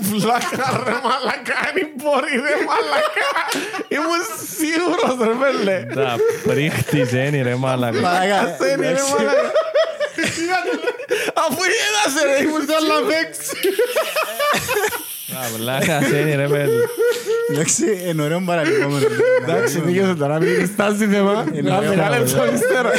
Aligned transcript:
Βλάκα 0.00 0.82
ρε 0.86 0.92
μαλακά, 1.04 1.60
δεν 1.74 1.88
μπορεί 1.96 2.32
ρε 2.46 2.56
μαλακά. 2.68 3.30
Ήμουν 3.88 4.22
σίγουρος 4.56 5.16
ρε 5.28 5.34
πέλε. 5.40 5.86
Τα 5.94 6.16
πρίχτης 6.44 7.12
είναι 7.12 7.42
ρε 7.42 7.54
μάλακα. 7.54 8.00
Μαλάκα, 8.00 8.40
Ασένει 8.40 8.82
ρε 8.82 8.88
εντάξει. 8.88 9.12
μαλακά. 9.12 9.52
Αφού 11.34 11.62
είδασε 11.74 12.26
ρε, 12.26 12.42
ήμουν 12.44 12.62
στο 12.62 12.74
άλλα 12.74 13.06
παίξει. 13.08 13.56
Τα 15.32 15.40
βλάκας 15.56 16.08
είναι 16.08 16.34
ρε 16.36 16.46
παιδί. 16.48 16.80
Εντάξει, 17.50 17.84
είναι 18.08 18.22
ωραίο 18.22 18.42
παραλυπόμενο. 18.46 19.06
Εντάξει, 19.48 19.80
δίκαιο 19.80 20.16
τώρα, 20.16 20.38
μην 20.38 20.66
στάσει 20.66 21.06
θέμα. 21.06 21.44
Είναι 21.52 21.70
Να 21.70 21.76
ωραίο 21.76 21.88
μεγάλο 21.94 22.24
πράγμα. 22.24 22.44
λεπτό 22.44 22.54
ύστερα. 22.54 22.90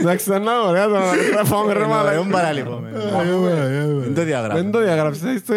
Εντάξει, 0.00 0.28
ήταν 0.28 0.44
ωραία 0.68 0.86
τώρα 0.86 1.04
να 1.36 1.44
φάμε 1.44 1.72
ρε 1.72 1.78
Είναι 1.78 1.94
ωραίο 1.94 2.24
μαλακά. 2.24 2.30
παραλυπόμενο. 2.30 2.98
Δεν 4.00 4.14
το 4.14 4.22
διαγράφω. 4.22 4.56
Δεν 4.62 4.70
το 4.70 4.82
διαγράψεις, 4.82 5.22
είσαι 5.22 5.42
το 5.46 5.54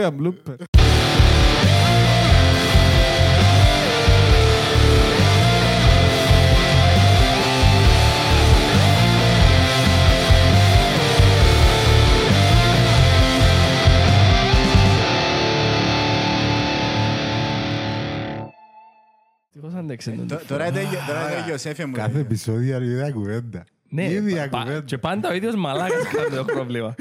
άντεξε 19.85 20.11
τον. 20.11 20.27
Τ- 20.27 20.47
Τώρα 20.47 20.71
τέλειο- 20.71 20.89
τώρα 21.07 21.27
τέλειωσε, 21.41 21.69
έφυγε 21.69 21.87
μου. 21.87 21.93
Κάθε 21.93 22.19
επεισόδιο 22.19 22.75
είναι 22.77 22.85
ίδια 22.85 23.11
κουβέντα. 23.11 23.63
Ναι, 23.89 24.03
Ίδια 24.11 24.49
πα- 24.49 24.59
κουβέντα. 24.61 24.81
και 24.85 24.97
πάντα 24.97 25.29
ο 25.29 25.33
ίδιος 25.33 25.55
μαλάκας 25.55 26.03
κάνει 26.15 26.35
το 26.35 26.45
πρόβλημα. 26.45 26.95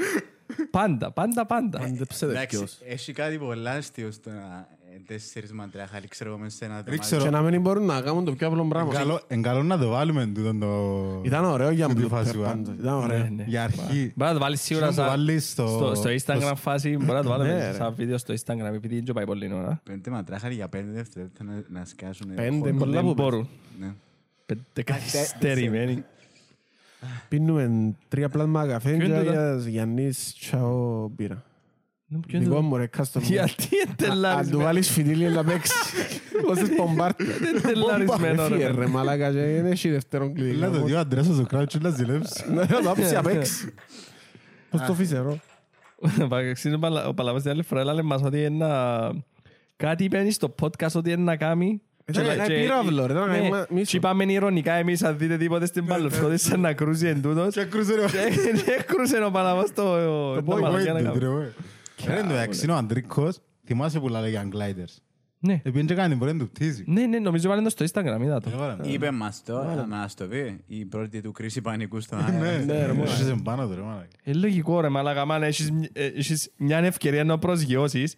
Πάντα, 0.71 1.11
πάντα, 1.11 1.45
πάντα. 1.45 1.81
Εντάξει, 2.21 2.63
έχει 2.87 3.13
κάτι 3.13 3.37
πολλά 3.37 3.71
αστείο 3.71 4.11
στο 4.11 4.29
να 4.29 4.35
ε, 4.35 4.74
τέσσερις 5.07 5.51
μαντράχαλοι, 5.53 6.07
ξέρω 6.07 6.29
εγώ, 6.29 6.39
μέσα 6.39 6.55
σε 6.57 6.65
ένα 6.65 6.73
Δεν 6.73 6.83
δωμάτιο. 6.83 7.03
ξέρω. 7.05 7.23
Και 7.23 7.29
να 7.29 7.41
μην 7.41 7.61
μπορούν 7.61 7.85
να 7.85 8.01
κάνουν 8.01 8.25
το 8.25 8.31
πιο 8.33 8.47
απλό 8.47 8.65
πράγμα. 8.67 8.93
Καλό- 8.93 9.23
Εν 9.27 9.41
καλό 9.41 9.63
να 9.63 9.77
το 9.77 9.89
βάλουμε 9.89 10.25
τούτο 10.25 10.53
το... 10.55 11.21
Ήταν 11.23 11.45
ωραίο 11.45 11.69
για 11.69 11.89
Στη 11.89 12.01
blooper 12.03 12.07
φάση, 12.09 12.37
α. 12.37 12.41
πάντως. 12.41 12.73
Ήταν 12.79 12.97
Ναι, 12.97 13.03
ωραίο. 13.03 13.27
ναι. 13.35 13.43
Για 13.47 13.63
αρχή. 13.63 14.11
Μπορεί 14.15 14.29
να 14.29 14.33
το 14.33 14.39
βάλεις 14.39 14.61
σίγουρα 14.61 14.85
Να 14.85 14.91
το 14.91 14.97
σαν- 15.01 15.09
βάλεις 15.09 15.49
στο- 15.51 15.67
στο- 15.67 15.95
στο 15.95 16.09
Instagram 16.09 16.53
φάση, 16.55 16.89
μπορεί 16.97 17.11
να 17.11 17.23
το 17.23 17.29
Ναι, 17.29 17.35
βάλουμε 17.37 17.67
ρε. 17.67 17.73
σαν 17.73 17.93
βίντεο 17.95 18.17
στο 18.17 18.33
Instagram, 18.33 18.73
επειδή 18.73 18.99
δεν 19.01 19.13
πάει 19.13 19.25
πολύ 19.25 19.53
ώρα. 19.53 19.79
Πέντε 19.83 20.09
μαντράχαλοι 20.09 20.53
για 20.53 20.67
πέντε 20.67 20.91
δευτερόλεπτα 20.91 21.43
να- 21.43 21.79
να 21.79 21.85
σκάσουν. 21.85 22.27
Πέντε, 22.35 22.57
χώρο. 22.57 22.73
πολλά 22.77 22.91
Δεν 22.91 23.03
που 23.03 23.13
μπορούν. 23.13 23.47
Ναι. 23.79 23.93
Πέντε 24.45 24.83
καθυστερημένοι. 24.83 26.03
Πίνουμε 27.29 27.93
τρία 28.07 28.29
πλάσμα 28.29 28.67
καφέ 28.67 28.89
Ποιο 28.95 29.05
είναι 29.05 29.17
και 29.19 29.23
το- 29.25 29.31
για 29.31 29.55
Γιάννης 29.67 30.35
τσάω 30.39 31.07
μπύρα. 31.15 31.43
Ναι, 32.07 32.19
ποιο 32.27 32.37
είναι 32.37 32.45
Δικό 32.47 32.55
το- 32.57 32.61
μου 32.61 32.77
ρε, 32.77 32.85
κάστο 32.87 33.19
μου. 33.19 33.25
Γιατί 33.31 33.63
είναι 33.71 33.83
Αν 33.89 33.95
τελάρισμένο. 33.95 34.57
του 34.57 34.63
βάλεις 34.63 34.89
φιτίλι 34.89 35.25
να 35.29 35.43
παίξεις. 35.43 35.73
Όσες 36.51 36.69
πομπάρτια. 36.75 37.25
Είναι 37.25 37.59
τελαρισμένο, 37.59 38.47
ρε. 38.47 38.55
Έφυγε, 38.55 38.71
ρε 38.79 38.85
μαλάκα 38.87 39.31
και 39.31 39.37
δεν 39.39 39.65
έχει 39.65 39.89
δεύτερον 39.89 40.33
κλειδί. 40.33 40.55
Να 40.57 40.71
το 40.71 40.83
δει 40.83 40.93
ο 40.93 40.99
Αντρέας 40.99 41.25
στο 41.25 41.45
κράτσο 41.47 41.77
να 41.81 41.89
ζηλέψει. 41.89 42.43
Να 42.53 42.67
το 42.67 42.89
άψει 42.89 43.15
απ' 43.15 43.27
έξι. 43.27 43.73
Πώς 44.69 44.81
το 44.81 44.93
φυσερό. 44.93 45.39
Ξέρεις, 46.53 46.77
ο 46.77 46.79
Παλα- 46.79 47.07
Ο 47.07 47.13
Παλαβάς 47.13 47.41
την 47.41 47.51
άλλη 47.51 47.63
φορά 47.63 47.81
έλαλε 47.81 48.01
μας 48.01 48.21
ότι 48.23 48.43
είναι 48.43 48.65
να... 48.65 49.09
Κάτι 49.77 50.03
είπε 50.03 50.29
στο 50.29 50.55
podcast 50.61 50.91
ότι 50.95 51.11
είναι 51.11 51.23
να 51.23 51.35
κάνει. 51.35 51.81
Ήταν 52.05 52.23
Και- 52.23 52.29
να 52.29 52.35
κάνει 52.35 52.55
και- 52.55 52.61
πύραυλο, 52.61 53.05
ρε, 53.05 53.13
ήταν 53.13 53.27
να 53.27 53.37
ναι, 53.37 53.49
κάνει 53.49 53.65
μίσο. 53.69 53.91
Και 53.91 53.97
είπαμε 53.97 54.23
ηρωνικά 54.31 54.73
εμείς 54.73 55.03
αν 55.03 55.17
δείτε 55.17 55.37
τίποτε 55.37 55.65
στην 55.65 55.85
παλαιοσχότη 55.85 56.37
σαν 56.37 56.59
να 56.59 56.73
κρούζει 56.73 57.07
εν 57.07 57.21
τούτος. 57.21 57.53
Και 57.53 57.59
ακρούσε 57.59 57.95
ρε. 57.95 58.05
Και 58.05 58.61
και 58.63 58.71
έκρουσε 58.79 59.23
ο 59.23 59.31
Παλαβάς 59.31 59.73
το... 59.73 59.83
Το 60.35 60.43
το 60.43 60.59
μαλακιά 60.59 60.93
να 60.93 60.99
boy 60.99 61.03
κάνει. 61.03 61.19
Ρε. 62.05 62.13
ρε. 62.13 62.21
Ρε 62.21 62.27
το 62.27 62.33
έξι 62.33 62.63
είναι 62.63 62.73
ο 62.73 62.75
Αντρίκος. 62.75 63.39
Θυμάσαι 63.65 63.99
που 63.99 64.07
λάλε 64.07 64.29
για 64.29 64.49
gliders. 64.53 64.95
Ναι. 65.39 65.61
Επειδή 65.63 65.85
και 65.85 65.93
κάνει 65.93 66.15
μπορεί 66.15 66.33
να 66.33 66.39
του 66.39 66.49
πτήσει. 66.49 66.83
Ναι, 66.87 67.05
ναι, 67.05 67.19
νομίζω 67.19 67.49
βάλει 67.49 67.63
το 67.63 67.69
στο 67.69 67.85
Instagram, 67.85 68.19
είδα 68.21 68.39
το. 68.41 68.79
Είπε 68.83 69.11
μας 69.11 69.43
το, 69.43 69.63
να 69.63 69.87
μας 69.87 70.13
το 70.13 70.25
πει. 70.27 70.63
Η 70.67 70.85
πρώτη 70.85 71.21
του 71.21 71.31
κρίση 71.31 71.61
πανικού 71.61 71.99
στο 71.99 72.15
Ναι, 72.15 72.63
Ναι, 72.65 72.85
ρε, 72.85 72.93
μόνο. 72.93 73.09
Έχεις 73.11 73.33
πάνω 73.43 73.67
του 73.67 73.75
ρε 73.75 73.81
μάνα. 73.81 74.07
Ε, 74.23 74.33
λογικό 74.33 74.79
ρε 74.81 74.89
μαλάκα, 74.89 75.25
μάνα, 75.25 75.45
έχεις 75.45 75.71
μ- 75.71 75.83
ε, 75.97 76.05
έχεις 76.05 76.51
μια 76.57 76.77
ευκαιρία 76.77 77.23
να 77.23 77.37
προσγειώσεις. 77.37 78.15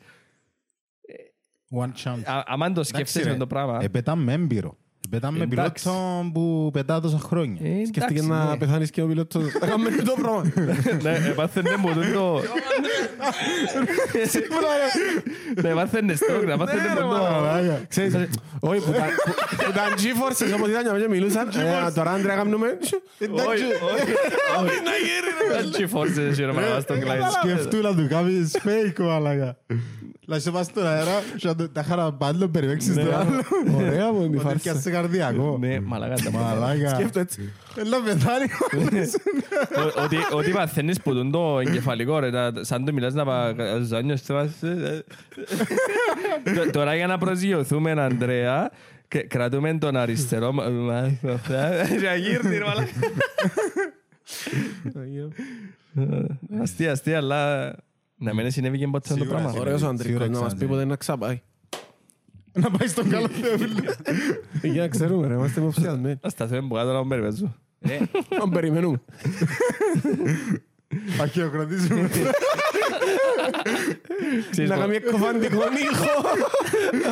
One 1.80 1.92
chance. 2.04 2.22
Α- 2.26 2.44
Αμάν 2.46 2.74
το 2.74 2.84
σκέφτεσαι 2.84 3.30
με 3.30 3.36
το 3.38 3.48
πράγμα. 3.48 3.80
Επετάμε 3.82 4.34
έμπειρο. 4.34 4.78
Επετάμε 5.12 5.44
Εντάξει. 5.44 5.84
πιλότο 5.84 6.30
που 6.34 6.70
πετά 6.74 7.00
τόσα 7.00 7.20
χρόνια. 7.20 7.60
Ε, 7.64 7.86
Σκέφτηκε 7.86 8.20
εντάξει, 8.20 8.28
να 8.44 8.50
ναι. 8.50 8.58
πεθάνεις 8.58 8.90
και 8.90 9.02
ο 9.02 9.08
πιλότος. 9.08 9.44
Θα 9.60 9.68
κάνουμε 9.68 9.90
το 9.90 10.16
πράγμα. 10.22 10.42
Ναι, 11.04 11.28
έπαθαινε 11.30 11.76
μου 11.80 11.94
τούτο. 11.94 12.42
Ναι, 15.62 15.70
έπαθαινε 15.70 16.16
στόκ, 16.16 16.44
να 16.48 16.58
πάθαινε 16.58 16.82
Ναι, 16.82 16.94
ρε, 17.00 17.04
μου 17.06 17.12
το... 17.12 17.18
μαλάκα. 17.18 17.82
Ξέρεις, 17.88 18.14
όχι, 18.60 18.80
που 18.80 18.92
τα- 18.92 19.06
που- 19.26 19.56
που 19.66 19.72
τα 19.72 19.84
G-Forces 19.98 20.54
όπως 20.56 20.70
ήταν 20.70 20.82
για 20.82 20.92
μένα 20.94 21.10
μιλούσαν. 21.10 21.48
ε, 21.48 21.92
Τώρα 21.96 22.12
Άντρια 22.12 22.36
κάνουμε... 22.36 22.68
Όχι, 23.20 23.64
όχι. 23.94 24.82
Δεν 25.62 25.72
τσιφόρσες 25.72 26.18
εσύ 26.18 26.46
ρε 26.46 26.52
μαλάκα 26.52 26.80
στον 26.80 27.00
κλάιν. 27.00 27.22
Σκεφτού 27.44 27.82
να 27.82 27.96
του 27.96 28.08
κάνεις 28.10 28.56
fake 28.64 29.00
μαλάκα. 29.04 29.58
Να 30.30 30.40
σε 30.40 30.52
πας 30.52 30.66
στον 30.66 30.88
αέρα 30.88 31.22
και 31.36 31.48
να 31.48 31.56
το- 31.56 31.70
τα 31.70 31.84
χαρά 31.84 32.12
πάντων 32.14 32.52
περιπέξεις 32.52 32.96
Ναι. 32.96 33.04
το 33.04 33.16
άλλο. 33.16 33.42
Ωραία 33.78 34.12
μου 34.12 34.24
είναι 34.24 34.36
η 34.36 34.38
Ότι 34.40 34.46
φάρσα. 34.48 34.72
Πιάσε 35.02 35.22
καρδιακό. 35.22 35.58
Ναι, 35.58 35.80
μαλάκα. 35.80 36.14
τα 36.24 36.32
μαλάκα. 36.32 36.60
Μαλάκα. 36.60 36.90
Σκέφτω 36.90 37.20
έτσι. 37.20 37.54
Έλα 37.76 38.02
πεθάνει. 38.02 38.46
Ο- 39.76 40.02
ότι- 40.04 40.28
Ότι 40.34 40.52
παθαίνεις 40.52 41.02
που 41.02 41.14
τον 41.14 41.32
το 41.32 41.60
εγκεφαλικό 41.60 42.20
ρε, 42.20 42.30
να- 42.30 42.52
σαν 42.64 42.86
το 42.86 42.94
μιλάς 42.94 43.14
να 43.14 43.26
παζάνιος 43.26 44.22
Τώρα 46.72 46.96
για 46.96 47.08
να 47.08 47.18
προσγειωθούμε, 47.18 47.92
Ανδρέα, 47.92 48.72
και 49.08 49.24
κρατούμε 49.24 49.78
τον 49.78 49.96
αριστερό 49.96 50.52
μα- 50.52 50.70
μα- 50.70 51.18
Για 52.00 52.16
γύρνει, 52.16 52.58
ρε 52.58 52.64
μαλάκα. 52.66 52.90
Αστεία, 56.62 56.92
αστεία, 56.92 57.18
αλλά 57.18 57.74
να 58.18 58.34
μην 58.34 58.52
συνέβη 58.52 58.78
και 58.78 58.88
ποτέ 58.88 59.08
το 59.08 59.14
Σίγουρα, 59.14 59.30
πράγμα. 59.32 59.50
σίγουρα. 59.50 59.66
Ωραίος 59.70 59.84
ο 59.84 59.88
Αντρίκος 59.88 60.06
Σίγουρα 60.22 60.30
να 60.30 60.40
μας 60.40 60.52
πει 60.52 60.58
ξανά. 60.58 60.72
ποτέ 60.72 60.86
να 60.86 60.96
ξαπάει. 60.96 61.42
Να 62.58 62.72
πάει 62.72 62.88
στον 62.88 63.10
καλό 63.10 63.28
θεό. 63.28 63.56
Για 64.72 64.82
να 64.82 64.88
ξέρουμε 64.88 65.28
ρε, 65.28 65.34
είμαστε 65.34 65.60
υποψιασμένοι. 65.60 66.20
Να 66.22 66.30
σταθούμε 66.30 66.62
που 66.68 66.76
κάτω 66.76 66.92
να 66.94 67.02
μου 67.02 67.08
περιπέζω. 67.08 67.56
Αν 68.42 68.50
περιμένουμε. 68.50 69.02
Αχαιοκρατήσουμε. 71.22 72.10
Ξέρεις, 74.52 74.70
Να 74.70 74.76
ο- 74.76 74.80
κάνουμε 74.80 74.96
εκκοφαντικό 74.96 75.62
ήχο. 75.92 76.30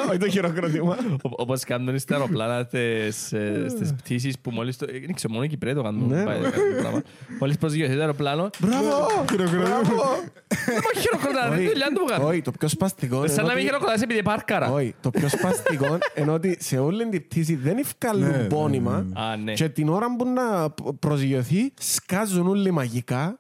Όχι 0.10 0.18
το 0.18 0.30
χειροκρότημα. 0.30 0.98
ο- 1.24 1.30
Όπως 1.38 1.64
κάνουν 1.64 2.00
στα 2.00 2.16
αεροπλάνα 2.16 2.64
στις, 2.68 3.34
ε, 3.34 3.66
στις 3.70 3.94
πτήσεις 3.94 4.40
που 4.40 4.52
μόλις 4.52 4.78
το... 4.78 4.86
Δεν 4.86 5.14
ξέρω, 5.14 5.34
μόνο 5.34 5.46
οι 5.46 5.48
Κυπρέοι 5.48 5.74
το 5.74 5.84
κάνουν. 5.84 6.08
Ναι, 6.10 6.24
πάει, 6.24 6.42
ρε. 6.42 6.50
κάνουν 6.50 6.76
το 6.76 6.82
πράγμα. 6.82 7.02
Μόλις 7.40 7.58
προσγειωθεί 7.58 7.94
το 7.94 8.00
αεροπλάνο, 8.00 8.50
Μπράβο! 8.60 9.08
Χειροκροτούμε. 9.30 9.64
δεν 10.66 10.84
με 10.94 11.00
χειροκροτάνε, 11.02 11.56
Όχι, 11.56 11.64
δεν 11.64 11.70
δουλειά 11.72 11.88
του 11.96 12.06
κάνουν; 12.06 12.28
Όχι, 12.28 12.42
το 12.42 12.52
πιο 12.52 12.68
σπαστικό 12.68 13.18
είναι 13.18 13.28
Σαν 13.28 13.36
να 13.38 13.44
μην 13.44 13.52
ότι- 13.58 13.66
χειροκροτάς 13.66 14.02
επειδή 14.02 14.24
πάρκαρα. 14.24 14.72
Όχι, 14.72 14.96
το 15.02 15.10
πιο 15.10 15.30
σπαστικό 15.30 15.98
είναι 16.16 16.32
ότι 16.32 16.58
σε 16.60 16.78
όλη 16.78 17.10
την 17.10 17.28
πτήση 17.28 17.56
δεν 17.56 17.74
Ναι, 17.74 17.80
ευκάλλουν 17.82 18.30
ναι, 18.30 18.38
πόνιμα 18.44 19.06
Α, 19.14 19.36
ναι. 19.44 19.54
και 19.54 19.70
την 19.70 19.90
ώρα 19.90 20.16
που 20.18 20.26
να 20.28 20.70
προσγειωθεί 21.00 21.74
σκάζουν 21.80 22.48
όλοι 22.48 22.72
μαγικά 22.72 23.40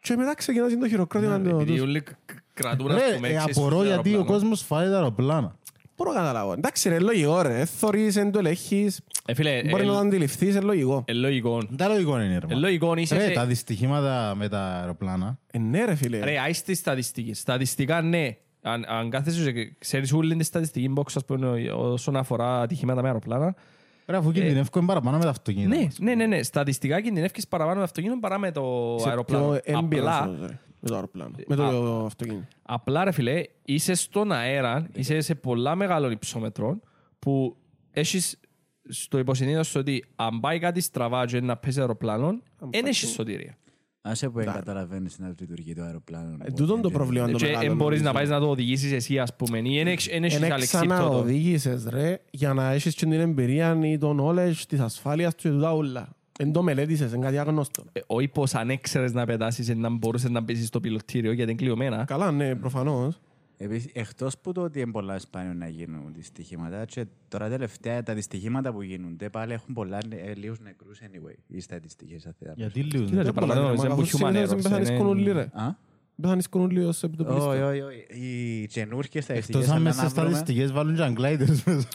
και 0.00 0.16
μετά 0.16 0.34
ξεκινάς 0.34 0.78
το 0.78 0.88
χειροκρότημα 0.88 1.40
του- 1.40 1.48
Επειδή 1.48 1.72
τους. 1.72 1.80
όλοι 1.82 2.00
κ- 2.00 2.08
κρατούν, 2.54 2.90
ας 2.90 3.02
πούμε, 3.14 3.28
Ρε, 3.28 3.34
ε, 3.34 3.36
ξέρεις, 3.36 3.56
απορώ 3.56 3.74
στο 3.76 3.84
γιατί 3.84 4.08
ο 4.08 4.12
αεροπλάνο. 4.12 4.24
κόσμος 4.40 4.62
φάει 4.62 4.88
τα 4.88 4.94
αεροπλάνα. 4.94 5.54
Μπορώ 5.96 6.12
να 6.12 6.18
καταλάβω. 6.18 6.52
Εντάξει 6.52 6.88
ρε, 6.88 6.98
λογικό 6.98 7.42
ρε. 7.42 7.60
Ε, 7.60 7.64
θωρείς, 7.64 8.16
εν 8.16 8.30
το 8.30 8.38
ελέγχεις. 8.38 9.00
Ε, 9.26 9.34
φίλε, 9.34 9.62
Μπορεί 9.70 9.82
ε, 9.82 9.86
να 9.86 9.92
το 9.92 9.98
αντιληφθείς, 9.98 10.54
είναι 10.54 10.60
λογικό. 10.64 11.04
ε, 11.06 11.12
λογικό. 11.12 11.62
Τα 11.76 11.88
λογικό 11.88 12.20
είναι 12.20 12.38
ρε. 12.38 12.46
Ε, 12.48 12.54
μα. 12.54 12.60
λογικό, 12.60 12.94
είσαι 12.96 13.14
Ρε, 13.16 13.24
σε- 13.26 13.30
τα 13.30 13.46
δυστυχήματα 13.46 14.34
με 14.36 14.48
τα 14.48 14.58
αεροπλάνα. 14.60 15.38
Ε, 15.50 15.58
ναι 15.58 15.84
ρε 15.84 15.94
φίλε. 15.94 16.18
Ρε, 16.24 16.38
άις 16.38 16.62
τις 16.62 16.78
στατιστικές. 16.78 17.38
Στατιστικά, 17.38 18.02
ναι. 18.02 18.36
Αν, 18.62 18.84
αν 18.88 19.10
κάθεσαι 19.10 19.52
και 19.52 19.72
ξέρεις 19.78 20.12
όλη 20.12 20.30
την 20.34 20.44
στατιστική 20.44 20.92
box, 20.96 21.04
ας 21.14 21.24
πούμε, 21.24 21.70
όσον 21.72 22.16
αφορά 22.16 22.60
ατυχήματα 22.60 23.00
με 23.02 23.06
αεροπλάνα. 23.08 23.54
Ρε, 24.10 24.16
αφού 24.16 24.32
κινδυνεύκουν 24.32 24.86
παραπάνω 24.86 25.16
με 25.18 25.22
τα 25.24 25.30
αυτοκίνητα. 25.30 25.76
Ναι, 25.76 25.84
μας. 25.84 25.98
ναι, 25.98 26.14
ναι, 26.14 26.26
ναι. 26.26 26.42
Στατιστικά 26.42 27.00
κινδυνεύκεις 27.00 27.48
παραπάνω 27.48 27.76
με 27.78 27.82
αυτοκίνητο 27.84 28.18
παρά 28.20 28.38
με 28.38 28.50
το 28.52 28.94
Είσαι 28.98 29.08
αεροπλάνο. 29.08 29.48
πιο 29.48 29.60
έμπειρος, 29.78 30.08
Απλά, 30.08 30.36
ρε, 30.46 30.58
με 30.80 30.88
το 30.88 30.94
αεροπλάνο. 30.94 31.34
Με 31.46 31.56
το 31.56 32.04
αυτοκίνητο. 32.04 32.46
απλά, 32.62 33.04
ρε 33.04 33.10
φίλε, 33.12 33.42
είσαι 33.64 33.94
στον 33.94 34.32
αέρα, 34.32 34.86
είσαι 34.92 35.20
σε 35.20 35.34
πολλά 35.34 35.74
μεγάλων 35.74 36.10
υψόμετρων 36.10 36.82
που 37.18 37.56
έχεις 37.90 38.40
στο 38.88 39.18
υποσυνείδητο 39.18 39.62
σου 39.62 39.80
ότι 39.80 40.04
αν 40.16 40.40
πάει 40.40 40.58
κάτι 40.58 40.80
στραβά 40.80 41.26
και 41.26 41.40
να 41.40 41.56
πέσει 41.56 41.80
αεροπλάνο, 41.80 42.38
δεν 42.70 42.86
έχεις 42.86 43.08
σωτηρία. 43.10 43.56
Άσε 44.02 44.28
που 44.28 44.38
δεν 44.38 44.52
καταλαβαίνεις 44.52 45.18
να 45.18 45.28
λειτουργεί 45.40 45.74
το 45.74 45.82
αεροπλάνο. 45.82 46.36
Ε, 46.42 46.50
τούτον 46.52 46.80
το 46.80 46.90
πρόβλημα 46.90 47.26
το 47.30 47.36
Και 47.36 47.44
μεγάλο. 47.46 47.68
δεν 47.68 47.76
μπορείς 47.76 47.98
να 48.00 48.04
νομίζω. 48.12 48.12
πάεις 48.28 48.40
να 48.40 48.46
το 48.46 48.50
οδηγήσεις 48.52 48.92
εσύ, 48.92 49.18
ας 49.18 49.36
πούμε, 49.36 49.58
ή 49.58 49.76
δεν 49.76 49.86
έχεις 49.86 50.06
δεν 50.06 50.24
έχεις 50.24 50.36
Εν 50.36 50.52
αλεξίπτωτο. 50.52 50.86
ξαναοδήγησες 50.94 51.84
ρε 51.90 52.20
για 52.30 52.52
να 52.54 52.70
έχεις 52.72 52.94
και 52.94 53.00
την 53.06 53.12
εμπειρία 53.12 53.78
ή 53.82 53.98
το 53.98 54.16
knowledge 54.20 54.56
της 54.68 54.80
ασφάλειας 54.80 55.34
του 55.34 55.42
και 55.42 55.48
τούτα 55.48 55.72
όλα. 55.74 56.08
Εν 56.38 56.52
το 56.52 56.62
μελέτησες, 56.62 57.12
είναι 57.12 57.24
κάτι 57.24 57.38
άγνωστο. 57.38 57.84
Ε, 57.92 58.00
Όχι 58.06 58.28
πως 58.28 58.54
αν 58.54 58.70
έξερες 58.70 59.12
να 59.12 59.26
πετάσεις 59.26 59.68
να 59.76 59.88
μπορούσες 59.90 60.30
να 60.30 60.44
πέσεις 60.44 60.66
στο 60.66 60.80
πιλωτήριο 60.80 61.32
γιατί 61.32 61.50
είναι 61.50 61.60
κλειωμένα. 61.60 62.04
Καλά, 62.04 62.30
ναι, 62.32 62.54
προφανώς. 62.54 63.20
Επίσης, 63.62 63.90
εκτός 63.94 64.38
που 64.38 64.52
το 64.52 64.60
ότι 64.62 64.80
είναι 64.80 64.90
πολλά 64.90 65.18
σπάνιο 65.18 65.52
να 65.54 65.68
γίνουν 65.68 66.02
δυστυχήματα, 66.14 66.84
και 66.84 67.06
τώρα 67.28 67.48
τελευταία 67.48 68.02
τα 68.02 68.14
δυστυχήματα 68.14 68.72
που 68.72 68.82
γίνονται 68.82 69.28
πάλι 69.28 69.52
έχουν 69.52 69.74
πολλά 69.74 69.98
ε, 70.08 70.34
λίγους 70.34 70.60
νεκρούς 70.60 70.98
anyway, 71.02 71.34
οι 71.46 71.60
στατιστικές 71.60 72.26
αυτές. 72.26 72.52
Γιατί 72.56 72.80
λίγο. 72.82 73.04
Κοίτα, 73.04 73.22
και 73.22 73.32
παραπάνω, 73.32 73.60
Μα 73.62 73.74
δεν 73.74 73.88
καθώς 73.90 74.10
που 74.10 74.18
human 74.18 74.26
συνήθως 74.26 74.42
errors, 74.44 74.48
δεν 74.48 74.62
πεθάνεις 74.62 74.88
είναι- 74.88 74.98
κονούλοι, 74.98 75.32
ρε. 75.32 75.40
Α; 75.52 75.74
Πεθάνεις 76.20 76.48
κονούλοι 76.48 76.84
ως 76.84 77.02
επιτοπλίστων. 77.02 77.48
Όχι, 77.48 77.60
όχι, 77.62 77.80
όχι. 77.80 78.06
Οι 78.10 78.66
καινούργιες 78.66 79.24
στατιστικές... 79.24 79.60
Εκτός 79.60 79.74
αν 79.74 79.80
αλλά 79.80 79.84
μέσα 79.88 80.02
να 80.02 80.08
στις 80.08 80.20
βρούμε- 80.20 80.36
στατιστικές 80.36 80.72
βάλουν 80.72 80.94
και 80.94 81.02
αγγλάιδες 81.02 81.64
μέσα. 81.64 81.88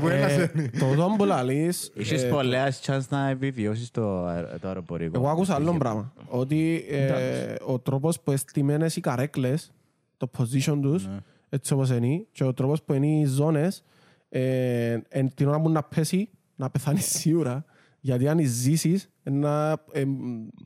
Που 0.00 0.08
ένας 0.16 0.32
Ε, 0.32 0.52
είναι. 0.56 0.70
Το 0.78 0.86
δόν 0.94 1.16
που 1.16 1.24
λαλείς, 1.24 1.90
Είχες 1.94 2.22
ε, 2.22 2.28
πολλές 2.28 2.80
chance 2.86 3.00
να 3.08 3.28
επιβιώσεις 3.28 3.90
το, 3.90 4.24
αε- 4.26 4.60
το 4.60 4.68
αεροπορικό. 4.68 5.18
Εγώ 5.18 5.28
άκουσα 5.28 5.54
άλλο 5.54 5.76
πράγμα. 5.78 6.12
Ότι 6.28 6.84
ε, 6.88 7.54
ο 7.66 7.78
τρόπος 7.78 8.20
που 8.20 8.30
εστιμένες 8.32 8.96
οι 8.96 9.00
καρέκλες, 9.00 9.72
το 10.18 10.30
position 10.38 10.78
τους, 10.82 11.06
Ναι. 11.06 11.16
έτσι 11.48 11.72
όπως 11.72 11.90
είναι, 11.90 12.26
και 12.32 12.44
ο 12.44 12.52
τρόπος 12.54 12.82
που 12.82 12.92
είναι 12.92 13.06
οι 13.06 13.24
ζώνες, 13.24 13.84
ε, 14.28 14.98
εν 15.08 15.34
την 15.34 15.48
ώρα 15.48 15.60
που 15.60 15.70
να 15.70 15.82
πέσει, 15.82 16.30
να 16.56 16.70
πεθάνει 16.70 17.00
σίγουρα. 17.00 17.64
Γιατί 18.00 18.28
αν 18.28 18.38
ζήσεις, 18.46 19.08
είναι 19.24 19.72
ε, 19.92 20.04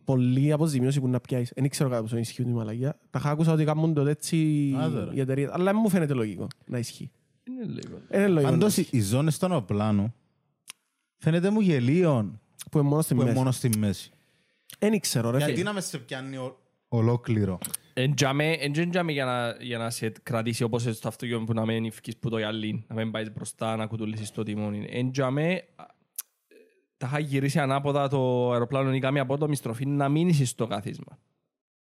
πολλή 0.05 0.53
αποζημίωση 0.53 1.01
που 1.01 1.09
να 1.09 1.21
πιάσεις. 1.21 1.53
Δεν 1.57 1.69
ξέρω 1.69 1.89
κατά 1.89 2.01
πόσο 2.03 2.17
ισχύουν 2.17 2.49
η 2.49 2.53
μαλαγία. 2.53 2.99
Τα 3.11 3.19
είχα 3.19 3.31
ακούσα 3.31 3.53
ότι 3.53 3.65
κάνουν 3.65 3.95
το 3.95 4.07
έτσι 4.07 4.73
Άντε, 4.79 5.05
ρε. 5.05 5.11
οι 5.15 5.21
εταιρείες. 5.21 5.51
Αλλά 5.53 5.65
δεν 5.65 5.77
μου 5.83 5.89
φαίνεται 5.89 6.13
λογικό 6.15 6.47
να 6.67 6.79
ισχύει. 6.79 7.11
Είναι 7.49 7.65
λίγο. 7.65 7.99
Δεν 8.09 8.21
είναι 8.21 8.29
λογικό. 8.29 8.51
να 8.51 8.57
Αντός 8.57 8.77
ισχύει. 8.77 8.97
οι 8.97 9.01
ζώνες 9.01 9.39
των 9.39 9.51
αεροπλάνων 9.53 10.15
φαίνεται 11.17 11.51
μου 11.51 11.61
γελίων 11.61 12.41
Που 12.71 12.79
είναι 12.79 12.89
μόνο 12.89 13.03
στη 13.03 13.15
που 13.15 13.21
είναι 13.21 13.29
μέση. 13.31 13.39
μόνο 13.43 13.53
στη 13.53 13.79
μέση. 13.79 14.11
Δεν 14.79 15.01
ξέρω 15.01 15.31
ρε 15.31 15.37
Γιατί 15.37 15.53
φίλε. 15.53 15.65
να 15.65 15.73
μες 15.73 15.85
σε 15.85 15.99
πιάνει 15.99 16.37
ο- 16.37 16.57
ολόκληρο. 16.97 17.59
Εν 17.95 18.15
τζάμε- 18.15 18.57
εν 18.61 18.73
τζεν 18.73 18.91
τζάμε 18.91 19.13
για 19.13 19.25
να- 19.25 19.57
για 19.61 19.79
να 19.79 19.91
σε 19.91 20.13
κρατήσει 20.23 20.63
όπως 20.63 20.83
στο 20.83 21.09
αυτοκίνητο 21.09 21.45
που 21.45 21.53
να 21.53 21.65
μην 21.65 21.85
ευκείς 21.85 22.17
που 22.17 22.29
το 22.31 22.39
γυαλί, 22.39 22.85
να 22.89 22.95
μην 22.95 23.11
πάεις 23.11 23.33
μπροστά, 23.33 23.77
να 23.77 23.87
κουτουλήσεις 23.87 24.31
το 24.31 24.43
τιμόνι. 24.43 24.87
Εν 24.91 25.11
τζάμε, 25.13 25.65
α, 25.77 25.85
τα 26.97 27.07
είχα 27.07 27.19
γυρίσει 27.19 27.59
ανάποδα 27.59 28.09
το 28.09 28.53
αεροπλάνο 28.53 28.95
ή 28.95 28.99
κάμια 28.99 29.23
απότομη 29.23 29.57
στροφή 29.57 29.87
να 29.87 30.09
μείνεις 30.09 30.49
στο 30.49 30.67
καθίσμα. 30.67 31.19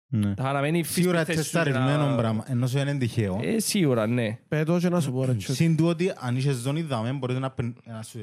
Ναι. 0.07 0.33
Τα 0.33 0.43
είχα 0.43 0.51
να 0.51 0.61
μένει 0.61 0.83
Σίγουρα 0.83 1.23
στη 1.23 1.33
θέση 1.33 1.43
σου 1.47 1.51
και 1.57 1.63
τεσταρισμένο 1.63 2.09
να- 2.09 2.15
πράγμα, 2.15 2.43
ενώ 2.47 2.67
σου 2.67 2.77
είναι 2.77 2.97
τυχαίο. 2.97 3.39
Ε, 3.43 3.59
σίγουρα, 3.59 4.07
ναι. 4.07 4.39
Πέτω 4.47 4.79
και 4.79 4.89
να 4.89 4.99
σου 4.99 5.11
πω 5.11 5.25
ρε. 5.25 5.33
τσο. 5.33 5.53
Συν 5.53 5.75
του 5.75 5.85
ότι 5.85 6.11
αν 6.19 6.35
είσαι 6.37 6.51
ζώνη 6.51 6.81
δάμε 6.81 7.11
μπορείτε 7.11 7.39
να 7.39 7.51
πεν- 7.51 7.77
να 7.85 8.01
σου 8.01 8.19
ε, 8.19 8.21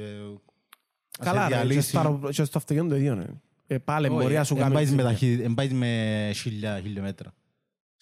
να 1.19 1.25
σε 1.25 1.31
Καλά, 1.31 1.41
ρε, 1.43 1.49
και 1.49 1.55
διαλύσει. 1.55 1.89
στο 1.89 1.99
αερο- 1.99 2.31
και 2.31 2.45
στο 2.45 2.59
αυτοκίνητο 2.59 2.89
το 2.95 2.97
ίδιο 3.01 3.13
είναι. 3.13 3.41
Ε, 3.73 3.79
Πάλι 3.79 4.07
Όχι, 4.07 4.15
μπορεί 4.17 4.35
να 4.35 4.45
σου 4.45 4.55
Εν 4.55 4.61
κάνει 4.61 4.75
πάεις 4.75 4.89
με 4.91 4.97
ζημιά. 4.97 5.11
ταχύ- 5.13 5.41
εν 5.45 5.55
πάεις 5.55 5.73
με 5.73 6.31
χίλια 6.35 6.81
χιλιόμετρα. 6.83 7.33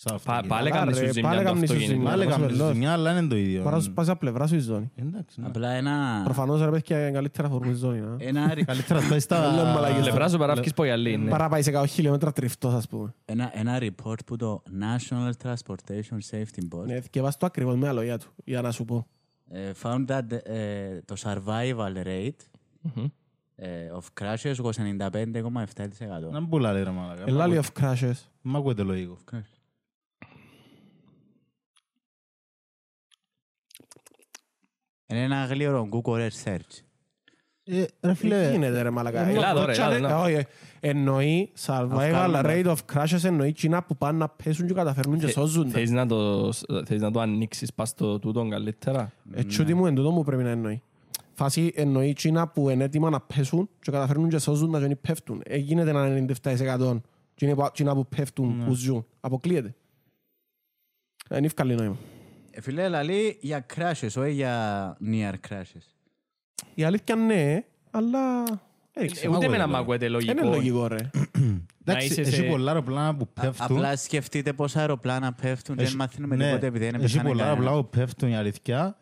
Σαν 0.01 0.13
Πα- 0.13 0.17
αυτοκίνητο. 0.33 0.55
Πάλι 0.55 0.71
Καλά, 0.71 0.81
έκανες 0.83 0.99
ρε, 0.99 1.07
σου 1.07 1.13
ζημιά 1.13 1.29
πάλι 1.29 1.43
το 1.43 1.49
έκανες 1.49 1.69
σου 1.69 1.75
αυτοκίνητο. 1.75 1.93
ζημιά. 1.95 2.11
Πάλι 2.11 2.25
Πάλι 2.25 2.33
έκαμε 2.43 2.55
έκαμε 2.55 2.73
ζημιά, 2.73 2.93
αλλά 2.93 3.19
είναι 3.19 3.29
το 3.29 3.37
ίδιο. 3.37 3.63
Μπορεί 3.63 3.75
να 3.75 3.81
σου 3.81 3.93
πας 3.93 4.09
από 4.09 4.19
πλευρά 4.19 4.47
σου 4.47 4.55
η 4.55 4.59
ζώνη. 4.59 4.91
Εντάξει, 4.97 5.41
ναι. 5.41 5.47
Απλά 5.47 5.71
ένα... 5.71 6.21
Προφανώς 6.25 6.61
ρε 6.61 6.71
παιδιά 6.71 7.01
είναι 7.03 7.11
καλύτερα 7.11 7.49
φορμού 7.49 7.71
η 7.71 7.75
ζώνη. 7.75 8.01
να. 8.01 8.17
Ένα, 8.19 8.55
ρι- 8.55 8.65
Καλύτερα 8.67 9.01
να 9.03 9.09
πάει 9.09 9.21
Λέμε 9.57 9.63
μαλακίες. 9.73 9.97
στα... 9.97 10.03
Πλευρά 10.11 10.29
σου 10.29 10.39
παράφκεις 10.39 10.75
πω 10.75 10.85
γυαλί, 10.85 11.17
ναι. 11.17 11.31
Παρά 11.31 11.49
πάει 11.49 11.63
σε 11.63 11.71
100 11.71 11.85
χιλιόμετρα 11.89 12.33
τριφτός 12.33 12.75
ας 12.75 12.89
πούμε. 12.89 13.15
ένα, 13.25 13.51
ένα 13.55 13.79
report 13.81 14.19
που 14.27 14.37
το 14.37 14.63
National 14.81 15.31
Transportation 15.49 16.19
Safety 16.31 16.77
Board 16.79 16.87
Ναι, 16.87 17.01
θυκευάς 17.01 17.37
το 17.37 17.47
ακριβώς 17.47 17.77
με 17.77 17.87
τα 17.87 17.93
λόγια 17.93 18.19
του, 18.19 18.33
για 18.45 18.61
να 18.61 18.71
σου 18.71 18.85
πω. 18.85 19.07
ε, 19.51 19.71
found 19.83 20.05
that 20.07 20.33
ε, 20.45 21.01
το 21.05 21.15
survival 21.23 22.07
rate 22.07 22.41
Μμμ. 22.81 23.05
ε, 23.05 23.13
of 23.99 24.05
crashes 24.21 24.57
was 24.57 24.73
95,7%. 24.73 26.31
Να 26.31 26.41
μπουλά 26.41 26.73
λέει 26.73 26.83
ρε 26.83 26.91
μαλάκα. 26.91 27.25
Ελάλη 27.27 27.61
of 27.63 27.83
crashes. 27.83 28.15
Μ' 28.43 28.57
ακούτε 28.57 28.83
λογικό. 28.83 29.17
Είναι 35.07 35.23
ένα 35.23 35.45
γλύωρο 35.45 35.89
Google 35.93 36.29
search. 36.45 36.83
Ε, 37.71 37.85
Ρε 38.01 38.11
Τι 38.13 38.15
φίλε, 38.15 38.51
γίνεται 38.51 38.83
ρε 38.83 38.91
μαλακά. 38.91 39.21
Ε, 39.29 39.31
Ελά, 39.35 39.55
τώρα, 39.55 39.73
ελά, 39.73 39.95
ελά. 39.95 40.21
Όχι, 40.21 40.47
εννοεί 40.81 41.53
survival 41.67 42.09
κάνουμε. 42.11 42.41
rate 42.45 42.67
of 42.67 42.77
crashes 42.93 43.25
εννοεί 43.25 43.53
κοινά 43.53 43.83
που 43.83 43.97
πάνε 43.97 44.19
να 44.19 44.29
πέσουν 44.29 44.67
και 44.67 44.75
καταφέρνουν 44.75 45.19
και 45.19 45.25
Θε- 45.25 45.35
σώζονται. 45.35 45.71
Θες 45.71 45.91
να 45.91 46.07
το- 46.07 46.53
θες 46.87 47.01
να 47.01 47.11
το 47.11 47.21
ανοίξεις 47.21 47.75
πας 47.75 47.89
στο 47.89 48.19
τούτον 48.19 48.51
καλύτερα; 48.51 49.13
Έτσι 49.33 49.61
ότι 49.61 49.75
μου 49.75 49.87
εν 49.87 49.95
τούτο 49.95 50.11
μου 50.11 50.25
πρέπει 50.25 50.43
να 50.43 50.51
εννοεί. 50.51 50.83
Φάση 51.39 51.73
εννοεί 51.75 52.13
κοινά 52.13 52.49
που 52.49 52.71
είναι 52.71 52.85
έτοιμα 52.85 53.11
να 53.11 53.21
πέσουν 53.21 53.69
και 53.81 53.91
καταφέρνουν 53.91 54.29
και 54.29 54.39
σώζουν 54.39 54.71
να 54.71 54.79
δεν 54.79 55.01
πέφτουν. 55.01 55.43
Ε, 55.45 55.57
γίνεται 55.57 55.91
ένα 55.91 56.27
97% 56.43 57.01
κοινά 57.35 57.55
που- 57.55 57.71
κοινά 57.73 57.95
που 57.95 58.07
πέφτουν, 58.07 58.65
που 58.65 58.73
ζουν. 58.75 59.07
Αποκλείεται. 59.21 59.75
Ε, 61.29 61.37
Είναι 61.37 61.47
ευκαλή 61.47 61.75
νόημα. 61.75 61.97
Ε, 62.51 62.61
φίλε, 62.61 62.89
λαλεί 62.89 63.39
για 63.41 63.67
crashes, 63.77 64.13
όχι 64.17 64.33
για 64.33 64.97
near 65.05 65.33
crashes. 65.49 65.87
Η 66.75 66.83
αλήθεια 66.85 67.15
ναι, 67.17 67.65
αλλά... 67.91 68.43
δεν 68.93 69.05
Ε, 69.05 69.07
ξέρω. 69.07 69.33
Ούτε 69.37 69.45
ακούτε, 69.45 69.49
με 69.59 69.65
να 69.65 69.67
μ' 69.69 69.73
ρε. 69.73 69.79
ακούετε 69.79 70.09
Δεν 70.09 70.21
είναι 70.21 70.43
λογικό. 70.43 70.55
λογικό 70.55 70.87
ρε. 70.87 71.11
εντάξει, 71.85 72.07
είσαι 72.07 72.21
έχει 72.21 72.31
σε- 72.35 72.43
πολλά 72.43 72.71
αεροπλάνα 72.71 73.17
που 73.17 73.29
πέφτουν. 73.41 73.77
Απλά 73.77 73.97
σκεφτείτε 73.97 74.53
πόσα 74.53 74.81
αεροπλάνα 74.81 75.33
πέφτουν, 75.33 75.77
δεν 75.77 75.85
Έχει- 75.85 75.97
μαθαίνουμε 75.97 76.37
ναι, 76.37 76.45
τίποτε 76.47 76.67
επειδή 76.67 76.85
δεν 76.85 76.95
Έχει 76.95 77.03
πεθάνε 77.03 77.29
πολλά 77.29 77.43
κανένας. 77.43 77.59
αεροπλάνα 77.59 77.83
που 77.83 77.99
πέφτουν 77.99 78.29
η 78.29 78.37
αλήθεια 78.37 78.99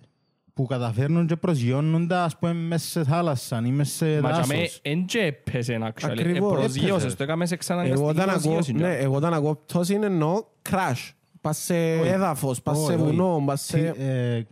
που 0.57 0.67
καταφέρνουν 0.67 1.27
και 1.27 1.37
προσγειώνουν 1.37 2.07
τα 2.09 2.23
ας 2.25 2.37
πούμε 2.39 2.53
μέσα 2.53 2.87
σε 2.89 3.05
θάλασσα 3.05 3.63
ή 3.67 3.71
μέσα 3.71 3.95
σε 3.95 4.21
Μα 4.21 4.31
τζάμε, 4.31 4.55
δάσος. 4.55 4.79
εν 4.83 5.05
και 5.05 5.19
έπαιζε 5.19 5.79
actually. 5.83 6.11
Ακριβώς, 6.11 6.53
Ε, 6.53 6.61
προσγείωσες, 6.61 7.01
έπαιζε. 7.01 7.17
το 7.17 7.23
έκαμε 7.23 7.47
σε 7.47 7.55
Εγώ 7.55 7.61
εξαναγκαστική 7.61 8.09
όταν 8.11 8.29
ακούω, 8.31 8.53
προσγείωση. 8.53 8.73
ναι, 8.73 8.95
εγώ 8.97 9.15
όταν 9.15 9.35
ακούω 9.35 9.55
πτώση 9.57 9.95
είναι 9.95 10.07
εννοώ 10.07 10.45
crash. 10.71 11.11
Πας 11.41 11.59
σε 11.59 11.93
έδαφος, 11.93 12.63
πας 12.63 12.77
σε 12.79 12.83
Όχι, 12.85 12.93
όχι. 12.93 13.03
βουνό, 13.03 13.43
πας 13.47 13.67
Τι, 13.67 13.79
σε... 13.79 13.87
ε, 13.99 14.47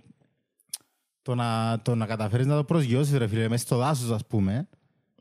το, 1.23 1.35
να, 1.35 1.79
το 1.83 1.95
να 1.95 2.07
καταφέρεις 2.07 2.47
να 2.47 2.57
το 2.57 2.65
προσγειώσεις 2.65 3.17
ρε 3.19 3.27
φίλε 3.27 3.49
μέσα 3.49 3.65
στο 3.67 3.77
δάσος 3.77 4.11
ας 4.11 4.27
πούμε 4.27 4.69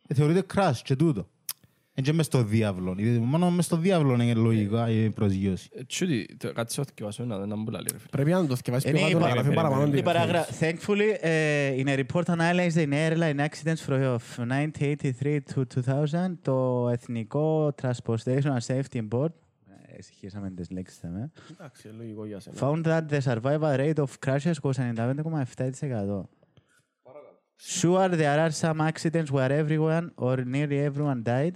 ε, 0.07 0.13
θεωρείται 0.13 0.45
crash 0.55 0.77
και 0.83 0.95
τούτο. 0.95 1.27
Δεν 1.95 2.03
και 2.03 2.13
μες 2.13 2.25
στο 2.25 2.43
διάβλο. 2.43 2.95
Ε, 2.99 3.03
Μόνο 3.17 3.51
μες 3.51 3.65
στο 3.65 3.77
διάβλο 3.77 4.13
είναι 4.13 4.33
λογικά 4.33 4.89
η 4.89 5.09
προσγείωση. 5.09 5.69
Ε, 5.75 5.83
Τσούτι, 5.83 6.35
το- 6.37 6.53
κάτι 6.53 6.73
σε 6.73 6.81
οθηκευάσω, 6.81 7.23
να 7.25 7.37
δεν 7.37 7.47
μπουλά 7.63 7.77
λέει, 7.77 7.87
ρε 7.91 7.97
φίλε. 7.97 8.09
Πρέπει 8.11 8.29
να 8.31 8.45
το 8.45 8.55
θυκευάσεις 8.55 8.89
Είναι 8.89 8.99
πιο 8.99 9.07
η 9.07 9.11
κάτω 9.11 9.23
να 9.25 9.29
παρα- 9.29 9.41
γράφει 9.41 9.55
παραπάνω. 9.55 9.87
Η 9.87 9.89
τι 9.95 10.01
παράγρα- 10.03 10.43
θέλεις. 10.43 10.79
Thankfully, 10.85 11.11
uh, 11.23 11.85
in 11.85 11.87
a 11.97 12.03
report 12.05 12.23
analyzed 12.35 12.77
in 12.85 12.89
airline 12.93 13.45
accidents 13.47 13.81
from 13.85 14.47
1983 14.47 15.39
to 15.55 15.63
2000, 15.67 16.37
το 16.41 16.89
Εθνικό 16.91 17.73
Transportation 17.81 18.57
Safety 18.67 19.07
Board, 19.09 19.31
ε, 19.87 19.97
εσυχήσαμε 19.97 20.49
τις 20.51 20.69
λέξεις 20.69 20.97
θα 20.99 21.07
με, 21.07 21.31
Εντάξει, 21.51 21.87
λογικό 21.97 22.25
για 22.25 22.39
σένα. 22.39 22.55
found 22.59 22.83
that 22.85 23.01
the 23.09 23.19
survival 23.33 23.77
rate 23.77 24.03
of 24.03 24.09
crashes 24.25 24.53
was 24.61 24.77
95,7%. 24.77 26.29
Sure, 27.65 28.09
there 28.09 28.39
are 28.45 28.51
some 28.51 28.79
accidents 28.81 29.31
where 29.31 29.51
everyone 29.63 30.07
or 30.15 30.37
nearly 30.45 30.89
everyone 30.91 31.21
died. 31.25 31.51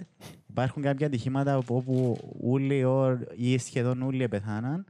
Υπάρχουν 0.50 0.82
κάποια 0.82 1.06
ατυχήματα 1.06 1.56
όπου- 1.56 1.76
όπου 1.76 2.18
όλοι 2.42 2.82
or- 2.86 3.18
ή 3.36 3.58
σχεδόν 3.58 4.02
όλοι 4.02 4.28
πεθάναν. 4.28 4.84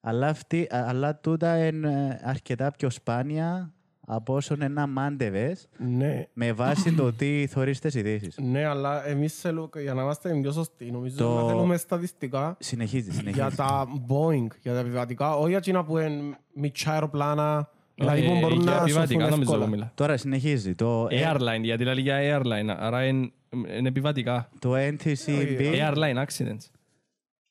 Αλλά, 0.00 0.28
αυτή, 0.28 0.60
α- 0.62 0.84
αλλά 0.88 1.16
τούτα 1.16 1.66
είναι 1.66 2.20
αρκετά 2.24 2.70
πιο 2.70 2.90
σπάνια 2.90 3.72
από 4.06 4.34
όσο 4.34 4.56
να 4.56 4.86
μάντευες 4.86 5.68
Ναι, 5.78 6.26
με 6.32 6.52
βάση 6.52 6.94
το 6.94 7.12
τι 7.12 7.46
θωρείς 7.46 7.78
τις 7.80 7.94
ειδήσεις. 7.94 8.38
ναι, 8.38 8.64
αλλά 8.64 9.06
εμείς 9.06 9.40
θέλουμε, 9.40 9.68
για 9.82 9.94
να 9.94 10.02
είμαστε 10.02 10.38
πιο 10.40 10.52
σωστοί, 10.52 10.90
νομίζω 10.90 11.16
Το- 11.16 11.40
να 11.40 11.46
θέλουμε 11.48 11.76
στατιστικά 11.76 12.56
Συνεχίζει, 12.60 13.10
για 13.10 13.18
συνεχίζει. 13.20 13.56
τα 13.56 13.86
Boeing, 14.08 14.46
για 14.62 14.72
τα 14.72 14.78
επιβατικά, 14.78 15.36
όχι 15.36 15.48
για 15.48 15.58
εκείνα 15.58 15.84
που 15.84 15.98
είναι 15.98 16.36
μητσά 16.54 16.92
αεροπλάνα, 16.92 17.68
δηλαδή 17.94 18.22
Ε, 18.22 18.26
που 18.28 18.38
μπορούν 18.38 18.62
για 18.62 18.70
να 18.70 18.76
σωθούν 18.76 18.86
επιβατικά 18.86 19.28
νομίζω 19.28 19.52
εύκολα. 19.52 19.66
μιλά. 19.66 19.92
Τώρα 19.94 20.16
συνεχίζει. 20.16 20.74
Το, 20.74 21.06
ε, 21.10 21.32
Airline, 21.32 21.60
γιατί 21.62 21.84
λέει 21.84 21.94
για 22.00 22.40
airline, 22.40 22.74
άρα 22.78 23.04
είναι 23.06 23.30
είναι 23.76 23.88
επιβατικά. 23.88 24.48
το 24.58 24.74
NTCB 24.76 25.60
Airline 25.90 26.24
accidents. 26.24 26.68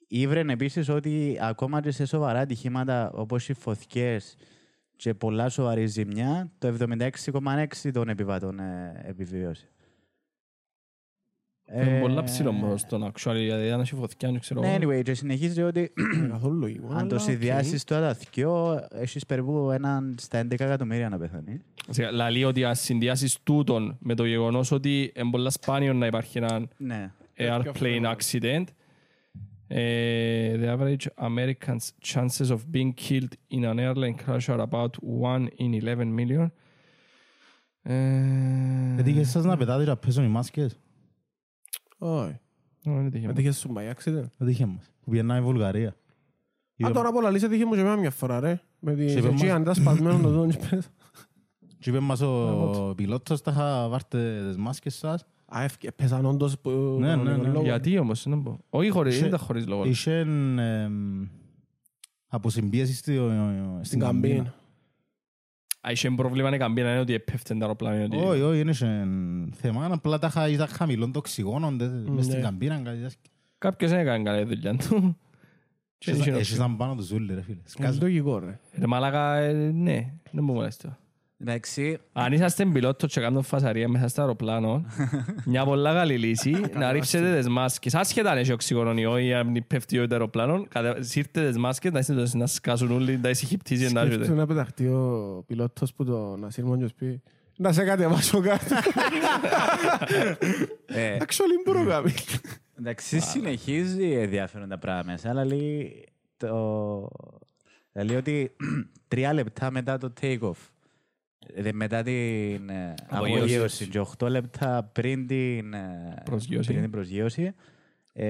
Ήβρεν 0.08 0.50
επίσης 0.50 0.90
ότι 0.90 1.38
ακόμα 1.42 1.82
και 1.82 1.92
σε 1.92 2.06
σοβαρά 2.06 2.40
ατυχήματα 2.40 3.12
όπως 3.14 3.50
οι 3.50 3.54
φωτιές 3.54 4.36
και 4.96 5.14
πολλά 5.14 5.50
σοβαρή 5.50 5.86
ζημιά, 5.86 6.52
το 6.58 6.68
76,6% 6.68 7.92
των 7.94 8.10
επιβατών 8.10 8.60
ε, 8.60 9.02
επιβίωσε. 9.06 9.68
Είναι 11.76 11.98
Ε, 11.98 12.00
πολλά 12.00 12.24
ψηλό 12.24 12.54
ποσοστό, 12.54 13.12
actually, 13.14 13.36
γιατί 13.40 13.72
αν 13.72 13.80
έχει 13.80 13.96
φωτιά, 13.96 14.32
δεν 14.32 14.40
ξέρω. 14.40 14.60
Ναι, 14.62 14.74
εγώ. 14.82 14.90
anyway, 14.92 15.04
και 15.04 15.14
συνεχίζει 15.14 15.62
ότι 15.62 15.92
Είναι 16.16 16.28
καθόλου 16.34 16.60
λογικό. 16.60 16.88
αν 16.88 16.98
αλλά 16.98 17.08
το 17.08 17.16
οκ. 17.16 17.22
συνδυάσεις 17.22 17.84
τώρα 17.84 18.14
δυο, 18.34 18.80
έχεις 18.92 19.26
περίπου 19.26 19.72
έναν 19.72 20.16
στα 20.20 20.42
11 20.42 20.52
εκατομμύρια 20.52 21.10
να 21.10 21.18
πεθάνεις. 21.18 21.62
Βασικά, 21.88 22.12
Λαλεί 22.12 22.44
ότι 22.44 22.64
αν 22.64 22.76
συνδυάσεις 22.76 23.38
τούτον 23.44 23.98
με 24.00 24.14
το 24.16 24.26
γεγονός 24.26 24.72
ότι 24.72 25.12
είναι 25.16 25.30
πολλά 25.32 25.50
σπάνιο 25.50 25.94
να 25.94 26.06
υπάρχει 26.06 26.38
ένα 26.38 26.68
Ναι. 26.78 27.12
airplane 27.38 28.14
accident, 28.16 28.64
ε, 29.68 30.56
the 30.62 30.78
average 30.78 31.06
Americans' 31.28 31.90
chances 32.14 32.48
of 32.50 32.58
being 32.74 32.94
killed 33.08 33.34
in 33.52 33.64
an 33.64 33.78
airline 33.80 34.16
crash 34.26 34.48
are 34.50 34.66
about 34.70 34.90
1 35.22 35.48
in 35.58 35.74
11 35.86 36.16
million. 36.20 36.48
Ε, 37.84 38.96
Έτυχε 39.00 39.24
σας 39.24 39.44
να 39.46 39.58
πετάτε 39.58 39.84
και 39.84 39.90
να 39.90 39.98
πέσουν 39.98 40.24
οι 40.24 40.28
μάσκες; 40.28 40.80
Όχι. 42.06 42.40
δεν 42.84 43.06
έτυχε. 43.06 43.28
Δεν 43.28 43.38
είχες 43.38 43.58
σου 43.58 43.74
by 43.76 43.94
accident. 43.94 44.26
Έτυχε 44.38 44.66
μας. 44.66 44.92
Που 45.02 45.12
πιέναμε 45.12 45.40
η 45.40 45.44
Βουλγαρία. 45.44 45.96
Α, 46.86 46.92
τώρα 46.94 47.12
πολλά 47.12 47.30
λύση 47.30 47.48
τύχε 47.50 47.66
μου 47.66 47.74
και 47.74 47.80
εμένα 47.80 47.96
μια 47.96 48.12
φορά, 48.12 48.40
ρε. 48.40 48.62
Με 48.80 48.94
τη 48.96 49.10
Σε 49.10 49.18
είπε 49.18 49.28
Σετζή, 49.28 49.46
μας- 49.46 49.54
αν 49.56 49.62
ήταν 49.62 49.76
σπασμένο 49.76 50.20
το 50.22 50.30
δόν 50.30 50.50
και 50.50 50.58
πες. 50.70 50.90
Και 51.80 51.90
είπε 51.90 52.00
μας 52.00 52.22
ο 52.22 52.94
πιλότος, 52.96 53.42
τα 53.42 53.52
είχα 53.52 53.88
βάρτε 53.90 54.44
τις 54.48 54.58
μάσκες 54.58 54.96
σας. 54.96 55.26
Α, 55.58 55.62
ευκαι- 55.64 55.92
πέσαν 55.92 56.26
όντως 56.26 56.60
που... 56.60 56.70
Ναι, 57.00 57.16
ναι, 57.16 57.36
ναι. 57.38 57.60
Γιατί 57.62 57.98
όμως, 57.98 58.26
να 58.26 58.38
πω. 58.42 58.60
Όχι 58.70 58.90
χωρίς, 58.90 59.12
Είχε- 59.14 59.22
δεν 59.26 59.34
ήταν 59.34 59.46
χωρίς 59.46 59.68
λόγο. 59.68 59.86
Είχε 59.86 60.18
εμ, 60.18 61.26
αποσυμπίεσης 62.28 62.98
στη- 62.98 63.16
στην 63.16 63.80
Στην 63.82 64.00
καμπίνα. 64.00 64.54
Καμπίνα. 65.84 65.88
Α, 65.88 65.92
είχε 65.92 66.10
πρόβλημα 66.12 66.56
η 66.56 66.58
καμπίνα, 66.58 66.90
είναι 66.92 67.00
ότι 67.00 67.14
έπεφτε 67.14 67.54
το 67.54 67.60
αεροπλάνο. 67.62 68.04
ότι- 68.04 68.18
Όχι, 68.18 68.42
όχι, 68.42 68.58
δεν 68.58 68.68
είχε 68.68 69.08
θέμα. 69.56 69.86
Απλά 69.92 70.20
τα 70.20 70.28
είχα 70.28 70.48
ήταν 70.48 70.68
χαμηλών 70.68 71.12
το 71.12 71.20
οξυγόνο 71.20 71.72
μες 71.72 72.26
στην 72.26 72.38
Ναι. 72.38 72.44
καμπίνα. 72.44 72.76
κάτι 72.76 72.98
τέτοιο. 73.02 73.18
Κάποιος 73.58 73.92
δεν 73.92 74.00
έκανε 74.00 74.24
καλή 74.24 74.44
δουλειά 74.44 74.76
του. 74.76 75.18
Και 75.98 76.12
δεν 76.12 76.20
είχε 76.22 76.30
Έχεις 76.32 76.42
όψη. 76.50 76.54
έναν 76.64 76.78
πάνω 76.78 76.96
τους 76.96 77.06
ζούλη, 77.06 77.34
ρε 77.34 77.42
φίλε. 77.42 77.56
Είναι 77.56 77.64
Σκάζω. 77.70 78.00
λογικό, 78.02 78.40
ρε. 78.40 78.60
Ρε 78.80 78.88
μαλάκα, 78.88 79.36
ε, 79.36 79.54
ναι, 79.72 80.14
δεν 80.32 80.44
μου 80.44 80.60
molesta. 80.62 80.90
Εντάξει, 81.46 81.98
Αν 82.14 82.34
είσαστε 82.34 82.66
πιλότο 82.66 83.08
και 83.08 83.20
κάνετε 83.22 83.44
φασαρία 83.44 83.88
μέσα 83.90 84.08
στο 84.08 84.22
αεροπλάνο, 84.22 84.86
μια 85.46 85.66
πολλά 85.66 85.94
καλή 85.94 86.18
λύση 86.18 86.56
να 86.76 86.92
ρίψετε 86.92 87.38
τις 87.38 87.48
μάσκες. 87.48 87.96
Άσχετα 87.96 88.32
αν 88.32 88.38
έχει 88.38 88.52
οξυγόνο 88.52 88.94
ή 89.02 89.06
όχι, 89.06 89.34
αν 89.34 89.64
πέφτει 89.68 90.08
το 90.08 90.08
αεροπλάνο, 90.16 90.66
κατα- 90.70 91.02
σύρτε 91.04 91.48
τις 91.48 91.58
μάσκες 91.58 91.92
να 91.92 92.00
είστε 92.00 92.14
τόσο 92.14 92.38
να 92.38 92.48
σκάσουν 92.48 92.92
όλοι, 92.92 93.18
να 93.18 93.30
είσαι 93.30 93.46
χυπτίζει 93.46 93.84
να 93.94 94.00
Σκέφτου 94.02 94.20
έρχεται. 94.20 94.38
να 94.38 94.46
πεταχτεί 94.48 94.86
ο 94.88 95.44
πιλότος 95.48 95.94
που 95.94 96.06
το 96.06 96.36
να 96.38 96.50
σύρμον 96.50 96.80
και 96.88 96.94
πει 96.98 97.22
να 97.58 97.72
σε 97.72 97.84
κατεβάσω 97.84 98.40
κάτω. 98.40 98.76
ε, 100.86 101.18
Actually, 101.20 101.58
μπορώ 101.66 101.84
να 101.84 101.94
κάνει. 101.94 102.14
εντάξει, 102.80 103.20
συνεχίζει 103.20 104.12
ενδιαφέρον 104.12 104.70
τα 104.70 104.78
πράγματα 104.78 105.12
μέσα, 105.12 105.30
αλλά 105.30 105.46
λέει, 105.46 106.06
το... 106.38 107.10
λέει 107.94 108.16
ότι 108.18 108.52
τρία 109.08 109.34
λεπτά 109.34 109.72
μετά 109.72 109.98
το 109.98 110.14
take-off, 110.22 110.52
ε, 110.52 110.73
μετά 111.74 112.02
την 112.02 112.70
ε, 112.70 112.94
Απογείωση. 113.10 113.40
απογείωση 113.40 113.88
και 113.88 114.00
οχτώ 114.00 114.30
λεπτά 114.30 114.90
πριν 114.92 115.28
την 115.28 115.74
ε, 115.74 116.22
Προσγείωση. 116.26 116.68
πριν 116.68 116.82
την 116.82 116.92
προσγείωση, 116.92 117.54
ε, 118.16 118.26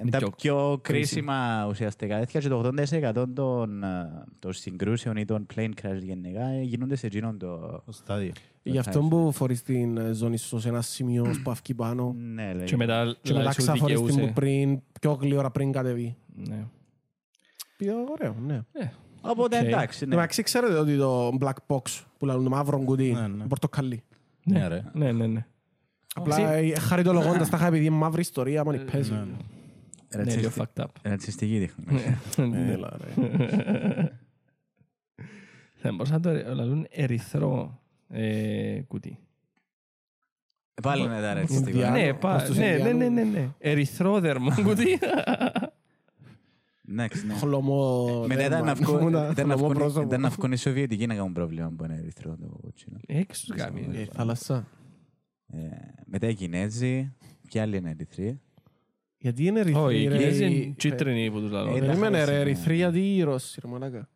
είναι 0.00 0.10
τα 0.10 0.18
πιο 0.18 0.30
πιο 0.30 0.78
κρίσιμα 0.82 1.66
ουσιαστικά 1.68 2.18
τέτοια 2.18 2.40
και 2.40 2.48
το 2.48 2.72
80% 3.12 3.24
των, 3.34 3.82
ε, 3.82 4.24
των 4.38 4.52
συγκρούσεων 4.52 5.16
ή 5.16 5.24
των 5.24 5.46
plane 5.54 5.70
crash 5.82 6.00
γενικά 6.02 6.62
γίνονται 6.62 6.96
σε 6.96 7.06
εκείνον 7.06 7.38
το... 7.38 7.82
Το 7.86 7.92
στάδιο. 7.92 8.32
Γι' 8.62 8.78
αυτό 8.78 9.00
που 9.00 9.32
φορείς 9.32 9.62
την 9.62 9.96
ε, 9.96 10.12
ζώνη 10.12 10.36
σου 10.36 10.58
σε 10.58 10.68
ένα 10.68 10.80
σημείο 10.80 11.34
που 11.42 11.50
φκει 11.50 11.74
πάνω 11.74 12.14
Ναι, 12.18 12.52
λέει. 12.54 12.64
Και 12.64 12.76
μετά 12.76 13.16
και 13.22 13.32
μετά 13.32 13.50
δηλαδή, 13.50 13.54
σου 13.54 13.62
ξηφορείς 13.62 13.96
την 13.96 14.04
που 14.04 14.10
δικαιούσε. 14.12 14.32
πριν, 14.32 14.82
πιο 15.00 15.12
γλήορα 15.12 15.50
πριν 15.50 15.72
κατεβεί. 15.72 16.16
Ναι. 16.34 16.66
Πιο 17.76 17.94
ωραίο, 18.10 18.36
ναι. 18.46 18.60
Οπότε 19.24 19.58
Οκ. 19.58 19.64
εντάξει, 19.64 20.06
ναι. 20.06 20.14
Εντάξει, 20.14 20.42
ξέρετε 20.42 20.74
ότι 20.74 20.96
το 20.96 21.36
black 21.40 21.52
box 21.66 21.82
που 22.18 22.26
λένε 22.26 22.42
το 22.42 22.50
μαύρο 22.50 22.78
κουτί, 22.78 23.12
Ναι, 23.12 23.26
ναι. 23.26 23.42
το 23.42 23.48
πορτοκαλί. 23.48 24.02
Ναι, 24.44 24.68
ρε. 24.68 24.82
Ναι, 24.92 25.12
ναι, 25.12 25.26
ναι. 25.26 25.46
Απλά 26.14 26.52
ε, 26.52 26.74
χαριτολογώντας 26.78 27.48
τα 27.48 27.56
είχα 27.56 27.66
επειδή 27.66 27.84
είναι 27.86 27.96
μαύρη 27.96 28.20
ιστορία, 28.20 28.64
μόνο 28.64 28.78
παίζει. 28.92 29.12
Ναι, 29.12 29.18
ναι. 29.18 29.24
Ναι, 30.16 30.22
λίγο 30.34 30.42
Ρατσιστη- 30.42 30.62
fucked 30.76 30.82
up. 30.82 30.86
Ρατσιστική 31.02 31.58
δείχνει. 31.58 31.84
Ναι. 32.48 32.72
Έλα, 32.72 32.96
ρε. 33.16 33.22
Θα 35.74 35.90
μπορούσα 35.92 36.12
να 36.12 36.20
το 36.20 36.30
λαλούν 36.54 36.86
ερυθρό 36.90 37.80
ε, 38.08 38.80
κουτί. 38.88 39.18
Πάλι 40.82 41.02
είναι 41.02 41.20
τα 41.20 41.34
ρατσιστικά. 41.34 41.70
Ινδιάνο. 41.70 41.96
Ναι, 41.96 42.14
προς 42.14 42.32
πά- 42.32 42.44
τους 42.46 42.56
ναι, 42.56 42.64
ναι, 42.64 42.70
Ινδιάνους. 42.72 42.98
ναι, 42.98 43.08
ναι, 43.08 43.22
ναι. 43.22 43.48
Ερυθρόδερμο 43.58 44.50
κουτί. 44.66 44.98
Εντάξει, 46.92 47.26
ναι. 47.26 47.34
Χλωμό 47.34 48.06
Μετά 48.26 48.44
ήταν 48.44 48.64
να 48.64 48.74
δέρμα. 48.74 48.86
βγουν- 48.86 49.00
Ήμουνα 49.00 49.28
ήταν 49.30 49.46
να 49.48 49.54
χλωμό 49.54 49.56
βγουν- 49.68 49.78
πρόσωπο. 49.78 50.06
ήταν 50.06 50.20
να 50.20 50.28
βγουν 50.28 50.52
οι 50.52 50.56
Σοβιετικοί 50.56 51.06
να 51.06 51.14
κάνουν 51.14 51.32
πρόβλημα 51.32 51.72
που 51.76 51.84
είναι 51.84 51.96
ερυθρό 51.96 52.36
το 52.40 52.46
κότσινο. 52.62 52.96
Έξω 53.06 53.46
τους 53.46 53.56
κάνει. 53.56 53.88
Ε, 53.92 54.04
Θάλασσα. 54.12 54.66
Ε, 55.52 55.58
Μετά 56.06 56.28
οι 56.28 56.34
Κινέζοι, 56.34 57.12
και 57.48 57.60
άλλοι 57.60 57.76
είναι 57.76 57.90
ερυθροί. 57.90 58.40
Γιατί 59.18 59.44
είναι 59.46 59.60
Όχι, 59.60 59.70
οι 59.72 60.04
ερυθροί, 60.04 60.08
ρε. 60.08 60.16
Κινέζοι 60.18 60.44
είναι 60.44 60.54
οι- 60.54 60.74
κίτρινοι 60.78 61.30
που 61.30 61.40
τους 61.40 61.50
Ε, 61.50 61.52
λαλούν. 61.54 61.72
τα 61.80 61.86
Περίμενε 61.86 62.18
ρε, 62.18 62.24
χάρη, 62.24 62.36
ερυθροί 62.40 62.74
γιατί 62.76 63.16
οι 63.16 63.22
Ρώσοι, 63.22 63.60
ρε 63.64 63.68
μαλάκα. 63.70 64.08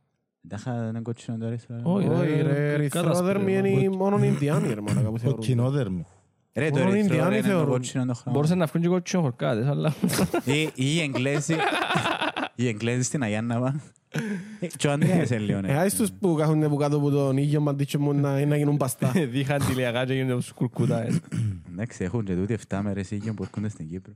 Τα 0.49 0.56
είχα 0.59 0.83
ένα 0.87 1.02
κότσινο 1.02 1.38
το 1.38 1.47
ερυθρό. 1.47 1.80
Όχι, 1.83 2.09
Όχι 2.09 2.26
ρε, 2.26 2.42
ρε, 2.42 2.73
ερυθρόδερμοι 2.73 2.88
κατάσπερμα. 2.88 3.50
είναι 3.68 3.88
μόνο 3.97 4.18
οι 4.25 4.26
Ινδιάνοι, 4.26 4.75
ρε 4.75 4.80
μαλάκα 4.80 5.06
που 5.09 5.12
Ο 5.14 5.18
θεωρούν. 5.18 5.40
κοινόδερμο. 5.40 6.06
Ρε, 6.54 6.71
το 6.71 6.78
μόνο 6.78 6.88
οι 6.90 6.92
ερυθρό 6.99 7.14
Ινδιάνοι 7.14 7.30
ρε, 7.30 7.37
είναι 7.38 7.47
το 7.47 7.52
θεωρούν. 7.52 7.73
κότσινο 7.73 8.04
το 8.06 8.14
χρώμα. 8.14 8.37
Μπορούσαν 8.37 8.59
να 8.59 8.66
βγουν 8.66 8.83
και 8.83 8.88
κότσινο 8.88 9.23
χορκάτες, 9.23 9.66
αλλά... 9.66 9.95
Ή 10.45 10.61
ή 10.61 10.95
οι 10.95 11.00
Εγγλέζοι. 11.00 11.54
Οι 12.56 12.68
Εγγλέζοι 12.68 13.02
στην 13.02 13.22
Αγιάνναβα. 13.22 13.80
Ε, 14.60 14.66
Και 14.66 14.86
ο 14.86 14.90
Ανδρέας 14.92 15.30
είναι 15.30 15.38
λίγο, 15.38 15.60
ναι. 15.60 15.68
Ε, 15.68 15.76
άις 15.76 15.94
τους 15.94 16.12
που 16.20 16.34
κάθονται 16.34 16.68
που 16.68 16.76
κάτω 16.76 16.96
από 16.96 17.10
τον 17.10 17.36
ήγιο 17.36 17.60
μαντίτσιο 17.60 18.00
μου 18.00 18.12
να 18.12 18.46
να 18.46 18.56
γίνουν 18.56 18.76
παστά. 18.76 19.12
Δίχαν 19.30 19.66
τηλιακά 19.66 20.04
και 20.04 20.14
γίνονται 20.14 20.40
στους 20.40 20.52
κουρκούταες. 20.52 21.20
Εντάξει, 21.72 22.04
έχουν 22.04 22.25
και 22.25 22.34
τούτοι 22.34 22.56
7 22.68 22.80
μέρες 22.82 23.10
ήγιο 23.10 23.34
που 23.34 23.42
έρχονται 23.42 23.68
στην 23.68 23.88
Κύπρο. 23.88 24.12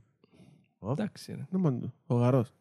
Ωπ. 0.79 0.99
Εντάξει, 0.99 1.31
ρε. 1.31 1.47
Να 1.49 1.59
μάντου, 1.59 1.93
ο 2.07 2.15
γαρός. 2.15 2.53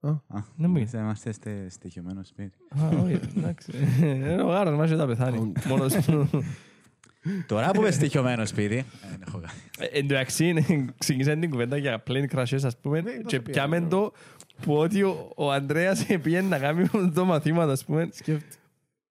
Α, 0.00 0.10
Δεν 0.56 0.70
μου 0.70 0.76
είμαστε- 0.76 0.98
Είμαστε 1.00 1.32
στε- 1.32 1.70
στοιχειωμένος 1.70 2.28
σπίτι. 2.28 2.56
Α, 2.82 2.88
όχι, 3.04 3.20
εντάξει. 3.36 3.72
Είναι 4.02 4.42
ο 4.42 4.46
γάρος 4.46 4.76
μας 4.76 4.90
και 4.90 4.96
θα 4.96 5.06
πεθάνει. 5.06 5.52
Μόνος 5.68 5.92
του. 5.94 6.28
Τώρα 7.46 7.70
που 7.70 7.80
είμαι 7.80 7.90
στοιχειωμένος 7.90 8.48
σπίτι. 8.48 8.76
ε, 8.76 8.84
Δεν 9.10 9.22
έχω 9.26 9.38
κάτι. 9.38 9.54
Ε, 9.78 9.98
Εντάξει, 9.98 10.48
είναι- 10.48 10.64
ξεκίνησαν 10.98 11.40
την 11.40 11.50
κουβέντα 11.50 11.76
για 11.76 12.02
plane 12.08 12.26
crashes, 12.34 12.60
ας 12.64 12.76
πούμε, 12.78 13.00
Ναι, 13.00 13.10
και 13.26 13.36
το 13.36 13.42
πει, 13.42 13.50
πιάμε 13.50 13.78
ναι. 13.78 13.88
το 13.88 14.12
που 14.60 14.74
ότι 14.76 15.02
ο- 15.02 15.32
ο 15.36 15.52
Ανδρέας 15.52 16.06
πήγαινε 16.22 16.48
να 16.48 16.58
κάνει 16.58 16.88
το 17.14 17.24
μαθήμα, 17.24 17.62
ας 17.62 17.84
πούμε. 17.84 18.08
Σκέφτε. 18.12 18.56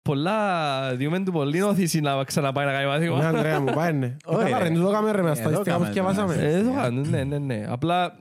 Πολλά, 0.02 0.96
διούμε 0.96 1.24
του 1.24 1.32
πολύ 1.32 1.62
όθηση 1.62 2.00
να 2.02 2.24
ξαναπάει 2.24 2.66
να 2.66 2.72
κάνει 2.72 2.84
Ναι, 2.86 2.90
μαθήμα. 3.10 3.28
Αντρέα 3.28 3.60
μου, 3.60 3.74
πάει 3.74 3.94
ναι. 3.94 4.16
Όχι, 4.26 4.44
Καλά, 4.44 4.60
ρε. 4.64 4.68
ρε, 4.70 4.76
το 4.80 4.92
κάμε 4.92 5.12
ρε 5.12 5.22
με 5.22 5.34
τα 5.34 5.40
Εδώ 5.42 5.50
στατιστικά 5.50 5.76
που 5.78 5.82
κάμε, 5.82 5.92
σκευάσαμε. 5.92 6.36
ναι. 6.36 6.52
Ε, 6.54 6.64
το 6.64 6.74
κάνουν, 6.74 7.10
ναι, 7.10 7.24
ναι, 7.24 7.38
ναι. 7.38 7.66
Απλά 7.68 8.16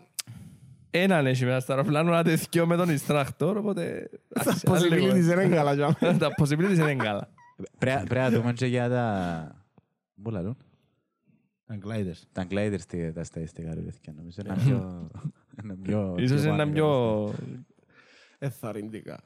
έναν 0.91 1.27
έχει 1.27 1.45
μέσα 1.45 1.61
στο 1.61 1.73
αεροπλάνο 1.73 2.11
να 2.11 2.23
τεθιώ 2.23 2.67
με 2.67 2.77
τον 2.77 2.89
instructor, 2.89 3.55
οπότε... 3.57 4.11
Τα 4.29 4.41
εντάξει, 4.41 4.67
άλλο 4.71 4.87
λίγο. 4.97 5.07
possibilities 5.07 5.21
δεν 5.21 5.41
είναι 5.41 5.55
καλά 5.57 5.75
για 5.75 5.97
μένα. 6.01 6.19
Τα 6.19 6.29
possibilities 6.43 6.77
είναι 6.79 6.95
καλά. 6.95 7.29
Πρέ- 7.79 8.07
Πρέπει 8.07 8.15
να 8.21 8.31
δούμε 8.31 8.53
και 8.53 8.67
για 8.67 8.89
τα... 8.89 9.67
Πού 10.23 10.31
λαλούν; 10.31 10.57
Τα 11.67 11.79
gliders. 11.85 12.23
Τα 12.33 12.47
gliders 12.51 12.81
τι- 12.89 13.13
τα 13.13 13.25
στατιστικά 13.25 13.75
ρε 13.75 13.81
παιδιά. 13.81 14.13
Νομίζω 14.17 15.09
είναι 15.65 15.77
πιο... 15.83 15.99
είναι 16.01 16.15
πιο- 16.15 16.25
Ίσως 16.25 16.41
πιο 16.41 16.49
είναι 16.49 16.59
πάνω. 16.59 16.73
πιο... 16.73 17.35
Εθαρρυντικά. 18.39 19.21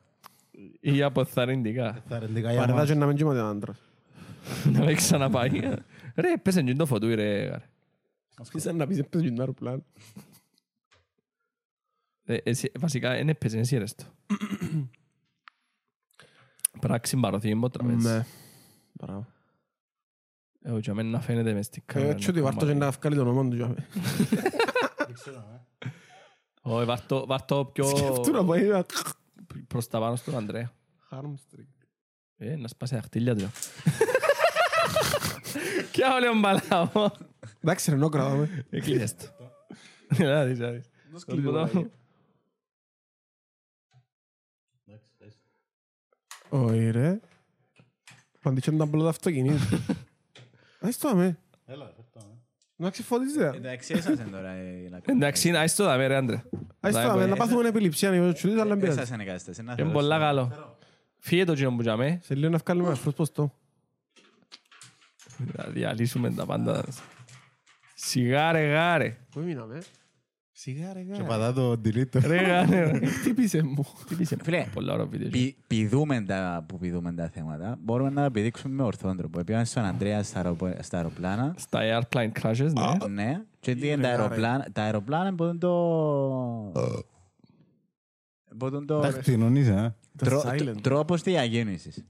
ή 0.80 1.02
αποθαρρυντικά. 1.02 2.02
Τα 2.08 2.16
αρνητικά 2.16 2.50
για 2.50 2.60
Παρεδά 2.60 2.78
μας. 2.78 2.88
και 2.88 2.94
να 2.94 3.06
μην 3.06 3.16
κοιμάται 3.16 3.40
άντρας. 3.40 3.78
Να 4.72 4.84
μην 4.84 4.96
ξαναπάει. 4.96 5.48
Ρε, 6.14 6.36
πέσε 6.42 6.62
και 6.62 6.74
το 6.74 6.86
φωτούι 6.86 7.14
ρε. 7.14 7.44
γάρε. 7.44 7.64
Είσαι 8.54 8.72
να 8.72 8.86
πεις 8.86 8.98
έπαιζε 8.98 9.30
το 9.30 9.40
αεροπλάνο. 9.40 9.84
Ε, 12.24 12.36
εσύ- 12.42 12.72
Βασικά, 12.78 13.18
είναι 13.18 13.34
πέσε, 13.34 13.58
εσύ 13.58 13.78
ρε 13.78 13.86
στο. 13.86 14.04
Πράξη 16.80 17.16
μπαρωθεί, 17.16 17.50
είναι 17.50 17.60
ποτραβές. 17.60 18.04
Ναι. 18.04 18.24
Μπράβο. 18.92 19.26
Εγώ 20.62 20.80
και 20.80 20.90
αμένα 20.90 21.08
να 21.08 21.20
φαίνεται 21.20 21.52
μες 21.52 21.66
στην 21.66 21.82
Ε, 21.86 21.92
κάμερα. 21.92 22.10
έτσι 22.12 22.30
ότι 22.30 22.42
βάρτο 22.42 22.66
και 22.66 22.74
να 22.74 22.90
βγάλει 22.90 23.16
τον 23.16 23.26
όνομα 23.26 23.48
του 23.50 23.56
για 23.56 23.66
μένα. 23.66 23.86
Όχι, 25.08 25.30
βάρτο- 25.30 25.66
βάρτο 26.62 27.70
πιο 27.72 27.84
Σκέφτου 27.96 28.30
να 28.30 28.44
πάει 28.44 28.62
να... 28.62 28.84
προς 29.66 29.88
τα 29.88 29.98
πάνω 29.98 30.16
στον 30.16 30.36
Ανδρέα. 30.36 30.72
Harmstring. 31.10 31.86
Ε, 32.36 32.56
να 32.56 32.68
σπάσει 32.68 32.94
τα 32.94 33.00
χτύλια 33.00 33.36
του. 33.36 33.50
Κι 35.92 36.02
άλλο 36.02 36.18
λίγο 36.18 36.38
μπαλάω. 36.40 37.10
Εντάξει 37.60 37.90
ρε, 37.90 37.96
νο 37.96 38.08
κρατάμε. 38.08 38.66
Εκλείσες 38.70 39.14
το. 39.14 39.24
Να 40.18 40.44
δεις, 40.44 40.58
να 40.58 40.70
δεις. 40.70 40.90
Όχι 46.48 46.90
ρε. 46.90 47.20
Παντήξε 48.42 48.72
τα 48.72 48.86
μπλότα 48.86 49.08
αυτοκινήτου. 49.08 49.78
Ας 50.80 50.98
το 50.98 51.08
αμέ. 51.08 51.38
Να 52.82 52.90
ξεφωτίζεται. 52.90 53.52
Εντάξει, 53.56 53.94
έσασαν 53.96 54.30
τώρα 54.30 54.52
η 54.62 54.88
λακκά. 54.90 55.12
Εντάξει, 55.12 55.50
να 55.50 55.64
είσαι 55.64 55.76
το 55.76 55.84
δάμε 55.84 56.06
ρε 56.06 56.16
Άντρε. 56.16 56.42
Ας 56.80 56.92
το 56.92 56.98
αμέ. 56.98 57.26
Να 57.26 57.36
πάθουμε 57.36 57.68
επιληψία. 57.68 58.10
να 58.10 58.16
είμαστε 58.16 58.34
τσουλείς, 58.34 58.56
αλλά 58.60 58.68
δεν 58.68 58.78
πειράζει. 58.78 58.98
Έσασαν 58.98 59.20
η 59.20 59.24
κατάσταση. 59.24 59.62
να 59.62 59.72
Είναι 59.72 59.76
θεωρώ. 59.82 59.92
πολλά 59.98 60.18
καλό. 60.18 60.76
Φύγε 61.18 61.44
το 61.44 61.54
κοινό 61.54 61.70
που 61.76 61.82
τζάμε. 61.82 62.20
Σε 62.22 62.34
λίγο 62.34 62.50
να 62.50 62.58
βγάλουμε 62.58 62.90
αφρούς 62.90 63.14
ποστό. 63.14 63.54
Να 65.56 65.64
διαλύσουμε 65.64 66.30
τα 66.30 66.46
πάντα. 66.46 66.84
Σιγάρε 67.94 68.66
γάρε. 68.66 69.16
Πού 69.30 69.40
μείναμε; 69.40 69.78
Σιγά 70.54 70.92
ρε 70.92 71.02
Και 71.02 71.12
γάρα. 71.12 71.24
πατά 71.24 71.52
το 71.52 71.70
delete. 71.72 72.20
Ρε 72.26 72.36
γάρε. 72.42 72.90
ρε. 72.90 73.06
Χτύπησε 73.06 73.62
μου. 73.62 73.82
Χτύπησε. 73.84 74.36
Φίλε, 74.42 74.66
Πολλά 74.74 74.92
ωραία 74.92 75.06
βίντεο. 75.06 75.28
πη- 75.28 75.56
πηδούμε 75.66 76.20
τα 76.20 76.64
που 76.68 76.78
πηδούμε 76.78 77.12
τα 77.12 77.28
θέματα. 77.28 77.78
Μπορούμε 77.82 78.10
να 78.10 78.22
τα 78.22 78.30
πηδήξουμε 78.30 78.74
με 78.74 78.82
ορθόν 78.82 79.16
τρόπο. 79.16 79.42
Πήγαμε 79.44 79.64
στον 79.64 79.84
Ανδρέα 79.84 80.22
στα 80.22 80.36
αεροπο- 80.40 80.76
στα 80.82 80.96
αεροπλάνα. 80.96 81.54
Στα 81.58 81.80
airplane 81.82 82.30
crashes, 82.42 82.70
ναι. 82.72 83.08
Ναι. 83.08 83.40
Και 83.60 83.74
τι 83.74 83.86
είναι 83.86 83.94
ρε, 83.96 84.02
τα 84.02 84.08
γάρε. 84.08 84.22
αεροπλάνα. 84.22 84.66
Τα 84.72 84.82
αεροπλάνα 84.82 85.32
μπορούν 85.32 85.58
το... 85.58 85.72
ποτούν 88.58 88.86
το 88.86 88.96
Εντάξει, 88.96 89.20
κοινωνείς, 89.30 89.68
ε. 89.68 89.94
The 90.18 90.24
τρο- 90.26 90.44
silent. 90.46 90.76
τρόπος 90.80 91.22
διακίνησης. 91.22 92.04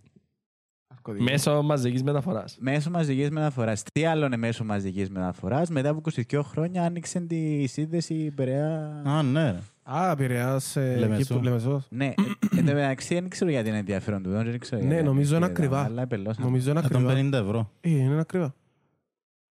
Αρκωδικό. 1.04 1.30
Μέσω 1.30 1.62
μαζικής 1.62 2.02
μεταφοράς. 2.02 2.56
Μέσω 2.60 2.90
μαζικής 2.90 3.30
μεταφοράς. 3.30 3.82
Τι 3.92 4.04
άλλο 4.04 4.26
είναι 4.26 4.36
μέσω 4.36 4.64
μαζικής 4.64 5.10
μεταφοράς; 5.10 5.68
Μετά 5.70 5.88
από 5.88 6.00
22 6.30 6.40
χρόνια 6.42 6.84
άνοιξε 6.84 7.20
τη 7.20 7.66
σύνδεση 7.66 8.30
Πειραιά. 8.30 9.02
Α, 9.04 9.22
ναι. 9.22 9.50
ρε. 9.50 9.58
Α, 9.82 10.16
Πειραιάς, 10.16 10.76
ε, 10.76 10.96
Λεμεσό. 10.98 11.22
Κύπρου, 11.22 11.42
Λεμεσός. 11.42 11.86
Ναι, 11.90 12.06
ε, 12.06 12.12
εν 12.56 12.66
τω 12.66 12.72
μεταξύ 12.72 13.14
δεν 13.14 13.28
ξέρω 13.28 13.50
γιατί 13.50 13.68
είναι 13.68 13.78
ενδιαφέρον 13.78 14.22
του. 14.22 14.30
Δεν 14.30 14.58
ξέρω 14.58 14.82
Ναι, 14.82 14.88
γιατί 14.88 15.04
νομίζω 15.04 15.36
είναι 15.36 15.44
είναι 15.44 15.54
ακριβά. 15.54 15.84
Αλλά 15.84 16.02
επελώσαν. 16.02 16.44
Νομίζω 16.44 16.70
είναι 16.70 16.78
ακριβά. 16.84 17.12
150 17.12 17.32
ευρώ. 17.32 17.70
Ε, 17.80 17.90
είναι 17.90 18.20
ακριβά. 18.20 18.54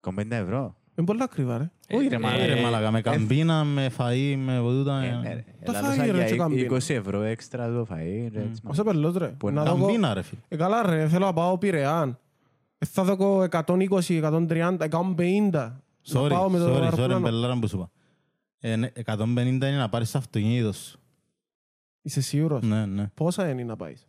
50 0.06 0.30
ευρώ; 0.30 0.74
Είναι 0.96 1.06
πολύ 1.06 1.22
ακριβά, 1.22 1.58
ρε. 1.58 1.70
Όχι 1.96 2.08
ρε 2.08 2.14
ε, 2.14 2.18
μαλάκα. 2.18 2.42
Ε, 2.42 2.46
ρε 2.54 2.60
μαλάκα, 2.62 2.90
με 2.90 3.00
καμπίνα, 3.00 3.64
με 3.64 3.90
φαΐ, 3.98 4.34
με 4.38 4.60
ποτούτα. 4.60 5.02
Ε, 5.02 5.10
ναι, 5.22 5.32
ρε. 5.34 5.44
Το 5.64 5.72
Ελάλωσαν 5.72 6.04
φαΐ, 6.06 6.10
ρε, 6.10 6.16
για 6.16 6.24
και 6.26 6.36
καμπίνα. 6.36 6.76
20 6.76 6.90
ευρώ 6.94 7.22
έξτρα 7.22 7.72
το 7.72 7.86
φαΐ. 7.90 8.28
ρε, 8.32 8.40
έτσι, 8.40 8.60
μα. 8.64 8.70
Όσο 8.70 8.82
πελός, 8.84 9.14
ρε. 9.16 9.26
Που 9.26 9.50
Να 9.50 9.64
δω 9.64 9.70
εγώ- 9.76 9.86
Καμπίνα, 9.86 10.14
ρε 10.14 10.22
φίλε. 10.22 10.40
Ε, 10.48 10.56
καλά 10.56 10.82
ρε, 10.86 11.08
θέλω 11.08 11.24
να 11.24 11.32
πάω 11.32 11.58
Πειραιά. 11.58 12.18
Ε, 12.78 12.86
Θα 12.86 13.04
δω 13.04 13.42
120, 13.42 14.20
130, 14.22 14.84
150. 14.84 15.80
Να 16.12 16.20
Sorry, 16.20 16.28
πάω 16.28 16.50
με 16.50 16.58
το 16.58 16.64
sorry, 16.64 16.76
sorry, 16.78 16.82
αεροπλάνο. 16.82 17.20
μπελάρα 17.20 17.58
που 17.58 17.68
σου 17.68 17.76
είπα. 17.76 17.90
Ε, 18.60 18.76
ναι, 18.76 18.90
150 19.04 19.38
είναι 19.38 19.76
να 19.76 19.88
πάρεις 19.88 20.14
αυτοκίνητος 20.14 20.76
σου. 20.76 20.98
Είσαι 22.02 22.20
σίγουρος; 22.20 22.62
Ναι, 22.62 22.86
ναι. 22.86 23.06
Πόσα 23.14 23.48
είναι 23.50 23.62
να 23.64 23.76
πάεις; 23.76 24.06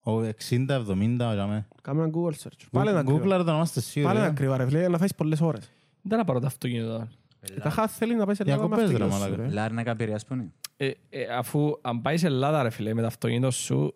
Ο 0.00 0.20
60-70, 0.22 1.32
για 1.32 1.46
μέ. 1.46 1.66
Κάμε 1.82 2.02
ένα 2.02 2.10
Google 2.14 2.32
search. 2.42 2.66
Πάλι 2.70 2.90
είναι 2.90 2.98
ακριβά. 2.98 3.18
Google 3.18 3.44
το 3.44 3.50
να 3.50 3.54
είμαστε 3.54 3.80
Πάλι 3.80 4.02
είναι 4.02 4.08
σίγουροι. 4.10 4.18
ακριβά 4.30 4.56
ρε 4.56 4.64
φίλε, 4.66 4.88
να 4.88 4.98
φάεις 4.98 5.14
πολλές 5.14 5.40
ώρες. 5.40 5.70
Δεν 6.08 6.18
να 6.18 6.24
πάρω 6.24 6.40
το 6.40 6.46
αυτοκίνητο. 6.46 7.08
Ε, 7.56 7.60
Τα 7.60 7.70
χά 7.70 7.88
θέλει 7.88 8.14
να 8.14 8.24
πάει 8.26 8.34
σε 8.34 8.42
Ελλάδα 8.42 8.68
με 8.68 8.76
Διακοπές, 8.76 8.98
ρε, 8.98 9.04
αυτοκίνητο 9.04 9.24
σου, 9.24 9.30
μαλάκα. 9.30 9.42
ρε. 9.48 9.54
Λάρνακα 9.54 9.96
Πειραιάς 9.96 10.24
που 10.24 10.34
είναι. 10.34 10.52
Ε, 10.76 10.90
ε, 11.10 11.24
αφού 11.38 11.78
αν 11.80 12.02
πάεις 12.02 12.20
σε 12.20 12.26
Ελλάδα 12.26 12.62
ρε 12.62 12.70
φίλε 12.70 12.94
με 12.94 13.00
το 13.00 13.06
αυτοκίνητο 13.06 13.50
σου 13.50 13.94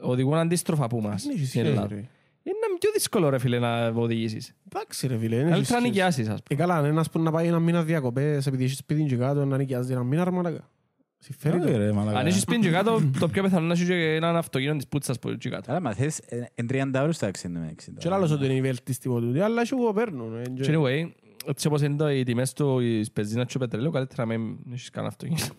οδηγούν 0.00 0.34
αντίστροφα 0.34 0.84
από 0.84 1.00
μας 1.00 1.22
Δεν 1.22 1.30
έχεις 1.36 1.48
στην 1.48 1.60
σχέση, 1.60 1.74
Ελλάδα. 1.76 1.94
ρε. 1.94 1.94
Είναι 2.42 2.56
πιο 2.78 2.90
δύσκολο 2.92 3.28
ρε 3.28 3.38
φίλε 3.38 3.58
να 3.58 3.86
οδηγήσεις. 3.88 4.54
Εντάξει 4.72 5.06
ρε 5.06 5.18
φίλε, 5.18 5.36
δεν 5.36 5.46
έχεις 5.46 5.50
Καλύτερα 5.52 5.80
να 5.80 5.86
σχέση. 5.86 5.90
νοικιάσεις 5.90 6.28
ας 6.28 6.40
Ε, 6.48 6.54
καλά, 6.54 6.74
αν 6.76 6.84
ένας 6.84 7.10
που 7.10 7.18
να 7.22 7.30
πάει 7.30 7.46
ένα 7.46 7.58
μήνα 7.58 7.82
διακοπές 7.82 8.46
επειδή 8.46 8.64
έχεις 8.64 8.76
σπίτι 8.76 9.02
και 9.02 9.16
κάτω 9.16 9.44
να 9.44 9.56
νοικιάζει 9.56 9.92
ένα 9.92 10.02
μήνα 10.02 10.24
ρε 10.24 10.30
μαλάκα. 10.30 10.68
Συμφέρει 11.18 11.58
Όχι, 11.58 11.66
το. 11.70 11.76
ρε, 11.78 11.88
πούμε. 11.88 11.92
μαλάκα. 11.92 12.18
Αν 12.18 12.26
έχεις 12.26 12.40
σπίτι 12.40 12.60
και 12.60 12.70
κάτω 12.70 13.00
το 13.18 13.28
πιο 13.28 13.42
πιθανό 13.42 13.66
να 13.66 13.72
έχεις 13.72 13.86
και 13.86 14.14
έναν 14.14 14.36
αυτοκίνητο 14.36 14.76
της 14.76 14.88
πούτσας 14.88 15.18
που 15.18 15.28
εκεί 15.28 15.48
κάτω. 15.50 15.70
Αλλά 15.70 15.80
μα 15.80 15.94
θες 15.94 16.18
ε, 16.18 16.46
εν 16.54 16.66
30 16.70 16.90
ώρες 17.02 17.18
το 17.18 17.26
αξίνο 17.26 17.60
με 17.60 17.74
60. 17.82 17.92
Και 17.98 18.08
λάλλος 18.08 18.30
ότι 18.30 18.44
είναι 18.44 18.54
η 18.54 18.60
βελτιστή 18.60 19.08
τούτη, 19.08 19.40
αλλά 19.40 19.62
και 19.62 19.70
εγώ 19.78 19.92
παίρνουν. 19.92 20.36
ε, 20.38 20.42
και- 20.42 20.62
Και 20.62 20.74
anyway, 20.76 21.10
έτσι 21.46 21.66
όπως 21.66 21.82
είναι 21.82 21.96
το- 21.96 22.10
οι 22.10 22.22
τιμές 22.24 22.52
του 22.52 22.78
της 22.78 23.10
πεζίνας 23.12 23.46
και 23.46 23.52
του 23.52 23.58
πετρελαίου 23.58 23.90
καλύτερα 23.90 24.24
να 24.26 24.38
μην 24.38 24.56
έχεις 24.72 24.90
κανένα 24.90 25.12
αυτοκίνητο. 25.12 25.54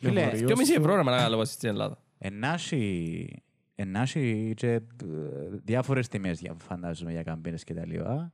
Φίλε, 0.00 0.12
Λεωφορείο 0.12 0.46
Και 0.46 0.54
μισή 0.56 0.72
σου. 0.72 0.80
ευρώ 0.80 0.96
ρε 0.96 1.02
μαλάκα 1.02 1.28
λόγω 1.28 1.44
στην 1.44 1.68
Ελλάδα. 1.68 1.98
Ενάχει 2.18 3.42
ενάχει 3.74 4.52
και 4.56 4.68
ε, 4.72 4.80
διάφορες 5.64 6.08
τιμές 6.08 6.40
για- 6.40 6.54
φαντάζομαι 6.58 7.10
για 7.12 7.22
καμπίνες 7.22 7.64
και 7.64 7.74
τα 7.74 7.86
λοιπά. 7.86 8.32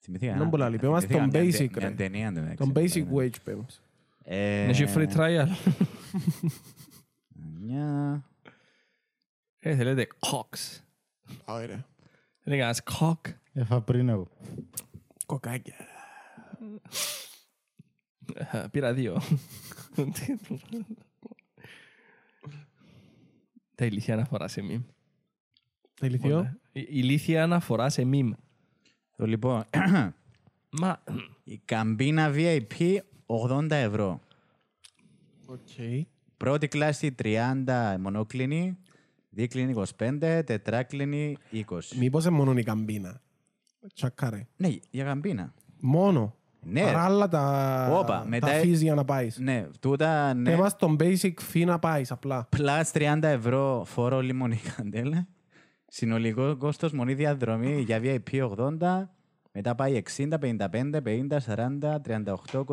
Θυμηθήκα. 0.00 0.34
Είναι 0.34 0.48
πολλά 0.48 0.68
λυπή. 0.68 0.86
Είμαστε 0.86 1.14
θυμηθήκα 1.14 1.32
τον 1.40 1.42
μια 1.48 1.50
τε- 1.60 1.68
basic, 1.70 1.78
μια 1.80 1.88
ρε. 1.88 1.94
Ταινία, 4.28 4.68
εν 4.68 4.74
τω 4.74 4.80
μεταξύ. 4.80 4.84
Τον 4.84 4.84
basic 4.84 4.84
wage 4.84 4.84
πέμος. 4.84 4.84
Ε, 4.84 4.84
Έχει 4.84 4.84
free 4.94 5.08
trial. 5.16 5.48
Μια... 7.60 8.22
Ε, 9.60 9.76
θέλετε 9.76 10.06
cocks. 10.18 10.80
Ωραία. 11.44 11.86
Είναι 12.44 12.56
κανένας 12.56 12.82
cock. 12.98 13.20
Έφα 13.52 13.80
πριν 13.82 14.08
εγώ. 14.08 14.28
Κοκάκια. 15.26 15.74
Ε, 18.34 18.64
Πήρα 18.70 18.94
δύο. 18.94 19.22
Τα 23.74 23.84
ηλίθια 23.84 24.14
αναφορά 24.14 24.48
σε 24.48 24.60
meme. 24.70 24.84
Τα 25.94 26.06
ηλικιό. 26.06 26.58
Η 26.72 26.86
ηλίθια 26.88 27.42
αναφορά 27.42 27.88
σε 27.88 28.02
meme. 28.12 28.30
Το 29.16 29.26
λοιπόν, 29.26 29.64
Μα, 30.70 31.02
η 31.44 31.58
καμπίνα 31.64 32.32
VIP 32.34 32.98
80 33.28 33.70
ευρώ. 33.70 34.20
Οκ. 35.46 35.58
Πρώτη 36.36 36.68
κλάση 36.68 37.14
30 37.22 37.96
μονόκλινη, 38.00 38.76
δίκλινη 39.30 39.74
25, 39.98 40.42
τετράκλινη 40.46 41.36
20. 41.52 41.78
Μήπως 41.98 42.24
είναι 42.24 42.36
μόνο 42.36 42.58
η 42.58 42.62
καμπίνα; 42.62 43.20
Τσακάρε. 43.94 44.46
Ναι, 44.56 44.68
για 44.90 45.04
καμπίνα. 45.04 45.54
Μόνο; 45.80 46.34
Ναι. 46.60 46.82
Άρα 46.82 47.04
άλλα 47.04 47.28
τα, 47.28 47.88
Όπα, 47.98 48.24
μετά- 48.28 48.46
τα 48.46 48.60
fees 48.60 48.74
για 48.76 48.94
να 48.94 49.04
πάεις. 49.04 49.38
Ναι, 49.38 49.66
τούτα 49.80 50.34
ναι. 50.34 50.50
Θέμας 50.50 50.76
τον 50.76 50.96
basic 51.00 51.32
fee 51.52 51.64
να 51.66 51.78
πάεις 51.78 52.10
απλά. 52.10 52.48
Plus 52.56 52.82
30 52.92 53.18
ευρώ 53.22 53.82
φόρο 53.86 54.20
λιμονή 54.20 54.60
καντέλα. 54.76 55.26
Συνολικό 55.86 56.56
κόστος 56.56 56.92
μονή 56.92 57.14
διαδρομή 57.14 57.80
για 57.80 58.00
VIP 58.02 58.50
80. 58.56 59.08
Μετά 59.60 59.74
πάει 59.74 60.02
60, 60.16 60.28
55, 60.40 61.00
50, 61.04 61.38
40, 61.46 61.96
38, 62.06 62.64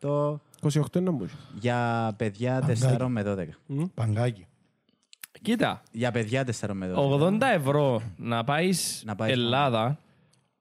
28 0.00 0.34
28 0.62 0.96
είναι 0.96 1.10
μπούζι. 1.10 1.34
για 1.60 2.12
παιδιά 2.16 2.66
4 2.98 3.06
με 3.08 3.22
12. 3.68 3.84
Παγκάκι. 3.94 4.46
κοίτα, 5.42 5.82
Για 5.92 6.10
παιδιά 6.10 6.44
4 6.60 6.70
με 6.72 6.92
12. 6.94 6.96
80 7.20 7.38
ευρώ 7.54 8.02
να 8.16 8.44
πάεις 8.44 9.02
Να 9.06 9.14
πάεις 9.14 9.32
Ελλάδα 9.32 9.98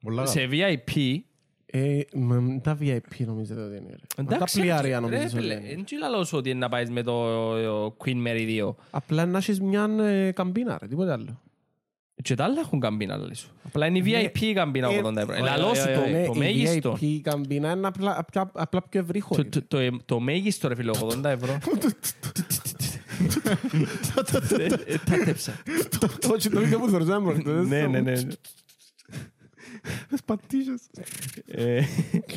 Πολλά 0.03 0.25
σε 0.25 0.49
VIP. 0.51 1.17
Ε, 1.65 1.99
με 2.13 2.59
τα 2.63 2.77
VIP 2.81 3.25
νομίζετε 3.25 3.61
ότι 3.61 3.75
είναι. 3.77 3.89
ρε. 3.89 3.95
Με 4.17 4.23
Τα 4.23 4.35
Εντάξει, 4.35 4.59
πλοιάρια 4.61 4.99
ρε 4.99 5.05
νομίζεις 5.05 5.33
ότι 5.33 5.41
φίλε, 5.41 5.53
είναι. 5.53 5.67
εν 5.67 5.83
τζίλα 5.83 6.07
λόγω 6.07 6.23
ότι 6.31 6.49
είναι 6.49 6.59
να 6.59 6.69
πάεις 6.69 6.89
με 6.89 7.01
το 7.03 7.25
ε, 7.55 7.93
Queen 8.03 8.27
Mary 8.27 8.65
2. 8.67 8.73
Απλά 8.91 9.25
να 9.25 9.37
έχεις 9.37 9.61
μια 9.61 9.83
ε, 9.99 10.31
καμπίνα 10.31 10.77
ρε, 10.81 10.87
τίποτε 10.87 11.11
άλλο. 11.11 11.41
Και 12.21 12.35
τα 12.35 12.43
άλλα 12.43 12.59
έχουν 12.59 12.79
καμπίνα, 12.79 13.17
λέει 13.17 13.33
σου. 13.33 13.47
Απλά 13.63 13.85
είναι 13.85 13.97
η 13.97 14.03
VIP 14.33 14.39
η 14.41 14.53
καμπίνα 14.53 14.87
Ε, 14.91 15.01
80 15.03 15.15
ευρώ. 15.17 15.33
ε, 15.33 15.39
Λαλό 15.39 15.73
σου 15.73 15.87
ε, 15.89 15.93
το- 15.93 16.09
Ναι, 16.09 16.25
το 16.25 16.31
η 16.35 16.37
μέγιστο. 16.37 16.97
VIP 17.01 17.19
καμπίνα 17.21 17.71
είναι 17.71 17.87
απλά, 17.87 18.17
απλά, 18.19 18.51
απλά 18.53 18.81
πιο 18.89 18.99
ευρύχωρη. 18.99 19.45
Το- 19.45 19.61
το- 19.67 19.81
το- 19.89 19.97
Το 20.05 20.19
μέγιστο 20.19 20.67
ρε 20.67 20.75
φίλε, 20.75 20.91
80 20.99 21.23
ευρώ. 21.29 21.57
Ε, 24.59 24.63
ε, 24.85 24.97
Τα 25.05 25.17
τέψα. 25.25 25.53
Όχι, 26.31 26.49
το 26.49 26.59
βίντεο 26.59 26.79
που 26.79 26.89
θεωρούσαμε 26.89 27.31
προχτές. 27.33 27.67
Ναι, 27.67 27.87
ναι, 27.87 27.99
ναι. 27.99 28.13
Τις 30.09 30.23
πατήσες. 30.25 30.81
Ε, 31.47 31.81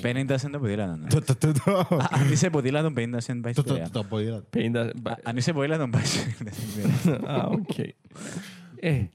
50 0.02 0.34
cent 0.34 0.50
το 0.52 0.58
ποδήλατο. 0.58 0.96
ναι. 0.96 1.06
Το- 1.08 1.20
το- 1.22 1.34
το- 1.36 1.52
το- 1.64 1.70
Α, 1.96 2.08
Αν 2.10 2.30
είσαι 2.32 2.50
ποδήλατο 2.50 2.92
50 2.96 3.18
cent 3.26 3.38
πάει 3.42 3.52
το- 3.52 3.60
στη 3.60 3.80
το- 3.80 3.88
το 3.92 4.02
ποδήλατο. 4.04 4.46
50. 4.50 4.90
Α, 5.02 5.16
Αν 5.22 5.36
είσαι 5.36 5.52
ποδήλατο 5.52 5.88
πάει 5.88 6.04
στη 6.04 6.34
Α, 7.26 7.46
οκ. 7.46 7.78
Ε, 7.78 7.92
πε- 8.80 9.10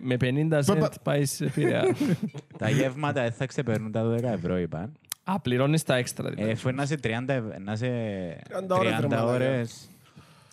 με 0.00 0.16
50 0.20 0.60
cent 0.64 0.88
πάεις 1.02 1.30
σε 1.32 1.44
Πειραιά. 1.54 1.84
Τα 2.58 2.70
γεύματα 2.70 3.22
δεν 3.22 3.32
θα 3.32 3.46
ξεπερνούν 3.46 3.92
τα 3.92 4.02
12 4.16 4.22
ευρώ 4.22 4.58
είπαν. 4.58 4.92
Α, 5.24 5.40
πληρώνεις 5.40 5.82
τα 5.82 5.96
έξτρα. 5.96 6.28
Ε, 6.28 6.30
δηλαδή. 6.30 6.52
Αφού 6.52 6.70
να 6.70 6.86
σε 6.86 6.96
30, 7.02 7.32
ευ- 7.34 7.58
να 7.58 7.76
σε 7.76 7.86
30 7.88 8.78
ώρες, 8.78 8.90
ρε 8.90 8.96
30 9.06 9.08
μαλάκα. 9.08 9.24
ώρες, 9.24 9.88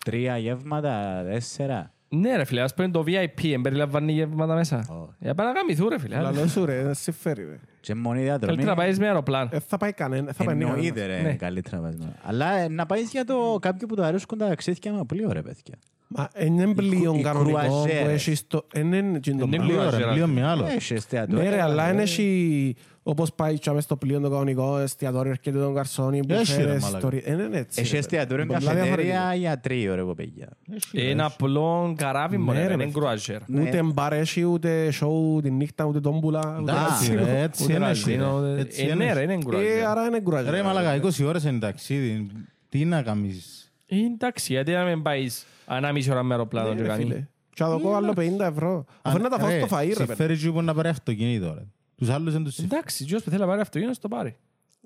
τρία 0.04 0.36
γεύματα, 0.38 1.22
τέσσερα. 1.30 1.90
Ναι 2.08 2.36
ρε 2.36 2.44
φίλε, 2.44 2.60
ας 2.62 2.74
πούμε 2.74 2.88
το 2.90 3.04
VIP, 3.06 3.44
εμπεριλαμβάνει 3.52 4.12
γεύματα 4.12 4.54
μέσα. 4.54 4.76
Όχι. 4.88 5.10
Για 5.18 5.34
πάνε 5.34 5.50
να 5.50 5.58
γαμηθούν 5.58 5.88
ρε 5.88 5.98
φίλε. 5.98 6.20
Λαλός 6.20 6.50
σου 6.50 6.64
ρε, 6.64 6.82
δεν 6.82 6.94
σε 6.94 7.12
φέρει 7.12 7.44
ρε. 7.44 7.58
Και 7.80 7.94
μόνη 7.94 8.20
διαδρομή. 8.22 8.46
Καλύτερα 8.46 8.70
να 8.70 8.76
πάεις 8.82 8.98
με 8.98 9.06
αεροπλάνο. 9.06 9.48
Ε, 9.52 9.58
θα 9.60 9.76
πάει 9.76 9.92
κανένα, 9.92 10.32
θα 10.32 10.44
πάει 10.44 10.46
κανένας. 10.46 10.74
Εννοείται 10.74 11.06
ρε, 11.06 11.20
Ναι. 11.20 11.34
καλύτερα 11.34 11.76
να 11.76 11.82
πάει. 11.88 11.96
Αλλά 12.22 12.52
ε, 12.52 12.68
να 12.68 12.86
πάεις 12.86 13.10
για 13.10 13.24
το 13.24 13.58
κάποιο 13.60 13.86
που 13.86 13.94
το 13.94 14.02
αρέσκουν 14.02 14.38
τα 14.38 14.48
ταξίδια 14.48 14.92
με 14.92 15.04
πλοίο 15.04 15.32
ρε 15.32 15.42
παιδιά. 15.42 15.74
Μα 16.08 16.28
είναι 16.38 16.74
πλοίο 16.74 17.14
οι 17.18 17.22
κανονικό 17.22 17.58
που 17.58 17.64
κρουαζέρες. 17.66 18.12
έχεις 18.12 18.46
το... 18.46 18.66
Ε, 18.72 18.82
ναι, 18.82 18.96
είναι 18.96 19.16
εκείνο 19.16 19.38
το 19.38 19.44
Είναι 19.46 19.56
πράγμα. 19.56 19.72
Λίγο, 19.74 19.82
ρε, 19.90 19.96
Ξέρα. 19.96 20.12
λίγο 20.12 20.26
με 20.26 20.46
άλλος. 20.46 20.68
Έχεις 20.70 20.90
εστιατόριο. 20.90 21.42
Ναι 21.44 21.50
ρε, 21.50 21.62
αλλά 21.62 21.92
είναι 21.92 22.02
έχει... 22.02 22.76
Όπως 23.08 23.32
πάει 23.32 23.58
και 23.58 23.70
μες 23.70 23.84
στο 23.84 23.96
πλοίο 23.96 24.20
το 24.20 24.30
κανονικό, 24.30 24.78
εστιατόριο 24.78 25.30
έρχεται 25.30 25.58
τον 25.58 25.74
καρσόνι, 25.74 26.18
Έχει, 26.18 26.26
ρε, 26.28 26.36
μπουφέρες, 26.38 26.66
μαλάκα. 26.82 26.86
ιστορίες. 26.96 27.24
Ε, 27.24 27.34
ναι, 27.34 27.46
ναι, 27.48 27.58
έτσι. 27.58 27.80
Έχει 27.80 27.92
ρε, 27.92 27.98
εστιατόριο 27.98 28.46
παιδιά. 28.46 28.58
καφετέρια 28.66 28.94
διαφορετικό. 28.96 29.36
για 29.38 29.60
τρίο 29.60 29.94
ρε 29.94 30.02
παιδιά. 30.16 30.48
Είναι 30.92 31.22
απλό 31.24 31.94
καράβι 31.96 32.36
μόνο, 32.38 32.52
Ναι, 32.52 32.58
ρε, 32.58 32.64
δεν 32.66 32.74
είναι 32.74 32.84
παιδιά. 32.84 33.00
κρουαζέρ. 33.00 33.40
Ούτε 33.60 33.82
μπαρ 33.82 34.12
έχει, 34.12 34.44
ούτε 34.44 34.92
show 35.00 35.42
τη 35.42 35.50
νύχτα, 35.50 35.84
ούτε 35.84 36.00
τόμπουλα. 36.00 36.58
ούτε 36.62 36.72
Εντάξει, 36.72 37.10
κάτι. 37.14 37.24
ρε, 37.24 37.40
έτσι 37.40 37.62
Ούτε 37.64 37.72
είναι. 37.72 37.84
καζίνο, 37.86 38.40
ρε. 38.40 38.52
ε, 38.56 38.60
Έτσι 38.60 38.82
ε, 38.82 38.84
είναι. 38.84 38.94
Ναι 39.04 39.12
ρε, 39.12 39.22
είναι 39.22 39.32
Ε, 39.34 39.38
κρουαζέρ. 39.46 39.86
άρα 39.86 40.06
είναι 40.06 40.20
κουράζε. 40.20 40.50
Ρε 40.50 40.62
μαλάκα, 40.62 41.00
20 41.02 41.24
ώρες 41.26 41.44
είναι 41.44 41.58
ταξίδι. 41.58 42.26
Τι 42.68 42.84
να 42.84 43.02
κάνεις. 43.02 43.72
Ε, 43.86 43.96
Εντάξει, 44.14 44.52
γιατί 44.52 44.72
να 44.72 44.84
μην 44.84 45.02
πάεις 45.02 45.46
ανάμιση 45.66 46.10
ώρα 46.10 46.22
με 46.22 46.34
αεροπλάνο 46.34 46.74
και 46.74 46.82
κάνει. 46.82 47.28
Και 47.50 47.62
θα 47.62 47.78
δω 47.78 47.94
άλλο 47.96 48.12
50 48.16 48.20
ευρώ. 48.40 48.84
Αφού 49.02 49.16
είναι 49.18 49.28
να 49.28 49.36
τα 49.36 49.42
φάω 49.42 49.50
Ρε, 49.50 49.58
στο 49.66 49.76
φαΐ 49.76 49.80
ρε 49.80 49.86
παιδί. 49.94 50.04
συμφέρει 50.06 50.36
και 50.38 50.50
που 50.50 50.62
να 50.62 50.74
πάρει 50.74 50.88
αυτοκίνητο. 50.88 51.54
ρε. 51.54 51.64
Τους 51.96 52.08
άλλους 52.08 52.32
δεν 52.32 52.44
τους 52.44 52.54
συμφέρει. 52.54 52.76
Εντάξει, 52.78 53.04
ποιος 53.04 53.22
που 53.22 53.30
θέλει 53.30 53.40
να 53.42 53.46
πάρει 53.48 53.60
αυτοκίνητο, 53.60 54.00
το 54.00 54.08
πάρει. 54.08 54.36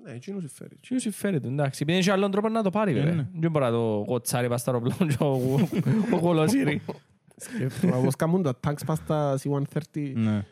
Ναι, 0.03 0.11
εκείνο 0.11 0.39
συμφέρει. 0.39 0.75
Τι 0.79 0.87
σου 0.87 0.99
συμφέρει 0.99 1.39
του, 1.39 1.47
εντάξει. 1.47 1.79
Επειδή 1.83 1.97
έχει 1.97 2.09
άλλον 2.11 2.31
τρόπο 2.31 2.49
να 2.49 2.63
το 2.63 2.69
πάρει, 2.69 2.93
ναι. 2.93 2.99
βέβαια. 2.99 3.29
Δεν 3.39 3.51
μπορεί 3.51 3.65
να 3.65 3.71
το 3.71 4.03
κοτσάρει 4.05 4.47
πας 4.47 4.61
στο 4.61 4.71
αεροπλάνο 4.71 5.11
και 5.11 5.23
ο- 5.23 5.67
ο 6.15 6.19
κολοσύρι. 6.19 6.81
Σκέφτομαι, 7.35 7.95
όπως 7.95 8.15
κάνουν 8.15 8.41
τα 8.43 8.59
tanks 8.67 8.85
πας 8.85 8.97
στα 8.97 9.37
C-130. 9.43 10.11
Ναι. 10.15 10.45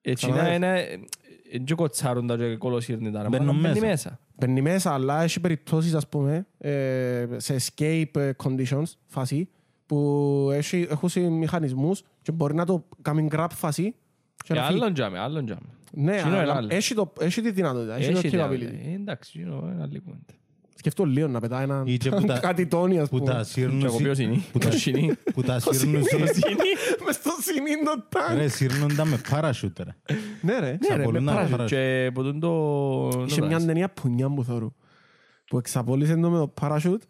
Έτσι 0.00 0.26
Καταλάβες. 0.26 0.56
είναι, 0.56 0.66
είναι, 0.66 1.06
εν 1.52 1.64
και 1.64 1.74
κοτσάρουν 1.74 2.26
τα 2.26 2.36
και 2.36 2.56
κολοσύρνει 2.56 3.10
τα. 3.10 3.26
Μπαίνουν 3.28 3.60
Μπαίνει 3.60 3.60
μέσα. 3.80 3.86
μέσα. 3.86 4.18
Μπαίνει 4.36 4.60
μέσα, 4.62 4.92
αλλά 4.92 5.22
έχει 5.22 5.40
περιπτώσεις, 5.40 5.94
ας 5.94 6.08
πούμε, 6.08 6.46
ε, 6.58 7.26
σε 7.36 7.56
escape 7.56 8.16
ε, 8.16 8.30
conditions, 8.44 8.82
φάση, 9.06 9.48
που 9.88 10.48
έχει, 10.52 10.86
έχουν 10.90 11.08
σε 11.08 11.20
μηχανισμούς 11.20 12.02
και 12.22 12.32
μπορεί 12.32 12.54
να 12.54 12.64
το 12.64 12.84
κάνει 13.02 13.28
grab 13.32 13.46
φάση 13.54 13.94
και 14.36 14.42
Και 14.44 14.54
να 14.54 14.66
φύγει. 14.66 14.78
άλλον 14.80 14.92
τζάμε, 14.94 15.18
άλλον 15.18 15.44
τζάμε. 15.44 15.60
Ναι, 15.92 16.12
Εκείνο 16.14 16.28
είναι 16.28 16.38
αλλά 16.40 16.54
άλλο. 16.54 16.68
έχει, 16.70 16.94
το, 16.94 17.12
έχει 17.20 17.40
τη 17.40 17.50
δυνατότητα, 17.50 17.94
έχει, 17.96 18.10
Έχει 18.10 18.30
το 18.30 18.36
τα- 18.36 18.48
capability. 18.50 18.60
ε, 18.90 18.94
Εντάξει, 18.94 19.40
είναι 19.40 19.54
ένα 19.72 19.82
άλλη 19.82 19.98
κουβέντα. 20.00 20.32
Σκεφτώ 20.74 21.04
λίγο 21.04 21.28
να 21.28 21.40
πετάει 21.40 21.62
έναν 21.62 21.86
Ή 21.86 21.96
και 21.96 22.10
που 22.10 22.24
τα- 22.24 22.38
κάτι 22.48 22.66
τόνι, 22.66 22.98
ας 22.98 23.08
Που 23.08 23.18
πούμε. 23.18 23.32
τα 23.32 23.44
σύρνουν... 23.44 23.78
Και 23.80 23.86
εγώ 23.86 23.96
ποιος 23.96 24.18
είναι; 24.18 24.36
Που 24.52 24.58
τα- 24.58 24.68
Ποιος 24.68 24.86
είναι. 24.86 25.16
Που 25.34 25.42
τα 25.42 25.60
σύρνουν... 25.60 25.92
Μες 27.04 27.14
στο 27.14 27.30
σημείο 27.40 27.74
το 27.84 28.04
τάγκ. 28.08 28.36
Ρε, 28.38 28.48
σύρνουν 28.48 28.96
τα 28.96 29.04
με 29.04 29.20
παρασούτ, 29.30 29.78
ρε. 29.80 30.14
Ναι 30.42 30.52
ρε. 30.52 30.60
Ναι 30.60 30.66
ρε, 30.66 30.70
με 30.72 30.78
Ξαπολούν 30.80 31.24
τα 31.24 31.32
παράσιτ. 31.32 31.50
παράσιτ. 31.56 31.76
Και 31.78 32.10
που 32.14 32.22
τον 32.22 32.40
το... 32.40 33.24
Είχε 33.26 33.40
μια 33.46 33.64
ταινία 33.64 33.88
πουνιά 33.88 34.28
που 34.30 34.44
θωρού. 34.44 34.72
Που 35.46 35.58
εξαπόλυσε 35.58 36.14
το 36.16 36.30
με 36.30 36.38
το 36.38 36.52
parachute 36.60 37.02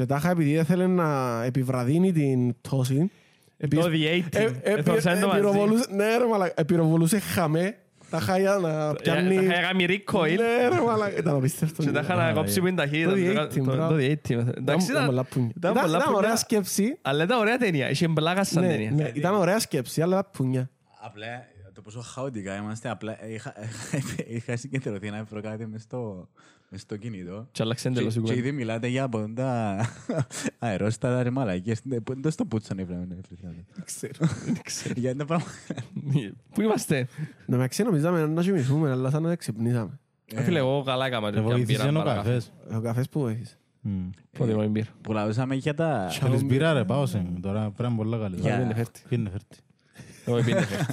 και 0.00 0.06
τάχα 0.06 0.30
επειδή 0.30 0.50
ήθελε 0.50 0.86
να 0.86 1.42
επιβραδύνει 1.44 2.12
την 2.12 2.54
πτώση. 2.60 3.10
επί- 3.58 3.80
Το 3.80 3.86
The 3.86 3.94
80. 3.94 4.38
ε- 4.38 4.42
ε- 4.62 4.72
Εθώρησαν 4.78 5.20
το 5.20 5.26
μαζί. 5.26 5.38
επιροβολούσε- 5.38 5.90
Ναι 5.90 6.16
ρε 6.16 6.26
μαλάκα, 6.30 6.52
επιροβολούσε 6.56 7.18
χαμέ. 7.18 7.76
Τάχα 8.10 8.38
για 8.38 8.54
να 8.62 8.92
πιάνει... 8.92 9.34
Τα 9.34 9.42
είχα 9.42 9.52
κάνει 9.60 9.86
recoil. 9.88 10.28
Ναι 10.36 10.68
ρε 10.68 10.80
μαλάκα, 10.86 11.16
ήταν 11.18 11.36
απίστευτο. 11.36 11.82
Και 11.82 11.90
τα 11.90 12.00
είχα 12.00 12.14
να 12.14 12.32
κόψει 12.32 12.60
που 12.60 12.66
είναι 12.66 12.76
ταχύτητα. 12.76 13.10
Το 13.10 13.16
The 13.16 13.34
Το- 13.34 13.40
80, 13.42 13.48
το- 13.54 13.64
μπράβο. 13.64 13.94
Το 13.94 13.96
The 14.00 14.10
80. 14.10 14.54
Εντάξει, 14.56 14.84
Ήταν 14.84 14.86
ήταν- 14.90 15.06
πολλά 15.06 15.24
πουνιά. 15.24 15.50
ήταν 15.56 15.70
Ήταν 15.70 15.84
πολλά 15.84 15.96
ήταν 15.98 16.08
ωραία 16.14 16.20
πουνιά. 16.20 16.36
σκέψη. 16.36 16.98
Αλλά 17.02 17.22
ήταν 17.24 17.38
ωραία 17.38 17.56
ταινία. 17.56 17.90
Είχε 17.90 18.08
μπλάκα 18.08 18.44
σαν 18.44 18.62
Ναι, 18.62 18.68
ταινία. 18.68 18.90
ναι, 18.90 19.10
Ήταν 19.14 19.34
ωραία 19.34 19.58
σκέψη, 19.58 20.02
αλλά 20.02 20.24
πουνιά. 20.24 20.70
Απλά 21.02 21.26
το 21.82 21.90
πόσο 21.90 22.00
χαοτικά 22.00 22.56
είμαστε, 22.56 22.88
απλά 22.88 23.28
είχα, 23.28 23.54
είχα 24.36 24.56
συγκεντρωθεί 24.56 25.10
να 25.10 25.24
βρω 25.24 25.40
κάτι 25.40 25.66
μες 25.66 25.82
στο, 25.82 26.28
μες 26.70 26.80
στο 26.80 26.96
κινητό. 26.96 27.46
Και 27.52 27.62
άλλαξε 27.62 27.88
εντελώς 27.88 28.14
η 28.14 28.20
Και- 28.20 28.20
Και 28.20 28.30
κουβέντα. 28.32 28.48
ήδη 28.48 28.56
μιλάτε 28.56 28.86
για 28.86 29.02
από 29.04 29.32
τα 29.34 29.78
αερόστατα 30.58 31.22
ρε 31.22 31.30
μαλακίες. 31.30 31.80
Δεν 31.84 32.30
στο 32.30 32.44
πούτσαν 32.44 32.78
οι 32.78 32.84
βρέμενοι. 32.84 33.20
Ξέρω. 33.84 34.28
Γιατί 34.96 35.18
τα 35.18 35.24
πράγματα... 35.24 35.50
Πού 36.54 36.60
είμαστε; 36.60 37.08
Να 37.46 37.56
με 37.56 37.68
νομίζαμε 37.84 38.26
να 38.26 38.42
κοιμηθούμε, 38.42 38.90
αλλά 38.90 39.10
σαν 39.10 39.22
να 39.22 39.36
ξυπνήσαμε. 39.36 39.98
Ε, 40.34 40.42
Φίλε, 40.42 40.58
εγώ 40.58 40.82
καλά 40.82 41.06
έκαμα. 41.06 41.30
Ρε, 41.30 41.36
και 41.36 41.42
μια 41.42 41.52
βοήθησες 41.54 41.86
μπύρα 41.86 41.98
ο 42.00 42.02
παρακάτω. 42.02 42.28
καφές; 42.28 42.52
Ο 42.76 42.80
καφές 42.80 43.08
που 43.08 43.26
έχεις. 43.26 43.58
Μμ. 43.80 44.08
Πότε 44.38 44.50
εγώ 44.50 44.66
μπύρα; 44.68 44.86
Που 45.00 45.12
λαούσαμε 45.12 45.54
για 45.54 45.74
τα... 45.74 46.08
Θέλεις 46.10 46.44
μπύρα 46.44 46.72
ρε, 46.72 46.84
πάω 46.84 47.06
σε 47.06 47.18
μου. 47.18 47.40
Τώρα 47.40 47.60
πρέπει 47.60 47.82
να 47.82 47.88
είναι 47.88 47.96
πολλά 47.96 48.18
καλή. 48.18 48.36
Για- 48.40 48.86
Ποιο 49.08 49.18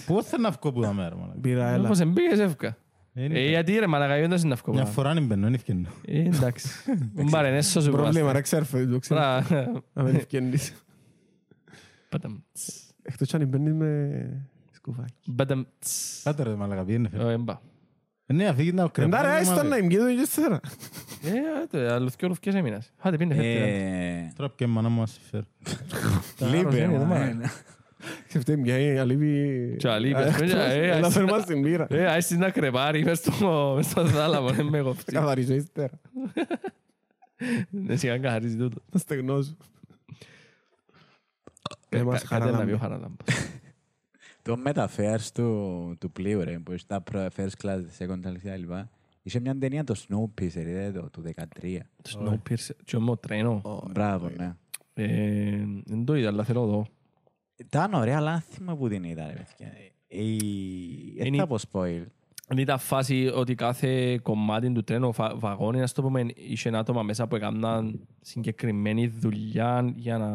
Πού 0.05 0.23
θα 0.23 0.37
να 0.37 0.49
βγω 0.51 0.71
που 0.71 0.81
τα 0.81 0.93
μέρα, 0.93 1.15
μάνα. 1.15 1.33
Μπήρα, 1.37 1.69
έλα. 1.69 1.85
Όπως 1.85 1.99
εμπήγες 1.99 2.39
εύκα. 2.39 2.77
Είναι- 3.13 3.39
Ε, 3.39 3.47
γιατί 3.49 3.79
ρε 3.79 3.87
μαλακά, 3.87 4.17
γιατί 4.17 4.29
δεν 4.35 4.37
είναι 4.45 4.55
Μια 4.65 4.81
αυκό. 4.81 4.91
φορά 4.91 5.11
είναι 5.11 5.19
μπαίνω, 5.19 5.47
είναι 5.47 5.55
ευκαινό. 5.55 5.87
Ε, 6.05 6.19
εντάξει. 6.19 6.67
Μου 7.13 7.29
πάρε 7.29 7.57
έσω 7.57 7.81
σου 7.81 7.91
Πρόβλημα, 7.91 8.31
ρε 8.33 8.41
ξέρφε, 8.41 8.85
το 8.85 8.99
ξέρω. 8.99 9.19
Τώρα, 9.19 9.45
Να 9.93 10.03
μην 10.03 10.15
ευκαινείς. 10.15 10.73
παταμ, 12.09 12.35
Εκτός 13.01 13.33
αν 13.33 13.47
μπαίνεις 13.47 13.73
με 13.73 14.11
σκουφάκι. 14.71 15.31
παταμ, 15.35 15.63
τς. 15.79 16.21
Κάτε 16.23 16.43
ρε 16.43 16.55
μαλακα, 16.55 16.83
πήγαινε 16.85 17.09
φέρτη. 17.09 17.25
Ω, 17.25 17.29
εμπά. 17.29 17.53
Ε, 18.25 18.33
Ναι, 18.33 18.45
αφήγει 18.47 18.71
να 18.71 18.87
κρεμάει. 18.87 19.19
Εντά 19.21 19.31
ρε, 19.33 19.39
έστω 19.39 19.63
να 19.63 19.77
είμαι 19.77 19.87
και 19.87 19.97
το 19.97 20.07
ίδιο 20.07 20.23
τώρα. 20.35 20.59
Ε, 21.23 21.67
το 21.87 21.93
αλουθκιό 21.93 22.27
λουφκές 22.27 22.53
έμεινας. 22.55 22.91
Άντε, 22.99 23.17
πίνε 23.17 23.33
φέρτη. 23.35 23.47
ρε. 23.53 23.65
Ε, 24.17 24.31
Τώρα 24.35 24.51
και 24.55 24.67
μάνα 24.67 24.89
μου 24.89 25.01
ας 25.01 25.19
φέρει. 25.31 25.45
Λείπει, 28.07 28.15
είναι, 28.15 28.15
μα, 28.15 28.15
μα. 28.15 28.19
ε, 28.23 28.27
Ξεφτεί 28.27 28.57
μια 28.57 28.79
η 28.79 28.97
αλήβη... 28.97 29.75
Και 29.77 29.87
αλήβη, 29.89 30.13
ας 30.13 30.35
πούμε, 30.35 30.51
ε, 30.73 30.89
Έλα 30.97 31.07
ας- 31.07 31.13
φέρ 31.13 31.23
μας 31.23 31.45
την 31.45 31.61
μπύρα. 31.61 31.87
Ε, 31.89 32.05
άιστης 32.07 32.37
να 32.37 32.49
κρεπάρει 32.49 33.03
μες 33.03 33.17
στο 33.17 33.73
μες 33.75 33.85
στο 33.85 34.07
θάλαμο, 34.07 34.49
δεν 34.49 34.65
με 34.65 34.81
κόψει. 34.81 35.03
Καθαρίζω 35.05 35.53
ύστερα. 35.53 35.99
Δεν 37.69 37.97
σιγά 37.97 38.17
καθαρίζει 38.17 38.57
τούτο. 38.57 38.81
Να 38.91 38.99
στεγνώσω. 38.99 39.57
Ε, 41.89 42.03
μας 42.03 42.23
Κα- 42.23 42.39
Κάτι 42.39 42.51
να 42.51 42.65
πει 42.65 42.71
ο 42.71 42.77
χαραλάμπη. 42.77 42.77
Χαραλάμπας. 42.77 43.27
Το 44.41 44.57
μεταφέρς 44.57 45.31
του, 45.31 45.95
του 45.99 46.11
πλοίου, 46.11 46.43
ρε, 46.43 46.59
που 46.59 46.75
está 46.87 46.97
προ- 47.03 47.31
first 47.37 47.63
class, 47.65 47.79
second 47.99 48.27
class 48.27 48.37
και 48.41 48.47
τα 48.47 48.57
λοιπά. 48.57 48.89
Είχε 49.23 49.39
μια 49.39 49.57
ταινία 49.57 49.83
το 49.83 49.95
Snowpiercer, 50.07 50.55
είδατε 50.55 50.91
το, 50.91 51.09
του 51.09 51.23
13. 51.61 51.77
Το 52.01 52.11
Snowpiercer. 52.19 52.75
Και 52.83 52.95
όμως 52.95 53.17
τρένο. 53.19 53.83
Μπράβο, 53.91 54.29
ναι. 54.37 54.53
Ε, 54.93 55.65
Δεν 55.85 56.05
το 56.05 56.15
είδα, 56.15 56.27
αλλά 56.27 56.43
θέλω 56.43 56.59
να 56.61 56.67
δω. 56.67 56.85
Ήταν 57.57 57.93
ωραία, 57.93 58.17
αλλά 58.17 58.31
δεν 58.31 58.41
θυμάμαι 58.49 58.77
που 58.79 58.87
την 58.87 59.03
είδα, 59.03 59.27
ρε 59.27 59.33
παιδιά. 59.33 59.73
Η- 60.07 61.13
Δεν 61.17 61.25
Είναι- 61.27 61.37
θα 61.37 61.47
πω 61.47 61.57
spoil. 61.71 62.03
Είναι 62.51 62.63
τα 62.63 62.77
φάση 62.77 63.31
ότι 63.35 63.55
κάθε 63.55 64.17
κομμάτι 64.17 64.71
του 64.71 64.83
τρένου, 64.83 65.11
βα- 65.11 65.35
βαγόνι, 65.35 65.81
ας 65.81 65.91
το 65.93 66.01
πούμε, 66.01 66.25
είχε 66.35 66.69
άτομα 66.77 67.03
μέσα 67.03 67.27
που 67.27 67.35
έκαναν 67.35 67.99
συγκεκριμένη 68.21 69.07
δουλειά 69.07 69.93
για 69.95 70.17
να... 70.17 70.29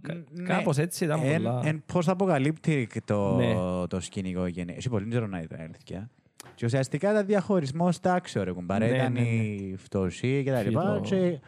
κα- 0.00 0.22
Ναι. 0.30 0.42
Κάπως 0.48 0.78
έτσι 0.78 1.04
ήταν 1.04 1.20
Εν- 1.22 1.42
πολλά. 1.42 1.60
Εν 1.64 1.82
πώς 1.92 2.08
αποκαλύπτει 2.08 2.88
το, 3.04 3.36
Ναι. 3.36 3.54
το 3.88 4.00
σκηνικό 4.00 4.46
γενικά. 4.46 4.76
Έχει 4.76 4.88
πολύ 4.88 5.06
καιρό 5.08 5.26
να 5.26 5.40
ήταν, 5.40 5.60
αλήθεια. 5.60 6.10
Και 6.54 6.64
ουσιαστικά 6.64 7.10
ήταν 7.10 7.26
διαχωρισμός 7.26 8.00
τάξεων, 8.00 8.44
ρε 8.44 8.52
κουμπάρε. 8.52 8.88
Ναι, 8.88 8.96
Ήταν 8.96 9.12
ναι, 9.12 9.20
ναι. 9.20 9.26
η 9.26 9.76
φτωχή 9.76 10.42
και 10.44 10.50
τα 10.52 10.62
λοιπά. 10.62 10.82
το- 10.94 11.00
Και, 11.00 11.38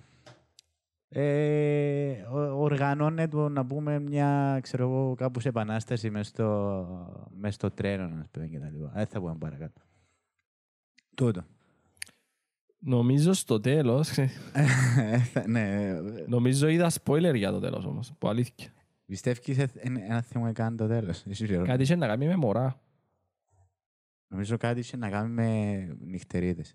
ε, 1.09 2.23
ο- 2.23 2.62
οργανώνεται, 2.62 3.49
να 3.49 3.66
πούμε, 3.66 3.99
μια, 4.01 4.59
ξέρω 4.62 4.83
εγώ, 4.85 5.14
κάπου 5.14 5.40
σε 5.40 5.49
επανάσταση 5.49 6.11
μες 6.11 6.27
στο, 6.27 7.29
μες 7.37 7.55
στο 7.55 7.71
τρένο, 7.71 8.09
να 8.09 8.27
πούμε, 8.31 8.47
και 8.47 8.59
τα 8.59 8.71
λοιπά. 8.71 8.92
Δεν 8.94 9.07
θα 9.07 9.21
πούμε 9.21 9.37
παρακάτω. 9.38 9.81
Τούτο. 11.14 11.44
Νομίζω 12.81 13.33
στο 13.33 13.61
τέλος, 13.61 14.18
Ε, 14.18 15.18
θα- 15.18 15.49
ναι, 15.49 15.92
νομίζω 16.27 16.68
είδα 16.68 16.90
spoiler 17.05 17.35
για 17.35 17.51
το 17.51 17.61
τέλος 17.61 17.85
όμως, 17.85 18.12
που 18.18 18.29
αλήθεια. 18.29 18.73
πιστεύεις 19.07 19.59
ε, 19.59 19.62
ε, 19.62 19.68
ένα 19.85 20.23
θυμό 20.23 20.53
καν 20.53 20.77
το 20.77 20.87
τέλος. 20.87 21.25
Εσύ 21.27 21.44
ξέρω. 21.44 21.64
Κάτι 21.64 21.83
είχε 21.83 21.94
να 21.97 22.07
κάνει 22.07 22.27
με 22.27 22.37
μωρά. 22.37 22.81
Νομίζω 24.29 24.57
κάτι 24.57 24.81
είχε 24.81 24.97
να 24.97 25.11
κάνει 25.11 25.29
με 25.31 25.77
νυχτερίδες. 26.01 26.75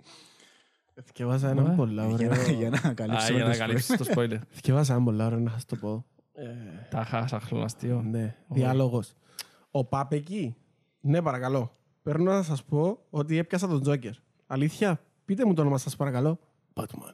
Θυκευάσα 1.01 1.49
έναν 1.49 1.63
Ωραία. 1.63 1.75
πολλά 1.75 2.05
Για 2.07 2.13
ωραίο... 2.13 2.43
να, 2.45 2.51
για 2.51 2.69
να 2.69 2.77
Α, 2.89 2.93
καλύψουμε 2.93 3.37
για 3.37 3.43
να 3.45 3.49
το 3.51 3.55
spoiler. 3.55 3.59
καλύψεις 3.59 3.97
το 3.97 4.05
spoiler. 4.15 4.37
Θυκευάσα 4.51 4.91
έναν 4.93 5.05
πολλά 5.05 5.25
ωραίο 5.25 5.39
να 5.39 5.49
σας 5.51 5.65
το 5.65 5.75
πω. 5.75 6.05
Τα 6.89 7.03
χάσα 7.03 7.39
χροναστείο. 7.39 8.01
Ναι, 8.01 8.35
διάλογος. 8.47 9.13
Ο 9.71 9.85
Πάπεκι. 9.85 10.55
Ναι, 10.99 11.21
παρακαλώ. 11.21 11.77
Παίρνω 12.03 12.31
να 12.31 12.43
σας 12.43 12.63
πω 12.63 12.97
ότι 13.09 13.37
έπιασα 13.37 13.67
τον 13.67 13.81
Τζόκερ. 13.81 14.13
Αλήθεια, 14.47 15.01
πείτε 15.25 15.45
μου 15.45 15.53
το 15.53 15.61
όνομα 15.61 15.77
σας 15.77 15.95
παρακαλώ. 15.95 16.39
Batman. 16.73 17.13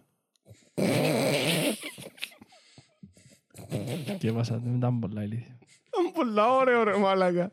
Και 4.18 4.28
έβασα, 4.28 4.58
δεν 4.58 4.76
ήταν 4.76 5.00
πολλά 5.00 5.24
ηλίθεια. 5.24 5.58
Ήταν 5.88 6.12
πολλά 6.14 6.52
ωραίο 6.56 6.84
ρε 6.84 6.98
μάλακα. 6.98 7.52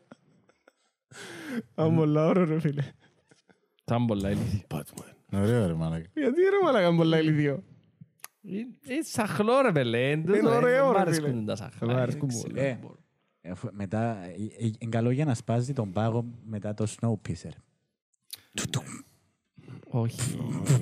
Ήταν 1.72 1.94
πολλά 1.94 2.26
ωραίο 2.26 2.44
ρε 2.44 2.60
φίλε. 2.60 2.84
Ήταν 3.82 4.06
πολλά 4.06 4.30
ηλίθεια. 4.30 4.64
Batman. 4.68 5.15
Ωραίο 5.32 5.66
ρε 5.66 5.74
μαλακα. 5.74 6.06
Γιατί 6.14 6.40
ρε 6.40 6.64
μάλακα 6.64 6.86
είναι 6.86 6.96
πολλά 6.96 7.20
ηλίθιο. 7.20 7.62
Είναι 8.42 9.02
σαχλό 9.02 9.60
ρε 9.60 9.72
πελέ. 9.72 10.10
Είναι 10.10 10.48
ωραίο, 10.48 10.92
ρε, 10.92 10.98
Μ' 10.98 11.00
αρέσκουν 11.00 11.30
φίλε. 11.30 11.44
τα 11.44 11.56
σαχλά. 11.56 11.92
Μ' 11.94 11.96
αρέσκουν 11.96 12.28
δεν 12.28 12.40
πολύ. 12.42 12.54
ξέρω. 12.54 12.96
Ε, 13.40 13.50
αφού- 13.50 13.72
μετά, 13.72 14.16
ε, 14.24 14.28
ε, 14.58 14.70
είναι 14.78 14.90
καλό 14.90 15.10
για 15.10 15.24
να 15.24 15.34
σπάζει 15.34 15.72
τον 15.72 15.92
πάγο 15.92 16.24
μετά 16.44 16.74
το 16.74 16.86
Snowpiercer. 17.00 17.50
Όχι. 19.88 20.38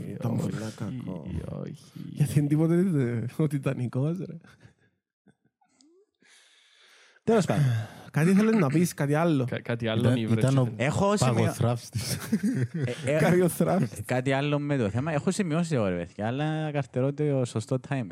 Ήταν 0.09 0.31
όχι, 0.33 0.41
πολλά 0.51 0.73
κακό. 0.77 1.27
Όχι. 1.63 1.85
Γιατί 2.11 2.39
είναι 2.39 2.49
τίποτε 2.49 2.75
ε, 2.79 3.43
ο 3.43 3.47
Τιτανικός 3.47 4.19
ρε. 4.19 4.37
Τέλος 7.25 7.45
πάντων. 7.47 7.65
Κάτι 8.11 8.31
ήθελες 8.31 8.55
να 8.55 8.67
πεις, 8.67 8.95
κάτι 8.95 9.15
άλλο; 9.15 9.45
Κα- 9.45 9.61
Κάτι 9.61 9.89
άλλο 9.89 10.01
Ήταν- 10.01 10.13
νύβρε. 10.13 10.41
Ήταν 10.41 10.59
ο 10.59 10.69
Έχω 10.77 11.17
σημειώσει 11.17 11.25
παγοθράφστης. 11.43 12.19
Κάτι 13.21 13.41
ο 13.41 13.49
θράβ. 13.49 13.83
κάτι 14.05 14.33
άλλο 14.33 14.59
με 14.59 14.77
το 14.77 14.89
θέμα. 14.91 15.13
Έχω 15.13 15.31
σημειώσει 15.31 15.75
εγώ, 15.75 15.89
ρε 15.89 15.97
παιδιά, 15.97 16.27
αλλά 16.27 16.71
καρτερώ 16.71 17.13
το 17.13 17.45
σωστό 17.45 17.79
timing. 17.89 18.07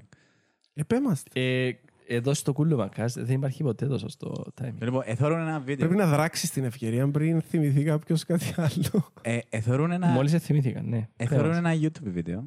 Επέμαστε. 0.74 1.30
Ε, 1.40 1.70
Εδώ 2.06 2.34
στο 2.34 2.52
κούλο 2.52 2.76
μακάς 2.76 3.12
δεν 3.12 3.34
υπάρχει 3.36 3.62
ποτέ 3.62 3.86
το 3.86 3.98
σωστό 3.98 4.44
timing. 4.62 4.74
Λοιπόν, 4.82 5.02
εθώρουν 5.06 5.38
ένα 5.40 5.58
βίντεο. 5.60 5.88
Πρέπει 5.88 6.02
να 6.02 6.06
δράξεις 6.10 6.50
την 6.50 6.64
ευκαιρία 6.64 7.10
πριν 7.10 7.40
θυμηθεί 7.40 7.82
κάποιος 7.82 8.24
κάτι 8.24 8.54
άλλο. 8.56 9.12
Ε, 9.20 9.38
εθώρουν 9.48 9.90
ένα, 9.90 10.06
Μόλις 10.06 10.30
σε 10.30 10.38
θυμήθηκαν, 10.38 10.88
ναι. 10.88 11.08
εθώρουν 11.16 11.42
Πέρασε. 11.50 11.58
ένα 11.58 11.72
YouTube 11.74 12.10
βίντεο. 12.12 12.44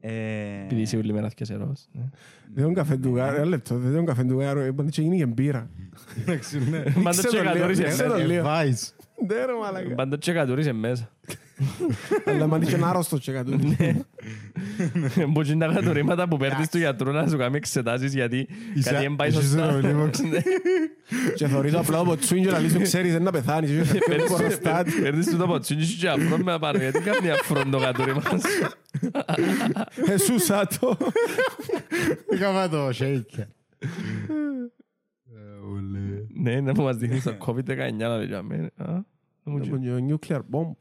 Ε, 0.00 0.10
Επειδή 0.64 0.80
είσαι 0.80 0.96
ούλη 0.96 1.12
μέρα 1.12 1.28
και 1.28 1.44
σερός. 1.44 1.88
ναι. 1.92 2.02
Δεν 2.54 2.64
είναι 2.64 2.72
καφέ 2.74 2.96
του 2.96 3.16
γάρου, 3.16 3.36
ένα 3.36 3.44
λεπτό, 3.44 3.78
δεν 3.78 3.92
είναι 3.92 4.04
καφέ 4.04 4.24
του 4.24 4.38
γάρου, 4.40 4.60
είπαν 4.64 4.88
και 4.88 5.02
γίνει 5.02 5.16
και 5.16 5.26
μπύρα. 5.26 5.70
Μάντο 6.96 7.22
Ξέρω 7.22 7.42
λίγο, 7.42 7.52
τσεκατούρισε 7.52 7.82
ξέρω 7.82 8.12
μέσα. 8.12 8.26
λίγο. 8.26 8.42
Βάις. 8.42 8.94
Ναι 9.26 9.34
ρε 9.44 9.52
μαλάκα. 9.62 9.94
Μάντο 9.96 10.18
τσεκατούρισε 10.18 10.72
μέσα. 10.72 11.10
Αλλά 12.26 12.46
μ' 12.46 12.62
είχε 12.62 12.74
ένα 12.74 12.88
άρρωστο 12.88 13.18
και 13.18 13.32
κάτω. 13.32 13.58
Μπορεί 15.28 15.56
να 15.56 15.66
κατορρήματα 15.66 16.28
που 16.28 16.36
παίρνεις 16.36 16.68
του 16.68 16.78
γιατρού 16.78 17.10
να 17.12 17.28
σου 17.28 17.36
κάνει 17.36 17.56
εξετάσεις 17.56 18.14
γιατί 18.14 18.48
Είσαι- 18.74 18.90
κάτι 18.90 19.02
δεν 19.04 19.16
πάει 19.16 19.28
είσαι 19.28 19.40
σωστά. 19.42 19.70
στο 19.70 19.78
λίμωξ. 19.88 20.18
Ναι. 20.30 20.38
Και 21.34 21.46
θωρίζω 21.46 21.78
απλά 21.78 21.98
από 21.98 22.16
τσουίν 22.16 22.44
και 22.44 22.50
να 22.50 22.58
λύσω 22.58 22.80
ξέρεις 22.80 23.12
δεν 23.12 23.22
να 23.22 23.30
πεθάνεις. 23.30 23.70
Είσαι 23.70 23.82
πιο 23.92 24.00
Παίρνεις- 24.08 24.30
κοροστάτη. 24.30 24.90
Παίρνεις 25.00 25.26
του 25.26 25.36
το 25.36 25.46
ποτσίνι 25.46 25.84
σου 25.84 25.98
και 25.98 26.08
αφρό 26.08 26.38
με 26.38 26.52
απάνω 26.52 26.78
γιατί 26.78 27.00
κάνει 27.00 27.30
αφρό 27.30 27.62
το 27.70 27.78
κατορρήμα 27.78 28.20
σου. 28.20 28.38
Εσούσα 30.12 30.66
το. 30.80 30.96
Είχαμε 32.30 32.68
το 32.68 32.88
shake. 32.88 33.44
Ναι, 36.34 36.60
να 36.60 36.72
μου 36.76 36.82
μας 36.82 36.96
δείχνεις 36.96 37.22
το 37.22 37.34
COVID-19 37.46 37.92
να 37.94 38.16
λέει 38.16 38.26
για 38.26 38.42
μένα. 38.42 38.70
Α, 38.76 38.92
δεν 39.42 39.54
μου 39.54 39.58
γίνει. 39.62 40.06
Nuclear 40.20 40.40
bomb. 40.50 40.72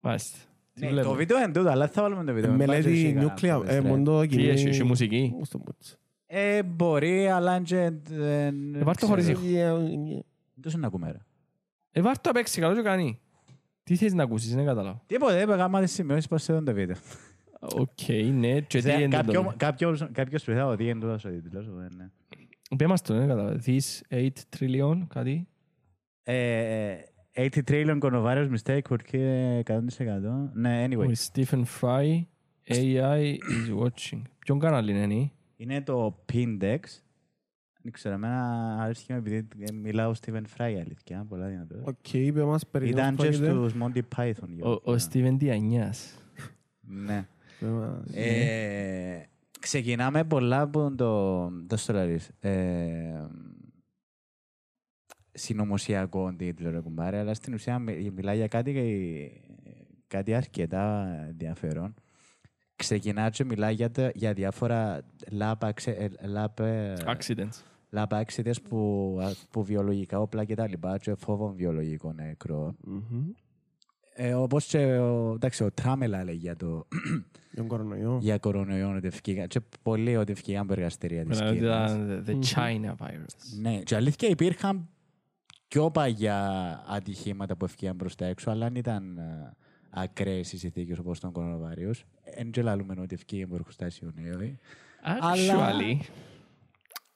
Μάλιστα. 0.00 0.38
Τι 0.74 0.80
Ναι, 0.80 0.86
Το 0.88 0.92
βλέπουμε. 0.94 1.16
βίντεο 1.16 1.38
είναι 1.38 1.52
τούτο, 1.52 1.68
αλλά 1.68 1.88
θα 1.88 2.02
βάλουμε 2.02 2.24
το 2.24 2.32
βίντεο. 2.32 2.52
Μην 2.52 2.66
πάει 2.66 2.82
και 2.82 2.88
εσύ 2.88 3.02
Μελέτη 3.02 3.12
κανένα 3.14 3.34
nuclear. 3.34 3.58
φοβές, 3.60 3.74
ε, 3.74 3.78
ρε. 3.78 3.88
μόνο 3.88 4.02
το 4.04 4.20
Τι 4.20 4.26
κοινή- 4.28 4.48
έχει, 4.48 4.68
έχει 4.68 4.84
μουσική; 4.84 5.34
Πώς 5.38 5.48
το 5.48 5.58
πούτς. 5.58 5.96
Ε, 6.26 6.62
μπορεί, 6.62 7.26
αλλά 7.28 7.60
και... 7.62 7.76
ε, 8.10 8.46
Ε, 8.46 8.52
βάρ' 8.82 8.96
το 8.98 9.06
χωρίς 9.06 9.24
ξέρω. 9.24 9.80
ήχο. 9.80 10.24
Τόσο 10.60 10.78
να 10.78 10.86
ακούμε, 10.86 11.10
ρε. 11.12 11.18
Ε, 11.90 12.00
βάρ' 12.02 12.18
το 12.20 12.30
απέξει, 12.30 12.60
καλό 12.60 12.74
και 12.74 12.82
κάνει. 12.82 13.20
Τι 13.82 13.96
θες 13.96 14.12
να 14.14 14.22
ακούσεις, 14.22 14.54
δεν 14.54 14.64
καταλάβω. 14.64 15.02
Τίποτε, 15.06 15.40
είπα 15.42 15.56
γάμα 15.56 15.80
τις 15.80 15.92
σημειώσεις 15.92 16.28
πως 16.28 16.42
σε 16.42 16.60
το 16.60 16.72
βίντεο. 16.74 16.96
Οκ, 17.60 18.08
ναι, 18.32 18.60
και 18.60 18.78
τι 18.82 18.90
Ze- 18.90 18.98
είναι 19.00 19.08
κάποιο- 19.16 19.42
το. 19.42 19.54
κάποιος- 19.56 20.08
Κάποιος 20.12 20.44
πιστεύω 20.44 20.70
ότι 20.70 20.84
είναι 20.88 21.00
τούτος 21.00 21.24
ο 21.24 21.28
τίτλος. 21.28 21.66
ε, 21.66 21.70
ναι. 21.96 22.10
Πες 22.76 22.86
μας 22.88 23.02
το, 23.02 23.14
δεν 23.14 23.28
καταλάβω. 23.28 23.58
This 23.66 23.80
8 24.10 24.28
trillion, 24.58 25.02
κάτι. 25.08 25.48
Ε, 26.22 26.90
ε, 27.32 27.48
80 27.52 27.58
trillion 27.68 27.98
coronavirus 28.00 28.48
mistake 28.56 28.80
for 28.90 28.96
kill 29.12 29.62
100%. 29.62 30.50
Ναι, 30.52 30.86
anyway. 30.88 31.06
With 31.06 31.30
Stephen 31.32 31.62
Fry, 31.80 32.22
AI 32.68 33.34
is 33.34 33.82
watching. 33.82 34.22
Ποιον 34.38 34.58
κανάλι 34.58 34.90
είναι, 34.90 35.14
είναι. 35.14 35.30
Είναι 35.56 35.82
το 35.82 36.24
Pindex. 36.32 36.78
Δεν 37.82 37.92
ξέρω, 37.94 38.14
εμένα 38.14 38.76
αρέσκει 38.82 39.12
με 39.12 39.18
επειδή 39.18 39.48
ε, 39.58 39.72
μιλάω 39.72 40.12
Steven 40.24 40.42
Fry 40.56 40.74
αλήθεια, 40.84 41.26
πολλά 41.28 41.46
δυνατός. 41.48 41.80
Οκ, 41.84 42.12
είπε 42.12 42.44
μας 42.44 42.66
περί 42.66 42.84
τίνος 42.84 43.00
Ήταν 43.00 43.16
και 43.16 43.22
πρόκειται. 43.22 43.50
στους 43.50 43.72
Monty 43.80 44.00
Python. 44.16 44.48
για 44.48 44.66
Ο- 44.66 44.80
να- 44.84 44.92
Ο 44.92 44.96
Steven 45.10 45.34
Διανιάς. 45.38 46.18
Ναι. 46.80 47.26
Είπε 49.56 49.66
μας- 49.66 49.74
Ε, 49.74 49.78
ξεκινάμε 49.78 50.24
πολλά 50.24 50.60
από 50.60 50.94
το, 50.94 51.46
το 51.66 51.76
Solaris. 51.86 52.28
Ε, 52.40 53.26
συνωμοσιακό 55.32 56.34
τίτλο, 56.36 56.70
ρε 56.70 56.80
κουμπάρε, 56.80 57.18
αλλά 57.18 57.34
στην 57.34 57.54
ουσία 57.54 57.78
μι- 57.78 58.12
μιλάει 58.12 58.36
για 58.36 58.48
κάτι, 58.48 58.72
κάτι 60.06 60.34
αρκετά 60.34 61.06
ενδιαφέρον. 61.28 61.94
Ξεκινά 62.76 63.30
και 63.30 63.44
μιλάει 63.44 63.74
για, 63.74 63.90
τα- 63.90 64.10
για 64.14 64.32
διάφορα 64.32 65.00
lab, 65.38 65.54
acce- 65.58 65.94
ε, 65.98 66.08
lab, 66.34 66.60
ε, 66.64 66.94
Accidents. 67.06 67.62
lab 67.90 68.22
accidents 68.24 68.62
που, 68.68 68.78
α- 69.22 69.46
που 69.50 69.64
βιολογικά 69.64 70.20
όπλα 70.20 70.44
και 70.44 70.54
τα 70.54 70.68
λοιπά 70.68 70.98
και 70.98 71.14
φόβων 71.14 71.54
βιολογικών 71.54 72.14
νεκρών. 72.14 72.76
Μμμ. 72.84 73.30
Ε, 74.18 74.34
όπως 74.34 74.66
και 74.66 74.98
ο, 74.98 75.32
εντάξει, 75.34 75.64
ο 75.64 75.70
Τράμελα 75.72 76.24
λέει 76.24 76.34
για 76.34 76.56
το, 76.56 76.86
Για 77.56 77.64
τον 77.64 77.66
κορονοϊό. 77.78 78.18
για 78.22 78.38
κορονοϊό 78.38 78.94
ότι 78.96 79.06
ευκήγαν 79.06 79.46
και 79.46 79.60
πολλοί 79.82 80.16
ότι 80.16 80.32
ευκήγαν 80.32 80.62
από 80.62 80.72
εργαστήρια 80.72 81.24
της 81.24 81.40
Μιλάμε 81.40 81.50
ότι 81.50 81.58
Κίνας. 81.58 81.92
ήταν 81.92 82.24
the 82.26 82.54
China 82.54 83.06
virus. 83.06 83.58
Ναι, 83.60 83.78
και 83.78 83.94
αλήθεια 83.94 84.28
υπήρχαν 84.28 84.88
πιο 85.68 85.90
παλιά 85.90 86.40
ατυχήματα 86.88 87.56
που 87.56 87.64
ευκήγαν 87.64 87.96
προς 87.96 88.14
τα 88.14 88.26
έξω, 88.26 88.50
αλλά 88.50 88.66
αν 88.66 88.74
ήταν 88.74 89.18
ε, 89.18 89.52
ακραίες 89.90 90.52
οι 90.52 90.58
συνθήκες 90.58 90.98
όπως 90.98 91.20
τον 91.20 91.32
κορονοβάριος. 91.32 92.04
Εν 92.24 92.50
και 92.50 92.62
λαλούμε 92.62 92.94
ότι 93.00 93.14
ευκήγαν 93.14 93.44
από 93.46 93.54
εργοστάσιο 93.54 94.12
νέο. 94.14 94.54
Αλλά- 95.02 95.70
Actually. 95.70 96.00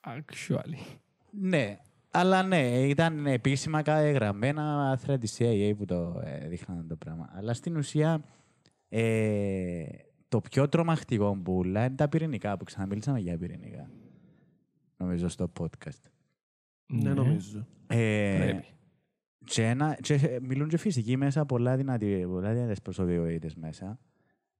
Actually. 0.04 0.96
Ναι, 1.30 1.78
αλλά 2.10 2.42
ναι, 2.42 2.60
ήταν 2.88 3.26
επίσημα 3.26 3.80
γραμμένα 3.80 4.90
άθρα 4.90 5.18
της 5.18 5.36
CIA 5.38 5.72
που 5.76 5.84
το 5.84 6.22
ε, 6.24 6.48
δείχναν 6.48 6.86
το 6.88 6.96
πράγμα. 6.96 7.30
Αλλά 7.36 7.54
στην 7.54 7.76
ουσία 7.76 8.20
ε, 8.88 9.82
το 10.30 10.40
πιο 10.40 10.68
τρομακτικό 10.68 11.34
μπουλά 11.34 11.84
είναι 11.84 11.94
τα 11.94 12.08
πυρηνικά 12.08 12.56
που 12.56 12.64
ξαναμίλησαμε 12.64 13.18
για 13.18 13.38
πυρηνικά. 13.38 13.90
Νομίζω 14.96 15.28
στο 15.28 15.52
podcast. 15.60 16.10
Ναι, 16.86 17.12
νομίζω. 17.14 17.66
Ε, 17.86 18.38
Πρέπει. 18.38 18.64
και, 19.44 19.66
ένα, 19.66 19.98
και 20.00 20.38
μιλούν 20.42 20.68
και 20.68 20.76
φυσικοί 20.76 21.16
μέσα 21.16 21.46
πολλά, 21.46 21.76
δυνατή, 21.76 22.26
πολλά 22.26 22.52
δυνατές 22.52 22.80
προσωπικότητες 22.80 23.54
μέσα. 23.54 23.98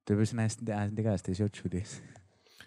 Το 0.02 0.12
οποίο 0.12 0.26
είναι 0.32 0.46
να 0.64 0.76
αντικαταστήσει 0.76 1.42
ο 1.42 1.50
Τσούτης. 1.50 2.00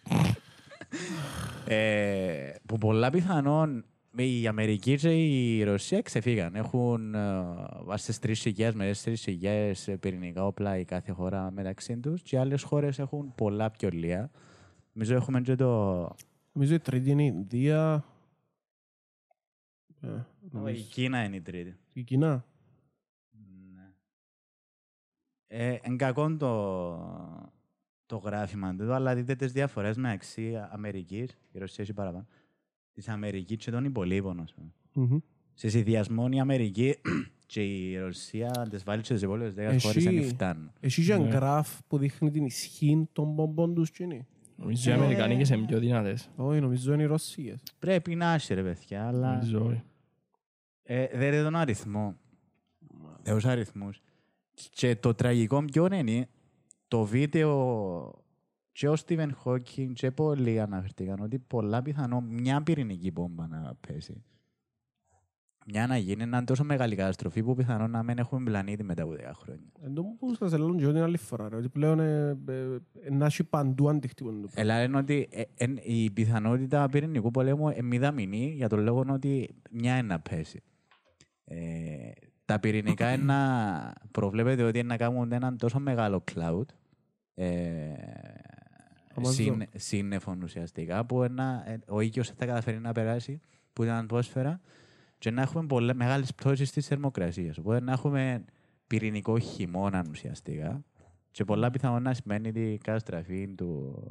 ε, 1.68 2.54
που 2.66 2.78
πολλά 2.78 3.10
πιθανόν 3.10 3.86
η 4.16 4.48
Αμερική 4.48 4.96
και 4.96 5.10
η 5.10 5.64
Ρωσία 5.64 6.02
ξεφύγαν. 6.02 6.56
Έχουν 6.56 7.16
ε, 7.16 7.44
βάσει 7.84 8.04
στις 8.04 8.20
τρεις 8.20 8.40
χιλιάδες 8.40 8.76
με 8.76 8.86
τέσσερις 8.86 9.22
χιλιάδες 9.22 9.90
πυρηνικά 10.00 10.46
όπλα 10.46 10.78
η 10.78 10.86
κάθε 10.86 11.12
χώρα 11.12 11.52
μεταξύ 11.52 11.98
τους 11.98 12.22
και 12.22 12.40
άλλες 12.40 12.64
χώρες 12.64 13.00
έχουν 13.00 13.34
πολλά 13.36 13.72
πιο 13.72 13.90
λίγα. 13.90 14.30
Νομίζω 14.94 15.16
έχουμε 15.16 15.42
και 15.42 15.56
το... 15.56 16.16
Νομίζω 16.52 16.74
η 16.74 16.80
τρίτη 16.80 17.10
είναι 17.10 17.24
η 17.24 17.32
Ινδία. 17.36 18.06
Ε, 20.02 20.08
Η 20.08 20.48
νομίζω. 20.52 20.84
Κίνα 20.84 21.24
είναι 21.24 21.36
η 21.36 21.42
τρίτη. 21.42 21.78
Η 21.94 22.04
Κίνα. 22.04 22.46
Ναι. 23.76 23.94
Ε, 25.48 25.78
εν 25.82 25.98
κακόν 25.98 26.38
το, 26.38 26.96
το 28.06 28.18
γράφημα 28.18 28.76
του, 28.76 28.94
αλλά 28.94 29.16
δείτε 29.16 29.36
τις 29.36 29.52
διαφορές 29.52 29.98
μεταξύ 29.98 30.68
Αμερικής, 30.70 31.38
η 31.52 31.60
Ρωσία 31.60 31.84
έχει 31.84 31.94
παραπάνω, 31.94 32.28
της 32.94 33.08
Αμερικής 33.08 33.58
και 33.58 33.72
των 33.72 33.86
υπολείπων, 33.86 34.40
ας 34.40 34.54
πούμε. 34.54 34.72
Μμμ. 34.94 35.18
Σε 35.54 35.70
συνδυασμό 35.70 36.28
η 36.32 36.40
Αμερική 36.40 36.96
και 37.46 37.62
η 37.64 37.98
Ρωσία, 37.98 38.52
αν 38.58 38.70
τις 38.70 38.84
βάλεις 38.84 39.06
στις 39.06 39.22
υπόλοιπες 39.22 39.54
δέκα 39.54 39.70
Εσύ- 39.70 39.86
χώρες, 39.86 40.04
δεν 40.04 40.24
φτάνουν. 40.24 40.72
Έχει 40.80 41.06
και 41.06 41.16
Ναι. 41.16 41.24
ένα 41.24 41.36
γράφ 41.36 41.80
που 41.88 41.98
δείχνει 41.98 42.32
την 42.32 42.46
ισχύ 42.46 43.08
των 43.14 43.34
μπομπών 43.34 43.74
τους 43.74 43.92
και 43.92 44.04
είναι. 44.04 44.26
Νομίζω 44.56 44.90
οι 44.90 44.94
Αμερικανοί 44.94 45.44
και 45.44 45.54
είναι 45.54 45.66
πιο 45.66 45.80
δυνατές. 45.80 46.30
Όχι, 46.36 46.60
νομίζω 46.60 46.94
είναι 46.94 47.04
οι 47.04 47.06
Ρωσίες. 47.06 47.64
Πρέπει 47.80 48.16
να 48.16 48.34
έχει, 48.34 48.54
ρε 48.54 48.64
παιδιά, 48.64 49.08
αλλά 49.08 49.32
Νομίζω, 49.34 49.66
όχι. 49.66 49.82
ε, 50.84 51.08
δεν 51.18 51.34
είναι 51.34 51.44
τον 51.44 51.56
αριθμό. 51.56 52.16
Τους 53.24 53.46
αριθμούς. 53.46 54.02
Και 54.70 54.96
το 54.96 55.14
τραγικό 55.14 55.66
ποιο 55.66 55.88
είναι, 55.94 56.28
το 56.88 57.04
βίντεο 57.06 58.23
και 58.74 58.88
ο 58.90 58.96
Στίβεν 58.96 59.34
Χόκκιν 59.34 59.94
και 59.94 60.12
πολλοί 60.12 60.60
αναφερθήκαν 60.60 61.20
ότι 61.20 61.40
πολλά 61.40 61.82
πιθανό 61.82 62.22
μια 62.22 62.64
πυρηνική 62.64 63.12
μπόμπα 63.12 63.48
να 63.48 63.74
πέσει. 63.88 64.24
Μια 65.66 65.88
να 65.88 65.98
γίνει 65.98 66.24
ένα 66.24 66.44
τόσο 66.44 66.64
μεγάλη 66.64 66.96
καταστροφή 66.96 67.44
που 67.44 67.54
πιθανόν 67.56 67.92
να 67.92 68.04
μην 68.04 68.18
έχουμε 68.18 68.44
πλανήτη 68.44 68.84
μετά 68.84 69.04
από 69.04 69.12
10 69.12 69.18
χρόνια. 69.34 69.66
Εν 69.82 69.94
τω 69.94 70.04
που 70.04 70.36
σας 70.36 70.52
λέω 70.58 70.76
και 70.76 70.84
εγώ 70.84 70.92
την 70.92 71.02
άλλη 71.02 71.18
φορά, 71.18 71.50
ρε, 71.50 71.56
ότι 71.56 71.70
πλέον 71.70 72.00
ε, 72.00 72.38
ε, 72.48 72.78
ε, 73.04 73.10
να 73.12 73.26
έχει 73.26 73.44
παντού 73.44 73.90
αντιχτύπον 73.90 74.42
το 74.42 74.48
πράγμα. 74.48 74.72
Ελά 74.74 74.84
είναι 74.84 74.98
ότι 74.98 75.28
ε, 75.32 75.42
εν- 75.56 75.80
η 75.84 76.12
πιθανότητα 76.12 76.90
πυρηνικού 76.90 77.32
πολέμου 77.32 77.70
είναι 77.70 77.82
μηδαμινή 77.82 78.54
για 78.56 78.70
τον 78.70 78.80
λόγο 78.80 79.06
ότι 79.10 79.56
μια 79.72 79.98
είναι 79.98 80.08
να 80.08 80.20
πέσει. 80.20 80.62
Ε, 81.46 82.12
τα 82.46 82.60
πυρηνικά 82.60 83.14
είναι 83.14 83.24
να 83.24 83.94
προβλέπεται 84.12 84.64
ότι 84.64 84.80
είναι 84.80 84.88
να 84.88 84.98
κάνουν 84.98 85.32
έναν 85.32 85.58
τόσο 85.58 85.80
μεγάλο 85.80 86.24
cloud 86.34 86.66
ε, 87.36 87.46
Αμάζω. 87.46 88.63
Συν, 89.22 89.64
σύννεφων 89.76 90.42
ουσιαστικά 90.42 91.06
που 91.06 91.24
ένα, 91.24 91.64
ε, 91.66 91.80
ο 91.88 92.02
ήλιος 92.02 92.30
θα 92.30 92.46
καταφέρει 92.46 92.80
να 92.80 92.92
περάσει 92.92 93.40
που 93.74 93.84
ήταν 93.84 93.96
ατμόσφαιρα 93.96 94.60
και 95.18 95.32
να 95.32 95.42
έχουμε 95.42 95.66
πολλές, 95.66 95.96
μεγάλες 95.96 96.34
πτώσεις 96.34 96.72
της 96.72 96.88
θερμοκρασίας. 96.88 97.58
Οπότε 97.58 97.82
να 97.82 97.92
έχουμε 97.92 98.46
πυρηνικό 98.88 99.40
χειμώνα 99.40 100.04
ουσιαστικά 100.10 100.84
και 101.32 101.46
πολλά 101.46 101.72
πιθανόν 101.72 102.04
να 102.04 102.14
σημαίνει 102.14 102.52
την 102.52 102.80
καταστραφή 102.80 103.48
του 103.48 104.04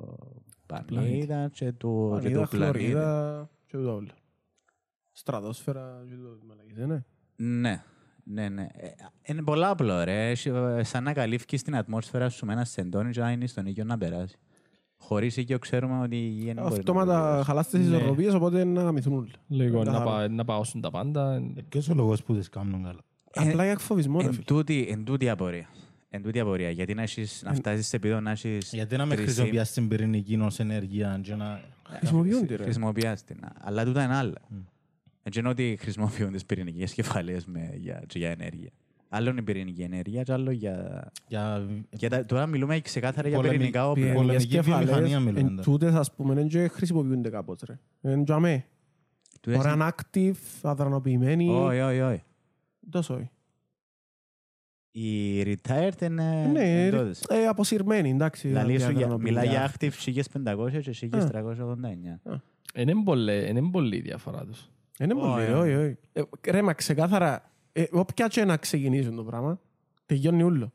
πανίδα 0.67 1.49
και 1.53 1.73
του, 1.73 2.11
και 2.13 2.21
Πανίδα, 2.21 2.43
του 2.43 2.49
πλανήτη. 2.49 2.79
χλωρίδα 2.79 3.51
και 3.67 3.77
ούτα 3.77 3.93
όλα. 3.93 4.15
Στρατόσφαιρα 5.13 6.05
και 6.09 6.15
ούτα 6.15 6.39
μαλακές, 6.47 6.77
δεν 6.77 6.85
είναι. 6.85 7.05
Ναι, 7.37 7.85
ναι, 8.25 8.49
ναι. 8.49 8.67
Ε, 8.73 8.89
Είναι 9.23 9.43
πολλά 9.43 9.71
απλό, 9.71 10.05
ρε. 10.05 10.31
Έχει, 10.31 10.49
ε, 10.49 10.83
Σαν 10.83 11.03
να 11.05 11.13
καλύφθηκε 11.13 11.57
στην 11.57 11.77
ατμόσφαιρα 11.77 12.29
σου 12.29 12.47
με 12.47 12.53
ένα 12.53 12.65
σεντόνι 12.65 13.11
και 13.11 13.21
να 13.21 13.31
είναι 13.31 13.47
στον 13.47 13.67
ήλιο 13.67 13.85
να 13.85 13.99
περάσει. 13.99 14.39
Χωρίς 15.05 15.37
ήλιο 15.37 15.59
ξέρουμε 15.59 16.03
ότι 16.03 16.17
η 16.17 16.29
γη 16.29 16.45
δεν 16.45 16.55
μπορεί 16.55 16.69
να 16.71 16.77
Αυτόματα 16.77 17.21
περάσει. 17.21 17.45
χαλάς 17.45 17.69
τις 17.69 17.89
Ναι. 17.89 17.97
ισορροπίες, 17.97 18.35
οπότε 18.35 18.65
να 18.65 18.83
γαμηθούν 18.83 19.13
όλοι. 19.13 19.31
Λίγο 19.49 19.79
να, 19.79 19.85
Καθαρό. 19.93 20.11
πα, 20.11 20.29
να 20.29 20.45
παώσουν 20.45 20.81
τα 20.81 20.91
πάντα. 20.91 21.43
Ποιος 21.69 21.89
ο 21.89 21.95
λόγος 21.95 22.23
που 22.23 22.35
τις 22.35 22.49
κάνουν 22.49 22.83
καλά; 22.83 22.99
Ε, 23.33 23.49
Απλά 23.49 23.63
για 23.63 23.73
εκφοβισμό, 23.73 24.19
ρε 24.21 24.27
Εν 24.27 24.33
φίλε. 24.33 24.45
τούτη, 24.45 24.87
εν 24.91 25.05
τούτη 25.05 25.29
απορία. 25.29 25.69
Εν 26.11 26.23
τούτη 26.23 26.41
απορία. 26.41 26.71
Γιατί 26.71 26.95
να, 26.95 27.03
έχεις, 27.03 27.43
να 27.45 27.55
φτάσεις 27.55 27.87
σε 27.87 27.97
επίπεδο 27.97 28.21
να 28.21 28.31
έχεις... 28.31 28.73
Γιατί 28.73 28.97
να 28.97 29.07
με 29.07 29.15
τρισή- 29.15 29.33
χρησιμοποιάς 29.35 29.73
την 29.73 29.89
πυρηνική 29.89 30.37
ως 30.41 30.59
ενέργεια 30.59 31.21
και 31.23 31.35
να... 31.35 31.61
Χρησιμοποιούν 31.99 32.47
τη, 32.47 32.57
ρε. 32.57 32.63
Χρησιμοποιάς 32.63 33.25
την. 33.25 33.37
Αλλά 33.61 33.85
τούτα 33.85 34.05
είναι 34.05 34.17
άλλα. 34.17 34.39
Έτσι 35.23 35.39
είναι 35.39 35.49
ότι 35.49 35.77
χρησιμοποιούν 35.81 36.33
τις 36.33 36.45
πυρηνικές 36.47 36.93
κεφαλές 36.95 37.47
με, 37.47 37.71
για, 37.77 38.03
και 38.07 38.19
για 38.19 38.31
ενέργεια. 38.31 38.71
Άλλο 39.15 39.31
είναι 39.31 39.41
η 39.41 39.43
πυρηνική 39.43 39.83
ενέργεια 39.83 40.23
και 40.23 40.33
άλλο 40.33 40.51
για... 40.51 41.05
Για 41.29 41.67
για 41.91 42.11
τα... 42.11 42.25
Τώρα 42.25 42.47
μιλούμε 42.47 42.81
ξεκάθαρα 42.81 43.29
για 43.29 43.37
Πολεμη- 43.37 43.57
πυρηνικά 43.57 43.89
όπλα. 43.91 44.05
πυρηνικές 44.05 44.47
Πυρηνικές 44.47 44.65
κεφαλές, 44.65 44.85
βιομηχανία 44.89 45.21
μιλούμε 45.21 45.41
εν 45.41 45.49
τώρα. 45.49 45.63
τούτες 45.63 45.95
ας 45.95 46.15
πούμε 46.15 46.35
δεν 46.35 46.49
και 46.49 46.69
χρησιμοποιούνται 46.69 47.29
κάπως 47.31 47.61
ρε. 47.67 47.79
Εν 48.01 48.25
τζαμέ. 48.25 48.65
Τούτες 49.41 49.59
Ωραία 49.59 49.73
είναι- 49.73 49.89
active, 49.97 50.37
αδρανοποιημένοι. 50.63 51.49
Όχι, 51.49 51.81
όχι, 51.81 52.01
όχι. 52.01 52.23
Τόσο 52.91 53.15
όχι. 53.15 53.31
Οι 54.95 55.43
retired 55.43 56.03
είναι... 56.03 56.47
Ναι, 56.53 56.65
είναι 56.69 56.87
ε, 56.87 56.91
τούτες. 56.91 57.25
ε, 57.29 57.47
αποσυρμένοι, 57.47 58.11
εντάξει. 58.11 58.49
Δηλαδή 58.49 58.73
σου 58.79 58.91
για- 58.91 59.05
αδρανοποιημένοι. 59.05 59.47
μιλά 59.47 59.51
για 59.53 59.73
active 59.73 59.93
1500 60.45 60.81
και 60.83 61.09
1389. 61.11 62.31
Είναι 62.75 62.93
πολύ- 63.05 63.49
Είναι 63.49 63.63
πολύ 63.71 63.97
η 63.97 64.01
διαφορά 64.01 64.45
τους. 64.45 64.71
Είναι 65.01 65.15
πολύ, 65.15 65.43
Όχι, 65.43 65.53
όχι, 65.53 65.75
όχι. 65.75 65.97
Ε, 66.13 66.23
Ρε, 66.51 66.63
μα 66.63 66.73
ξεκάθαρα, 66.73 67.52
ε, 67.73 67.85
όποια 67.91 68.29
και 68.29 68.45
να 68.45 68.57
ξεκινήσουν 68.57 69.17
το 69.17 69.25
πράγμα, 69.25 69.61
τελειώνει 70.07 70.43
ούλο. 70.43 70.73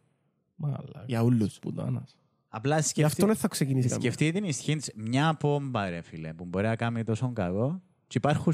Μαλάκα. 0.55 1.03
Για 1.07 1.21
ούλους. 1.21 1.59
Πουτάνας. 1.59 2.17
Απλά 2.49 2.75
Γι' 2.75 2.81
αυτό 2.81 2.89
σκεφτεί, 2.89 3.25
δεν 3.25 3.35
θα 3.35 3.47
ξεκινήσει 3.47 3.87
καμία. 3.87 4.11
σκεφτεί 4.11 4.31
την 4.31 4.43
ισχύ 4.43 4.75
της 4.75 4.91
μια 4.95 5.33
πόμπα 5.33 5.89
ρε 5.89 6.01
φίλε 6.01 6.33
που 6.33 6.45
μπορεί 6.45 6.65
να 6.65 6.75
κάνει 6.75 7.03
τόσο 7.03 7.31
κακό 7.33 7.81
και 8.07 8.17
υπάρχουν 8.17 8.53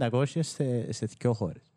1500 0.00 0.24
σε, 0.26 0.92
σε 0.92 1.06
δύο 1.18 1.32
χώρες. 1.32 1.73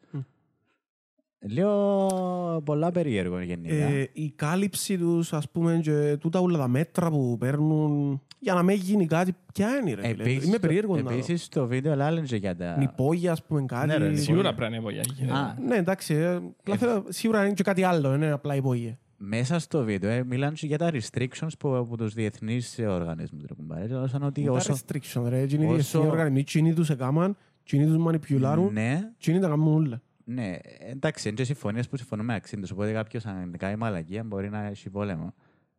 Μμ. 1.41 1.51
Λέω 1.53 2.61
πολλά 2.65 2.91
περίεργο 2.91 3.39
γενικά. 3.39 3.73
Ε, 3.75 4.09
η 4.13 4.31
κάλυψη 4.35 4.97
τους, 4.97 5.33
ας 5.33 5.49
πούμε, 5.49 5.79
και 5.83 6.17
τούτα 6.19 6.39
όλα 6.39 6.57
τα 6.57 6.67
μέτρα 6.67 7.09
που 7.09 7.37
παίρνουν 7.39 8.21
για 8.39 8.53
να 8.53 8.63
μην 8.63 8.75
γίνει 8.75 9.05
κάτι, 9.05 9.35
ποια 9.53 9.69
είναι 9.77 9.93
ρε 9.93 10.07
φίλε; 10.07 10.23
Επίσης, 10.23 10.43
Είμαι 10.47 10.53
το- 10.53 10.59
περίεργο 10.67 10.95
να 10.95 11.01
δω. 11.01 11.09
Επίσης 11.09 11.43
στο 11.43 11.67
βίντεο 11.67 11.95
λάλεγε 11.95 12.35
για 12.37 12.55
τα... 12.55 12.77
Νηπόγεια, 12.77 13.31
ας 13.31 13.43
πούμε, 13.43 13.65
κάτι. 13.65 13.87
Ναι, 13.87 13.97
ρε, 13.97 14.15
Σίγουρα 14.15 14.53
πρέπει 14.53 14.71
να 14.71 14.77
είναι 14.77 15.01
υπογεια. 15.01 15.35
Α, 15.35 15.55
Ναι, 15.67 15.75
εντάξει. 15.75 16.13
ε, 16.13 16.35
απλά 16.59 16.75
θέλω- 16.77 17.05
Σίγουρα 17.09 17.45
είναι 17.45 17.53
και 17.53 17.63
κάτι 17.63 17.83
άλλο, 17.83 18.09
δεν 18.09 18.21
είναι 18.21 18.31
απλά 18.31 18.55
υπόγεια. 18.55 18.97
μέσα 19.17 19.59
στο 19.59 19.83
βίντεο 19.83 20.09
ε, 20.09 20.23
μιλάνε 20.23 20.53
και 20.55 20.65
για 20.67 20.77
τα 20.77 20.91
restrictions 20.93 21.47
που, 21.59 21.75
από 21.75 21.97
τους 21.97 22.13
διεθνείς 22.13 22.79
οργανισμούς. 22.87 23.41
Ρε, 23.47 23.53
κουμπάρε. 23.55 23.87
Και 23.87 23.93
σαν 24.07 24.23
ότι 24.23 24.43
Τα 24.43 24.51
όσο... 24.51 24.73
restriction, 24.73 25.23
ρε. 25.27 25.39
Εκείνοι 25.39 25.63
οι 25.63 25.65
όσο- 25.67 25.73
διεθνείς 25.75 25.95
οργανισμοί, 26.11 26.39
εκείνοι 26.39 26.73
τους 26.73 26.89
έκαναν, 26.89 27.37
εκείνοι 27.63 27.85
τους 27.85 27.97
μανιπιουλάρουν, 27.97 28.73
Ναι, 28.73 29.09
εκείνοι 29.17 29.39
τα 29.39 29.47
κάνουν 29.47 29.73
όλα. 29.73 30.01
Ναι, 30.29 30.57
εντάξει, 30.79 31.27
είναι 31.27 31.37
και 31.37 31.43
συμφωνίες 31.43 31.89
που 31.89 31.97
συμφωνούμε 31.97 32.33
αξίν 32.33 32.61
τους, 32.61 32.71
οπότε 32.71 32.91
κάποιος 32.91 33.25
αν 33.25 33.57
κάνει 33.57 33.75
μαλακία 33.75 34.23
μπορεί 34.23 34.49
να 34.49 34.63
έχει 34.63 34.89
πόλεμο. 34.89 35.33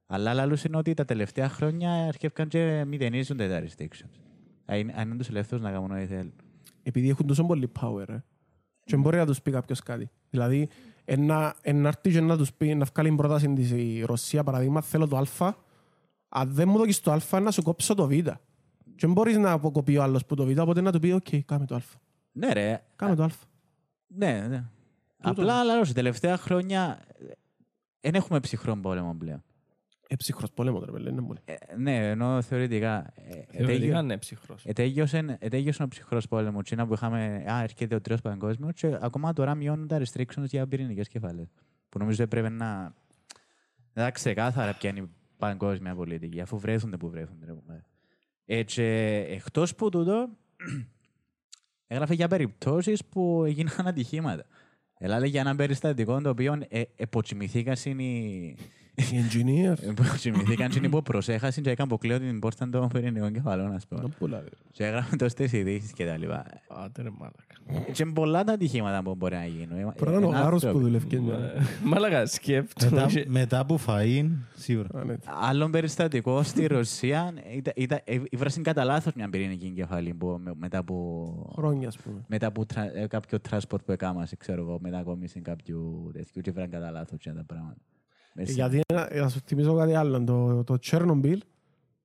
Αλλά 0.06 0.40
άλλος 0.42 0.64
είναι 0.64 0.76
ότι 0.76 0.94
τα 0.94 1.04
τελευταία 1.04 1.48
χρόνια 1.48 2.06
αρχίευκαν 2.06 2.48
και 2.48 2.84
μηδενίζονται 2.86 3.48
τα 3.48 3.62
restrictions. 3.62 4.20
Αν 4.64 4.78
είναι- 4.78 4.94
αν 4.96 5.08
είναι 5.08 5.16
τους 5.16 5.28
ελεύθερους 5.28 5.64
να 5.64 5.70
κάνουν 5.70 5.90
ό,τι 5.90 6.06
θέλουν. 6.06 6.32
επειδή 6.82 7.08
έχουν 7.08 7.26
τόσο 7.26 7.44
πολύ 7.46 7.72
power. 7.80 8.08
Ε. 8.08 8.18
Και 8.84 8.96
μπορεί 8.96 9.16
να 9.16 9.26
τους 9.26 9.42
πει 9.42 9.50
κάποιος 9.50 9.80
κάτι. 9.82 10.10
Δηλαδή, 10.30 10.68
ένα, 11.04 11.54
ένα 11.62 11.88
έρθει 11.88 12.10
και 12.10 12.20
να 12.20 12.36
τους 12.36 12.52
πει, 12.52 12.74
να 12.74 12.84
βγάλει 12.94 13.14
πρόταση 13.16 13.52
της 13.52 13.70
η 13.70 14.02
Ρωσία, 14.06 14.44
παραδείγμα, 14.44 14.80
θέλω 14.80 15.08
το 15.08 15.16
α, 15.16 15.54
αν 16.28 16.48
δεν 16.52 16.68
μου 16.68 16.78
δώσεις 16.78 17.00
το 17.00 17.18
α, 17.30 17.40
να 17.40 17.50
σου 17.50 17.62
κόψω 17.62 17.94
το 17.94 18.06
β. 18.06 18.10
Και 18.10 19.06
δεν 19.06 19.12
μπορείς 19.12 19.36
να 19.36 19.50
αποκοπεί 19.50 19.96
ο 19.96 20.02
άλλος 20.02 20.26
που 20.26 20.34
το 20.34 20.44
β, 20.44 20.58
οπότε 20.60 20.80
να 20.80 20.92
του 20.92 20.98
πει, 20.98 21.12
οκ, 21.12 21.26
κάμε 21.46 21.66
το 21.66 21.74
α. 21.74 21.80
Ναι 22.32 22.52
ρε, 22.52 22.82
Κάμε 22.96 23.14
το 23.14 23.22
α. 23.22 23.28
Ναι, 24.08 24.46
ναι. 24.48 24.64
Απλά 25.18 25.60
αλλά 25.60 25.80
τα 25.80 25.92
τελευταία 25.92 26.36
χρόνια 26.36 27.00
δεν 28.00 28.14
έχουμε 28.14 28.40
ψυχρό 28.40 28.76
πόλεμο 28.76 29.14
πλέον. 29.18 29.42
Ε, 30.10 30.14
ψυχρός 30.16 30.50
πόλεμο, 30.52 30.84
ρε, 30.84 30.92
παιδί, 30.92 31.08
είναι 31.08 31.22
πολύ. 31.22 31.38
Ε, 31.44 31.54
ναι, 31.76 32.08
ενώ 32.10 32.42
θεωρητικά. 32.42 33.12
ε, 33.14 33.32
ε, 33.32 33.44
Θεωρητικά 33.50 33.66
τέλειω- 33.66 33.98
είναι 34.02 34.18
ψυχρός. 34.18 34.64
Ετέλειωσε 34.64 35.36
ετέλειωσε 35.40 35.82
ο 35.82 35.88
ψυχρός 35.88 36.28
πόλεμος. 36.28 36.64
Τζείνα 36.64 36.86
που 36.86 36.92
είχαμε, 36.92 37.44
α, 37.52 37.62
έρχεται 37.62 37.94
ο 37.94 38.00
τρίτος 38.00 38.20
παγκόσμιος 38.20 38.72
και 38.74 38.98
ακόμα 39.00 39.32
τώρα 39.32 39.54
μειώνουν 39.54 39.86
τα 39.86 40.00
restrictions 40.04 40.44
για 40.44 40.66
πυρηνικές 40.66 41.08
κεφαλές. 41.08 41.48
Που 41.88 41.98
νομίζω 41.98 42.22
έπρεπε 42.22 42.48
να... 42.48 42.82
Να 43.92 44.02
τα 44.04 44.10
ξεκάθαρα 44.10 44.74
ποια 44.74 44.90
είναι 44.90 45.00
η 45.00 45.10
παγκόσμια 45.36 45.94
πολιτική, 45.94 46.40
αφού 46.40 46.58
βρέθονται 46.58 46.96
που 46.96 47.10
βρέθονται. 47.10 47.46
ρε 47.46 47.52
κουμπάρε. 47.52 47.82
Ε, 48.44 48.62
και 48.62 48.84
εκτός 49.28 49.74
που 49.74 49.88
τούτο, 49.88 50.28
έγραφε 51.88 52.14
για 52.14 52.28
περιπτώσεις 52.28 53.04
που 53.04 53.44
έγιναν 53.46 53.86
ατυχήματα. 53.86 54.44
Ελάλε 54.98 55.26
για 55.26 55.40
ένα 55.40 55.56
περιστατικό 55.56 56.20
το 56.20 56.28
οποίο 56.28 56.58
ε, 56.68 56.82
εποτσιμηθήκαν 56.96 57.76
οι... 57.98 58.56
Οι 58.98 59.24
engineers. 59.28 59.88
Εποτσιμηθήκαν 59.88 60.70
οι 60.82 60.88
που 60.88 61.02
προσέχασαν 61.02 61.62
και 61.62 61.70
έκαναν 61.70 61.92
αποκλείω 61.92 62.18
την 62.18 62.38
πόρτα 62.38 62.68
των 62.68 62.88
πυρηνικών 62.88 63.32
κεφαλών, 63.32 63.72
ας 63.74 63.86
πούμε. 63.86 64.00
Να 64.02 64.08
πουλά, 64.08 64.38
ρε. 64.40 64.44
Και 64.72 64.84
έγραφε 64.84 65.16
τόσες 65.16 65.34
τις 65.34 65.52
ειδήσεις 65.52 65.92
και 65.92 66.06
τα 66.06 66.16
λοιπά. 66.16 66.46
Άντε 66.68 67.02
ρε 67.02 67.08
μάλακα. 67.18 67.92
Και 67.92 68.04
πολλά 68.06 68.44
τα 68.44 68.52
ατυχήματα 68.52 69.02
που 69.02 69.14
μπορεί 69.14 69.34
να 69.34 69.46
γίνουν. 69.46 69.68
Μπορεί 69.98 70.10
να 70.10 70.16
είναι 70.16 70.26
ο 70.26 70.28
Είναι 70.28 70.38
Γάρος 70.38 70.60
που 70.62 70.66
άνθρωποι. 70.66 70.84
δουλεύει. 70.86 71.06
και 71.06 71.18
μια- 71.20 71.52
Μάλακα 71.84 72.26
σκέφτομαι. 72.26 73.00
μετά, 73.00 73.22
μετά 73.30 73.66
που 73.66 73.78
φαΐν, 73.86 74.28
σίγουρα. 74.54 74.88
Α, 75.00 75.04
ναι. 75.04 75.14
Άλλο 75.40 75.70
περιστατικό 75.70 76.42
στη 76.42 76.66
Ρωσία 76.66 77.32
ήταν, 77.52 77.72
ήταν, 77.76 77.98
ε, 78.04 78.18
ήβρασαν 78.30 78.62
κατά 78.62 78.84
λάθος 78.84 79.12
μια 79.12 79.28
πυρηνική 79.28 79.70
κεφαλή 79.70 80.14
που, 80.14 80.40
με- 80.44 80.52
μετά 80.58 80.78
από, 80.78 81.50
Χρόνια, 81.56 81.88
ας 81.88 81.96
πούμε. 81.98 82.24
μετά 82.28 82.46
από 82.46 82.66
τρα- 82.66 82.96
ε, 82.96 83.06
κάποιο 83.06 83.38
transport 83.50 83.84
που 83.84 83.92
έκαμασε, 83.92 84.36
ξέρω 84.36 84.62
εγώ, 84.62 84.78
μετακόμιση 84.80 85.40
κάποιου 85.40 86.10
τέτοιου 86.12 86.40
και 86.42 86.50
βραν 86.52 86.70
κατά 86.70 86.90
λάθος 86.90 87.18
και 87.18 87.30
τα 87.30 87.44
πράγματα. 87.46 87.76
Ε, 88.34 88.40
Μέσα. 88.40 88.52
Γιατί 88.52 88.80
να 88.94 89.08
να 89.22 89.28
σου 89.28 89.40
θυμίσω 89.44 89.74
κάτι 89.74 89.94
άλλο. 89.94 90.24
Το, 90.24 90.64
το 90.64 90.76
Chernobyl 90.84 91.36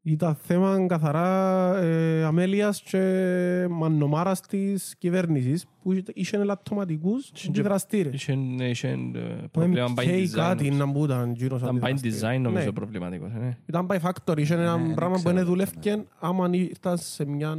ήταν 0.06 0.36
θέμα 0.36 0.86
καθαρά 0.88 1.76
ε, 1.78 2.24
αμέλειας 2.24 2.82
και 2.82 3.68
μανομάρας 3.70 4.40
της 4.42 4.96
κυβέρνησης 4.98 5.66
που 5.82 5.92
είχε- 5.92 6.04
είχε 6.14 6.38
ελαττωματικούς 6.38 7.32
και 7.52 7.62
δραστήρες. 7.62 8.14
Είχαν 8.22 8.60
είχαν, 8.60 9.16
ε, 9.16 9.20
Το 9.42 9.48
πρόβλημα 9.52 9.88
by 9.96 10.02
MK 10.04 10.28
κάτι 10.32 10.70
design. 10.74 10.76
να 10.78 10.92
που 10.92 11.04
ήταν 11.06 11.32
γύρω 11.34 11.58
σαν 11.60 11.76
Ήταν 11.76 11.90
by 11.90 11.96
δραστήρες. 12.00 12.22
design 12.24 12.40
νομίζω 12.42 12.66
Ναι. 12.66 12.72
προβληματικός. 12.72 13.32
ε. 13.34 13.58
Ήταν 13.66 13.88
by 13.90 13.98
factory, 14.00 14.38
είχε 14.40 14.54
ένα 14.54 14.78
Ναι, 14.78 14.84
δεν 14.86 14.94
πράγμα 14.96 15.16
που 15.16 15.20
ξέρω 15.22 15.36
δεν 15.36 15.44
το 15.46 15.50
δουλεύκε 15.50 16.04
άμα 16.20 16.50
ήρθαν 16.52 16.98
σε 16.98 17.26
μια... 17.26 17.56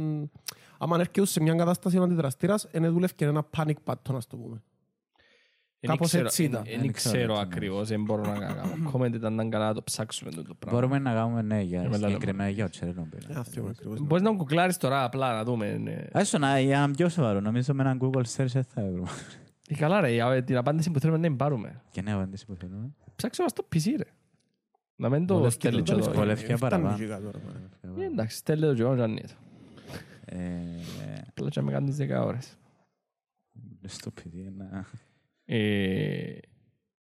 Άμα 0.77 0.95
έρχεται 0.99 1.25
σε 1.25 1.41
μια 1.41 1.53
κατάσταση 1.53 1.97
αντιδραστήρας, 1.97 2.67
δεν 2.71 2.91
δουλεύκε 2.93 3.25
ένα 3.25 3.45
panic 3.57 3.73
button, 3.85 4.15
ας 4.15 4.27
το 4.27 4.37
πούμε. 4.37 4.61
Εν 5.79 5.89
Κάπως 5.89 6.07
ξέρω- 6.07 6.25
έτσι 6.25 6.43
εν- 6.43 6.49
ήταν. 6.49 6.63
εν 6.67 6.79
Δεν 6.81 6.91
ξέρω 6.91 7.15
ξέρω 7.15 7.33
τι 7.33 7.39
ακριβώς, 7.39 7.87
δεν 7.87 8.03
μπορώ 8.03 8.21
να 8.23 8.37
κάνω 8.39 8.61
comment, 8.93 9.13
ήταν 9.13 9.49
καλά 9.49 9.65
να 9.67 9.73
το 9.73 9.83
ψάξουμε 9.83 10.31
το 10.31 10.41
πράγμα. 10.59 10.79
Μπορούμε 10.79 10.99
να 10.99 11.13
κάνουμε 11.13 11.41
ναι, 11.41 11.61
για 11.61 11.81
Ε, 11.81 11.87
μετά 11.87 12.07
συγκεκριμένα 12.07 12.49
για 12.49 12.63
το 12.63 12.69
Τσέρνομπιλ. 12.69 13.19
Ε, 13.27 13.33
αυτό 13.39 13.63
ακριβώς. 13.65 13.99
Μπορείς 14.01 14.23
να 14.23 14.31
μου 14.31 14.37
κουκλάρεις 14.37 14.77
τώρα 14.77 15.03
απλά 15.03 15.33
να 15.33 15.43
δούμε. 15.43 15.77
ναι. 15.77 16.05
Άσο 16.11 16.37
να, 16.37 16.59
για 16.59 16.79
να 16.79 16.91
πιο 16.91 17.09
σοβαρό, 17.09 17.39
νομίζω 17.39 17.73
με 17.73 17.83
έναν 17.83 17.99
Google 18.01 18.23
search 18.35 18.45
δεν 18.47 18.63
θα 18.63 18.81
βρούμε. 18.91 19.09
Ε, 19.69 19.75
Καλά 19.75 20.01
ρε, 20.01 20.11
για 20.11 20.43
την 20.43 20.57
απάντηση 20.57 20.91
που 20.91 20.99
θέλουμε 20.99 21.17
να 21.19 21.27
την 21.27 21.35
πάρουμε. 21.37 21.81
Και 21.91 22.01
ναι, 22.01 22.13
απαντήσει 22.13 22.45
που 22.45 22.55
θέλουμε. 22.55 22.89
Ψάξε 23.15 23.41
μας 23.41 23.53
το 23.53 23.67
PC 23.73 23.85
ρε. 23.97 24.09
Να 24.95 25.09
μην 25.09 25.25
το 25.25 25.35
Βολεύκε 25.37 25.67
στέλνει 25.67 25.77
το, 25.83 25.93
και 25.95 25.99
δεν 26.01 26.09
εδώ. 26.09 26.19
βολεύκε. 26.19 26.53
Ε, 26.53 26.55
παραπάνω. 26.55 26.89
φτάνει 26.95 27.05
και 27.07 27.13
κάτω, 27.13 27.31
ρε, 27.31 27.39
μάνα. 27.45 28.01
Ε, 28.03 28.05
Εντάξει, 28.05 28.37
στέλνει 28.37 28.65
το 28.65 28.73
και 28.73 28.81
εγώ 28.81 28.95
και 28.95 29.01
αν 29.01 29.11
είναι. 29.11 29.21
Ε, 30.25 30.37
ε, 30.37 31.21
Απλά 31.29 31.49
και 31.49 31.59
να 31.59 31.65
με 31.65 31.71
κάνει 31.71 31.89
τις 31.89 31.97
10 31.97 32.23
ώρες. 32.25 32.57
Στο 33.85 34.11
παιδί, 34.11 34.53
να... 34.57 34.85
Ε, 35.45 36.37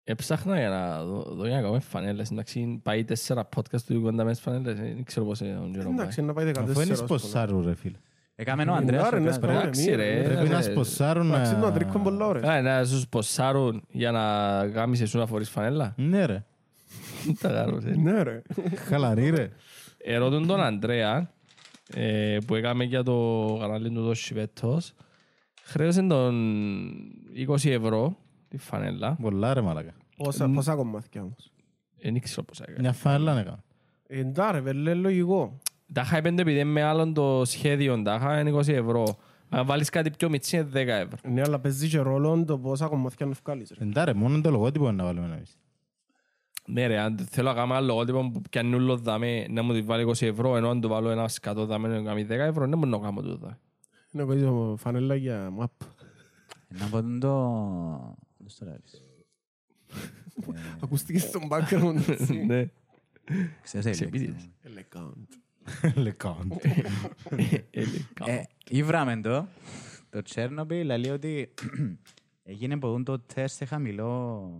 Έψαχνα 0.06 0.58
για 0.58 0.68
να 0.68 1.04
δω 1.04 1.22
δω 1.34 1.46
για 1.46 1.54
να 1.56 1.60
κάνουμε 1.60 1.80
φανέλες. 1.80 2.30
Εντάξει, 2.30 2.80
πάει 2.82 3.04
τέσσερα 3.04 3.48
podcast 3.56 3.80
του 3.86 3.92
Ιουγκόντα 3.92 4.24
με 4.24 4.34
φανέλες. 4.34 4.78
ε, 4.78 4.82
Δεν 4.82 5.04
ξέρω 5.04 5.26
πώς 5.26 5.40
είναι 5.40 5.54
τον 5.54 5.72
καιρό. 5.72 5.90
Εντάξει, 5.90 6.22
να 6.22 6.32
πάει 6.32 6.44
14 6.54 6.58
Αφού 6.58 6.70
είναι 6.80 6.82
ώρες, 6.84 6.98
σποσάρου 6.98 7.62
ρε 7.62 7.74
φίλε. 7.74 7.96
Έκαμε 8.34 8.62
ο 8.62 8.74
Ε, 8.74 8.76
Ανδρέας. 8.76 9.02
ναι, 9.02 9.06
ο 9.08 9.10
ρε, 9.10 9.16
Ανδρέας, 9.16 9.36
ναι, 9.38 9.46
πρέπει- 9.46 9.60
Εντάξει, 9.62 9.90
ναι, 9.90 9.96
ρε, 9.96 10.14
ναι, 10.14 10.22
Πρέπει 10.34 10.48
να 10.48 10.58
ε, 10.58 10.62
σποσάρουν 10.62 11.28
Εντάξει, 11.28 11.52
να... 11.52 11.58
είναι 11.58 11.66
το 11.66 11.72
τρίκον 11.72 12.02
πολλά 12.02 12.26
ώρες. 12.26 12.42
Α, 12.42 12.60
να 12.62 12.84
σου 12.84 12.98
σποσάρουν 12.98 13.82
για 13.90 14.10
να 14.10 14.66
κάνεις 14.68 15.00
εσύ 15.00 15.16
να 15.16 15.26
φορείς 15.26 15.48
φανέλα. 15.50 15.94
Ναι 15.96 16.24
ρε. 16.24 16.44
Τα 17.40 17.48
γάρος, 17.48 17.84
ε. 17.84 17.96
Ναι, 17.96 18.22
ρε. 18.22 18.42
Χαλαρή 18.88 19.30
ρε. 19.30 19.50
Ερώτουν 19.98 20.46
τον 20.46 20.60
Ανδρέα 20.60 21.30
ε, 21.94 22.38
που 22.46 22.54
έκαμε 22.54 22.84
για 22.84 23.02
το 23.02 23.46
κανάλι 23.60 23.90
του 23.90 24.02
Δόση 24.02 24.34
Πέτος. 24.34 24.92
Χρέωσε 25.62 26.02
τον 26.02 26.34
20 27.48 27.70
ευρώ 27.70 28.16
τη 28.56 28.60
φανέλα. 28.60 29.16
Πολλά 29.20 29.54
ρε 29.54 29.60
μαλακα. 29.60 29.92
Πόσα 30.16 30.48
πόσα 30.48 30.74
κομμάτια 30.74 31.22
όμως; 31.22 31.52
Δεν 32.02 32.20
ξέρω 32.20 32.42
πώς 32.42 32.60
έκανε. 32.60 32.78
Μια 32.80 32.92
φανέλα 32.92 33.38
έκανα. 33.38 33.64
Εντάξει, 34.06 34.52
ρε, 34.52 34.60
βέλε, 34.60 34.94
λογικό. 34.94 35.58
Τα 35.92 36.00
είχα 36.00 36.20
πέντε 36.20 36.42
επειδή 36.42 36.58
είναι 36.60 36.70
με 36.70 36.82
άλλον 36.82 37.14
το 37.14 37.44
σχέδιο, 37.44 38.02
τα 38.02 38.14
είχα 38.14 38.40
είναι 38.40 38.52
20 38.52 38.68
ευρώ. 38.68 39.16
Αν 39.48 39.66
βάλεις 39.66 39.90
κάτι 39.90 40.10
πιο 40.10 40.28
μητσί 40.28 40.56
είναι 40.56 40.68
10 40.72 40.74
ευρώ. 40.74 41.18
Ναι, 41.28 41.40
αλλά 41.40 41.58
παίζει 41.58 41.88
και 41.88 41.98
ρόλο 41.98 42.44
το 42.44 42.58
πόσα 42.58 42.86
κομμάτια 42.86 43.26
να 43.26 43.32
βγάλεις. 43.44 43.72
ρε. 43.78 43.84
Εντά 43.84 44.04
ρε, 44.04 44.12
μόνο 44.14 44.40
το 44.40 44.50
λογότυπο 44.50 44.84
είναι 44.84 44.96
να 44.96 45.04
βάλουμε 45.04 45.34
εμείς. 45.34 45.58
Ναι 46.66 46.86
ρε, 46.86 46.98
αν 46.98 47.18
θέλω 47.30 47.48
να 47.48 47.54
κάνω 47.54 47.74
άλλο 47.74 47.86
λογότυπο 47.86 48.30
που 48.30 48.42
πιάνει 48.50 48.74
όλο 48.74 48.96
δάμε 48.96 49.46
να 49.48 49.62
μου 49.62 49.72
τη 49.72 49.82
βάλει 49.82 50.04
20 50.08 50.22
ευρώ 50.22 50.56
ενώ 50.56 50.68
αν 50.68 50.80
το 50.80 50.88
βάλω 50.88 51.10
ένα 51.10 51.28
σκατό 51.28 51.66
δάμε 51.66 51.88
να 51.88 52.02
κάνει 52.02 52.26
10 52.28 52.30
ευρώ 52.30 52.66
δεν 52.66 52.78
μπορώ 52.78 52.90
να 52.90 52.98
κάνω 52.98 53.20
τούτο. 53.20 53.56
Είναι 54.12 54.24
παίζει 54.26 54.46
φανέλα 54.76 55.14
για 55.14 55.52
map. 55.60 55.86
Να 56.68 56.86
πω 56.86 57.00
τον 57.00 57.20
το... 57.20 58.16
Πώς 58.42 58.56
το 58.56 58.64
λάβεις. 58.64 59.02
Ακούστηκες 60.82 61.22
στο 61.22 61.40
background. 61.50 62.08
έτσι. 62.08 62.44
Ναι. 62.44 62.68
Ξέρεις, 63.62 63.86
έλεγε. 63.86 63.90
Ξεπίδης. 63.90 64.48
Elegant. 64.64 65.38
Λεκόντ. 65.94 66.52
Ε, 68.26 68.42
Ήβραμε 68.70 69.20
το. 69.20 69.46
Το 70.10 70.22
Τσέρνομπιλ 70.22 70.86
λέει 70.86 71.10
ότι 71.10 71.54
έγινε 72.52 72.78
που 72.78 73.02
το 73.02 73.18
τεστ 73.18 73.56
σε 73.56 73.64
χαμηλό 73.64 74.50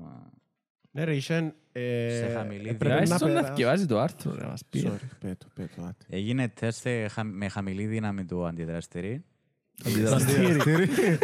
Ναι 0.91 1.05
ρε, 1.05 1.17
είχε... 1.17 1.55
ε, 1.73 2.17
Σε 2.17 2.29
χαμηλή 2.33 2.69
έπρεπε 2.69 2.95
Πρέπει 2.95 3.09
να 3.09 3.19
να 3.19 3.27
περάσει- 3.27 3.51
θυκευάζει 3.51 3.87
το 3.87 3.99
άρθρο, 4.01 4.35
ρε, 4.35 4.47
μας 4.47 4.65
πει. 4.71 4.83
Sorry, 4.87 5.09
πέτω, 5.21 5.47
πέτω, 5.55 5.83
άτε. 5.83 6.05
Έγινε 6.09 6.49
τεστ 6.49 6.81
σε 6.81 7.09
χα- 7.09 7.25
με 7.25 7.49
χαμηλή 7.49 7.87
δύναμη 7.87 8.25
του 8.25 8.47
αντιδραστηρί. 8.47 9.25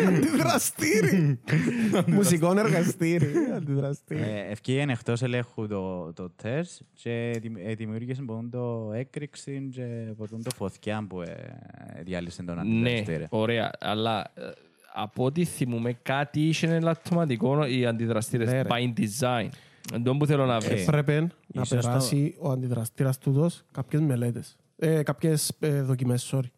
Αντιδραστήρι. 0.09 1.39
Μουσικό 2.15 2.59
εργαστήρι. 2.59 3.33
Αντιδραστήρι. 3.57 4.21
Ε, 4.21 4.51
Ευκήγεν 4.51 4.91
εκτός 4.91 5.23
ελέγχου 5.23 5.67
το, 5.67 6.13
το 6.13 6.31
τεστ 6.43 6.81
και 6.95 7.39
δημ- 7.41 7.57
ε, 7.67 7.75
δημιούργησε 7.75 8.23
ποτούν 8.23 8.51
το 8.51 8.91
έκρηξη 8.95 9.69
και 9.73 9.83
ποτούν 10.17 10.43
το 10.43 10.51
φωτιά 10.57 11.05
που 11.09 11.21
ε, 11.23 11.35
διάλυσε 12.05 12.43
τον 12.43 12.55
Ναι, 12.55 12.61
αντιδραστήρι. 12.91 13.27
ωραία. 13.31 13.71
Αλλά 13.81 14.21
ε, 14.35 14.43
από 14.95 15.25
ό,τι 15.25 15.45
θυμούμε 15.45 15.93
κάτι 16.03 16.49
είχε 16.49 16.67
ελαττωματικό 16.75 17.67
οι 17.67 17.87
αντιδραστήρες 17.87 18.49
Ναι, 18.49 18.63
ρε. 18.63 18.69
by 18.71 18.93
design. 19.01 19.49
Εντός 19.95 20.17
που 20.17 20.27
θέλω 20.27 20.47
να 20.47 20.59
βρω. 20.59 20.75
Ε, 20.77 20.81
Έπρεπε 20.83 21.21
να 21.21 21.63
ίσως 21.63 21.69
το- 21.69 21.77
περάσει 21.89 22.35
ο 22.39 22.51
αντιδραστήρας 22.51 23.19
τούτος 23.19 23.63
κάποιες 23.73 24.03
μελέτες. 24.03 24.57
Ε, 24.77 25.03
κάποιες 25.03 25.53
ε, 25.61 25.83
δοκιμές, 25.83 26.33
sorry. 26.35 26.51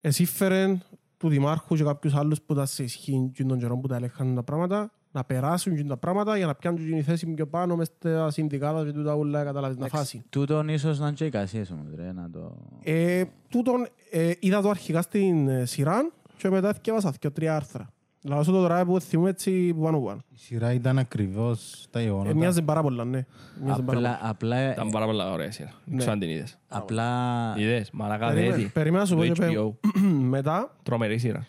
Εσύ 0.00 0.24
φέρεν 0.24 0.82
του 1.16 1.28
δημάρχους 1.28 1.78
και 1.78 1.84
κάποιους 1.84 2.14
άλλους 2.14 2.42
που 2.42 2.54
τα 2.54 2.66
σε 2.66 2.82
ισχύουν 2.82 3.32
και 3.32 3.44
των 3.44 3.58
καιρών 3.58 3.80
που 3.80 3.88
τα 3.88 3.96
έλεγχαν 3.96 4.34
τα 4.34 4.42
πράγματα 4.42 4.90
να 5.12 5.24
περάσουν 5.24 5.76
και 5.76 5.84
τα 5.84 5.96
πράγματα 5.96 6.36
για 6.36 6.46
να 6.46 6.54
πιάνουν 6.54 6.88
και 6.88 6.94
τη 6.94 7.02
θέση 7.02 7.26
πιο 7.26 7.46
πάνω 7.46 7.76
μες 7.76 7.86
στα 7.86 8.30
συνδικάτα 8.30 8.84
και 8.84 8.92
τούτα 8.92 9.14
ούλα 9.14 9.44
καταλάβεις 9.44 9.76
να 9.76 9.88
φάση. 9.88 10.22
Τούτον 10.28 10.68
ίσως 10.68 10.98
να 10.98 11.06
είναι 11.06 11.16
και 11.16 11.24
εικασίες 11.24 11.70
όμως, 11.70 11.86
ρε, 11.94 12.12
να 12.12 12.30
το... 12.30 12.56
Ε, 12.82 13.24
τούτον 13.48 13.86
ε, 14.10 14.32
είδα 14.38 14.60
το 14.60 14.68
αρχικά 14.68 15.02
στην 15.02 15.48
ε, 15.48 15.64
σειρά 15.64 16.10
και 16.36 16.50
μετά 16.50 16.68
έφτιαβασα 16.68 17.14
και 17.18 17.30
τρία 17.30 17.56
άρθρα. 17.56 17.92
Λάω 18.22 18.42
σου 18.42 18.50
το 18.52 18.60
τώρα 18.60 18.84
που 18.84 19.00
θυμούμε 19.00 19.28
έτσι 19.30 19.72
που 19.74 19.80
πάνω 19.82 19.98
που 19.98 20.04
πάνω. 20.04 20.20
Η 20.34 20.36
σειρά 20.38 20.72
ήταν 20.72 20.98
ακριβώς 20.98 21.86
τα 21.90 21.98
Ε, 21.98 22.02
γεγονότα. 22.02 22.34
μοιάζει 22.34 22.62
πάρα 22.62 22.82
πολλά, 22.82 23.04
ναι. 23.04 23.24
Μοιάζει 23.62 23.82
πάρα 23.82 23.98
πολλά. 23.98 24.14
Απλά, 24.14 24.28
απλά, 24.30 24.72
Ήταν 24.72 24.90
πάρα 24.90 25.04
πολλά 25.06 25.32
ωραία 25.32 25.50
σειρά. 25.52 25.72
Δεν 25.84 25.96
ξέρω 25.96 26.12
αν 26.12 26.18
την 26.18 26.28
είδες. 26.30 26.58
απλά 26.68 27.54
Είδες, 27.58 27.90
μαλακά 27.90 28.26
Περίμενε, 28.28 28.56
δέτη. 28.56 28.68
περίμενα 28.68 29.02
να 29.02 29.08
σου 29.08 29.14
πω 29.16 29.24
Το 29.26 29.32
και 29.32 29.40
πέ- 29.40 29.56
HBO. 29.58 29.72
μετά 30.36 30.76
Τρομερή 30.82 31.18
σειρά. 31.18 31.46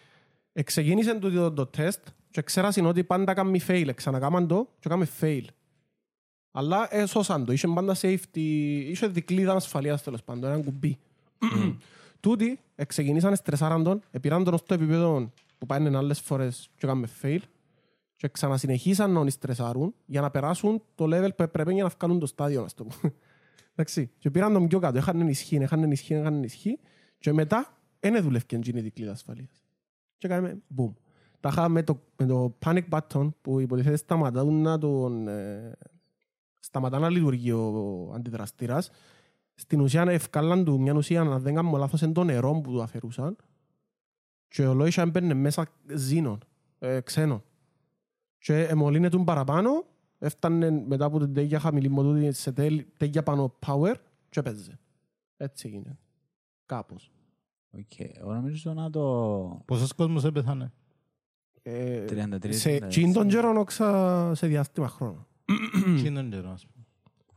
Εξεκίνησε 0.54 1.16
το, 1.20 1.32
το, 1.32 1.52
το 1.52 1.66
τεστ 1.66 2.08
και 2.32 2.42
ξέρασαν 2.42 2.86
ότι 2.86 3.04
πάντα 3.04 3.34
κάνει 3.34 3.62
fail. 3.68 3.90
Ξανακάμαν 3.96 4.48
το 4.48 4.68
και 4.80 4.90
κάνει 4.90 5.06
fail. 5.22 5.44
Αλλά 6.52 6.88
έσωσαν 6.96 7.46
το. 7.46 7.52
Είχε 7.52 7.68
πάντα 7.68 7.96
safety, 8.02 8.38
είχε 8.90 9.08
δικλείδα 9.08 9.54
ασφαλείας 9.54 10.04
τέλος 10.04 10.24
πάντων, 10.24 10.50
έναν 10.50 10.64
κουμπί. 10.64 10.98
Τούτοι 12.20 12.60
εξεκινήσαν 12.76 13.36
στρεσάραν 13.36 13.84
τον, 13.84 14.02
επήραν 14.12 14.44
τον 14.44 14.58
στο 14.58 14.74
επίπεδο 14.74 15.32
που 15.62 15.68
πάνε 15.68 15.98
άλλες 15.98 16.20
φορές 16.20 16.70
και 16.76 16.88
κάνουμε 16.88 17.08
fail 17.22 17.40
και 18.16 18.28
ξανασυνεχίσαν 18.28 19.12
να 19.12 19.30
στρεσάρουν 19.30 19.94
για 20.06 20.22
να 20.22 20.32
περάσουν 20.32 20.84
το 20.96 21.06
level 21.06 21.30
που 21.36 21.44
έπρεπε 21.44 21.72
για 21.72 21.84
να 21.84 21.90
βγάλουν 22.00 22.20
το 22.20 22.26
στάδιο, 22.26 22.62
να 22.62 22.68
το 22.76 22.84
πούμε. 22.84 23.14
Εντάξει. 23.72 24.12
Και 24.18 24.32
πήραν 24.32 24.54
τον 24.54 24.68
πιο 24.68 24.80
κάτω, 24.80 24.98
είχαν 24.98 25.22
ενισχύ, 25.22 25.56
είχαν 25.56 25.84
ενισχύ, 25.84 26.14
είχαν 26.14 26.34
ενισχύ 26.34 26.80
και 27.18 27.34
μετά 27.34 27.78
δεν 28.00 28.24
δουλεύκαν 28.24 28.60
εκείνη 28.60 28.80
η 28.80 28.82
δικλείδα 28.82 29.12
ασφαλείας 29.12 29.64
και 30.18 30.28
κάνουμε 30.28 30.62
boom. 30.78 30.94
Τα 31.40 31.50
είχα 31.52 31.70
με 31.70 31.84
το, 31.84 32.02
με 32.18 32.26
το 32.26 32.58
panic 32.66 32.84
button 32.90 33.30
που 33.42 33.60
υποτίθεται 33.60 33.96
σταματούν 33.96 34.62
να 34.62 34.78
τον... 34.78 35.28
Ε, 35.28 35.72
σταματά 36.60 37.00
να 37.00 37.10
λειτουργεί 37.10 37.52
ο 37.52 38.12
αντιδραστήρας. 38.16 38.92
Στην 39.56 39.82
ουσία 39.82 40.02
ευκάλαν 40.02 40.66
του 40.66 40.80
μια 40.80 40.94
ουσία, 40.94 41.22
αν 41.22 41.42
δεν 41.42 41.56
κάνω 41.56 41.78
λάθος, 41.78 42.02
είναι 42.02 42.12
το 42.12 42.24
νερό 42.24 42.62
που 42.64 42.72
του 42.72 42.82
αφαιρούσαν 42.82 43.36
και 44.52 44.66
ο 44.66 44.74
Λόισα 44.74 45.02
έμπαιρνε 45.02 45.34
μέσα 45.34 45.68
ζήνων, 45.94 46.40
ε, 46.80 47.00
ξένων. 47.02 47.44
Και 48.38 48.64
εμολύνε 48.64 49.10
τον 49.10 49.26
παραπάνω, 49.26 49.86
έφτανε 50.20 50.72
μετά 50.88 51.06
από 51.06 51.20
την 51.20 51.34
τέγια 51.34 51.60
χαμηλή 51.60 51.90
μοτούτη 51.90 52.32
σε 52.32 52.52
τέλ- 52.52 52.86
τέγια 52.98 53.24
πάνω 53.24 53.58
power 53.66 53.94
και 54.30 54.40
έπαιζε. 54.40 54.80
Έτσι 55.38 55.68
έγινε. 55.68 55.98
Κάπως. 56.66 57.12
Οκ, 57.72 58.00
εγώ 58.00 58.34
νομίζω 58.34 58.74
να 58.74 58.90
το... 58.90 59.62
Πόσος 59.66 59.94
κόσμος 59.94 60.24
έπεθανε. 60.24 60.72
Ε, 61.62 62.06
33 62.10 62.54
σε 62.54 62.72
ναι, 62.72 62.88
τσιν 62.88 63.14
τον 63.14 63.28
καιρό 63.28 63.60
όξα 63.60 64.32
σε 64.36 64.48
διάστημα 64.48 64.88
χρόνου. 64.88 65.28
Τι 66.02 66.08
είναι 66.08 66.22
τον 66.22 66.30
καιρό, 66.30 66.50
ας 66.52 66.66
πούμε. 66.68 66.81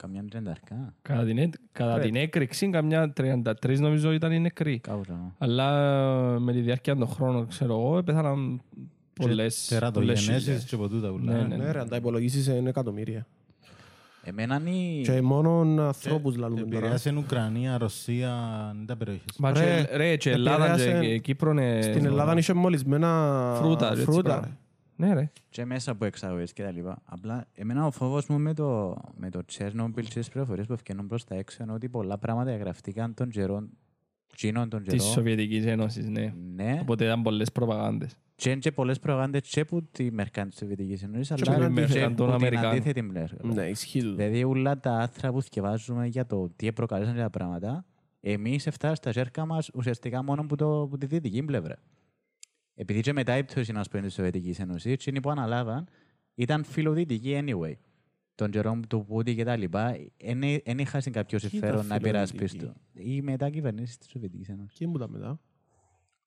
Καμιά 0.05 0.25
τριανταρκά. 0.29 0.95
Κατά 1.03 1.25
την, 1.25 1.39
έ- 1.39 1.55
κατά 1.73 1.99
την 1.99 2.15
έκρηξη, 2.17 2.71
καμιά 2.71 3.13
33 3.17 3.79
νομίζω 3.79 4.13
ήταν 4.13 4.33
οι 4.33 4.41
νεκροί. 4.41 4.79
Κάπου 4.79 5.03
το... 5.07 5.15
Αλλά 5.39 5.69
με 6.41 6.53
τη 6.53 6.61
διάρκεια 6.61 6.97
των 6.97 7.09
χρόνων, 7.09 7.47
ξέρω 7.49 7.73
εγώ, 7.73 8.03
πέθαναν 8.03 8.61
πολλές, 9.13 9.35
πολλές 9.37 9.67
Τερατογενέσεις 9.69 10.25
χιλιάδες. 10.27 10.65
και 10.65 10.75
από 10.75 10.89
τούτα 10.89 11.09
ούλα. 11.11 11.33
Ναι, 11.33 11.43
ναι. 11.43 11.57
Ναι, 11.57 11.71
ρε, 11.71 11.81
αν 11.81 11.89
τα 11.89 11.97
υπολογίσεις 11.97 12.47
είναι 12.47 12.69
εκατομμύρια. 12.69 13.27
Εμένα 14.25 14.61
είναι... 14.67 15.03
Και 15.03 15.23
μόνο 15.23 15.61
ανθρώπους 15.87 16.37
λαλούμε 16.37 16.61
τώρα. 16.61 16.77
Επηρεάσε 16.77 17.15
Ουκρανία, 17.17 17.79
Ρωσία, 17.79 18.33
δεν 18.77 18.87
τα 18.87 18.97
περιοχές. 18.97 19.37
Μα 19.39 19.53
Ρε, 19.53 19.85
και- 19.91 19.97
Ρε, 19.97 20.17
και 20.17 20.31
Ελλάδα 20.31 20.73
επηρέασε- 20.73 21.01
και 21.01 21.19
Κύπρο 21.19 21.51
είναι... 21.51 21.83
Στην 21.83 22.05
Ελλάδα 22.05 22.35
είχε 22.39 22.53
μολυσμένα 22.53 23.53
Φρούτα, 23.57 23.91
έτσι, 23.91 24.03
φρούτα. 24.05 24.57
Πράγμα. 24.97 25.15
ρε. 25.15 25.21
Ναι, 25.21 25.21
ρε. 25.21 25.31
και 25.49 25.65
μέσα 25.65 25.91
από 25.91 26.05
εξαγωγές 26.05 26.53
και 26.53 26.63
τα 26.63 26.71
λοιπά. 26.71 27.03
Απλά 27.05 27.47
εμένα 27.55 27.87
ο 27.87 27.91
φόβος 27.91 28.27
μου 28.27 28.39
με 28.39 28.55
το, 28.55 28.97
με 29.17 29.31
το 29.31 29.41
Chernobyl 29.53 30.03
και 30.03 30.19
τις 30.21 30.29
πληροφορίες 30.29 30.67
που 30.67 30.73
ευκαινούν 30.73 31.07
προς 31.07 31.25
τα 31.25 31.35
έξω 31.35 31.63
είναι 31.63 31.73
ότι 31.73 31.89
πολλά 31.89 32.19
πράγματα 32.19 32.51
εγγραφτήκαν 32.51 33.15
των 33.15 33.29
καιρών, 33.31 33.71
τσίνων 34.37 34.69
των 34.69 34.83
Της 34.83 34.93
καιρών. 34.93 35.07
Σοβιετικής 35.13 35.65
Ένωσης, 35.67 36.09
ναι. 36.09 36.35
Ναι, 36.55 36.79
Οπότε 36.83 37.05
ήταν 37.05 37.23
πολλές 37.23 37.53
προπαγάνδες. 37.53 38.17
και 38.37 38.51
είναι 38.51 38.59
και 38.59 38.73
πολλές 38.73 38.99
προγάνδες 38.99 39.41
και 39.49 39.65
που 39.65 39.83
τη 39.93 40.13
μερκάν 40.13 40.49
της 40.49 40.59
Σοβιετικής 40.59 41.03
Ένωσης, 41.03 41.29
Και 41.35 41.51
αλλά 41.51 41.69
που 41.69 41.75
την 41.75 41.75
και 41.75 41.81
μερκάν 41.81 42.15
των 42.17 42.27
που 42.27 42.33
την 42.33 42.35
Αμερικάνων. 42.35 42.71
αντίθετη 42.71 43.03
πλευρά. 43.03 43.37
Ναι, 43.43 43.63
ισχύει 43.69 44.01
τούτο. 44.01 44.15
Δηλαδή 44.15 44.45
όλα 44.45 44.81
τα 44.81 44.93
άθρα 44.99 45.33
που 45.33 45.43
θυκευάζουμε 45.43 46.07
για 46.07 46.27
το 46.27 46.51
τι 46.57 46.73
προκαλέσαν 46.73 47.17
τα 47.17 47.31
πράγματα, 47.31 47.85
εμείς 48.21 48.67
έφτασαν 48.67 48.97
στα 48.97 49.13
ζέρκα 49.13 49.47
μας 49.47 49.71
ουσιαστικά 49.75 50.23
μόνο 50.25 50.47
που, 50.47 50.57
το, 50.57 50.87
που 50.91 50.99
τη 50.99 51.07
δυτική 51.07 51.43
πλευρά. 51.43 51.77
Επειδή 52.75 53.01
και 53.01 53.13
μετά 53.13 53.37
η 53.37 53.45
πτώση 53.45 53.73
να 53.73 53.83
πούμε 53.91 54.03
της 54.03 54.15
Σοβιετικής 54.15 54.59
Ένωσης, 54.59 54.93
εκείνοι 54.93 55.21
που 55.21 55.31
αναλάβαν 55.31 55.89
ήταν 56.35 56.65
φιλοδυτικοί 56.65 57.43
anyway. 57.45 57.73
Τον 58.35 58.51
καιρό 58.51 58.81
του 58.89 59.05
Πούτι 59.05 59.35
και 59.35 59.45
τα 59.45 59.57
λοιπά, 59.57 59.97
δεν 60.65 60.79
είχαν 60.79 61.03
κάποιο 61.11 61.39
ήταν 61.39 61.51
συμφέρον 61.51 61.87
να 61.87 61.95
φιλοδυτικοί; 61.95 62.09
υπερασπιστούν. 62.09 62.75
Οι 62.93 63.23
μετά 63.23 63.51
κυβερνήσεις 63.51 63.99
της 63.99 64.09
Σοβιετικής 64.09 64.49
Ένωσης. 64.49 64.79
Και 64.79 64.87
μου 64.87 64.99
τα 64.99 65.09
μετά; 65.09 65.41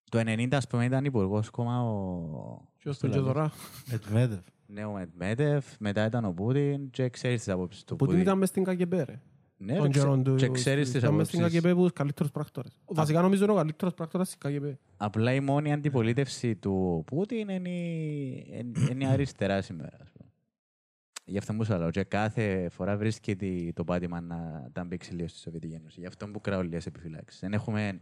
Το 0.09 0.19
90 0.19 0.47
ας 0.51 0.67
πούμε 0.67 0.85
ήταν 0.85 1.05
υπουργός 1.05 1.49
κόμμα 1.49 1.83
ο... 1.83 2.67
Και 2.77 2.89
ως 2.89 2.97
τον 2.97 3.11
και 3.11 3.17
τώρα; 3.19 3.51
Μετβέντεφ. 3.91 4.39
Ναι, 4.65 4.85
ο 4.85 4.91
Μετμέτεφ, 4.91 5.65
μετά 5.79 6.05
ήταν 6.05 6.25
ο 6.25 6.31
Πούτιν 6.31 6.89
και 6.89 7.09
ξέρεις 7.09 7.43
τις 7.43 7.53
απόψεις 7.53 7.83
του 7.83 7.95
Που 7.95 8.05
την 8.05 8.05
Πούτιν. 8.05 8.21
ήταν 8.21 8.37
μες 8.37 8.49
στην 8.49 8.63
ΚΑΚΕΠ, 8.63 8.93
ρε. 8.93 9.21
Ναι, 9.59 9.73
Τον 9.75 9.83
ρε, 9.83 9.89
ξε- 9.89 10.03
καιρόν 10.03 10.23
του. 10.23 10.35
και 10.35 10.49
ξέρεις 10.49 10.91
τις 10.91 11.01
Ήταν 11.01 11.13
μες 11.13 11.27
στην 11.27 11.39
απόψεις. 11.39 11.59
ΚΑΚΕΠ 11.61 11.75
που 11.77 11.83
τους 11.83 11.93
καλύτερους 11.93 12.31
πράκτορες. 12.31 12.71
Βασικά 12.85 13.21
νομίζω 13.21 13.43
είναι 13.43 13.51
ο 13.53 13.55
καλύτερος 13.55 13.93
πράκτορας 13.93 14.27
στην 14.27 14.39
ΚΑΚΕΠ. 14.39 14.75
Απλά 14.97 15.33
η 15.33 15.39
μόνη 15.39 15.73
αντιπολίτευση 15.73 16.55
του 16.55 17.03
Πούτιν 17.05 17.49
είναι 17.49 17.69
η, 17.69 18.47
εν- 18.53 18.87
είναι 18.91 19.03
η 19.03 19.07
αριστερά 19.07 19.61
σήμερα. 19.61 19.97
Ας 20.01 20.11
πούμε. 20.11 20.29
Γι' 21.25 21.37
αυτό 21.37 21.53
που 21.53 21.63
σου 21.63 21.77
λέω. 21.77 21.89
Και 21.89 22.03
κάθε 22.03 22.69
φορά 22.71 22.97
βρίσκεται 22.97 23.71
το 23.73 23.83
πάτημα 23.83 24.21
να 24.21 24.69
τα 24.73 24.83
μπήξει 24.83 25.13
λίγο 25.13 25.27
στη 25.27 25.39
Σοβιετική 25.39 25.73
Ένωση. 25.73 25.99
Γι' 25.99 26.05
αυτό 26.07 26.27
που 26.27 26.41
κράω 26.41 26.61
λίγες 26.63 26.85
επιφυλάξεις. 26.85 27.39
Δεν 27.39 27.53
έχουμε 27.53 28.01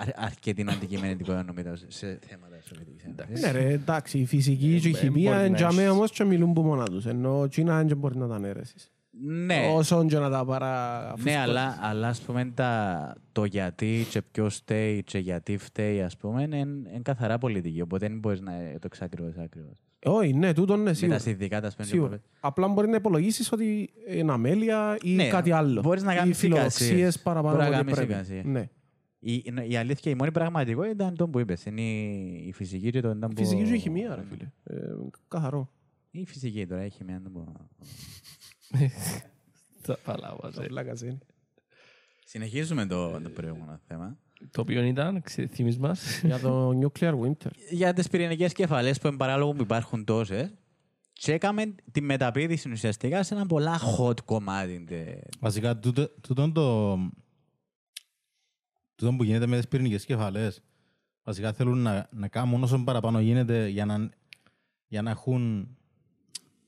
αρ- 0.00 0.24
αρκετή 0.24 0.64
αντικειμενικότητα 0.68 1.42
νομίζω 1.42 1.74
σε 1.88 2.18
θέματα 2.26 2.56
της 2.56 2.66
Σοβιετικής 2.66 3.04
Ένωσης. 3.04 3.40
Ναι 3.44 3.50
ρε, 3.50 3.68
εντάξει, 3.72 4.18
η 4.18 4.26
φυσική 4.26 4.80
και 4.80 4.88
η 4.88 4.90
Ε, 4.90 4.98
χημεία 4.98 5.30
μπορεί 5.30 5.40
είναι 5.40 5.48
να 5.48 5.54
τζαμέ 5.56 5.82
έχεις. 5.82 5.92
όμως 5.92 6.10
και 6.10 6.24
μιλούν 6.24 6.52
που 6.52 6.62
μόνα 6.62 6.84
τους. 6.84 7.06
Ενώ 7.06 7.46
Κίνα 7.46 7.82
δεν 7.84 7.96
μπορεί 7.96 8.16
να 8.16 8.28
τα 8.28 8.34
ανέρεσεις. 8.34 8.90
Ναι, 9.24 9.72
Όσο 9.74 10.04
και 10.06 10.18
να 10.18 10.30
τα 10.30 10.44
παρά... 10.44 11.14
ναι 11.22 11.36
αλλά, 11.36 11.78
αλλά 11.82 12.08
ας 12.08 12.20
πούμε 12.20 12.52
τα, 12.54 13.14
το 13.32 13.44
γιατί 13.44 14.06
και 14.10 14.22
ποιος 14.22 14.54
φταίει 14.56 15.02
και 15.02 15.18
γιατί 15.18 15.56
φταίει 15.56 16.02
ας 16.02 16.16
πούμε 16.16 16.42
είναι, 16.42 16.56
είναι 16.56 17.00
καθαρά 17.02 17.38
πολιτική. 17.38 17.80
Οπότε 17.80 18.08
δεν 18.08 18.18
μπορείς 18.18 18.40
να 18.40 18.52
το 18.72 18.78
εξακριβώσεις 18.84 19.38
ακριβώς. 19.38 19.82
Όχι, 20.04 20.32
ναι, 20.32 20.52
τούτο 20.52 20.76
ναι, 20.76 20.82
Με 20.82 20.88
τα 20.88 20.94
σίγουρα. 20.94 21.18
συνδικάτα 21.18 21.66
ας 21.66 21.74
πούμε. 21.74 21.86
Σίγουρα. 21.88 22.20
Απλά 22.40 22.68
μπορεί 22.68 22.88
να 22.88 22.96
υπολογίσεις 22.96 23.52
ότι 23.52 23.90
είναι 24.08 24.32
αμέλεια 24.32 24.96
ή 25.02 25.14
Ναι, 25.14 25.28
κάτι 25.28 25.50
άλλο. 25.50 25.80
μπορείς 25.80 26.02
να 26.02 26.12
Ή 26.12 26.16
κάνεις 26.16 26.38
φιλοδοξίες 26.38 26.88
εικασίες. 26.90 27.18
παραπάνω 27.18 27.56
Μπορείς 27.56 27.70
να 27.70 27.78
από 27.78 27.90
ό,τι 27.90 27.96
κάνεις 27.96 28.08
πρέπει. 28.08 28.12
εικασίες. 28.12 28.44
Ναι. 28.44 28.68
Η, 29.20 29.44
η 29.68 29.76
αλήθεια, 29.76 30.12
η 30.12 30.14
μόνη 30.14 30.32
πραγματικότητα 30.32 31.04
είναι 31.06 31.16
το 31.16 31.28
που 31.28 31.38
είπες. 31.38 31.64
Είναι 31.64 31.80
η, 31.80 32.44
η 32.46 32.52
φυσική 32.52 32.90
και 32.90 33.00
το 33.00 33.08
ήταν 33.10 33.30
που... 33.30 33.36
Φυσική 33.42 33.62
και 33.62 33.72
η 33.74 33.78
χημεία, 33.78 34.14
ρε 34.14 34.22
φίλε. 34.30 34.50
Ε, 34.64 34.94
καθαρό. 35.28 35.70
Η 36.10 36.26
φυσική 36.26 36.66
τώρα, 36.66 36.84
η 36.84 36.90
χημεία 36.90 37.18
δεν 37.22 37.30
μπορώ. 37.32 37.52
Τα 39.86 39.98
παλάβα, 40.04 40.50
ρε. 40.56 40.66
Βλάκας 40.66 41.00
είναι. 41.00 41.18
Συνεχίζουμε 42.24 42.86
το, 42.86 43.20
το 43.20 43.28
προηγούμενο 43.28 43.80
θέμα. 43.86 44.16
Το 44.50 44.60
οποίο 44.60 44.82
ήταν, 44.82 45.22
ξε- 45.22 45.50
θυμείς 45.52 45.78
μας. 45.78 46.20
Για 46.22 46.38
το 46.38 46.70
nuclear 46.82 47.14
winter. 47.20 47.50
Για 47.70 47.92
τις 47.92 48.08
πυρηνικές 48.08 48.52
κεφαλές 48.52 48.98
που 48.98 49.06
είναι 49.06 49.16
παράλογο 49.16 49.52
που 49.52 49.62
υπάρχουν 49.62 50.04
τόσες, 50.04 50.54
και 51.12 51.32
έκαμε 51.32 51.74
τη 51.92 52.00
μεταπίδηση 52.00 52.70
ουσιαστικά 52.70 53.22
σε 53.22 53.34
ένα 53.34 53.46
πολλά 53.46 53.80
hot 53.98 54.20
κομμάτι. 54.24 54.84
τε- 54.84 55.24
Βασικά, 55.40 55.78
τούτο 55.78 56.08
τούτον 56.08 56.52
το... 56.52 56.96
Τούτο 58.94 59.12
που 59.16 59.22
γίνεται 59.24 59.46
με 59.46 59.56
τις 59.56 59.68
πυρηνικές 59.68 60.04
κεφαλές, 60.04 60.62
βασικά 61.22 61.52
θέλουν 61.52 61.78
να, 61.78 62.08
να 62.12 62.28
κάνουν 62.28 62.62
όσο 62.62 62.84
παραπάνω 62.84 63.20
γίνεται 63.20 63.68
για 63.68 63.84
να, 63.84 64.08
για 64.86 65.02
να 65.02 65.10
έχουν 65.10 65.68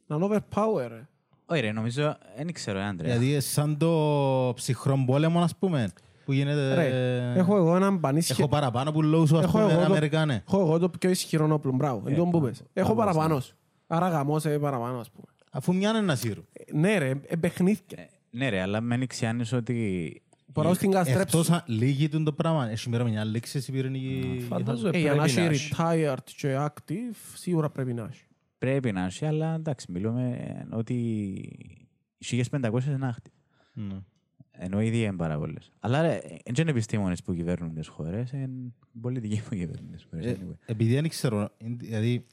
Να 0.07 0.17
είναι 0.17 0.27
overpower, 0.31 0.87
ρε. 0.89 1.09
Όχι 1.53 1.61
ρε, 1.61 1.73
νομίζω, 1.73 2.17
δεν 2.37 2.53
ξέρω, 2.53 2.79
ε, 2.79 2.85
Άντρε. 2.85 3.07
Γιατί 3.09 3.31
είναι 3.31 3.41
σαν 3.41 3.77
το 3.79 4.53
ψυχρό 4.57 5.03
πόλεμο, 5.07 5.41
ας 5.41 5.57
πούμε, 5.57 5.93
που 6.25 6.33
γίνεται... 6.33 6.75
Ρε, 6.75 7.33
έχω 7.39 7.57
εγώ 7.57 7.77
έναν 7.77 8.01
πανίσχυ... 8.01 8.33
Έχω 8.41 8.49
παραπάνω 8.49 8.93
που 8.93 9.03
λόγω 9.03 9.27
σου, 9.27 9.37
ας 9.39 9.45
Έχω 9.45 9.59
πούμε, 9.59 9.73
εγώ 9.73 9.81
το- 9.81 9.87
Αμερικάνε. 9.87 10.43
Έχω 10.47 10.61
εγώ 10.61 10.79
το 10.79 10.89
πιο 10.89 11.11
ισχυρό 11.11 11.49
όπλο, 11.53 11.73
μπράβο. 11.73 12.03
Εν 12.09 12.17
τω 12.17 12.25
που 12.27 12.41
πες. 12.41 12.63
Έχω 12.73 12.95
καλά, 12.95 13.05
παραπάνω. 13.13 13.41
σου. 13.41 13.55
Άρα 13.87 14.09
γαμώσε 14.09 14.59
παραπάνω, 14.59 14.99
ας 14.99 15.11
πούμε. 15.11 15.25
Αφού 15.53 15.75
μια 15.75 15.91
είναι 15.91 16.01
να 16.01 16.15
σύρουν. 16.15 16.47
Ε, 16.53 16.63
Ναι 16.77 16.99
ρε, 16.99 17.09
ε, 17.27 17.37
παιχνίδια. 17.37 18.09
Ναι 18.31 18.49
ρε, 18.49 18.61
αλλά 18.61 18.81
με 18.81 18.95
ανοιξιάνεις 18.95 19.53
ότι... 19.53 20.23
Μπορώ 20.47 20.75
στην 20.75 20.91
καστρέψω. 20.91 21.21
Εκτός 21.39 21.51
αν 21.51 21.63
λίγη 21.67 22.09
του 22.09 22.23
το 22.23 22.33
πράγμα, 22.33 22.71
έχει 22.71 22.89
μέρα 22.89 23.05
μια 23.05 23.25
λέξη 23.25 23.59
η 23.69 23.73
πυρηνική... 23.73 24.45
Φαντάζομαι 24.49 24.91
Ε, 24.95 24.99
για 25.01 25.15
να 25.15 25.23
πρέπει 25.23 25.35
να 25.37 25.43
έχει 25.43 25.55
έχει. 25.55 25.75
retired 25.79 26.31
και 26.37 26.57
active, 26.67 27.17
σίγουρα 27.35 27.71
πρέπει 27.71 27.93
να 27.95 28.09
έχει. 28.11 28.25
Πρέπει 28.61 28.93
να 28.93 29.05
έχει, 29.05 29.25
αλλά 29.27 29.55
εντάξει, 29.55 29.93
μιλούμε 29.93 30.67
ότι 30.71 30.95
οι 32.19 32.45
1500 32.51 32.85
είναι 32.87 33.07
άχτη. 33.07 33.31
Ναι. 33.73 33.99
Ενώ 34.51 34.81
ήδη 34.81 35.03
είναι 35.03 35.17
πάρα 35.17 35.39
πολλές. 35.39 35.73
Αλλά 35.81 36.03
ρε, 36.03 36.21
δεν 36.45 36.55
είναι 36.59 36.71
επιστήμονες 36.71 37.23
που 37.23 37.35
κυβέρνουν 37.35 37.75
τις 37.75 37.89
χώρες, 37.89 38.33
είναι 38.33 38.73
πολιτικοί 39.01 39.43
που 39.43 39.55
κυβέρνουν 39.55 39.91
τις 39.91 40.07
χώρες. 40.11 40.27
Ε, 40.27 40.39
anyway. 40.41 40.55
Επειδή 40.67 40.95
δεν 40.95 41.09
ξέρω, 41.09 41.51
δηλαδή, 41.59 42.27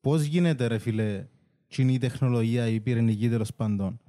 πώς 0.00 0.22
γίνεται 0.22 0.66
ρε 0.66 0.78
φίλε, 0.78 1.26
κοινή 1.66 1.92
η 1.92 1.98
τεχνολογία, 1.98 2.66
η 2.66 2.80
πυρηνική 2.80 3.28
τέλος 3.28 3.54
πάντων, 3.54 4.00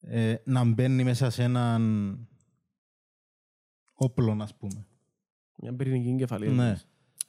ε, 0.00 0.34
να 0.44 0.64
μπαίνει 0.64 1.04
μέσα 1.04 1.30
σε 1.30 1.42
έναν 1.42 2.28
όπλο, 3.92 4.36
ας 4.40 4.54
πούμε. 4.54 4.86
Μια 5.58 5.74
πυρηνική 5.74 6.08
εγκεφαλή. 6.08 6.48
Ναι. 6.48 6.76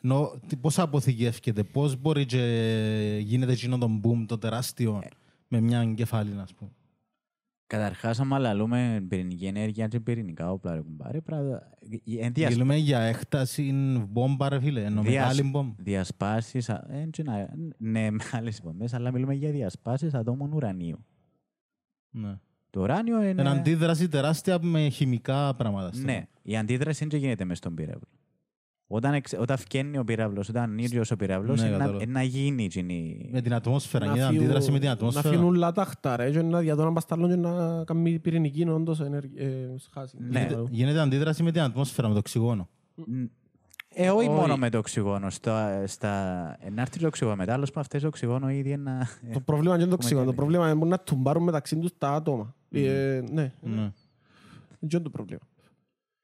Νο, 0.06 0.32
τι- 0.48 0.56
πώς 0.56 0.80
αποθηκεύκεται, 0.80 1.64
πώς 1.64 1.96
μπορεί 2.02 2.26
και 2.26 3.18
γίνεται 3.22 3.52
εκείνο 3.52 3.78
το 3.78 4.00
boom, 4.04 4.26
το 4.28 4.38
τεράστιο, 4.38 5.02
με 5.48 5.62
μια 5.62 5.80
εγκεφάλη, 5.80 6.40
ας 6.42 6.54
πούμε. 6.54 6.72
Καταρχάς, 7.68 8.20
άμα 8.20 8.40
λαλούμε 8.40 9.06
πυρηνική 9.08 9.46
ενέργεια 9.46 9.88
και 9.88 10.00
πυρηνικά 10.00 10.52
όπλα, 10.52 10.74
ρε 10.74 10.82
κουμπάρε, 10.82 11.22
πράγμα... 11.22 11.70
εν 12.20 12.34
διασ- 12.34 12.52
Μιλούμε 12.54 12.76
για 12.76 13.00
έκταση 13.00 13.72
μπόμπα, 14.10 14.50
ρε 14.50 14.60
φίλε, 14.60 14.84
ενώ 14.84 15.02
διασ- 15.02 15.16
μεγάλη 15.28 15.50
μπόμπα. 15.50 15.74
διασπάσεις, 15.78 16.70
α- 16.70 16.86
εν 16.90 17.10
και 17.10 17.24
να- 17.24 17.50
ναι, 17.78 18.10
μεγάλες 18.22 18.58
υπομπές, 18.58 18.94
αλλά 18.94 19.12
μιλούμε 19.12 19.34
για 19.34 19.52
διασπάσεις 19.52 20.14
ατόμων 20.14 20.52
ουρανίου. 20.54 21.06
Ναι. 22.10 22.40
Το 22.70 22.82
ουράνιο 22.82 23.22
είναι... 23.24 23.42
Εν 23.42 23.48
αντίδραση 23.48 24.08
τεράστια 24.08 24.60
με 24.62 24.90
χημικά 24.90 25.56
πράγματα. 25.56 25.94
στο 25.94 26.04
Ναι, 26.06 26.28
η 26.42 26.58
αντίδραση 26.58 27.00
δεν 27.00 27.08
και 27.10 27.18
γίνεται 27.18 27.46
μες 27.46 27.58
στον 27.58 27.76
πύραυλο. 27.76 28.08
Όταν, 28.88 29.14
εξ, 29.14 29.34
όταν 29.40 29.58
φκένει 29.58 29.98
ο 29.98 30.04
πύραυλος, 30.04 30.50
όταν 30.50 30.72
είναι 30.72 30.82
ίδιος 30.82 31.12
ο 31.12 31.16
πύραυλος, 31.16 31.60
Ναι, 31.62 31.68
είναι, 31.68 31.72
να, 31.72 31.78
κατάλαβα. 31.80 32.04
είναι 32.04 32.12
να 32.12 32.24
γίνει 32.24 32.64
εκείνη... 32.64 33.30
Με 33.32 33.42
την 33.42 33.54
ατμόσφαιρα, 33.54 34.06
Να 34.06 34.12
είναι 34.12 34.22
φύγουν- 34.26 34.38
αντίδραση 34.44 34.72
με 34.72 34.78
την 34.80 34.88
Να 34.88 34.94
ατμόσφαιρα. 34.94 35.30
φύγουν 35.30 35.54
λατάχτα 35.54 36.16
ρε 36.16 36.32
και 36.32 36.42
να 36.42 36.60
διαδώνουν 36.60 36.94
παστάλλον 36.94 37.30
και 37.30 37.36
να 37.36 37.84
κάνει 37.84 38.20
πυρηνική 38.20 38.68
όντως 38.70 39.00
ενέργεια. 39.00 39.44
ε, 39.48 39.74
σχάση. 39.78 40.18
Ναι. 40.20 40.40
Γίνεται- 40.40 40.64
Γίνεται 40.70 41.00
αντίδραση 41.00 41.44
με 41.44 41.52
την 41.52 41.62
ατμόσφαιρα, 41.62 42.08
με 42.08 42.14
το 42.14 42.20
οξυγόνο. 42.20 42.70
Ε, 43.96 44.10
όχι 44.10 44.28
Όχι. 44.28 44.30
μόνο 44.40 44.58
με 44.58 44.70
το 44.70 44.78
οξυγόνο. 44.78 45.30
Στα, 45.30 45.84
στα... 45.88 46.10
Να 46.74 46.82
έρθει 46.82 47.00
το 47.00 47.08
οξυγόνο 47.08 47.36
μετά, 47.36 47.54
άλλος 47.54 47.72
που 47.72 47.80
αυτές 47.80 48.02
το 48.02 48.08
οξυγόνο 48.08 48.50
ήδη 48.50 48.72
είναι... 48.72 49.08
Το 49.34 49.40
πρόβλημα 49.40 49.76
είναι 49.76 49.84
το 49.84 49.90
Έχουμε 49.90 49.94
οξυγόνο. 49.94 50.26
Το 50.26 50.32
γίνει. 50.32 50.36
πρόβλημα 50.42 50.70
είναι 50.72 50.86
να 50.86 51.00
τουμπάρουν 51.00 51.44
μεταξύ 51.44 51.78
τους 51.78 51.92
τα 51.98 52.10
άτομα. 52.12 52.56
Ε, 52.72 53.22
Ναι, 53.32 53.52
Ναι. 53.62 53.92
δεν 54.80 54.90
είναι 54.92 55.00
το 55.02 55.10
πρόβλημα. 55.10 55.42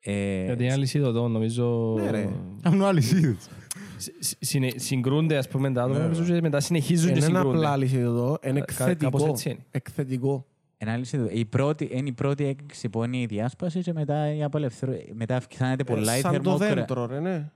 Ε, 0.01 0.43
Γιατί 0.45 0.63
είναι 0.63 0.73
αλυσίδωτο, 0.73 1.27
νομίζω. 1.27 1.95
Ναι, 2.03 2.11
ρε. 2.11 2.29
Κάνουν 2.61 2.83
αλυσίδες. 2.83 3.49
Συ- 3.97 4.13
συ- 4.19 4.37
συνε- 4.45 4.79
Συγκρούνται, 4.79 5.37
ας 5.37 5.47
πούμε, 5.47 5.71
τα 5.71 5.87
Ναι, 5.87 5.91
άτομα, 5.93 6.07
νομίζω 6.07 6.33
και 6.33 6.41
μετά 6.41 6.59
συνεχίζουν 6.59 7.11
και 7.13 7.17
Είναι 7.17 7.25
ένα 7.25 7.39
συγκρούνται. 7.39 7.67
απλά 7.67 7.87
εδώ, 7.99 8.37
είναι 8.43 8.59
Κα- 8.59 8.65
κάπως 8.73 8.87
εκθετικό. 8.91 9.25
έτσι 9.29 9.49
είναι. 9.49 9.59
Εκθετικό. 9.71 10.45
Ένα 10.77 10.91
αλήθεια, 10.93 11.27
η 11.31 11.45
πρώτη, 11.45 11.89
είναι 11.91 12.09
η 12.09 12.11
πρώτη 12.11 12.45
έκρηξη 12.45 12.89
που 12.89 13.03
είναι 13.03 13.17
η 13.17 13.25
διάσπαση 13.25 13.81
και 13.81 13.93
μετά 13.93 14.33
η 14.33 14.43
απελευθέρωση. 14.43 15.11
Μετά 15.13 15.35
αυξάνεται 15.35 15.83
πολλά 15.83 16.15
η 16.15 16.17
Ε, 16.17 16.21
Σαν 16.21 16.31
το 16.41 16.57
θερμοκρασία. 16.57 16.75
δέντρο, 16.75 17.05
ρε, 17.05 17.19
ναι. 17.19 17.51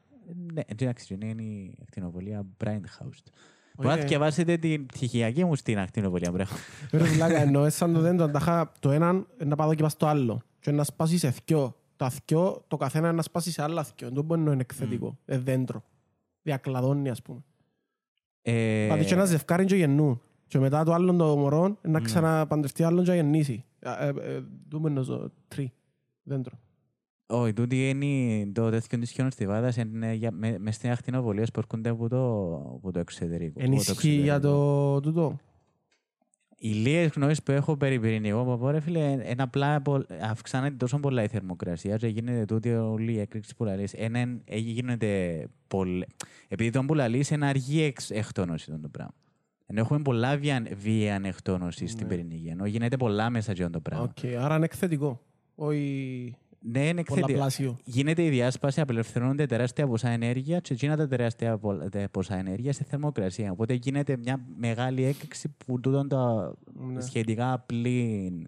Ναι, 0.53 0.61
εντάξει, 0.65 1.17
είναι 1.21 1.41
η 1.43 1.73
ακτινοβολία 1.81 2.45
Brindhouse. 2.63 3.23
Όχι, 3.75 3.87
Μπορεί 3.87 3.87
να 3.87 3.97
ε. 3.97 4.05
διαβάσετε 4.05 4.57
την 4.57 4.85
ψυχιακή 4.85 5.45
μου 5.45 5.55
στην 5.55 5.79
ακτινοβολία 5.79 6.31
Brindhouse. 6.37 6.91
Ρε 6.91 7.03
βλάκα, 7.03 7.41
εννοώ 7.41 7.69
σαν 7.69 7.93
το 7.93 7.99
δέντρο, 7.99 8.23
αντάχα 8.25 8.71
το 8.79 8.91
έναν 8.91 9.27
να 9.45 9.55
πάω 9.55 9.73
και 9.73 9.81
πας 9.81 9.91
στο 9.91 10.05
άλλο. 10.05 10.41
Και 10.59 10.71
να 10.71 10.83
σπάσεις 10.83 11.19
σε 11.19 11.31
θκιο. 11.31 11.75
Τα 12.03 12.09
θκιο, 12.09 12.63
το 12.67 12.77
καθένα 12.77 13.11
να 13.11 13.21
σπάσει 13.21 13.51
σε 13.51 13.61
άλλα 13.63 13.83
θκιο. 13.83 14.09
Δεν 14.11 14.23
μπορεί 14.23 14.41
να 14.41 14.51
είναι 14.51 14.61
εκθετικό. 14.61 15.17
Ε, 15.25 15.37
δέντρο. 15.37 15.83
Διακλαδώνει, 16.41 17.09
ας 17.09 17.21
πούμε. 17.21 17.43
Ε, 18.41 18.85
Πάτε 18.89 19.03
και 19.03 19.13
ένα 19.13 19.25
ζευκάρι 19.25 19.65
και 19.65 19.75
γεννούν. 19.75 20.21
Και 20.47 20.59
μετά 20.59 20.83
το 20.83 20.93
άλλο 20.93 21.15
το 21.15 21.37
μωρό 21.37 21.77
να 21.81 21.99
ξαναπαντρευτεί 21.99 22.83
άλλον 22.83 23.03
και 23.03 23.13
γεννήσει. 23.13 23.63
Ε, 23.79 23.89
ε, 24.07 24.35
ε, 24.35 24.43
Δούμε 24.69 24.89
να 24.89 25.01
ζω 25.01 25.31
τρί. 25.47 25.71
Δέντρο. 26.23 26.57
Όχι, 27.25 27.53
τούτη 27.53 27.89
είναι 27.89 28.45
το 28.51 28.69
τέτοιο 28.69 28.99
της 28.99 29.11
χιονοστιβάδας 29.11 29.75
είναι 29.77 30.13
για- 30.13 30.31
με- 30.31 30.57
μες 30.59 30.75
στην 30.75 30.91
ακτινοβολία 30.91 31.47
που 31.53 31.59
έρχονται 31.59 31.89
από 31.89 32.09
το, 32.09 32.53
από 32.75 32.91
το 32.91 32.99
εξωτερικό. 32.99 33.49
από 33.49 33.59
το 33.59 33.65
Ενισχύει 33.65 34.09
για 34.09 34.35
εξωτερικό. 34.35 34.93
το 34.93 34.99
τούτο. 34.99 35.39
Οι 36.65 36.69
λίγες 36.73 37.11
γνώσεις 37.15 37.43
που 37.43 37.51
έχω 37.51 37.77
περί 37.77 37.99
πυρηνικού 37.99 38.45
παπό, 38.45 38.69
ρε 38.69 38.79
φίλε, 38.79 38.99
είναι 38.99 39.35
απλά 39.43 39.81
πο- 39.81 40.05
αυξάνεται 40.21 40.75
τόσο 40.75 40.99
πολλά 40.99 41.23
η 41.23 41.27
θερμοκρασία 41.27 41.97
και 41.97 42.07
γίνεται 42.07 42.45
τούτη 42.45 42.73
όλη 42.73 43.11
η 43.13 43.19
έκρηξη 43.19 43.55
που 43.55 43.63
λαλείς. 43.63 43.93
Ένα, 43.93 44.19
ε, 44.45 44.57
γίνεται 44.57 45.43
πολλ... 45.67 46.03
Επειδή 46.47 46.69
τούτον 46.69 46.85
που 46.85 46.93
λαλείς 46.93 47.29
είναι 47.29 47.45
αργή 47.45 47.81
εξ, 47.81 48.09
εκτόνωση 48.09 48.69
τούτον 48.71 48.81
το 48.81 48.87
πράγμα. 48.87 49.13
Ενώ 49.65 49.79
έχουμε 49.79 50.01
πολλά 50.01 50.37
βίαια, 50.37 50.65
βίαια 50.77 51.21
εκτόνωση 51.23 51.87
στην 51.87 52.07
Ναι. 52.07 52.15
πυρηνική, 52.15 52.47
ενώ 52.47 52.65
γίνεται 52.65 52.97
πολλά 52.97 53.29
μέσα 53.29 53.55
σε 53.55 53.63
αυτό 53.63 53.69
το 53.73 53.79
πράγμα. 53.79 54.03
Οκ, 54.17 54.35
άρα 54.43 54.55
είναι 54.55 54.65
εκθετικό. 54.65 55.21
Όχι 55.55 56.35
Ναι, 56.65 56.79
είναι 56.87 56.99
εκθετικό. 56.99 57.25
πολλαπλάσιο. 57.27 57.77
Γίνεται 57.83 58.23
η 58.23 58.29
διάσπαση, 58.29 58.81
απελευθερώνονται 58.81 59.45
τεράστια 59.45 59.87
ποσά 59.87 60.09
ενέργεια 60.09 60.59
και 60.59 60.73
εκείνα 60.73 60.95
τα 60.97 61.07
τεράστια 61.07 61.57
πο- 61.57 61.89
τε- 61.89 62.09
ποσά 62.09 62.35
ενέργεια 62.35 62.73
σε 62.73 62.83
θερμοκρασία. 62.83 63.51
Οπότε 63.51 63.73
γίνεται 63.73 64.17
μια 64.17 64.45
μεγάλη 64.57 65.03
έκρηξη 65.03 65.55
που 65.65 65.79
τούτον 65.79 66.07
το 66.07 66.53
Ναι. 66.73 67.01
σχετικά 67.01 67.53
απλή 67.53 68.47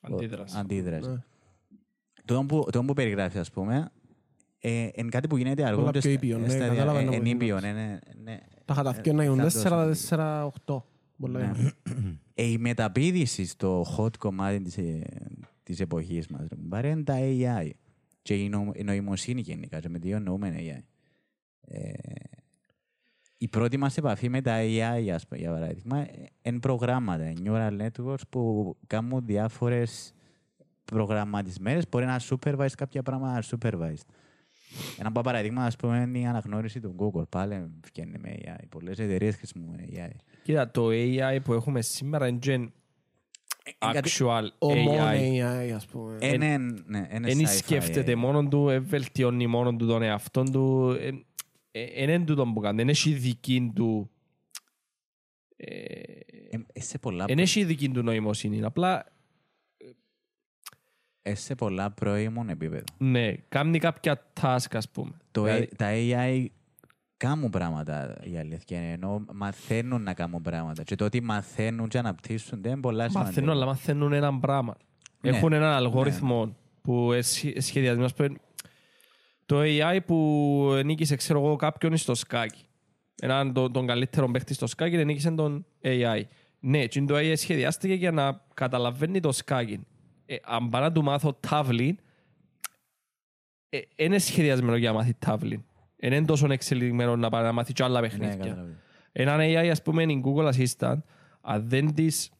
Αντίδραση. 0.00 0.56
αντίδραση. 0.58 1.08
Ναι. 1.08 1.16
Το 2.24 2.44
που, 2.48 2.66
το 2.72 2.82
που 2.84 2.92
περιγράφει, 2.92 3.38
ας 3.38 3.50
πούμε, 3.50 3.90
ε, 4.58 4.88
είναι 4.94 5.08
κάτι 5.08 5.26
που 5.28 5.36
γίνεται 5.36 5.64
αργότερα. 5.64 5.90
πιο 5.90 6.00
στα- 6.00 6.10
ήπιον, 6.10 6.40
ναι, 6.40 6.48
στα 6.48 6.58
δια- 6.58 6.68
κατάλαβα 6.68 6.98
ε, 6.98 7.04
να 7.04 7.14
εν 7.14 7.20
μου 7.24 7.28
ήπιον, 7.30 7.58
μιλάς. 7.62 7.74
ναι, 7.74 7.98
ναι. 8.22 8.38
Τα 8.64 8.74
χαταθκιά 8.74 9.12
να 9.12 9.22
γίνουν 9.22 9.38
θα 9.38 9.44
4, 9.44 9.84
δώσω. 9.86 10.16
4, 10.16 10.44
8. 10.66 10.84
Πολλά 11.18 11.38
Ναι. 11.38 11.44
είναι. 11.58 11.72
Ε, 12.34 12.42
η 12.44 12.58
μεταπίδηση 12.58 13.46
στο 13.46 13.84
hot 13.98 14.16
κομμάτι 14.18 15.02
της, 15.66 15.74
ε, 15.74 15.76
της 15.76 15.80
εποχής 15.80 16.26
μας, 16.28 16.40
ρε, 16.48 16.56
κουμπάρε, 16.56 16.88
είναι 16.88 17.02
τα 17.02 17.14
AI. 17.18 17.70
Και 18.22 18.34
η, 18.34 18.48
νο, 18.48 18.70
η 18.74 18.82
νοημοσύνη 18.82 19.40
γενικά, 19.40 19.80
και 19.80 19.88
με 19.88 19.98
τι 19.98 20.10
εννοούμε 20.10 20.54
AI. 20.58 20.82
Ε, 21.60 21.92
η 23.38 23.48
πρώτη 23.48 23.76
μας 23.76 23.96
επαφή 23.96 24.28
με 24.28 24.40
τα 24.40 24.56
AI, 24.60 25.08
ας 25.08 25.26
πούμε, 25.26 25.40
για 25.40 25.50
παράδειγμα, 25.50 26.06
είναι 26.42 26.58
προγράμματα, 26.58 27.32
neural 27.44 27.80
networks 27.80 28.28
που 28.28 28.76
κάνουν 28.86 29.26
διάφορες 29.26 30.14
προγραμματισμένες, 30.84 31.88
μπορεί 31.88 32.04
να 32.04 32.20
supervise 32.30 32.72
κάποια 32.76 33.02
πράγματα 33.02 33.42
supervised. 33.42 34.06
Ένα 34.98 35.08
από 35.08 35.20
παραδείγμα, 35.20 35.64
ας 35.64 35.76
πούμε, 35.76 36.00
είναι 36.00 36.18
η 36.18 36.26
αναγνώριση 36.26 36.80
του 36.80 36.94
Google. 36.98 37.28
Πάλι 37.28 37.70
βγαίνει 37.92 38.18
με 38.18 38.34
AI. 38.44 38.64
Πολλές 38.68 38.98
εταιρείες 38.98 39.36
χρησιμοποιούν 39.36 39.80
AI. 39.94 40.10
Κοίτα, 40.42 40.70
το 40.70 40.88
AI 40.90 41.38
που 41.44 41.52
έχουμε 41.52 41.82
σήμερα 41.82 42.26
είναι 42.26 42.38
gen 42.42 42.46
κάτι- 42.48 42.72
actual 43.80 44.46
Ο 44.58 44.74
μόνος 44.74 45.08
AI. 45.10 45.40
AI, 45.42 45.70
ας 45.74 45.86
πούμε. 45.86 46.18
Είναι, 46.20 46.56
ναι, 46.86 47.08
είναι 47.14 47.20
Δεν 47.20 47.38
sci-fi. 47.38 47.46
σκέφτεται 47.56 48.14
μόνο 48.14 48.48
του, 48.48 48.68
ε, 48.68 48.78
βελτιώνει 48.78 49.46
μόνο 49.46 49.76
του 49.76 49.86
τον 49.86 50.02
εαυτό 50.02 50.42
του. 50.42 50.92
Δεν 50.92 51.24
είναι 51.96 52.24
τούτο 52.24 52.44
που 52.54 52.60
κάνει. 52.60 52.76
Δεν 52.76 52.88
έχει 52.88 53.12
δική 53.12 53.72
του... 53.74 54.10
ε, 55.56 55.74
Ε, 56.50 56.58
ε, 56.72 56.80
σε 56.80 56.98
πολλά, 56.98 57.24
Δεν 57.24 57.38
έχει 57.38 57.64
δική 57.64 57.88
του 57.88 58.02
νοημοσύνη. 58.02 58.62
Απλά, 58.64 59.06
ε, 61.22 61.34
σε 61.34 61.54
πολλά 61.54 61.90
πρώιμων 61.90 62.48
επίπεδο. 62.48 62.84
ναι, 62.98 63.32
κάνει 63.48 63.78
κάποια 63.78 64.30
task, 64.40 64.66
ας 64.72 64.88
πούμε. 64.90 65.12
Το, 65.30 65.42
Δηλαδή, 65.42 65.62
ε, 65.62 65.68
τα 65.76 65.86
AI 65.92 66.46
κάνουν 67.16 67.50
πράγματα, 67.50 68.16
η 68.22 68.38
αλήθεια 68.38 68.78
είναι. 68.82 68.92
Ενώ 68.92 69.24
μαθαίνουν 69.32 70.02
να 70.02 70.14
κάνουν 70.14 70.42
πράγματα. 70.42 70.82
Και 70.82 70.94
το 70.94 71.04
ότι 71.04 71.20
μαθαίνουν 71.20 71.88
και 71.88 71.98
αναπτύσσουν 71.98 72.62
δεν 72.62 72.72
είναι 72.72 72.80
πολλά 72.80 73.04
Μαθαίνουν, 73.04 73.26
σημαντικό. 73.26 73.50
αλλά 73.56 73.66
μαθαίνουν 73.66 74.12
ένα 74.12 74.38
πράγμα. 74.38 74.76
Ναι. 75.20 75.30
Έχουν 75.30 75.52
έναν 75.52 75.72
αλγόριθμο 75.72 76.56
που 76.82 77.12
είναι 77.12 77.22
σχε- 77.22 77.60
σχεδιασμένος. 77.60 78.14
που 78.14 78.22
είναι- 78.22 78.38
Το 79.46 79.60
AI 79.62 79.98
που 80.06 80.80
νίκησε, 80.84 81.16
ξέρω 81.16 81.38
εγώ, 81.44 81.56
κάποιον 81.56 81.96
στο 81.96 82.14
σκάκι. 82.14 82.64
Έναν 83.22 83.52
τον, 83.52 83.72
τον 83.72 83.86
καλύτερο 83.86 84.30
παίχτη 84.30 84.54
στο 84.54 84.66
σκάκι, 84.66 84.96
δεν 84.96 85.06
νίκησε 85.06 85.30
τον 85.30 85.66
AI. 85.82 86.22
Ναι, 86.60 86.86
και 86.86 87.02
το 87.02 87.14
AI 87.16 87.32
σχεδιάστηκε 87.36 87.94
για 87.94 88.10
να 88.10 88.40
καταλαβαίνει 88.54 89.20
το 89.20 89.32
σκάκι. 89.32 89.86
Ε, 90.26 90.36
αν 90.44 90.68
πάω 90.68 90.80
να 90.80 90.92
του 90.92 91.02
μάθω 91.02 91.32
τάβλη, 91.48 91.98
ε, 93.68 93.78
είναι 93.96 94.18
σχεδιασμένο 94.18 94.76
για 94.76 94.90
να 94.90 94.96
μάθει 94.96 95.14
τάβλη. 95.18 95.64
Δεν 96.08 96.18
είναι 96.18 96.26
τόσο 96.26 96.46
εξελιγμένο 96.52 97.16
να 97.16 97.28
πάει 97.30 97.42
να 97.42 97.52
μάθει 97.52 97.72
και 97.72 97.82
άλλα 97.82 98.00
Ναι, 98.00 98.08
παιχνίδια. 98.08 98.36
καταλαβαίνω. 98.36 98.76
Έναν 99.12 99.38
AI, 99.40 99.68
ας 99.70 99.82
πούμε, 99.82 100.02
είναι 100.02 100.12
η 100.12 100.22
Google 100.26 100.52
Assistant, 100.52 100.98
αν 101.40 101.68
δεν, 101.68 101.94
της, 101.94 102.30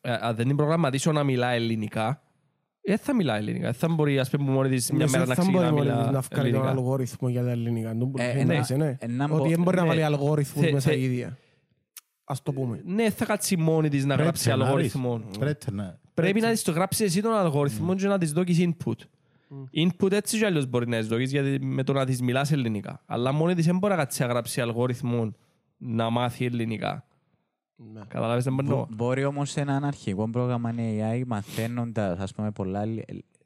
ε, 0.00 0.12
αν 0.20 0.34
δεν 0.36 0.46
την 0.46 0.56
προγραμματίσω 0.56 1.12
να 1.12 1.24
μιλά 1.24 1.50
ελληνικά, 1.50 2.22
δεν 2.82 2.98
θα 2.98 3.14
μιλά 3.14 3.36
ελληνικά. 3.36 3.64
Δεν 3.64 3.74
θα 3.74 3.88
μπορεί 3.88 4.18
ας 4.18 4.30
πούμε, 4.30 4.50
μόνη 4.50 4.68
της 4.68 4.90
μια 4.90 5.04
Ναι, 5.04 5.10
μέρα 5.10 5.24
δεν 5.24 5.28
να 5.36 5.42
θα 5.44 5.50
μπορεί 5.50 5.64
ξεκινά 5.64 5.70
να 5.70 5.76
μόνη 5.76 5.88
της 5.90 5.96
μιλά 6.06 6.10
να 6.12 6.20
βγάλει 6.20 6.28
τον 6.30 6.44
ελληνικά. 6.44 6.68
αλγόριθμο 6.70 7.28
για 7.28 7.42
τα 7.44 7.50
ελληνικά. 7.50 7.88
Τον 7.96 8.00
Ε, 8.00 8.04
μπορεί 8.32 8.38
να 8.38 8.44
ναι. 8.44 8.54
είσαι, 8.54 8.76
ναι. 8.76 8.96
Ε, 8.98 9.06
να 9.06 9.24
Ότι 9.24 9.34
μπο- 9.34 9.48
δεν 9.48 9.62
μπορεί 9.62 9.76
να 9.76 9.82
ναι. 9.82 9.88
βάλει 9.88 10.02
αλγόριθμους 10.02 10.64
Θε- 10.64 10.72
μέσα 10.72 10.90
θε- 10.90 10.98
η 10.98 11.02
ίδια. 11.04 11.38
Ας 12.24 12.42
το 12.42 12.52
πούμε. 12.52 12.80
Ναι, 12.84 13.10
θα 13.10 13.24
κάτσει 13.24 13.56
μόνη 13.56 13.88
της 13.88 14.00
να 14.02 14.06
Πρέπει 14.06 14.22
γράψει 14.22 14.48
να 14.48 14.54
αλγόριθμο. 14.54 15.16
ρεις. 15.28 15.38
Πρέπει 15.38 15.72
να- 15.72 16.00
Πρέπει 16.14 16.40
να 16.40 16.50
της 16.50 16.62
το 16.62 16.72
γράψεις 16.72 17.06
εσύ 17.06 17.22
τον 17.22 17.32
αλγόριθμο 17.32 17.94
και 17.94 18.06
να 18.06 18.18
της 18.18 18.32
δώσεις 18.32 18.68
input. 18.68 18.92
Input 19.74 20.12
έτσι 20.12 20.38
κι 20.38 20.44
αλλιώς 20.44 20.66
μπορεί 20.66 20.88
να 20.88 20.98
της 20.98 21.06
δώσεις 21.08 21.30
γιατί 21.30 21.64
με 21.64 21.82
το 21.82 21.92
να 21.92 22.04
της 22.04 22.20
μιλάς 22.22 22.52
ελληνικά. 22.52 23.02
Αλλά 23.06 23.32
μόνη 23.32 23.54
της 23.54 23.66
δεν 23.66 23.78
μπορεί 23.78 23.92
να 23.92 23.98
κάτσει 23.98 24.22
να 24.22 24.28
γράψει 24.28 24.60
αλγόριθμο 24.60 25.32
να 25.76 26.10
μάθει 26.10 26.44
ελληνικά. 26.44 27.06
Ναι. 27.76 28.00
Καταλάβεις 28.08 28.44
δεν 28.44 28.54
μπορώ. 28.54 28.76
Μπο- 28.76 28.86
Μπορεί 28.96 29.24
όμως 29.24 29.50
σε 29.50 29.60
έναν 29.60 29.84
αρχικό 29.84 30.30
πρόγραμμα 30.30 30.74
AI 30.76 31.22
μαθαίνοντας, 31.26 32.18
ας 32.18 32.34
πούμε, 32.34 32.50
πολλά 32.50 32.84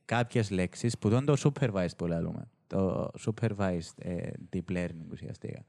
κάποιες 0.05 0.51
λέξεις 0.51 0.99
που 0.99 1.09
δεν 1.09 1.25
το 1.25 1.35
supervised 1.45 1.97
που 1.97 2.07
λέμε. 2.07 2.49
Το 2.67 3.11
supervised 3.27 3.93
ε, 3.99 4.31
deep 4.53 4.73
learning 4.77 5.11
ουσιαστικά. 5.13 5.65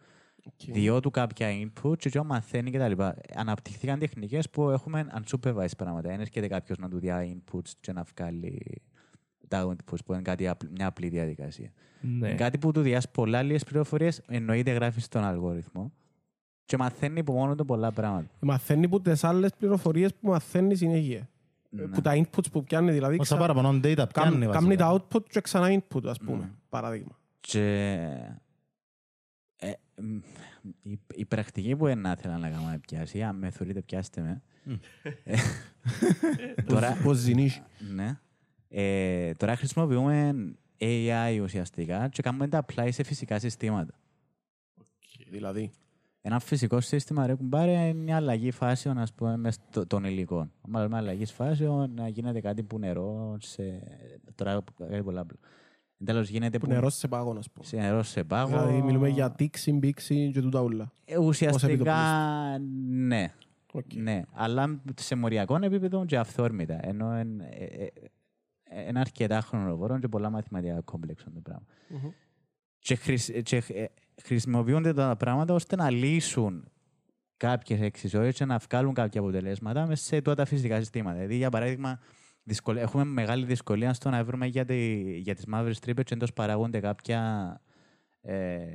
Διό 0.67 0.99
του 0.99 1.09
κάποια 1.09 1.47
input 1.51 1.97
και 1.97 2.19
ο 2.19 2.23
μαθαίνει 2.23 2.71
κτλ. 2.71 3.03
Αναπτυχθήκαν 3.35 3.99
τεχνικές 3.99 4.49
που 4.49 4.69
έχουμε 4.69 5.07
unsupervised 5.13 5.77
πράγματα. 5.77 6.09
Δεν 6.09 6.19
έρχεται 6.19 6.47
κάποιος 6.47 6.77
να 6.77 6.89
του 6.89 6.99
διά 6.99 7.27
inputs 7.27 7.69
και 7.79 7.91
να 7.91 8.03
βγάλει 8.15 8.81
τα 9.49 9.67
outputs 9.67 9.97
που 10.05 10.13
είναι 10.13 10.21
κάτι, 10.21 10.47
απλ- 10.47 10.71
μια 10.77 10.87
απλή 10.87 11.09
διαδικασία. 11.09 11.71
Ναι. 12.01 12.33
Κάτι 12.33 12.57
που 12.57 12.71
του 12.71 12.81
διάσει 12.81 13.07
πολλά 13.11 13.37
άλλες 13.37 13.63
πληροφορίες, 13.63 14.21
εννοείται 14.27 14.71
γράφεις 14.71 15.03
στον 15.03 15.23
αλγόριθμο 15.23 15.91
και 16.65 16.77
μαθαίνει 16.77 17.19
από 17.19 17.33
μόνο 17.33 17.55
του 17.55 17.65
πολλά 17.65 17.91
πράγματα. 17.91 18.29
Μαθαίνει 18.39 18.87
που 18.89 19.01
τις 19.01 19.23
άλλες 19.23 19.51
πληροφορίες 19.57 20.13
που 20.15 20.27
μαθαίνει 20.29 20.75
συνέχεια. 20.75 21.29
Ναι. 21.69 21.83
Που 21.87 22.01
τα 22.01 22.13
inputs 22.15 22.51
που 22.51 22.63
πιάνει, 22.63 22.91
δηλαδή 22.91 23.13
Όσα 23.19 23.23
ξα- 23.35 23.37
παραπάνω 23.47 23.69
data 23.69 23.81
πιάνει 23.81 24.05
κάμ- 24.13 24.51
Κάμνει 24.51 24.75
βασικά. 24.75 24.75
τα 24.75 24.91
output 25.09 25.23
και 25.29 25.41
ξανά 25.41 25.67
input, 25.81 26.05
ας 26.05 26.17
πούμε. 26.17 26.37
Ναι. 26.37 26.49
Παράδειγμα. 26.69 27.17
Και 27.39 27.95
ε, 29.55 29.71
μ, 30.01 30.17
η, 30.81 30.99
η 31.15 31.25
πρακτική 31.25 31.75
που 31.75 31.87
ένα 31.87 32.15
ήθελα 32.17 32.37
να 32.37 32.49
κάνω 32.49 32.67
να 32.67 32.79
πιάσει, 32.79 33.21
αν 33.23 33.35
με 33.35 33.49
θεωρείτε 33.49 33.81
πιάστε 33.81 34.21
με. 34.21 34.41
Ε, 35.23 35.37
τώρα, 36.65 36.97
Πώς 37.03 37.17
ζηνείς. 37.17 37.61
ναι. 37.93 38.19
Ε, 38.69 39.31
τώρα 39.33 39.55
χρησιμοποιούμε 39.55 40.35
AI 40.79 41.39
ουσιαστικά 41.43 42.07
και 42.07 42.21
κάνουμε 42.21 42.47
τα 42.47 42.65
apply 42.65 42.87
σε 42.91 43.03
φυσικά 43.03 43.39
συστήματα. 43.39 43.93
Δηλαδή. 45.29 45.71
Ένα 46.21 46.39
φυσικό 46.39 46.79
σύστημα 46.81 47.25
ρε 47.27 47.33
κουμπάρε 47.35 47.71
είναι 47.71 47.93
μια 47.93 48.15
αλλαγή 48.15 48.51
φάσεων 48.51 48.97
ας 48.97 49.13
πούμε, 49.13 49.37
μες 49.37 49.53
στο- 49.69 49.87
των 49.87 50.03
υλικών. 50.03 50.51
Άμα 50.61 50.81
λέμε 50.81 50.97
αλλαγή 50.97 51.25
φάσεων, 51.25 51.91
να 51.93 52.07
γίνεται 52.07 52.39
κάτι 52.41 52.63
που 52.63 52.79
νερό 52.79 53.37
σε... 53.39 53.63
Τώρα 54.35 54.63
κάτι 54.77 55.03
πολλά 55.03 55.21
απλό. 55.21 55.37
Εν 55.99 56.05
τέλει 56.05 56.29
γίνεται 56.29 56.57
Που 56.57 56.65
που, 56.67 56.71
νερό 56.73 56.89
σε 56.89 57.07
πάγο, 57.07 57.35
ας 57.37 57.49
πούμε. 57.49 57.65
σε 57.65 57.77
νερό 57.77 58.03
σε 58.03 58.23
πάγο. 58.23 58.47
Δηλαδή 58.47 58.81
μιλούμε 58.81 59.09
για 59.09 59.31
τήξη, 59.31 59.71
μπήξη 59.73 60.31
και 60.33 60.41
τούτα 60.41 60.61
ούλα. 60.61 60.91
Ε, 61.05 61.17
Ουσιαστικά 61.17 61.95
ναι. 62.89 63.31
Οκ. 63.71 63.93
ναι. 63.93 64.21
Αλλά 64.33 64.81
σε 64.95 65.15
μοριακό 65.15 65.57
επίπεδο 65.61 66.05
και 66.05 66.17
αυθόρμητα. 66.17 66.79
Ενώ 66.87 67.19
είναι 67.19 67.49
ένα 68.69 68.99
αρκετά 68.99 69.41
χρονοβόρο 69.41 69.99
και 69.99 70.07
πολλά 70.07 70.29
μαθηματικά 70.29 70.81
complex 70.81 71.11
τούτο 71.11 71.31
το 71.31 71.39
πράγμα. 71.39 71.65
Μμμ. 71.87 72.09
Και, 72.79 72.95
χρησ- 72.95 73.41
και 73.41 73.63
ε, 73.67 73.85
χρησιμοποιούνται 74.23 74.93
τα 74.93 75.15
πράγματα 75.17 75.53
ώστε 75.53 75.75
να 75.75 75.89
λύσουν 75.89 76.71
κάποιες 77.37 77.79
εξισώσεις 77.81 78.31
και 78.31 78.45
να 78.45 78.57
βγάλουν 78.57 78.93
κάποια 78.93 79.21
αποτελέσματα 79.21 79.85
μέσα 79.87 80.03
σε 80.03 80.21
τούτα 80.21 80.45
φυσικά 80.45 80.77
συστήματα. 80.77 81.15
Δηλαδή, 81.15 81.35
για 81.35 81.49
παράδειγμα, 81.49 81.99
δυσκολε- 82.43 82.81
έχουμε 82.83 83.03
μεγάλη 83.03 83.45
δυσκολία 83.45 83.93
στο 83.93 84.09
να 84.09 84.23
βρούμε 84.23 84.45
για, 84.45 84.65
τη, 84.65 85.01
για 85.19 85.35
τις 85.35 85.45
μαύρες 85.45 85.79
τρύπες 85.79 86.03
και 86.03 86.13
εντός 86.13 86.33
παράγονται 86.33 86.79
κάποια 86.79 87.61
ε, 88.21 88.67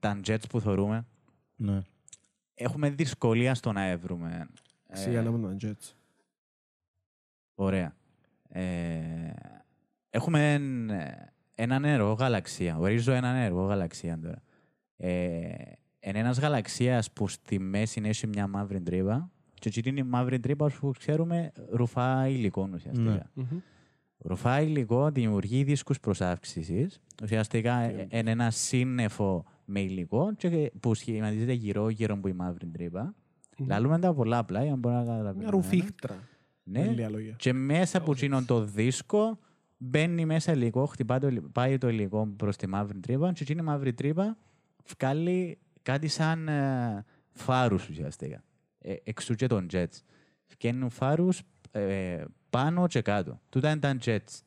tangents 0.00 0.48
που 0.48 0.60
θεωρούμε. 0.60 1.06
Ναι. 1.56 1.82
Έχουμε 2.54 2.90
δυσκολία 2.90 3.54
στο 3.54 3.72
να 3.72 3.82
έβρουμε. 3.84 4.48
ε, 4.88 4.96
Σιγά 4.96 5.22
να 5.22 5.30
μην 5.30 5.40
ήταν 5.42 5.58
jets. 5.62 5.92
Ωραία. 7.54 7.94
Ε, 8.48 8.62
έχουμε 10.10 10.52
εν- 10.52 10.90
έναν 11.54 11.84
έργο 11.84 12.12
γαλαξία. 12.12 12.78
Ορίζω 12.78 13.12
έναν 13.12 13.36
έργο 13.36 13.62
γαλαξία 13.64 14.18
τώρα. 14.18 14.42
Ε, 14.96 15.38
είναι 16.00 16.18
ένας 16.18 16.38
γαλαξίας 16.38 17.12
που 17.12 17.28
στη 17.28 17.58
μέση 17.58 18.00
έχει 18.04 18.26
μια 18.26 18.46
μαύρη 18.46 18.80
τρύπα 18.80 19.30
και 19.54 19.68
εκεί 19.68 19.88
είναι 19.88 20.00
η 20.00 20.02
μαύρη 20.02 20.40
τρύπα 20.40 20.70
που 20.80 20.90
ξέρουμε 20.98 21.52
ρουφά 21.70 22.28
υλικό 22.28 22.68
ουσιαστικά. 22.74 23.10
Ναι. 23.10 23.20
Μμμ. 23.34 23.58
Ρουφά 24.18 24.60
υλικό 24.60 25.10
δημιουργεί 25.10 25.64
δίσκους 25.64 26.00
προσάυξησης. 26.00 27.00
Ουσιαστικά 27.22 27.78
ε, 27.80 28.06
είναι 28.10 28.30
ένα 28.30 28.50
σύννεφο 28.50 29.44
με 29.64 29.80
υλικό 29.80 30.34
και 30.34 30.72
που 30.80 30.94
σχηματίζεται 30.94 31.52
γύρω-γύρω 31.52 32.14
από 32.14 32.28
η 32.28 32.32
μαύρη 32.32 32.66
τρύπα. 32.66 33.14
Λαλούμε 33.66 33.98
τα 33.98 34.14
πολλά 34.14 34.38
απλά 34.38 34.62
για 34.62 34.70
να 34.70 34.76
μπορούμε 34.76 35.00
να 35.00 35.06
καταλαβαίνουμε. 35.06 35.42
Μια 35.42 35.50
ρουφίχτρα. 35.50 36.16
Ναι. 36.68 36.84
Με 36.84 36.86
λίγα 36.92 37.10
λόγια. 37.10 37.32
Και 37.38 37.52
μέσα 37.52 37.98
από 37.98 38.12
εκείνον 38.12 38.46
το 38.46 38.64
δίσκο 38.64 39.38
μπαίνει 39.76 40.24
μέσα 40.24 40.52
υλικό, 40.52 40.86
χτυπάει 40.86 41.18
το, 41.18 41.26
υλι- 41.28 41.48
πάει 41.52 41.78
το 41.78 41.88
υλικό 41.88 42.26
προς 42.36 42.56
τη 42.56 42.66
μαύρη 42.66 42.98
τρύπα 43.00 43.32
και 43.32 43.42
εκείνη 43.42 43.60
η 43.60 43.64
μαύρη 43.64 43.94
τρύπα 43.94 44.36
βγάλει 44.98 45.58
κάτι 45.82 46.08
σαν 46.08 46.48
ε, 46.48 47.04
φάρους 47.32 47.88
ουσιαστικά. 47.88 48.44
Ε, 48.78 48.94
εξού 49.04 49.34
και 49.34 49.46
των 49.46 49.66
jets. 49.72 50.00
Βγαίνουν 50.46 50.90
φάρους 50.90 51.42
ε, 51.70 52.24
πάνω 52.50 52.86
και 52.86 53.02
κάτω. 53.02 53.40
Τούτα 53.48 53.70
είναι 53.70 53.80
τα 53.80 53.96
jets. 54.04 54.40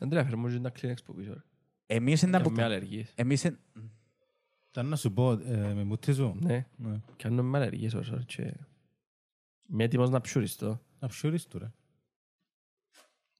Αντρέα, 0.00 0.24
φέρε 0.24 0.36
μου 0.36 0.48
και 0.48 0.58
τα 0.58 0.72
Kleenex 0.80 0.96
που 1.04 1.14
πίσω. 1.14 1.32
ρε. 1.32 1.40
Εμείς 1.86 2.22
είναι 2.22 2.30
Κάνουμε 2.30 2.50
τα 2.56 2.60
με 2.60 2.64
αλλεργίες. 2.66 3.12
Εμείς 3.14 3.44
είναι... 3.44 3.58
Ήταν 4.70 4.86
να 4.86 4.96
σου 4.96 5.12
πω, 5.12 5.32
ε, 5.32 5.72
με 5.74 5.84
μουτίζω. 5.84 6.36
Ναι, 6.40 6.66
Ναι. 6.76 7.00
κάνουμε 7.16 7.42
με 7.42 7.58
αλλεργίες 7.58 7.94
όσο 7.94 8.16
και... 8.26 8.54
Είμαι 9.70 9.84
έτοιμος 9.84 10.10
να 10.10 10.20
ψουριστώ. 10.20 10.80
Να 10.98 11.08
ψουρείς 11.08 11.46
του, 11.46 11.58
ρε. 11.58 11.70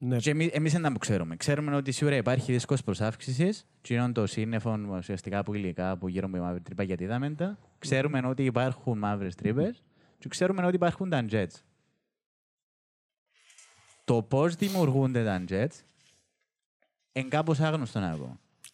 Ναι. 0.01 0.17
Και 0.17 0.31
εμείς, 0.31 0.49
εμείς 0.53 0.73
δεν 0.73 0.83
τα 0.83 0.93
ξέρουμε. 0.99 1.37
Ξέρουμε 1.37 1.77
ότι 1.77 1.93
σίγουρα 1.93 2.17
υπάρχει 2.17 2.53
δίσκος 2.53 2.83
προσάυξησης 2.83 3.67
και 3.81 3.95
είναι 3.95 4.13
το 4.13 4.27
σύννεφο 4.27 4.79
ουσιαστικά 4.91 5.39
από 5.39 5.55
υλικά 5.55 5.97
που 5.99 6.09
γύρω 6.09 6.27
από 6.27 6.37
η 6.37 6.41
μαύρη 6.41 6.61
τρύπα 6.61 6.83
γιατί 6.83 7.05
είδαμε 7.05 7.31
τα. 7.31 7.59
Ξέρουμε 7.79 8.21
ότι 8.25 8.45
υπάρχουν 8.45 8.99
μαύρες 8.99 9.35
τρύπες 9.35 9.83
και 10.19 10.29
ξέρουμε 10.29 10.67
ότι 10.67 10.75
υπάρχουν 10.77 11.11
τα 11.11 11.25
jets. 11.31 11.55
Το 14.05 14.23
πώς 14.23 14.55
δημιουργούνται 14.55 15.25
τα 15.25 15.45
jets 15.49 15.81
είναι 17.13 17.29
κάπως 17.29 17.61
άγνωστο 17.61 18.01
να 18.01 18.17
πω. 18.17 18.25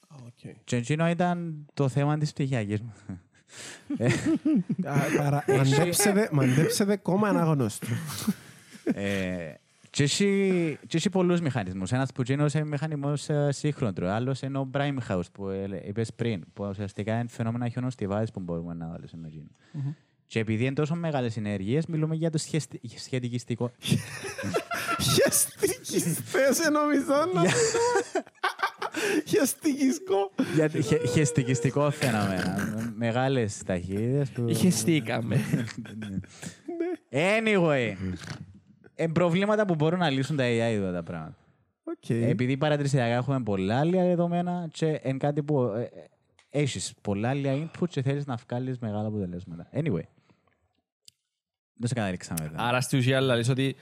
Α, 0.09 0.17
οκ. 0.27 0.55
Και 0.65 0.77
εκείνο 0.77 1.09
ήταν 1.09 1.67
το 1.75 1.89
θέμα 1.89 2.19
της 2.19 2.33
πτυχιακής 2.33 2.81
μου. 2.81 2.93
Α, 4.85 5.01
παρα- 5.17 5.45
μαντέψετε- 5.49 6.31
Μαντέψετε 6.33 6.97
κόμμα 6.97 7.29
αναγνώστου. 7.29 7.87
Ε, 8.85 9.55
και 9.91 10.03
έχει, 10.03 10.79
και 10.87 10.97
έχει 10.97 11.11
πολλούς 11.11 11.41
μηχανισμούς. 11.41 11.93
Ένας 11.93 12.13
που 12.13 12.23
γίνος 12.23 12.55
είναι 12.55 12.65
μηχανισμός 12.65 13.29
ε, 13.29 13.49
σύγχρονος. 13.53 14.11
Άλλος 14.11 14.41
είναι 14.43 14.59
ο 14.59 14.71
Prime 14.75 14.97
House 15.09 15.31
που 15.33 15.49
ε, 15.49 15.83
είπες 15.87 16.13
πριν, 16.17 16.45
που 16.53 16.65
ουσιαστικά 16.71 17.19
είναι 17.19 17.29
φαινόμενα 17.29 17.69
χιονοστιβάδες 17.69 18.31
που 18.31 18.41
μπορούμε 18.41 18.75
να 18.75 18.87
βάλουμε 18.87 19.09
με 19.15 19.27
εκείνο. 19.27 19.47
Και 20.27 20.39
επειδή 20.39 20.65
είναι 20.65 20.75
τόσο 20.75 20.95
μεγάλες 20.95 21.33
οι 21.33 21.42
ενέργειες, 21.42 21.87
μιλούμε 21.87 22.15
για 22.15 22.31
το 22.31 22.39
σχεστι- 22.39 22.81
σχετικιστικό. 22.99 23.71
Χεστικιστές 25.01 26.59
νομίζω 26.73 27.31
να 27.35 27.43
Χεστικιστικό. 29.27 30.31
για 30.55 30.71
το 30.71 30.81
χε- 30.83 31.07
χεστικιστικό 31.09 31.91
φαινόμενα. 31.91 32.73
Με- 32.77 32.93
Μεγάλες 32.97 33.63
ταχύτητες. 33.67 34.31
Που... 34.31 34.53
Χεστήκαμε. 34.55 35.41
Anyway. 37.11 37.93
Ε, 38.95 39.07
προβλήματα 39.07 39.67
που 39.67 39.75
μπορούν 39.75 39.99
να 39.99 40.11
λύσουν 40.11 40.37
τα 40.37 40.45
AI 40.45 40.49
εδώ 40.73 40.93
τα 40.93 41.03
πράγματα. 41.03 41.37
Οκ. 41.85 42.09
Επειδή 42.11 42.57
παρατηρησιακά 42.57 43.15
έχουμε 43.15 43.43
πολλά 43.43 43.79
άλλα 43.79 44.03
δεδομένα 44.05 44.69
και 44.73 45.01
είναι 45.05 45.17
κάτι 45.19 45.43
που 45.43 45.63
ε, 45.63 45.83
ε, 45.83 45.89
έχεις 46.51 46.95
πολλά 47.01 47.29
άλλα 47.29 47.53
input 47.55 47.89
και 47.89 48.03
θέλεις 48.03 48.27
να 48.27 48.37
βγάλεις 48.49 48.79
μεγάλα 48.79 49.07
αποτελέσματα. 49.09 49.69
Anyway. 49.73 50.03
Δεν 51.77 51.89
σε 51.89 51.95
καταλήξαμε 51.95 52.45
εδώ. 52.45 52.55
Άρα 52.59 52.81
στη 52.81 52.97
ουσία 52.97 53.21
λες 53.21 53.49
ότι 53.49 53.77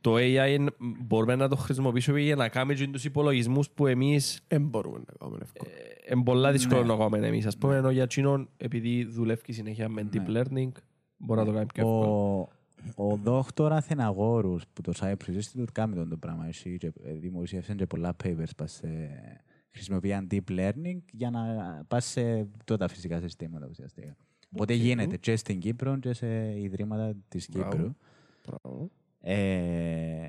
το 0.00 0.14
AI 0.14 0.46
είναι- 0.50 0.72
μπορούμε 1.00 1.34
να 1.34 1.48
το 1.48 1.56
χρησιμοποιήσουμε 1.56 2.20
για 2.20 2.36
να 2.36 2.48
κάνουμε 2.48 2.74
και 2.74 2.86
τους 2.88 3.04
υπολογισμούς 3.04 3.70
που 3.70 3.86
εμείς 3.86 4.40
Δεν 4.48 4.62
μπορούμε 4.62 4.98
να 4.98 5.12
κάνουμε 5.18 5.38
εύκολα. 5.42 5.70
είναι 6.12 6.22
πολλά 6.24 6.52
δύσκολο 6.52 6.80
Ναι. 6.80 6.86
να 6.86 6.96
κάνουμε 6.96 7.26
εμείς. 7.26 7.46
Ας 7.46 7.56
πούμε, 7.58 7.76
ενώ 7.76 7.90
για 7.90 8.02
εκείνον, 8.02 8.48
επειδή 8.56 9.04
δουλεύει 9.04 9.52
συνέχεια 9.52 9.88
με 9.88 10.08
deep 10.12 10.26
learning, 10.36 10.70
μπορεί 11.16 11.40
να 11.40 11.46
το 11.46 11.52
κάνει 11.52 11.66
πιο 11.74 11.88
εύκολα. 11.88 12.48
Ο, 12.94 13.12
ο 13.12 13.16
δόκτωρ 13.16 13.72
Αθηναγόρους 13.72 14.64
που 14.72 14.82
το 14.82 14.92
Cyprus 15.00 15.14
Institute 15.28 15.72
κάνει 15.72 15.94
τον 15.94 16.08
το 16.08 16.16
πράγμα. 16.16 16.46
Εσύ 16.46 16.76
και 16.76 16.92
ε, 17.04 17.12
δημοσίευσαν 17.12 17.76
και 17.76 17.86
πολλά 17.86 18.16
papers 18.24 18.56
πας 18.56 18.72
σε, 18.72 18.88
χρησιμοποιούν 19.70 20.26
deep 20.30 20.50
learning 20.50 20.98
για 21.12 21.30
να 21.30 21.40
πας 21.88 22.04
σε 22.04 22.48
τότε 22.64 22.88
φυσικά 22.88 23.20
συστήματα 23.20 23.66
ουσιαστικά. 23.70 24.16
Οπότε 24.54 24.74
γίνεται 24.74 25.16
και 25.16 25.36
στην 25.36 25.60
Κύπρο 25.60 25.98
και 25.98 26.12
σε 26.12 26.60
ιδρύματα 26.60 27.14
της 27.28 27.48
Μπράβο. 27.50 27.70
Κύπρου. 27.70 27.94
Μπράβο. 28.46 28.90
Ε, 29.20 30.28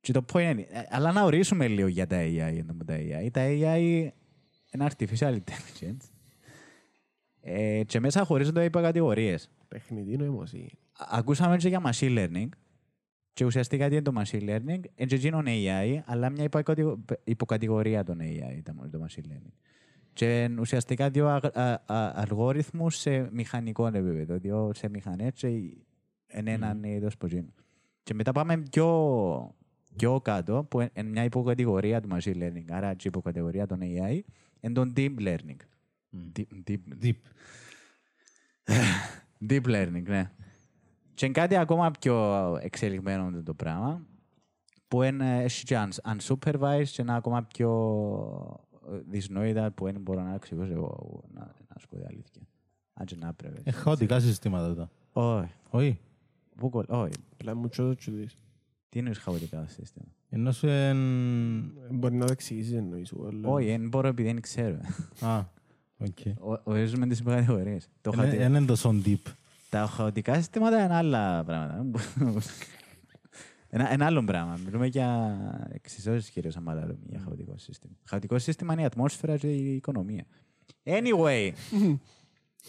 και 0.00 0.12
το 0.12 0.24
point 0.32 0.50
είναι, 0.50 0.66
ε, 0.70 0.82
αλλά 0.88 1.12
να 1.12 1.24
ορίσουμε 1.24 1.68
λίγο 1.68 1.88
για 1.88 2.06
τα 2.06 2.20
AI. 2.20 2.52
Για 2.52 2.64
τα 2.86 2.96
AI. 2.96 3.28
Τα 3.32 3.42
AI 3.44 4.08
είναι 4.72 4.86
artificial 4.90 5.38
intelligence. 5.38 6.10
Ε, 7.40 7.82
και 7.84 8.00
μέσα 8.00 8.24
χωρίζονται 8.24 8.64
υπό 8.64 8.80
κατηγορίες. 8.80 9.50
Τεχνητή 9.68 10.16
νοημοσύνης. 10.16 10.72
Ακούσαμε 10.98 11.56
και 11.56 11.68
για 11.68 11.82
machine 11.84 12.18
learning. 12.18 12.48
Και 13.32 13.44
ουσιαστικά 13.44 13.88
τι 13.88 13.94
είναι 13.94 14.02
το 14.02 14.12
machine 14.16 14.42
learning, 14.48 14.60
είναι 14.94 15.06
και 15.06 15.14
εκείνον 15.14 15.44
AI, 15.46 15.98
αλλά 16.04 16.30
μια 16.30 16.44
υποκατηγο- 16.44 17.04
υποκατηγορία 17.24 18.04
των 18.04 18.18
AI, 18.20 18.60
το- 18.62 18.88
το 18.90 19.06
machine 19.08 19.24
learning. 19.32 19.52
Και 20.12 20.50
ουσιαστικά 20.58 21.10
δύο 21.10 21.26
α, 21.28 21.40
α, 21.54 21.62
α, 21.86 22.12
αλγόριθμους 22.14 22.96
σε 22.96 23.28
μηχανικό 23.32 23.86
επίπεδο, 23.86 24.38
δύο 24.38 24.70
σε 24.74 24.88
μηχανές 24.88 25.32
και 25.34 25.46
είναι 25.46 26.52
έναν 26.52 26.82
είδος 26.84 27.14
από 27.14 27.26
εκείνο. 27.26 27.52
Και 28.02 28.14
μετά 28.14 28.32
πάμε 28.32 28.56
πιο, 28.70 29.54
πιο 29.96 30.20
κάτω, 30.20 30.64
που 30.70 30.80
είναι 30.80 31.08
μια 31.08 31.24
υποκατηγορία 31.24 32.00
του 32.00 32.08
machine 32.12 32.36
learning, 32.42 32.64
άρα 32.70 32.94
και 32.94 33.08
υποκατηγορία 33.08 33.66
των 33.66 33.78
AI, 33.82 34.20
είναι 34.60 34.72
το 34.72 34.92
deep 34.96 35.14
learning. 35.18 35.56
Deep, 36.38 36.70
deep, 36.70 36.78
Deep. 37.02 37.12
Deep 39.48 39.62
learning, 39.64 40.02
ναι. 40.06 40.30
Και 41.18 41.24
είναι 41.24 41.34
κάτι 41.34 41.56
ακόμα 41.56 41.90
πιο 41.90 42.14
εξελιγμένο 42.62 43.30
το, 43.30 43.42
το 43.42 43.54
πράγμα, 43.54 44.02
που 44.88 45.02
είναι 45.02 45.42
έχει 45.42 45.64
και 45.64 45.76
uns- 45.78 46.16
unsupervised 46.16 46.84
και 46.92 47.02
είναι 47.02 47.14
ακόμα 47.16 47.42
πιο 47.42 47.70
ε, 48.92 48.96
δυσνόητα 49.08 49.70
που 49.70 49.84
δεν 49.84 50.00
μπορώ 50.00 50.22
να 50.22 50.34
εξηγήσω 50.34 50.72
εγώ, 50.72 51.22
να, 51.34 51.40
να 51.40 51.76
σου 51.80 51.88
πω 51.88 51.96
την 51.96 52.04
αλήθεια. 52.08 52.42
Αν 52.94 53.06
και 53.06 53.16
να 53.18 53.32
πρέπει. 53.32 53.60
Ε, 53.64 53.70
χαοτικά 53.70 54.20
συστήματα 54.20 54.74
τα. 54.74 54.90
Όχι. 55.12 55.50
Όχι. 55.70 55.98
Πού 56.56 56.70
κολλ- 56.70 56.90
Όχι. 56.90 57.12
Πλέον 57.36 57.58
μου 57.58 57.68
τσόδο 57.68 57.94
και 57.94 58.10
δεις. 58.10 58.36
Τι 58.88 58.98
είναι 58.98 59.14
χαοτικά 59.14 59.66
σύστημα; 59.66 60.04
Ενώ 60.28 60.52
σου 60.52 60.66
εν... 60.66 60.96
Ε, 61.64 61.68
Μπορεί 61.90 62.14
να 62.14 62.26
το 62.26 62.32
εξηγήσεις 62.32 62.72
εννοείς. 62.72 63.12
εγώ, 63.12 63.26
αλλά- 63.26 63.48
Όχι, 63.48 63.66
δεν 63.66 63.88
μπορώ 63.88 64.08
επειδή 64.08 64.32
δεν 64.32 64.40
ξέρω. 64.40 64.78
Α, 65.20 65.44
οκ. 65.98 66.18
Ο- 66.56 66.60
Ορίζουμε 66.64 67.06
τις 67.06 67.18
υποκατηγορίες. 67.18 67.88
Το 68.00 68.12
χαοτι- 68.12 68.36
Δεν 68.38 68.54
είναι 68.54 68.66
τόσο 68.66 68.94
deep. 69.04 69.22
Τα 69.68 69.86
χαοτικά 69.86 70.34
συστήματα 70.34 70.84
είναι 70.84 70.94
άλλα 70.94 71.44
πράγματα. 71.44 72.00
Ένα, 73.70 73.92
ένα 73.92 74.06
άλλο 74.06 74.24
πράγμα. 74.24 74.58
Μιλούμε 74.64 74.86
για 74.86 75.38
εξισώσεις 75.72 76.30
κυρίως, 76.30 76.56
άμα 76.56 76.74
λέμε 76.74 76.98
για 77.06 77.20
χαοτικό 77.20 77.58
σύστημα. 77.58 77.92
Χαοτικό 78.04 78.38
σύστημα 78.38 78.72
είναι 78.72 78.82
η 78.82 78.84
ατμόσφαιρα 78.84 79.36
και 79.36 79.52
η 79.52 79.74
οικονομία. 79.74 80.24
Anyway, 80.84 81.50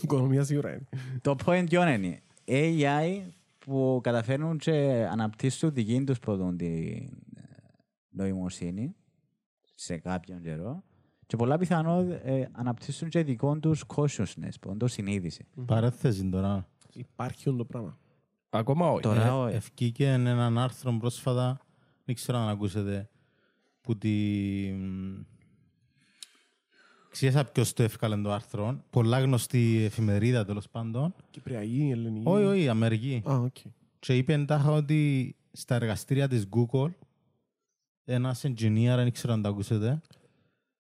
Οικονομία 0.02 0.44
σίγουρα 0.44 0.70
είναι. 0.70 0.88
το 1.22 1.36
point 1.46 1.66
ποιο 1.70 1.88
είναι; 1.88 2.22
AI 2.46 3.22
που 3.60 4.00
καταφέρνουν 4.04 4.58
και 4.58 5.08
αναπτύσσουν 5.12 5.74
δική 5.74 6.04
τους 6.04 6.20
πρώτον 6.20 6.58
την 6.58 6.68
ε, 6.68 7.42
νοημοσύνη 8.10 8.96
σε 9.76 9.98
κάποιον 9.98 10.42
καιρό 10.42 10.84
και 11.26 11.36
πολλά 11.36 11.58
πιθανό 11.58 12.00
ε, 12.24 12.46
αναπτύσσουν 12.52 13.10
και 13.10 13.24
δικό 13.24 13.60
τους 13.60 13.84
consciousness, 13.96 14.54
που 14.62 14.70
είναι 14.70 14.78
το 14.78 14.88
συνείδηση. 14.88 15.46
Παρέθεση 15.66 16.30
τώρα. 16.30 16.68
Υπάρχει 16.94 17.44
το 17.44 17.66
πράγμα. 17.66 17.98
Ακόμα 18.50 18.90
όχι. 18.92 19.02
Τώρα, 19.02 19.26
Ε, 19.26 19.30
όχι. 19.30 19.56
Ευκήκε 19.56 20.08
έναν 20.12 20.58
άρθρο 20.58 20.98
πρόσφατα, 21.00 21.60
δεν 22.06 22.16
ξέρω 22.16 22.38
αν 22.38 22.50
ακούσετε, 22.50 23.10
που 23.82 23.98
τη... 23.98 24.14
Ξέρεις 27.10 27.42
ποιος 27.52 27.74
το 27.74 27.84
εύκαλε 27.84 28.22
το 28.22 28.32
άρθρο; 28.32 28.84
Πολλά 28.90 29.20
γνωστή 29.20 29.84
εφημερίδα 29.84 30.46
τέλος 30.46 30.70
πάντων. 30.70 31.14
Κυπριακή, 31.32 31.90
ελληνική. 31.92 32.24
Όχι, 32.28 32.44
όχι, 32.44 32.68
Αμερική. 32.70 33.22
Α, 33.30 33.36
οκ. 33.38 33.56
Και 34.00 34.18
είπε 34.18 34.34
τάχα 34.34 34.72
ότι 34.72 35.36
στα 35.52 35.76
εργαστήρια 35.76 36.28
της 36.28 36.48
Google 36.52 36.90
ένας 38.06 38.42
engineer, 38.46 38.94
δεν 38.96 39.12
ξέρω 39.12 39.34
αν 39.34 39.42
το 39.42 39.50
ακούσετε, 39.50 40.02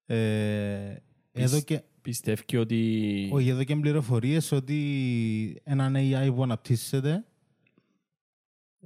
ε, 0.05 0.95
εδώ 1.31 1.61
και, 1.61 1.81
Πιστεύει 2.01 2.57
ότι... 2.57 3.29
όχι, 3.31 3.47
εδώ 3.49 3.63
και 3.63 3.75
πληροφορίες 3.75 4.51
ότι 4.51 5.61
έναν 5.63 5.95
AI 5.97 6.31
που 6.35 6.43
αναπτύσσεται 6.43 7.25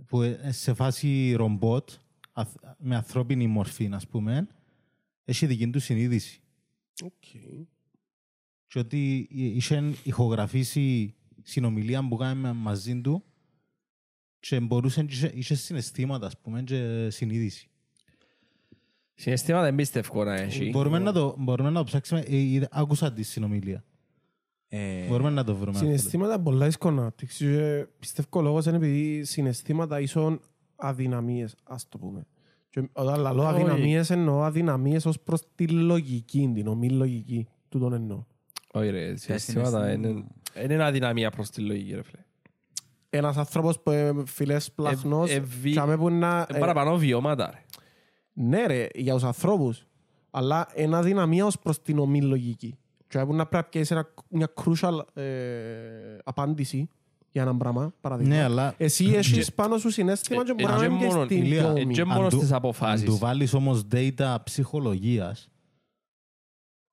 που 0.08 0.22
είναι 0.22 0.52
σε 0.52 0.74
φάση 0.74 1.34
ρομπότ 1.34 1.90
αθ- 2.32 2.64
με 2.78 2.96
ανθρώπινη 2.96 3.48
μορφή, 3.48 3.90
ας 3.94 4.08
πούμε, 4.08 4.48
έχει 5.24 5.46
δική 5.46 5.70
του 5.70 5.80
συνείδηση. 5.80 6.42
Οκ. 7.04 7.24
Και 8.68 8.80
ότι 8.80 9.28
είχε 9.30 9.94
ηχογραφήσει 10.04 11.16
συνομιλία 11.42 12.08
που 12.08 12.16
κάναμε 12.16 12.54
μαζί 12.54 13.02
του 13.02 13.24
και 14.40 14.60
μπορούσε 14.60 15.04
και 15.04 15.14
είχε, 15.14 15.32
είχε 15.36 15.56
συναισθήματα, 15.56 16.26
ας 16.26 16.38
πούμε, 16.42 16.64
και 16.64 17.10
συνείδηση. 17.10 17.68
Συναισθήματα 19.16 19.64
δεν 19.64 19.76
πιστεύω 19.76 20.24
να 20.24 20.36
έχει. 20.36 20.70
Μπορούμε 20.70 21.00
να, 21.00 21.12
το, 21.12 21.36
μπορούμε 21.38 21.70
να 21.70 21.78
το 21.78 21.84
ψάξουμε. 21.84 22.20
Ε, 22.20 22.36
είδα- 22.38 22.68
άκουσα 22.72 23.12
τη 23.14 23.24
συνομιλία. 23.24 23.84
Ε, 24.68 25.08
Μπορούμε 25.08 25.30
να 25.30 25.44
το 25.44 25.56
βρούμε. 25.56 25.78
Συναισθήματα 25.78 26.40
πολλά 26.40 26.66
δύσκολα 26.66 26.94
να 26.96 27.02
αναπτύξεις. 27.02 27.38
και 27.48 27.86
Πιστεύω 28.00 28.28
ο 28.32 28.42
λόγος 28.42 28.66
είναι 28.66 28.76
επειδή 28.76 29.24
συναισθήματα 29.24 30.00
ίσον 30.00 30.42
αδυναμίες, 30.76 31.56
ας 31.64 31.88
το 31.90 31.98
πούμε. 31.98 32.26
Και 32.70 32.90
όταν 32.94 33.22
λέω 33.22 33.32
Όχι. 33.48 33.56
αδυναμίες 33.56 34.10
εννοώ 34.10 34.44
αδυναμίες 34.44 35.06
ως 35.06 35.20
προς 35.20 35.42
τη 35.56 35.68
λογική, 35.68 36.52
την 36.54 36.68
ομή 36.68 36.90
λογική. 36.90 37.48
Τούτον 37.70 37.94
εννοώ. 37.94 38.24
Όχι 38.74 38.90
ρε, 38.90 39.16
συναισθήματα 39.16 39.92
είναι 39.92 40.08
είναι 40.64 40.74
ένα 40.74 40.86
αδυναμία 40.86 41.30
προς 41.32 41.50
τη 41.50 41.62
λογική 41.62 41.96
ρε 41.96 42.04
φίλε. 42.04 42.22
Ένας 43.10 43.38
άνθρωπος 43.38 43.80
που 43.80 43.92
είναι 43.92 44.24
φιλές 44.26 44.72
πλαχνός, 44.72 45.32
ε, 45.32 45.40
βι- 45.40 45.72
τσάμε 45.72 45.98
που 45.98 46.10
να... 46.10 46.40
Ε, 46.50 46.56
ε, 46.56 46.60
Παραπάνω 46.60 46.98
βιώματα 46.98 47.50
ρε. 47.54 47.63
Ναι 48.34 48.66
ρε, 48.66 48.88
για 48.96 49.14
τους 49.14 49.24
ανθρώπους. 49.24 49.86
Αλλά 50.32 50.68
είναι 50.76 50.98
αδυναμία 50.98 51.46
ως 51.46 51.60
προς 51.60 51.82
την 51.82 52.00
ομή 52.00 52.22
λογική. 52.22 52.78
Και 53.08 53.20
που 53.20 53.34
να 53.36 53.46
πρέπει 53.46 53.56
να 53.56 53.64
πιέσεις 53.64 53.92
ένα- 53.92 54.14
μια 54.30 54.54
crucial 54.56 55.18
ε, 55.18 55.24
απάντηση 56.24 56.88
για 57.32 57.42
έναν 57.42 57.58
πράγμα, 57.58 57.94
παραδείγμα. 58.02 58.36
Ναι, 58.36 58.44
αλλά 58.44 58.74
Εσύ 58.78 59.06
έχεις 59.18 59.54
πάνω 59.54 59.78
σου 59.78 59.90
συνέστημα 59.90 60.44
και 60.44 60.52
Ε, 60.52 60.54
μπορεί 60.54 60.74
ε, 60.74 60.76
να 60.76 60.80
και 60.80 60.86
είναι 60.86 60.98
και 61.00 61.06
μόνο- 61.06 61.26
στην 61.26 61.38
Ηλία, 61.38 61.62
πιο 61.62 61.78
ε, 61.78 61.82
ομή. 61.84 61.94
και 61.94 62.04
μόνος 62.04 62.24
αν 62.24 62.30
του- 62.30 62.36
στις 62.38 62.50
αν 62.52 62.58
αποφάσεις. 62.58 63.06
του 63.06 63.18
βάλεις 63.18 63.54
όμως 63.54 63.82
data 63.92 64.36
ψυχολογίας, 64.44 65.50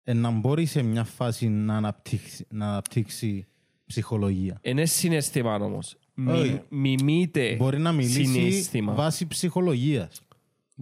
ε, 0.02 0.12
να 0.12 0.30
μπορεί 0.30 0.66
σε 0.66 0.82
μια 0.82 1.04
φάση 1.04 1.48
να 1.48 1.76
αναπτύξει, 1.76 2.46
να 2.50 2.68
αναπτύξει 2.70 3.46
ψυχολογία. 3.86 4.58
Είναι 4.62 4.84
συναισθήμα 4.86 5.54
όμως. 5.54 5.96
Μι- 6.14 6.28
Όχι. 6.34 6.60
Μιμείται 6.68 7.56
Μπορεί 7.56 7.78
να 7.78 7.92
μιλήσει 7.92 8.24
συναίσθημα. 8.24 8.92
βάσει 8.94 9.26
ψυχολογίας. 9.26 10.20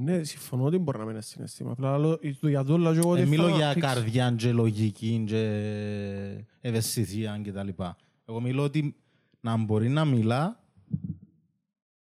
Ναι, 0.01 0.22
συμφωνώ 0.24 0.64
ότι 0.64 0.78
μπορεί 0.78 0.99
να 0.99 1.05
μην 1.05 1.12
είναι 1.12 1.22
συναίσθημα. 1.22 1.70
Απλά 1.70 1.99
λέω- 1.99 2.18
για 2.40 2.64
το 2.64 2.78
λέω 2.78 2.92
εγώ 2.92 3.11
ότι 3.11 3.20
Ε, 3.20 3.24
θα 3.24 3.28
μιλώ 3.30 3.46
για 3.49 3.64
αναπτύξει. 3.70 3.88
καρδιά 3.94 4.34
και 4.36 4.53
λογική 4.53 5.24
και 5.26 6.44
ευαισθησία 6.61 7.40
και 7.42 7.53
τα 7.53 7.62
λοιπά. 7.62 7.96
Εγώ 8.24 8.40
μιλώ 8.40 8.62
ότι 8.62 8.96
να 9.40 9.57
μπορεί 9.57 9.88
να 9.88 10.05
μιλά 10.05 10.61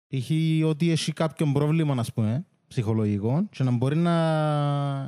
έχει 0.09 0.63
ότι 0.65 0.91
έχει 0.91 1.13
κάποιο 1.13 1.47
πρόβλημα, 1.53 1.95
ας 1.99 2.13
πούμε, 2.13 2.47
ψυχολογικό 2.69 3.47
και 3.51 3.63
να 3.63 3.71
μπορεί 3.71 3.97
να, 3.97 4.13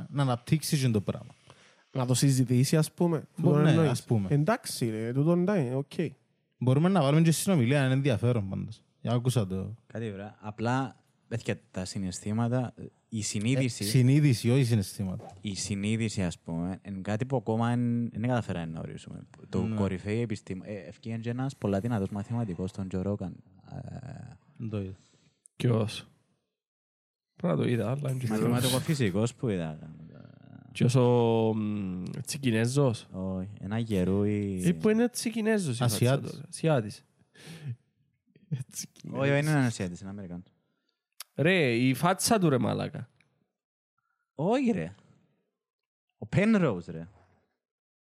να 0.09 0.21
αναπτύξει 0.21 0.77
και 0.79 0.89
το 0.89 1.01
πράγμα. 1.01 1.33
Να 1.91 2.05
το 2.05 2.13
συζητήσει, 2.13 2.77
ας 2.77 2.91
πούμε. 2.91 3.23
Μπο- 3.37 3.47
Τούτον 3.49 3.63
ναι, 3.63 3.69
εννοείς. 3.69 3.89
ας 3.89 4.03
πούμε. 4.03 4.27
Εντάξει 4.31 4.89
ρε, 4.89 5.13
τούτον 5.13 5.41
εντάξει, 5.41 5.73
οκ. 5.73 6.11
Μπορούμε 6.57 6.89
να 6.89 7.01
βάλουμε 7.01 7.21
και 7.21 7.31
συνομιλία, 7.31 7.83
είναι 7.85 7.93
ενδιαφέρον 7.93 8.49
πάντως. 8.49 8.81
Για 9.01 9.11
άκουσα 9.11 9.47
το. 9.47 9.75
Κάτι 9.87 10.11
ωραία. 10.11 10.35
Απλά, 10.39 11.02
παιδιά, 11.33 11.59
τα 11.71 11.85
συναισθήματα, 11.85 12.73
η 13.09 13.21
συνείδηση, 13.21 13.83
Ε, 13.83 13.87
συνείδηση, 13.87 14.49
όχι 14.49 14.63
συναισθήματα. 14.63 15.33
η 15.41 15.55
συνείδηση, 15.55 16.23
ας 16.23 16.39
πούμε, 16.39 16.79
είναι 16.87 17.01
κάτι 17.01 17.25
που 17.25 17.35
ακόμα 17.35 17.69
εν- 17.71 18.09
δεν 18.09 18.21
καταφέραμε 18.27 18.71
να 18.73 18.79
ορίσουμε. 18.79 19.27
Το 19.49 19.63
Ναι. 19.63 19.75
κορυφαίο 19.75 20.21
επιστήμο... 20.21 20.61
Ε, 20.65 20.73
ευκήγεν 20.75 21.21
και 21.21 21.29
ένας 21.29 21.55
πολλά 21.57 21.79
δυνατός 21.79 22.09
μαθηματικός, 22.09 22.71
τον 22.71 22.87
Τζο 22.87 23.01
Ρόγκαν. 23.01 23.35
Ε, 23.71 23.77
Δεν 24.57 24.69
το 24.69 24.81
είδα. 24.81 24.95
Ποιος. 25.55 26.07
Πρέπει 27.35 27.57
να 27.57 27.63
το 27.63 27.69
είδα, 27.69 27.85
αλλά 27.91 27.95
δεν 28.01 28.19
ξέρω. 28.19 28.49
Μαθηματικό 28.49 28.79
φυσικός 28.79 29.35
που 29.35 29.49
είδα. 29.49 29.79
Ποιος 30.71 30.95
ο 30.95 31.53
μ, 31.55 32.03
Τσικινέζος. 32.25 33.07
Όχι, 33.11 33.49
ένα 33.59 33.77
γερούι... 33.79 34.61
Ε, 34.65 34.71
που 34.71 34.89
είναι 34.89 35.09
Τσικινέζος. 35.09 35.79
η 35.79 35.83
Ασιάτης. 35.83 36.29
φάτσα 36.29 36.41
του. 36.41 36.47
Ασιάτης. 36.49 37.03
Όχι, 39.11 39.29
όχι, 39.29 39.39
είναι 39.39 39.51
ένας 39.51 39.65
Ασιάτης, 39.65 39.99
είναι 40.01 40.09
Αμερικάνος. 40.09 40.52
Ρε, 41.35 41.71
η 41.75 41.93
φάτσα 41.93 42.39
του 42.39 42.49
ρε 42.49 42.57
μαλάκα. 42.57 43.09
Όχι, 44.35 44.71
ρε. 44.71 44.95
Ο 46.17 46.27
Penrose, 46.35 46.85
ρε. 46.87 47.07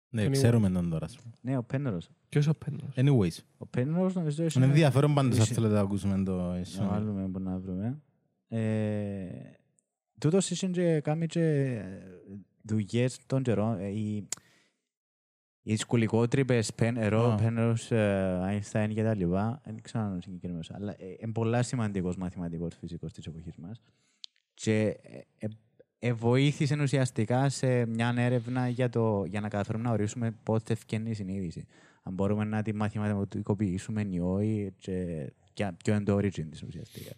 Ναι, 0.10 0.26
Anyway. 0.28 0.32
ξέρουμε 0.32 0.70
τον 0.70 0.90
τώρα. 0.90 1.06
ας 1.06 1.18
πούμε. 1.18 1.34
Ναι, 1.42 1.58
ο 1.58 1.66
Penrose. 1.74 2.08
Ποιος 2.30 2.48
ο 2.48 2.54
Πένος. 2.56 2.94
Anyways. 2.96 3.38
Ο 3.58 3.68
Penrose 3.78 4.12
νομίζω 4.14 4.44
έχει... 4.44 4.58
Είναι 4.58 4.68
ενδιαφέρον 4.68 5.14
πάντως 5.14 5.38
αν 5.38 5.44
Είσαι- 5.44 5.54
θέλετε 5.54 5.74
να 5.74 5.80
ακούσουμε 5.80 6.24
το 6.24 6.36
Να 6.36 6.64
συνομιλία. 6.64 7.00
βάλουμε 7.00 7.28
που 7.30 7.40
να 7.40 7.58
βρούμε. 7.60 8.02
Ε, 8.48 9.28
τούτος 10.20 10.50
είχε 10.50 10.68
και 10.68 11.02
κάνει 11.02 11.26
και 11.26 11.80
δουλειές 12.62 13.20
των 13.26 13.44
καιρών. 13.44 13.78
Ε, 15.68 15.72
η, 15.72 15.74
Οι 15.74 15.76
σκουλικότρυπες, 15.76 16.74
πεν, 16.74 17.08
ρο, 17.08 17.32
Α. 17.32 17.36
πένρος, 17.36 17.92
Einstein 18.50 18.90
και 18.94 19.04
τα 19.04 19.16
λοιπά, 19.16 19.62
δεν 19.66 19.82
ξέρω 19.82 20.04
αν 20.04 20.12
είναι 20.12 20.22
συγκεκριμένος, 20.22 20.72
αλλά 20.72 20.92
ε, 20.92 21.16
είναι 21.20 21.32
πολλά 21.32 21.64
σημαντικός 21.64 22.16
μαθηματικός 22.16 22.76
φυσικός 22.76 23.14
της 23.14 23.26
εποχής 23.26 23.56
μας 23.56 23.82
και 24.54 24.98
ε, 25.02 25.20
ε, 25.38 25.48
ε, 26.00 26.14
βοήθησε 26.14 26.82
ουσιαστικά 26.82 27.50
σε 27.50 27.86
μια 27.86 28.14
έρευνα 28.18 28.68
για, 28.68 28.90
το, 28.90 29.26
για 29.26 29.42
να 29.42 29.48
καταφέρουμε 29.48 29.84
να 29.84 29.92
ορίσουμε 29.92 30.32
πότε 30.44 30.74
ευκαινεί 30.74 31.10
η 31.10 31.14
συνείδηση. 31.14 31.66
Αν 32.04 32.14
μπορούμε 32.14 32.44
να 32.44 32.62
τη 32.62 32.74
μαθηματικοποιήσουμε 32.74 34.02
ή 34.10 34.20
όχι 34.20 34.74
και, 34.78 35.28
και 35.54 35.72
ποιο 35.84 35.96
είναι 35.96 36.04
το 36.04 36.16
origin 36.16 36.46
της 36.50 36.64
ουσιαστικά. 36.64 37.12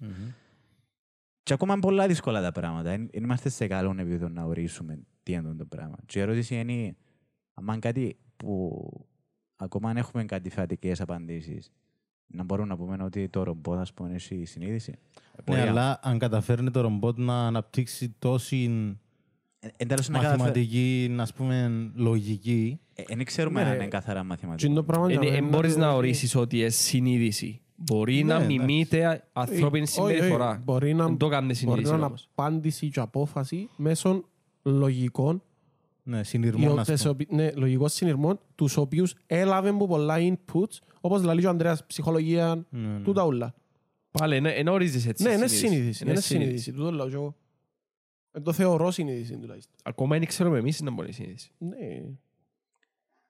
Και 1.44 1.54
ακόμα 1.54 1.74
είναι 1.74 1.82
πολλά 1.82 2.08
δύσκολα 2.08 2.42
τα 2.42 2.52
πράγματα. 2.52 2.90
Δεν 2.90 3.10
δεν 3.12 3.24
είμαστε 3.24 3.50
σε 3.50 3.68
καλό 3.68 3.96
επίπεδο 3.98 4.30
να 4.30 4.44
ορίσουμε 4.44 5.00
τι 5.24 5.32
είναι 5.32 5.54
το 5.54 5.66
πράγμα. 5.66 5.98
Και 6.06 6.20
η 6.20 6.22
ερώτηση 6.22 6.60
είναι, 6.60 6.96
αν 7.54 7.66
είναι 7.68 7.80
κάτι 7.80 8.18
που 8.44 8.82
ακόμα 9.56 9.90
αν 9.90 9.98
έχουμε 9.98 10.26
κάτι 10.26 10.50
φατικέ 10.50 10.94
απαντήσεις, 11.00 11.72
να 12.28 12.44
μπορούμε 12.44 12.68
να 12.68 12.78
πούμε 12.78 12.98
ότι 13.04 13.30
το 13.30 13.44
ρομπότ, 13.44 13.80
ας 13.80 13.94
πούμε, 13.94 14.14
έχει 14.16 14.46
συνείδηση. 14.46 14.92
Ναι, 14.92 14.98
Μπορεί- 15.46 15.68
αλλά 15.70 16.00
αν 16.04 16.18
καταφέρνει 16.20 16.72
το 16.72 16.82
ρομπότ 16.82 17.18
να 17.18 17.48
αναπτύξει 17.48 18.16
τόση 18.20 18.64
Ε, 19.62 19.68
εν 19.78 19.88
τέλος, 19.88 20.10
να 20.10 20.18
καταφέρει- 20.18 20.40
μαθηματική, 20.42 21.16
ας 21.20 21.34
πούμε, 21.34 21.72
λογική, 21.96 22.80
Ε, 22.94 23.16
Δεν 23.16 23.26
ξέρουμε 23.26 23.62
Ναι, 23.62 23.66
αν 23.66 23.72
ρε. 23.72 23.78
είναι 23.82 23.88
καθαρά 23.88 24.20
Και 24.20 24.26
μαθηματικό. 24.26 24.74
το 24.74 24.84
πράγμα 24.84 25.10
για 25.12 25.20
Δεν 25.20 25.32
μένα 25.34 25.48
μπορείς 25.48 25.72
είναι 25.74 25.82
να 25.82 25.88
ότι- 25.90 25.98
ορίσεις 25.98 26.36
ότι 26.36 26.60
είναι 26.60 26.70
συνείδηση. 26.70 27.62
Μπορεί 27.76 28.16
Ναι, 28.16 28.24
να 28.24 28.36
εντάξει. 28.40 28.58
μιμείται 28.58 29.24
ανθρώπινη 29.34 29.84
Όχι, 29.84 30.00
όχι, 30.00 30.12
συμπεριφορά. 30.14 30.62
Μπορεί 30.64 30.94
να, 30.94 31.06
Δεν 31.06 31.18
το 31.18 31.28
κάνει 31.28 31.44
μπορεί 31.46 31.56
συνείδηση 31.56 31.90
να 31.92 31.96
είναι 31.98 32.06
όμως. 32.06 32.30
απάντηση 32.36 32.90
και 32.90 33.00
απόφαση 33.00 33.70
μέσω 33.76 34.24
λογικών, 34.64 35.44
ναι, 36.04 36.20
οι 36.20 36.24
συνειρμών, 36.24 36.80
ας 36.80 36.88
οποίες- 36.90 37.04
πούμε. 37.28 37.44
ναι, 37.44 37.52
λογικών 37.52 37.90
συνειρμών, 37.90 38.40
τους 38.56 38.78
οποίους 38.78 39.16
έλαβε 39.26 39.70
από 39.70 39.88
πολλά 39.88 40.16
inputs, 40.20 40.78
όπως 41.02 41.24
λέει 41.24 41.46
ο 41.46 41.50
Ανδρέας, 41.50 41.86
ψυχολογία, 41.86 42.66
Ναι, 42.70 42.88
ναι. 42.88 43.00
τούτα 43.04 43.24
όλα. 43.24 43.54
Πάλι, 44.12 44.36
εν- 44.36 44.46
εν 44.46 44.68
ορίζεις 44.68 45.06
έτσι 45.08 45.24
Ναι, 45.24 45.30
είναι 45.32 45.48
συνείδηση. 45.48 45.68
συνείδηση. 45.74 46.04
Είναι 46.04 46.12
Είναι 46.12 46.22
συνείδηση. 46.22 46.64
συνείδηση. 46.64 46.72
Τούτο 46.74 46.92
λέω 46.92 47.08
και 47.10 47.16
εγώ. 47.16 47.36
Ε, 48.32 48.40
Το 48.40 48.54
θεωρώ 48.54 48.92
συνείδηση 48.92 49.38
τουλάχιστον. 49.38 49.74
Ακόμα 49.84 50.18
δεν 50.18 50.28
ξέρουμε 50.28 50.58
εμείς 50.58 50.82
να 50.82 50.92
μπορεί 50.92 51.12
συνείδηση. 51.12 51.52
Ναι. 51.58 51.76
Ε, 51.80 52.04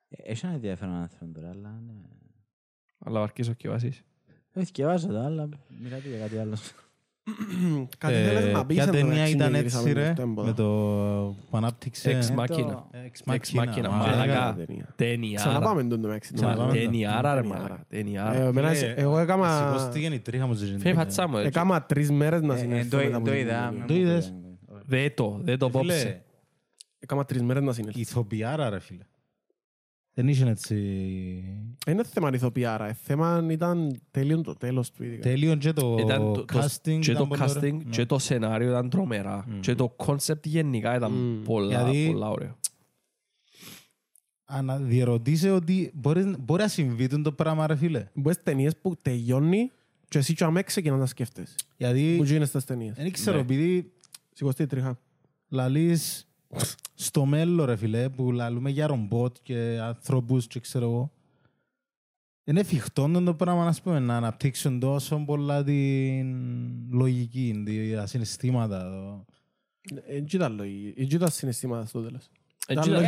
Έχει 0.09 0.45
ένα 0.45 0.55
ενδιαφέρον 0.55 0.93
άνθρωπο 0.93 1.33
τώρα, 1.33 1.49
αλλά 1.49 1.81
ναι. 1.85 1.93
Αλλά 2.99 3.21
αρκείς 3.21 3.49
ο 3.49 3.53
Κιβάσης. 3.53 4.01
Όχι, 4.55 4.71
διαβάζω 4.73 5.07
το, 5.07 5.19
αλλά 5.19 5.49
μιλάτε 5.81 6.09
για 6.09 6.17
κάτι 6.17 6.37
άλλο. 6.37 6.55
Κάτι 7.97 8.13
Ε, 8.13 8.23
θέλεις 8.23 8.53
να 8.53 8.65
πεις 8.65 8.75
Ποια 8.75 8.83
εν 8.85 8.91
τω 8.91 8.95
ταινία 8.97 9.11
μεταξύ 9.13 9.33
ήταν 9.33 9.51
και 9.51 9.57
έτσι, 9.57 9.77
γυρίσαμε 9.77 9.91
ρε, 10.07 10.11
στο 10.13 10.21
έμποδο. 10.21 10.47
με 10.47 10.53
το 10.53 10.63
που 11.49 11.57
ανάπτυξε... 11.57 12.19
Ex 12.19 12.29
Ε, 12.31 12.35
Machina. 12.37 12.47
το- 12.47 12.89
Ex 12.93 13.31
Ex 13.33 13.59
Machina, 13.59 13.89
Μαλάκα. 13.89 13.89
μαλάκα. 13.89 14.55
ταινία. 14.65 14.93
Ταινιάρα. 14.95 15.49
Ξαναπάμε 15.49 15.83
τον 15.83 16.01
το 16.01 16.07
μεταξύ. 16.07 16.33
Ξαναπάμε. 16.33 16.73
Ταινιάρα 16.73 17.33
ρε 17.33 17.41
Ταινιάρα. 17.41 17.61
μαλάκα. 17.61 17.85
Ε, 17.89 17.95
Ταινιάρα. 17.97 18.33
εμένα- 18.39 18.71
Ε, 18.71 18.93
Εγώ 18.97 19.17
έκαμα... 19.19 19.57
Σηκώστηκε 19.77 20.05
η 20.15 20.19
τρίχα 20.19 20.47
μου 20.47 20.53
στη 20.53 20.65
ζωή. 20.65 20.77
Φεύγει 20.77 20.97
πατσά 20.97 21.27
μου. 21.27 21.35
έτσι. 21.35 21.47
Έκαμα 21.47 21.83
τρεις 21.83 22.11
μέρες 22.11 22.41
να 22.41 22.53
Ε, 22.53 22.57
συνέλθω 22.57 22.97
το- 22.97 23.03
μετά 23.03 23.15
από 23.17 23.25
Το 23.25 23.31
την 23.31 23.39
είδα. 23.39 23.53
ταινία. 23.53 23.71
με 23.79 23.85
Το 23.87 23.93
μου 23.93 23.99
είδες; 23.99 24.25
πήγαινε. 24.25 24.47
Δε 24.85 25.09
το, 25.09 25.39
δε 25.43 25.57
το 25.57 25.69
Φίλε, 25.69 25.81
πόψε. 25.81 26.21
Έκαμα 26.99 27.25
τρεις 27.25 27.41
μέρες 27.41 27.63
να 27.63 27.73
συνέλθω. 27.73 27.99
Ηθοποιάρα, 27.99 28.69
ρε 28.69 28.79
φίλε. 28.79 29.03
Δεν 30.19 30.27
είχε 30.27 30.49
έτσι... 30.49 30.75
Είναι 31.87 32.03
θέμα 32.03 32.29
ηθοποιάρα. 32.33 32.87
ε, 32.87 32.93
Θέμα 33.03 33.47
ήταν 33.49 34.01
τέλειο 34.11 34.41
το 34.41 34.53
τέλος 34.53 34.91
του. 34.91 35.03
ειδικά. 35.03 35.21
Τέλειον 35.21 35.59
και 35.59 35.73
το 35.73 35.97
Ήταν 35.99 36.33
το- 36.33 36.45
το- 36.45 36.59
casting. 36.59 36.99
Και 36.99 37.11
ήταν 37.11 37.15
το 37.15 37.25
πολύ 37.27 37.41
ωραίο. 37.41 37.53
casting 37.61 37.73
Ναι. 37.73 37.89
και 37.89 38.05
το 38.05 38.19
σενάριο 38.19 38.69
ήταν 38.69 38.89
τρομερά. 38.89 39.45
Και 39.59 39.75
το 39.75 39.95
concept 40.05 40.43
γενικά 40.43 40.95
ήταν 40.95 41.11
Μμμ. 41.11 41.43
πολλά, 41.43 41.81
Γιατί- 41.91 42.11
πολλά 42.11 42.29
ωραίο. 42.29 42.57
Αναδιερωτήσε 44.45 45.51
ότι 45.51 45.91
μπορεί, 45.93 46.35
μπορεί 46.39 46.61
να 46.61 46.67
συμβεί 46.67 47.07
το 47.21 47.31
πράγμα, 47.31 47.67
ρε 47.67 47.75
φίλε. 47.75 48.07
Μπορείς 48.13 48.43
ταινίες 48.43 48.77
που 48.81 48.95
τελειώνει 49.01 49.71
και 50.07 50.17
εσύ 50.17 50.33
και 50.33 50.43
αμέ 50.43 50.61
ξεκινάς 50.63 50.99
να 50.99 51.05
σκέφτεσαι. 51.05 51.55
Που 51.57 51.73
Γιατί 51.77 52.21
γίνεις 52.23 52.47
στις 52.47 52.65
ταινίες. 52.65 52.95
δεν 52.95 53.11
ξέρω, 53.11 53.35
Ναι. 53.35 53.41
επειδή 53.41 53.91
Σηκωστεί 54.33 54.63
η 54.63 54.67
τρίχα. 54.67 54.99
λαλείς 55.49 56.28
στο 56.93 57.25
μέλλον, 57.25 57.65
ρε 57.65 57.75
φίλε, 57.75 58.09
που 58.09 58.31
λαλούμε 58.31 58.69
για 58.69 58.87
ρομπότ 58.87 59.35
και 59.41 59.79
ανθρώπους 59.81 60.47
και 60.47 60.59
ξέρω 60.59 60.85
εγώ. 60.85 61.11
Είναι 62.43 62.59
εφικτό 62.59 63.21
το 63.23 63.33
πράγμα, 63.33 63.67
ας 63.67 63.81
πούμε, 63.81 63.99
να 63.99 64.15
αναπτύξουν 64.17 64.79
τόσο 64.79 65.23
πολλά 65.25 65.63
την 65.63 66.35
λογική, 66.91 67.63
τα 67.95 68.05
συναισθήματα. 68.05 68.83
το- 68.83 69.25
Έτσι 70.07 70.35
ήταν 70.35 70.55
λογική. 70.55 71.01
Έτσι 71.01 71.15
ήταν 71.15 71.29
συναισθήματα 71.29 71.85
στο 71.85 72.01
τέλος. 72.01 72.29
Έτσι 72.67 72.89
Ήταν 72.89 73.03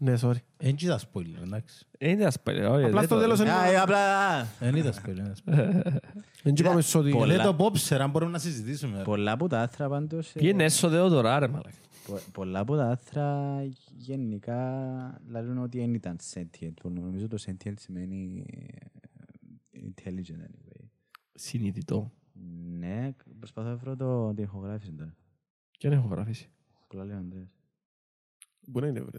ήταν- 0.00 0.14
Ε, 0.14 0.26
λογική. 0.26 0.26
καμιέσαι, 0.26 0.26
δεν 0.26 0.30
τα- 0.30 0.32
ε, 0.32 0.32
Ναι, 0.32 0.32
sorry. 0.32 0.42
Δεν 0.56 0.74
ήταν 0.80 0.98
spoiler, 1.12 1.42
εντάξει. 1.42 1.86
Δεν 1.98 2.10
ήταν 2.18 2.32
σπέλε, 2.32 2.66
όχι, 2.66 2.84
Απλά 2.84 2.98
δεν 2.98 3.04
στο 3.08 3.14
το- 3.14 3.20
τέλος 3.20 3.40
ε, 3.40 3.42
είναι- 3.42 3.52
ε, 3.72 3.76
Απλά 3.76 4.42
Δεν 4.60 4.74
ήταν 4.74 4.92
spoiler. 4.92 5.14
δεν 5.14 5.24
ήταν 5.24 5.34
spoiler. 5.44 5.96
δεν 6.42 6.54
είπαμε 6.56 6.80
στο 6.80 6.98
ότι... 6.98 7.10
πολλά- 7.10 7.26
Λέει 7.36 7.44
το 7.46 7.56
Bobser, 7.58 7.96
αν 8.00 8.10
μπορούμε 8.10 8.30
να 8.32 8.38
συζητήσουμε. 8.38 8.96
ρε. 8.96 9.02
πολλά 9.02 9.32
από 9.32 9.48
τα 9.48 9.60
άθρα 9.60 9.88
πάντως... 9.88 10.34
ε, 10.34 10.38
Πήγαινε 10.38 10.64
έσω 10.64 10.88
δεοδωρά 10.88 11.38
ρε 11.38 11.48
μαλάκα. 11.48 11.76
πο- 12.06 12.20
Πολλά 12.32 12.58
από 12.58 12.76
τα 12.76 12.88
άθρα 12.90 13.58
γενικά 13.96 15.20
λαλούν 15.28 15.58
ότι 15.58 15.78
δεν 15.78 15.94
ήταν 15.94 16.16
sentient. 16.34 16.72
που 16.82 16.88
Νομίζω 16.90 17.28
το 17.28 17.36
sentient 17.46 17.72
σημαίνει 17.76 18.44
ε, 18.50 19.78
intelligent 19.78 20.40
anyway. 20.46 20.84
Συνειδητό. 21.34 22.12
Ναι, 22.78 23.10
προσπαθώ 23.38 23.68
να 23.68 23.76
βρω 23.76 23.96
το, 23.96 24.34
την 24.34 24.44
ηχογράφηση 24.44 24.92
τώρα. 24.92 25.14
Και 25.70 25.88
δεν 25.88 25.98
έχω 25.98 26.08
γραφήσει; 26.08 26.50
Πολλά 26.88 27.04
λέει 27.04 27.14
ο 27.14 27.18
Ανδρέας. 27.18 27.48
Μπορεί 28.66 28.84
να 28.84 28.90
είναι 28.90 29.00
βρε. 29.00 29.18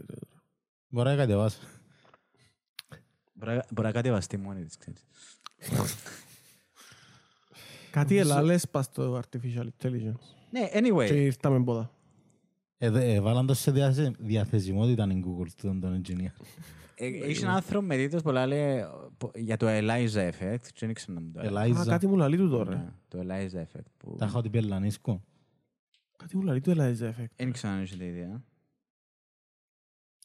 Τώρα. 0.92 1.04
Μπορεί 1.04 1.08
να 1.08 1.16
κατεβάσω. 1.16 1.58
Μπορεί 3.34 3.54
να- 3.54 3.64
μπορεί 3.70 3.86
να 3.86 3.92
κατεβαστεί 3.92 4.36
μόνη 4.36 4.64
της, 4.64 4.76
ξέρεις. 4.76 5.06
Κάτι 7.90 8.16
ελάλες 8.16 8.68
πας 8.68 8.84
στο 8.84 9.20
artificial 9.20 9.66
intelligence. 9.80 10.20
Ναι, 10.50 10.68
Και 10.68 10.80
anyway. 10.84 11.10
ήρθαμε 11.10 11.64
πόδα. 11.64 11.90
Ε, 12.78 12.90
δε- 12.90 13.14
Έβαλαν 13.14 13.46
το 13.46 13.54
σε 13.54 13.70
διαθε- 13.70 14.16
διαθεσιμότητα 14.18 15.04
η 15.10 15.22
Google 15.26 15.46
τον, 15.62 15.80
τον 15.80 16.02
engineer. 16.04 16.44
Ε, 16.94 17.06
Έχει 17.06 17.42
ένα 17.42 17.52
άνθρωπο 17.52 17.86
με 17.86 17.96
τίτλος 17.96 18.22
που 18.22 18.30
λέει 18.30 18.84
πο- 19.18 19.30
για 19.34 19.56
το 19.56 19.66
Eliza 19.68 20.30
Effect. 20.30 20.60
και 20.62 20.78
Δεν 20.78 20.90
ήξερα 20.90 21.12
να 21.12 21.20
μου 21.20 21.30
το 21.32 21.40
έλεγες. 21.40 21.76
Α, 21.76 21.82
Eliza. 21.82 21.86
κάτι 21.88 22.06
μου 22.06 22.16
λαλεί 22.16 22.36
του 22.36 22.48
τώρα. 22.50 22.74
Ναι, 22.76 22.92
Το 23.08 23.18
Eliza 23.20 23.58
Effect. 23.62 23.86
που- 23.96 24.14
Τα 24.18 24.24
έχω 24.24 24.40
την 24.40 24.50
πελανίσκο. 24.50 25.24
Κάτι 26.16 26.36
μου 26.36 26.42
λαλεί 26.42 26.60
του 26.60 26.70
Eliza 26.70 27.02
Effect. 27.08 27.32
Δεν 27.36 27.48
ήξερα 27.48 27.72
αν 27.72 27.80
έχετε 27.80 28.04
ιδέα. 28.04 28.42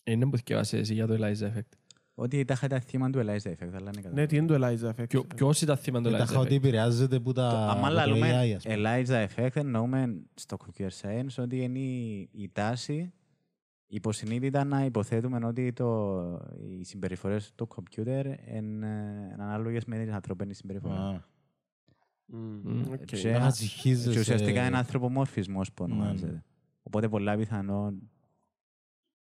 Είναι 0.07 0.25
που 0.29 0.37
θυκευάσαι 0.37 0.77
εσύ 0.77 0.93
για 0.93 1.07
το 1.07 1.13
Eliza 1.13 1.43
Effect. 1.57 1.77
Ότι 2.15 2.45
τα 2.45 2.53
είχα 2.53 2.67
τα 2.67 2.79
θύμα 2.79 3.09
του 3.09 3.19
Eliza 3.19 3.49
Effect, 3.49 3.73
αλλά 3.73 3.91
δεν 3.91 4.11
Ναι, 4.13 4.25
τι 4.25 4.35
είναι 4.37 4.47
το 4.57 4.65
Eliza 4.67 4.89
Effect. 4.95 5.07
Ποιο- 5.09 5.25
Ποιος 5.35 5.61
ήταν 5.61 5.77
θύμα 5.77 6.01
του 6.01 6.09
Τα 6.11 6.17
Eliza 6.17 6.21
έχω 6.21 6.39
ότι 6.39 6.53
Effect; 6.53 6.57
επηρεάζεται 6.57 7.19
που 7.19 7.31
τα... 7.31 7.47
Άμα 7.49 7.71
από 7.71 7.87
το 7.87 7.93
λαλούμε 7.93 8.41
AI, 8.43 8.51
ας 8.55 8.63
πούμε. 8.63 8.75
Eliza 9.05 9.27
Effect, 9.27 9.55
εννοούμε 9.55 10.21
στο 10.33 10.57
computer 10.65 10.87
science 11.01 11.43
ότι 11.43 11.61
είναι 11.63 11.79
η- 11.79 12.29
η 12.31 12.49
τάση 12.53 13.13
υποσυνείδητα 13.87 14.63
να 14.63 14.85
υποθέτουμε 14.85 15.45
ότι 15.45 15.73
το, 15.73 16.21
οι 16.79 16.83
συμπεριφορές 16.83 17.51
του 17.55 17.67
computer 17.75 18.23
είναι 18.55 18.87
ανάλογες 19.39 19.85
με 19.85 19.97
την 20.03 20.13
ανθρώπινη 20.13 20.53
συμπεριφορά. 20.53 20.95
Α, 21.07 21.21
Μμμ, 22.25 22.81
οκ. 22.91 23.05
Και- 23.05 23.31
να 23.31 23.49
συγχύζεσαι. 23.49 24.11
Και 24.11 24.19
ουσιαστικά 24.19 24.65
είναι 24.67 24.77
ανθρωπομόρφισμος 24.77 25.73
που 25.73 25.87
Ναι, 25.87 25.93
ονομάζεται. 25.93 26.31
ναι. 26.31 26.43
Οπότε 26.83 27.09
πολλά 27.09 27.35
πιθανό... 27.37 27.93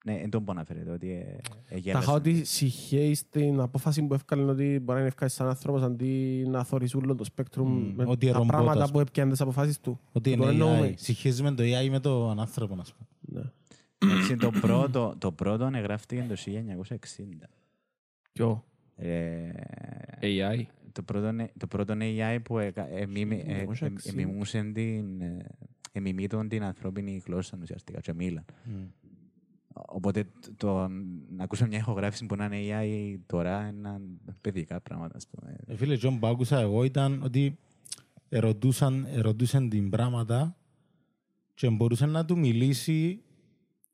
Ναι, 0.08 0.18
δεν 0.20 0.30
τον 0.30 0.41
μπορώ 0.41 0.58
να 0.60 0.66
φέρετε 0.66 0.91
ότι 0.91 1.12
ε, 1.12 1.38
Τα 1.41 1.76
εγέλασε. 1.76 2.03
είχα 2.03 2.14
ότι 2.16 2.43
συγχαίει 2.45 3.14
στην 3.14 3.60
απόφαση 3.60 4.03
που 4.03 4.14
έφκαλε 4.14 4.43
ότι 4.43 4.64
μπορεί 4.64 4.84
να 4.86 4.97
είναι 4.97 5.08
ευκαιρία 5.08 5.30
σαν 5.34 5.47
άνθρωπος 5.47 5.82
αντί 5.82 6.43
να 6.47 6.64
θωρείς 6.64 6.95
όλο 6.95 7.16
το 7.16 7.24
σπέκτρουμ 7.24 7.70
Μμ, 7.72 7.93
με 7.95 8.03
ότι 8.08 8.26
τα 8.28 8.32
ρομπότ, 8.34 8.47
πράγματα 8.49 8.84
ας 8.84 8.91
που 8.91 8.99
έπιανε 8.99 9.32
τις 9.32 9.41
αποφάσεις 9.41 9.80
του. 9.80 9.99
Ότι 10.12 10.36
Το 10.38 10.43
είναι 10.43 10.51
εννοούμε. 10.51 10.88
AI. 10.89 10.93
Συγχύζουμε 10.97 11.51
το 11.51 11.64
AI 11.64 11.89
με 11.89 11.99
τον 11.99 12.39
άνθρωπο, 12.39 12.76
ας 12.80 12.93
πούμε. 12.93 13.41
Ναι. 13.41 13.51
Εντάξει, 13.97 14.36
το 14.36 14.49
πρώτο, 14.62 15.16
το 15.18 15.32
πρώτο 15.32 15.70
εγγράφτηκε 15.74 16.26
το 16.30 16.36
1960. 16.36 17.49
Ποιο; 18.32 18.64
Ε, 18.95 19.49
AI. 20.22 20.62
το, 20.91 21.01
πρώτο, 21.03 21.32
το 21.58 21.68
πρώτο 21.68 21.93
AI 21.99 22.38
που 22.43 22.60
εκα- 22.60 22.89
εμίμη- 22.97 23.43
ε, 23.47 23.51
ε, 23.60 23.66
1960. 23.66 24.10
εμιμούσε 24.10 24.72
την, 24.74 25.22
ε, 25.22 25.38
εμιμήτων 25.91 26.47
την 26.47 26.64
ανθρώπινη 26.64 27.22
γλώσσα 27.26 27.58
ουσιαστικά 27.62 27.99
και 27.99 28.14
μίλαν. 28.14 28.45
Οπότε 29.76 30.23
το, 30.39 30.51
το, 30.57 30.88
να 31.30 31.43
ακούσω 31.43 31.67
μια 31.67 31.78
ηχογράφηση 31.78 32.26
που 32.26 32.36
να 32.36 32.45
είναι 32.45 32.57
AI 32.57 33.19
τώρα 33.26 33.67
είναι 33.67 33.99
παιδικά 34.41 34.82
πράγματα, 34.82 35.15
ας 35.15 35.28
πούμε. 35.28 35.55
Ε, 35.67 35.76
Φίλε, 35.76 35.97
Τζον 35.97 36.19
που 36.19 36.28
άκουσα 36.28 36.59
εγώ 36.59 36.84
ήταν 36.84 37.21
ότι 37.23 37.57
ερωτούσαν, 38.30 39.07
ερωτούσαν 39.09 39.69
την 39.69 39.89
πράγματα 39.89 40.55
και 41.53 41.69
μπορούσε 41.69 42.05
να 42.05 42.26
του 42.26 42.38
μιλήσει 42.38 43.21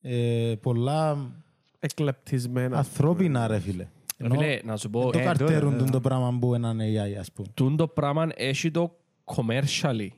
ε, 0.01 0.55
πολλά 0.61 1.31
Εκλεπτισμένα. 1.79 2.77
ανθρώπινα, 2.77 3.47
ρε 3.47 3.59
φίλε. 3.59 3.87
Ρε 4.17 4.29
Φίλε, 4.29 4.59
να 4.63 4.77
σου 4.77 4.89
πω, 4.89 5.11
το 5.11 5.19
ε, 5.19 5.23
καρτέρουν 5.23 5.77
τώρα, 5.77 5.91
το 5.91 5.99
πράγμα 5.99 6.37
που 6.39 6.53
έναν 6.53 6.79
AI, 6.79 7.17
ας 7.19 7.31
πούμε. 7.31 7.47
τούν 7.53 7.75
το 7.77 7.87
πράγμα 7.87 8.27
έχει 8.35 8.71
το 8.71 8.97
commercially 9.25 10.09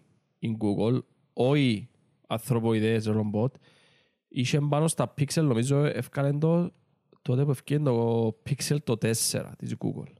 in 0.41 0.51
Google, 0.57 0.99
όχι 1.33 1.89
ανθρωποειδές 2.27 3.05
ρομπότ. 3.05 3.55
Είχε 4.33 4.59
πάνω 4.59 4.87
στα 4.87 5.13
Pixel, 5.17 5.41
νομίζω 5.41 5.83
ευκάλεν 5.83 6.39
το 6.39 6.71
τότε 7.21 7.43
που 7.43 7.51
ευκαιρία 7.51 7.83
το 7.83 8.27
Pixel 8.49 8.77
το 8.83 8.97
4 9.01 9.11
της 9.57 9.75
Google. 9.79 10.13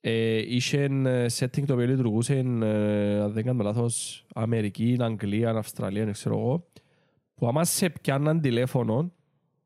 Ε, 0.00 0.54
είχε 0.54 0.84
ε, 0.84 1.26
setting 1.38 1.64
το 1.66 1.72
οποίο 1.72 1.86
λειτουργούσε, 1.86 2.34
ε, 2.34 3.20
αν 3.20 3.32
δεν 3.32 3.44
κάνω 3.44 3.62
λάθος, 3.62 4.26
Αμερική, 4.34 4.96
Αγγλία, 5.00 5.50
Αυστραλία, 5.50 6.04
δεν 6.04 6.12
ξέρω 6.12 6.38
εγώ, 6.38 6.66
που 7.34 7.48
άμα 7.48 7.64
σε 7.64 7.90
πιάνναν 7.90 8.40
τηλέφωνο, 8.40 9.12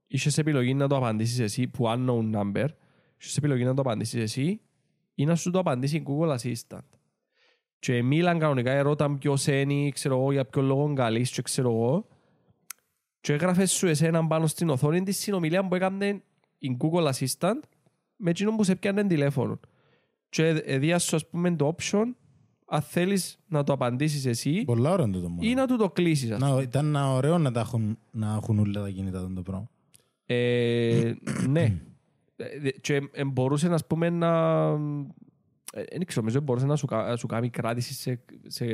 είχες 0.06 0.38
επιλογή 0.38 0.74
να 0.74 0.88
το 0.88 0.96
απαντήσεις 0.96 1.38
εσύ, 1.38 1.66
που 1.66 1.84
unknown 1.86 2.34
number, 2.34 2.66
είχες 3.20 3.36
επιλογή 3.36 3.64
να 3.64 3.74
το 3.74 3.80
απαντήσεις 3.80 4.22
εσύ 4.22 4.60
ή 5.14 5.24
να 5.24 5.34
σου 5.34 5.50
το 5.50 5.58
απαντήσει 5.58 5.96
η 5.96 6.04
Google 6.06 6.36
Assistant. 6.36 6.88
Και 7.78 8.02
μίλαν 8.02 8.38
κανονικά, 8.38 8.72
ερώταν 8.72 9.18
ποιος 9.18 9.46
είναι, 9.46 9.88
ξέρω 9.88 10.18
εγώ, 10.18 10.32
για 10.32 10.44
ποιο 10.44 10.62
λόγο 10.62 10.92
καλείς 10.92 11.30
και 11.30 11.42
ξέρω 11.42 11.70
εγώ, 11.70 12.06
και 13.26 13.32
έγραφες 13.32 13.72
σου 13.72 13.86
εσένα 13.86 14.26
πάνω 14.26 14.46
στην 14.46 14.68
οθόνη 14.68 15.02
της 15.02 15.18
συνομιλία 15.18 15.68
που 15.68 15.74
έκανε 15.74 16.22
η 16.58 16.76
Google 16.80 17.10
Assistant 17.12 17.60
με 18.16 18.30
εκείνον 18.30 18.56
που 18.56 18.64
σε 18.64 18.76
πιάνε 18.76 19.06
τηλέφωνο. 19.06 19.60
Και 20.28 20.46
έδια 20.48 20.98
σου 20.98 21.16
ας 21.16 21.28
πούμε 21.28 21.56
το 21.56 21.74
option 21.78 22.04
αν 22.66 22.80
θέλεις 22.82 23.38
να 23.48 23.62
το 23.64 23.72
απαντήσεις 23.72 24.26
εσύ 24.26 24.62
Πολλά 24.64 24.90
ωραία 24.92 25.06
είναι 25.06 25.18
το 25.18 25.28
μόνο. 25.28 25.48
ή 25.48 25.54
να 25.54 25.66
του 25.66 25.76
το 25.76 25.90
κλείσεις. 25.90 26.30
ας 26.30 26.38
πούμε. 26.38 26.50
Να, 26.54 26.62
ήταν 26.62 26.86
ένα 26.86 27.12
ωραίο 27.12 27.38
να, 27.38 27.52
τα 27.52 27.60
έχουν, 27.60 27.98
να 28.10 28.34
έχουν 28.34 28.58
όλα 28.58 28.80
τα 28.82 28.90
κινητά 28.90 29.20
των 29.20 29.34
το 29.34 29.42
πράγμα. 29.42 29.70
Ε, 30.26 31.12
ναι. 31.48 31.80
Ε, 32.36 32.70
Και 32.80 33.08
ε, 33.12 33.24
μπορούσε 33.24 33.68
να 33.68 33.78
πούμε 33.86 34.10
να... 34.10 34.62
ε, 35.72 35.82
Δεν 35.90 36.04
ξέρω, 36.06 36.20
νομίζω 36.20 36.40
μπορούσε 36.40 36.66
να 36.66 36.76
σου, 36.76 36.86
κα- 36.86 37.06
να 37.08 37.16
σου 37.16 37.26
κάνει 37.26 37.50
κράτηση 37.50 37.94
σε, 37.94 38.20
σε, 38.46 38.66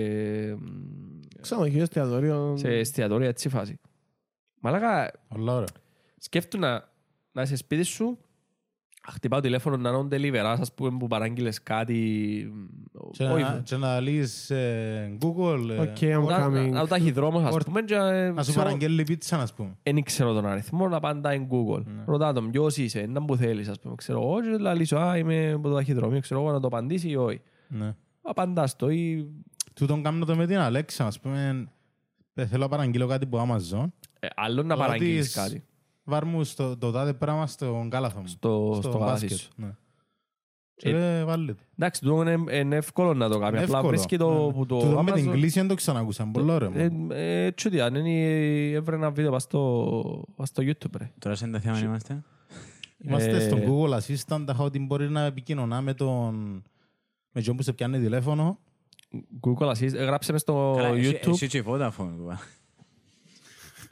Ξενοδοχείο, 1.41 1.83
εστιατόριο. 1.83 2.55
σε 2.57 2.69
εστιατόρια 2.69 3.29
έτσι 3.29 3.49
φάση. 3.49 3.81
Μαλάκα, 4.65 5.11
Πολλά 5.29 5.53
ωραία. 5.53 5.67
σκέφτου 6.19 6.59
να, 6.59 6.89
να 7.33 7.43
είσαι 7.43 7.57
σπίτι 7.57 7.83
σου, 7.83 8.19
χτυπάω 9.09 9.41
τηλέφωνο 9.41 9.77
να 9.77 9.89
είναι 9.89 9.99
ο 9.99 10.09
ντελιβεράς, 10.11 10.57
ας 10.61 10.73
πούμε, 10.75 10.97
που 10.99 11.07
παράγγειλες 11.07 11.63
κάτι... 11.63 12.53
Και 13.11 13.25
όχι, 13.25 13.43
να, 13.43 13.61
και 13.65 13.77
να 13.77 14.01
λύσεις 14.01 14.51
ε, 14.51 15.17
Google, 15.21 15.69
ε, 15.71 15.79
Οκ, 15.81 15.97
I'm 16.01 16.27
να- 16.29 16.47
coming. 16.47 16.71
Να 16.71 16.87
τα 16.87 16.97
έχει 16.97 17.11
δρόμος, 17.11 17.43
ας 17.45 17.55
Ορ- 17.55 17.65
πούμε, 17.65 17.83
και, 17.83 17.95
ε, 17.95 18.31
να 18.31 18.43
σου 18.43 18.51
ξέρω- 18.51 18.65
παραγγέλει 18.65 19.03
πίτσα, 19.03 19.41
ας 19.41 19.55
πούμε. 19.55 19.77
δεν 19.83 20.03
ξέρω 20.03 20.33
τον 20.33 20.47
αριθμό, 20.47 20.89
να 20.89 21.01
πάντα 21.01 21.33
είναι 21.35 21.47
Google. 21.51 21.83
Ναι. 21.85 22.03
Ρωτά 22.07 22.33
τον 22.33 22.51
ποιος 22.51 22.77
είσαι, 22.77 23.01
ένα 23.01 23.25
που 23.25 23.37
θέλεις, 23.37 23.69
ας 23.69 23.79
πούμε, 23.81 23.95
ξέρω 23.95 24.21
εγώ, 24.23 24.41
και 24.41 24.49
να 24.63 24.75
λύσω, 24.75 24.97
α, 24.97 25.17
είμαι 25.19 25.53
από 25.53 25.69
το 25.69 25.75
ταχυδρομείο, 25.75 26.21
ξέρω 26.21 26.41
εγώ, 26.41 26.53
να 26.53 26.61
το 26.61 26.67
απαντήσει 26.67 27.09
ή 27.09 27.17
όχι. 27.17 27.41
Ναι. 27.69 27.95
Απαντάς 28.23 28.77
το 28.77 28.91
ή... 28.91 29.31
Τούτον 29.75 30.03
κάνω 30.03 30.25
το 30.25 30.37
με 30.37 30.47
την 30.47 30.59
Αλέξα, 30.59 31.07
ας 31.07 31.21
πούμε, 31.21 31.69
ε, 32.35 32.47
θέλω 32.47 32.63
να 32.63 32.69
παραγγείλω 32.69 33.07
κάτι 33.07 33.25
από 33.33 33.47
Amazon. 33.49 33.87
Ε, 34.25 34.29
άλλο 34.35 34.63
να 34.63 34.75
Ρωτήσεις, 34.75 34.87
παραγγείλεις 34.87 35.33
κάτι 35.33 35.65
Βάρ 36.05 36.25
μου 36.25 36.45
στο, 36.45 36.77
το 36.77 36.91
τάδε 36.91 37.13
πράγμα 37.13 37.47
στον 37.47 37.91
κάλαθο 37.91 38.21
μου. 38.21 38.27
στο, 38.27 38.79
στο, 38.83 38.89
γαλάζι 38.91 39.27
μπάσκετ, 39.27 39.39
σου. 39.39 39.49
Ναι. 39.57 39.75
Και 40.75 40.89
ε, 40.89 41.25
βάλε 41.25 41.53
το. 41.55 41.63
Εντάξει, 41.79 42.01
τούτο 42.01 42.31
είναι, 42.31 42.57
είναι 42.59 42.77
εύκολο 42.77 43.15
να 43.15 43.29
το 43.29 43.39
κάνει. 43.39 43.57
Απλά 43.59 43.63
Εύκολο. 43.63 43.89
βρίσκει 43.89 44.17
το, 44.17 44.47
Ναι. 44.47 44.53
που 44.53 44.67
το 44.67 44.79
Τούτο 44.79 45.03
με 45.03 45.13
την 45.13 45.29
Amazon- 45.31 45.33
κλίση 45.33 45.59
δεν 45.59 45.69
το 45.69 45.75
ξανακούσα. 45.75 46.27
Πολύ 46.33 46.51
ωραίο. 46.51 46.71
Ε, 46.75 46.89
μου. 46.91 47.07
ε, 47.13 47.45
Έτσι 47.45 47.67
ότι 47.69 47.81
αν 47.81 47.95
είναι, 47.95 48.71
έβρε 48.71 48.97
ένα 48.97 49.11
βίντεο 49.11 49.31
πας 49.31 49.43
στο, 49.43 50.25
πας 50.37 50.49
στο 50.49 50.63
YouTube, 50.67 50.97
ρε. 50.99 51.11
Τώρα 51.19 51.35
σε 51.37 51.47
τι 51.49 51.59
θέμα 51.59 51.79
είμαστε. 51.79 52.23
Είμαστε 52.99 53.31
ε, 53.37 53.41
στον 53.41 53.61
Google 53.67 53.99
Assistant, 53.99 54.43
τα 54.47 54.57
ότι 54.59 54.79
μπορεί 54.79 55.09
να 55.11 55.25
επικοινωνά 55.25 55.81
με 55.81 55.95
τον... 55.95 56.63
Με 57.33 57.43
τον 57.43 57.57
που 57.57 57.63
σε 57.63 57.73
πιάνει 57.73 57.99
τηλέφωνο. 58.01 58.59
Google 59.41 59.69
Assistant, 59.71 59.95
ε, 59.95 60.05
γράψε 60.05 60.33
μες 60.33 60.41
στο 60.41 60.75
Καλά, 60.77 60.89
εσύ- 60.97 61.21
YouTube. 61.25 61.31
Εσύ 61.31 61.49
και 61.49 61.59
η 61.59 61.65
Vodafone. 61.67 62.11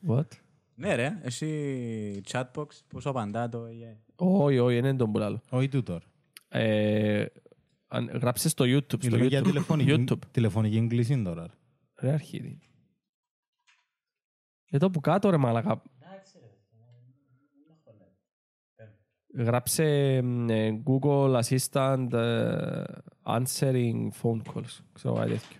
Κουβά. 0.06 0.26
What? 0.30 0.36
Ναι 0.74 0.94
ρε, 0.94 1.18
εσύ 1.22 2.20
chatbox 2.30 2.66
που 2.88 3.00
σου 3.00 3.08
απαντά 3.08 3.48
το 3.48 3.64
AI. 3.64 3.96
Όχι, 4.16 4.58
όχι, 4.58 4.74
δεν 4.80 4.84
είναι 4.84 4.96
τον 4.98 5.12
πουλάλο. 5.12 5.40
Όχι 5.50 5.68
τούτο. 5.68 5.98
ρε. 6.48 7.22
Ε, 7.22 7.26
αν- 7.88 8.10
Γράψες 8.20 8.50
στο 8.50 8.64
YouTube. 8.64 8.84
Στο 8.86 8.98
Μιλούμε 9.02 9.24
για 9.26 9.40
YouTube. 9.40 9.44
τηλεφωνική, 9.44 9.94
YouTube. 10.08 10.18
τηλεφωνική 10.30 10.76
εγκλήση 10.76 11.22
τώρα. 11.22 11.42
ρε. 11.46 11.52
Ρε 12.08 12.12
αρχίδι. 12.12 12.58
Εδώ 14.70 14.90
που 14.90 15.00
κάτω 15.00 15.30
ρε 15.30 15.36
μάλακα. 15.36 15.82
Γράψε 19.34 20.20
μ, 20.22 20.48
ε, 20.50 20.82
Google 20.86 21.40
Assistant 21.42 22.12
ε, 22.12 22.82
answering 23.24 24.08
phone 24.22 24.40
calls. 24.52 24.78
Ξέρω 24.92 25.14
κάτι 25.14 25.30
τέτοιο. 25.30 25.59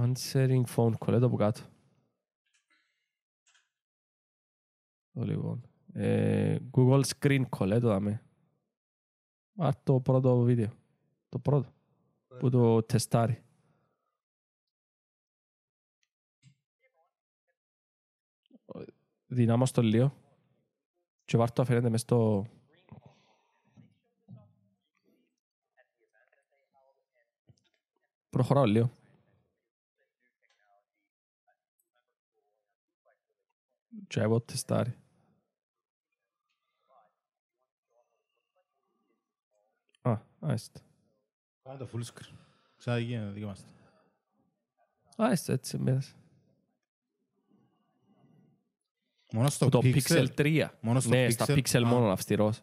Answering 0.00 0.62
phone 0.76 0.92
call, 0.98 1.12
εδώ 1.12 1.28
που 1.28 1.36
κάτω. 1.36 1.60
Το 5.12 5.24
λοιπόν. 5.24 5.68
Ε, 5.92 6.56
Google 6.72 7.02
Screen 7.04 7.44
Call, 7.48 7.70
ε, 7.70 7.78
το 7.78 7.88
δάμε. 7.88 8.22
Α, 9.56 9.70
το 9.82 10.00
πρώτο 10.00 10.40
βίντεο. 10.40 10.72
Το 11.28 11.38
πρώτο. 11.38 11.72
Που 12.38 12.50
το 12.50 12.82
τεστάρει. 12.82 13.42
Δυνάμως 19.26 19.70
το 19.70 19.82
λίγο. 19.82 20.14
Και 21.24 21.36
βάρ' 21.36 21.52
το 21.52 21.62
αφαιρέντε 21.62 21.88
μες 21.88 22.00
στο... 22.00 22.46
Προχωράω 28.30 28.64
λίγο. 28.64 28.97
Και 34.06 34.20
εγώ 34.20 34.40
τεστάρει. 34.40 34.96
Α, 40.02 40.18
άιστα. 40.40 40.80
Κάνε 41.62 41.78
το 41.78 41.88
full 41.92 42.02
screen. 42.02 42.34
Σαν 42.76 43.00
γίνεται, 43.00 43.30
δοκιμάστε. 43.30 43.68
Άιστα, 45.16 45.52
έτσι 45.52 45.78
μέσα. 45.78 46.12
Μόνο 49.32 49.48
στο 49.48 49.68
Το 49.68 49.78
Pixel. 49.82 49.98
Pixel 50.02 50.26
3. 50.34 50.68
Μόνο 50.80 51.00
στο 51.00 51.10
Ναι, 51.10 51.30
στα 51.30 51.44
Pixel. 51.48 51.58
Pixel 51.58 51.82
Α. 51.84 51.86
μόνο 51.86 52.10
αυστηρός. 52.10 52.62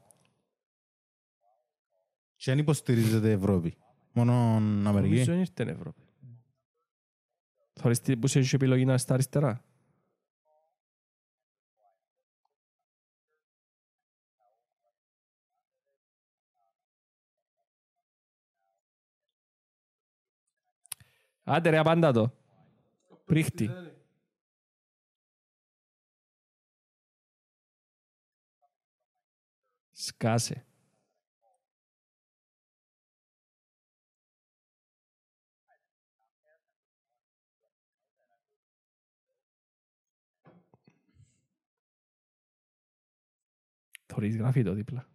Και 2.36 2.52
αν 2.52 2.58
υποστηρίζεται 2.58 3.30
η 3.30 3.32
Ευρώπη. 3.32 3.78
Μόνο 4.14 4.60
Νομίζω 4.60 4.90
Αμερική. 4.90 5.24
δεν 5.24 5.34
ήρθε 5.40 5.46
στην 5.52 5.68
Ευρώπη. 5.68 6.02
Θωρείς 7.74 8.00
τι- 8.00 8.18
που 8.18 8.28
σε 8.28 8.40
έχει 8.40 8.56
επιλογή 8.56 8.86
να 8.86 8.94
είσαι 8.94 9.04
στα 9.04 9.14
αριστερά; 9.14 9.64
Άντε 21.48 21.70
ρε, 21.70 21.78
απάντα 21.78 22.12
το. 22.12 22.34
Πρίχτη. 23.26 23.70
Σκάσε. 29.92 30.66
Θωρείς 44.06 44.38
γράφει 44.38 44.64
το 44.64 44.74
δίπλα. 44.74 45.15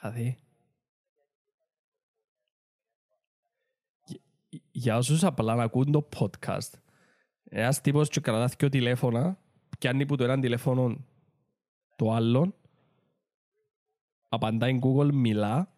Δηλαδή. 0.00 0.38
Για- 4.04 4.20
Για 4.70 4.96
όσους 4.96 5.24
απλά 5.24 5.54
να 5.54 5.62
ακούν 5.62 5.92
το 5.92 6.08
podcast, 6.16 6.70
ένας 7.44 7.80
τύπος 7.80 8.08
και 8.08 8.20
κρατά 8.20 8.54
δυο 8.58 8.68
τηλέφωνα, 8.68 9.38
πιάνει 9.78 10.06
που 10.06 10.16
το 10.16 10.24
έναν 10.24 10.40
τηλέφωνο 10.40 11.04
το 11.96 12.12
άλλον 12.12 12.54
απαντάει 14.28 14.78
Google 14.82 15.10
μιλά 15.12 15.74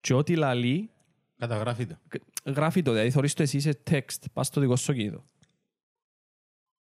και 0.00 0.14
ό,τι 0.14 0.36
λαλεί 0.36 0.90
Καταγράφεται. 1.38 1.98
γράφει 2.44 2.82
το, 2.82 2.90
δηλαδή 2.92 3.10
θωρείς 3.10 3.34
το 3.34 3.42
εσύ 3.42 3.60
σε 3.60 3.82
text, 3.90 4.18
πας 4.32 4.46
στο 4.46 4.60
δικό 4.60 4.76
σου 4.76 4.92
κινητό. 4.92 5.24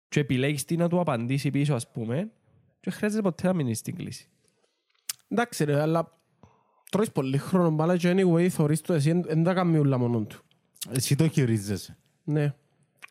Και 0.08 0.20
επιλέγεις 0.20 0.64
τι 0.64 0.76
να 0.76 0.88
του 0.88 1.00
απαντήσει 1.00 1.50
πίσω, 1.50 1.74
ας 1.74 1.90
πούμε, 1.90 2.32
και 2.80 2.90
χρειάζεται 2.90 3.22
ποτέ 3.22 3.46
να 3.46 3.52
μείνεις 3.52 3.78
στην 3.78 3.94
κλίση. 3.96 4.28
Εντάξει 5.36 5.64
ρε, 5.64 5.80
αλλά 5.80 6.18
τρώεις 6.90 7.10
πολύ 7.12 7.38
χρόνο 7.38 7.70
μπάλα 7.70 7.96
και 7.96 8.14
anyway 8.16 8.48
θωρείς 8.48 8.80
το 8.80 8.92
εσύ, 8.92 9.20
δεν 9.20 9.42
τα 9.42 9.54
κάνεις 9.54 9.80
ούλα 9.80 9.98
μόνο 9.98 10.20
του. 10.20 10.42
Εσύ 10.90 11.16
το 11.16 11.28
χειρίζεσαι. 11.28 11.96
Ναι. 12.24 12.54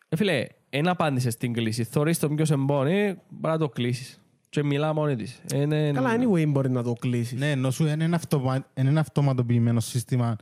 Ε, 0.08 0.16
φίλε, 0.16 0.46
ένα 0.70 0.90
απάντησες 0.90 1.32
στην 1.32 1.52
κλίση. 1.52 1.84
Θωρείς 1.84 2.18
το 2.18 2.28
ποιος 2.28 2.50
εμπόνει, 2.50 3.16
μπορεί 3.28 3.52
να 3.52 3.58
το 3.58 3.68
κλείσεις. 3.68 4.18
Και 4.48 4.62
μιλά 4.62 4.92
μόνη 4.92 5.16
της. 5.16 5.40
Είναι... 5.54 5.92
Καλά, 5.92 6.16
anyway 6.18 6.48
μπορεί 6.48 6.70
να 6.70 6.82
το 6.82 6.92
κλείσεις. 6.92 7.38
Ναι, 7.38 7.50
ενώ 7.50 7.70
σου 7.70 7.86
είναι 7.86 8.04
ένα, 8.04 8.16
αυτομα... 8.16 8.54
είναι 8.74 8.88
ένα 8.88 9.00
αυτοματοποιημένο 9.00 9.80
σύστημα 9.80 10.36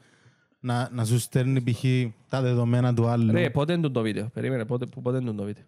να, 0.60 0.88
να 0.92 1.04
σου 1.04 1.18
στέλνει 1.18 1.62
π.χ. 1.62 1.84
τα 2.28 2.40
δεδομένα 2.40 2.94
του 2.94 3.06
άλλου. 3.06 3.32
Ρε, 3.32 3.50
πότε 3.50 3.72
είναι 3.72 3.88
το 3.88 4.00
βίντεο; 4.02 4.30
Περίμενε, 4.34 4.64
πότε, 4.64 4.86
που- 4.86 5.02
πότε 5.02 5.18
είναι 5.18 5.32
το 5.32 5.44
βίντεο; 5.44 5.64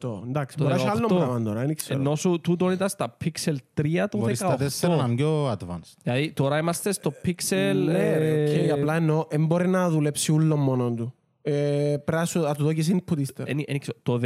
8. 0.00 0.22
Εντάξει, 0.28 0.56
Το 0.56 0.62
μπορεί 0.64 0.74
να 0.76 0.80
έχει 0.80 0.90
άλλο 0.90 1.06
18. 1.06 1.16
πράγμα 1.16 1.42
τώρα, 1.42 1.60
δεν 1.66 1.74
ξέρω. 1.74 2.00
Ενώ 2.00 2.14
σου 2.14 2.40
τούτο 2.40 2.70
ήταν 2.70 2.88
στα 2.88 3.16
Pixel 3.24 3.54
3 3.80 4.04
το 4.10 4.18
Μπορείς 4.18 4.38
τα 4.38 4.56
4 4.56 4.88
να 4.88 5.04
18. 5.04 5.06
είναι 5.06 5.14
πιο 5.14 5.50
advanced. 5.52 5.94
Δηλαδή 6.02 6.32
τώρα 6.32 6.58
είμαστε 6.58 6.92
στο 6.92 7.12
Pixel... 7.24 7.74
Ναι, 7.84 8.18
ρε, 8.18 8.44
ε, 8.44 8.72
οκ, 8.72 8.78
απλά 8.78 8.94
εννοώ, 8.94 9.24
δεν 9.30 9.46
μπορεί 9.46 9.68
να 9.68 9.90
δουλέψει 9.90 10.32
ούλο 10.32 10.56
μόνο 10.56 10.90
του. 10.90 11.14
Ε, 11.42 11.52
Πρέπει 12.04 12.12
να 12.12 12.24
σου- 12.24 12.38
να 12.40 12.54
του 12.54 12.62
δώσεις 12.64 12.94
input 12.94 13.18
ύστερα. 13.18 13.50
εν- 13.50 13.62
εν 13.66 13.78
ξέρω, 13.78 13.98
Το 14.02 14.20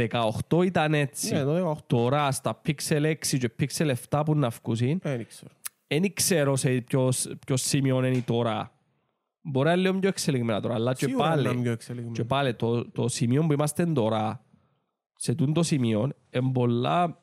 18 0.49 0.63
ήταν 0.65 0.93
έτσι. 0.93 1.33
Ναι, 1.33 1.43
το 1.43 1.53
18. 1.71 1.73
Τώρα 1.87 2.31
στα 2.31 2.61
Pixel 2.65 3.03
6 3.03 3.37
και 3.37 3.51
Pixel 3.59 3.91
7 4.09 4.21
που 4.25 4.35
να 4.35 4.49
βγουν, 4.49 4.79
Ε, 4.79 4.97
Δεν 5.01 5.25
ξέρω. 5.27 5.51
δεν 5.87 6.13
ξέρω 6.13 6.55
σε 6.55 6.69
ποιο, 6.69 7.11
ποιο 7.45 7.57
σημείο 7.57 8.05
είναι 8.05 8.21
τώρα. 8.25 8.69
Μπορεί 9.41 9.65
να 9.67 9.73
είναι 9.73 9.81
λίγο 9.81 9.99
πιο 9.99 10.09
εξελιγμένα 10.09 10.61
τώρα, 10.61 10.73
αλλά 10.73 10.93
και 10.93 11.05
Σίγουρα 11.05 11.27
να 11.27 11.33
είναι 11.33 11.43
πάλι, 11.49 11.61
πιο 11.61 11.71
εξελιγμένο. 11.71 12.13
και 12.15 12.23
πάλι 12.23 12.53
το, 12.53 12.89
το 12.91 13.07
σημείο 13.07 13.45
που 13.45 13.53
είμαστε 13.53 13.85
τώρα, 13.85 14.44
σε 15.15 15.35
τούτο 15.35 15.51
το 15.51 15.63
σημείο, 15.63 16.09
είναι 16.29 16.51
πολλά... 16.51 17.19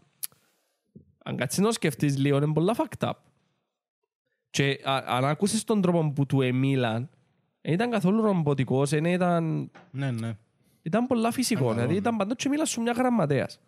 Αν 1.24 1.36
κάτσεις 1.36 1.58
να 1.62 1.72
σκεφτείς 1.72 2.18
λίγο, 2.18 2.36
είναι 2.36 2.52
πολλά 2.52 2.74
fucked 2.76 3.08
up. 3.08 3.12
Και 4.50 4.80
α, 4.84 5.02
αν 5.06 5.24
ακούσεις 5.24 5.64
τον 5.64 5.80
τρόπο 5.80 6.12
που 6.12 6.26
του 6.26 6.40
εμίλαν, 6.40 7.08
δεν 7.60 7.72
ήταν 7.72 7.90
καθόλου 7.90 8.22
ρομποτικός, 8.22 8.90
δεν 8.90 9.04
ήταν, 9.04 9.70
Ναι, 9.90 10.10
ναι. 10.10 10.36
ήταν 10.82 11.06
πολλά 11.06 11.30
φυσικό. 11.32 11.60
Καλό, 11.60 11.72
Δηλαδή 11.74 11.92
ναι. 11.92 11.98
ήταν 11.98 12.16
παντό 12.16 12.34
και 12.34 12.48
μίλας 12.48 12.70
σου 12.70 12.80
μια 12.80 12.92
γραμματέας. 12.92 13.60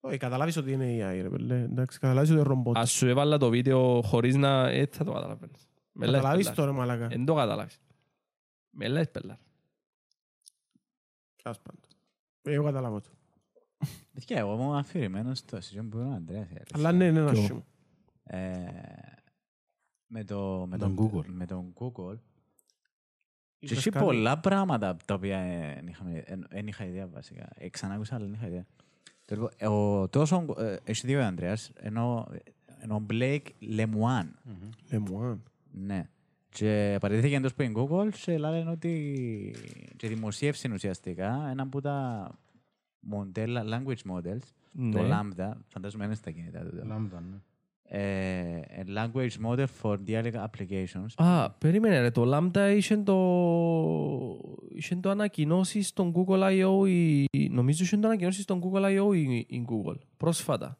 Όχι, 0.00 0.16
καταλάβεις 0.16 0.56
ότι 0.56 0.72
είναι 0.72 0.84
AI, 0.84 1.22
ρε 1.22 1.28
πέλε. 1.28 1.54
Εντάξει, 1.60 1.98
καταλάβεις 1.98 2.30
ότι 2.30 2.38
είναι 2.38 2.48
ρομπότ. 2.48 2.76
Ας 2.76 2.90
σου 2.92 3.06
έβαλα 3.06 3.38
το 3.38 3.48
βίντεο 3.48 4.02
χωρίς 4.02 4.36
να... 4.36 4.68
Έτσι 4.68 4.98
θα 4.98 5.04
το 5.04 5.12
καταλαβαίνεις. 5.12 5.68
Με 5.92 6.06
λες, 6.06 6.14
Καταλάβεις 6.20 6.44
πελάρ. 6.50 6.56
το 6.60 6.64
ρε 6.64 6.70
μαλάκα. 6.78 7.08
Εν 7.10 7.24
το 7.24 7.34
καταλάβεις. 7.34 7.80
Με 8.70 8.88
λες, 8.88 9.10
πελάρ. 9.10 9.36
Τέλος 11.42 11.58
πάντων. 11.60 11.80
Εγώ 12.46 12.64
καταλάβω 12.64 13.00
το. 13.00 13.08
Και 14.24 14.34
εγώ 14.34 14.54
είμαι 14.54 14.78
αφηρημένος 14.78 15.38
στο 15.38 15.60
σύζυγο 15.60 15.84
που 15.84 15.98
είναι 15.98 16.08
ο 16.08 16.12
Ανδρέας. 16.12 16.44
η 16.50 16.54
αλήθεια. 16.54 16.76
Αλλά 16.78 16.92
ναι, 16.92 17.04
είναι 17.06 17.18
ένα 17.18 17.30
Ποιο; 17.30 17.42
σιμό. 17.42 17.64
Ε, 18.22 18.66
με, 20.06 20.24
το, 20.24 20.66
με, 20.68 20.78
τον 20.78 20.94
τον, 20.94 21.10
Google. 21.12 21.24
Με 21.26 21.46
τον 21.46 21.72
Google. 21.74 22.16
Και 23.58 23.72
Είχες 23.72 23.78
έχει 23.78 23.90
κάνει- 23.90 24.06
πολλά 24.06 24.38
πράγματα 24.40 24.96
τα 25.04 25.14
οποία 25.14 25.38
δεν 25.74 25.86
είχαμε- 25.86 26.22
εν- 26.26 26.46
εν 26.50 26.66
είχα 26.66 26.84
ιδέα 26.84 27.06
βασικά. 27.06 27.48
Ε, 27.54 27.68
ξανά 27.68 27.94
άκουσα, 27.94 28.14
αλλά 28.14 28.24
δεν 28.24 28.34
είχα 28.34 28.46
ιδέα. 28.46 28.66
Το 29.24 29.34
λοιπόν, 29.34 29.50
ε, 29.56 29.66
ο, 29.68 30.08
τόσος, 30.08 30.44
ε, 30.58 30.80
έχει 30.84 31.06
δύο 31.06 31.20
ο 31.20 31.22
Ανδρέας, 31.24 31.70
ενώ, 31.74 32.28
ενώ 32.80 32.94
ο 32.94 33.06
Blake 33.10 33.46
Lemoine. 33.60 34.28
Lemoine. 34.90 35.38
Ναι. 35.70 36.08
Και 36.54 36.96
παραιτήθηκε 37.00 37.36
εντός 37.36 37.54
που 37.54 37.62
είναι 37.62 37.72
Google 37.76 38.08
και 38.24 38.38
λένε 38.38 38.70
ότι 38.70 39.54
και 39.96 40.08
δημοσίευσε 40.08 40.70
ουσιαστικά 40.72 41.48
ένα 41.50 41.62
από 41.62 41.80
τα 41.80 42.28
μοντέλα, 43.00 43.64
language 43.66 44.10
models, 44.12 44.46
το 44.72 45.02
Ναι. 45.02 45.08
Lambda, 45.10 45.52
φαντάζομαι 45.66 46.04
είναι 46.04 46.14
στα 46.14 46.30
κινητά 46.30 46.60
του. 46.60 46.86
Λάμδα, 46.86 47.20
ναι. 47.20 47.36
Ε, 47.88 48.60
a 48.76 48.98
language 48.98 49.46
model 49.46 49.64
for 49.82 49.98
dialect 50.06 50.44
applications. 50.44 51.06
Α, 51.16 51.50
περίμενε 51.50 52.00
ρε, 52.00 52.10
το 52.10 52.22
Lambda 52.26 52.74
είχε 52.76 52.96
το... 52.96 53.16
είχε 54.74 54.96
το 54.96 55.10
ανακοινώσει 55.10 55.82
στον 55.82 56.12
Google 56.16 56.40
I.O. 56.40 56.88
η... 56.88 57.48
Νομίζω 57.50 57.84
είχε 57.84 57.96
το 57.96 58.06
ανακοινώσει 58.06 58.42
στον 58.42 58.62
Google 58.64 58.82
I.O. 58.82 59.16
η, 59.16 59.36
η 59.36 59.64
Google. 59.68 59.98
Πρόσφατα. 60.16 60.78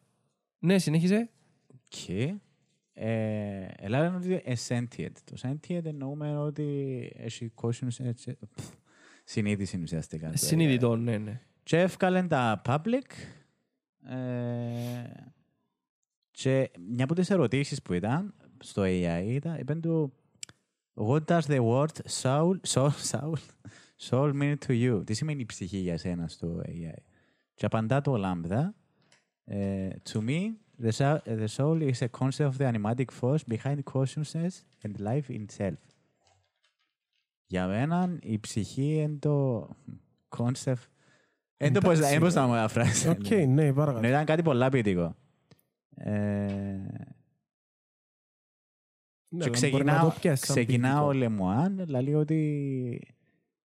Ναι, 0.59 0.77
συνέχισε. 0.77 1.29
Και 1.87 2.35
ε, 2.97 3.87
λένε 3.87 4.15
ότι 4.15 4.27
είναι 4.27 4.55
sentient. 4.67 5.11
Το 5.23 5.35
sentient 5.41 5.85
εννοούμε 5.85 6.37
ότι 6.37 7.11
έχει 7.15 7.51
conscious 7.61 8.05
έτσι, 8.05 8.37
πφ, 8.55 8.69
συνείδηση 9.23 9.79
ουσιαστικά. 9.81 10.29
το 10.29 10.37
Συνειδητό, 10.37 10.95
ναι, 10.95 11.17
ναι. 11.17 11.41
Και 11.63 11.79
εύκαλεν 11.79 12.27
τα 12.27 12.61
public 12.65 13.09
ε, 14.09 14.15
και 16.31 16.71
μια 16.89 17.03
από 17.03 17.13
τις 17.13 17.29
ερωτήσεις 17.29 17.81
που 17.81 17.93
ήταν 17.93 18.33
στο 18.59 18.81
AI 18.85 19.23
ήταν, 19.25 19.59
είπαν 19.59 19.81
του 19.81 20.13
What 20.93 21.25
does 21.25 21.41
the 21.41 21.59
word 21.59 21.95
soul, 22.21 22.55
soul, 22.67 22.91
soul, 23.11 23.35
soul 24.09 24.33
mean 24.33 24.55
to 24.67 24.71
you? 24.71 25.05
Τι 25.05 25.13
σημαίνει 25.13 25.41
η 25.41 25.45
ψυχή 25.45 25.77
για 25.77 25.97
σένα 25.97 26.27
στο 26.27 26.61
AI? 26.65 27.01
Και 27.53 27.65
απαντά 27.65 28.01
το 28.01 28.13
LaMDA 28.17 28.69
ε, 29.43 29.89
To 30.09 30.19
me, 30.19 30.41
the 30.83 30.91
soul, 30.91 31.17
the 31.25 31.47
soul 31.47 31.81
is 31.91 32.01
a 32.01 32.07
concept 32.19 32.49
of 32.51 32.57
the 32.57 32.65
animating 32.73 33.09
force 33.19 33.43
behind 33.53 33.79
consciousness 33.93 34.53
and 34.83 34.93
life 34.99 35.29
itself. 35.29 35.73
Για 37.47 37.67
μένα 37.67 38.17
η 38.21 38.39
ψυχή 38.39 38.93
είναι 38.95 39.17
το 39.19 39.67
concept 40.37 40.87
δεν 41.57 41.73
το 41.73 41.79
πώς- 41.79 41.99
δεν 41.99 42.19
πώς 42.19 42.33
να 42.33 42.47
μεταφράσει. 42.47 43.07
Οκ, 43.09 43.29
ναι, 43.29 43.45
Ναι, 43.45 43.73
παρακαλώ. 43.73 44.07
ήταν 44.07 44.25
κάτι 44.25 44.41
πολλά 44.41 44.69
ποιητικό. 44.69 45.15
Ε, 45.95 46.11
Ναι, 49.29 49.43
και 49.43 49.49
αλλά 49.49 49.69
μπορεί 49.69 49.83
να 49.83 49.93
ξεκινάω, 49.93 50.09
το 50.09 50.15
πιάσεις 50.19 50.45
σαν 50.45 50.55
ξεκινάω 50.55 51.05
ο 51.07 51.09
ποιητικό. 51.09 51.29
Λεμουάν, 51.29 51.85
λέει 51.87 52.13
ότι 52.13 53.15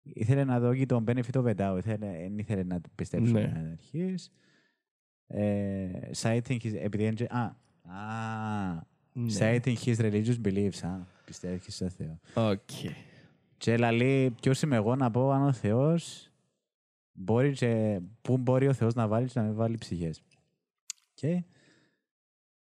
ήθελε 0.03 0.45
να 0.45 0.61
δώκει 0.61 0.87
τον 0.87 1.05
benefit 1.09 1.33
of 1.33 1.45
the 1.45 1.55
doubt, 1.57 1.77
ήθελε, 1.79 2.07
δεν 2.19 2.39
ήθελε 2.39 2.63
να 2.63 2.81
το 2.81 2.89
πιστέψει 2.95 3.33
Ναι. 3.33 3.41
ναι. 3.41 3.69
αρχής. 3.73 4.31
Ε, 5.31 5.91
citing 6.21 6.57
his, 6.63 6.75
επειδή 6.75 7.05
έντζε- 7.05 7.33
α, 7.33 7.43
α, 7.83 8.87
Ναι. 9.13 9.33
citing 9.39 9.75
his 9.85 9.97
religious 9.97 10.41
beliefs, 10.45 10.79
α, 10.83 11.07
πιστεύεις 11.25 11.75
στο 11.75 11.89
Θεό. 11.89 12.19
Οκ. 12.35 12.61
Και 13.57 13.77
λέει, 13.77 14.31
ποιος 14.31 14.63
είμαι 14.63 14.77
εγώ 14.77 14.97
να 14.97 15.11
πω 15.11 15.31
αν 15.31 15.43
ο 15.47 15.53
Θεός 15.53 16.31
μπορεί 17.13 17.53
και 17.53 18.01
πού 18.23 18.37
μπορεί 18.39 18.69
ο 18.69 18.73
Θεός 18.73 18.95
να 18.95 19.09
βάλει 19.09 19.27
και 19.27 19.39
να 19.41 19.45
μην 19.47 19.55
βάλει 19.55 19.77
ψυχές. 19.79 20.23
Και, 21.15 21.45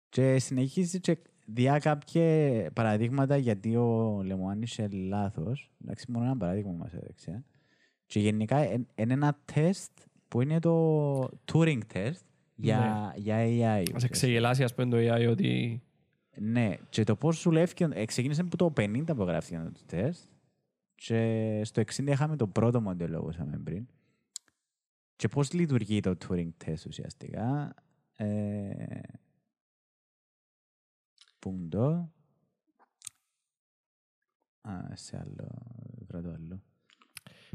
και 0.09 0.39
συνεχίζει 0.39 0.99
και 0.99 1.17
διά 1.45 1.79
κάποια 1.79 2.69
παραδείγματα 2.73 3.37
γιατί 3.37 3.75
ο 3.75 4.21
Λεμουάν 4.23 4.61
είσαι 4.61 4.87
λάθος. 4.91 5.71
Εντάξει, 5.83 6.11
μόνο 6.11 6.25
ένα 6.25 6.37
παράδειγμα 6.37 6.71
μας 6.71 6.93
έδειξε. 6.93 7.43
Και 8.05 8.19
γενικά 8.19 8.57
εν- 8.57 8.87
είναι 8.95 9.13
ένα 9.13 9.37
τεστ 9.53 9.91
που 10.27 10.41
είναι 10.41 10.59
το 10.59 11.19
Turing 11.53 11.79
test 11.93 12.25
για, 12.61 13.13
για 13.15 13.37
AI. 13.37 13.85
Ας 13.93 14.03
εξεγελάσει 14.03 14.63
ας 14.63 14.73
πούμε 14.75 14.89
το 14.89 14.97
AI 14.97 15.29
ότι... 15.29 15.81
Ναι, 16.35 16.75
και 16.89 17.03
το 17.03 17.15
πώς 17.15 17.41
δουλεύει, 17.41 17.73
ε, 17.93 18.05
ξεκίνησε 18.05 18.41
από 18.41 18.57
το 18.57 18.73
50 18.77 19.03
που 19.15 19.23
γράφτηκε 19.23 19.61
το 19.73 19.81
τεστ 19.85 20.29
και 20.95 21.61
στο 21.63 21.81
60 21.81 22.07
είχαμε 22.07 22.35
το 22.35 22.47
πρώτο 22.47 22.81
μοντέλο 22.81 23.19
όπως 23.19 23.35
είπαμε 23.35 23.57
πριν. 23.57 23.87
Και 25.15 25.27
πώς 25.27 25.53
λειτουργεί 25.53 25.99
το 25.99 26.15
Turing 26.27 26.49
test 26.65 26.85
ουσιαστικά. 26.87 27.73
Ε, 28.15 29.01
πούντο. 31.39 32.11
Α, 34.61 34.73
σε 34.93 35.17
άλλο, 35.17 35.47
βρω 36.07 36.21
το 36.21 36.29
άλλο. 36.29 36.61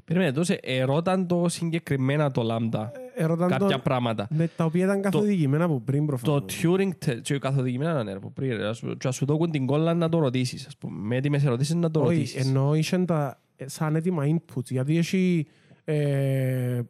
Περίμενε, 0.07 0.33
τόσο 0.33 0.55
ερώταν 0.61 1.27
το 1.27 1.49
συγκεκριμένα 1.49 2.31
το 2.31 2.43
Lambda. 2.51 2.89
Ε, 3.15 3.25
ρωτάν 3.25 3.49
Κάποια 3.49 3.67
το- 3.69 3.79
πράγματα. 3.79 4.27
Ναι, 4.31 4.47
τα 4.49 4.65
οποία 4.65 4.85
ήταν 4.85 5.01
καθοδηγημένα 5.03 5.65
από 5.65 5.81
πριν 5.81 6.01
Το 6.01 6.07
προφανώς. 6.07 6.61
Turing 6.63 6.91
test, 7.07 7.21
και 7.23 7.39
καθοδηγημένα 7.39 7.93
να 7.95 8.01
είναι 8.01 8.13
από 8.13 8.31
πριν, 8.31 8.57
ρε, 8.57 8.67
ας 8.69 8.81
πούμε, 8.81 8.95
και 8.95 9.09
ας 9.09 9.15
σου 9.15 9.25
δώκουν 9.27 9.51
την 9.51 9.67
κόλλα 9.67 9.95
να 9.95 10.09
το 10.09 10.19
ρωτήσεις, 10.19 10.67
ας 10.67 10.77
πούμε. 10.77 10.99
Με 10.99 11.17
έτοιμες 11.17 11.45
ερωτήσεις 11.45 11.75
να 11.75 11.91
το 11.91 12.01
Όχι, 12.01 12.15
ρωτήσεις. 12.17 12.47
ενώ 12.47 12.75
είχαν 12.75 13.07
τα 13.07 13.41
ε, 13.57 13.69
σαν 13.69 13.97
έτοιμα 13.97 14.25
inputs, 14.27 14.65
γιατί 14.71 14.97
έχει 14.97 15.47
ε, 15.85 16.81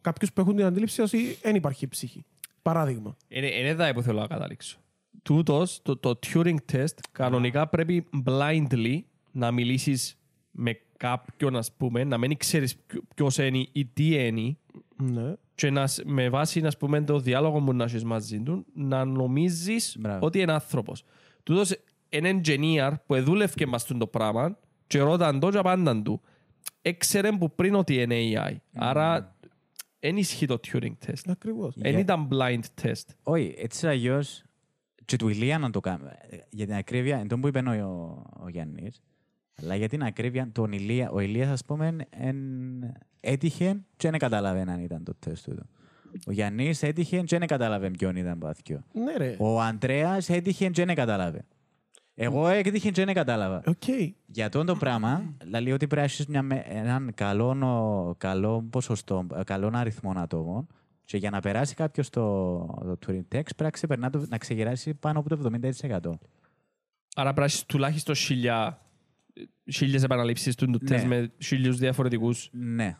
κάποιους 0.00 0.32
που 0.32 0.40
έχουν 0.40 0.56
την 0.56 0.64
αντίληψη 0.64 1.02
ότι 1.02 1.38
δεν 1.42 1.54
υπάρχει 1.54 1.88
ψυχή. 1.88 2.24
Παράδειγμα. 2.62 3.16
Είναι, 3.28 3.46
είναι 3.46 3.68
εδώ 3.68 3.92
που 3.92 4.02
θέλω 4.02 4.20
να 4.20 4.26
καταλήξω. 4.26 4.78
Τούτος, 5.22 5.80
το, 5.82 5.96
το 5.96 6.18
Turing 6.26 6.56
test, 6.72 6.94
κανονικά 7.12 7.68
πρέπει 7.68 8.06
blindly 8.26 8.98
να 9.32 9.50
μιλήσεις 9.50 10.18
με 10.50 10.78
κάποιον, 10.96 11.56
ας 11.56 11.72
πούμε, 11.72 12.04
να 12.04 12.18
μην 12.18 12.36
ξέρεις 12.36 12.76
ποιο- 12.76 13.02
ποιος 13.14 13.38
είναι 13.38 13.66
ή 13.72 13.84
τι 13.86 14.26
είναι, 14.26 14.56
Ναι. 14.96 15.32
και 15.54 15.70
να, 15.70 15.86
σ- 15.86 16.04
με 16.04 16.28
βάση 16.28 16.60
ας 16.66 16.76
πούμε, 16.76 17.02
το 17.02 17.18
διάλογο 17.18 17.60
που 17.60 17.72
να 17.72 17.84
έχεις 17.84 18.04
μαζί 18.04 18.40
του 18.40 18.66
να 18.74 19.04
νομίζεις 19.04 19.96
Μπράβο. 20.00 20.26
ότι 20.26 20.40
είναι 20.40 20.52
άνθρωπος. 20.52 21.04
Τούτος 21.42 21.76
είναι 22.08 22.40
engineer 22.44 22.92
που 23.06 23.22
δούλευκε 23.22 23.66
μας 23.66 23.84
το 23.86 24.06
πράγμα 24.06 24.58
και 24.86 24.98
ρώταν 25.00 25.40
το 25.40 25.50
και 25.50 25.58
απάνταν 25.58 26.02
του. 26.02 26.20
Έξερε 26.82 27.32
που 27.32 27.54
πριν 27.54 27.74
ότι 27.74 27.94
είναι 28.02 28.14
AI. 28.18 28.56
Άρα 28.74 29.36
δεν 30.00 30.16
ισχύει 30.16 30.46
το 30.46 30.60
Turing 30.72 30.92
test. 31.06 31.14
Ακριβώς. 31.28 31.74
Δεν 31.76 31.90
Για- 31.90 32.00
ήταν 32.00 32.28
blind 32.32 32.60
test. 32.82 33.04
Όχι, 33.22 33.54
έτσι 33.58 33.86
αλλιώς. 33.86 34.42
Και 35.04 35.16
του 35.16 35.28
Ηλία 35.28 35.58
να 35.58 35.70
το 35.70 35.80
κάνουμε. 35.80 36.16
Για 36.50 36.66
την 36.66 36.74
ακρίβεια, 36.74 37.18
εν 37.18 37.28
τω 37.28 37.38
που 37.38 37.48
είπε 37.48 37.58
ο, 37.58 38.22
ο 38.42 38.48
Γιάννης, 38.48 39.00
αλλά 39.62 39.74
για 39.74 39.88
την 39.88 40.02
ακρίβεια, 40.02 40.48
τον 40.52 40.72
Ηλία, 40.72 41.10
ο 41.10 41.20
Ηλίας, 41.20 41.48
ας 41.50 41.64
πούμε, 41.64 41.96
εν, 42.10 42.36
έτυχε 43.20 43.80
και 43.96 44.10
δεν 44.10 44.18
κατάλαβε 44.18 44.60
αν 44.60 44.80
ήταν 44.80 45.04
το 45.04 45.14
τεστ 45.18 45.44
του. 45.50 45.66
Ο 46.26 46.32
Γιάννης 46.32 46.82
έτυχε 46.82 47.20
και 47.22 47.38
δεν 47.38 47.48
κατάλαβε 47.48 47.90
ποιον 47.90 48.16
ήταν 48.16 48.38
πάθιο. 48.38 48.82
Ναι 48.92 49.16
ρε. 49.16 49.36
Ο 49.38 49.60
Αντρέας 49.60 50.28
έτυχε 50.28 50.68
και 50.70 50.84
δεν 50.84 50.94
κατάλαβε. 50.94 51.44
Εγώ 52.14 52.48
έτυχε 52.48 52.90
και 52.90 53.04
δεν 53.04 53.14
κατάλαβα. 53.14 53.62
Οκ. 53.66 53.82
Για 54.26 54.46
αυτό 54.46 54.64
το 54.64 54.76
πράγμα, 54.76 55.34
λέει 55.44 55.72
ότι 55.72 55.86
πρέπει 55.86 55.96
να 55.96 56.02
έχεις 56.02 56.26
μια 56.26 56.42
με- 56.42 56.64
έναν 56.68 57.12
καλό, 57.14 57.54
νο- 57.54 58.14
καλό 58.18 58.62
ποσοστό, 58.70 59.26
ε, 59.34 59.42
καλό 59.44 59.70
αριθμό 59.74 60.12
ατόμων 60.16 60.66
και 61.04 61.16
για 61.16 61.30
να 61.30 61.40
περάσει 61.40 61.74
κάποιος 61.74 62.10
το, 62.10 62.56
το 62.66 62.98
Turing 63.06 63.18
Text 63.18 63.24
πρέπει 63.30 63.62
να, 63.62 63.70
ξεπερνά 63.70 64.10
το, 64.10 64.24
να 64.28 64.38
ξεγεράσει 64.38 64.94
πάνω 64.94 65.18
από 65.18 65.28
το 65.28 65.36
70%. 65.36 66.10
Άρα 67.18 67.32
πρέπει 67.32 67.38
να 67.38 67.44
έχεις 67.44 67.64
τουλάχιστον 67.66 68.14
χιλιά, 68.14 68.80
χίλιες 69.72 70.02
επαναλήψεις 70.02 70.54
του 70.54 70.64
του 70.66 70.78
Ναι. 70.82 70.88
τεστ 70.88 71.06
με 71.06 71.30
χίλιους 71.38 71.78
διαφορετικούς 71.78 72.48
Ναι. 72.52 72.96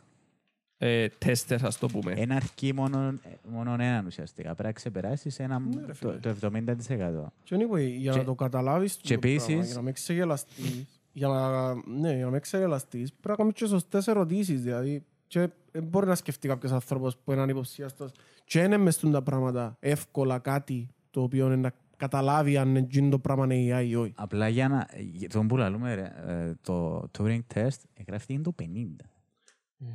ε, 0.77 1.07
τέστες, 1.17 1.63
ας 1.63 1.77
το 1.77 1.87
πούμε. 1.87 2.11
Ένα 2.15 2.35
αρκεί 2.35 2.73
μόνο, 2.73 3.13
μόνο 3.49 3.73
έναν 3.73 4.05
ουσιαστικά. 4.05 4.49
Πρέπει 4.49 4.63
να 4.63 4.71
ξεπεράσεις 4.71 5.39
ένα, 5.39 5.61
το, 5.99 6.19
το 6.19 6.29
70%. 6.29 7.33
Και 7.43 7.55
anyway, 7.55 7.89
για 7.97 8.11
Και- 8.11 8.17
να 8.17 8.23
το 8.23 8.35
καταλάβεις 8.35 8.95
και 9.01 9.13
το 9.13 9.19
πράγμα, 9.19 9.43
επίσης- 9.43 9.65
για 9.65 9.75
να 9.75 9.81
μην 9.81 9.93
ξεγελαστείς, 9.93 10.85
για 11.11 11.27
να, 11.27 11.73
ναι, 11.73 12.15
για 12.15 12.25
να 12.25 12.31
μην 12.31 12.41
ξεγελαστείς, 12.41 13.09
πρέπει 13.13 13.29
να 13.29 13.35
κάνεις 13.35 13.53
και 13.53 13.65
σωστές 13.65 14.07
ερωτήσεις, 14.07 14.61
δηλαδή 14.61 15.03
και 15.27 15.49
δεν 15.71 15.83
μπορεί 15.83 16.07
να 16.07 16.15
σκεφτεί 16.15 16.47
κάποιος 16.47 16.71
άνθρωπος 16.71 17.17
που 17.17 17.31
είναι 17.31 17.45
υποψίαστος 17.51 18.11
και 18.45 18.59
είναι 18.59 18.77
μες 18.77 18.95
στούν 18.95 19.11
τα 19.11 19.21
πράγματα 19.21 19.77
εύκολα 19.79 20.39
κάτι 20.39 20.87
το 21.11 21.21
οποίο 21.21 21.45
είναι 21.45 21.55
να 21.55 21.71
καταλάβει 21.97 22.57
αν 22.57 22.75
είναι 22.75 23.09
το 23.09 23.19
πράγμα 23.19 23.53
είναι 23.53 23.79
AI 23.79 23.85
ή 23.87 23.95
όχι. 23.95 24.13
Απλά 24.15 24.47
για 24.47 24.67
να. 24.67 24.87
για 24.97 25.29
τον 25.29 25.47
που 25.47 25.57
λαλούμε, 25.57 25.93
ρε, 25.95 26.13
ε, 26.25 26.53
το 26.61 27.07
Turing 27.17 27.39
Test 27.53 27.79
εγγράφει 27.93 28.41
το 28.41 28.55
50. 28.61 28.65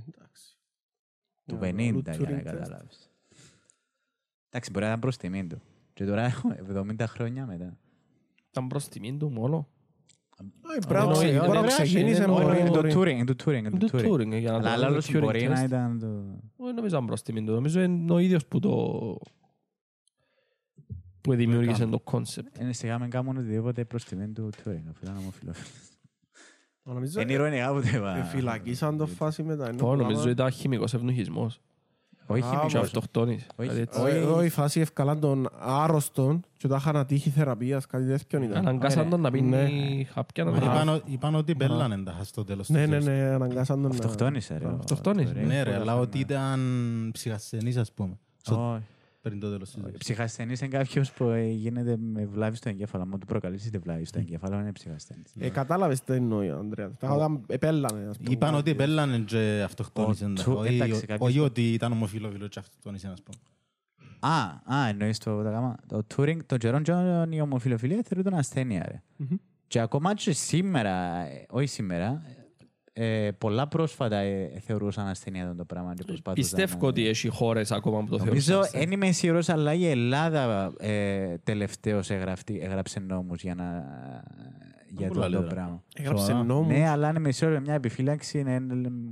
Εντάξει. 0.09 0.57
Το 1.47 1.57
Για 1.61 1.69
50 1.71 1.75
άλλο 1.79 2.01
για 2.01 2.15
Turing 2.15 2.31
να 2.33 2.39
test. 2.41 2.43
καταλάβεις. 2.45 3.11
Εντάξει, 4.49 4.71
μπορεί 4.71 4.85
να 4.85 4.89
ήταν 4.91 5.01
προς 5.01 5.17
τιμή 5.17 5.47
του. 5.47 5.61
Και 5.93 6.05
τώρα 6.05 6.23
έχω 6.23 6.49
70 6.77 7.05
χρόνια 7.07 7.47
μετά. 7.47 7.77
Ήταν 8.51 8.67
προς 8.67 8.89
τιμήν 8.89 9.19
του 9.19 9.31
μόνο. 9.31 9.69
Όχι, 10.63 10.79
πρέπει 10.89 11.05
να 11.05 11.11
Όχι, 11.11 11.13
ξε- 11.25 11.31
όχι, 11.41 11.47
μπορεί 11.47 11.59
να 11.59 11.65
όχι, 11.65 11.83
ξεκίνησε 11.83 12.23
είναι 12.23 12.33
με- 12.33 12.41
μόνο- 12.41 12.55
Είναι 12.59 12.71
το 12.71 12.75
μπορεί- 12.81 12.93
Turing, 12.97 13.09
είναι 13.11 13.25
το 13.35 13.45
Turing, 13.45 13.55
είναι 13.57 13.71
Το 13.71 13.77
το 13.87 13.99
Turing. 13.99 14.13
Turing, 14.13 14.39
για 14.39 14.51
να 14.51 14.57
Αλλά 14.57 14.77
το 14.77 14.87
άλλος 14.87 15.09
Turing 15.11 15.21
μπορεί 15.21 15.49
να 15.49 15.63
test. 15.63 15.65
ήταν 15.67 15.99
το... 15.99 16.07
Δεν 16.65 16.75
νομίζω 16.75 16.97
αν 16.97 17.07
προς 17.07 17.23
τιμήν 17.23 17.47
του. 17.47 17.53
Νομίζω 17.53 17.81
είναι 17.83 18.13
ο 18.13 18.19
ίδιος 18.19 18.47
που 18.47 18.59
το... 18.59 18.71
που 21.23 21.35
δημιούργησε 21.35 21.87
το 21.87 22.03
concept. 22.13 22.61
Είναι 22.61 22.73
σιγά 22.73 22.99
με 22.99 23.09
κάνουν 23.09 23.37
οτιδήποτε 23.37 23.85
προς 23.85 24.05
τιμή 24.05 24.29
του 24.29 24.51
Turing, 24.57 24.83
αφού 24.91 24.99
ήταν 25.03 25.17
ομοφιλόφιλος. 25.17 25.71
Νομίζω 26.83 27.21
Είναι 27.21 27.33
ηρωνικά 27.33 27.73
που 27.73 27.81
το 27.81 27.89
είπα. 27.97 28.17
ε, 28.17 28.23
φυλακίσαν 28.25 28.97
το 28.97 29.07
φάση 29.07 29.43
μετά. 29.43 29.69
είναι 29.69 29.77
το 29.77 29.87
Ω, 29.89 29.95
νομίζω 29.97 30.15
πράγμα. 30.15 30.31
ήταν 30.31 30.51
χημικός 30.51 30.95
ευνοχισμός. 30.95 31.61
Όχι 32.27 32.43
Α, 32.43 32.45
Και 32.51 32.57
χημικός. 32.57 32.75
αυτοκτόνης. 32.75 33.47
Όχι, 33.57 33.69
Κάτι 33.69 33.81
έτσι. 33.81 34.01
όχι. 34.01 34.17
Ε, 34.17 34.41
ε, 34.41 34.45
η 34.45 34.49
φάση 34.49 34.81
ευκαλάν 34.81 35.21
των 35.21 35.49
άρρωστων 35.59 36.41
και 36.57 36.69
τα 36.69 36.77
είχαν 36.77 37.07
τύχη 37.07 37.31
θεραπείας, 37.31 37.87
κάτι 37.87 38.07
τέτοιο 38.07 38.43
ήταν. 38.43 38.57
Αναγκάσαν 38.57 38.99
Ωραία. 38.99 39.11
τον 39.11 39.21
να 39.21 39.31
πίνει 39.31 39.49
Ναι. 39.49 40.05
χάπια 40.05 40.45
να 40.45 40.51
Μα 40.51 40.57
μην- 40.59 40.67
Είπαν, 40.67 40.89
ο- 40.89 41.01
είπαν 41.05 41.35
ότι 41.35 41.55
μπέλανε 41.55 42.03
τα 42.03 42.19
στο 42.23 42.45
τέλος 42.45 42.67
του 42.67 42.73
Ναι, 42.73 42.87
ναι, 42.87 42.95
τεστ. 42.95 43.07
ναι, 43.09 43.13
αναγκάσαν 43.13 43.83
τον 43.83 43.91
να... 43.91 43.97
Αυτοκτόνησε, 43.97 44.59
ρε. 44.59 44.67
ο- 44.67 44.77
Αυτοκτόνησε. 44.79 45.33
το 45.33 45.41
Ναι 45.41 45.63
ρε, 45.63 45.71
Turing. 45.77 45.81
αλλά 45.81 45.97
ότι 45.99 46.19
ήταν 46.19 46.61
ψυχασθενής 47.13 47.77
ας 47.77 47.93
πούμε. 47.93 48.19
Στο- 49.23 49.29
Όχι. 49.29 49.37
Πριν 49.37 49.41
το 49.41 49.51
τέλος 49.51 49.71
του 49.71 49.81
τεστ. 49.81 49.97
Ψυχασθενής 49.99 50.61
είναι 50.61 50.71
κάποιος 50.71 51.13
που 51.13 51.25
ε, 51.29 51.45
γίνεται 51.49 51.97
με 51.97 52.27
βλάβη 52.27 52.57
στο 52.57 52.69
εγκέφαλο. 52.69 53.03
Αν 53.03 53.19
του 53.21 53.27
προκαλείς 53.27 53.71
τη 53.71 53.79
βλάβη 53.79 54.05
στο 54.05 54.19
εγκέφαλο, 54.19 54.59
είναι 54.59 54.73
ψυχασθενής. 54.73 55.33
Ε, 55.39 55.49
κατάλαβες 55.49 56.01
τι 56.01 56.13
εννοεί, 56.13 56.51
Ανδρέα. 56.51 56.91
Τα 56.99 57.11
όταν 57.11 57.43
επέλανε, 57.47 58.09
ας 58.09 58.17
πούμε. 58.17 58.31
Είπαν 58.31 58.55
ότι 58.55 58.75
μπέλανε 58.75 59.19
και 59.19 59.63
αυτοκτόνησαν. 59.65 60.37
Ο 60.39 60.43
Του- 60.43 60.53
Όχι- 60.59 60.75
εντάξει, 60.75 61.01
κάποιος- 61.07 61.29
Όχι 61.29 61.39
ότι 61.39 61.73
ήταν 61.73 61.93
ομοφιλόφιλο 61.93 62.47
και 62.49 62.59
αυτοκτόνησαν 62.59 63.13
ας 63.13 63.23
πούμε. 63.23 63.37
Α, 64.21 64.75
α, 64.75 64.89
εννοείς 64.89 65.19
το, 65.19 65.43
το, 65.43 65.49
γάμα. 65.51 65.77
το 65.87 66.07
Turing, 66.17 66.39
το 66.47 66.57
Τζερόν 66.57 66.83
Τζον, 66.83 67.33
η 67.33 67.41
ομοφιλοφιλία 67.41 68.03
θεωρείται 68.05 68.37
ασθένεια, 68.37 68.85
ρε. 68.89 69.03
Μμμ. 69.17 69.37
Και 69.67 69.81
ακόμα 69.81 70.15
και 70.15 70.33
σήμερα, 70.33 71.17
ε, 71.27 71.47
όχι 71.51 71.67
σήμερα, 71.67 72.23
ε, 72.93 73.31
πολλά 73.39 73.69
πρόσφατα 73.69 74.17
ε, 74.17 74.59
θεωρούσαν 74.61 75.07
ασθένεια 75.07 75.43
αυτό 75.45 75.55
το 75.57 75.65
πράγμα 75.65 75.95
και 75.95 76.03
προσπαθούσαν 76.07 76.35
Πιστεύω 76.59 76.83
να- 76.83 76.89
ότι 76.89 77.07
έχει 77.09 77.29
χώρες 77.29 77.73
ακόμα 77.73 78.01
που 78.05 78.17
το 78.17 78.25
Νομίζω, 78.25 78.53
θεωρούν. 78.53 78.71
δεν 78.73 78.91
είμαι 78.93 79.13
σίγουρος, 79.13 79.49
αλλά 79.49 79.75
η 79.75 79.87
Ελλάδα 79.87 80.73
ε, 80.79 81.39
τελευταίως 81.43 82.11
εγγραφτεί- 82.11 82.63
έγραψε 82.63 83.01
νόμους 83.01 83.43
για, 83.43 83.55
να, 83.55 83.65
για 84.89 85.09
Πολλά 85.09 85.25
αυτό 85.27 85.37
το 85.37 85.43
λέρα. 85.43 85.55
πράγμα. 85.55 85.83
Έγραψε 85.97 86.25
Σοβαρά. 86.25 86.45
νόμους, 86.45 86.73
Ναι, 86.79 86.89
αλλά 86.89 87.09
είναι 87.09 87.19
με 87.19 87.31
σίγουρος 87.33 87.61
μια 87.61 87.75
επιφύλαξη, 87.75 88.39
είναι 88.39 88.61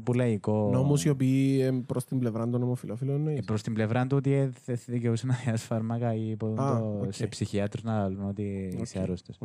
που 0.02 0.12
λαϊκό. 0.12 0.70
νόμους 0.72 1.04
οι 1.04 1.08
οποίοι 1.08 1.60
ε, 1.62 1.70
προς 1.86 2.04
την 2.04 2.18
πλευρά 2.18 2.48
των 2.48 2.62
ομοφυλόφιλων 2.62 3.14
Ε, 3.14 3.18
εννοείς. 3.18 3.44
προς 3.44 3.62
την 3.62 3.74
πλευρά 3.74 4.06
του 4.06 4.16
ότι 4.16 4.32
ε, 4.32 4.50
δεν 4.64 4.78
δικαιούσε 4.86 5.26
να 5.26 5.34
διάσει 5.44 5.66
φάρμακα 5.66 6.14
ή 6.14 6.36
που 6.36 6.46
Α, 6.46 6.78
το- 6.78 7.00
οκ. 7.04 7.12
σε 7.12 7.26
ψυχιάτρους 7.26 7.82
να 7.82 8.08
λένε 8.08 8.24
ότι 8.28 8.76
είσαι 8.82 8.98
Οκ. 8.98 9.02
άρρωστος. 9.02 9.38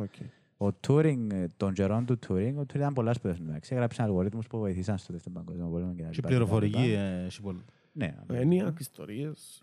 Οκ. 0.56 0.72
Ο 0.72 0.76
Turing, 0.86 1.32
ε, 1.32 1.44
των 1.56 1.72
καιρών 1.72 2.04
του 2.04 2.18
Turing, 2.28 2.52
ο 2.56 2.60
Turing 2.60 2.74
ήταν 2.74 2.92
πολλάς 2.92 3.16
σπουδές 3.16 3.38
εντάξει. 3.38 3.74
Έγραψε 3.74 4.02
αλγορίθμους 4.02 4.46
που 4.46 4.58
βοηθήσαν 4.58 4.98
στο 4.98 5.12
δεύτερο 5.12 5.34
παγκόσμιο 5.34 5.66
πόλεμο 5.66 5.92
και 5.94 6.02
τα 6.02 6.08
Και 6.08 6.14
λοιπά, 6.16 6.28
πληροφορική 6.28 6.72
και 6.72 6.78
τα 6.78 6.84
λοιπά. 6.86 7.00
ε, 7.00 7.24
έχει 7.24 7.40
πολλά. 7.42 7.60
Ναι. 7.92 8.14
Έννοια, 8.32 8.74
ιστορίες. 8.78 9.62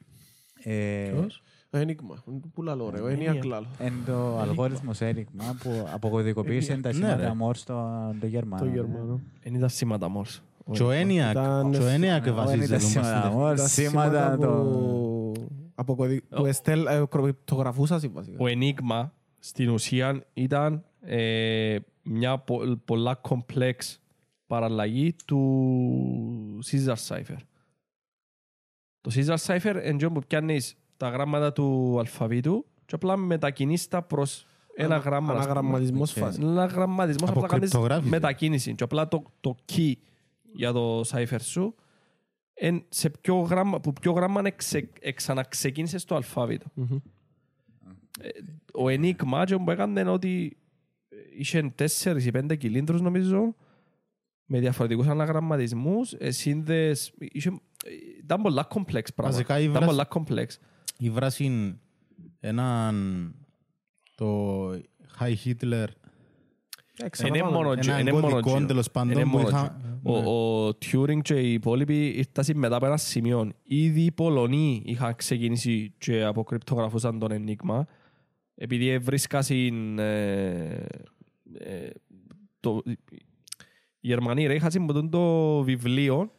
Ε, 0.63 1.11
Ποιος; 1.17 1.41
Ένιγμα. 1.69 2.23
Που 2.53 2.61
λαλώ 2.61 2.89
ρε, 2.89 2.97
έννοια 2.97 3.11
Έννοια. 3.13 3.33
κλάλο. 3.41 3.65
Εν 3.79 3.93
το 4.05 4.37
αλγόριθμος 4.39 5.01
έρικμα 5.01 5.43
που 5.63 5.87
αποκωδικοποίησε 5.93 6.77
τα 6.77 6.89
Ναι, 6.89 6.93
σήματα 6.95 7.15
ρε. 7.15 7.33
Μόρς 7.33 7.59
στο 7.59 7.89
το 8.19 8.25
Γερμανό. 8.27 8.63
Το 8.63 8.69
ναι. 8.69 8.75
Γερμανό. 8.75 9.19
Δεν 9.43 9.53
ήταν 9.55 9.69
σήματα 9.69 10.07
μόρς. 10.09 10.41
Και 10.71 10.83
ο 10.83 10.89
ENIAC 10.89 11.29
Ήταν- 11.31 11.71
και 11.71 11.77
ο 11.77 11.85
ENIAC 11.95 12.21
Δεν 12.23 12.33
βασίζεται 12.35 12.65
ήταν 12.65 12.79
σήματα 12.79 13.09
βασίζεται. 13.09 13.35
Μόρς, 13.35 13.61
Τα 13.61 13.67
σήματα 13.67 14.37
το... 14.37 14.47
που- 14.47 15.47
αποκωδι- 15.75 16.23
που 16.35 16.45
εστέλ- 16.45 16.87
ε, 16.87 17.03
κρυπτογραφούσαν 17.09 17.99
βασικά. 18.13 18.37
Ο 18.39 18.45
Enigma 18.47 19.09
στην 19.45 19.69
ουσία 19.69 20.23
ήταν 20.33 20.85
ε, 21.01 21.77
μια 22.03 22.37
πο- 22.37 22.77
πολλά 22.85 23.15
complex 23.15 24.01
παραλλαγή 24.47 25.15
του 25.25 26.59
Caesar 26.71 26.95
Cipher. 27.07 27.37
Το 29.01 29.11
Caesar 29.13 29.35
Cipher 29.45 29.81
είναι 29.85 29.95
αυτό 29.95 30.11
που 30.11 30.21
πιάνεις 30.27 30.75
τα 30.97 31.09
γράμματα 31.09 31.53
του 31.53 31.95
αλφαβήτου 31.99 32.65
και 32.85 32.95
απλά 32.95 33.17
μετακινείς 33.17 33.87
τα 33.87 34.01
προς 34.01 34.45
ένα 34.75 34.95
Ανα- 34.95 35.03
γράμμα. 35.03 35.33
ας 35.33 35.39
πούμε. 35.39 35.43
Αναγραμματισμός 35.51 36.11
Οκ. 36.15 36.23
φάση. 36.23 36.39
Αναγραμματισμός 36.41 37.30
απλά 37.29 37.47
κάνεις 37.47 37.53
Αποκρυπτογράφηση. 37.53 38.09
μετακίνηση 38.09 38.75
και 38.75 38.83
απλά 38.83 39.07
το, 39.07 39.23
το 39.41 39.55
key 39.73 39.93
για 40.53 40.71
το 40.71 40.99
cipher 41.01 41.39
σου 41.41 41.75
εν, 42.53 42.85
σε 42.89 43.09
ποιο 43.09 43.35
γράμμα, 43.39 43.79
που 43.79 43.93
ποιο 43.93 44.11
γράμμα 44.11 44.41
εξε, 44.43 44.89
εξαναξεκίνησε 44.99 45.97
στο 45.97 46.15
αλφάβητο. 46.15 46.65
Μμμ. 46.73 46.97
Ο 48.73 48.85
Enigma 48.87 49.43
και 49.45 49.55
που 49.57 49.71
έκανε 49.71 49.99
είναι 49.99 50.09
ότι 50.09 50.57
είχε 51.37 51.71
τέσσερις 51.75 52.25
ή 52.25 52.31
πέντε 52.31 52.55
κυλίνδρους 52.55 53.01
νομίζω 53.01 53.55
με 54.45 54.59
διαφορετικούς 54.59 55.07
αναγραμματισμούς 55.07 56.13
ε, 56.13 56.31
σύνδες, 56.31 57.13
είχε, 57.17 57.49
ε, 57.85 57.89
ήταν 58.23 58.41
πολλά 58.41 58.63
κομπλέξ 58.63 59.13
πράγματα. 59.13 59.37
Βασικά 59.37 59.59
η 59.59 59.61
Ήταν 59.63 59.71
βράση- 59.73 59.89
πολλά 59.89 60.05
κομπλέξ. 60.05 60.59
Η 60.97 61.09
βράση 61.09 61.43
είναι 61.43 61.77
έναν 62.39 62.95
το 64.15 64.69
High 65.19 65.35
Hitler 65.45 65.85
Ε, 66.97 67.01
Είναι 67.01 67.09
ξαναπάμε. 67.09 67.51
μόνο 67.51 67.71
ένα 67.71 67.99
είναι 67.99 68.11
μόνο 68.11 68.29
κωδικό 68.29 68.49
εκείνο. 68.49 68.65
τέλος 68.67 68.91
πάντων 68.91 69.11
Είναι 69.11 69.21
που 69.23 69.27
μόνο 69.29 69.47
είχα- 69.47 69.77
εκείνο. 69.79 69.99
Ο, 70.27 70.65
ο 70.67 70.69
Turing 70.69 71.21
και 71.21 71.33
οι 71.39 71.53
υπόλοιποι 71.53 72.07
ήρθαν 72.07 72.57
μετά 72.57 72.75
από 72.75 72.85
ένα 72.85 72.97
σημείο. 72.97 73.51
Ήδη 73.63 74.01
οι 74.01 74.11
Πολωνοί 74.11 74.81
είχαν 74.85 75.15
ξεκινήσει 75.15 75.93
και 75.97 76.23
αποκρυπτογραφούσαν 76.23 77.19
τον 77.19 77.29
Enigma 77.31 77.81
επειδή 78.55 78.97
βρίσκασαν 78.97 79.99
ε, 79.99 80.85
ε, 81.57 81.89
το, 82.59 82.81
οι 82.85 82.97
Γερμανοί 83.99 84.47
ρε, 84.47 84.55
είχαν 84.55 84.71
που 84.71 85.09
το 85.09 85.61
βιβλίο 85.63 86.31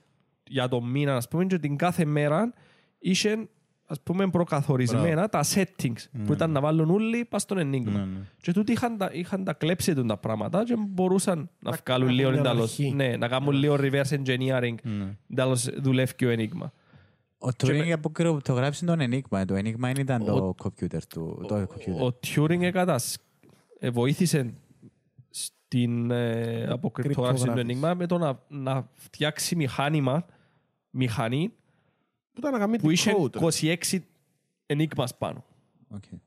για 0.46 0.68
το 0.68 0.82
μήνα 0.82 1.16
ας 1.16 1.28
πούμε 1.28 1.44
και 1.44 1.58
την 1.58 1.76
κάθε 1.76 2.04
μέρα 2.04 2.52
είχαν 2.98 3.48
ας 3.86 4.00
πούμε 4.02 4.30
προκαθορισμένα 4.30 5.28
τα 5.28 5.44
settings 5.54 6.04
που 6.26 6.32
ήταν 6.32 6.50
να 6.50 6.60
βάλουν 6.60 6.90
όλοι 6.90 7.24
πας 7.24 7.42
στον 7.42 7.58
Enigma. 7.58 7.92
Ναι, 7.92 7.98
ναι. 7.98 8.18
Και 8.40 8.52
τούτοι 8.52 8.72
είχαν 8.72 8.96
τα, 8.96 9.10
είχαν 9.12 9.44
τα 9.44 9.52
κλέψει 9.52 9.94
τούτα 9.94 10.06
τα 10.06 10.16
πράγματα 10.16 10.64
και 10.64 10.74
μπορούσαν 10.88 11.38
να 11.38 11.70
Να 11.70 11.76
βγάλουν 11.76 11.82
κάνουν 11.82 12.08
λίγο 12.08 12.30
μια 12.30 12.38
εντάλλως. 12.38 12.62
αρχή. 12.62 12.92
Ναι, 12.94 13.16
να 13.16 13.28
κάνουν 13.28 13.52
λίγο 13.54 13.76
reverse 13.78 14.22
engineering. 14.24 14.74
Ναι. 14.82 15.16
Εντάλλως 15.30 15.68
δουλεύει 15.76 16.14
και 16.14 16.26
ο 16.26 16.30
Enigma. 16.36 16.70
Ο 17.44 17.48
Turing 17.58 17.90
αποκρυπτογράφησε 17.90 18.84
τον 18.84 18.98
Enigma. 19.00 19.44
Το 19.46 19.54
Enigma 19.54 19.78
δεν 19.78 19.96
ήταν 19.96 20.24
το 20.24 20.54
computer 20.62 21.02
του. 21.08 21.44
Το 21.48 21.56
computer. 21.56 22.12
Ο 22.12 22.18
Turing 22.26 22.60
εκατασ... 22.62 23.18
ε, 23.78 23.90
βοήθησε 23.90 24.54
στην 25.30 26.10
ε, 26.10 26.66
αποκρυπτογράφηση 26.68 27.44
του 27.44 27.52
Κρυπτογράφηση. 27.52 27.80
Enigma 27.82 27.94
με 27.96 28.06
το 28.06 28.18
να, 28.18 28.42
να 28.48 28.88
φτιάξει 28.92 29.56
μηχάνημα, 29.56 30.26
μηχανή 30.90 31.48
Που 32.32 32.38
ήταν 32.38 32.52
να 32.52 32.58
κάνει 32.58 32.78
που 32.78 32.90
είχε 32.90 33.14
code. 33.18 33.34
ρε. 33.34 33.76
26 33.90 33.98
Enigmas 34.66 35.08
πάνω. 35.18 35.44
Okay. 35.94 36.18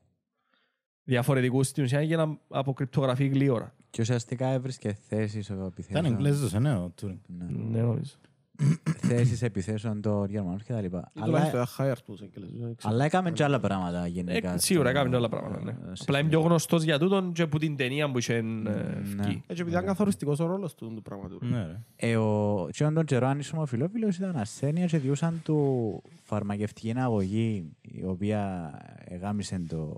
Διαφορετικούς 1.04 1.66
στην 1.66 1.84
ουσία 1.84 2.02
για 2.02 2.16
να 2.16 2.38
αποκρυπτογραφεί 2.48 3.26
γλύωρα. 3.26 3.74
Και 3.90 4.00
ουσιαστικά 4.00 4.48
έβρισκε 4.48 4.96
θέσεις 5.08 5.48
Ήταν 5.48 5.64
επιθέσεων. 5.64 6.04
Εγγλέζος, 6.04 6.54
ε, 6.54 6.58
ναι, 6.58 6.74
ο 6.74 6.92
Τούρινγκ. 6.94 7.18
Ναι. 7.26 7.80
Ναι, 7.80 8.00
νομίζω. 8.58 8.78
θέσεις 9.00 9.42
επιθέσεων 9.42 10.00
των 10.00 10.30
Γερμανών 10.30 10.58
και 10.58 10.72
τα 10.72 10.80
λοιπά. 10.80 11.10
Ή 11.14 11.20
τουλάχιστον 11.20 11.60
Αλλά, 11.60 11.68
ήταν 11.74 11.92
higher 11.94 11.98
τους 12.04 12.20
Εγγλέζους, 12.20 12.58
δεν 12.60 12.76
ξέρω. 12.76 12.94
αλλά 12.94 13.04
έκαμε 13.04 13.30
και 13.30 13.44
άλλα 13.44 13.60
πράγματα 13.60 14.06
γενικά. 14.06 14.52
Ε, 14.54 14.58
σίγουρα 14.58 14.88
στο- 14.90 14.98
έκαμε 14.98 15.16
όλα 15.16 15.28
πράγματα. 15.28 15.62
Ναι. 15.62 15.72
σε- 15.94 16.02
Απλά 16.02 16.18
είναι 16.18 16.28
πιο 16.28 16.40
γνωστός 16.40 16.82
για 16.82 16.98
τούτον 16.98 17.32
και 17.32 17.42
από 17.42 17.58
την 17.58 17.76
ταινία 17.76 18.10
που 18.10 18.18
είχε 18.18 18.34
ε, 18.34 18.40
Ναι. 18.42 18.62
βγει. 19.02 19.42
Έτσι 19.46 19.46
επειδή 19.48 19.70
ήταν 19.70 19.84
καθοριστικός 19.84 20.40
ο 20.40 20.46
ρόλος 20.46 20.74
του 20.74 20.92
του 20.94 21.02
πράγματος. 21.02 21.38
Ναι, 21.42 21.66
ρε. 21.66 21.80
Ε, 21.96 22.16
ο 22.16 22.68
και 22.70 22.84
τον 22.84 23.04
καιρό 23.04 23.26
αν 23.26 23.38
ήσουν 23.38 23.56
ομοφυλόφιλος 23.56 24.16
ήταν 24.16 24.36
ασθένεια 24.36 24.86
και 24.86 24.98
διούσαν 24.98 25.40
του 25.44 26.02
φαρμακευτική 26.22 26.92
αγωγή 26.98 27.72
η 27.80 28.04
οποία 28.04 28.72
εγάμισε 29.04 29.62
το, 29.68 29.96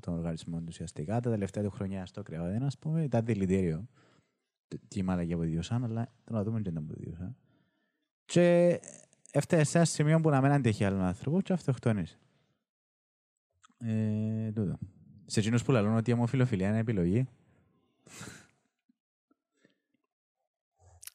τον 0.00 0.14
οργανισμό 0.14 0.56
του 0.58 0.64
ουσιαστικά 0.68 1.20
τα 1.20 1.30
τελευταία 1.30 1.62
του 1.64 1.70
χρονιά 1.70 2.06
στο 2.06 2.22
κρεόδεν 2.22 2.62
ας 2.62 2.78
πούμε 2.78 3.02
ήταν 3.02 3.24
δηλητήριο 3.24 3.86
Τι- 4.68 4.78
τι 4.88 5.02
μαλακία 5.02 5.36
που 5.36 5.42
διούσαν 5.42 5.84
αλλά 5.84 6.08
το 6.24 6.34
να 6.34 6.42
δούμε 6.42 6.60
και 6.60 6.70
δεν 6.70 6.86
που 6.86 6.94
διούσαν 6.96 7.36
και 8.32 8.80
έφτασε 9.32 9.64
σε 9.64 9.76
ένα 9.78 9.86
σημείο 9.86 10.20
που 10.20 10.30
να 10.30 10.40
μην 10.40 10.50
αντέχει 10.50 10.84
άλλον 10.84 11.00
άνθρωπο 11.00 11.40
και 11.40 11.52
αυτοκτονείς 11.52 12.18
ε, 13.78 14.50
τούτο. 14.52 14.78
Σε 15.26 15.40
εκείνους 15.40 15.62
που 15.62 15.72
λαλούν 15.72 15.96
ότι 15.96 16.10
η 16.10 16.12
ομοφιλοφιλία 16.12 16.68
είναι 16.68 16.78
επιλογή 16.78 17.26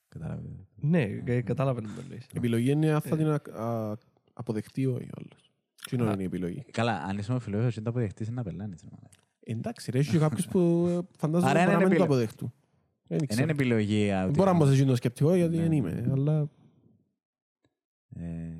Καταλάβετε. 0.09 0.49
Ναι, 0.75 1.01
ε, 1.25 1.41
κατάλαβε 1.41 1.81
τι 1.81 1.87
με 1.87 2.03
λες. 2.09 2.23
Η 2.23 2.33
επιλογή 2.37 2.71
είναι 2.71 2.91
αν 2.91 3.01
θα 3.01 3.17
την 3.17 3.27
α- 3.27 3.61
α- 3.63 3.95
αποδεχτεί 4.33 4.85
ο 4.85 4.97
ή 4.99 5.09
άλλος. 5.17 5.51
Τι 5.89 5.95
είναι 5.95 6.15
η 6.19 6.23
επιλογή. 6.23 6.63
Καλά, 6.71 7.01
αν 7.03 7.17
είσαι 7.17 7.31
ομοφυλόφιλος 7.31 7.73
και 7.73 7.81
το 7.81 7.89
αποδεχτείς 7.89 8.27
είναι 8.27 8.35
να 8.35 8.43
πελάνεις. 8.43 8.81
ρε 8.81 8.87
μαλάκα. 8.91 9.19
Εντάξει 9.39 9.91
ρε, 9.91 9.99
έχει 9.99 10.11
και 10.11 10.17
κάποιους 10.17 10.47
που 10.47 10.85
ε, 10.89 10.99
φαντάζομαι 11.17 11.49
Άρα 11.51 11.59
μπορεί 11.59 11.71
είναι 11.71 11.71
να 11.73 11.77
μην 11.77 11.87
το 11.87 11.93
επιλο- 11.93 12.03
αποδεχτούν. 12.03 12.53
Δεν 13.07 13.17
Δεν 13.17 13.27
ξέρω. 13.27 13.43
είναι 13.43 13.51
επιλογή. 13.51 14.11
α, 14.11 14.19
Δεν 14.19 14.27
ότι- 14.29 14.37
μπορώ 14.37 14.51
να 14.51 14.57
μπω 14.57 14.65
σε 14.65 14.71
εκείνο 14.73 14.87
το 14.89 14.95
σκεπτικό 14.95 15.35
γιατί 15.35 15.55
Ναι. 15.55 15.61
δεν 15.61 15.71
είμαι. 15.71 16.09
Αλλά 16.11 16.49
Ε, 18.15 18.55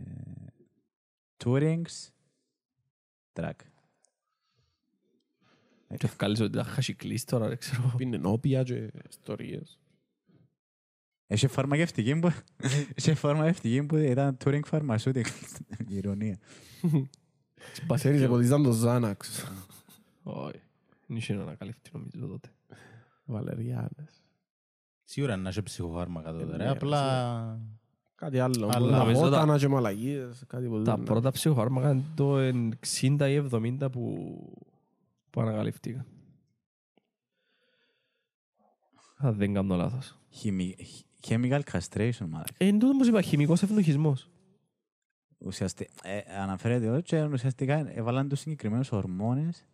Turing's 1.44 2.10
track. 3.34 3.52
Και 5.98 6.08
βγάλεις 6.08 6.40
ότι 6.40 6.58
τα 6.58 6.64
χάσει 6.64 6.94
κλείσει 6.94 7.26
τώρα, 7.26 7.48
δεν 7.48 7.58
ξέρω. 7.58 7.96
είναι 8.00 8.18
νόπια 8.18 8.64
και 8.64 8.92
ιστορίες. 9.10 9.80
Έχει 11.28 11.48
φαρμακευτική 11.48 12.20
που, 12.20 12.32
έχει 12.96 13.14
φαρμακευτική 13.14 13.84
που 13.84 13.96
ήταν 13.96 14.38
Turing 14.44 14.62
Pharmaceutical. 14.72 15.26
Ηρωνία. 15.88 16.40
Ξέρεις, 17.94 18.22
εποτίζαν 18.22 18.64
το 18.64 18.72
Ζάναξ. 18.72 19.52
Όχι. 20.24 20.62
Δεν 21.08 21.18
είχε 21.18 21.34
να 21.34 21.56
καλύφθει 21.56 21.90
νομίζω 21.92 22.28
τότε. 22.28 22.50
Βαλεριάνες. 23.26 24.24
Σίγουρα 25.04 25.36
να 25.36 25.50
έχει 25.50 25.64
ψυχοφάρμακα 25.64 26.32
τότε, 26.32 26.46
Ναι, 26.46 26.58
ρε. 26.58 26.70
Απλά... 26.70 27.60
Κάτι 28.16 28.40
άλλο. 28.40 28.70
Αλλά 28.74 28.98
νομίζω 28.98 29.20
τα- 29.22 29.30
Λαβότανα 29.30 29.58
και 29.58 29.68
μαλαγίες. 29.68 30.44
Κάτι 30.48 30.68
που 30.68 30.82
Τα 30.82 30.96
δεν- 30.96 31.06
πρώτα 31.06 31.32
ψυχοφάρμακα 31.32 31.92
είναι 31.92 32.04
το 32.16 32.38
60 32.40 33.30
ή 33.30 33.36
70 33.36 33.90
που, 33.92 34.26
που 35.30 35.42
ανακαλύφθηκαν. 35.42 36.06
Αν 39.18 39.36
δεν 39.36 39.54
κάνω 39.54 39.76
λάθος. 39.76 40.18
Χημι- 40.30 40.76
Chemical 41.28 41.62
castration, 41.72 42.26
μάλακα. 42.30 42.54
Ε, 42.58 42.66
είναι 42.66 42.78
τούτο 42.78 42.98
που 42.98 43.04
σου 43.04 43.10
είπα, 43.10 43.22
χημικός 43.22 43.64
ευνουχισμός. 43.64 44.30
Ουσιαστικά, 45.38 45.92
ε, 46.04 46.24
αναφέρεται 46.42 46.86
εδώ 46.86 47.02
και 47.02 47.24
ουσιαστικά 47.24 47.92
έβαλαν 47.98 48.30
τους 48.30 48.40
συγκεκριμένους 48.40 48.92
ορμόνες 48.92 49.66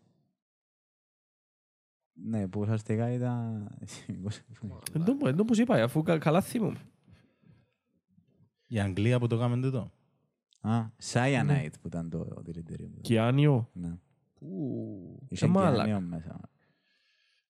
ναι, 2.13 2.47
που 2.47 2.59
ουσιαστικά 2.59 3.11
ήταν... 3.11 3.67
Εν 4.93 5.03
τω- 5.05 5.27
εν 5.27 5.35
τω 5.35 5.45
που 5.45 5.55
σου 5.55 5.61
είπα, 5.61 5.83
αφού 5.83 6.01
κα- 6.03 6.17
καλά 6.17 6.41
θυμούμαι. 6.41 6.79
Η 8.71 8.79
Αγγλία 8.79 9.19
που 9.19 9.27
το 9.27 9.37
κάνουμε 9.37 9.61
τούτο. 9.61 9.91
Α, 10.61 10.85
cyanide 11.11 11.73
που 11.81 11.87
ήταν 11.87 12.09
το 12.09 12.27
δηλητήριο. 12.41 12.89
Κιάνιο. 13.01 13.69
Ναι. 13.73 13.97
Ου, 14.39 15.25
Είχε 15.27 15.45
ε, 15.45 15.47
μάλακα. 15.47 15.83
κιάνιο 15.83 16.07
μέσα. 16.07 16.39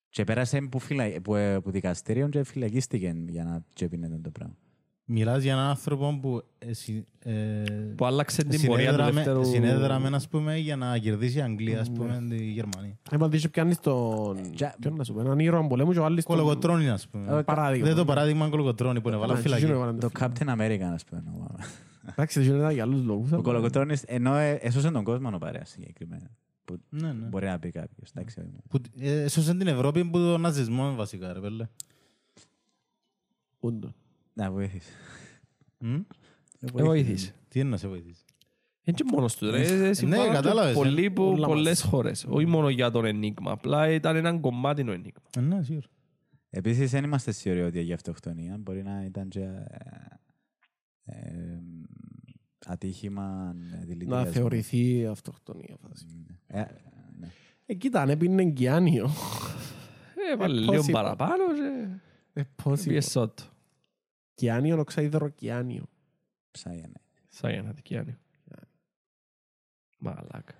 Και 0.09 0.23
πέρασε 0.23 0.61
που, 0.61 0.79
φυλα... 0.79 1.21
που, 1.21 1.35
ε, 1.35 1.59
που 1.59 1.71
δικαστήριο 1.71 2.29
και 2.29 2.43
φυλακίστηκε 2.43 3.13
για 3.27 3.43
να 3.43 3.65
τσέπινε 3.75 4.09
τον 4.09 4.21
το 4.21 4.31
πράγμα. 4.31 4.57
Μιλάς 5.05 5.43
για 5.43 5.51
έναν 5.53 5.65
άνθρωπο 5.65 6.17
που 6.21 6.43
ε, 6.59 6.73
συ- 6.73 7.05
ε, 7.19 7.31
Που 7.95 8.05
άλλαξε 8.05 8.43
την 8.43 8.65
πορεία 8.67 8.85
του 8.89 8.91
συνέδραμε, 8.93 9.11
δεύτερου... 9.11 9.45
συνέδραμε, 9.45 10.09
ας 10.13 10.27
πούμε, 10.27 10.57
για 10.57 10.75
να 10.75 10.97
κερδίσει 10.97 11.37
η 11.37 11.41
Αγγλία, 11.41 11.79
ας 11.79 11.91
πούμε, 11.91 12.25
τη 12.29 12.45
Γερμανία. 12.51 12.97
Έμα 13.11 13.27
δεις 13.27 13.49
πιάνεις 13.49 13.79
τον... 13.79 14.37
Τσα- 14.55 14.75
Ποιον 14.79 14.95
να 14.95 15.03
σου 15.03 15.13
πω, 15.13 15.19
έναν 15.19 15.39
ήρωα 15.39 15.67
πολέμου 15.67 15.91
και 15.91 15.99
ο 15.99 16.05
άλλος 16.05 16.23
τον- 16.25 16.35
Κολοκοτρώνη, 16.37 16.89
ας 16.89 17.07
πούμε. 17.07 17.37
Ε, 17.37 17.41
Παράδειγμα. 17.41 17.87
Δεν 17.87 17.95
το 17.95 18.05
παράδειγμα 18.05 18.49
Κολοκοτρώνη 18.49 19.01
που 19.01 19.07
είναι 19.07 19.17
βάλα 19.17 19.33
Ναι, 19.33 19.39
φυλακή. 19.39 19.61
εκείνο 19.63 19.77
έβαλαν 19.77 19.99
Το 19.99 20.09
το 20.09 20.19
Captain 20.25 20.47
America, 20.57 20.81
ας 20.93 21.03
πούμε. 21.03 21.23
Εντάξει, 22.05 22.41
δεν 22.41 22.55
ήταν 22.57 22.71
για 22.71 22.83
άλλους 22.83 23.03
λόγους. 23.03 23.31
Ο 23.31 23.33
αλλά- 23.33 23.43
Κολοκοτρώνης, 23.43 24.03
ενώ 24.03 24.35
ε, 24.35 24.51
έσωσε 24.51 24.91
τον 24.91 25.03
κόσμο 25.03 25.29
ο 25.33 25.37
παρέας 25.37 25.69
συγκεκριμένα. 25.69 26.29
Που 26.65 26.77
Ναι, 26.89 27.07
ναι. 27.13 27.25
μπορεί 27.27 27.45
να 27.45 27.59
πει 27.59 27.69
κάποιος. 27.69 28.09
Εντάξει, 28.15 28.39
όχι. 28.39 28.49
Που 28.69 28.79
ε, 28.99 29.21
έσωσε 29.21 29.55
την 29.55 29.67
Ευρώπη 29.67 30.05
που 30.05 30.17
τον 30.17 30.41
ναζισμό 30.41 30.93
βασικά, 30.95 31.33
ρε 31.33 31.39
πέλε. 31.39 31.67
Ούντο. 33.59 33.93
Να 34.33 34.51
βοηθήσει. 34.51 34.91
Μμ; 35.77 35.93
Ε, 36.75 36.83
βοήθησε. 36.83 37.33
Τι 37.47 37.59
είναι 37.59 37.69
να 37.69 37.77
σε 37.77 37.87
βοηθήσει. 37.87 38.23
Είναι 38.83 38.97
και 38.97 39.03
μόνος 39.13 39.35
του. 39.35 39.51
ρε. 39.51 39.61
Ε, 39.87 39.93
συμφωνώ 39.93 40.23
και 40.23 40.29
κατάλαβες, 40.31 40.73
Πολλοί 40.73 41.05
ε. 41.05 41.09
που 41.09 41.23
Όλα 41.23 41.47
πολλές 41.47 41.81
χώρες. 41.81 42.25
Όχι 42.29 42.45
μόνο 42.45 42.69
για 42.69 42.91
τον 42.91 43.05
ενίγμα. 43.05 43.51
Απλά 43.51 43.89
ήταν 43.89 44.15
έναν 44.15 44.39
κομμάτι 44.41 44.83
το 44.83 44.91
ενίγμα. 44.91 45.21
Ε, 45.37 45.39
Ναι, 45.39 45.63
σίγουρα. 45.63 45.87
Επίσης, 46.49 46.91
δεν 46.91 47.03
είμαστε 47.03 47.31
σίγουροι 47.31 47.61
ότι 47.61 47.81
για 47.81 47.95
αυτοκτονία. 47.95 48.57
Μπορεί 48.59 48.83
να 48.83 49.03
ήταν 49.05 49.27
και 49.29 49.39
ε, 49.39 49.49
ε, 51.05 51.59
ατύχημα 52.65 53.55
ε, 53.71 53.75
Να 53.75 53.81
δηλητηριασμού. 53.85 54.31
θεωρηθεί 54.31 55.05
αυτοκτονία. 55.05 55.77
φάση. 55.87 56.05
Ε, 56.47 56.63
ναι. 57.19 57.27
Ε, 57.65 57.73
κοίτα, 57.73 58.01
αν 58.01 58.09
έπινε 58.09 58.41
εγκιάνιο. 58.41 59.09
Ε, 60.31 60.35
βάλε 60.37 60.57
Ε, 60.57 60.59
λίγο 60.59 60.83
possible. 60.83 60.91
παραπάνω 60.91 61.43
και 61.53 61.87
Ε, 62.33 62.43
πώς 62.63 62.85
είναι. 62.85 63.01
Πιέσω 64.35 64.55
το. 64.55 64.59
Κιάνιο, 64.61 64.79
οξαίδωρο 64.79 65.29
κιάνιο. 65.29 65.83
Ψάγια, 66.51 66.89
Σαν 67.27 67.51
ένα 67.51 67.71
δικιάνιο. 67.71 68.15
Μαλάκα. 69.99 70.53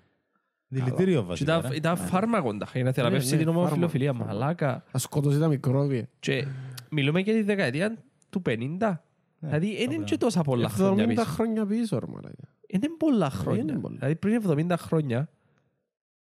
Δηλητήριο 0.68 1.20
Και 1.20 1.26
βασικά. 1.26 1.56
Ήταν 1.58 1.70
ρε. 1.70 1.76
ήταν 1.76 1.96
φάρμακο 1.96 2.56
τα 2.56 2.68
για 2.74 2.84
να 2.84 2.92
θεραπεύσει 2.92 3.30
ναι, 3.30 3.36
την 3.36 3.46
φάρμακο, 3.46 3.66
ομοφιλοφιλία. 3.66 4.12
φάρμακο. 4.12 4.38
Μαλάκα. 4.38 4.84
Ας 4.90 5.02
σκότωσε 5.02 5.38
τα 5.38 5.48
μικρόβια. 5.48 6.08
Και 6.20 6.46
μιλούμε 6.90 7.20
για 7.20 7.32
τη 7.32 7.42
δεκαετία 7.42 8.04
του 8.30 8.42
50. 8.46 9.02
Δηλαδή, 9.38 9.76
δεν 9.76 9.90
είναι 9.90 9.96
dobra. 10.02 10.04
και 10.04 10.16
τόσα 10.16 10.42
πολλά 10.42 10.68
χρόνια 10.68 11.04
70 11.04 11.08
πίσω. 11.08 11.24
χρόνια 11.24 11.66
πίσω, 11.66 11.98
ρε 11.98 12.06
μαλάκα. 12.06 12.54
Είναι 12.66 12.88
πολλά 12.98 13.26
Είναι 13.32 13.34
χρόνια. 13.42 13.78
πολλά. 13.80 13.96
Δηλαδή, 13.96 14.16
πριν 14.16 14.42
70 14.70 14.76
χρόνια, 14.78 15.28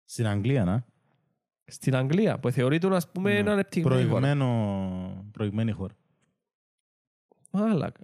Στην 0.04 0.28
Αγγλία, 0.28 0.64
να. 0.64 0.86
στην 1.66 1.96
Αγγλία, 1.96 2.40
που 2.40 2.50
θεωρείται, 2.52 2.96
ας 2.96 3.12
πούμε, 3.12 3.32
Ναι. 3.32 3.38
ένα 3.38 3.52
ανεπτυγμένη 3.52 3.96
χώρα. 4.04 4.10
Προηγμένο- 4.20 5.26
Προηγμένη 5.32 5.72
χώρα. 5.72 5.94
Μάλακα. 7.54 8.04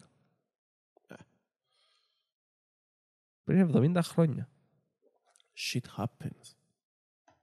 Πριν 3.44 3.72
70 3.76 4.00
χρόνια. 4.04 4.50
Shit 5.58 5.82
happens. 5.98 6.54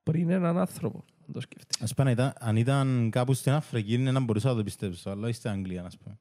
Πριν 0.03 0.31
έναν 0.31 0.59
άνθρωπο. 0.59 1.05
Να 1.27 1.33
το 1.33 1.41
σκεφτείς. 1.41 1.83
Ας 1.83 1.95
πούμε, 1.95 2.07
αν 2.11 2.15
ήταν- 2.15 2.33
αν 2.39 2.57
ήταν 2.57 3.11
κάπου 3.11 3.35
στην 3.35 3.53
Αφρική, 3.53 3.95
είναι 3.95 4.11
να 4.11 4.20
μπορούσα 4.20 4.49
να 4.49 4.55
το 4.57 4.62
πιστέψω, 4.65 5.11
αλλά 5.11 5.33
στην 5.33 5.51
Αγγλία, 5.51 5.85
ας 5.85 5.99
πούμε. 5.99 6.19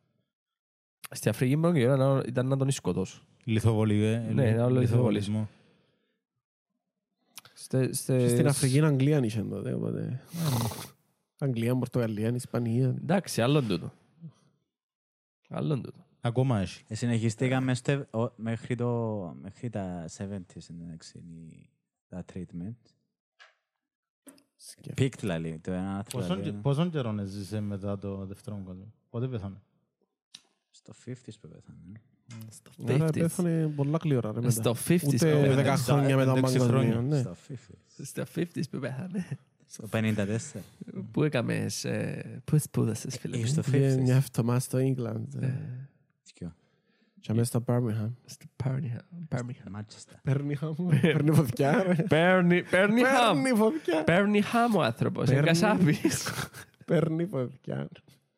Στη 1.11 1.29
Αφρική 1.29 1.55
μόνο 1.55 1.73
και 1.73 1.87
ώρα 1.89 2.21
ήταν 2.25 2.47
να 2.47 2.57
τον 2.57 2.71
σκοτώσουν. 2.71 3.21
Λιθοβολή, 3.43 4.03
ε, 4.03 4.17
Ναι, 4.19 4.47
είναι 4.47 4.61
όλο 4.63 4.79
λιθοβολισμό. 4.79 5.49
Στε- 7.53 7.93
στε- 7.93 8.19
Και 8.19 8.27
Στην 8.27 8.47
Αφρική 8.47 8.77
είναι 8.77 8.87
Αγγλία 8.87 9.19
είχε 9.25 9.41
τότε, 9.43 9.73
οπότε... 9.73 10.21
Αγγλία, 11.39 11.75
Πορτογαλία, 11.75 12.29
Ισπανία. 12.29 12.87
Εντάξει, 12.87 13.41
άλλον 13.41 13.67
τούτο. 13.67 13.93
Άλλον 15.57 15.81
τούτο. 15.81 16.05
Ακόμα 16.21 16.59
έχει. 16.59 16.83
Ε, 16.87 16.95
Συνεχιστήκαμε 16.95 17.73
στο- 17.73 18.05
ο- 18.11 18.31
μέχρι, 18.35 18.75
το, 18.75 19.19
μέχρι 19.41 19.69
τα 19.69 20.05
70s 20.17 20.69
εντάξει, 20.69 21.17
η- 21.17 21.69
τα 22.07 22.25
treatment. 22.33 22.73
Πίκτ 24.95 25.23
λαλή, 25.23 25.59
το 25.63 25.71
ένα 25.71 25.95
άνθρωπο 25.97 26.17
Πόσον- 26.25 26.37
λαλεί, 26.45 26.51
Πόσον 26.53 26.89
καιρό 26.91 27.15
έζησε 27.19 27.59
μετά 27.59 27.97
το 27.97 28.25
δεύτερο 28.25 28.61
κόσμο. 28.65 28.93
Πότε 29.09 29.27
πέθανε; 29.27 29.61
στο 30.71 30.93
50s 31.05 31.39
που 31.41 31.47
πέθανε. 31.47 31.79
ε. 32.47 32.51
Στο 32.51 32.71
Άρα 32.93 33.07
50s. 33.07 33.11
πέθανε 33.19 33.67
πολλά 33.67 33.97
κλειόρα 33.97 34.31
ρε 34.31 34.39
μετά. 34.39 34.51
Στο 34.51 34.75
50s. 34.87 35.03
Ούτε 35.07 35.33
που 35.35 35.41
πέθανε. 35.41 35.75
10 35.75 35.75
χρόνια 35.77 36.15
μετά 36.15 36.29
τον 36.29 36.37
εντάξει 36.37 36.57
παγκοσμίο. 36.57 36.79
χρόνια. 36.91 37.01
ναι. 37.01 37.19
Στο 37.19 37.35
FIFA. 37.47 38.03
Στο 38.03 38.23
50s 38.35 38.69
που 38.71 38.79
πέθανε. 38.79 39.25
Στο 39.65 39.87
54. 39.91 40.37
Πού 41.11 41.23
έκαμες 41.23 41.73
σε... 41.73 41.91
Πού 42.45 42.59
σπούδασες 42.59 43.17
φίλε 43.17 43.35
Ε, 43.37 43.39
μου. 43.39 43.45
στο 43.45 43.61
Πήγε 43.61 43.95
50. 43.95 43.99
μια 44.01 44.15
εβδομάδα 44.15 44.59
στο 44.59 44.77
England. 44.81 45.41
ε, 45.41 45.53
Ποιο; 46.33 46.55
Και 47.19 47.33
μέσα 47.33 47.45
στο 47.45 47.63
Birmingham. 47.67 48.11
Στο 48.25 48.45
Birmingham. 48.63 49.27
Birmingham. 49.29 49.79
Manchester. 49.79 50.31
Birmingham. 50.31 50.99
Παίρνει 51.01 51.31
φωτιά 51.31 51.83
ρε. 51.83 51.95
Παίρνει- 52.03 52.65
Birmingham. 52.71 53.31
Παίρνει 53.31 53.49
φωτιά. 53.55 54.03
Birmingham 54.07 54.75
ο 54.75 54.81
άνθρωπος. 54.83 55.23
Είναι 55.29 55.33
Παίρνει. 55.41 55.47
κασάπης. 55.59 56.29
Παίρνει 56.85 57.25
φωτιά. 57.25 57.77
Α, 57.79 57.87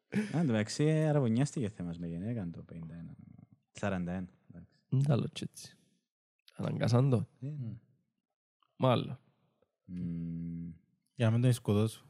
Εν 0.09 0.45
τω 0.45 0.51
μεταξύ, 0.51 0.89
αραβωνιάστηκε 0.89 1.69
θέμας 1.69 1.97
με 1.99 2.07
γυναίκα 2.07 2.47
το 2.51 2.63
51. 2.73 2.75
41. 3.79 3.91
εντάξει. 3.99 4.29
Δεν 4.89 5.03
τα 5.03 5.15
λέω 5.15 5.25
έτσι. 5.41 5.75
Αναγκάσαν 6.55 7.09
το. 7.09 7.27
Ε, 7.41 7.47
Μάλλον. 8.77 9.19
Μμμ. 11.17 11.23
Για 11.23 11.25
να 11.25 11.31
μην 11.31 11.41
τον 11.41 11.53
σκοτώσω. 11.53 12.01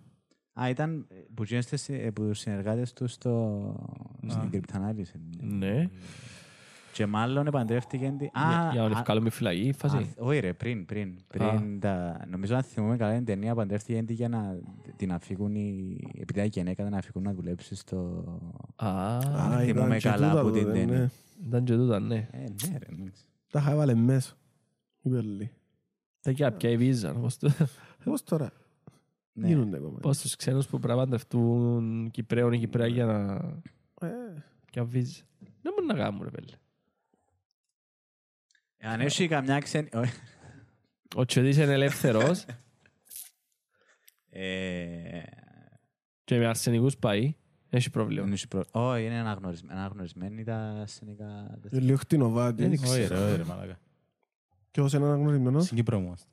Α, 0.62 0.70
ήταν 0.70 1.08
ε, 1.10 1.16
που 1.34 1.44
γίνεστε 1.44 1.76
σε- 1.78 1.96
ε, 1.96 2.12
που 2.12 2.34
συνεργάτες 2.34 2.94
τους 2.94 3.12
στο... 3.12 3.76
στην 4.28 4.50
κρυπτανάλυση. 4.50 5.20
Ναι. 5.42 5.90
Και 6.94 7.06
μάλλον 7.06 7.48
επαντρεύτηκε... 7.48 8.14
τη- 8.18 8.26
Α, 8.26 8.30
Για- 8.34 8.70
Για 8.72 8.82
να 8.82 8.86
α, 8.86 8.90
τον 8.90 8.98
ευκάλουμε 8.98 9.30
φυλακή 9.30 9.70
α, 9.70 9.74
φάση. 9.74 10.14
Όχι 10.18 10.40
ρε, 10.40 10.54
πριν, 10.54 10.86
πριν. 10.86 11.18
πριν 11.28 11.80
τα... 11.80 12.26
Νομίζω 12.30 12.56
αν 12.56 12.64
θυμούμε 12.64 12.98
καλά 12.98 13.14
την 13.16 13.26
ταινία 13.26 13.56
παντρεύτηκε 13.56 14.04
τη 14.04 14.14
για 14.14 14.30
να 14.30 14.60
την 14.96 15.12
αφήκουν 15.12 15.56
οι... 15.56 15.98
επειδή 16.14 16.40
ήταν 16.40 16.46
γυναίκα 16.54 16.90
να 16.90 16.98
αφήκουν 16.98 17.22
να 17.24 17.34
δουλέψει 17.34 17.76
στο... 17.76 18.24
Α, 18.76 19.18
Α, 19.18 19.60
θυμούμαι 19.60 19.86
ήταν 19.86 19.98
και 19.98 20.10
καλά 20.10 20.30
τούτα 20.30 20.42
που 20.42 20.52
την 20.52 20.64
τότε, 20.64 20.78
ταινία. 20.80 20.98
ναι. 20.98 21.10
ήταν 21.48 21.64
και 21.64 21.74
τούτα, 21.76 22.00
ναι. 22.00 22.28
Ε, 22.32 22.38
ναι 22.40 22.78
ρε, 22.78 22.86
εντάξει. 22.94 23.24
Τα 23.52 23.60
είχα 23.60 23.72
έβαλε 23.72 23.94
μέσα. 23.96 24.34
Η 25.02 25.10
Μπερλή. 25.10 25.52
Τα 26.22 26.32
και 26.32 26.52
πια 26.52 26.70
η 26.70 26.78
βίζα. 26.78 27.14
Πώς 27.14 27.38
το- 27.38 27.52
Πώς 28.04 28.24
τώρα; 28.24 28.52
Ναι. 29.40 29.48
Γίνονται 29.48 29.78
ακόμα. 29.78 30.00
Πώς 30.00 30.20
τους 30.22 30.36
ξένους 30.36 30.68
που 30.68 30.80
πρέπει 30.80 30.98
να 30.98 31.04
παντρευτούν 31.04 32.10
Κυπρέων 32.12 32.54
ή 32.54 32.60
Κυπρέα 32.60 32.88
για 32.88 33.06
να... 33.06 33.34
Ε, 34.08 34.44
για 34.72 34.84
βίζα. 34.86 35.22
Δεν 35.62 35.74
μπορεί 35.74 35.86
να 35.86 35.94
κάνουν 35.94 36.24
ρε 36.24 36.30
πέλε. 36.30 36.52
Αν 38.82 39.02
έχει 39.02 39.28
καμιά 39.28 39.60
ξένη... 39.60 39.90
όχι. 39.94 40.14
Ο 41.16 41.26
Τσιωτής 41.26 41.58
είναι 41.58 41.72
ελεύθερος 41.74 42.46
Ε, 44.30 45.22
και 46.24 46.38
με 46.38 46.46
αρσενικούς 46.48 46.98
πάει. 46.98 47.36
Έχει 47.70 47.90
πρόβλημα. 47.90 48.24
δεν 48.24 48.34
έχει 48.34 48.48
προ- 48.48 48.68
Όχι, 48.72 49.06
είναι 49.06 49.16
αναγνωρισ- 49.20 49.64
αναγνωρισμένη 49.72 50.44
τα 50.44 50.56
ασθενικά... 50.58 51.58
είναι 51.72 51.82
λίγο 51.82 51.98
χτινοβάτη. 51.98 52.64
Όχι 52.64 53.08
ρε, 53.08 53.16
όχι 53.16 53.36
ρε 53.36 53.44
μαλάκα. 53.44 53.80
Και 54.72 54.82
ως 54.82 54.94
είναι 54.94 55.06
αναγνωρισμένος. 55.06 55.64
Στην 55.64 55.78
Κύπρο 55.78 56.00
μου 56.00 56.06
είμαστε. 56.06 56.28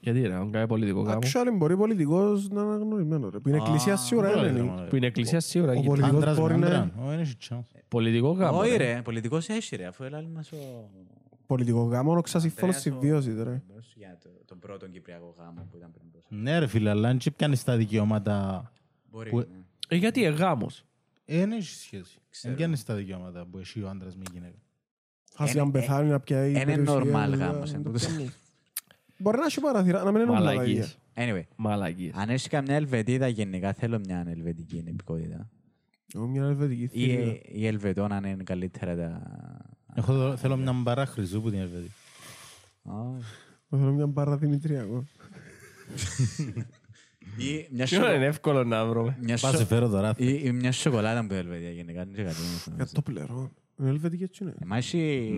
Γιατί 0.00 0.20
ρε, 0.26 0.34
αν 0.34 0.50
κάνει 0.50 0.66
πολιτικό 0.66 1.00
γάμο. 1.00 1.18
Actually 1.22 1.52
μπορεί 1.56 1.76
πολιτικός 1.76 2.48
να 2.48 2.60
είναι 2.60 2.70
αναγνωρισμένο. 2.70 3.28
ρε. 3.30 3.38
Που 3.38 3.48
είναι 3.48 3.58
Α, 3.58 3.62
εκκλησία 3.64 3.96
σίγουρα 3.96 4.28
Όχι, 4.30 4.40
ρε, 4.40 4.48
είναι. 4.48 4.62
μαλάκα. 4.62 4.88
Που 4.88 4.96
είναι 4.96 5.06
εκκλησία 5.06 5.40
σίγουρα. 5.40 5.70
Ο 5.70 5.74
γίνεται. 5.74 5.88
πολιτικός 5.90 6.20
Άντρας 6.22 6.36
με 6.36 6.42
μπορεί 6.42 6.56
να- 6.56 6.66
άντρα. 6.66 6.92
Όχι, 7.00 7.08
δεν 7.10 7.18
έχει 7.20 7.34
chance. 7.48 7.80
Πολιτικό 7.88 8.30
γάμο. 8.30 8.58
Όχι 8.58 8.76
ρε. 8.76 8.94
ρε, 8.94 9.02
πολιτικός 9.02 9.48
έχει 9.48 9.76
ρε, 9.76 9.86
αφού 9.86 10.04
έλαβε 10.04 10.28
μας 10.34 10.52
ο... 10.52 10.56
Πολιτικό 11.46 11.82
γάμο, 11.82 12.16
όξα 12.16 12.38
σύμφωνο 12.40 12.72
Ανδρέας 12.72 12.86
ο- 12.86 12.90
συμβίωσης. 12.90 13.42
ρε. 13.42 13.62
Για 13.94 14.18
το- 14.22 14.28
τον 14.44 14.58
πρώτο 14.58 14.86
Κυπριακό 14.88 15.34
γάμο 15.38 15.66
που 15.70 15.76
ήταν 15.76 15.90
πριν 15.90 16.04
τόσο. 16.12 16.26
Ναι 16.30 16.58
ρε 16.58 16.66
φίλε, 16.66 16.90
αλλά 16.90 17.08
αν 17.08 17.18
και 17.18 17.30
πιάνεις 17.30 17.64
τα 17.64 17.76
δικαιώματα... 17.76 18.70
Μπορεί, 19.10 19.30
Που- 19.30 19.38
ναι. 19.38 19.44
Ε, 19.88 19.96
γιατί 19.96 20.24
ε, 20.24 20.28
γάμος. 20.28 20.84
Ε, 21.24 21.38
δεν 21.38 21.52
έχει 21.52 21.62
σχέση. 21.74 22.18
Ξέρω. 22.30 22.48
Δεν 22.54 22.54
πιάνεις 22.56 22.84
τα 22.84 22.94
δικαιώματα 22.94 23.46
που 23.50 23.58
έχει 23.58 23.82
ο 23.82 23.88
άντρας 23.88 24.16
με 24.16 24.22
η 24.26 24.30
γυναίκα. 24.32 24.56
Ας 25.36 25.50
Είναι- 25.52 25.60
αν 25.60 25.70
πεθάνει 25.70 26.08
να 26.10 26.20
πιάει 26.20 26.50
είναι 26.50 26.64
περιουσία, 26.64 26.94
normal 26.96 27.10
να- 27.28 27.36
γάμος, 27.36 27.72
Μπορεί 29.18 29.38
να 29.38 29.44
έχει 29.44 29.60
παραθυρά, 29.60 30.02
να 30.04 30.10
μην 30.12 30.20
είναι 30.22 30.30
όλα 30.30 30.40
τα 30.40 30.52
ίδια. 30.52 30.64
Μαλακίες. 30.64 30.98
Anyway, 31.14 31.42
Μαλακίες. 31.56 32.14
αν 32.14 32.28
έχεις 32.28 32.48
καμιά 32.48 32.74
Ελβετίδα 32.74 33.28
γενικά 33.28 33.72
θέλω 33.72 33.98
μια 33.98 34.24
ελβετική 34.28 34.84
επικότητα. 34.88 35.48
Εγώ 36.14 36.26
μια 36.26 36.42
ελβετική 36.44 36.82
Ή 36.82 36.88
θηρίδα. 36.88 37.36
οι 37.52 37.66
Ελβετών 37.66 38.12
αν 38.12 38.24
είναι 38.24 38.42
καλύτερα 38.42 38.96
τα... 38.96 39.22
Εγώ 39.94 40.14
δω- 40.14 40.36
θέλω 40.36 40.56
μια 40.56 40.72
μπαρά 40.72 41.06
χρυσού 41.06 41.42
που 41.42 41.50
την 41.50 41.58
Ελβετή. 41.58 41.90
Όχι. 42.82 43.24
Εγώ 43.70 43.80
Θέλω 43.82 43.92
μια 43.92 44.06
μπάρα 44.06 44.36
Δημητριακό. 44.36 45.04
Ή 47.38 47.66
μια 47.70 47.84
Ποιο 47.84 47.96
είναι 47.98 48.06
σοκο- 48.12 48.22
εύκολο 48.24 48.64
να 48.64 48.86
βρούμε. 48.86 49.16
μια 49.20 49.38
Πάω 49.40 49.50
σε 49.50 49.56
σο- 49.58 49.64
φέρω 49.66 49.88
τώρα. 49.88 50.14
ή- 50.16 50.40
ή 50.44 50.52
μια 50.52 50.72
σοκολάτα 50.72 51.18
από 51.18 51.28
την 51.28 51.36
Ελβετία 51.36 51.70
γενικά. 51.70 52.02
είναι 52.02 52.16
και 52.16 52.22
κάτι 52.22 52.36
όμως. 52.40 52.66
Για 52.76 52.86
το 52.92 53.02
πλερό. 53.02 53.50
Είναι 53.80 53.88
ελβετική 53.88 54.22
έτσι 54.22 54.42
είναι. 54.44 54.54
Μα 54.66 54.76
έχει... 54.76 55.34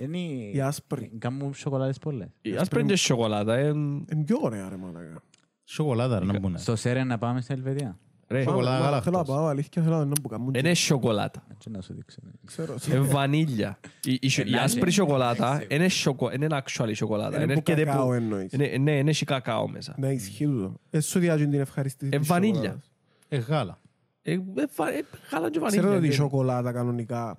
Ναι. 0.00 0.04
Είναι... 0.06 0.18
Η 0.52 0.60
άσπρη. 0.60 1.12
Κάνουν 1.18 1.54
σοκολάτες 1.54 1.98
πολλές. 1.98 2.28
Ας 2.58 2.68
παίρνει 2.68 2.88
και 2.88 2.96
σοκολάτα. 2.96 3.54
ε, 3.56 3.66
Είναι 3.68 4.24
πιο 4.26 4.38
ωραία 4.40 4.68
ρε 4.68 4.76
μαλάκα. 4.76 5.22
Σοκολάτα 5.64 6.18
ρε 6.18 6.24
να 6.24 6.38
μπουν. 6.38 6.58
Στο 6.58 6.76
Σέρεν 6.76 7.06
να 7.06 7.18
πάμε 7.18 7.40
στην 7.40 7.54
Ελβετία. 7.56 7.98
Ρε, 8.28 8.42
Σοκολάτα 8.42 8.78
Μα, 8.78 8.84
γάλακτος. 8.84 9.04
Θέλω 9.04 9.16
να 9.16 9.24
πάω 9.24 9.46
αλήθεια, 9.46 9.82
θέλω 9.82 10.04
να 10.04 10.12
που 10.22 10.28
κάνουν. 10.28 10.54
είναι 10.54 10.74
σοκολάτα. 10.74 11.46
Έτσι 11.52 11.70
να 11.70 11.80
σου 11.80 11.94
δείξω. 11.94 12.18
Ξέρω. 12.44 12.74
Είναι 12.88 12.98
βανίλια. 12.98 13.78
Η- 14.04 14.18
η 14.20 14.28
σο- 14.28 14.42
Η 14.44 14.48
Ενάζει. 14.48 14.64
άσπρη 14.64 14.90
σοκολάτα 14.90 15.64
είναι 15.68 15.88
σοκο- 15.88 16.32
είναι 16.32 16.46
actual 16.50 16.90
σοκολάτα. 16.94 17.34
Είναι 17.34 17.44
Είναι 17.44 17.54
που 17.54 17.62
έρχεται 17.66 17.84
κακάο 17.90 18.06
που- 18.06 18.12
εννοείς. 18.12 18.52
είναι- 18.52 18.76
Ναι, 18.78 18.96
είναι 18.96 19.10
έχει 19.10 19.24
κακάο 19.24 19.68
μέσα. 19.68 19.94
Να 19.98 20.10
ισχύει 20.10 20.44
τούτο. 20.44 20.80
Εσύ 20.90 21.08
σου 21.08 21.18
διάζουν 21.18 21.50
την 21.50 21.60
ευχαριστήση 21.60 22.10
Ε, 22.14 22.18
της 22.18 22.28
βανίλια. 22.28 22.54
σοκολάτας. 22.54 22.90
Ε, 23.28 23.36
γάλα. 23.36 23.78
Ε, 24.22 24.32
ε, 24.32 24.38
βα- 24.76 24.92
ε, 24.92 25.02
Γάλα 25.32 25.50
και 25.50 25.58
βανίλια. 25.58 25.68
Ξέρετε 25.68 25.96
ότι 25.96 26.06
η 26.06 26.08
και- 26.08 26.14
σοκολάτα 26.14 26.72
κανονικά 26.72 27.36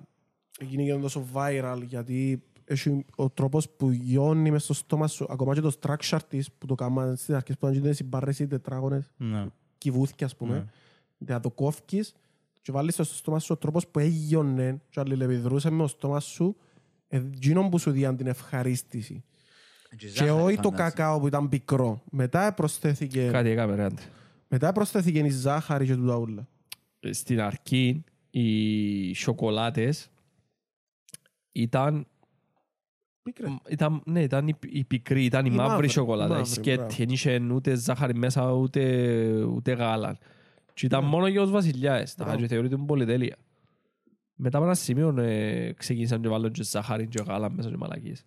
γίνει 0.60 1.00
τόσο 1.00 1.24
viral 1.34 1.80
γιατί 1.86 2.42
έχει 2.64 3.04
ο 3.16 3.30
τρόπος 3.30 3.68
που 3.70 3.90
γιώνει 3.90 4.50
μες 4.50 4.62
στο 4.64 4.74
στόμα 4.74 5.06
σου, 5.08 5.26
ακόμα 5.30 5.54
και 5.54 5.60
το 5.60 5.72
structure 5.80 6.18
της 6.28 6.52
που 6.52 6.66
το 6.66 6.74
κάνουμε 6.74 7.14
στις 7.16 7.34
αρχές 7.34 7.56
που 7.58 7.68
γίνονται 7.68 7.92
συμπάρρες 7.92 8.38
ή 8.38 8.46
τετράγωνες 8.46 9.10
Ναι. 9.16 9.46
κυβούθηκια 9.78 10.26
ας 10.26 10.36
πούμε, 10.36 10.66
να 11.18 11.40
το 11.40 11.50
κόφκεις 11.50 12.14
και 12.62 12.72
βάλεις 12.72 12.96
το 12.96 13.04
στο 13.04 13.14
στόμα 13.14 13.38
σου 13.38 13.48
ο 13.52 13.56
τρόπος 13.56 13.86
που 13.88 13.98
έγιωνε 13.98 14.80
και 14.88 15.00
αλληλεπιδρούσε 15.00 15.70
με 15.70 15.82
το 15.82 15.86
στόμα 15.88 16.20
σου 16.20 16.56
εκείνο 17.08 17.68
που 17.68 17.78
σου 17.78 17.90
διάν 17.90 18.16
την 18.16 18.26
ευχαρίστηση. 18.26 19.24
Και 20.14 20.30
όχι 20.30 20.56
το 20.56 20.70
κακάο 20.70 21.20
που 21.20 21.26
ήταν 21.26 21.48
πικρό. 21.48 22.02
Μετά 22.10 22.54
προσθέθηκε, 22.54 23.28
Κάτι 23.32 23.48
έκαμε 23.48 23.74
ρε 23.74 23.84
άντρε. 23.84 24.04
μετά 24.48 24.72
προσθέθηκε 24.72 25.18
η 25.18 25.30
ζάχαρη 25.30 25.86
και 25.86 25.94
τούτα 25.94 26.16
ούλα. 26.16 26.48
Στην 27.10 27.40
αρχή 27.40 28.04
οι 28.30 29.14
σοκολάτες 29.14 30.10
ήταν 31.62 32.06
Πίκρε. 33.22 33.46
Ήταν, 33.68 34.02
ναι, 34.04 34.22
ήταν 34.22 34.48
η, 34.48 34.54
η 34.68 34.84
πικρή, 34.84 35.24
ήταν 35.24 35.44
η, 35.46 35.50
Η 35.52 35.56
μαύρη, 35.56 35.70
μαύρη, 35.72 35.88
σοκολάτα. 35.88 36.34
η 36.34 36.36
Η 36.36 36.38
μαύρη, 36.38 36.52
σκέτη, 36.52 36.76
μπράβο. 36.76 36.94
δεν 36.96 37.08
είχε 37.08 37.40
ούτε 37.52 37.74
ζάχαρη 37.74 38.14
μέσα, 38.14 38.52
ούτε, 38.52 38.82
ούτε 39.42 39.72
γάλα. 39.72 40.18
Και 40.74 40.86
ήταν 40.86 41.04
μόνο 41.04 41.26
για 41.26 41.40
τους 41.42 41.50
βασιλιάες. 41.50 42.14
Τα 42.14 42.24
Ναι. 42.24 42.30
Μπράβο. 42.30 42.46
και 42.46 42.54
θεωρείται 42.54 42.76
πολυτέλεια. 42.76 43.36
Μετά 44.34 44.56
από 44.58 44.66
ένα 44.66 44.74
σημείο 44.74 45.20
ε, 45.20 45.72
ξεκίνησαν 45.72 46.22
και 46.22 46.28
βάλουν 46.28 46.52
και 46.52 46.62
ζάχαρη 46.62 47.06
και 47.08 47.22
γάλα 47.26 47.50
μέσα 47.50 47.68
και 47.68 47.76
μαλακίες. 47.76 48.24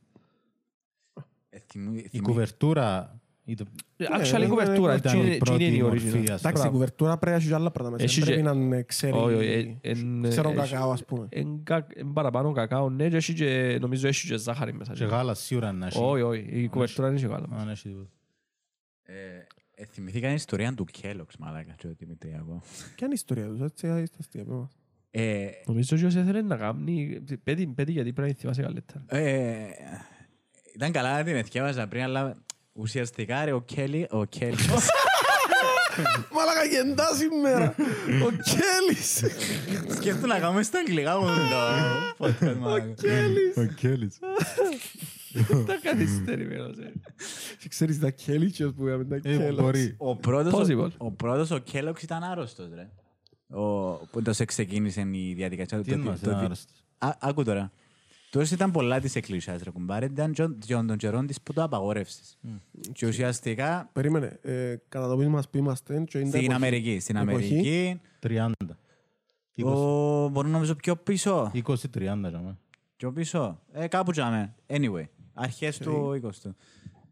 Η 2.11 2.19
κουβερτούρα 2.19 2.81
ήταν 2.81 3.09
Ε, 3.09 3.09
Ναι, 3.09 3.18
Actually, 3.97 4.39
ναι, 4.39 4.45
η 4.45 4.47
κουβερτούρα, 4.47 4.91
ναι, 4.91 4.97
ήταν 4.97 5.13
εκείνη 5.13 5.23
η 5.23 5.27
είναι 5.27 5.37
πρώτη 5.37 5.63
η 5.65 5.81
μορφή, 5.81 6.09
original. 6.11 6.17
ας 6.17 6.23
πούμε. 6.23 6.33
Εντάξει, 6.35 6.67
η 6.67 6.69
κουβερτούρα 6.69 7.17
πρέπει 7.17 7.31
να 7.31 7.37
έχει 7.41 7.47
και 7.47 7.53
άλλα 7.53 7.71
πράγματα 7.71 7.95
μέσα. 8.03 8.05
Έχει 8.11 8.19
Δεν 8.19 8.29
πρέπει 8.29 8.47
και- 8.47 8.53
να 8.53 8.61
είναι 8.65 8.83
ξέρει... 8.83 9.13
Όχι, 9.17 9.33
όχι, 9.35 9.77
ε, 9.81 9.89
εν- 9.89 10.25
Ξέρω 10.29 10.49
έχει- 10.49 10.57
κακάο 10.57 10.91
ας 10.91 11.05
πούμε. 11.05 11.27
εν 11.29 11.63
κα- 11.63 11.87
εν 11.95 12.13
παραπάνω 12.13 12.51
κακάο, 12.51 12.89
ναι, 12.89 13.09
και 13.09 13.15
έχει 13.15 13.33
και- 13.33 13.77
νομίζω 13.81 14.07
έχει 14.07 14.27
και 14.27 14.37
ζάχαρη 14.37 14.73
μέσα. 14.73 14.93
και 14.93 15.03
γάλα 15.05 15.33
σίγουρα 15.33 15.71
να 15.71 15.85
έχει. 15.87 15.99
Όχι, 16.01 16.21
όχι, 16.21 16.45
η 16.49 16.67
κουβερτούρα 16.67 17.07
δεν 17.07 17.15
έχει 17.17 17.25
γάλα. 17.27 17.47
Αν 17.51 17.69
έχει 17.69 17.87
τίποτα. 17.87 18.09
Ε, 19.03 19.85
θυμηθήκα 19.85 20.27
την 20.27 20.35
ιστορία 20.35 20.73
του 20.73 20.85
Κέλοξ, 20.85 21.37
μαλάκα, 21.37 21.73
και 21.77 21.87
ο 21.87 21.93
Δημητριακό. 21.97 22.61
Ποια 22.95 23.07
είναι 23.07 23.09
η 23.09 23.13
ιστορία 23.13 23.47
τους, 23.47 23.61
έτσι, 23.61 23.87
α, 23.87 23.99
είστε 23.99 24.17
αστεία, 24.19 24.43
πες 24.45 24.53
μας. 24.55 24.77
Ε, 25.11 25.49
Νομίζω 25.65 25.95
ότι 25.95 26.05
όσοι 26.05 26.19
ήθελε 26.19 26.41
να 26.41 26.55
κάνει, 26.57 27.21
πέτει, 27.43 27.67
πέτει 27.67 27.91
γιατί 27.91 28.13
πρέπει 28.13 28.29
να 28.29 28.35
θυμάσαι 28.35 28.61
καλύτερα. 28.61 29.05
ε, 29.07 29.67
ήταν 30.75 30.91
καλά 30.91 31.17
να 31.17 31.23
την 31.23 31.35
εθιάβαζα 31.35 31.87
πριν, 31.87 32.03
αλλά 32.03 32.37
ουσιαστικά 32.73 33.45
ρε, 33.45 33.51
ο 33.51 33.61
Κέλι, 33.61 34.07
ο 34.09 34.25
Κέλι. 34.25 34.55
Μαλάκα 36.35 36.63
γεντάς 36.71 37.17
σήμερα. 37.17 37.75
Ο 38.25 38.29
Κέλλης. 38.31 39.23
Σκέφτομαι 39.95 40.33
να 40.33 40.39
κάνουμε 40.39 40.63
στα 40.63 40.79
αγγλικά 40.79 41.19
μου 41.19 41.25
το 41.25 42.25
podcast, 42.25 42.55
μαλάκα. 42.59 42.93
Ο 43.55 43.63
Κέλλης. 43.75 44.19
Τα 45.67 45.79
καθυστερεί 45.83 46.45
μέρος, 46.47 46.77
ε. 46.77 46.91
Και 47.59 47.67
ξέρεις 47.69 47.99
τα 47.99 48.09
Κέλλιτσες 48.09 48.71
που 48.75 48.87
είχαμε 48.87 49.03
τα 49.05 49.15
Ε, 49.15 49.19
Κέλλος. 49.19 49.55
μπορεί. 49.61 49.95
Ο 49.97 50.15
πρώτος, 50.15 50.53
Possible. 50.53 50.89
ο, 50.97 51.05
ο 51.05 51.11
πρώτος, 51.11 51.51
ο 51.51 51.57
Κέλοξ 51.57 52.01
ήταν 52.01 52.23
άρρωστος, 52.23 52.69
ρε. 52.75 52.89
Ο, 53.59 53.91
που 54.11 54.21
τόσο 54.21 54.45
ξεκίνησε 54.45 55.07
η 55.11 55.33
διαδικασία. 55.33 55.77
Τι 55.81 55.83
το- 55.89 55.93
εννοείς, 55.93 56.19
το- 56.19 56.29
ήταν 56.29 56.43
άρρωστος; 56.43 56.83
Α, 56.97 57.09
άκου 57.19 57.43
τώρα. 57.43 57.71
Τόσο 58.29 58.55
ήταν 58.55 58.71
πολλά 58.71 58.99
της 58.99 59.15
εκκλησιάς, 59.15 59.61
ρε 59.61 59.69
κουμπάρε. 59.69 60.05
Ήταν 60.05 60.31
και 60.31 60.47
και 60.65 60.73
των 60.73 60.97
καιρών 60.97 61.27
της 61.27 61.41
που 61.41 61.53
το 61.53 61.63
απαγόρευσες. 61.63 62.37
Και 62.91 63.07
ουσιαστικά 63.07 63.89
Περίμενε, 63.93 64.39
ε, 64.41 64.75
κατά 64.89 65.07
το 65.07 65.17
πείσμα 65.17 65.31
μας 65.31 65.49
που 65.49 65.57
είμαστε 65.57 66.03
και 66.07 66.17
είναι 66.19 66.29
τα 66.29 66.37
στην 66.37 66.51
εποχή. 66.51 66.55
Αμερική. 66.55 66.99
Στην 66.99 67.15
Εποχή. 67.15 67.53
Αμερική 67.53 68.01
30. 68.19 68.51
Ο, 69.63 70.29
μπορώ 70.29 70.47
να 70.47 70.53
νομίζω 70.53 70.75
πιο 70.75 70.95
πίσω. 70.95 71.51
20-30 71.53 71.75
τζάμε. 71.93 72.57
Πιο 72.95 73.11
πίσω. 73.11 73.61
Ε, 73.71 73.87
κάπου 73.87 74.11
τζάμε. 74.11 74.55
Anyway. 74.67 75.03
Αρχές 75.33 75.77
του 75.77 76.21
20. 76.23 76.51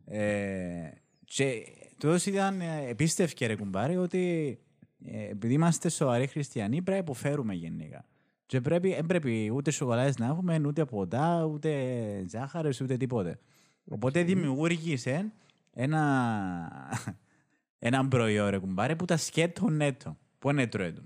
Ε, 0.05 0.91
και 1.23 1.63
τούτος 1.97 2.25
ήταν 2.25 2.61
ε, 2.61 2.85
επίστευκε 2.89 3.45
ρε 3.45 3.55
κουμπάρι 3.55 3.97
ότι 3.97 4.57
ε, 5.05 5.29
επειδή 5.29 5.53
είμαστε 5.53 5.89
σοβαροί 5.89 6.27
χριστιανοί 6.27 6.75
πρέπει 6.75 6.91
να 6.91 6.97
υποφέρουμε 6.97 7.53
γενικά. 7.53 8.05
Και 8.47 8.61
πρέπει, 8.61 8.93
δεν 8.93 9.05
πρέπει 9.05 9.51
ούτε 9.53 9.71
σοκολάτες 9.71 10.17
να 10.17 10.25
έχουμε, 10.25 10.61
ούτε 10.65 10.85
ποτά, 10.85 11.43
ούτε 11.43 11.71
ζάχαρες, 12.29 12.81
ούτε 12.81 12.97
τίποτε. 12.97 13.39
Οπότε 13.85 14.23
δημιούργησε 14.23 15.31
ένα, 15.73 17.01
ένα 17.79 18.07
προϊόν 18.07 18.49
ρε 18.49 18.57
κουμπάρι 18.57 18.95
που 18.95 19.05
τα 19.05 19.17
σκέτο 19.17 19.69
νέτο. 19.69 20.17
Που 20.39 20.49
είναι 20.49 20.67
τρώετο. 20.67 21.01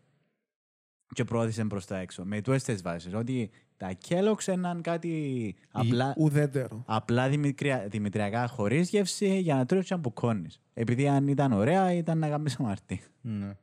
Και 1.14 1.24
προώθησε 1.24 1.66
προς 1.66 1.86
τα 1.86 1.98
έξω. 1.98 2.26
Με 2.26 2.42
τούτες 2.42 2.64
τις 2.64 2.82
βάσεις. 2.82 3.14
Ότι 3.14 3.50
τα 3.78 3.98
Kellogg's 4.08 4.46
έναν 4.48 4.82
κάτι 4.82 5.56
απλά, 5.72 6.14
Ουδέτερο. 6.18 6.84
απλά 6.86 7.30
δημητρια, 7.30 7.88
δημητριακά 7.90 8.48
χωρίς 8.48 8.90
γεύση 8.90 9.40
για 9.40 9.56
να 9.56 9.66
τρώεις 9.66 9.88
και 9.88 9.94
να 9.94 10.00
μπουκώνεις. 10.00 10.62
Επειδή 10.74 11.08
αν 11.08 11.28
ήταν 11.28 11.52
ωραία 11.52 11.94
ήταν 11.94 12.18
να 12.18 12.30
κάνεις 12.30 12.60
αμαρτία. 12.60 13.02
Ναι. 13.22 13.58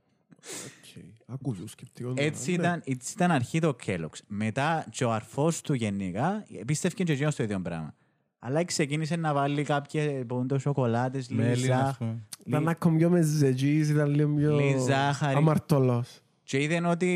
Οκ. 1.30 1.34
Ακούω 1.34 1.66
σκεπτικό. 1.66 2.12
Έτσι 2.16 2.50
ναι. 2.50 2.56
ήταν, 2.56 2.82
έτσι 2.86 3.12
ήταν 3.12 3.30
αρχή 3.30 3.58
το 3.58 3.76
Kellogg's. 3.86 4.18
Μετά 4.26 4.86
και 4.90 5.04
ο 5.04 5.12
αρφός 5.12 5.60
του 5.60 5.74
γενικά 5.74 6.44
πίστευκε 6.66 7.04
και 7.04 7.12
εκείνος 7.12 7.34
το 7.34 7.42
ίδιο 7.42 7.60
πράγμα. 7.60 7.94
Αλλά 8.38 8.64
ξεκίνησε 8.64 9.16
να 9.16 9.32
βάλει 9.34 9.62
κάποιες 9.62 10.24
πόντο 10.26 10.58
σοκολάτες, 10.58 11.30
λίγη 11.30 11.40
Μέλι, 11.42 11.72
ας 11.72 11.78
ζάχαρη. 11.78 11.94
πούμε. 11.98 12.22
Ήταν 12.44 12.68
ακόμα 12.68 12.96
πιο 12.96 13.10
μεζετζής, 13.10 13.88
ήταν 13.88 14.14
λίγο 14.14 14.34
πιο 14.34 14.56
Λίγη 14.56 14.78
ζάχαρη. 14.78 15.34
αμαρτωλός. 15.36 16.20
Και 16.42 16.62
είδαν 16.62 16.84
ότι, 16.86 17.12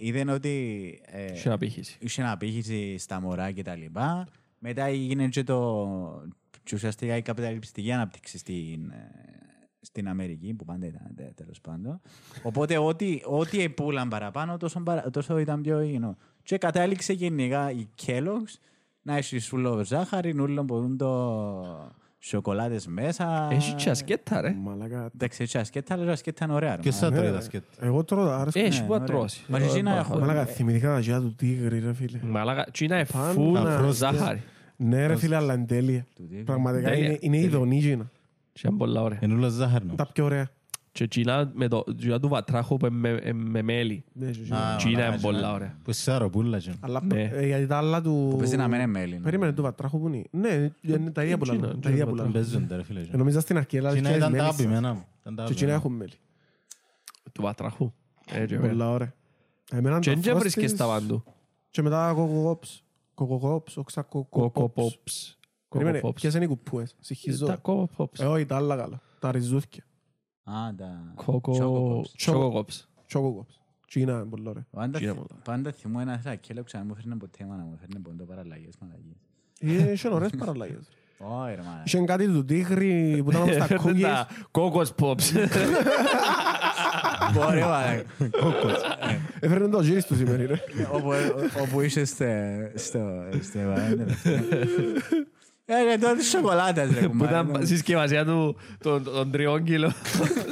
είδαν 0.00 0.28
ότι 0.28 0.54
ε, 1.06 1.36
Σε 1.36 1.52
απήχηση. 1.52 1.96
είχε 2.00 2.22
αναπήχηση 2.22 2.98
στα 2.98 3.20
μωρά 3.20 3.50
και 3.50 3.62
τα 3.62 3.74
λοιπά. 3.76 4.26
Μετά 4.58 4.84
έγινε 4.84 5.28
και 5.28 5.42
το 5.44 5.86
και 6.62 6.74
ουσιαστικά 6.74 7.16
η 7.16 7.22
καπιταλιστική 7.22 7.92
ανάπτυξη 7.92 8.38
στην, 8.38 8.90
ε, 8.90 9.10
στην 9.84 10.08
Αμερική, 10.08 10.54
που 10.54 10.64
πάντα 10.64 10.86
ήταν 10.86 11.10
τε- 11.16 11.34
τέλος 11.34 11.60
πάντων. 11.60 12.00
Οπότε 12.42 12.78
ό,τι, 12.78 13.20
ό,τι 13.24 13.60
επούλαν 13.62 14.08
παραπάνω, 14.08 14.56
τόσο, 14.56 14.80
παρα- 14.80 15.10
τόσο 15.10 15.38
ήταν 15.38 15.60
πιο 15.62 15.80
υγιεινό. 15.80 16.16
Και 16.42 16.58
κατάληξε 16.58 17.12
γενικά 17.12 17.70
η 17.70 17.88
Kellogg's 18.06 18.58
να 19.02 19.16
έχει 19.16 19.38
σούλο 19.38 19.84
ζάχαρη, 19.84 20.34
νουλο 20.34 20.64
που 20.64 20.94
το 20.98 21.10
σοκολάτες 22.18 22.86
μέσα. 22.86 23.48
Έχει 23.52 23.74
και 23.74 23.90
ασκέτα 23.90 24.40
ρε. 24.40 24.54
Μαλάκα. 24.62 25.10
Εντάξει, 25.14 25.42
έτσι 25.42 25.58
ασκέτα, 25.58 25.94
αλλά 25.94 26.12
ασκέτα 26.12 26.44
είναι 26.44 26.54
ωραία. 26.54 26.76
ρε, 26.76 26.82
Ποιος 26.82 26.94
μα. 26.94 27.00
θα 27.00 27.10
τρώει 27.10 27.24
Ναι, 27.24 27.30
τα 27.30 27.36
ρε. 27.38 27.42
σκέτα. 27.44 27.66
Εγώ 27.80 28.04
τρώω 28.04 28.24
τα 28.26 28.36
άρεσκα. 28.36 28.60
Έχει 28.60 28.80
Ναι, 28.80 28.86
που 28.86 28.92
να 28.92 28.94
ωραία. 28.94 29.06
τρώσει. 29.06 29.44
Μα 29.48 29.58
και 29.58 29.64
εσύ 29.64 29.82
να 29.82 29.94
Ε, 29.94 29.98
έχω- 29.98 30.18
Μαλάκα, 30.18 30.44
θυμηθήκα 30.46 30.88
τα 30.94 30.98
γιά 31.00 31.20
του 31.20 31.34
τίγρη, 31.34 31.78
ρε 31.78 31.92
φίλε. 31.94 32.18
Μαλάκα, 32.22 32.64
τι 32.64 32.84
είναι 32.84 33.06
Πάντα 33.12 33.30
φουλ 33.32 33.56
φρόστες. 33.58 33.96
ζάχαρη. 33.96 34.42
Ναι, 34.76 35.06
ρε 35.06 35.16
φίλε, 35.16 35.36
αλλά 35.36 35.54
είναι 35.54 35.64
τέλεια. 35.66 36.06
Του 36.14 36.26
τίγρη. 36.28 36.42
Πραγματικά 36.44 36.88
Τέλεια. 36.88 37.06
είναι, 37.06 37.18
είναι 37.20 37.36
ειδονή 37.38 37.76
γίνα. 37.78 38.10
Και 38.54 38.66
είναι 38.68 38.76
πολλά 38.76 39.02
ωραία. 39.02 39.18
Είναι 39.22 39.34
όλα 39.34 39.48
ζάχαρη. 39.48 39.86
Τα 39.96 40.06
πιο 40.06 40.24
ωραία. 40.24 40.48
Και 40.92 41.08
τσίνα 41.08 41.50
με 41.54 41.68
το 41.68 41.84
τσίνα 41.96 42.20
του 42.20 42.28
βατράχου 42.28 42.76
που 42.76 42.86
είναι 42.86 42.96
με- 43.22 43.32
με 43.32 43.62
μέλι. 43.62 44.04
Ναι, 44.12 44.30
και 44.30 44.38
Α, 44.40 44.42
γίνα. 44.42 44.74
Τσίνα 44.76 44.92
είναι 44.92 45.00
μαλάκα, 45.02 45.20
πολλά 45.22 45.36
τσίνα. 45.38 45.52
ωραία. 45.52 45.78
Που 45.84 45.90
είσαι 45.90 46.10
αεροπούλα. 46.12 46.58
τζιν. 46.58 46.74
Αλλά 46.80 47.00
Ναι. 47.04 47.22
ε, 47.32 47.46
γιατί 47.46 47.66
τα 47.66 47.76
άλλα 47.76 48.02
του... 48.02 48.26
Που 48.30 48.36
παίζει 48.36 48.56
να 48.56 48.68
μένει 48.68 48.86
μέλι. 48.86 49.14
ναι. 49.14 49.20
Περίμενε 49.20 49.52
του 49.52 49.62
βατράχου 49.62 50.00
που 50.00 50.08
είναι. 50.08 50.24
Ναι, 50.30 50.70
είναι 50.80 51.10
τα 51.10 51.22
ίδια 51.24 51.38
που 51.38 51.44
Τσίνα, 51.44 51.60
λαλώ. 51.60 51.72
Τα 51.72 51.78
τσίνα 51.78 51.92
ίδια 51.94 52.04
που 52.04 52.10
βατράχου. 52.10 52.32
λαλώ. 52.32 52.46
Παίζονται 52.50 52.76
ρε 52.76 52.82
φίλε. 52.82 53.00
Ε, 53.00 53.16
Νομίζα 53.16 53.40
στην 53.40 53.56
αρχή, 53.56 53.78
αλλά 53.78 53.90
Τσίνα 53.90 54.08
και 54.10 54.16
ήταν 54.16 54.30
τα 54.30 54.36
μέλι. 54.36 54.42
αγαπημένα 54.48 54.92
μου. 54.94 55.04
Ήταν 55.20 55.34
τα 55.34 55.44
Και 55.44 55.52
εκείνα 55.52 55.70
αγαπημένα. 55.70 55.74
έχουν 55.74 55.92
μέλι. 55.92 56.12
Του 57.32 57.42
βατράχου. 57.42 57.92
Έτσι, 58.32 58.56
ωραία. 58.56 58.68
Πολλά 58.70 58.90
ωραία. 58.90 59.12
Εμένα 59.70 59.98
Και 59.98 60.14
το 60.14 60.20
δεν 60.20 60.36
Frosties 60.36 60.38
βρίσκεις 60.40 60.76
τα 60.76 60.86
παντού. 60.86 61.22
Και 61.70 61.82
μετά 61.82 62.12
κοκοκόψ. 62.16 62.84
Κοκοκόψ, 63.14 63.76
όξα 63.76 64.06
κοκοκόψ. 65.74 65.74
Κοκοπόψ. 65.74 65.76
Περίμενε, 65.78 65.98
Κοκοπόψ. 65.98 66.20
ποιες 66.20 66.34
είναι 66.34 66.44
οι 66.44 66.48
κουπούες; 66.48 66.96
Συγχυζώ. 67.00 67.46
Τα 67.46 67.56
κοκοπόψ. 67.56 68.20
Ε, 68.20 68.26
όχι, 68.26 68.46
τα 68.46 68.56
άλλα 68.56 68.76
καλά. 68.76 69.00
Τα 69.18 69.30
ριζούθκια. 69.32 69.84
Α, 70.44 70.74
τα... 70.76 71.12
Κοκο... 71.14 71.52
Choco 71.52 72.16
Τσοκοκόψ. 72.16 72.88
Τσοκοκόψ. 73.06 73.60
Τσίνα 73.86 74.12
είναι 74.12 74.24
πολύ 74.24 74.48
ωραία. 74.48 74.66
Πάντα, 74.70 74.98
Τσίνα 74.98 75.12
θυ- 75.12 75.20
πολλά. 75.26 75.40
πάντα 75.44 75.72
θυμώ 75.72 75.98
ένα 76.02 76.18
θέα 76.18 76.34
και 76.34 76.54
λέω 76.54 76.62
ξανά 76.64 76.84
μου 76.84 76.94
φέρνει 76.94 77.16
ποτέ 77.16 77.44
μα 77.44 77.56
να 77.56 77.62
μου 77.62 77.76
φέρνει 77.80 77.98
ποντό 78.02 78.24
παραλλαγές 78.24 78.74
μαλαγίες. 78.80 79.88
Ε, 79.88 79.92
Είχε 79.92 80.08
ωραίες 80.08 80.30
παραλλαγές. 80.38 80.88
Όχι 81.18 81.54
ρε 81.54 81.62
μάνα. 81.62 81.82
Είχε 81.86 82.04
κάτι 82.04 82.26
του 82.26 82.44
τίγρη 82.44 83.20
που 83.24 83.30
ήταν 83.30 83.42
όπως 83.42 83.56
τα 83.56 83.66
cookies. 83.84 84.24
Κόκος 84.50 84.92
πόψ. 84.94 85.32
Μπορεί 87.34 87.60
μάνα. 87.60 88.02
Έφερνε 89.40 89.68
το 89.68 89.80
γύρι 89.82 90.02
του 90.02 90.14
σήμερα, 90.16 90.46
ρε. 90.46 90.58
Όπου 91.62 91.80
είσαι 91.80 92.04
στε- 92.04 92.78
στο... 92.78 92.98
στο 95.64 95.72
Ευαγγέλιο. 95.72 95.92
Ε, 95.92 95.98
τότε 95.98 96.16
της 96.16 96.28
σοκολάτας 96.28 96.90
ρε 96.94 97.00
Που 97.08 97.08
κουμπάρε. 97.08 97.32
ήταν 97.50 97.66
συσκευασία 97.66 98.24
του 98.24 98.56
των- 98.82 99.04
των 99.04 99.30
τριών 99.30 99.64
κιλό. 99.64 99.92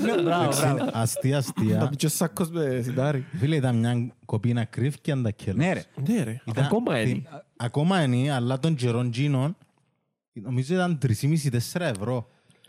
Ναι, 0.04 0.22
Μπράβο, 0.22 0.48
μπράβο. 0.60 0.90
Αστεία, 0.92 1.36
αστεία. 1.38 1.78
Τα 1.78 1.88
πιτσες 1.88 2.12
σάκος 2.14 2.50
με 2.50 2.80
σιτάρι. 2.84 3.24
Φίλε, 3.38 3.56
ήταν 3.56 3.76
μια 3.76 4.12
κοπίνα 4.24 4.64
κρύφκια 4.64 5.14
αν 5.14 5.22
τα 5.22 5.30
κέλα. 5.30 5.56
Ναι 5.56 5.72
ρε. 5.72 5.84
Ναι, 6.08 6.22
ρε. 6.22 6.40
Ήταν- 6.44 6.64
Ακόμα 6.64 7.00
είναι. 7.00 7.12
τι- 7.12 7.22
Ακόμα 7.56 8.02
είναι, 8.02 8.32
αλλά 8.32 8.58
των 8.58 8.74
καιρών 8.74 9.10
τζίνων 9.10 9.56
νομίζω 10.32 10.74
ήταν 10.74 10.98
3,5-4 11.06 11.80
ευρώ. 11.80 12.28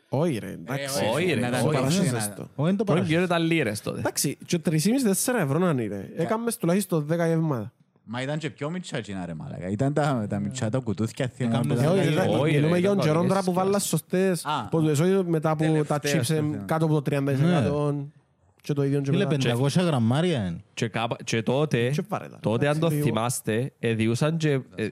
Όχι, 0.10 0.38
ρε. 0.38 0.52
Εντάξει. 0.52 1.04
όχι, 1.14 1.34
ρε, 1.34 1.40
Να 1.40 1.50
τα 1.52 1.58
όχι. 1.58 1.66
παρασύρει, 1.66 2.06
Παρασύρεσαι 2.06 2.30
να- 2.30 2.34
το. 2.36 2.42
Όχι, 2.42 2.68
δεν 2.68 2.78
το 2.78 2.84
Πρώτον 2.84 2.86
παρασύρω. 2.86 3.08
κύριο 3.08 3.24
ήταν 3.24 3.42
λίρες 3.44 3.82
τότε. 3.82 4.00
Εντάξει, 4.00 4.38
και 4.46 4.60
3,5-4 4.60 5.40
ευρώ 5.42 5.58
να 5.60 5.70
είναι, 5.70 5.86
ρε. 5.88 6.10
Έκαμες 6.24 6.58
τουλάχιστον 6.58 7.08
10 7.12 7.28
γεύματα. 7.28 7.74
Μα 8.06 8.22
ήταν 8.22 8.38
και 8.38 8.50
πιο 8.50 8.70
μητσά 8.70 8.98
εκείνα 8.98 9.26
ρε 9.26 9.34
μαλάκα. 9.34 9.70
Ήταν 9.70 9.94
τα 9.94 10.26
τα 10.30 10.40
μητσά 10.40 10.70
τα 10.70 10.80
κουτούθια 10.80 11.28
θυμάμαι. 11.28 11.58
Έκαμε 11.58 11.74
που 11.74 11.80
Ε, 12.00 12.12
ήταν- 12.12 12.28
όχι, 12.30 12.36
όχι, 12.40 12.44
ρε, 12.44 12.50
ρε, 12.50 12.58
Μιλούμε 12.58 12.78
για 12.80 12.90
τον 12.90 12.98
ήταν 12.98 13.08
καιρό 13.10 13.14
τώρα 13.22 13.28
παλιές 13.28 13.46
που 13.46 13.54
βάλας 13.54 13.86
σωστές. 13.88 14.46
Α. 14.46 14.68
Που 14.70 14.82
τους 14.82 15.00
όχι 15.00 15.24
μετά 15.28 15.56
που 15.56 15.64
τα 15.88 16.00
Τελευταία 16.00 16.20
chips 16.20 16.24
στο 16.24 16.34
εμ, 16.36 16.52
θέμα. 16.52 16.64
κάτω 16.64 16.86
από 16.86 16.94
το 16.94 17.02
30% 17.02 18.08
και 18.62 18.74
το 18.74 18.84
ίδιο 18.84 19.02
και 19.02 19.12
Φίλε, 19.12 19.26
μετά. 19.26 19.56
500 19.56 19.82
γραμμάρια 19.82 20.46
είναι. 20.48 20.62
Και 20.74 20.88
κάπα- 20.88 21.24
Και 21.24 21.42
τότε, 21.44 21.90
Και 21.90 22.02
πάρε 22.02 22.28
τα. 22.28 22.38
τότε 22.42 22.68
αν 22.68 22.74
το 22.74 22.78
Εντάξει, 22.86 22.96
λίγο. 22.96 23.08
θυμάστε, 23.08 23.72
εδιούσαν 23.80 24.38
και 24.38 24.60
ε, 24.76 24.88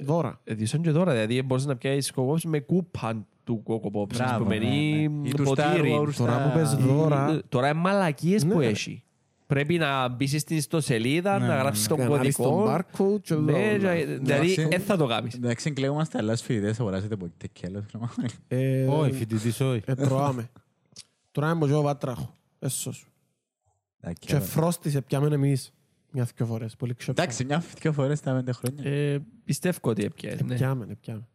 Δώρα. 0.00 0.40
εδιούσαν 0.44 0.82
και 0.82 0.90
τώρα. 0.90 1.12
Δηλαδή 1.12 1.42
μπορείς 1.42 1.66
να 1.66 1.76
πιάσεις 1.76 2.10
κοκόπς 2.12 2.44
με 2.44 2.58
κούπαν 2.58 3.26
του 3.44 3.62
κοκοπόψ. 3.62 4.16
Μπράβο, 4.16 4.44
Που 4.44 4.48
ναι, 4.50 4.58
μένει 4.58 5.08
ναι. 5.08 5.28
Ή 5.28 5.32
τους 5.32 5.48
Star 5.50 5.54
ποτήρι. 5.56 5.98
Wars. 6.00 6.12
Τώρα 6.16 6.32
που 6.42 6.48
τα- 6.48 6.54
πες 6.54 6.74
δώρα, 6.74 7.40
Τώρα 7.48 7.68
είναι 7.68 7.78
μαλακίες 7.80 8.46
που 8.46 8.58
Ναι. 8.58 8.66
έχει. 8.66 9.02
Πρέπει 9.54 9.78
να 9.78 10.08
μπεις 10.08 10.40
στην 10.40 10.56
ιστοσελίδα, 10.56 11.38
να 11.38 11.56
γράψεις 11.56 11.86
τον 11.86 11.98
κανάλεις 11.98 12.36
τον 12.36 12.44
κωδικό. 12.44 12.74
barcode 13.14 13.20
και 13.22 13.34
Ναι, 13.34 13.52
όλα. 13.52 13.62
και- 13.62 13.78
Δηλαδή, 13.78 14.12
Εντάξει. 14.12 14.66
δεν 14.70 14.80
θα 14.80 14.96
το 14.96 15.06
κάνεις. 15.06 15.34
Εντάξει, 15.34 15.70
κλαίγομαστε 15.72 16.18
αλλά 16.18 16.34
στους 16.36 16.46
φοιτητές 16.46 16.80
αγοράσετε 16.80 17.16
ποτέ 17.16 17.46
κέλος. 17.52 17.84
Ε, 18.48 18.86
Όχι, 18.86 19.12
φοιτητής 19.12 19.60
όχι. 19.60 19.82
ε, 19.86 19.94
τρώαμε. 19.94 20.50
Τρώαμε 21.32 21.52
από 21.54 21.66
και 21.66 21.72
ο 21.72 21.82
βάτραχο. 21.82 22.34
Έσως 22.58 22.96
σου. 22.96 23.06
Και 24.18 24.38
φρόστισε 24.38 25.00
πιάμε 25.00 25.34
εμείς 25.34 25.72
μια-δυο 26.10 26.46
φορές. 26.46 26.76
Πολύ 26.76 26.94
ξεπιά. 26.94 27.22
Εντάξει, 27.22 27.44
μια 27.44 27.62
δυο 27.80 27.92
φορές 27.92 28.20
τα 28.20 28.32
πέντε 28.34 28.52
χρόνια. 28.52 28.90
Ε, 28.90 29.18
Πιστεύω 29.44 29.78
ότι 29.82 30.04
έπιανε. 30.04 30.40
ναι. 30.44 30.54
Πιάμε, 30.54 30.86
ε, 30.90 30.94
πιάμε. 31.00 31.28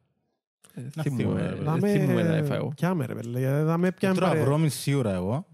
Ε, 0.73 0.81
Να 0.95 1.03
θυμούμαι, 1.03 1.21
θυμούμαι, 1.23 1.41
ε, 1.41 1.49
ρε. 1.49 1.55
Δάμε- 1.55 1.91
θυμούμαι 1.91 2.23
να 2.23 2.35
έφαγα 2.35 2.55
εγώ. 2.55 2.71
Πιάμε 2.75 3.05
ρε 3.05 3.13
πέλε. 3.13 3.39
γιατί 3.39 3.61
Δάμε 3.63 3.91
πιάμε 3.91 4.15
Τρώω 4.15 4.29
παρέ. 4.29 4.41
βρώμη 4.43 4.69
σίγουρα 4.69 5.13
εγώ. 5.13 5.45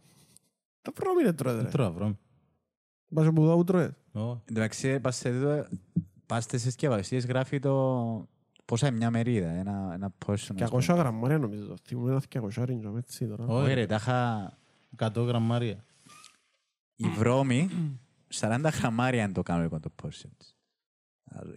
Τα 0.82 0.92
βρώμη 0.96 1.22
είναι 1.22 1.34
τρώε 1.34 1.54
Δεν 1.54 1.64
ρε. 1.64 1.70
τρώω 1.70 1.92
βρώμη. 1.92 2.18
Πας 3.16 3.28
από 3.28 3.44
εδώ 3.44 3.56
που 3.56 3.64
τρώε. 3.64 3.96
Όχι. 4.12 4.40
Εντάξει, 4.46 5.00
πας 5.00 5.16
σε 5.16 5.32
τούτο- 5.32 5.66
πας 6.26 6.44
στις 6.44 6.62
συσκευασίες 6.62 7.26
γράφει 7.26 7.60
το 7.60 8.28
πόσα 8.66 8.88
είναι 8.88 8.96
μια 8.98 9.12
μερίδα, 9.12 9.50
ένα, 9.50 9.92
ένα 9.94 10.14
portion. 10.26 10.34
ας 10.62 10.70
200 10.70 10.70
πούμε. 10.70 11.00
γραμμάρια 11.00 11.38
νομίζω. 11.38 11.74
Θυμούμαι 11.88 12.10
ένα 12.12 12.22
200 12.30 12.64
ρίντζο 12.66 12.98
έτσι 12.98 13.28
τώρα. 13.28 13.46
Όχι 13.46 13.74
ρε, 13.74 13.86
τα 13.86 13.96
είχα... 13.96 14.52
100 14.98 15.26
γραμμάρια. 15.26 15.86
Η 16.96 17.08
βρώμη, 17.08 17.70
40 18.40 18.70
γραμμάρια 18.80 19.24
αν 19.24 19.34
το 19.34 19.42
κάνουμε 19.44 19.80
το 19.80 19.92
portions. 20.04 20.54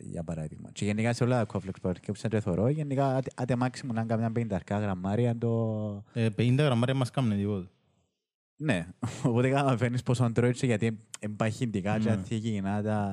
Για 0.01 0.25
παράδειγμα. 0.25 0.71
Και 0.73 0.85
γενικά 0.85 1.13
σε 1.13 1.25
όλα 1.25 1.39
τα 1.39 1.45
κόφλεξ 1.45 1.81
που 1.81 1.89
αρκέψαν 1.89 2.31
και 2.31 2.41
θωρώ, 2.41 2.69
γενικά 2.69 3.17
άτε- 3.17 3.41
άτε 3.41 3.57
μάξιμου 3.57 3.93
να 3.93 4.05
κάνουμε 4.05 4.33
50 4.51 4.59
γραμμάρια 4.69 5.39
το... 5.39 6.05
Ε, 6.13 6.27
50 6.37 6.55
γραμμάρια 6.59 6.95
μας 6.95 7.11
κάνουν 7.11 7.37
τίποτα. 7.37 7.71
Ναι, 8.61 8.87
οπότε 9.29 9.49
καταλαβαίνεις 9.49 10.03
πόσο 10.03 10.33
τρώεις 10.33 10.63
γιατί 10.63 10.99
εμπαχυντικά 11.21 11.99
και 11.99 12.05
Ναι. 12.09 12.15
αθήγηνα 12.15 12.83
τα... 12.83 13.13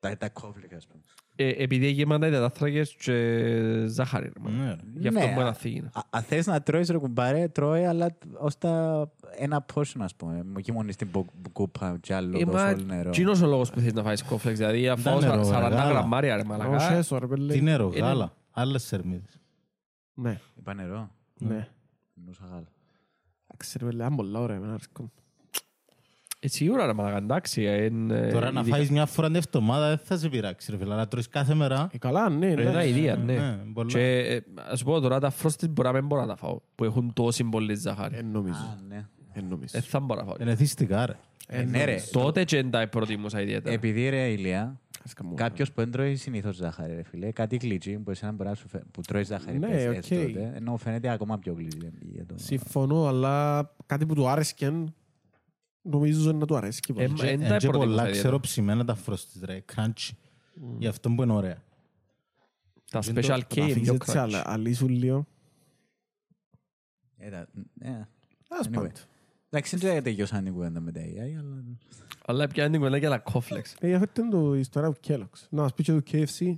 Τα, 0.00 0.16
τα 0.16 0.28
κόφλεξ, 0.28 0.74
ας 0.74 0.86
πούμε. 0.86 1.02
Ε, 1.36 1.62
Επειδή 1.62 1.90
γεμάτα 1.90 2.26
οι 2.26 2.30
τετάθρακες 2.30 2.94
και 2.94 3.84
ζάχαρη. 3.86 4.24
ρε, 4.26 4.32
μάνα. 4.40 4.56
Ναι, 4.64 4.70
ρε. 4.70 4.76
Γι' 4.94 5.08
αυτό 5.08 5.20
Ναι, 5.20 5.26
μπορεί 5.26 5.42
να 5.44 5.48
α- 5.48 5.52
θίγει. 5.54 5.78
Α- 5.92 6.00
Αν 6.10 6.22
θες 6.22 6.46
να 6.46 6.62
τρώεις 6.62 6.88
ρε 6.88 6.98
κουμπάρε, 6.98 7.48
τρώει, 7.48 7.84
αλλά 7.84 8.16
ως 8.38 8.58
τα 8.58 9.08
ένα 9.36 9.64
portion, 9.74 9.98
ας 9.98 10.14
πούμε. 10.14 10.42
Μου 10.44 10.60
και 10.60 10.72
μόνο 10.72 10.92
στην 10.92 11.08
μπου- 11.10 11.30
κούπα 11.52 11.98
και 12.00 12.14
άλλο 12.14 12.38
Ε, 12.38 12.44
τόσο 12.44 12.56
μα 12.56 12.68
όλο 12.68 12.82
νερό. 12.84 13.10
Τι 13.10 13.20
είναι 13.20 13.30
ο 13.30 13.46
λόγος 13.46 13.70
που 13.70 13.78
θέλεις 13.78 13.92
να 13.92 14.02
φάεις 14.02 14.22
κόφλεξ, 14.22 14.58
δηλαδή 14.58 14.88
αφού 14.88 15.18
νερό, 15.20 15.34
ρε, 15.36 15.42
40 15.42 15.50
γάλα. 15.50 15.88
γραμμάρια 15.88 16.34
ρε 16.34 16.40
Όχι 16.40 16.48
μαλακά. 16.50 16.92
έσω 16.92 17.18
ρε 17.18 17.26
πέλε. 17.26 17.52
Τι 17.52 17.60
νερό, 17.60 17.86
Είναι- 17.94 18.06
γάλα. 18.06 18.32
Άλλες 18.50 18.82
σερμίδες. 18.82 19.40
Ναι, 20.14 20.38
Είπα 20.58 20.74
νερό. 20.74 21.10
ναι. 21.38 21.68
Εννοούσα 22.18 22.44
γάλα. 22.50 22.66
Εντάξει 23.60 23.78
ρε 23.78 23.84
πέλε, 23.84 24.04
αν 24.04 24.14
πολλά 24.16 24.40
ωραία, 24.40 24.56
εμένα 24.56 24.72
αρέσκουν. 24.72 25.12
Ε, 26.40 26.48
Σίγουρα 26.48 26.86
ρε 26.86 26.92
μαλάκα, 26.92 27.16
εντάξει. 27.16 27.62
εν, 27.62 28.10
ε, 28.10 28.28
Τώρα 28.32 28.50
να 28.50 28.60
ειδικά- 28.60 28.76
φάεις 28.76 28.90
μια 28.90 29.06
φορά 29.06 29.26
την 29.26 29.36
εβδομάδα 29.36 29.88
δεν 29.88 29.98
θα 29.98 30.16
σε 30.16 30.28
πειράξει, 30.28 30.70
ρε 30.70 30.76
φίλε. 30.78 30.92
Αλλά 30.92 31.08
τρώεις 31.08 31.28
κάθε 31.28 31.54
μέρα. 31.54 31.88
Ε, 31.92 31.98
καλά, 31.98 32.28
ναι, 32.28 32.54
Ρε, 32.54 32.64
τα 32.64 32.72
ναι. 32.72 32.86
ιδέα, 32.88 33.16
ναι, 33.16 33.32
ναι. 33.34 33.58
πολλά. 33.72 33.90
Και 33.90 34.18
ε, 34.18 34.40
ας 34.70 34.82
πω 34.82 35.00
τώρα 35.00 35.20
τα 35.20 35.32
frosted 35.42 35.68
μπορεί 35.70 35.88
να 35.88 35.92
μην 35.94 36.06
μπορώ 36.06 36.20
να 36.20 36.26
τα 36.26 36.36
φάω, 36.36 36.60
που 36.74 36.84
έχουν 36.84 37.12
τόση 37.12 37.44
πολύ 37.44 37.74
ζάχαρη. 37.74 38.16
Εν 38.16 38.26
νομίζω. 38.26 38.58
Α, 38.60 38.78
ναι. 38.88 39.06
Εν 39.32 39.44
νομίζω. 39.48 39.68
Δεν 39.72 39.82
θα 39.82 40.00
μπορώ 40.00 40.20
να 40.20 40.26
φάω. 40.26 40.36
Είναι 40.40 40.54
θυστικά, 40.54 41.06
ρε. 41.06 41.16
Ε, 41.48 41.62
ναι, 41.62 41.84
ρε. 41.84 41.96
Τότε 42.12 42.44
και 42.44 42.56
δεν 42.56 42.70
τα 42.70 42.88
προτιμούσα 42.88 43.40
ιδιαίτερα. 43.40 43.74
Επειδή 43.74 44.08
ρε 44.08 44.26
Ηλία, 44.28 44.80
Ας 45.08 45.14
καμώ. 45.14 45.34
κάποιος 45.34 45.68
που 45.68 45.74
δεν 45.80 45.90
τρώει 45.90 46.16
συνήθως 46.16 46.56
ζάχαρη, 46.56 46.94
ρε 46.94 47.02
φίλε, 47.02 47.30
κάτι 47.32 47.56
γλυκί 47.56 47.98
που 47.98 48.10
εσένα 48.10 48.32
μπορεί 48.32 48.48
να 48.48 48.54
σου 48.54 48.68
φε... 48.68 48.78
που 48.90 49.00
τρώεις 49.00 49.26
ζάχαρη, 49.26 49.58
Ναι, 49.58 49.68
πες, 49.68 49.86
οκ. 49.86 49.94
έστωτε, 49.96 50.52
ενώ 50.54 50.76
φαίνεται 50.76 51.08
ακόμα 51.10 51.38
πιο 51.38 51.52
γλυκί. 51.52 51.90
για 52.00 52.26
το- 52.26 52.34
Συμφωνώ, 52.38 53.06
αλλά 53.06 53.62
κάτι 53.86 54.06
που 54.06 54.14
του 54.14 54.28
άρεσκε, 54.28 54.84
νομίζω 55.82 56.32
να 56.32 56.46
του 56.46 56.56
αρέσει 56.56 56.80
και 56.80 56.92
Ε, 56.92 56.94
πάλι. 56.94 57.12
μα- 57.12 57.24
εν 57.28 57.42
Εν 57.42 57.48
τα 57.48 57.56
και 57.56 57.66
προτιμούσα 57.66 57.78
πολλά 57.78 57.88
ιδιαίτερα. 58.02 58.18
ξέρω 58.18 58.40
ψημένα 58.40 58.84
τα 58.84 58.96
frosted, 59.06 59.42
ρε. 59.44 59.64
Crunchy. 59.74 60.10
Γι' 60.78 60.86
αυτό 60.86 61.10
που 61.10 61.22
είναι 61.22 61.32
ωραία. 61.32 61.62
Τα 62.90 63.00
δεν 63.00 63.14
το- 63.14 63.20
special 63.20 63.28
Να 63.28 63.36
K 63.38 63.44
τα 63.46 63.54
είναι 63.56 63.64
αφήσεις 63.64 63.82
πιο 63.82 63.94
έτσι, 63.94 64.12
crunch. 64.14 64.18
αλλά 64.20 64.42
αλύσουν 64.46 64.88
λίγο. 64.88 65.26
Ε, 67.16 67.30
τα- 67.30 67.46
ε, 67.80 68.08
Ας 68.48 68.68
Anyway. 68.72 68.88
Πάμε. 69.50 69.62
Εντάξει, 69.62 69.76
δεν 69.76 70.02
τελειώσαν 70.02 70.44
την 70.44 70.52
κουβέντα 70.52 70.80
με 70.80 70.92
τα 70.92 71.00
AI, 71.00 71.38
αλλά... 71.38 71.64
Αλλά 72.26 72.46
πια 72.46 72.64
είναι 72.64 72.76
κουβέντα 72.76 72.96
για 72.96 73.08
τα 73.10 73.18
κόφλεξ. 73.18 73.74
Ε, 73.80 73.94
αυτή 73.94 74.20
είναι 74.20 74.30
το 74.30 74.54
ιστορία 74.54 74.92
του 74.92 75.00
Kellogg's. 75.06 75.46
Να 75.50 75.62
μας 75.62 75.74
πει 75.74 75.82
και 75.82 75.92
του 75.92 76.02
KFC, 76.10 76.54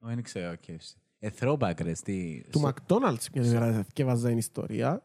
Ω, 0.00 0.06
Δεν 0.08 0.22
ξέρω, 0.22 0.54
KFC. 0.66 0.94
Ε, 1.18 1.28
throwback, 1.40 1.80
ρε, 1.82 1.94
στη... 1.94 2.46
του 2.50 2.58
στο- 2.58 2.72
McDonald's 2.74 3.24
μια 3.34 3.44
ημέρα 3.44 3.86
και 3.92 4.04
βάζα 4.04 4.28
την 4.28 4.38
ιστορία 4.38 5.04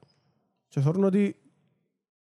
και 0.67 0.81
θεωρούν 0.81 1.03
ότι 1.03 1.35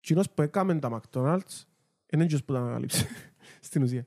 εκείνος 0.01 0.31
που 0.31 0.43
έκαμε 0.43 0.79
τα 0.79 1.01
McDonald's 1.01 1.65
είναι 2.13 2.23
εκείνος 2.23 2.45
που 2.45 2.53
τα 2.53 2.59
ανακαλύψε 2.59 3.07
στην 3.61 3.83
ουσία. 3.83 4.07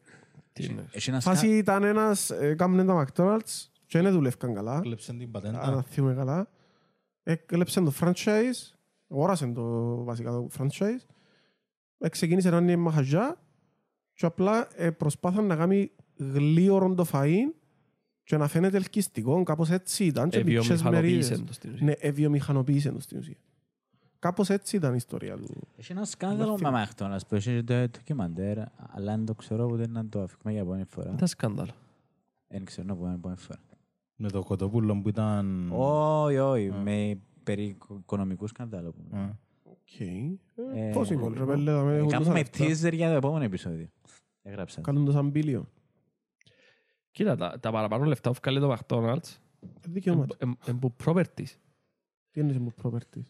Τι 0.54 0.66
είναι. 0.66 0.86
Έχει 0.92 1.10
ένα 1.10 1.20
Φάση 1.20 1.58
ήταν 1.58 1.84
ένας, 1.84 2.30
έκαμε 2.30 2.86
τα 2.86 3.06
McDonald's 3.08 3.68
και 3.86 4.02
δεν 4.02 4.12
δουλεύκαν 4.14 4.54
καλά, 4.54 4.80
Κλέψαν 4.80 5.18
την 5.18 5.26
αν 5.26 5.32
πατέντα. 5.32 5.84
θυμούμε 5.90 6.14
καλά. 6.14 6.50
Έκλεψαν 7.24 7.86
το 7.86 7.94
franchise, 8.00 8.74
αγόρασαν 9.10 9.54
το 9.54 9.96
βασικά 10.04 10.32
το 10.32 10.48
franchise, 10.58 11.06
Ε, 11.98 12.10
ξεκίνησε 12.10 12.50
να 12.50 12.58
είναι 12.58 12.76
μαχαζιά 12.76 13.38
και 14.14 14.26
απλά 14.26 14.68
ε, 14.76 14.92
προσπάθαν 14.92 15.46
να 15.46 15.56
κάνει 15.56 15.92
γλίωρον 16.16 16.96
το 16.96 17.06
φαΐν 17.12 17.54
και 18.24 18.38
να 18.38 18.48
φαίνεται 18.48 18.78
ελκυστικό, 18.78 19.44
κάπως 19.44 19.70
έτσι 19.70 20.06
ήταν 20.06 20.30
και 20.30 20.44
πιτσές 20.44 20.84
μερίδες. 20.84 21.32
Εβιομηχανοποίησαν 21.32 21.46
το 21.46 21.54
στην 21.54 21.72
ουσία. 21.74 21.86
Ναι, 21.86 21.92
εβιομηχανοποίησε 21.92 22.92
το 22.92 23.00
στην 23.00 23.18
ουσία. 23.18 23.38
Κάπως 24.20 24.50
έτσι 24.50 24.76
ήταν 24.76 24.92
η 24.94 24.98
ιστορία 24.98 25.38
του. 25.38 25.68
Έχει 25.78 25.92
ένα 25.92 26.06
σκάνδαλο 26.06 26.58
με 26.58 26.70
McDonald's 26.70 27.20
που 27.28 27.36
έχει 27.36 27.64
το 27.64 27.74
ντοκιμαντέρ, 27.74 28.58
αλλά 28.92 29.12
αν 29.14 29.26
το 29.26 29.34
ξέρω 29.34 29.66
ούτε 29.72 29.88
να 29.88 30.08
το 30.08 30.22
αφήκουμε 30.22 30.52
για 30.52 30.62
επόμενη 30.62 30.86
φορά. 30.90 31.16
Τα 31.16 31.26
σκάνδαλα. 31.26 31.74
Δεν 32.48 32.66
ξέρω 32.66 32.88
να 32.88 32.96
πούμε 32.96 33.14
επόμενη 33.14 33.40
φορά. 33.40 33.60
Με 34.16 34.30
το 34.30 34.44
κοτόπουλο 34.44 35.02
που 35.02 35.10
ήταν... 35.10 35.70
Όχι, 35.72 36.38
όχι, 36.38 36.72
με 36.84 37.20
περί 37.56 37.78
οικονομικούς 38.00 38.50
σκανδάλου. 38.50 38.94
που- 38.94 39.18
Α. 39.18 39.30
Οκ. 39.64 40.00
Ε, 40.00 40.88
Ε, 40.88 40.92
Πώς 40.94 41.10
είναι 41.10 41.24
όλοι 41.24 41.38
ρε 41.38 41.46
πέλε, 41.46 41.72
θα 41.72 41.84
με 41.84 41.94
Ε, 41.94 41.98
έχουν 41.98 42.10
Κάνουμε 42.10 42.44
τόσα 42.44 42.66
λεφτά. 42.66 42.90
teaser 42.90 42.94
για 42.94 43.10
το 43.10 43.16
επόμενο 43.16 43.44
επεισόδιο. 43.44 43.88
Έγραψα. 44.42 44.82
Κάνουν 44.82 45.06
το 45.06 45.12
σαν 45.12 45.30
μπίλιο. 45.30 45.68
Κοίτα, 47.12 47.36
τα, 47.36 47.60
τα 47.60 47.72
παραπάνω 47.72 48.06
λεφτά 48.06 48.32
που 48.32 48.38
βγάλει 48.44 48.60
το 48.60 48.76
McDonald's 48.78 49.38
Δικαιώματα. 49.90 50.36
είναι 50.68 50.78
που 50.80 50.96
properties. 51.06 51.52
Τι 52.32 52.40
είναι 52.40 52.60
μου 52.60 52.74
properties; 52.84 53.26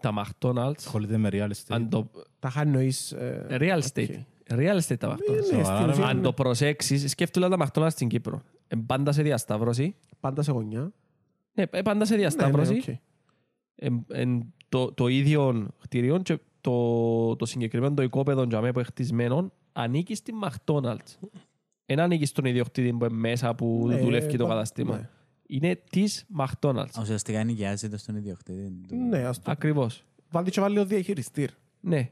Τα 0.00 0.12
McDonald's, 0.24 0.72
Ασχολείται 0.76 1.16
με 1.16 1.28
real 1.32 1.48
estate. 1.48 1.52
αν 1.68 1.88
το... 1.88 2.10
Τα 2.38 2.50
χάνει 2.50 2.70
νοείς... 2.70 3.12
ε, 3.12 3.46
Real 3.50 3.80
estate. 3.82 4.08
οκ. 4.10 4.58
Real 4.58 4.78
estate 4.80 4.96
τα 4.98 5.08
Ναι, 5.08 5.14
McDonald's. 5.14 5.34
ναι, 5.36 5.42
στην 5.42 5.64
Σοβαρά, 5.64 5.92
ουσία 5.92 6.04
Αν 6.06 6.12
είναι 6.16 6.22
το 6.26 6.32
προσέξεις, 6.32 7.10
σκέφτομαι 7.10 7.56
τα 7.56 7.66
McDonald's 7.72 7.90
στην 7.90 8.08
Κύπρο. 8.08 8.42
Ε, 8.68 8.76
πάντα 8.86 9.12
σε 9.12 9.22
διασταύρωση. 9.22 9.94
Πάντα 10.20 10.42
σε 10.42 10.52
γωνιά. 10.52 10.92
Ναι, 11.56 11.64
ε, 11.70 11.82
πάντα 11.82 12.04
σε 12.04 12.10
Ναι, 12.10 12.16
ναι, 12.16 12.22
διασταύρωση. 12.28 12.74
οκ. 12.74 12.86
Ε, 12.88 13.88
ε, 14.22 14.38
το, 14.68 14.92
το 14.92 15.06
ίδιο 15.08 15.68
κτίριο 15.82 16.18
και 16.18 16.38
το, 16.60 17.36
το 17.36 17.46
συγκεκριμένο 17.46 17.94
το 17.94 18.02
οικόπεδο 18.02 18.42
για 18.42 18.60
μένα 18.60 18.72
που 18.72 18.78
είναι 18.78 18.88
χτισμένο 18.88 19.52
ανήκει 19.72 20.14
στην 20.14 20.34
McDonald's. 20.44 21.28
Δεν 21.86 22.00
ανήκει 22.00 22.24
στον 22.26 22.44
ιδιοκτήτη 22.44 22.92
που 22.92 23.04
είναι 23.04 23.14
μέσα 23.14 23.54
που 23.54 23.84
Ναι, 23.86 23.96
δουλεύει 23.98 24.36
το 24.36 24.44
πα- 24.44 24.50
καταστήμα. 24.52 24.96
ναι. 24.96 25.08
Είναι 25.48 25.82
της 25.90 26.26
McDonald's. 26.38 27.00
Ουσιαστικά 27.00 27.44
νοικιάζεται 27.44 27.96
στον 27.96 28.16
ιδιοκτήτη. 28.16 28.72
του. 28.88 28.96
Ναι, 28.96 29.18
ας 29.18 29.38
το... 29.42 29.50
Ακριβώς. 29.50 30.04
Βάλτε 30.30 30.50
και 30.50 30.60
βάλει 30.60 30.78
ο 30.78 30.84
διαχειριστήρ. 30.84 31.50
Ναι. 31.80 32.10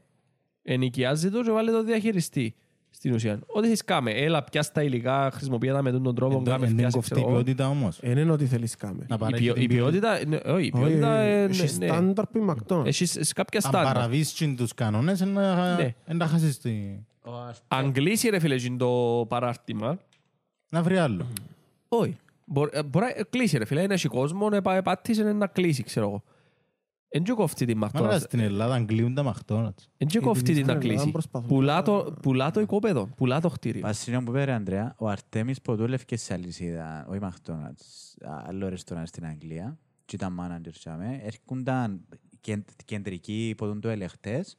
Ενοικιάζει 0.61 1.29
το 1.29 1.43
και 1.43 1.51
βάλει 1.51 1.71
το 1.71 1.83
διαχειριστή. 1.83 2.55
Στην 2.97 3.13
ουσία. 3.13 3.39
Ό,τι 3.45 3.67
θες 3.67 3.83
κάμε. 3.83 4.11
Έλα, 4.11 4.43
πιάσ' 4.43 4.71
τα 4.71 4.83
υλικά, 4.83 5.29
χρησιμοποιεί 5.33 5.67
τα 5.67 5.81
με 5.81 5.91
τον 5.91 6.03
τον 6.03 6.15
τρόπο, 6.15 6.37
Εν- 6.37 6.43
κάμε, 6.43 6.55
εν 6.55 6.67
την 6.67 6.75
φτιάσε, 6.77 6.95
κοφτή 6.97 7.13
ξέρω 7.13 7.27
εγώ. 7.29 7.35
ποιότητα 7.37 7.69
όμως. 7.69 7.99
Ε, 8.01 8.19
Είναι 8.19 8.31
ό,τι 8.31 8.45
θέλεις 8.45 8.75
κάμε. 8.75 9.05
Να 9.09 9.15
Η, 9.15 9.17
παρέχει 9.17 9.43
ποιο- 9.43 9.53
την 9.53 9.63
η 9.63 9.67
ποιότητα, 9.67 10.19
ναι, 10.27 10.37
όχι, 10.45 10.65
η 10.65 10.71
ποιότητα 10.71 11.19
Όχι, 11.19 11.27
ε, 11.29 11.43
Έχει 11.43 11.61
ναι, 11.79 11.85
ναι. 11.85 11.87
στάνταρ 11.93 12.25
που 12.27 12.37
είναι 12.37 12.53
McDonald's. 12.57 12.85
Έχεις 12.85 13.33
κάποια 13.33 13.59
Αν 13.63 13.71
στάνταρ. 13.71 13.93
παραβείς 13.93 14.33
τσιν 14.33 14.55
τους 14.55 14.73
κανόνες, 14.73 15.21
εν 15.21 15.27
να- 15.29 15.75
Ναι. 15.75 15.93
εν 16.05 16.17
να 16.17 16.27
χάσεις 16.27 16.57
τη... 16.59 16.69
Ο 17.21 17.31
Ars- 17.49 17.61
Αν 17.67 17.91
κλείσει 17.91 18.29
ρε 18.29 18.39
φίλε 18.39 18.55
εκείνο 18.55 18.77
το 18.77 19.25
παράρτημα, 19.27 19.97
Να 20.69 20.83
βρει 20.83 20.97
άλλο. 20.97 21.27
όχι. 21.87 22.17
Μπορεί 22.45 22.69
ε, 22.73 22.83
μπορεί 22.83 23.05
να 23.17 23.23
κλείσει 23.29 23.57
ρε 23.57 23.65
φίλε, 23.65 23.81
είναι 23.81 23.93
έχει 23.93 24.07
κόσμο, 24.07 24.49
να 24.49 24.61
πά- 24.61 24.81
πάτησε 24.83 25.23
να 25.23 25.47
κλείσει, 25.47 25.83
ξέρω 25.83 26.05
εγώ. 26.07 26.23
Εν 27.15 27.23
και 27.23 27.31
κόφτει 27.33 27.65
την 27.65 27.77
Μα 27.77 27.89
McDonald's. 27.93 28.19
στην 28.19 28.39
Ελλάδα 28.39 28.83
κλείουν 28.85 29.13
τα 29.13 29.23
McDonald's. 29.33 29.67
Εν 29.67 29.73
και 29.97 30.05
Γιατί 30.07 30.19
κόφτει 30.19 30.43
την 30.43 30.53
στην 30.53 30.65
να 30.65 30.71
Ελλάδα 30.73 30.87
κλείσει. 30.87 31.11
προσπαθούν. 31.11 31.47
Πουλά 31.47 31.81
το- 31.81 32.13
Πουλά 32.21 32.51
το 32.51 32.59
οικόπεδο, 32.59 33.05
πουλά 33.17 33.39
το 33.41 33.49
κτίριο. 33.49 33.81
Βασίλειο 33.81 34.21
που 34.23 34.31
είπε, 34.37 34.51
Αντρέα, 34.53 34.95
ο 34.97 35.07
Αρτέμις 35.09 35.61
που 35.61 35.75
δούλευε 35.75 36.03
σε 36.17 36.33
αλυσίδα, 36.33 37.05
όχι 37.09 37.19
McDonald's, 37.21 38.15
άλλο 38.47 38.69
ρεστοράν 38.69 39.05
στην 39.05 39.25
Αγγλία, 39.25 39.77
και 40.05 40.15
ήταν 40.15 40.37
manager 40.41 40.69
σάμε, 40.71 41.21
έρχονταν 41.23 42.01
κεν- 42.41 42.69
κεντρικοί 42.85 43.53
που 43.57 43.79
το 43.79 43.89
ελεγχτές 43.89 44.57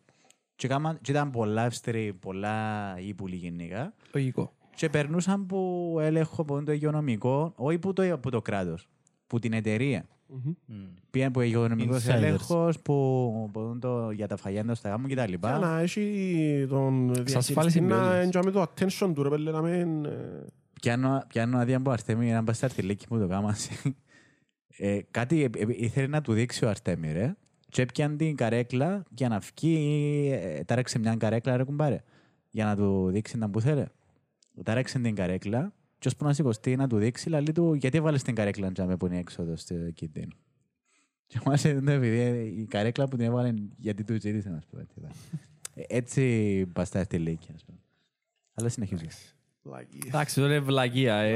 και 0.56 0.68
κάμαν- 0.68 0.98
και 1.00 1.10
ήταν 1.10 1.30
πολλά 1.30 1.64
ευστηροί, 1.64 2.12
πολλά 2.12 2.94
ύπουλοι 3.00 3.36
γενικά 3.36 3.94
Λογικό. 4.14 4.52
και 4.74 4.88
περνούσαν 4.88 5.46
που 5.46 5.96
έλεγχο 6.00 6.42
από 6.42 6.62
το 6.62 6.72
υγειονομικό, 6.72 7.52
όχι 7.56 7.78
που 7.78 7.92
το, 7.92 8.18
που 8.18 8.30
το 8.30 8.42
κράτος, 8.42 8.88
που 9.26 9.38
την 9.38 9.52
εταιρεία. 9.52 10.06
Μμμ. 10.28 10.84
Πήγαν 11.10 11.32
που 11.32 11.40
υγειονομικός 11.40 12.06
Insiders. 12.06 12.14
έλεγχος, 12.14 12.80
που, 12.80 13.48
που 13.52 13.78
το, 13.80 14.10
για 14.10 14.26
τα 14.26 14.36
φαγιάντα 14.36 14.74
στα 14.74 14.88
γάμου 14.88 15.06
κτλ. 15.06 15.32
Για 15.32 15.58
να 15.60 15.80
έχει 15.80 16.66
τον 16.68 17.12
διαχειριστή 17.14 17.80
να 17.80 17.96
ποιότητας. 17.96 18.24
εντιαμε 18.24 18.50
το 18.50 18.62
attention 18.62 19.12
του 19.14 19.22
ρε 19.22 19.28
πέλε 19.28 19.50
να 19.50 19.62
μην... 19.62 20.04
ε, 20.04 20.44
Πιάνω, 20.80 21.22
πιάνω 21.28 21.58
άδεια 21.58 21.76
από 21.76 21.90
Αρτέμι 21.90 22.30
να 22.30 22.44
πάει 22.44 22.54
στα 22.54 22.66
αρτιλίκη 22.66 23.06
που 23.06 23.18
το 23.18 23.28
κάμασε. 23.28 23.70
Ε, 24.78 25.00
κάτι 25.10 25.42
ε, 25.42 25.50
ε, 25.56 25.66
ήθελε 25.68 26.06
να 26.06 26.20
του 26.20 26.32
δείξει 26.32 26.64
ο 26.64 26.68
Αρτέμι, 26.68 27.12
ρε. 27.12 27.36
Και 27.68 27.82
έπιαν 27.82 28.16
την 28.16 28.36
καρέκλα 28.36 29.02
για 29.10 29.28
να 29.28 29.38
βγει, 29.38 30.30
ε, 30.32 30.64
τάραξε 30.64 30.98
μια 30.98 31.16
καρέκλα, 31.16 31.56
ρε 31.56 31.64
κουμπάρε. 31.64 32.02
Για 32.50 32.64
να 32.64 32.76
του 32.76 33.10
δείξει 33.10 33.38
να 33.38 33.50
που 33.50 33.60
θέλει. 33.60 33.84
Τάραξε 34.64 34.98
την 34.98 35.14
καρέκλα 35.14 35.72
και 35.98 36.08
ώσπου 36.08 36.24
να 36.24 36.32
σηκωστεί 36.32 36.76
να 36.76 36.86
του 36.88 36.96
δείξει, 36.96 37.28
λέει 37.28 37.42
του, 37.54 37.74
γιατί 37.74 37.96
έβαλες 37.96 38.22
την 38.22 38.34
καρέκλα 38.34 38.72
τζάμε 38.72 38.96
που 38.96 39.06
είναι 39.06 39.18
έξοδο 39.18 39.56
στο 39.56 39.74
κινδύνο. 39.94 40.32
Και 41.26 41.38
μας 41.44 41.64
έδινε 41.64 41.92
επειδή 41.92 42.18
ε, 42.20 42.40
η 42.42 42.66
καρέκλα 42.70 43.08
που 43.08 43.16
την 43.16 43.26
έβαλε 43.26 43.54
γιατί 43.76 44.04
του 44.04 44.20
ζήτησε, 44.20 44.48
να 44.50 44.60
σου 44.60 44.66
πω. 44.70 44.78
έτσι, 44.78 44.94
ήταν. 44.98 45.10
Ε, 45.74 45.82
Έτσι 45.96 46.66
πας 46.72 46.88
στα 46.88 46.98
αρτιλίκη, 46.98 47.48
ας 47.54 47.64
πούμε. 47.64 47.78
Αλλά 48.54 48.68
συνεχίζω. 48.68 49.00
λαγίες. 49.62 50.02
Εντάξει, 50.06 50.34
τώρα 50.34 50.46
είναι 50.54 50.60
βλαγία. 50.60 51.26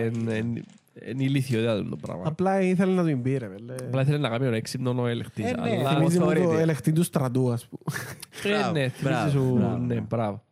Είναι 1.07 1.23
ηλίθιο 1.25 1.85
το 1.89 1.97
πράγμα. 1.97 2.23
Απλά 2.27 2.61
ήθελε 2.61 3.03
να 3.03 3.11
του 3.13 3.21
πει 3.21 3.37
ρε 3.37 3.47
πέλε. 3.49 3.75
Απλά 3.75 4.01
ήθελε 4.03 4.19
να 4.19 4.29
κάνει 4.29 4.47
ο 4.47 4.53
έξυπνο 4.53 5.03
ο 5.03 5.07
ελεκτής. 5.07 5.45
Ε, 5.51 5.55
ναι, 5.61 5.71
Αλλά... 5.71 5.91
Θυμίζει 5.97 6.19
μου 6.19 6.25
το 6.25 6.31
θεωρείται. 6.31 6.61
ελεκτή 6.61 6.93
του 6.93 7.03
στρατού 7.03 7.53
ας 7.53 7.69
πούμε. 7.69 8.59
Ε, 8.59 8.71
ναι, 8.71 8.91
Μπράβο, 9.03 9.31
θυμίζει 9.31 9.47
σου... 9.47 9.55
μπράβο, 9.57 9.77
Ναι, 9.77 9.95
μπράβο. 9.95 10.07
μπράβο. 10.09 10.43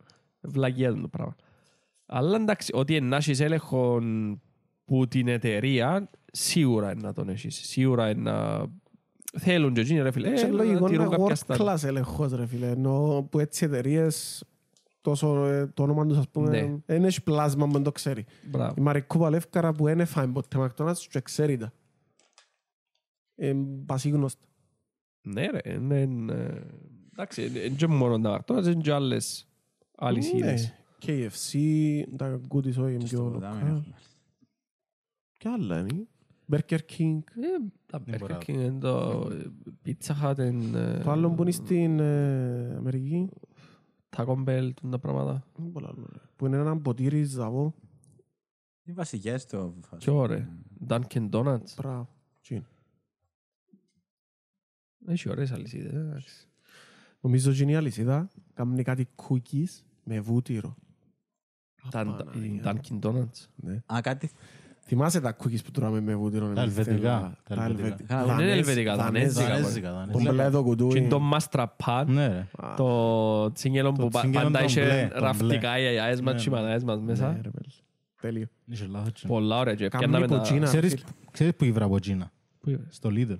Βλαγία 0.40 0.92
του 0.94 1.00
το 1.00 1.08
πράγμα. 1.08 1.36
Αλλά 2.10 2.36
εντάξει, 2.36 2.72
ότι 2.74 3.00
να 3.00 3.16
έχεις 3.16 3.40
έλεγχο 3.40 4.00
που 4.84 5.08
την 5.08 5.28
εταιρεία, 5.28 6.10
σίγουρα 6.32 6.92
είναι 6.92 7.00
να 7.02 7.12
τον 7.12 7.28
έχεις. 7.28 7.54
Σίγουρα 7.68 8.10
είναι 8.10 8.30
να... 8.30 8.66
Θέλουν 9.38 9.74
και 9.74 9.80
εκείνοι 9.80 10.00
ρε 10.00 10.10
φίλε, 10.10 10.36
Σε 10.36 10.46
ε, 10.46 10.48
να 10.48 10.54
λογικό 10.54 10.78
είναι 10.78 10.88
τηρούν 10.88 11.08
κάποια 11.10 11.24
world 11.24 11.36
στάνταρ. 11.36 11.74
class 11.76 11.84
έλεγχος 11.84 12.32
ρε 12.32 12.46
φίλε. 12.46 12.66
Ενώ 12.68 13.26
που 13.30 13.38
έτσι 13.38 13.64
εταιρείες 13.64 14.44
τόσο 15.00 15.44
ε, 15.46 15.66
το 15.66 15.82
όνομα 15.82 16.06
τους 16.06 16.16
ας 16.18 16.28
πούμε 16.28 16.48
Ναι. 16.50 16.76
δεν 16.86 17.04
έχει 17.04 17.22
πλάσμα 17.22 17.66
που 17.66 17.72
δεν 17.72 17.82
το 17.82 17.92
ξέρει. 17.92 18.24
Μπράβο. 18.50 18.74
Η 18.78 18.80
Μαρικού 18.80 19.18
Παλεύκαρα 19.18 19.72
που 19.72 19.84
δεν 19.84 20.00
έφαγε 20.00 20.32
ποτέ 20.32 20.58
McDonald's 20.76 20.96
και 21.10 21.20
ξέρει 21.20 21.56
τα. 21.56 21.72
Ε, 23.34 23.54
πασίγνωστα. 23.86 24.46
Ναι 25.22 25.46
ρε, 25.46 25.72
είναι... 25.74 26.00
είναι- 26.00 26.66
Εντάξει, 27.12 27.46
είναι 27.46 27.68
και 27.76 27.86
μόνο 27.86 28.20
τα 28.20 28.44
McDonald's, 28.44 28.64
είναι 28.64 28.80
και 28.80 28.92
άλλες 28.92 29.48
αλυσίδες. 29.96 30.72
Ναι. 31.06 31.26
KFC, 31.28 31.58
τα 32.16 32.40
goodies 32.48 32.64
όχι 32.76 32.94
είναι 32.94 33.04
πιο 33.04 33.18
Στο 33.18 33.30
ποτάμι, 33.30 33.60
local. 33.62 33.72
ναι. 33.74 33.82
Κι 35.38 35.48
άλλα 35.48 35.78
είναι. 35.78 36.06
Burger 36.52 36.78
King. 36.98 37.18
Ε, 37.36 37.46
Τα 37.86 37.98
Δεν 38.00 38.14
Burger 38.14 38.18
μπορώ. 38.18 38.38
King, 38.46 38.56
εν 38.58 38.80
το 38.80 39.20
Pizza 39.84 40.22
Hut, 40.22 40.38
εν, 40.38 40.74
ε, 40.74 40.98
Το 40.98 41.10
άλλο 41.10 41.30
που 41.30 41.42
είναι 41.42 41.50
στην 41.50 41.98
ε, 42.00 42.74
Αμερική. 42.76 43.28
Taco 44.16 44.44
Bell, 44.44 44.70
τούν 44.74 44.90
τα 44.90 44.98
πράγματα. 44.98 45.44
δεν 45.56 45.72
πολλά 45.72 45.88
άλλο, 45.88 46.08
ρε. 46.12 46.18
Που 46.36 46.46
είναι 46.46 46.56
ένα 46.56 46.78
ποτήρι 46.78 47.22
ζαβό. 47.24 47.74
Οι 48.82 48.92
βασικές 48.92 49.46
το... 49.46 49.74
Ποιο 49.98 50.26
ρε. 50.26 50.48
Dunkin' 50.88 51.30
Donuts. 51.30 51.74
Μπράβο. 51.76 52.08
Τι 52.40 52.54
είναι. 52.54 52.66
Έχει 55.06 55.28
ωραίες 55.30 55.52
αλυσίδες. 55.52 55.92
ε, 55.92 55.96
εντάξει. 55.98 56.48
Νομίζω 57.20 57.50
ότι 57.50 57.62
είναι 57.62 57.72
η 57.72 57.74
αλυσίδα. 57.74 58.28
Κάνει 58.54 58.82
κάτι 58.82 59.08
cookies 59.16 59.82
με 60.04 60.20
βούτυρο. 60.20 60.76
Τα 61.90 62.16
οι 62.34 62.60
Dunkin' 62.64 63.06
Donuts. 63.06 63.46
Ναι. 63.56 63.82
Α, 63.86 64.00
κάτι... 64.00 64.30
Θυμάσαι 64.90 65.20
τα 65.20 65.36
cookies 65.36 65.64
που 65.64 65.70
τρώμε 65.70 66.00
με 66.00 66.14
βούτυρο. 66.14 66.52
Τα 66.52 66.60
εμείς 66.60 66.72
στην 66.72 66.82
ελβετικά. 66.86 67.08
Ελλάδα. 67.14 67.36
Τα 67.48 67.54
Τα 67.54 67.62
ελβετικά. 67.64 67.84
ελβετικά. 67.86 68.14
Καλά, 68.14 68.24
δεν 68.26 68.34
είναι 68.34 68.48
Δανέζ- 68.50 68.68
ελβετικά, 68.68 68.96
δανέζικα, 68.96 69.44
δανέζικα, 69.48 69.92
Δανέζικα, 69.92 70.08
Που 70.12 70.18
δανέζικα. 70.18 70.32
μπλε 70.32 70.50
το 70.50 70.58
Και 70.58 70.64
κουτούι. 70.64 70.98
είναι 70.98 71.08
το 71.08 71.18
μαστραπάν. 71.18 72.12
Ναι 72.12 72.26
ρε. 72.28 72.46
Α, 72.56 72.74
Το 72.76 73.52
τσιγγέλο 73.52 73.92
Το 73.92 74.02
που 74.02 74.08
πα- 74.08 74.20
τσιγγέλο 74.20 74.42
πάντα 74.42 74.58
το 74.58 74.64
είχε 74.64 74.80
μπλε, 74.80 75.08
το 75.14 75.20
ραφτικά 75.24 75.78
οι 75.78 75.86
αγιάες 75.86 76.20
μας 76.20 76.34
Ναι, 76.34 76.40
και 76.40 76.48
οι 76.48 76.52
ναι. 76.52 76.58
μανάες 76.60 76.84
μας 76.84 76.98
ναι, 76.98 77.04
μέσα. 77.04 77.26
ρε, 77.42 77.50
παιδί. 77.50 77.68
Τέλειο. 78.20 78.46
Είσαι 78.66 78.86
λάθος. 78.90 79.12
τσιν. 79.12 79.28
Πολλά 79.28 79.58
ωραία. 79.58 79.74
Και 79.74 79.88
Κάμνη 79.88 80.06
πιάνναμε 80.06 80.26
τα... 80.32 80.36
ποτσίνα. 80.36 80.66
Ξέρεις- 80.66 80.92
φίλε. 80.92 81.04
Ξέρεις 81.30 81.54
που 81.54 81.64
ήβρα 81.64 81.84
από 81.84 82.00
Τζίνα. 82.00 82.32
Πού 82.60 82.70
είπες; 82.70 82.86
Στο 82.94 83.08
Lidl. 83.12 83.36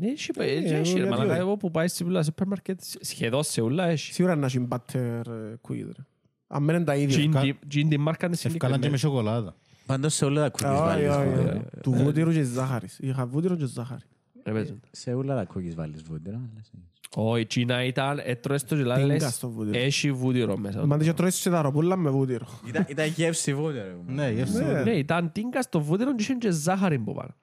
Έχει, 0.00 0.30
Ε, 0.36 0.44
έχει, 0.44 0.66
εγώ 0.66 0.80
έχει, 0.80 0.92
ρε, 0.92 0.98
γιατί 0.98 1.08
μαλάκα, 1.08 1.30
όχι. 1.30 1.40
εγώ 1.40 1.56
που 1.56 1.70
πάει 1.70 1.88
σε 1.88 2.04
πολλά 2.04 2.22
σούπερ 2.22 2.46
μάρκετ, 2.46 2.80
σχεδόν 3.00 3.42
σε 3.42 3.60
όλα 3.60 3.84
έχει. 3.86 4.12
Σίγουρα 4.12 4.36
να 4.36 4.46
έχει 4.46 4.68
butter 4.70 4.94
ε, 5.26 5.54
cookies. 5.68 5.86
ρε. 5.96 6.04
Αν 6.48 6.62
μένουν 6.62 6.84
τα 6.84 6.94
ίδια. 6.96 7.08
Τζιν 7.16 7.28
ευκα- 7.34 7.40
τη- 7.40 7.66
Τζιν 7.68 7.88
τη 7.88 7.98
μάρκα 7.98 8.26
είναι 8.26 8.36
Ευκάλαν 8.42 8.80
και 8.80 8.88
με 8.90 8.96
συγκεκριμένη. 8.96 9.24
σοκολάτα. 9.24 9.54
Πάντως 9.86 10.14
σε 10.14 10.24
όλα 10.24 10.50
τα 10.50 10.50
cookies 10.50 10.72
Όχι, 10.72 10.80
βάλεις 10.82 11.08
όχι, 11.10 11.28
βούτυρο. 11.28 11.48
όχι. 11.56 11.80
Του 11.82 11.92
βούτυρου 11.92 12.32
και 12.32 12.42
ζάχαρης. 12.42 12.98
Είχα 12.98 13.26
βούτυρο 13.26 13.56
και 13.56 13.64
ζάχαρη. 13.66 14.00
Ρε, 14.44 14.52
παίζουν. 14.52 14.80
Σε 14.90 15.12
όλα 15.14 15.34
τα 15.34 15.46
cookies 15.54 15.74
βάλεις 15.74 16.02
βούτυρο. 16.02 16.36
αλλά 16.36 16.62
σε- 16.62 16.72
Όχι, 17.14 17.40
η 17.40 17.46
Κίνα 17.46 17.84
ήταν, 17.84 18.20
έτρωες 18.24 18.64
το 18.64 18.76
και 18.76 18.82
Τίνκα 18.82 19.04
λες, 19.06 19.34
στο 19.34 19.48
βούτυρο. 19.48 19.78
έχει 19.78 20.12
βούτυρο 20.12 20.56
μέσα. 20.58 20.86
Μα 20.86 20.98
και 20.98 21.12
τρώεις 21.12 21.40
και 21.40 21.50
τα 21.50 21.62
ροπούλα 21.62 21.96
με 21.96 22.10
βούτυρο. 22.10 22.46
Ήταν- 22.68 22.84
Ήταν 22.88 23.06
γεύση 23.06 23.54
βούτυρο. 23.54 23.84
Ναι, 24.06 24.30
γεύση. 24.30 24.64
Ναι. 24.64 24.82
Ναι, 24.82 24.90
ήταν 24.90 25.32
τίνκα 25.32 25.62
στο 25.62 25.80
βούτυρο 25.80 26.14
και 26.14 26.22
είχε 26.22 26.34
και 26.34 26.50
ζάχαρη 26.50 26.98
που 26.98 27.14
πάνω. 27.14 27.34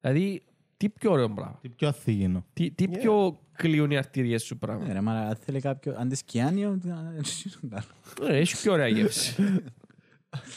Δηλαδή, 0.00 0.42
τι 0.78 0.88
πιο 0.88 1.10
ωραίο 1.12 1.30
πράγμα. 1.30 1.58
Τι 1.62 1.68
πιο 1.68 1.88
αθήγηνο. 1.88 2.44
Τι, 2.52 2.70
τι 2.70 2.88
πιο 2.88 3.40
κλείουν 3.52 3.90
οι 3.90 3.96
αρτηρίες 3.96 4.42
σου 4.42 4.58
πράγμα. 4.58 4.86
Ναι, 4.86 4.92
ρε, 4.92 5.00
μα 5.00 5.12
αν 5.12 5.36
θέλει 5.36 5.60
κάποιο... 5.60 5.94
Αν 5.98 6.08
της 6.08 6.18
σκιάνιο... 6.18 6.80
Ε, 8.20 8.36
Έχει 8.38 8.56
πιο 8.62 8.72
ωραία 8.72 8.88
γεύση. 8.88 9.42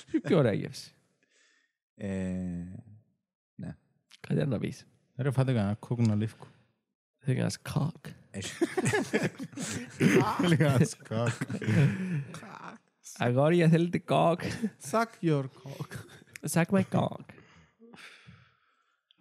Έχει 0.08 0.20
πιο 0.20 0.38
ωραία 0.38 0.54
γεύση. 0.54 0.94
Ε, 1.96 2.08
Κάτι 4.20 4.46
να 4.46 4.60
πεις. 4.60 4.86
Ρε 5.16 5.32
φάτε 5.32 5.54
κανένα 5.54 5.76
κόκκινο 5.76 6.16
λίφκο. 6.16 6.48
Θέλει 7.18 7.36
κανένας 7.36 7.58
κοκ. 7.74 8.06
έχει- 8.32 8.66
Θέλει 10.38 10.56
κανένας 10.58 10.90
σκάκ. 10.90 11.30
Αγόρια 13.18 13.70
θέλετε 13.70 14.00
κοκ. 14.00 14.42
Suck 14.92 15.06
your 15.22 15.44
cock. 15.44 15.88
Suck 16.52 16.66
my 16.66 16.84
cock. 16.92 17.26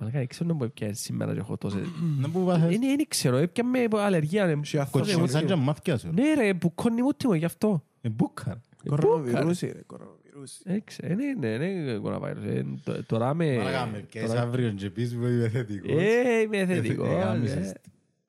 Μαλάκα, 0.01 0.19
δεν 0.19 0.27
ξέρω 0.27 0.49
να 0.49 0.55
μου 0.55 0.65
έπιανε 0.65 0.93
σήμερα 0.93 1.33
και 1.33 1.39
έχω 1.39 1.57
τόσες... 1.57 1.87
Να 2.19 2.31
που 2.31 2.45
βάθες. 2.45 2.75
Είναι, 2.75 2.87
δεν 2.97 3.09
ξέρω, 3.09 3.37
έπιανε 3.37 3.89
με 3.91 4.01
αλλεργία. 4.01 4.47
ναι. 4.47 4.65
Σε 4.65 4.79
αυτό 4.79 4.99
Κοτσίνη 4.99 5.29
σαν 5.29 5.47
και 5.47 5.55
μάθηκια 5.55 5.99
σου. 5.99 6.11
Ναι 6.13 6.35
ρε, 6.35 6.55
που 6.55 6.75
κόνει 6.75 7.03
μου 7.03 7.11
τιμω 7.13 7.35
γι' 7.35 7.45
αυτό. 7.45 7.85
Ε, 8.01 8.09
μπούκαρ. 8.09 8.55
Κορονοβιρούσι, 8.89 9.67
ρε, 9.67 9.83
κορονοβιρούσι. 9.87 10.61
Δεν 10.65 10.85
ξέρω, 10.85 11.15
ναι, 11.15 11.57
ναι, 11.57 11.57
ναι, 11.69 11.97
κοροναβάιρους. 11.99 12.45
Ε, 12.45 12.65
τ- 12.85 13.07
Τώρα 13.07 13.35
με... 13.35 13.57
Μαλάκα 13.57 13.87
με 13.87 13.99
πιέσεις 13.99 14.29
τώρα- 14.29 14.43
αύριο 14.43 14.71
και 14.71 14.91
πεις 14.91 15.15
που 15.17 15.27
είμαι 15.27 15.49
θετικός. 15.49 15.91
Ε, 16.03 16.41
είμαι 16.41 16.67
θετικός. 16.67 17.09
Ε, 17.09 17.13
γάμισες 17.15 17.71
ε. 17.71 17.81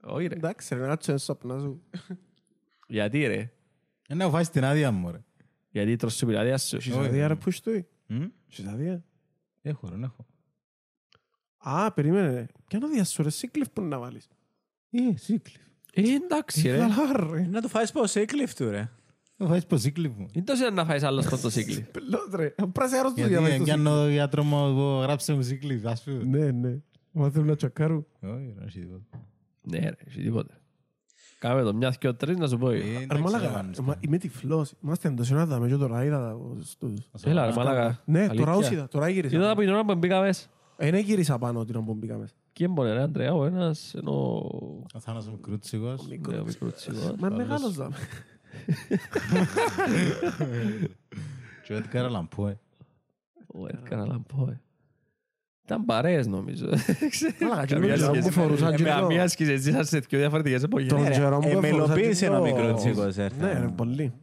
Όχι 0.03 0.27
ρε. 0.27 0.35
Εντάξει, 0.35 0.75
ρε, 0.75 0.81
να 0.81 0.87
κάτσω 0.87 1.11
ένα 1.11 1.19
σαπνά 1.19 1.59
σου. 1.59 1.81
Γιατί 2.87 3.25
ρε; 3.27 3.51
Ε, 4.07 4.15
να 4.15 4.29
φάεις 4.29 4.49
την 4.49 4.63
άδεια 4.63 4.91
μου, 4.91 5.11
ρε. 5.11 5.23
Γιατί 5.69 5.95
τρως 5.95 6.17
την 6.17 6.27
πειράδια 6.27 6.57
σου. 6.57 6.75
Έχεις 6.75 6.95
Όχι, 6.95 7.05
αδεία, 7.07 7.21
ρε, 7.21 7.27
ρε. 7.27 7.35
που 7.35 7.49
είσαι 7.49 7.85
Μμ; 8.07 8.21
Έχεις 8.51 8.65
αδεία. 8.67 9.03
Έχω, 9.61 9.87
ρε, 9.89 9.95
έχω. 10.03 10.25
Α, 11.63 11.91
περίμενε, 11.91 12.27
ρε. 12.33 12.45
Ποια 12.67 12.77
είναι 12.79 12.85
αδεία 12.85 13.03
σου, 13.03 13.23
ρε, 13.23 13.29
σύκλιφ 13.29 13.69
που 13.69 13.81
να 13.81 13.99
βάλεις. 13.99 14.27
Ε, 14.91 14.99
σύκλιφ. 15.17 15.55
Ε, 15.93 16.01
εντάξει 16.01 16.67
ρε. 16.69 16.77
Καλά, 16.77 17.29
ρε. 17.33 17.47
Να 17.51 17.61
το 17.61 17.67
φάεις 17.67 17.91
πως 17.91 18.15
έκλειφ 18.15 18.53
του 18.53 18.69
ρε. 18.69 18.89
Να 19.37 19.47
φάεις 19.47 19.65
πως 19.65 19.81
σύκλιφ 19.81 20.11
μου. 20.17 20.27
Είναι 20.31 20.45
τόσο 20.45 20.69
να 20.69 20.85
φάεις 20.85 21.03
άλλο 21.03 21.21
στο 21.21 21.37
το 21.37 21.49
σύκλι. 21.49 21.87
Πελότ, 21.91 22.33
ρε. 22.35 22.53
Πράσι 22.71 22.95
άρρωστος 22.95 23.17
Γιατί 23.17 23.31
για 23.31 23.41
μέσα 23.41 23.55
στο 23.55 23.63
πιάνω 23.63 23.95
το 23.95 24.09
γιατρός 24.09 24.45
μου 24.45 24.73
που 24.73 24.99
γράψε 25.01 25.33
μου 25.33 25.41
σύκλιφ, 25.41 25.85
ας 25.85 26.03
πούμε. 26.03 26.17
σύκλιφ. 26.19 26.41
Ναι, 26.43 26.51
ναι. 26.51 26.77
Μα 27.11 27.29
θέλουν 27.29 27.47
να 27.47 27.55
τσακάρουν. 27.55 28.05
Όχι, 28.21 28.53
ρε, 28.59 28.65
έχει 28.65 28.79
τίποτα. 28.79 29.03
Ναι 29.61 29.77
ρε, 29.79 29.95
έχει 30.07 30.21
τίποτε. 30.21 30.53
Κάμε 31.39 31.61
το 31.63 31.73
μιας, 31.73 31.97
δυο, 31.97 32.15
τρεις 32.15 32.37
να 32.37 32.47
σου 32.47 32.57
πω. 32.57 32.69
Ε, 32.69 32.77
ε. 32.77 32.81
Ρε, 32.81 33.03
εντάξει, 33.03 33.21
μαλάκα, 33.23 33.43
λαμβάνεις 33.43 33.79
μα- 33.79 33.97
είμαι 33.99 34.17
τυφλός. 34.17 34.73
Είμαστε 34.83 35.07
εντός 35.07 35.31
ένα 35.31 35.45
δάμε 35.45 35.67
και 35.67 35.75
τώρα 35.75 36.03
είδα 36.03 36.19
τα 36.19 36.37
στους- 36.63 37.09
Έλα 37.23 37.45
ρε 37.45 37.53
μαλάκα. 37.53 38.01
Ναι, 38.05 38.27
τώρα 38.27 38.51
Αλήθεια. 38.51 38.77
όσοι 38.79 38.87
τώρα 38.91 39.09
γύρισα. 39.09 39.35
Είδα 39.35 39.49
από 39.51 39.61
την 39.61 39.69
ώρα 39.69 39.85
που 39.85 39.95
μπήκα 39.95 40.21
μέσα. 40.21 40.47
Ε, 40.83 40.91
ναι, 40.91 40.99
γύρισα 40.99 41.37
πάνω 41.37 41.65
την 41.65 41.75
ώρα 41.75 41.85
που 41.85 41.93
μπήκα 41.93 42.17
μέσα. 42.17 42.33
Και 42.53 42.63
έμπονε 42.63 42.93
ρε 42.93 43.01
Αντρέα, 43.01 43.33
ο 43.33 43.45
ένας 43.45 43.93
ενώ... 43.95 44.11
Ο 44.93 44.99
Θάνος 44.99 45.27
ο 45.27 45.37
Κρούτσικος. 45.41 46.07
Ναι, 46.07 46.37
ο 46.37 46.43
μικρός 46.45 46.73
τσιγός. 46.73 47.13
Μα 47.19 47.29
μεγάλος 47.29 47.75
δάμε. 47.75 47.95
Και 51.63 51.73
ο 51.73 51.75
Έντκαρ 51.75 52.05
Αλαμπόε. 52.05 52.59
Ο 53.47 53.59
Edgar 53.67 53.93
Allan 53.97 54.21
Poe. 54.35 54.53
Ήταν 55.65 55.85
παρέες 55.85 56.27
νομίζω. 56.27 56.65
Μαλάκα, 57.41 57.65
και 57.65 57.73
Καμία 57.73 57.89
με 57.89 57.97
τον 57.97 58.13
σχέση. 58.13 58.27
που 58.27 58.33
φορούσαν 58.33 58.73
Ε, 58.73 58.75
και 58.75 58.83
με 58.83 58.89
το- 58.89 58.95
καμία 58.99 59.27
σχέση, 59.27 59.57
ζήσαν 59.57 59.85
σε 59.85 59.99
δύο 59.99 60.19
διαφορετικές 60.19 60.63
εποχές. 60.63 60.87
Τον 60.87 61.01
Ναι, 61.01 61.07
ρε, 61.07 61.13
καιρό 61.13 61.35
μου 61.41 61.41
που 61.41 61.57
εμελοποίησε 61.57 62.25
φορούσαν 62.25 62.33
ένα 62.33 62.41
και 62.49 62.51
το- 62.51 62.57
μικρό 62.63 62.73
τσίκος, 62.77 63.17
έρθα. 63.17 63.45
Ναι, 63.45 63.59
ρε, 63.59 63.67
πολύ. 63.67 64.13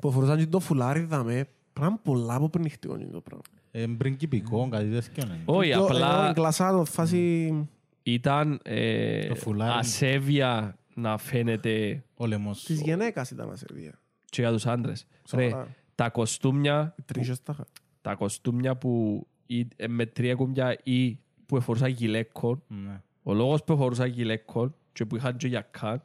Που 0.00 0.10
φορούσαν 0.12 0.38
και 0.38 0.46
το 0.46 0.60
φουλάρι 0.60 1.00
δάμε. 1.04 1.44
Πράγμα 1.72 1.98
πολλά 2.02 2.34
από 2.34 2.48
πνιχτικό 2.48 2.94
είναι 2.94 3.10
το 3.12 3.20
πράγμα. 3.20 3.42
Ε, 3.82 3.86
πριγκιπικό, 3.98 4.68
κάτι 4.68 4.88
τέτοιο 4.90 5.22
είναι. 5.26 5.40
Όχι, 5.44 5.72
Το- 5.72 5.84
απλά 5.84 6.18
εγώ 6.20 6.28
εγκλασάτο, 6.28 6.84
φάση... 6.84 7.54
ήταν 8.02 8.60
ε, 8.64 9.26
Το 9.28 9.34
φουλάρι. 9.34 9.78
ασέβεια 9.78 10.78
να 10.94 11.18
φαίνεται 11.18 12.04
Ο 12.16 12.26
λαιμός. 12.26 12.64
Της 12.64 12.80
γυναίκας 12.80 13.30
ήταν 13.30 13.50
ασεβία. 13.50 13.98
και 14.24 14.40
για 14.40 14.50
τους 14.52 14.66
άντρες. 14.66 15.06
Ρε, 15.34 15.48
Σοβαρά. 15.48 15.68
τα 15.94 16.10
κοστούμια, 16.10 16.94
Τρίσες 17.04 17.42
τα 17.42 17.52
είχα. 17.52 17.66
τα 18.00 18.14
κοστούμια 18.14 18.76
που 18.76 19.26
ή- 19.46 19.66
ε, 19.76 19.88
με 19.88 20.06
τρία 20.06 20.34
κουμπιά 20.34 20.78
ή 20.82 21.18
που 21.46 21.56
εφορούσαν 21.56 21.90
γυλαίκων, 21.90 22.62
Ναι. 22.68 23.00
ο 23.22 23.34
λόγος 23.34 23.64
που 23.64 23.72
εφορούσαν 23.72 24.08
γυλαίκων 24.08 24.74
και 24.92 25.04
που 25.04 25.16
είχαν 25.16 25.36
και 25.36 25.46
γιακάν, 25.48 26.02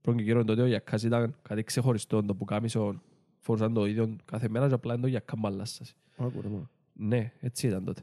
πρώτον 0.00 0.18
και 0.20 0.22
κύριον 0.26 0.46
τότε 0.46 0.62
ο 0.62 0.66
γιακάς 0.66 1.02
ήταν 1.02 1.34
κάτι 1.42 1.62
ξεχωριστό, 1.62 2.22
το 2.24 2.34
που 2.34 2.44
κάμισο 2.44 3.00
φορούσαν 3.40 3.72
το 3.74 3.86
ίδιο 3.86 4.16
κάθε 4.24 4.48
μέρα 4.48 4.68
και 4.68 4.74
απλά 4.74 4.92
είναι 4.92 5.02
το 5.02 5.08
γιακάν 5.08 5.38
μαλάσσας. 5.38 5.94
Άκου, 6.20 6.40
ρε, 6.40 6.48
μα. 6.48 6.70
Ναι, 6.92 7.32
έτσι 7.40 7.66
ήταν 7.66 7.84
τότε. 7.84 8.02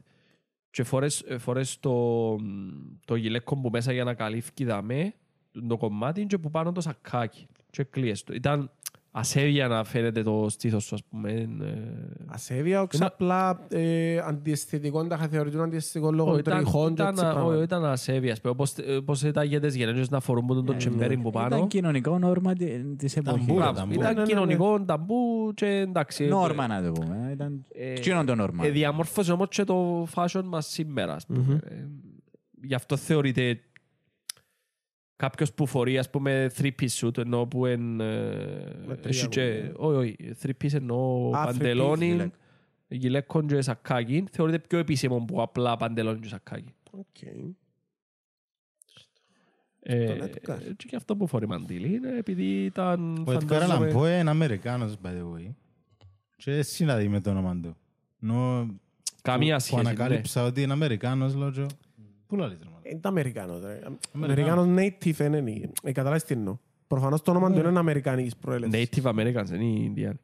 Και 0.70 0.82
φορές, 0.84 1.20
ε, 1.20 1.38
φορές 1.38 1.78
το, 1.80 2.36
το 3.04 3.14
γυλαίκο 3.14 3.56
που 3.56 3.70
μέσα 3.70 3.92
για 3.92 4.04
να 4.04 4.14
καλύφει 4.14 4.64
δαμέ, 4.64 5.14
το 5.68 5.76
κομμάτι 5.76 6.26
και 6.26 6.38
που 6.38 6.50
πάνω 6.50 6.72
το 6.72 6.80
σακάκι. 6.80 7.46
Και 7.70 7.84
κλείες 7.84 8.24
το. 8.24 8.34
Ήταν 8.34 8.70
ασέβεια 9.10 9.68
να 9.68 9.84
φαίνεται 9.84 10.22
το 10.22 10.46
στήθος 10.48 10.84
σου, 10.84 10.94
ας 10.94 11.04
πούμε. 11.10 11.30
ε, 11.32 11.46
Ασέβεια, 12.26 12.82
όχι 12.82 12.96
Είμα- 12.96 13.06
απλά 13.06 13.66
ε, 13.68 14.18
αντιαισθητικό, 14.18 15.06
τα 15.06 15.14
είχα 15.18 15.28
θεωρητούν 15.28 15.60
αντιαισθητικό 15.60 16.12
λόγω 16.12 16.30
όχι, 16.30 16.40
ήταν- 16.40 16.56
τριχών 16.62 16.86
και 16.94 17.02
ήταν- 17.02 17.08
έτσι 17.14 17.24
όχι, 17.24 17.34
πράγματα. 17.34 17.62
ήταν 17.62 17.84
ασέβεια. 17.84 18.32
ας 18.32 18.40
πούμε, 18.40 18.52
Όπως, 18.52 18.74
όπως 18.98 19.22
ήταν 19.22 19.46
για 19.46 19.60
τις 19.60 19.74
γενέσεις 19.74 20.08
να 20.10 20.20
φορούν 20.20 20.46
που 20.46 20.62
το 20.64 20.76
τσεμπέρι 20.76 21.16
που 21.16 21.30
πάνω. 21.30 21.56
Ήταν 21.56 21.68
κοινωνικό 21.68 22.18
νόρμα 22.18 22.52
τη- 22.52 22.94
της 22.96 23.16
εποχής. 23.16 23.46
Ταμπούρα, 23.46 23.64
Μπράβο, 23.64 23.78
ταμπού. 23.78 23.90
Ναι, 23.92 23.96
ναι, 24.06 24.10
Ήταν 24.10 24.22
ναι. 24.22 24.28
κοινωνικό 24.28 24.84
ταμπού 24.84 25.14
και 25.54 25.66
εντάξει. 25.66 26.24
ε, 26.24 26.28
Νόρμα 26.28 26.66
να 26.66 26.82
το 26.82 26.92
πούμε. 26.92 27.30
Ήταν 27.32 27.64
ε, 27.74 27.92
κοινό 27.92 28.24
το 28.24 28.34
νόρμα; 28.34 28.66
Ε, 28.66 28.70
διαμόρφωσε 28.70 29.32
όμως 29.32 29.48
και 29.48 29.64
το 29.64 30.06
fashion 30.14 30.42
μας 30.44 30.66
σήμερα, 30.66 31.14
ας 31.14 31.26
πούμε. 31.26 31.60
Ε, 31.64 31.74
γι' 32.62 32.74
αυτό 32.74 32.96
θεωρείται 32.96 33.60
κάποιος 35.18 35.52
που 35.52 35.66
φορεί, 35.66 35.98
ας 35.98 36.10
πούμε, 36.10 36.50
three-piece 36.58 36.88
suit, 37.00 37.18
ενώ 37.18 37.46
που 37.46 37.66
εν... 37.66 38.00
ε, 38.00 38.04
Με 38.86 38.96
τρία 38.96 39.18
έχει 39.18 39.28
και... 39.28 39.70
κουμπιά. 39.72 39.72
Όχι, 39.76 40.16
όχι, 40.20 40.34
three-piece 40.42 40.72
εννοώ 40.74 41.30
Α, 41.30 41.42
three-piece, 41.42 41.52
παντελόνι, 41.52 42.06
γυλαίκο. 42.06 42.34
γυλαίκον 42.88 43.46
και 43.46 43.60
σακάκι. 43.60 44.24
Θεωρείται 44.30 44.58
πιο 44.58 44.78
επίσημο 44.78 45.24
που 45.24 45.42
απλά 45.42 45.76
παντελόνι 45.76 46.20
και 46.20 46.28
σακάκι. 46.28 46.74
Οκ. 46.90 47.22
Ε, 49.80 50.04
Τον 50.16 50.28
Edgar. 50.28 50.58
και 50.76 50.86
γι' 50.88 50.96
αυτό 50.96 51.16
που 51.16 51.26
φορεί 51.26 51.46
μαντήλι 51.46 51.94
είναι 51.94 52.16
επειδή 52.18 52.64
ήταν... 52.64 53.16
Ο 53.26 53.32
Edgar 53.32 53.60
φαντάζομαι- 53.60 53.90
Allan 53.90 54.07
Poe 54.07 54.18
είναι 54.18 54.30
Αμερικάνος, 54.30 54.94
by 55.04 55.08
the 55.08 55.34
way. 55.34 55.54
Και 56.36 56.62
συναντή 56.62 57.08
με 57.08 57.20
το 57.20 57.30
όνομα 57.30 57.60
του. 57.60 57.76
Ενώ 58.22 58.66
Καμία 59.22 59.54
που 59.56 59.60
σχέση, 59.62 59.82
ναι. 59.82 59.88
ανακάλυψα 59.88 60.44
ότι 60.44 60.62
είναι 60.62 60.72
Αμερικάνος, 60.72 61.34
λέω 61.34 61.50
και... 61.50 61.66
Πού 62.26 62.36
λαλείς, 62.36 62.58
ρε 62.62 62.64
μάνα. 62.64 62.77
Είναι 62.90 63.00
Αμερικάνος, 63.02 63.62
ρε. 63.62 63.80
Αμερικάνος 64.14 64.66
native 64.78 65.18
είναι. 65.20 65.70
Ε, 65.82 65.92
καταλάβεις 65.92 66.24
τι 66.24 66.34
εννοώ. 66.34 66.56
Προφανώς 66.86 67.22
το 67.22 67.30
όνομα 67.30 67.52
του 67.52 67.68
είναι 67.68 67.78
Αμερικανικής 67.78 68.36
προέλευσης. 68.36 68.88
Native 68.90 69.02
Americans, 69.02 69.50
είναι 69.54 69.64
οι 69.64 69.82
Ινδιάνοι. 69.84 70.18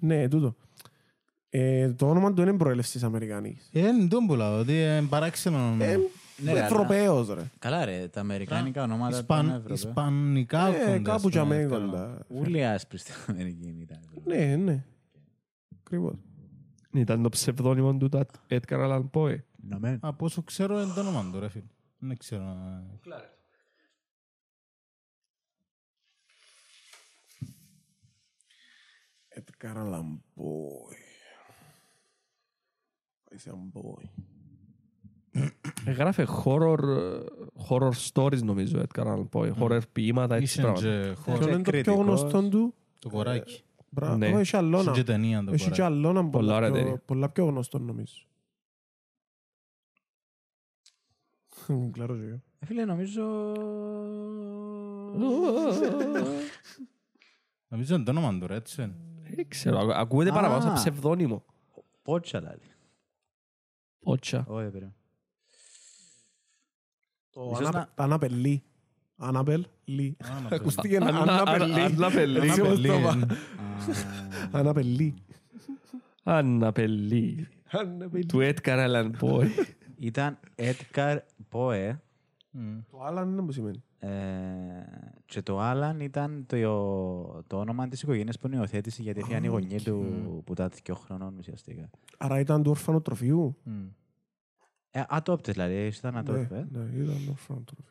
Ναι, 0.00 0.28
τούτο. 0.28 0.54
Ε, 1.48 1.92
το 1.92 2.08
όνομα 2.10 2.32
του 2.32 2.42
είναι 2.42 2.52
προέλευσης 2.56 3.02
Αμερικανής. 3.02 3.68
Ε, 3.72 3.78
Είναι 3.88 4.06
τον 4.08 4.26
που 4.26 4.34
λέω, 4.34 4.58
ότι 4.58 4.72
είναι 4.72 5.02
παράξενο. 5.08 5.76
Ε, 5.80 5.96
Ναι, 6.36 6.52
ρε, 6.52 6.58
αλλά- 6.58 6.64
Ευρωπαίος 6.66 7.28
ρε. 7.28 7.42
Καλά 7.58 7.84
ρε, 7.84 8.08
τα 8.12 8.20
αμερικάνικα 8.20 8.82
ονόματα 8.82 9.16
Ισπαν- 9.16 9.44
ήταν 9.44 9.56
Ευρωπαίοι. 9.56 9.74
Ισπανικά 9.76 10.66
Ε, 10.68 10.72
κοντά, 10.84 10.98
κάπου 10.98 11.26
ας 11.26 11.32
για 11.32 11.42
πούμε, 11.42 11.56
μένα 11.56 11.68
θέλω. 11.68 11.90
κοντά. 11.90 12.18
Ούλοι 12.28 12.64
άσπροι 12.66 12.98
στην 12.98 13.14
Αμερική 13.28 13.76
ήταν. 13.80 13.98
Ναι, 14.24 14.56
ναι. 14.56 14.84
Ακριβώς. 15.84 16.14
Ήταν 16.92 17.22
το 17.22 17.28
ψευδόνυμο 17.28 17.94
του 17.96 18.08
τα 18.08 18.26
Edgar 18.48 18.60
Allan 18.88 19.02
Poe. 19.12 19.36
Νομέ. 19.68 19.98
Από 20.00 20.24
όσο 20.24 20.42
ξέρω 20.42 20.82
είναι 20.82 20.92
το 20.94 21.00
όνομα 21.00 21.26
του, 21.32 21.40
ρε 21.40 21.48
φίλε. 21.48 21.64
Δεν 22.04 22.16
ξέρω. 22.16 22.44
ε. 22.44 23.00
Edgar 29.38 29.76
Allan 29.76 30.18
Poe. 30.36 30.94
Είσαι 33.34 33.50
un 33.54 33.78
boy. 33.80 34.04
Έγραφε 35.84 36.26
horror, 36.44 36.78
ε, 36.82 37.18
horror 37.68 37.90
stories 38.12 38.42
νομίζω 38.42 38.82
Edgar 38.88 39.06
Allan 39.06 39.28
Poe. 39.32 39.52
Horror 39.58 39.80
ποίηματα, 39.92 40.34
έτσι 40.34 40.44
Είσαι 40.46 40.60
πράγματα. 40.62 40.86
και 40.86 41.14
χώρο- 41.14 41.38
Ποιο 41.38 41.48
είναι 41.48 41.56
το 41.56 41.70
πιο 41.70 41.72
κριτικός. 41.82 42.04
γνωστό 42.20 42.48
του. 42.48 42.74
το 42.98 43.08
κοράκι. 43.08 43.62
Μπράβο, 43.88 44.16
Ναι. 44.16 44.26
έχει 44.26 44.56
άλλο 44.56 44.76
Είσαι 44.78 44.86
ένα. 44.88 44.96
και 44.98 45.02
ταινία 45.04 45.44
το 45.44 45.52
Έχει 45.52 45.64
και 45.64 45.70
κοράκι. 45.70 45.82
άλλο 45.82 46.08
ένα 46.08 46.20
Πολλά 46.20 46.30
πολλά 46.30 46.56
ωραία 46.56 46.70
πιο- 46.70 46.78
ταινία. 46.78 47.02
πολλά 47.06 47.28
πιο 47.30 47.44
γνωστό 47.44 47.78
νομίζω. 47.78 48.14
Κλαρό 51.92 52.16
και 52.16 52.22
εγώ. 52.24 52.40
Ε, 52.58 52.66
Φίλε, 52.66 52.84
νομίζω... 52.84 53.22
Νομίζω 57.68 57.94
είναι 57.94 58.04
το 58.04 58.10
όνομα 58.10 58.38
του, 58.38 58.46
ρε, 58.46 58.54
έτσι. 58.54 58.82
είναι. 58.82 58.94
Δεν 59.34 59.48
ξέρω, 59.48 59.78
ακου- 59.78 59.92
ακούγεται 59.94 60.30
Α. 60.30 60.32
παραπάνω 60.32 60.60
σαν 60.60 60.72
ψευδόνυμο. 60.74 61.44
Πότσα 62.02 62.40
λάλη. 62.40 62.60
Ότσα. 64.02 64.44
Όχι, 64.48 64.64
περίμενε. 64.68 64.94
Το 67.30 67.40
Ίσως 67.52 67.58
Ανάπε- 67.58 67.74
να- 67.80 67.88
τα 67.94 68.02
Ανάπελ 68.04 68.32
Λί. 68.34 68.62
Ανάπελ 69.16 69.64
Λί. 69.84 70.16
Α, 70.24 70.40
να 70.42 70.48
το- 70.48 70.54
Ακούστηκε 70.54 70.96
Ανά- 70.96 71.08
Ανάπελ 71.18 71.62
Ανα- 71.62 71.76
Λί. 71.76 71.80
Ανάπελ 71.94 72.30
Λί. 72.30 72.38
Έτσι 72.48 72.60
όπως 72.60 72.80
το 72.80 72.92
είπα. 72.94 73.10
Ανάπελ, 73.10 73.36
Ανάπελ 74.52 74.86
Λί. 74.86 75.14
Αναπελή. 76.22 77.48
Ανάπελ 77.70 78.26
Του 78.26 78.38
Edgar 78.40 78.86
Allan 78.88 79.10
Poe. 79.20 79.46
Ήταν 79.96 80.38
Edgar 80.56 81.18
Poe 81.52 81.96
Μμ. 82.50 82.78
Το 82.90 83.02
άλλο 83.02 83.22
είναι 83.22 83.42
που 83.42 83.52
σημαίνει. 83.52 83.82
ε, 83.98 84.08
και 85.24 85.42
το 85.42 85.60
Άλαν 85.60 86.00
ήταν 86.00 86.44
το, 86.46 87.42
το 87.46 87.58
όνομα 87.58 87.88
της 87.88 88.02
οικογένειας 88.02 88.38
που 88.38 88.48
υιοθέτησε 88.52 89.02
γιατί 89.02 89.20
ήταν 89.28 89.44
η 89.44 89.46
γονή 89.46 89.80
του 89.82 90.42
που 90.46 90.52
ήταν 90.52 90.70
δύο 90.84 90.94
χρονών 90.94 91.34
ουσιαστικά. 91.38 91.90
Άρα 92.18 92.38
ήταν 92.40 92.62
του 92.62 92.70
ορφανοτροφείου. 92.70 93.56
Μμ. 93.62 93.84
Ε, 94.90 95.02
adopted 95.10 95.44
δηλαδή, 95.52 95.74
ήταν 95.86 96.12
Ναι, 96.14 96.20
adopted. 96.20 96.64
ναι, 96.70 97.02
ήταν 97.02 97.28
ορφανοτροφείου. 97.30 97.84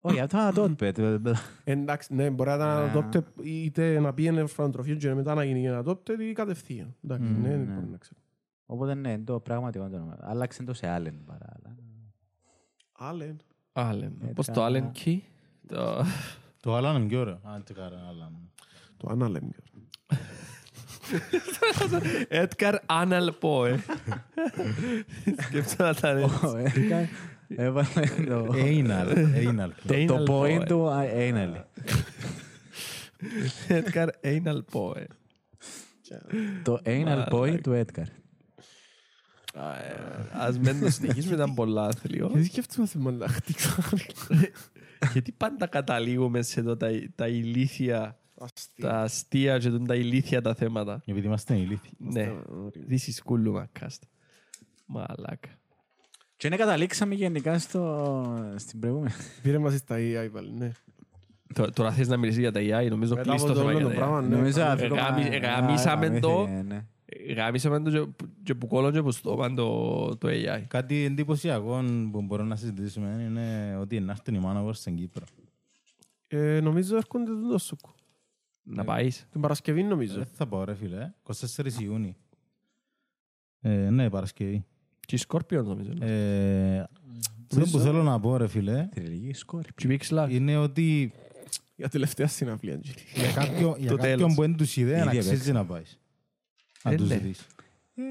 Όχι, 0.00 0.22
ήταν 0.22 0.52
adopted. 0.54 1.32
Εντάξει, 1.64 2.14
ναι, 2.14 2.30
μπορεί 2.30 2.50
να 2.50 2.56
Ναι. 2.84 2.90
ήταν 2.90 3.08
adopted 3.10 3.44
είτε 3.44 4.00
να 4.00 4.14
πήγαινε 4.14 4.40
ορφανοτροφείο 4.42 4.94
και 4.96 5.14
μετά 5.14 5.34
να 5.34 5.44
γίνει 5.44 5.64
adopted 5.84 6.18
ή 6.20 6.32
κατευθείαν. 6.32 6.94
Εντάξει, 7.04 7.30
Μμμ, 7.32 7.42
ναι, 7.42 7.48
δεν 7.48 7.58
ναι. 7.66 7.74
μπορεί 7.74 7.86
να 7.86 7.96
ξέρω. 7.96 8.20
Οπότε 8.66 8.94
ναι, 8.94 9.18
το 9.18 9.40
πράγματι 9.40 9.78
το 9.78 9.84
όνομα. 9.84 10.16
Άλλαξε 10.20 10.62
το 10.64 10.74
σε 10.74 10.86
Allen 10.98 11.14
παρά. 11.26 11.52
Αλλά- 13.08 13.24
Άλλεν. 13.72 14.12
Allen. 14.12 14.32
Πώς 14.34 14.46
το 14.46 14.64
Edgar- 14.66 14.68
Allen 14.68 14.90
Key; 15.04 15.18
Το- 15.66 16.04
Το 16.60 16.74
άλλο 16.76 16.92
είναι 16.96 17.06
πιο 17.06 17.20
ωραίο. 17.20 17.40
Αν 17.44 17.64
τι 17.64 17.74
κάρα, 17.74 18.06
αλλά... 18.08 18.30
Το 18.96 19.08
Ανάλεμ. 19.10 19.48
Edgar 22.30 22.74
Allan 22.86 23.28
Poe. 23.42 23.78
Σκέψτε 25.46 25.82
να 25.84 25.94
τα 25.94 26.12
ρε. 26.12 26.22
Ο 26.22 26.30
Edgar 26.64 27.04
έβαλε 27.48 28.06
το- 28.28 28.52
Έιναλ, 28.56 29.08
έιναλ. 29.34 29.72
το 29.86 29.94
Anal 29.94 30.24
point 30.30 30.60
Poe. 30.60 30.66
του 30.66 30.88
Anal. 31.18 31.54
Edgar 33.68 34.08
Anal 34.22 34.60
Poe. 34.72 35.04
Το 36.62 36.80
Anal 36.84 37.28
Boy 37.28 37.58
του 37.62 37.84
Edgar. 37.84 38.06
Α, 39.52 39.76
ε, 39.76 40.28
Ας 40.32 40.58
μην 40.58 40.80
το 40.80 40.90
συνεχίσουμε, 40.90 41.34
ήταν 41.34 41.54
πολλά 41.54 41.86
άθλιο. 41.86 42.26
Γιατί 42.32 42.46
σκέφτομαστε 42.46 42.98
μόνο 42.98 43.16
να 43.16 43.28
χτίξω. 43.28 43.82
Γιατί 45.12 45.32
πάντα 45.32 45.66
καταλήγουμε 45.66 46.42
σε 46.42 46.62
το, 46.62 46.76
τα, 46.76 46.88
τα 47.14 47.28
ηλίθια, 47.28 48.18
τα 48.80 49.00
αστεία 49.00 49.58
και 49.58 49.70
τα 49.70 49.94
ηλίθια 49.94 50.42
τα 50.42 50.54
θέματα. 50.54 51.02
Επειδή 51.06 51.26
είμαστε 51.26 51.54
ηλίθιοι. 51.56 51.90
Ναι, 51.98 52.32
this 52.88 52.92
is 52.94 53.32
cool, 53.32 53.56
Macast. 53.62 53.98
Μαλάκα. 54.86 55.48
Και 56.36 56.48
ναι, 56.48 56.56
καταλήξαμε 56.56 57.14
γενικά 57.14 57.58
στο... 57.58 58.52
στην 58.56 58.80
προηγούμενη. 58.80 59.12
Πήρε 59.42 59.58
μας 59.58 59.74
στα 59.74 59.96
AI 59.98 60.28
πάλι, 60.32 60.52
ναι. 60.52 60.70
Τω- 61.54 61.70
Τώρα 61.70 61.92
θες 61.92 62.08
να 62.08 62.16
μιλήσεις 62.16 62.40
για 62.40 62.52
τα 62.52 62.60
AI, 62.60 62.88
νομίζω 62.90 63.14
Μετά 63.14 63.28
κλείσει 63.30 63.44
από 63.44 63.54
το 63.54 63.60
το 63.60 63.66
θέμα 63.66 63.70
όλο 63.70 63.78
για 63.78 63.88
το 63.88 63.88
τα 63.88 63.94
AI. 63.94 63.98
πράγμα, 63.98 64.20
ναι. 64.28 64.36
Νομίζω 64.36 64.60
πάλι. 64.60 64.70
αφήκω... 64.72 64.94
γάμι- 64.94 65.28
μα- 65.30 65.36
γαμίσαμε 65.36 66.06
α, 66.06 66.20
το. 66.20 66.48
Γαμήθηκε, 67.28 67.34
ναι. 67.34 67.42
Γάμισαμε 67.42 67.80
το 67.80 67.90
και- 67.90 68.24
και 68.42 68.54
που 68.54 68.66
κόλλον 68.66 68.92
και 68.92 69.02
που 69.02 69.10
στόμαν 69.10 69.54
το, 69.54 70.16
το 70.16 70.28
AI. 70.30 70.62
Κάτι 70.68 71.04
εντυπωσιακό 71.04 71.80
που 72.12 72.22
μπορούμε 72.22 72.48
να 72.48 72.56
συζητήσουμε 72.56 73.24
είναι 73.28 73.76
ότι 73.80 74.00
να 74.00 74.12
έρθουν 74.12 74.34
οι 74.34 74.40
managers 74.44 74.74
στην 74.74 74.96
Κύπρο. 74.96 75.24
Ε, 76.28 76.60
Νομίζω 76.60 76.96
έρχονται 76.96 77.30
το 77.50 77.58
σουκ. 77.58 77.80
Να 78.62 78.84
πάεις. 78.84 79.26
Την 79.32 79.40
Παρασκευή 79.40 79.82
νομίζω. 79.82 80.14
Δεν 80.14 80.26
θα 80.32 80.46
πάω 80.46 80.64
ρε 80.64 80.74
φίλε, 80.74 81.12
24 81.22 81.80
Ιούνιου. 81.82 82.14
Ε, 83.60 83.90
ναι, 83.90 84.10
Παρασκευή. 84.10 84.64
Και 85.06 85.16
οι 85.16 85.18
Scorpions 85.28 85.64
νομίζω. 85.64 85.90
Ε, 86.00 86.78
Αυτό 87.52 87.70
που 87.70 87.78
θέλω 87.78 88.02
να 88.02 88.20
πω 88.20 88.36
ρε 88.36 88.48
φίλε, 88.48 88.88
Θρηλυκή 88.92 89.32
σκόρπη. 89.32 89.72
Και 89.76 89.92
οι 89.92 89.98
Big 90.00 90.14
Slug. 90.14 90.26
είναι 90.30 90.56
ότι 90.56 91.12
Για 91.76 91.88
τελευταία 91.88 92.26
συναυλία. 92.26 92.78
Τζι. 92.80 92.92
για 93.14 93.32
κάποιον, 93.32 93.74
για 93.78 93.90
Το 93.90 93.96
κάποιον 93.96 94.18
τέλος. 94.18 94.34
που 94.34 94.40
δεν 94.40 94.56
τους 94.56 94.76
είδε, 94.76 94.90
Ήδη 94.96 95.04
να 95.04 95.10
αξίζει 95.10 95.28
έπαιξε. 95.28 95.52
να 95.52 95.64
πάεις. 95.64 95.98
Να 96.84 96.90
Ε, 96.92 96.96
τους 96.96 97.08
ναι. 97.08 97.16
δεις. 97.16 97.46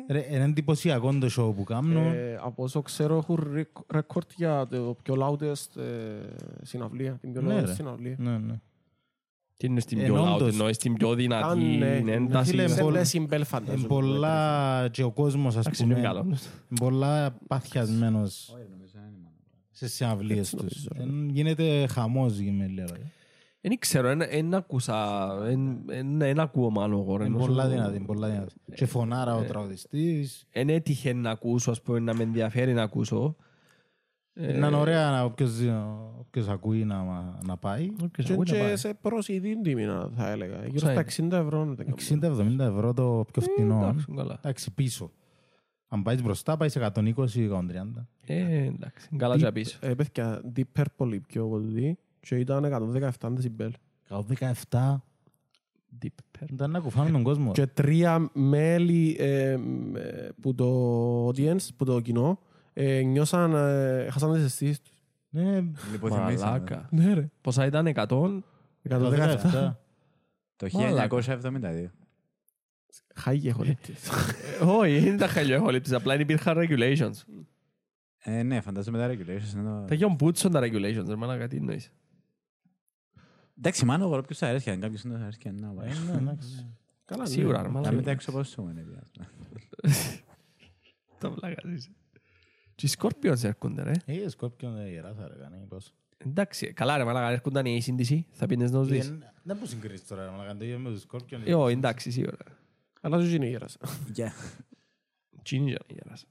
Ρε, 0.10 0.26
Είναι 0.32 0.44
εντυπωσιακό 0.44 1.14
το 1.18 1.28
show 1.38 1.56
που 1.56 1.64
κάνουν. 1.64 1.96
Ε, 1.98 2.40
Από 2.44 2.64
όσο 2.64 2.82
ξέρω 2.82 3.18
έχουν 3.18 3.50
ρεκ- 3.54 3.92
ρεκόρτ 3.94 4.32
για 4.36 4.68
το 4.68 4.96
πιο 5.04 5.16
loudest 5.20 5.82
ε, 5.82 5.86
συναυλία. 6.62 7.18
Την 7.22 7.32
πιο 7.32 7.42
Ναι, 7.42 7.60
loudest 7.62 7.66
ρε. 7.66 7.74
συναυλία. 7.74 8.16
Ναι, 8.20 8.38
ναι. 8.38 8.60
Τι 9.58 9.68
είναι 9.68 9.80
στην 9.80 10.00
Ε, 10.00 10.04
πιο 10.04 10.16
loud, 10.26 10.36
όντως. 10.36 10.52
εννοείς 10.52 10.78
την 10.78 10.94
πιο 10.94 11.14
δυνατή 11.16 11.44
Αν, 11.44 11.78
ναι. 11.78 12.12
ένταση. 12.12 12.50
Φίλε, 12.50 12.68
Σε 12.68 12.82
πολλά- 12.82 12.98
λες 13.00 13.14
Bell 13.18 13.32
Είναι 13.34 13.44
φαντάζομαι. 13.44 13.88
πολλά 13.88 14.88
και 14.92 15.04
ο 15.04 15.12
κόσμος 15.12 15.56
ας 15.56 15.60
Εντάξει, 15.66 15.84
είναι 15.84 15.94
πούμε, 15.94 16.06
καλό. 16.06 16.20
είναι 16.26 16.38
πολλά 16.80 17.36
παθιασμένος 17.48 18.56
σε 19.72 19.88
συναυλίες 19.88 20.54
Έτσι 20.54 20.56
τους. 20.66 20.88
νομίζω, 20.96 21.28
Ε, 21.28 21.32
Γίνεται 21.32 21.88
χαμός 21.88 22.40
με 22.42 22.68
λέω. 22.68 22.86
Δεν 23.62 23.78
ξέρω, 23.80 24.16
δεν 24.16 24.54
ακούσα, 24.54 25.28
δεν 26.18 26.40
ακούω 26.40 26.70
μάλλον 26.70 27.00
εγώ. 27.02 27.18
ρε, 27.18 27.26
Είναι 27.26 27.36
ενώ 27.36 27.46
πολλά 27.46 27.64
σου- 27.64 27.70
δυνατή, 27.70 28.00
πολλά 28.00 28.28
δυνατή. 28.30 28.54
Και 28.74 28.86
φωνάρα 28.86 29.36
ο 29.36 29.42
τραγουδιστής. 29.44 30.46
Εν 30.52 30.70
έτυχε 30.70 31.14
να 31.14 31.30
ακούσω, 31.30 31.72
ας 31.72 31.82
πούμε, 31.82 32.00
να 32.00 32.16
με 32.16 32.24
ενδιαφέρει 32.24 32.74
να 32.74 32.82
ακούσω. 32.84 33.36
Ε, 34.34 34.58
Να 34.58 34.68
είναι 34.68 34.76
ωραία 34.76 35.10
να 35.10 35.24
όποιος, 35.24 35.52
όποιος 36.20 36.48
ακούει 36.48 36.84
να, 36.86 37.04
να 37.46 37.58
πάει. 37.58 37.92
Όποιος 38.04 38.28
Και- 38.28 38.34
ακούει 38.34 38.46
να 38.50 38.54
Και 38.58 38.60
πάει. 38.64 38.76
σε 38.76 38.94
προσιτή 38.94 39.62
τιμή 39.62 39.86
να 39.86 40.10
θα 40.16 40.30
έλεγα. 40.30 40.56
Γύρω 40.56 40.72
Πόσα 40.72 40.92
στα 40.92 41.00
60 41.00 41.38
ευρώ. 41.38 41.66
να 41.66 41.76
τα 41.76 41.84
κάνω. 41.84 41.96
60-70 41.96 42.64
ευρώ 42.66 42.94
το 42.94 43.26
πιο 43.34 43.42
Ε, 43.48 43.52
φτηνό. 43.52 43.80
εντάξει, 43.82 44.06
καλά. 44.16 44.34
Εντάξει, 44.38 44.72
πίσω. 44.74 45.12
Αν 45.88 46.04
πάει 46.04 46.22
μπροστά, 46.22 46.58
πάει 46.58 46.70
σε 46.70 46.80
120-130. 46.80 48.08
Ε, 48.26 48.64
εντάξει, 48.66 49.10
καλά 49.18 49.38
και 49.38 49.52
πίσω. 49.52 49.78
Ε, 49.82 49.94
παιδιά, 49.94 50.42
Deep 50.56 50.80
Purple 50.82 51.14
η 51.14 51.20
πιο 51.20 51.48
κοντή 51.48 51.98
και 52.22 52.36
ήταν 52.36 52.66
117 53.20 53.30
δεσιμπέλ. 53.34 53.72
117 54.10 54.96
Deep 56.02 56.08
Purple. 56.08 56.52
ήταν 56.52 56.72
να 56.72 56.80
κουφάμε 56.80 57.10
τον 57.12 57.24
κόσμο. 57.24 57.52
Και 57.52 57.68
τρία 57.68 58.30
μέλη 58.34 59.16
ε, 59.20 59.58
μ, 59.58 59.96
ε, 59.96 60.30
που 60.42 60.56
το 60.56 61.28
audience, 61.28 61.68
που 61.78 61.86
το 61.86 62.00
κοινό, 62.00 62.40
ε, 62.74 63.02
νιώσαν, 63.02 63.54
ε, 63.54 64.08
χάσαν 64.12 64.34
τις 64.34 64.44
αισθήσεις 64.44 64.82
τους. 64.82 65.04
Ναι, 65.30 65.62
Μαλάκα. 66.10 66.88
Ναι 66.92 67.14
ρε. 67.14 67.30
Πόσα 67.42 67.66
ήταν, 67.66 67.88
100. 67.88 68.44
117. 68.90 69.38
117. 69.44 69.78
Το 70.56 70.68
Μαλάκα. 70.74 71.08
1972. 71.08 71.92
Χάγει 73.16 73.48
έχω 73.48 73.64
λεπτής. 73.64 74.10
Ε, 74.60 74.64
Όχι, 74.66 75.00
δεν 75.00 75.14
ήταν 75.14 75.30
χαλιόχοληπτης, 75.30 75.94
απλά 75.94 76.12
δεν 76.14 76.22
υπήρχαν 76.22 76.58
regulations. 76.58 77.12
Ε, 78.24 78.44
ναι, 78.44 78.62
φαντάζομαι 78.62 78.98
τα 78.98 79.08
regulations. 79.08 79.54
είναι 79.56 79.64
το- 79.80 79.86
Τα 79.88 79.96
γιον 79.96 80.14
μπούτσον 80.16 80.52
τα 80.52 80.60
regulations, 80.64 81.06
ρε 81.08 81.16
μάνα, 81.16 81.38
κάτι 81.38 81.56
εννοείς. 81.58 81.92
Εντάξει, 83.64 83.86
μάλλον 83.86 84.12
εγώ 84.12 84.22
ποιος 84.22 84.38
θα 84.38 84.48
αρέσει, 84.48 84.70
αν 84.70 84.80
κάποιος 84.80 85.02
δεν 85.02 85.12
θα 85.18 85.24
αρέσει 85.24 85.50
να 85.52 85.68
πάει. 85.70 85.90
Ε, 85.90 85.94
ναι, 86.12 86.18
εντάξει. 86.18 86.68
Καλά, 87.06 87.24
ναι. 87.24 87.30
Σίγουρα, 87.30 87.62
ρε 87.62 87.68
Να 87.68 87.74
μάνα. 87.74 87.92
μην 87.92 88.04
τα 88.04 88.12
έξω 88.12 88.32
πώς 88.32 88.50
σου 88.50 88.62
είναι. 88.62 88.86
Τα 91.18 91.30
βλάκας 91.30 91.72
είσαι. 91.72 91.90
Και 92.76 92.86
οι 92.86 92.90
Scorpions 92.98 93.44
έρχονται, 93.44 93.84
ρε. 93.84 93.92
Ε, 94.06 94.30
σκόπιον 94.30 94.76
δεν 94.76 94.88
γεράσα 94.88 95.28
ρε 95.28 95.34
κανεί 95.36 95.66
πώς. 95.68 95.94
Εντάξει, 96.18 96.74
καλά 96.74 96.98
ρε 96.98 97.04
μάνα, 97.04 97.30
έρχονταν 97.30 97.66
οι 97.66 97.82
ACDC, 97.86 98.20
θα 98.32 98.46
πίνες 98.46 98.72
να 98.72 98.80
τους 98.80 98.88
δεις. 98.90 99.08
Ε, 99.08 99.18
Δεν 99.44 99.56
μπορείς 99.56 99.70
συγκρίσεις 99.70 100.08
τώρα, 100.08 100.26
ρε, 100.26 100.32
μαλάκα, 100.32 100.58
το 100.58 100.64
ίδιο 100.64 100.80
με 100.80 100.90
τους 100.90 101.02
σκόπιον. 101.02 101.42
Ε, 101.46 101.54
όχι, 101.54 101.74
εντάξει, 101.74 102.12
σίγουρα. 102.12 102.38
Αλλά 103.02 103.22
σου 103.24 103.36
είναι 103.36 103.48
γέρας. 103.48 103.78
Γεια. 104.14 104.34
Τσίνι 105.44 105.70
για 105.70 105.80
να 105.88 105.96
γεράσει. 105.96 106.26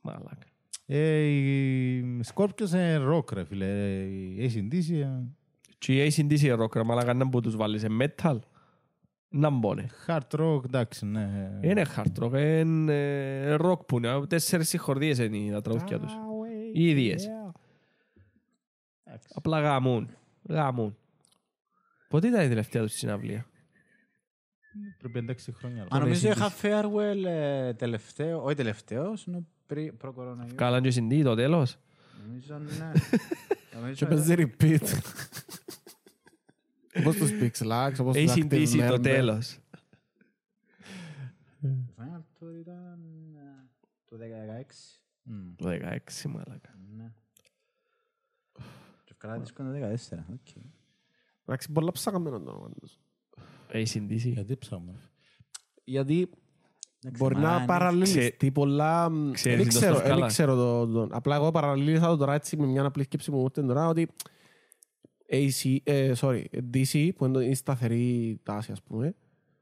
Μαλάκα. 0.00 0.46
Ε, 0.86 1.18
οι 1.22 2.20
Scorpions 2.34 2.70
είναι 2.70 2.98
rock, 3.08 3.32
ρε 3.32 3.44
φίλε. 3.44 4.02
Η 4.04 4.50
ACDC, 4.54 4.92
ε, 4.94 5.08
Και 5.80 6.04
η 6.04 6.12
ACDC 6.16 6.60
rock, 6.62 6.74
ρε 6.74 6.82
μαλάκα, 6.82 7.14
να 7.14 7.28
που 7.28 7.40
τους 7.40 7.56
βάλεις 7.56 7.80
σε 7.80 7.88
metal. 8.00 8.38
Να 9.28 9.50
μπώνε. 9.50 9.86
hard 10.06 10.20
rock, 10.40 10.64
εντάξει, 10.64 11.06
ναι. 11.06 11.58
Είναι 11.62 11.86
hard 11.96 12.22
rock, 12.24 12.32
είναι 12.60 13.56
rock 13.60 13.86
που 13.86 13.96
είναι. 13.96 14.26
Τέσσερις 14.26 14.68
συγχορδίες 14.68 15.18
είναι 15.18 15.52
τα 15.52 15.60
τραγούδια 15.60 15.98
τους. 15.98 16.12
Οι 16.72 16.88
ίδιες. 16.88 17.28
Απλά 19.34 19.60
γαμούν. 19.60 20.08
Γαμούν. 20.48 20.96
Πότε 22.08 22.28
ήταν 22.28 22.44
η 22.44 22.48
τελευταία 22.48 22.82
τους 22.82 22.92
συναυλία. 22.92 23.46
Πριν 24.98 25.12
πέντε-έξι 25.12 25.52
χρόνια. 25.52 25.86
Μα 25.90 25.98
νομίζω 25.98 26.28
ACDC. 26.28 26.36
είχα 26.36 26.52
farewell 26.62 27.24
ε, 27.24 27.72
τελευταίο, 27.74 28.42
όχι 28.42 28.54
τελευταίος, 28.54 29.24
είναι 29.24 29.44
πρι- 29.66 29.92
προ-κοροναϊού. 29.92 30.54
Κάλαν 30.54 30.82
και 30.82 30.90
συντή 30.90 31.22
το 31.22 31.34
τέλος. 31.34 31.76
Νομίζω 32.22 32.58
ναι. 32.58 32.92
Και 33.70 33.76
Νομίζω, 33.76 34.06
παίζει 34.06 34.34
repeat. 34.36 34.80
Όπως 36.98 37.16
τους 37.16 37.30
Pixelax, 37.40 37.92
όπως 38.00 38.16
τους 38.16 38.32
Active 38.34 38.52
ACDC 38.52 38.86
το 38.88 38.94
Member. 38.94 39.02
τέλος. 39.02 39.58
Final 41.96 42.22
Tour 42.40 42.54
ήταν 42.60 43.00
ε, 43.36 43.68
το 44.04 44.16
16. 44.16 44.20
Μμ. 45.22 45.54
Το 45.56 45.68
16 45.68 46.22
μαλάκα. 46.28 46.78
Ναι. 46.96 47.12
Το 48.52 49.10
Ευκαλάδης 49.10 49.52
είναι 49.58 49.80
το 49.80 50.14
14. 50.16 50.18
οκ. 50.32 50.64
Εντάξει, 51.44 51.72
πολλά 51.72 51.92
ψαγμένο 51.92 52.40
το 52.40 52.50
όνομα 52.50 52.70
τους. 52.80 52.98
ACDC. 53.72 54.32
Γιατί 54.32 54.56
ψάχνουμε; 54.56 54.94
Γιατί 55.84 56.20
Εντάξει, 56.20 56.49
μπορεί 57.18 57.34
μα 57.34 57.40
να 57.40 57.56
είναι- 57.56 57.66
παραλληλιστεί 57.66 58.50
πολλά... 58.50 59.10
μ, 59.10 59.30
Ξέρεις 59.30 59.58
Δεν 59.58 59.68
το 59.72 59.78
ξέρω, 59.78 59.92
στο 59.94 60.02
δεν 60.02 60.12
σκάλα. 60.12 60.26
ξέρω 60.26 60.54
το, 60.56 60.86
το- 60.86 61.08
Απλά 61.10 61.34
εγώ 61.36 61.50
παραλληλίσα 61.50 62.06
το 62.06 62.16
τώρα 62.16 62.34
έτσι 62.34 62.56
με 62.56 62.66
μια 62.66 62.84
απλή 62.84 63.02
σκέψη 63.02 63.30
μου 63.30 63.42
ούτε 63.42 63.62
τώρα 63.62 63.88
ότι 63.88 64.08
AC, 65.32 65.76
ε, 65.84 66.12
sorry, 66.20 66.42
DC 66.74 67.08
που 67.16 67.24
είναι 67.24 67.44
η 67.44 67.54
σταθερή 67.54 68.40
τάση 68.42 68.72
ας 68.72 68.82
πούμε 68.82 69.14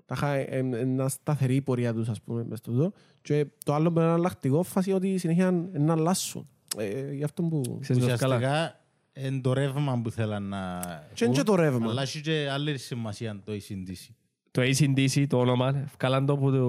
τα 0.06 0.14
είχα 0.16 0.32
ε, 0.34 0.42
ε, 0.42 0.58
ένα 0.58 1.08
σταθερή 1.08 1.60
πορεία 1.60 1.94
τους 1.94 2.08
ας 2.08 2.22
πούμε 2.22 2.44
μες 2.44 2.60
τούτο 2.60 2.92
και 3.22 3.46
το 3.64 3.74
άλλο 3.74 3.90
με 3.90 4.02
ένα 4.02 4.12
αλλακτικό 4.12 4.62
φάση 4.62 4.92
ότι 4.92 5.18
συνέχεια 5.18 5.50
να 5.72 5.92
αλλάσουν. 5.92 6.48
Ε, 6.76 7.12
γι' 7.12 7.24
αυτό 7.24 7.42
που... 7.42 7.78
Ξέρεις 7.80 8.04
το 8.06 8.16
σκάλα. 8.16 8.36
Ουσιαστικά 8.36 8.80
είναι 9.12 9.40
το 9.40 9.52
ρεύμα 9.52 10.00
που 10.02 10.10
θέλαν 10.10 10.42
να... 10.42 10.80
Και 11.14 11.24
είναι 11.24 11.34
και 11.34 11.42
το 11.42 11.54
ρεύμα. 11.54 11.90
Αλλά 11.90 12.02
έχει 12.02 12.20
και 12.20 12.48
άλλη 12.50 12.78
σημασία 12.78 13.40
το 13.44 13.52
ACDC. 13.52 14.14
Το 14.58 14.64
ACDC 14.64 15.26
το 15.28 15.38
όνομα, 15.38 15.84
βγάλαν 15.98 16.26
το 16.26 16.36
που 16.36 16.50
το, 16.50 16.66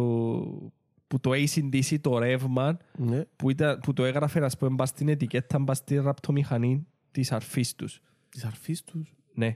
που 1.08 1.20
το 1.20 1.32
ACDC 1.34 2.00
το 2.02 2.18
ρεύμα 2.18 2.78
Ναι. 2.98 3.26
που, 3.36 3.50
ήταν, 3.50 3.80
που 3.80 3.94
το 3.94 4.06
έγραφε 4.06 4.46
ας 4.46 4.58
πούμε 4.58 4.72
μπας 4.76 4.90
στην 4.90 5.10
ετικέτα, 5.10 5.60
μπας 5.60 5.78
στη 5.78 5.96
ραπτομηχανή 5.98 6.88
της 7.12 7.32
αρφής 7.32 7.76
τους. 7.76 8.02
Της 8.30 8.46
αρφής 8.46 8.84
τους; 8.84 9.14
Ναι. 9.34 9.48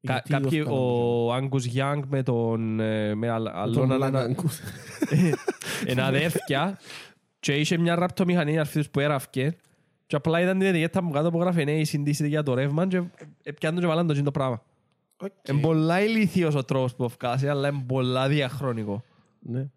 Κα, 0.00 0.12
Γιατί 0.12 0.30
κάποιοι, 0.30 0.48
το 0.50 0.56
έφκαλαν 0.58 0.78
ο 0.82 1.32
Άγκους 1.32 1.64
Γιάνγκ 1.64 2.02
με 2.08 2.22
τον 2.22 2.80
ε, 2.80 3.14
με 3.14 3.28
άλλ- 3.28 3.44
Τον 3.44 3.52
άλλον 3.54 3.84
ένα, 3.84 3.96
Λαγκανκούς. 3.96 4.60
ένα 5.86 6.06
αδέρφια 6.06 6.78
και 7.40 7.54
είχε 7.56 7.78
μια 7.78 7.94
ραπτομηχανή 7.94 8.58
αρφής 8.58 8.76
τους 8.76 8.90
που 8.90 9.00
έραφκε 9.00 9.56
και 10.06 10.16
απλά 10.16 10.40
ήταν 10.40 10.58
την 10.58 10.68
ετικέτα 10.68 11.02
μου 11.02 11.10
κάτω 11.10 11.30
που 11.30 11.38
έγραφε 11.38 11.64
ναι, 11.64 11.80
ACDC 11.80 12.26
για 12.28 12.42
το 12.42 12.54
ρεύμα 12.54 12.86
και 12.86 13.02
πιάνουν 13.52 13.80
και 13.80 13.86
βάλαν 13.86 14.06
το 14.06 14.12
τζιν 14.12 14.24
το 14.24 14.30
πράγμα. 14.30 14.62
Οκ. 15.22 15.48
Είναι 15.48 15.60
πολλά 15.60 16.00
ηλίθιος 16.02 16.54
ο 16.54 16.64
τρόπος 16.64 16.94
που 16.94 17.04
ευκάσει, 17.04 17.48
αλλά 17.48 17.68
είναι 17.68 17.84
πολλά 17.86 18.28
διαχρονικό. 18.28 19.04
Ναι. 19.40 19.68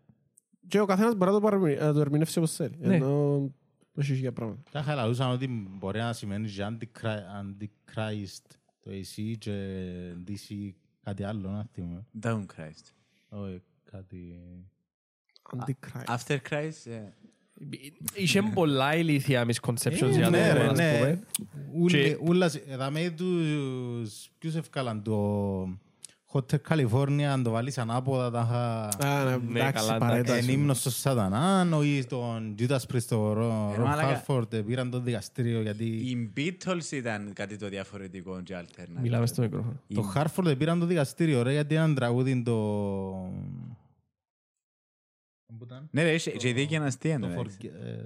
Και 0.68 0.80
ο 0.80 0.86
καθένας 0.86 1.16
μπορεί 1.16 1.32
να 1.32 1.38
το 1.40 1.42
παρεμει- 1.42 1.80
να 1.80 1.94
το 1.94 2.00
ερμηνεύσει 2.00 2.38
όπως 2.38 2.52
θέλει. 2.56 2.76
Ναι. 2.80 2.96
Ενώ 2.96 3.52
έχει 3.96 4.14
για 4.14 4.32
πράγματα. 4.34 4.62
Τα 4.72 4.82
χαλαλούσαν 4.82 5.30
ότι 5.32 5.48
μπορεί 5.78 6.00
να 6.00 6.14
σημαίνει 6.14 6.50
και 6.50 6.66
Anticri- 6.70 7.42
Antichrist 7.42 8.56
το 8.80 8.92
AC 8.92 9.34
και 9.38 9.88
DC 10.28 10.72
κάτι 11.04 11.24
άλλο, 11.24 11.50
να 11.50 11.66
θυμούμε. 11.72 12.06
Down 12.22 12.46
Christ. 12.56 12.92
Όχι, 13.30 13.62
κάτι... 13.92 14.40
Antichrist. 15.58 16.16
After 16.18 16.38
Christ, 16.50 16.92
ε, 16.92 17.02
Είχε 18.14 18.42
πολλά 18.54 18.96
ηλίθια 18.96 19.46
misconceptions 19.46 20.10
για 20.12 20.24
το 20.24 20.30
ναι, 20.30 20.52
ρε, 20.52 20.54
ρεύμα, 20.54 20.72
ας 20.72 20.78
ναι. 20.78 20.98
πούμε. 20.98 21.20
Ούλε- 21.74 22.18
Ούλας, 22.22 22.56
εδάμε 22.56 23.14
τους... 23.18 24.30
Ποιους 24.38 24.56
ευκάλαν 24.56 25.04
το 25.04 25.80
Hotel 26.32 26.58
California, 26.70 27.22
αν 27.22 27.44
το 27.44 27.52
βάλεις 27.52 27.78
ανάποδα, 27.78 28.32
τα 28.32 28.42
είχα... 28.50 29.10
Α, 29.12 29.24
ναι, 29.24 29.38
Ναι, 29.48 29.60
εντάξει, 29.60 29.86
καλά, 29.86 29.98
παρέταση. 29.98 30.40
Εν 30.40 30.50
ύμνος 30.50 30.80
στο 30.80 30.90
Σατανάν, 30.90 31.82
ή 31.84 32.06
τον 32.06 32.56
Judas 32.60 32.80
Priest, 32.94 33.04
το 33.10 33.34
Ρο 33.34 33.74
Ε, 33.76 33.80
μαλάκα. 33.80 34.08
Χάρφορντ, 34.08 34.56
πήραν 34.56 34.90
το 34.90 35.00
δικαστήριο 35.00 35.62
γιατί... 35.62 35.86
οι 35.86 36.32
Beatles 36.38 36.92
ήταν 36.92 37.32
κάτι 37.34 37.58
το 37.58 37.70
διαφορετικό 37.70 38.42
και 38.42 38.56
alternative. 38.62 39.02
Μιλάμε 39.02 39.26
στο 39.26 39.42
μικρόφωνο. 39.42 39.80
Το 39.94 40.02
Χάρφορντ 40.02 40.52
πήραν 40.52 40.80
το 40.80 40.86
δικαστήριο, 40.86 41.42
ρε, 41.42 41.52
γιατί 41.52 41.76
έναν 41.76 41.96
τραγούδι 41.96 42.44
το... 42.44 42.54
Πού 45.46 45.64
ήταν; 45.64 45.88
Ναι, 45.92 46.04
ρε, 46.04 46.14
είχε- 46.14 46.32
και 46.32 46.50
η 46.50 46.54
δίκη 46.54 46.76
είναι 46.76 46.86
αστεία. 46.86 47.20
Το 47.20 47.28
εντάξει. 47.28 47.58
Forget- 47.62 47.86
ε, 47.86 48.04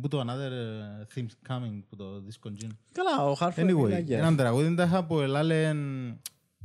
Πού 0.00 0.08
το 0.08 0.20
Another 0.20 0.50
ε, 0.52 1.06
Themes 1.14 1.52
Coming, 1.52 1.82
που 1.88 1.96
το 1.96 2.20
δίσκο 2.20 2.50
Gin. 2.60 2.68
Καλά, 2.92 3.30
ο 3.30 3.34
Χάρφορντ 3.34 3.68
Anyway, 3.70 3.74
μιλάγε. 3.74 4.16
έναν 4.16 4.36
τραγούδι 4.36 4.74
τα 4.74 4.82
είχα 4.84 5.04
που 5.04 5.20
ελάλεν 5.20 5.78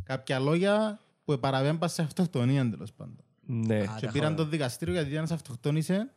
κάποια 0.04 0.40
λόγια 0.40 1.00
που 1.26 1.40
παραβέμπαν 1.40 1.90
σε 1.90 2.02
αυτοκτονία 2.02 2.70
τέλος 2.70 2.94
πάντων. 2.94 3.16
Ναι. 3.46 3.76
Α, 3.80 3.96
Και 4.00 4.06
τα 4.06 4.12
πήραν 4.12 4.34
έχω- 4.34 4.44
το 4.44 4.50
δικαστήριο 4.50 4.94
γιατί 4.94 5.16
ένας 5.16 5.32
αυτοκτόνησε 5.32 6.12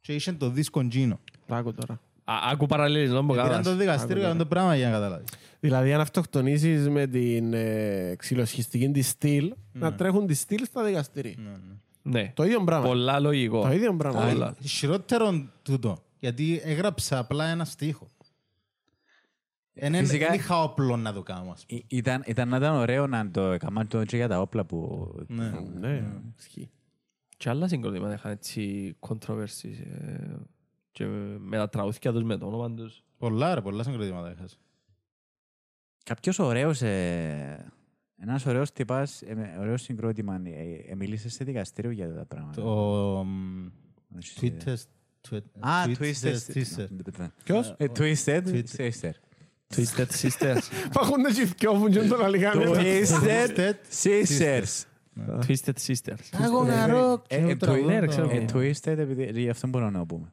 και 0.00 0.14
είχε 0.14 0.32
το 0.32 0.50
δίσκο 0.50 0.86
Gino. 0.92 1.12
Άκου 1.48 1.72
τώρα. 1.74 2.00
Α, 2.24 2.34
Άκου 2.50 2.66
παραλληλισμό 2.66 3.20
που 3.20 3.26
Και 3.26 3.32
Πήραν 3.32 3.48
κάνας. 3.48 3.64
το 3.66 3.76
δικαστήριο 3.76 4.22
για 4.22 4.36
το 4.36 4.46
πράγμα 4.46 4.76
για 4.76 4.86
να 4.86 4.92
καταλάβεις. 4.92 5.26
Δηλαδή, 5.60 5.92
αν 5.92 6.00
αυτοκτονήσεις 6.00 6.88
με 6.88 7.06
την 7.06 7.52
ε, 7.54 8.14
ξυλοσχιστική 8.18 8.90
της 8.90 9.08
στυλ, 9.08 9.54
να 9.72 9.94
τρέχουν 9.94 10.26
τη 10.26 10.34
στυλ 10.34 10.64
στα 10.64 10.84
δικαστήρια. 10.84 11.34
Ναι. 11.38 11.52
Το 12.34 12.44
ίδιο 12.44 12.64
πράγμα. 12.64 12.86
Πολλά 12.86 13.20
λογικό. 13.20 13.62
Το 13.62 13.72
ίδιο 13.72 13.96
πράγμα. 13.96 14.26
Πολλά. 14.26 14.56
Χειρότερο 14.62 15.48
τούτο, 15.62 16.04
γιατί 16.18 16.60
έγραψα 16.64 17.18
απλά 17.18 17.44
ένα 17.46 17.64
στίχο. 17.64 18.10
Δεν 19.76 19.94
Φυσικά- 19.94 20.26
δεν 20.26 20.34
είχα 20.38 20.62
όπλο 20.62 20.96
να 20.96 21.12
το 21.12 21.22
κάνω, 21.22 21.50
ας 21.50 21.64
πούμε. 21.66 21.80
Ή- 21.80 21.96
Ήταν, 21.96 22.22
ήταν 22.26 22.48
να 22.48 22.56
ήταν 22.56 22.74
ωραίο 22.74 23.06
να 23.06 23.30
το 23.30 23.40
έκαναν 23.40 23.88
το 23.88 24.04
και 24.04 24.16
για 24.16 24.28
τα 24.28 24.40
όπλα 24.40 24.64
που... 24.64 25.08
Ναι. 25.28 25.52
Ναι, 25.78 26.04
ισχύει. 26.38 26.70
Και 27.36 27.48
άλλα 27.48 27.68
συγκροτήματα 27.68 28.14
είχαν 28.14 28.30
έτσι 28.32 28.94
controversies 29.00 29.78
ε, 30.00 30.34
και 30.90 31.06
με 31.38 31.56
τα 31.56 31.68
τραγούδια 31.68 32.12
τους, 32.12 32.22
με 32.22 32.36
το 32.36 32.46
όνομα 32.46 32.70
τους. 32.74 33.02
Πολλά 33.18 33.54
ρε, 33.54 33.60
πολλά 33.60 33.82
συγκροτήματα 33.82 34.30
είχα. 34.30 34.44
Κάποιος 36.04 36.38
ωραίος, 36.38 36.82
ε, 36.82 37.72
ένας 38.26 38.46
ωραίος 38.46 38.72
τυπάς, 38.72 39.22
ε, 39.22 39.34
με- 39.34 39.56
ωραίο 39.60 39.76
συγκρότημα, 39.76 40.40
ε, 40.44 40.90
ε, 40.90 40.94
μίλησε 40.94 41.28
σε 41.28 41.44
δικαστήριο 41.44 41.90
για 41.90 42.14
τα 42.14 42.24
πράγματα. 42.24 42.62
Το 42.62 43.24
μ, 43.24 43.66
Όχι, 44.16 44.52
Twitter... 44.64 44.74
Α, 45.60 45.70
Twitter- 45.86 45.98
Twisted. 45.98 46.52
Twister. 46.54 47.26
Ποιος; 47.44 47.74
Ε, 47.76 47.86
Twisted 47.96 48.42
Twisted. 48.46 48.62
Sister. 48.76 49.10
Twisted 49.76 50.06
Sisters. 50.22 50.58
Υπάρχουν 50.86 51.24
και 51.56 51.68
δυο 51.90 52.02
και 52.02 52.08
τον 52.08 52.24
άλλη 52.24 52.38
κανένα. 52.38 52.70
Twisted 52.70 53.24
Twisted 53.24 53.74
Sisters. 54.02 54.84
Twisted 55.46 55.74
Sisters. 55.86 56.42
Αγώνα 56.44 56.86
ροκ. 56.86 57.24
Ε, 57.28 57.36
ε, 57.36 57.56
Twi- 57.60 57.84
ναι, 57.86 57.98
ρε, 57.98 58.06
ξέρω. 58.06 58.30
ε, 58.30 58.44
Twisted, 58.52 58.98
επειδή 58.98 59.40
γι' 59.40 59.48
αυτό 59.48 59.68
μπορούμε 59.68 59.90
να 59.90 59.98
το 59.98 60.04
πούμε. 60.06 60.32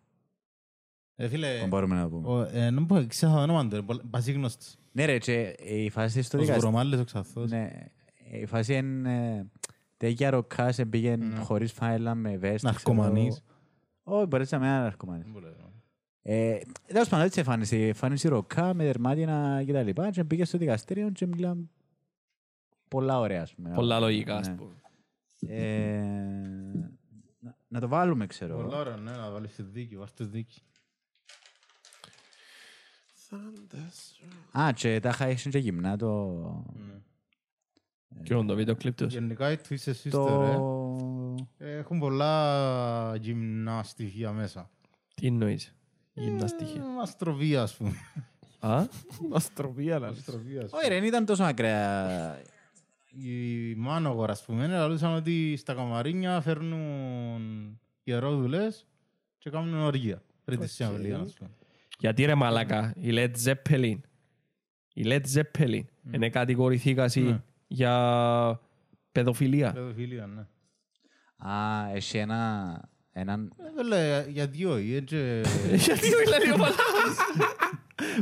Ε, 1.15 1.27
φίλε, 1.27 1.57
Δεν 1.59 1.67
μπορούμε 1.67 1.95
να 1.95 2.01
το 2.03 2.09
πούμε. 2.09 2.27
ο- 2.27 2.41
ε, 2.41 2.71
δεν 2.71 2.83
μπορώ, 2.83 3.05
ξέχασα 3.07 3.35
το 3.37 3.41
όνομα 3.43 3.67
του, 3.67 3.75
είναι 3.75 3.85
πολλά- 3.85 4.03
πασίγνωστος. 4.09 4.75
Ναι 4.91 5.05
ρε, 5.05 5.17
και 5.17 5.55
η 5.59 5.89
φάση 5.89 6.21
στο 6.21 6.37
Ο 6.37 6.41
δικαστήριο... 6.41 6.69
Σβουρομάλης 6.71 6.99
ο 6.99 7.03
Ξαθός. 7.03 7.49
Ναι, 7.51 7.69
η 8.31 8.45
φάση 8.45 8.75
είναι... 8.75 9.35
ε, 9.37 9.45
Τέτοια 9.97 10.29
ροκάς 10.29 10.79
πήγαινε 10.89 11.35
χωρίς 11.35 11.71
φάιλα 11.71 12.15
με 12.15 12.37
βέστη. 12.37 12.65
Ναρκωμανής. 12.65 13.43
Όχι, 14.03 14.25
μπορείς 14.25 14.51
να 14.51 14.59
μην 14.59 14.67
είναι 14.67 14.77
ναρκωμανής. 14.79 15.23
Δεν 15.23 15.33
μπορώ. 15.33 15.55
Ε, 16.21 16.57
Τέλος 16.87 17.09
πάντων, 17.09 17.25
έτσι 17.25 17.39
εμφάνισε. 17.39 17.87
Εμφάνισε 17.87 18.27
ροκά 18.29 18.73
με 18.73 18.83
δερμάτινα 18.83 19.63
και 19.65 19.73
τα 19.73 19.81
λοιπά 19.83 20.09
και 20.09 20.23
πήγε 20.23 20.45
στο 20.45 20.57
δικαστήριο 20.57 21.09
και 21.09 21.25
μιλάμε 21.27 21.63
πολλά 22.87 23.19
ωραία, 23.19 23.41
ας 23.41 23.53
πούμε. 23.53 23.71
Πολλά 23.73 23.99
λογικά, 23.99 24.35
ας 24.37 24.47
Ναι. 24.47 24.55
πούμε. 24.55 24.73
Ε, 25.47 26.01
να- 27.39 27.55
Να 27.67 27.79
το 27.79 27.87
βάλουμε, 27.87 28.25
ξέρω. 28.27 28.55
Πολλά 28.55 28.77
ωραία, 28.77 28.95
ναι, 28.95 29.11
να 29.11 29.31
βάλεις 29.31 29.51
στη 29.51 29.63
δίκη, 29.63 29.97
βάζεις 29.97 30.13
στη 30.13 30.23
δίκη. 30.23 30.61
Α, 34.59 34.71
και 34.75 34.99
τα 34.99 35.09
είχα 35.09 35.25
έχει 35.25 35.49
και 35.49 35.57
γυμνά 35.57 35.97
το... 35.97 36.65
Και 38.23 38.35
on 38.35 38.45
το 38.47 38.55
βίντεο 38.55 38.75
κλιπ 38.75 38.95
τους. 38.95 39.13
Γενικά 39.13 39.51
οι 39.51 39.57
Twisted 39.69 39.91
Sister 40.03 40.09
Το... 40.09 41.35
ε, 41.57 41.77
έχουν 41.77 41.99
πολλά 41.99 43.15
γυμνά 43.15 43.83
στοιχεία 43.83 44.31
μέσα. 44.31 44.69
Τι 45.15 45.27
εννοείς. 45.27 45.75
Γυμναστική. 46.13 46.77
Ε, 46.77 47.01
Αστροβία, 47.01 47.61
ας 47.61 47.75
πούμε. 47.75 47.93
Α, 48.59 48.85
Αστροπία, 49.33 49.95
αλλά. 49.95 50.07
Αστροβία, 50.07 50.61
ας 50.61 50.69
πούμε. 50.69 50.81
Όχι 50.81 50.89
ρε, 50.89 50.99
δεν 50.99 51.07
ήταν 51.07 51.25
τόσο 51.25 51.43
ακραία. 51.43 52.39
Οι 53.11 53.75
Μάνογορ, 53.75 54.29
ας 54.29 54.45
πούμε, 54.45 54.67
λαλούσαν 54.67 55.15
ότι 55.15 55.55
στα 55.57 55.73
καμαρίνια 55.73 56.41
φέρνουν 56.41 57.79
ιερόδουλες 58.03 58.87
και 59.37 59.49
κάνουν 59.49 59.81
οργία. 59.81 60.21
Πριν 60.43 60.59
τη 60.59 60.67
συναυλία, 60.67 61.17
ας 61.19 61.33
πούμε. 61.33 61.49
Γιατί 62.01 62.25
ρε 62.25 62.35
μαλάκα, 62.35 62.93
η 62.97 63.09
Led 63.13 63.31
Zeppelin, 63.45 63.97
η 64.93 65.03
Led 65.05 65.21
Zeppelin, 65.35 65.81
είναι 66.11 66.29
κατηγορηθήκαση 66.29 67.19
Ναι. 67.21 67.41
για 67.67 68.59
παιδοφιλία. 69.11 69.71
Παιδοφιλία, 69.71 70.25
ναι. 70.27 70.41
Α, 71.51 71.89
έχει 71.95 72.17
ένα... 72.17 72.81
έναν... 73.11 73.53
Ε, 73.79 73.83
λέει, 73.83 74.25
για 74.31 74.47
δύο 74.47 74.77
ή 74.77 74.95
έτσι... 74.95 75.15
Γιατί 75.85 76.13
ο 76.15 76.21
Ιλάνιο 76.21 76.51
Παλάβας 76.57 77.17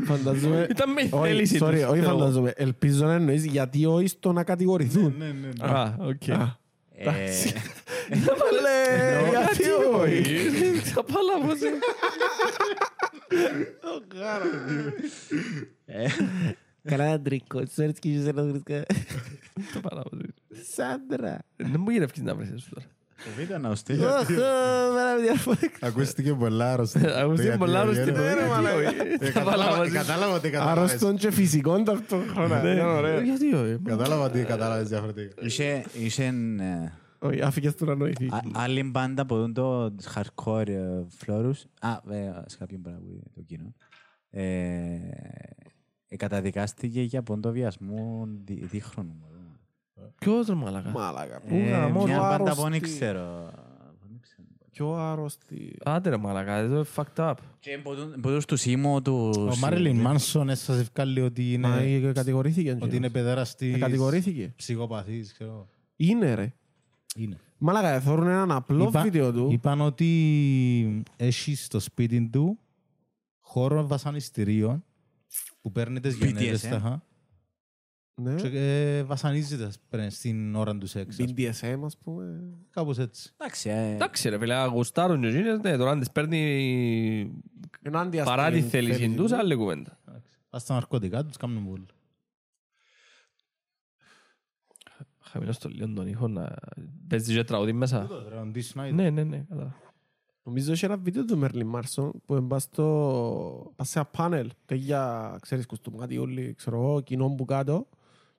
Φανταζούμε... 0.04 0.68
ήταν 0.70 0.92
με 0.92 1.02
Όχι, 1.12 1.28
θέληση 1.28 1.58
sorry, 1.62 1.74
τους. 1.74 1.84
όχι 1.84 2.02
φανταζούμε. 2.02 2.54
Ελπίζω 2.56 3.06
να 3.06 3.14
εννοείς 3.14 3.46
γιατί 3.46 3.86
όχι 3.86 4.08
στο 4.08 4.32
να 4.32 4.44
κατηγορηθούν. 4.44 5.14
Ναι, 5.18 5.26
ναι, 5.26 5.50
ναι. 5.62 5.66
Α, 5.72 5.96
οκ. 6.00 6.30
Α, 6.30 6.58
Ε, 6.96 7.06
Λε, 8.62 9.30
γιατί 9.30 9.64
όχι; 9.94 10.24
Θα 10.80 11.04
Παλάβας. 11.04 11.62
ε. 11.62 11.70
Καλά 16.84 17.12
αντρικό, 17.12 17.68
ξέρεις 17.68 18.00
και 18.00 18.10
είσαι 18.10 18.30
ένα 18.30 18.44
βρίσκα. 18.44 18.86
Το 19.74 19.80
Παλάβας. 19.82 20.20
Σάντρα. 20.74 21.40
Δεν 21.56 21.76
μου 21.80 21.90
γυρεύκεις 21.90 22.22
να 22.22 22.36
βρεις 22.36 22.50
εσύ 22.52 22.70
τώρα. 22.74 22.86
Το 23.24 23.30
βίντεο 23.38 23.58
να 23.58 23.70
ουστεί. 23.70 23.94
Ωχ, 23.94 24.30
μέρα 24.94 25.16
με 25.16 25.22
διαφορετικά. 25.22 25.88
Ακούστηκε 25.88 26.34
πολλά 26.34 26.74
άρρωστο. 26.74 27.00
Ακούστηκε 27.24 27.56
πολλά 27.58 27.80
άρρωστη. 27.80 28.12
ναι, 28.12 28.34
ρε, 28.34 28.48
μαλάκα. 28.48 28.92
Κατάλαβα 29.34 29.80
ότι 30.34 30.50
κατάλαβες. 30.50 30.72
Αρρώστον 30.78 31.18
και 31.18 31.32
φυσικών 31.32 31.84
ταυτόχρονα. 31.84 32.72
Είναι 32.72 32.84
ωραίο. 32.84 33.22
Γιατί 33.22 33.54
όχι. 33.54 33.78
Κατάλαβα 33.86 34.24
ότι 34.26 34.44
κατάλαβες 34.44 34.88
διαφορετικά. 34.88 35.34
Είχε, 35.46 35.84
είχε 35.94 36.24
ε, 36.60 36.92
Όχι, 37.20 37.42
άφηκες 37.42 37.76
του 37.76 37.86
να 37.86 37.96
νοηθεί. 37.96 38.26
α- 38.28 38.42
άλλη 38.52 38.84
μπάντα 38.84 39.26
που 39.26 39.36
δουν 39.36 39.54
το 39.54 39.96
hardcore 40.16 40.68
ε, 40.68 41.04
φλόρους. 41.08 41.66
Α, 41.82 42.14
ε, 42.16 42.44
σε 42.46 42.58
κάποιον 42.58 42.82
πράγμα 42.82 43.00
που 43.00 43.22
το 43.36 43.42
κοινό. 43.42 43.74
Ε, 44.30 44.42
ε, 46.08 46.16
καταδικάστηκε 46.18 47.02
για 47.02 47.22
πόντο 47.24 47.52
βιασμό 47.52 48.28
δι- 48.46 48.64
δίχρονου. 48.70 49.16
Ποιος 50.20 50.48
ρε 50.48 50.54
μαλάκα; 50.54 50.90
Μάλακα. 50.90 51.40
Πού 51.42 51.56
Ε, 51.56 51.70
γαμώ, 51.70 52.04
Μια 52.04 52.14
πιο 52.14 52.24
μπάντα 52.24 52.38
που 52.38 52.44
άρρωστη. 52.44 52.70
δεν 52.70 52.82
ξέρω. 52.82 53.50
Δεν 54.08 54.20
ξέρω. 54.22 54.48
Πιο 54.72 54.94
άρρωστη. 54.94 55.76
Άντε 55.86 56.10
ρε 56.10 56.18
μαλάκα, 56.18 56.54
εδώ 56.56 56.76
είναι 56.76 56.86
fucked 56.96 57.30
up. 57.30 57.34
Και 57.60 57.78
που 57.84 57.96
δουν- 57.96 58.20
που 58.22 58.30
δουν 58.30 58.42
στους 58.42 58.66
ήμου 58.66 59.02
του... 59.02 59.34
Ο 59.52 59.58
Μάριλιν 59.58 60.00
Μάνσον 60.00 60.50
έσπασε 60.50 60.80
ευκάλλει 60.80 61.22
ότι 61.22 61.58
Μα 61.60 61.84
είναι... 61.84 62.08
ε, 62.08 62.12
κατηγορήθηκε. 62.14 62.78
Ότι 62.82 62.96
είναι 62.96 63.06
Ε, 63.06 63.10
παιδεραστής, 63.10 63.78
Κατηγορήθηκε. 63.80 64.54
ψυχοπαθής, 64.56 65.34
ξέρω. 65.34 65.68
Είναι 65.96 66.34
ρε. 66.34 66.54
Είναι. 67.16 67.38
Μάλακα, 67.58 68.00
θεωρούν 68.00 68.28
έναν 68.28 68.52
απλό 68.52 68.84
Είπα- 68.88 69.02
βίντεο 69.02 69.32
του. 69.34 69.48
Είπαν 69.52 69.82
ότι 69.82 71.04
έχει 71.16 71.56
στο 71.56 71.80
σπίτι 71.80 72.30
του 72.32 72.60
χώρο 73.40 73.88
βασανιστήριων 73.88 74.84
που 75.62 75.72
παίρνει 75.72 76.00
τις 76.00 76.16
γενέτες 76.16 76.66
BDSM. 76.66 76.70
τα, 76.70 76.80
χα, 76.80 77.02
Ναι. 78.22 78.36
και 78.36 78.48
ε, 78.48 79.04
βασανίζεται 79.04 79.64
ας 79.66 79.80
πούμε, 79.90 80.10
στην 80.10 80.56
ώρα 80.56 80.78
του 80.78 80.88
σεξ. 80.88 81.20
ας 81.20 81.26
πούμε. 81.26 81.34
BDSM, 81.38 81.80
ας 81.86 81.98
πούμε. 81.98 82.44
Κάπως 82.70 82.98
έτσι. 83.00 83.32
Εντάξει, 83.38 83.70
ε, 83.70 83.94
Εντάξει 83.94 84.30
ρε 84.30 84.38
φίλε, 84.38 84.66
γουστάρουν 84.66 85.22
και 85.22 85.28
εκείνες, 85.28 85.60
ναι, 85.60 85.78
τώρα 85.78 85.92
αν 85.92 86.00
τις 86.00 86.12
παίρνει 86.12 87.42
Ενάντια 87.82 88.24
παρά 88.24 88.50
τη 88.52 88.58
στην 88.58 88.70
θέληση 88.70 89.00
θέληση 89.00 89.16
τους, 89.16 89.32
του. 89.32 89.38
άλλη 89.38 89.56
κουβέντα. 89.56 90.00
Πας 90.50 90.62
στα 90.62 90.74
ναρκωτικά 90.74 91.26
τους 91.26 91.38
κάνουν 91.38 91.68
πολύ. 91.70 91.86
Χαμηλώ 95.32 95.52
στο 95.52 95.70
λίγο 95.70 95.94
τον 95.94 96.08
ήχο 96.08 96.28
να 96.28 96.56
παίζει 97.08 97.34
και 97.34 97.44
τραγούδι 97.44 97.74
μέσα. 97.74 98.02
Τούτος, 98.02 98.28
ρε, 98.30 98.36
ο 98.36 98.52
Dee 98.56 98.62
Snider. 98.74 98.94
Ναι, 98.94 99.10
ναι, 99.10 99.24
ναι. 99.24 99.38
κατάλαβα. 99.38 99.76
Νομίζω 100.44 100.74
είχε 100.74 100.86
ένα 100.86 100.98
βίντεο 100.98 101.26
του 101.26 101.38
Μέρλιν 101.38 101.68
Μάρσον 101.68 102.12
που 102.26 102.36
έμπα 102.36 102.60
στο... 102.60 103.74
πας 103.76 103.90
σε 103.90 104.00
ένα 104.00 104.08
πάνελ 104.08 104.50
για, 104.72 105.36
ξέρεις, 105.42 105.66
κουστούμάτι 105.66 106.18
όλοι, 106.18 106.54
ξέρω 106.58 106.82
εγώ, 106.82 107.02
κοινό 107.02 107.30
που 107.30 107.46
κάτω 107.46 107.88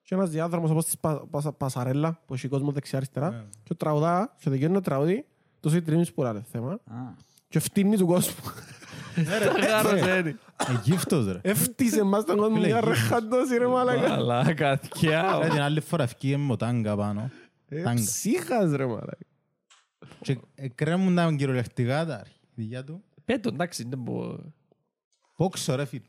και 0.03 0.15
ένας 0.15 0.31
διάδρομος 0.31 0.71
όπως 0.71 0.85
της 0.85 0.99
πα, 0.99 1.27
πα, 1.31 1.53
πασαρέλα 1.53 2.21
που 2.27 2.35
έχει 2.35 2.49
κόσμο 2.49 2.73
δεξιά-αριστερά 2.73 3.31
Ναι. 3.31 3.45
και 3.63 3.75
τραγουδά 3.75 4.35
και 4.39 4.51
τελειώνει 4.51 4.75
το 4.75 4.81
τραγούδι 4.81 5.27
τόσο 5.61 5.77
η 5.77 5.83
τρίμης 5.83 6.13
που 6.13 6.23
είναι 6.23 6.45
θέμα 6.51 6.73
α, 6.73 6.95
και 7.49 7.59
φτύνει 7.59 7.97
του 7.97 8.07
κόσμου. 8.07 8.35
Τα 9.15 9.67
γάρωσε, 9.67 10.11
έτσι. 10.17 10.37
Ε, 10.57 10.73
γύφτος 10.83 11.27
ρε. 11.33 11.39
Έφτισε 11.43 12.03
μας 12.03 12.25
τον 12.25 12.37
κόσμο 12.37 12.55
Φίλε, 12.55 12.67
μια 12.67 12.77
γύφτος. 12.79 12.99
ρεχαντώση 12.99 13.57
ρε 13.59 13.67
μαλάκα. 13.67 14.09
Μαλάκα, 14.09 14.77
θκιά. 14.77 15.39
Ρε, 15.43 15.49
την 15.49 15.61
άλλη 15.61 15.81
φορά 15.81 16.03
ευκήγε 16.03 16.37
με 16.37 16.57
τάγκα 16.57 16.97
πάνω. 16.97 17.31
Ε, 17.69 17.83
Τάγκα. 17.83 18.01
Ψύχας 18.03 18.73
ρε 18.73 18.87
μαλάκα. 18.87 19.19
Και 20.21 20.39
ε, 20.55 20.69
κρέμουν 20.69 21.15
τα 21.15 21.33
κυριολεκτικά 21.37 22.07
τα 22.07 22.15
αρχιδιά 22.55 22.85
του. 22.85 23.05
Πέτω, 23.25 23.49
εντάξει, 23.49 23.87
δεν 23.89 23.99
μπορώ. 23.99 24.53
Πόξο 25.37 25.75
ρε 25.75 25.85
φίλε. 25.85 26.03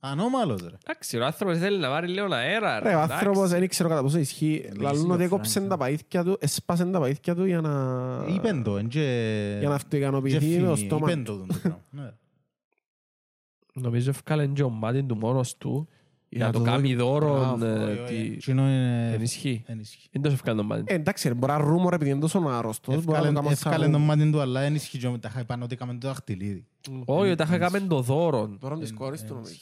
Ε, 0.00 0.08
Ανώμαλος 0.08 0.60
ρε. 0.60 0.76
Εντάξει, 0.84 1.18
ο 1.18 1.24
άνθρωπος 1.24 1.58
θέλει 1.58 1.78
να 1.78 1.88
πάρει 1.88 2.08
λίγο 2.08 2.34
αέρα. 2.34 2.80
Ρε, 2.80 2.88
ο 2.88 2.90
εντάξει. 2.90 3.12
άνθρωπος 3.12 3.48
δεν 3.48 3.62
ήξερα 3.62 3.88
κατά 3.88 4.02
πόσο 4.02 4.18
ισχύει. 4.18 4.70
Λαλούν 4.78 5.06
με 5.06 5.12
ότι 5.12 5.22
ο 5.22 5.24
έκοψε 5.24 5.60
Φράνκο. 5.60 5.76
τα 5.76 5.86
παΐθκια 5.86 6.24
του, 6.24 6.36
έσπασε 6.40 6.84
τα 6.84 7.00
παΐθκια 7.02 7.34
του 7.34 7.44
για 7.44 7.60
να... 7.60 8.24
Είπεν 8.34 8.62
το, 8.62 8.76
εν 8.76 8.88
και... 8.88 9.56
Για 9.58 9.68
να 9.68 9.74
αυτοικανοποιηθεί 9.74 10.48
και 10.48 10.60
με 10.60 10.66
το 10.66 10.74
φύγει. 10.74 10.86
στόμα. 10.86 11.10
Είπεν 11.10 11.24
το 11.24 11.36
τον 11.36 11.46
το 11.46 11.54
πράγμα. 11.62 11.80
Ναι. 11.90 12.12
Νομίζω 13.72 14.10
ευκάλε 14.10 14.46
και 14.46 14.62
ο 14.62 14.68
Μάτιν 14.70 15.06
του 15.08 15.16
μόνος 15.16 15.56
του 15.56 15.88
για 16.28 16.46
να 16.46 16.52
το 16.52 16.58
το 16.58 16.64
κάνει 16.64 16.94
δώρο. 16.94 17.34
Μπράβο, 17.34 17.64
ε, 17.64 17.72
Όχι, 17.92 18.00
όχι. 18.00 18.14
τι- 18.28 18.32
Εκείνο 18.34 18.62
είναι... 18.62 19.08
Δεν 19.10 19.22
ισχύει. 19.22 19.62
Εν 19.66 19.78
ισχύει. 19.78 20.08
Δεν 20.12 20.22
το 20.22 20.28
ευκάλε 20.28 20.56
τον 20.56 20.66
Μάτιν. 20.66 20.84
Ε, 20.88 20.94
εντάξει, 20.94 21.28
ρε, 21.28 21.34
μπορεί 21.34 21.52
να 21.52 21.58
ρούμορ 21.58 21.94
επειδή 21.94 22.10
είναι 22.10 22.20
τόσο 22.20 22.38
άρρωστος. 22.38 23.04
μπορεί 23.04 23.18
να 23.20 23.26
το 23.26 23.32
κάνω 23.32 23.50
Εύκαλε 23.50 23.82
σαν- 23.84 23.92
το 23.92 23.98
μάτι 23.98 24.30
του, 24.30 24.40
αλλά 24.40 24.60
εν 24.60 24.74
ισχύει 24.74 24.98
και 24.98 25.08
μετά 25.08 25.32
είπαν 25.40 25.62
ότι 25.62 25.74
έκαμε 25.74 25.94
το 25.98 26.08
δαχτυλίδι. 26.08 26.66
Όχι, 27.04 27.34
τα 27.34 27.44
είχα 27.44 27.58
κάνει 27.58 27.86
το 27.86 28.00
δώρο. 28.00 28.48
Τώρα 28.60 28.78
της 28.78 28.92
κόρης 28.92 29.24
του 29.24 29.34
νομίζω. 29.34 29.54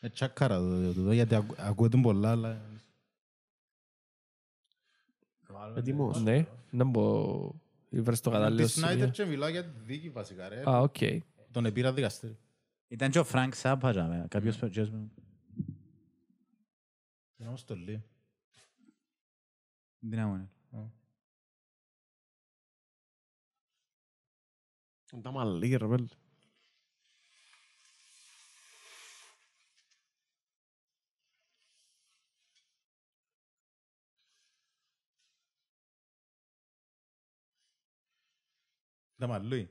Ε, 0.00 0.08
τσάκαρα 0.08 0.58
το 0.58 0.92
τούτο, 0.92 1.12
γιατί 1.12 1.34
ακού- 1.34 1.56
ακούγεται 1.58 1.96
πολλά, 2.02 2.30
αλλά... 2.30 2.60
Έτοιμος. 5.76 6.22
Ναι, 6.22 6.46
δεν 6.70 6.88
μπορώ. 6.88 7.54
Βρες 7.90 8.20
το 8.20 8.30
Ο 8.30 8.32
κατάλληλο 8.32 8.66
Dee 8.66 8.70
Snyder 8.84 8.88
σημείο. 8.90 9.08
και 9.08 9.24
μιλάω 9.24 9.48
για 9.48 9.64
τη 9.64 9.70
δίκη 9.86 10.10
βασικά 10.10 10.48
ρε. 10.48 10.62
Α, 10.70 10.80
οκ. 10.80 10.96
Τον 11.50 11.66
επήρα 11.66 11.92
δικαστήριο. 11.92 12.36
Ήταν 12.88 13.10
και 13.10 13.18
ο 13.18 13.24
Φρανκ 13.24 13.54
Σάπα, 13.54 13.92
ρε, 13.92 14.26
κάποιος 14.28 14.58
που- 14.58 14.68
ποιος 14.68 14.90
μου- 14.90 15.12
Είναι 17.36 17.48
όμως 17.48 17.64
το 17.64 17.76
λέει. 17.76 18.04
Δεν 19.98 20.18
άμονε. 20.18 20.50
Είναι 25.12 25.22
τα 25.22 25.30
μαλλί, 25.30 25.76
ρε, 25.76 25.86
πέλ. 25.88 26.08
Τα 39.18 39.26
μαλλούι. 39.26 39.70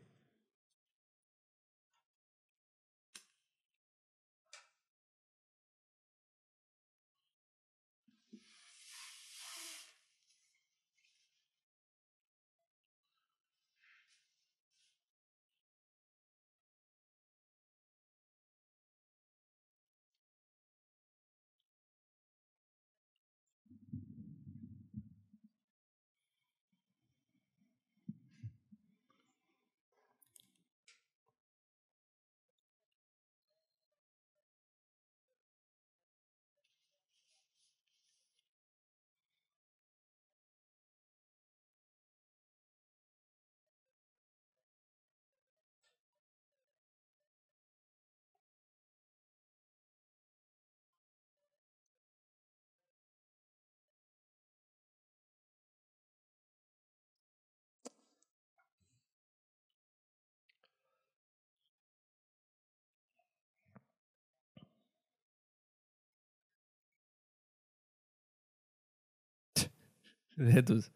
Δεν 70.36 70.66
τους. 70.66 70.90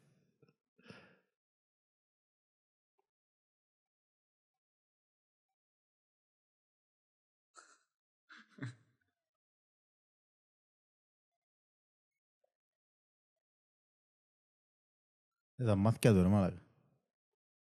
Τα 15.66 15.76
μάτια 15.76 16.14
του 16.14 16.22
ρε 16.22 16.28
μάλακα. 16.28 16.62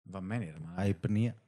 Βαμμένη 0.03 0.45
ρε 0.45 0.59
μάλακα. 0.59 0.81
Αϊπνία. 0.81 1.44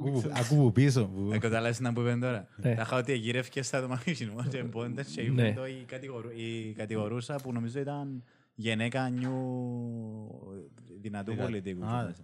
Ακού 0.00 0.10
που- 0.20 0.30
Ακού 0.34 0.54
που 0.56 0.72
πίσω. 0.72 1.06
που- 1.06 1.30
Ε, 1.32 1.38
καταλάβεις 1.38 1.80
να 1.80 1.92
που 1.92 2.00
είπαν 2.00 2.20
τώρα. 2.20 2.48
Ναι. 2.56 2.74
Τα 2.74 2.82
είχα 2.82 2.96
ότι 2.96 3.12
εγγύρευκες 3.12 3.66
στα 3.66 3.80
το 3.80 3.88
μαγαζίνο 3.88 4.44
και 4.48 4.62
μπόντες 4.62 5.06
και 5.08 5.22
Ναι. 5.22 5.42
είπαν 5.42 5.54
το 5.54 5.66
η 5.66 5.84
κατηγορού- 5.86 6.32
η 6.36 6.72
κατηγορούσα 6.76 7.36
που 7.36 7.52
νομίζω 7.52 7.80
ήταν 7.80 8.24
γενέκα 8.54 9.08
νιου 9.08 10.70
δυνατού 11.00 11.30
Δυνα- 11.30 11.42
πολιτικού. 11.44 11.84
Α, 11.84 12.14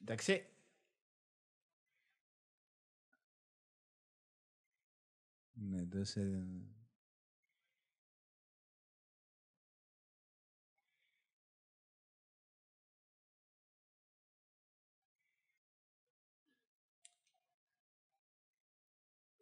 Εντάξει, 0.00 0.42
Ναι, 5.60 5.82
τόσο... 5.86 6.20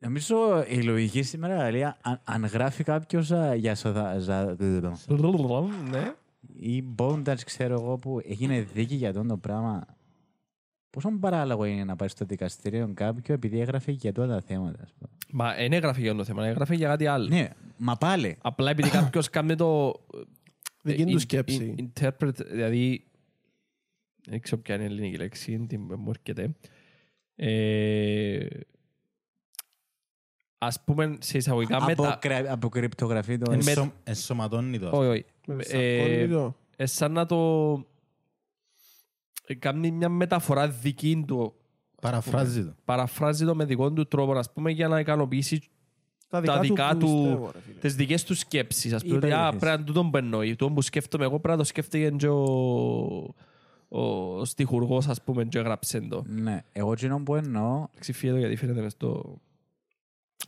Νομίζω 0.07 0.65
η 0.69 0.83
λογική 0.83 1.23
σήμερα 1.23 1.71
λέει 1.71 1.83
αν, 1.83 2.21
αν 2.25 2.45
γράφει 2.45 2.85
κάποιος 2.85 3.33
για 3.57 3.75
σοδα, 3.75 4.19
ζα, 4.19 4.45
Ναι. 5.91 6.13
ή 6.59 6.85
bondage, 6.99 7.41
ξέρω 7.45 7.75
εγώ, 7.75 7.99
που 7.99 8.21
έγινε 8.25 8.61
δίκη 8.61 8.95
για 8.95 9.09
αυτό 9.09 9.23
το 9.27 9.37
πράγμα. 9.37 9.87
Πόσο 10.91 11.11
παράλογο 11.21 11.65
είναι 11.65 11.85
να 11.85 11.97
πάει 11.97 12.09
στο 12.09 12.25
δικαστήριο 12.25 12.91
κάποιο 12.95 13.35
επειδή 13.35 13.61
έγραφε 13.61 13.93
για 13.93 14.13
τότε 14.13 14.29
τα 14.29 14.41
θέματα. 14.41 14.83
ας 14.83 14.93
πούμε. 14.99 15.11
Μα 15.31 15.55
δεν 15.55 15.73
έγραφε 15.73 16.01
για 16.01 16.15
το 16.15 16.25
θέμα, 16.25 16.47
έγραφε 16.47 16.75
για 16.75 16.89
κάτι 16.89 17.07
άλλο. 17.07 17.29
Ναι, 17.29 17.49
μα 17.77 17.97
πάλι. 17.97 18.37
Απλά 18.43 18.71
επειδή 18.71 18.91
κάποιος 18.91 19.31
κάνει 19.31 19.55
το... 19.55 19.95
Δική 20.83 21.03
ε, 21.03 21.05
του 21.05 21.13
in- 21.17 21.21
σκέψη. 21.21 21.75
in- 21.79 22.03
Interpret, 22.03 22.35
δηλαδή... 22.51 23.05
Δεν 24.29 24.41
ξέρω 24.41 24.61
ποια 24.61 24.75
είναι 24.75 24.85
η 24.85 24.87
ελληνική 24.87 25.17
λέξη, 25.17 25.53
είναι 25.53 25.67
τι 25.67 25.79
μου 25.79 26.11
έρχεται. 26.15 26.51
Ε, 30.59 30.67
Ας 30.67 30.81
πούμε 30.85 31.17
σε 31.21 31.39
εισαγωγικά 31.39 31.77
Από, 31.77 31.85
μετα... 31.87 32.19
κρυ- 32.21 32.49
από 32.49 32.69
κρυπτογραφή 32.69 33.39
το... 33.39 33.53
Ε, 33.53 33.57
με- 33.57 33.63
ενσω- 33.71 33.93
Ενσωματώνει 34.05 34.79
το. 34.79 34.91
Όχι, 34.93 35.09
όχι. 35.09 35.25
Με 35.47 35.63
Ε, 35.69 35.99
σακώνει 35.99 36.29
το. 36.29 36.55
ε, 36.77 36.87
σαν 36.87 37.13
να 37.13 37.27
το... 37.27 37.73
ε, 39.47 39.55
Κάνει 39.55 39.91
μια 39.91 40.09
μεταφορά 40.09 40.69
δική 40.69 41.25
του, 41.27 41.55
Παραφράζει 42.01 42.65
το. 42.65 42.75
παραφράζει 42.85 43.45
το 43.45 43.55
με 43.55 43.65
δικό 43.65 43.93
του 43.93 44.07
τρόπο, 44.07 44.33
ας 44.33 44.53
πούμε, 44.53 44.71
για 44.71 44.89
να 44.89 45.01
ικανοποιήσει 45.01 45.63
τα 46.29 46.41
δικά 46.61 46.91
του, 46.97 46.99
πιστεύω, 47.07 47.51
ρε 47.53 47.59
φίλε. 47.61 47.79
τις 47.81 47.95
δικές 47.95 48.25
του 48.25 48.35
σκέψεις. 48.35 48.93
Ας 48.93 49.03
Οι 49.03 49.05
πούμε, 49.05 49.17
ότι, 49.17 49.27
α, 49.27 49.29
υπερήφανες. 49.29 49.61
πρέπει 49.61 49.79
να 49.79 49.85
τούτον 49.85 50.11
που 50.11 50.17
εννοεί. 50.17 50.51
Τούτον 50.51 50.75
που 50.75 50.83
σκέφτομαι 50.83 51.25
εγώ 51.25 51.39
πρέπει 51.41 51.49
να 51.57 51.63
το 51.63 51.65
σκέφτηκε 51.69 52.11
και 52.11 52.29
ο, 52.29 53.35
ο 53.89 54.45
στιχουργός, 54.45 55.07
ας 55.07 55.23
πούμε, 55.23 55.45
και 55.45 55.59
έγραψε 55.59 56.01
το. 56.01 56.23
Ναι, 56.27 56.63
εγώ 56.73 56.93
εκείνο 56.93 57.21
που 57.23 57.35
εννοώ, 57.35 57.87
Ξηφίε 57.99 58.31
το 58.31 58.37
γιατί 58.37 58.57
φαίνεται 58.57 58.81
μες 58.81 58.93
στο... 58.93 59.41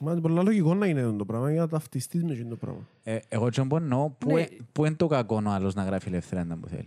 Μα 0.00 0.12
είναι 0.12 0.20
πολλά 0.20 0.42
λογικό 0.42 0.74
να 0.74 0.86
είναι 0.86 1.12
το 1.12 1.24
πράγμα 1.24 1.50
για 1.52 1.60
να 1.60 1.68
ταυτιστείς 1.68 2.24
με 2.24 2.32
εκείνο 2.32 2.48
το 2.48 2.56
πράγμα. 2.56 2.88
ε, 3.02 3.18
εγώ 3.28 3.46
εκείνο 3.46 3.66
που 3.66 3.76
εννοώ, 3.76 4.10
που, 4.10 4.32
Ναι. 4.32 4.40
ε- 4.40 4.48
που 4.72 4.84
είναι 4.84 4.94
το 4.94 5.06
κακό 5.06 5.42
ο 5.46 5.50
άλλος 5.50 5.74
να 5.74 5.82
γράφει 5.84 6.08
ελευθερία 6.08 6.46
αν 6.50 6.60
που 6.60 6.68
θέλει. 6.68 6.86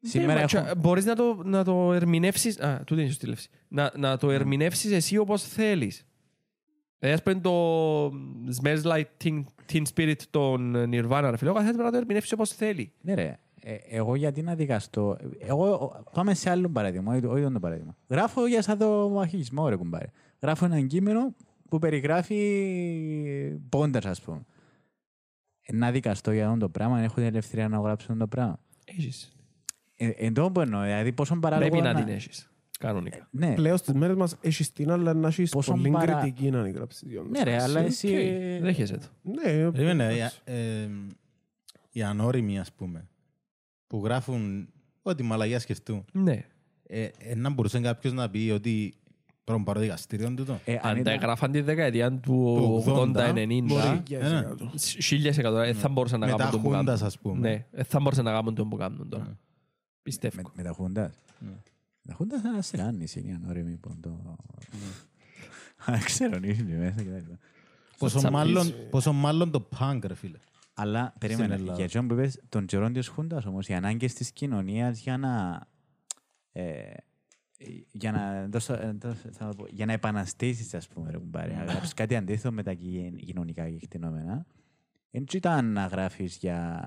Σήμερα 0.00 0.32
Ναι, 0.32 0.38
μα 0.38 0.40
έχω... 0.40 0.64
τσα- 0.66 0.74
Μπορείς 0.76 1.04
να 1.04 1.14
το, 1.14 1.40
να 1.44 1.64
το 1.64 1.92
ερμηνεύσεις... 1.92 2.60
Α, 2.60 2.76
τούτη 2.78 2.92
είναι 2.94 3.02
η 3.02 3.06
σωστή 3.08 3.26
λέξη. 3.26 3.48
Να, 3.68 3.92
να 3.96 4.16
το 4.16 4.30
ερμηνεύσεις 4.30 4.92
εσύ 4.92 5.16
όπως 5.16 5.42
θέλεις. 5.42 6.06
Δηλαδή, 6.98 7.18
ας 7.18 7.22
πούμε 7.22 7.40
το 7.40 8.06
Smells 8.62 8.82
Like 8.82 9.04
Teen, 9.24 9.42
teen 9.72 9.82
Spirit 9.94 10.16
των 10.30 10.74
Nirvana, 10.76 11.26
ρε 11.30 11.36
φίλε, 11.36 11.50
ο 11.50 11.54
καθένας 11.54 11.72
πρέπει 11.74 11.82
να 11.84 11.90
το 11.90 11.96
ερμηνεύσει 11.96 12.34
όπως 12.34 12.50
θέλει. 12.50 12.92
Ναι 13.00 13.14
ρε, 13.14 13.38
ε, 13.60 13.74
εγώ 13.88 14.14
γιατί 14.14 14.42
να 14.42 14.54
δικαστώ; 14.54 15.16
Εγώ 15.38 15.72
ο- 15.74 16.02
πάμε 16.12 16.34
σε 16.34 16.50
άλλο 16.50 16.68
παράδειγμα, 16.68 17.14
όχι 17.16 17.26
όχι 17.26 17.52
το 17.52 17.60
παράδειγμα. 17.60 17.96
Γράφω 18.08 18.46
για 18.46 18.62
σαν 18.62 18.78
το 18.78 19.08
μαχισμό 19.12 19.68
ρε 19.68 19.76
κουμπάρε. 19.76 20.06
Γράφω 20.42 20.64
ένα 20.64 20.80
κείμενο 20.80 21.34
που 21.74 21.80
περιγράφει 21.80 22.38
πόντας 23.68 24.04
ας 24.04 24.20
πούμε. 24.20 24.44
Ε, 25.62 25.76
να 25.76 25.90
δικαστώ 25.90 26.32
για 26.32 26.46
αυτό 26.46 26.58
το 26.58 26.68
πράγμα, 26.68 27.00
έχω 27.00 27.14
την 27.14 27.24
ελευθερία 27.24 27.68
να 27.68 27.78
γράψω 27.78 28.06
αυτό 28.12 28.18
το 28.24 28.26
πράγμα. 28.28 28.60
Έχεις. 28.84 29.32
Ε, 29.96 30.08
εν 30.08 30.34
τω 30.34 30.50
που 30.50 30.60
εννοώ, 30.60 30.82
δηλαδή 30.82 31.12
πόσο 31.12 31.36
παράλογο 31.36 31.70
Πρέπει 31.70 31.84
να 31.86 31.92
να- 31.92 32.04
την 32.04 32.14
έχεις. 32.14 32.48
Κανονικά. 32.78 33.28
Ναι, 33.30 33.54
Πλέον 33.54 33.76
στις 33.76 33.94
μέρες 33.94 34.16
μας 34.16 34.36
έχεις 34.40 34.72
την 34.72 34.90
αλλά 34.90 35.14
να 35.14 35.28
έχεις 35.28 35.50
Πόσο 35.50 35.72
πολύ 35.72 35.90
παρα- 35.90 36.12
κριτική 36.20 36.50
να 36.50 36.68
γράψεις. 36.70 37.08
για 37.10 37.20
να 37.20 37.28
ναι 37.28 37.42
ρε, 37.42 37.62
αλλά 37.62 37.80
εσύ... 37.80 38.08
Οκ, 38.56 38.62
Δέχεσαι 38.62 38.96
το. 38.98 39.06
Ναι, 39.22 39.70
Περίμενε, 39.70 40.12
οι- 40.14 40.52
ε, 40.52 40.88
οι 41.90 42.02
ανώριμοι, 42.02 42.58
ας 42.58 42.72
πούμε, 42.72 43.08
που 43.86 44.00
γράφουν 44.04 44.68
ό,τι 45.02 45.22
μαλαγιά 45.22 45.58
σκεφτούν. 45.58 46.04
Ναι. 46.12 46.44
Ε, 46.86 47.08
ε, 47.18 47.34
να 47.34 47.50
μπορούσε 47.50 47.80
κάποιος 47.80 48.12
να 48.12 48.30
πει 48.30 48.50
ότι 48.54 48.94
πρέπει 49.44 49.58
να 49.58 49.64
πάρω 49.64 49.80
δικαστήριο 49.80 50.34
τούτο. 50.34 50.60
Ε, 50.64 50.72
αν 50.72 50.78
Αν 50.82 50.94
τα 50.94 50.98
ήταν- 51.00 51.14
έγραφαν 51.14 51.50
τη 51.52 51.60
δεκαετία 51.60 52.12
του 52.12 52.20
Του 52.22 52.82
80, 52.86 53.32
80-90, 53.32 53.62
μπορεί. 53.62 54.02
ένα. 54.08 54.56
χίλιες 55.00 55.38
εκατομμύρια, 55.38 55.72
δεν 55.72 55.80
θα 55.80 55.88
μπορούσαν 55.88 56.20
να 56.20 56.26
Μετά 56.26 56.36
κάνουν 56.38 56.52
το 56.52 56.58
που 56.58 56.64
χούντας, 56.74 56.84
κάνουν. 56.84 57.06
ας 57.06 57.18
πούμε. 57.18 57.48
Ναι, 57.48 57.66
δεν 57.70 57.84
θα 57.84 58.00
μπορούσαν 58.00 58.24
να 58.24 58.32
κάνουν 58.32 58.54
το 58.54 58.66
που 58.66 58.76
κάνουν 58.76 59.08
τώρα. 59.08 59.24
με, 59.24 59.36
Πιστεύω. 60.02 60.40
με 60.54 60.62
τα 60.62 60.72
χούντας. 60.72 61.12
Ναι. 61.38 61.48
Με 61.50 61.56
τα 62.06 62.14
χούντας 62.14 62.40
θα 62.40 62.62
σε 62.62 62.76
κάνει 62.76 63.06
είναι 63.14 63.38
ανώριμη 63.42 63.76
που 63.76 63.90
το... 64.00 64.36
Α, 65.92 65.98
Ξέρω, 66.04 66.36
είναι 66.36 66.76
μέσα 66.78 67.02
και 67.02 67.10
τα 67.10 67.16
λοιπά. 67.16 67.38
Πόσο 67.98 68.18
τσαπίζει. 68.18 68.32
μάλλον, 68.44 68.74
πόσο 68.90 69.12
μάλλον 69.12 69.50
το 69.50 69.68
punk, 69.78 69.98
ρε 70.06 70.14
φίλε. 70.14 70.38
Αλλά 70.74 71.14
περίμενε, 71.18 71.54
Ελλάδα. 71.54 71.74
για 71.74 71.84
εκείνον 71.84 72.08
που 72.08 72.14
είπες, 72.14 72.40
τον 72.48 72.66
καιρό 72.66 72.90
της 72.90 73.08
Χούντας 73.08 73.44
όμως, 73.46 73.68
οι 73.68 73.74
ανάγκες 73.74 74.14
της 74.14 74.30
κοινωνίας 74.32 74.98
για 74.98 75.16
να... 75.18 75.60
Ε, 77.66 77.70
για 77.92 78.12
να, 78.12 78.46
δώσω- 78.48 78.80
ε, 78.82 78.92
δώσω- 78.98 79.30
θα 79.32 79.48
το 79.48 79.54
πω, 79.56 79.66
για 79.70 79.86
να 79.86 79.92
επαναστήσεις, 79.92 80.74
ας 80.74 80.88
πούμε, 80.88 81.10
ρε 81.10 81.18
κουμπάρε, 81.18 81.54
να 81.54 81.64
γράψεις 81.64 81.94
κάτι 81.94 82.16
αντίθετο 82.16 82.52
με 82.54 82.62
τα 82.62 82.72
κοι- 82.74 83.24
κοινωνικά 83.24 83.70
κεκτηνόμενα. 83.70 84.46
Δεν 85.10 85.24
ήταν 85.32 85.72
να 85.72 85.86
γράφεις 85.86 86.36
για 86.36 86.80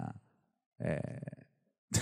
ε, 0.77 0.95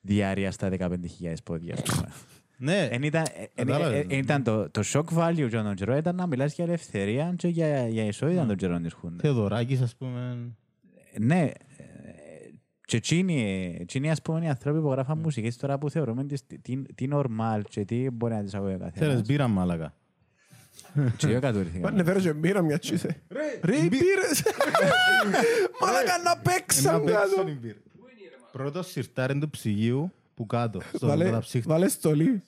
διάρκεια 0.00 0.50
στα 0.50 0.68
15.000 0.78 1.34
πόδια, 1.44 1.74
ας 1.74 1.82
πούμε. 1.82 2.08
Ναι, 2.56 2.88
Εν 2.90 3.02
ήταν, 3.02 3.22
ε, 3.34 3.40
εν- 3.54 3.66
Κατάλαβες. 3.66 3.98
ε, 3.98 4.06
εν 4.14 4.18
ήταν 4.18 4.42
το, 4.42 4.70
το 4.70 4.82
shock 4.84 5.04
value 5.18 5.48
για 5.48 5.62
τον 5.62 5.74
καιρό 5.74 5.96
ήταν 5.96 6.16
να 6.16 6.26
μιλάς 6.26 6.54
για 6.54 6.64
ελευθερία 6.64 7.34
και 7.36 7.48
για, 7.48 7.88
για 7.88 8.04
ισότητα 8.04 8.46
των 8.46 8.56
καιρών 8.56 8.82
της 8.82 8.92
Χούντας. 8.92 9.20
Θεοδωράκης, 9.20 9.80
ας 9.80 9.96
πούμε. 9.96 10.50
Ναι, 11.20 11.40
ε, 11.42 11.52
και 12.86 12.96
εκείνοι, 12.96 13.76
εκείνοι 13.80 14.10
ας 14.10 14.22
πούμε 14.22 14.44
οι 14.44 14.48
άνθρωποι 14.48 14.80
που 14.80 14.90
γράφαν 14.90 15.18
μουσικές 15.18 15.56
τώρα 15.56 15.78
που 15.78 15.90
θεωρούμε 15.90 16.24
τις- 16.24 16.46
τι, 16.62 16.82
τι 16.94 17.08
normal 17.12 17.60
και 17.68 17.84
τι 17.84 18.10
μπορεί 18.10 18.34
να 18.34 18.42
τις 18.42 18.54
ακούει 18.54 18.72
ο 18.72 18.76
Θέλεις 18.78 18.92
καθένας. 18.94 19.22
μπύρα, 19.22 19.48
μάλακα. 19.48 19.94
Και 21.16 21.26
εγώ 21.26 21.40
κατουρήθηκα. 21.40 21.80
Πάνε 21.88 22.04
φέρω 22.04 22.20
και 22.20 22.32
μπύρα 22.32 22.62
μια 22.62 22.78
τσίσε. 22.78 23.22
Ρε, 23.62 23.76
οι 23.76 23.88
μπύρες. 23.88 24.42
Μαλάκα 25.80 26.18
να 26.24 26.36
παίξαν 26.38 26.94
Ένα 27.02 27.10
κάτω. 27.12 27.26
παίξον 27.28 27.48
η 27.48 27.58
μπύρα. 27.60 27.76
Πρώτος 28.52 28.90
σιρτάρι 28.90 29.38
του 29.38 29.50
ψυγείου 29.50 30.12
που 30.34 30.46
κάτω, 30.46 30.80
στο 30.94 31.06
Βάλε- 31.06 31.26
καταψύχτη. 31.26 31.68
Βάλε 31.68 31.88
στολή. 31.88 32.42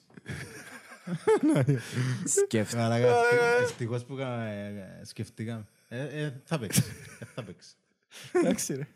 Σκέφτομαι. 2.25 2.81
Μαλάκα, 2.83 3.07
ευτυχώς- 3.07 3.61
ευτυχώς 3.61 4.03
που 4.05 4.15
κα- 4.15 4.43
ε, 4.43 4.67
ε, 5.01 5.05
σκεφτήκαμε. 5.05 5.65
Ε, 5.89 6.01
ε, 6.23 6.33
Θα 6.43 6.59
παίξει. 6.59 6.83
ε, 7.19 7.25
Θα 7.35 7.43
παίξει. 7.43 7.69
Εντάξει 8.31 8.73
ρε. 8.75 8.87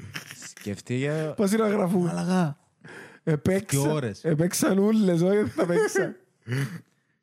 Σκεφτείτε, 0.49 1.33
Πώς 1.37 1.51
είναι 1.51 1.63
να 1.63 1.69
γραφούμε; 1.69 2.05
Μαλάκα. 2.13 2.57
Επέξα. 3.23 3.79
Δύο 3.81 3.93
ώρες. 3.93 4.23
Επέξαν 4.23 4.77
ούλες, 4.77 5.21
όχι 5.21 5.43
θα 5.49 5.65
παίξα. 5.65 6.15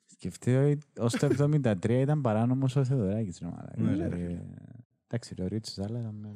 σκεφτείτε 0.06 0.78
ως 0.98 1.12
το 1.12 1.28
73 1.38 1.88
ήταν 1.88 2.20
παράνομος 2.20 2.76
ο 2.76 2.84
Θεοδωράκης. 2.84 3.38
ρε 3.38 3.46
μαλάκα. 3.46 3.72
Ναι, 3.76 3.90
Δηλαδή, 3.90 4.40
Εντάξει, 5.06 5.34
ρε, 5.38 5.42
ο 5.42 5.46
Ρίτσος 5.46 5.78
άλλα 5.78 5.98
ήταν... 5.98 6.34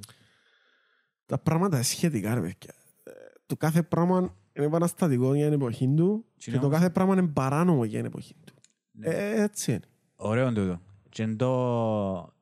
Τα 1.26 1.38
πράγματα 1.38 1.82
σχετικά 1.82 2.34
ρε 2.34 2.40
παιδιά. 2.40 2.74
Ε, 3.04 3.10
Το 3.46 3.56
κάθε 3.56 3.82
πράγμα 3.82 4.16
είναι 4.52 4.66
επαναστατικό 4.66 5.34
για 5.34 5.44
την 5.44 5.52
εποχή 5.54 5.94
του 5.96 6.24
και 6.36 6.50
είναι 6.50 6.58
το 6.58 6.66
όμως- 6.66 6.78
κάθε 6.78 6.90
πράγμα 6.90 7.12
είναι 7.12 7.26
παράνομο 7.28 7.84
για 7.84 7.96
την 7.98 8.06
εποχή 8.06 8.34
του. 8.46 8.54
Ε, 9.00 9.42
Έτσι 9.42 9.70
είναι. 9.70 9.80
Ωραίο 10.16 10.52
τούτο. 10.52 10.80
Και 11.08 11.22
είναι 11.22 11.34
το... 11.34 12.34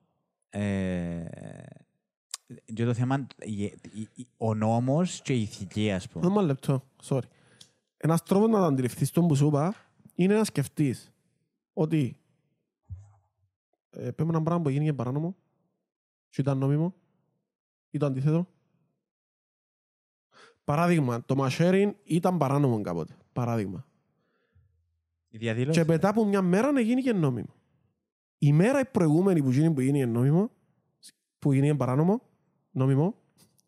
ε, 2.65 2.73
Και 2.73 2.85
το 2.85 2.95
θέμα, 2.95 3.27
η- 3.39 3.63
η- 3.65 4.09
η- 4.15 4.27
ο 4.37 4.55
νόμος 4.55 5.23
και 5.23 5.33
η 5.35 5.41
ηθική, 5.41 5.91
ας 5.93 6.09
πούμε. 6.09 6.27
Ένα 6.27 6.43
λεπτό, 6.43 6.85
sorry. 7.05 7.21
Ένας 7.97 8.23
τρόπος 8.23 8.49
να 8.51 8.59
το 8.59 8.65
αντιληφθείς 8.65 9.11
τον 9.11 9.27
που 9.27 9.35
σου 9.35 9.47
είπα 9.47 9.75
είναι 10.15 10.35
να 10.35 10.45
σκεφτείς 10.45 11.13
ότι 11.73 12.17
ε, 13.91 14.11
πέμε 14.11 14.31
ένα 14.31 14.43
πράγμα 14.43 14.63
που 14.63 14.69
έγινε 14.69 14.93
παράνομο 14.93 15.37
και 16.29 16.41
ήταν 16.41 16.59
νόμιμο 16.59 16.95
ή 17.91 17.99
το 17.99 18.07
αντίθετο 18.07 18.47
Παράδειγμα, 20.65 21.25
το 21.25 21.35
μαχαίρι 21.37 21.97
ήταν 22.05 22.39
παράνομο 22.39 22.81
κάποτε. 22.81 23.17
Παράδειγμα. 23.33 23.87
Η 25.29 25.39
διαδήλωση. 25.39 25.81
Και 25.81 25.87
μετά 25.87 26.09
από 26.09 26.25
μια 26.25 26.43
μέρα 26.43 26.73
να 26.73 26.81
γίνει 26.81 27.03
και 27.03 27.13
νόμιμο. 27.13 27.55
Η 28.39 28.53
μέρα 28.53 28.81
η 28.81 28.85
προηγούμενη 28.85 29.43
που 29.43 29.51
γίνει 29.51 29.71
που 29.75 29.81
γίνει 29.81 30.07
νόμιμο, 30.07 30.51
που 31.39 31.53
γίνει 31.53 31.75
παράνομο, 31.77 32.23
νόμιμο, 32.71 33.15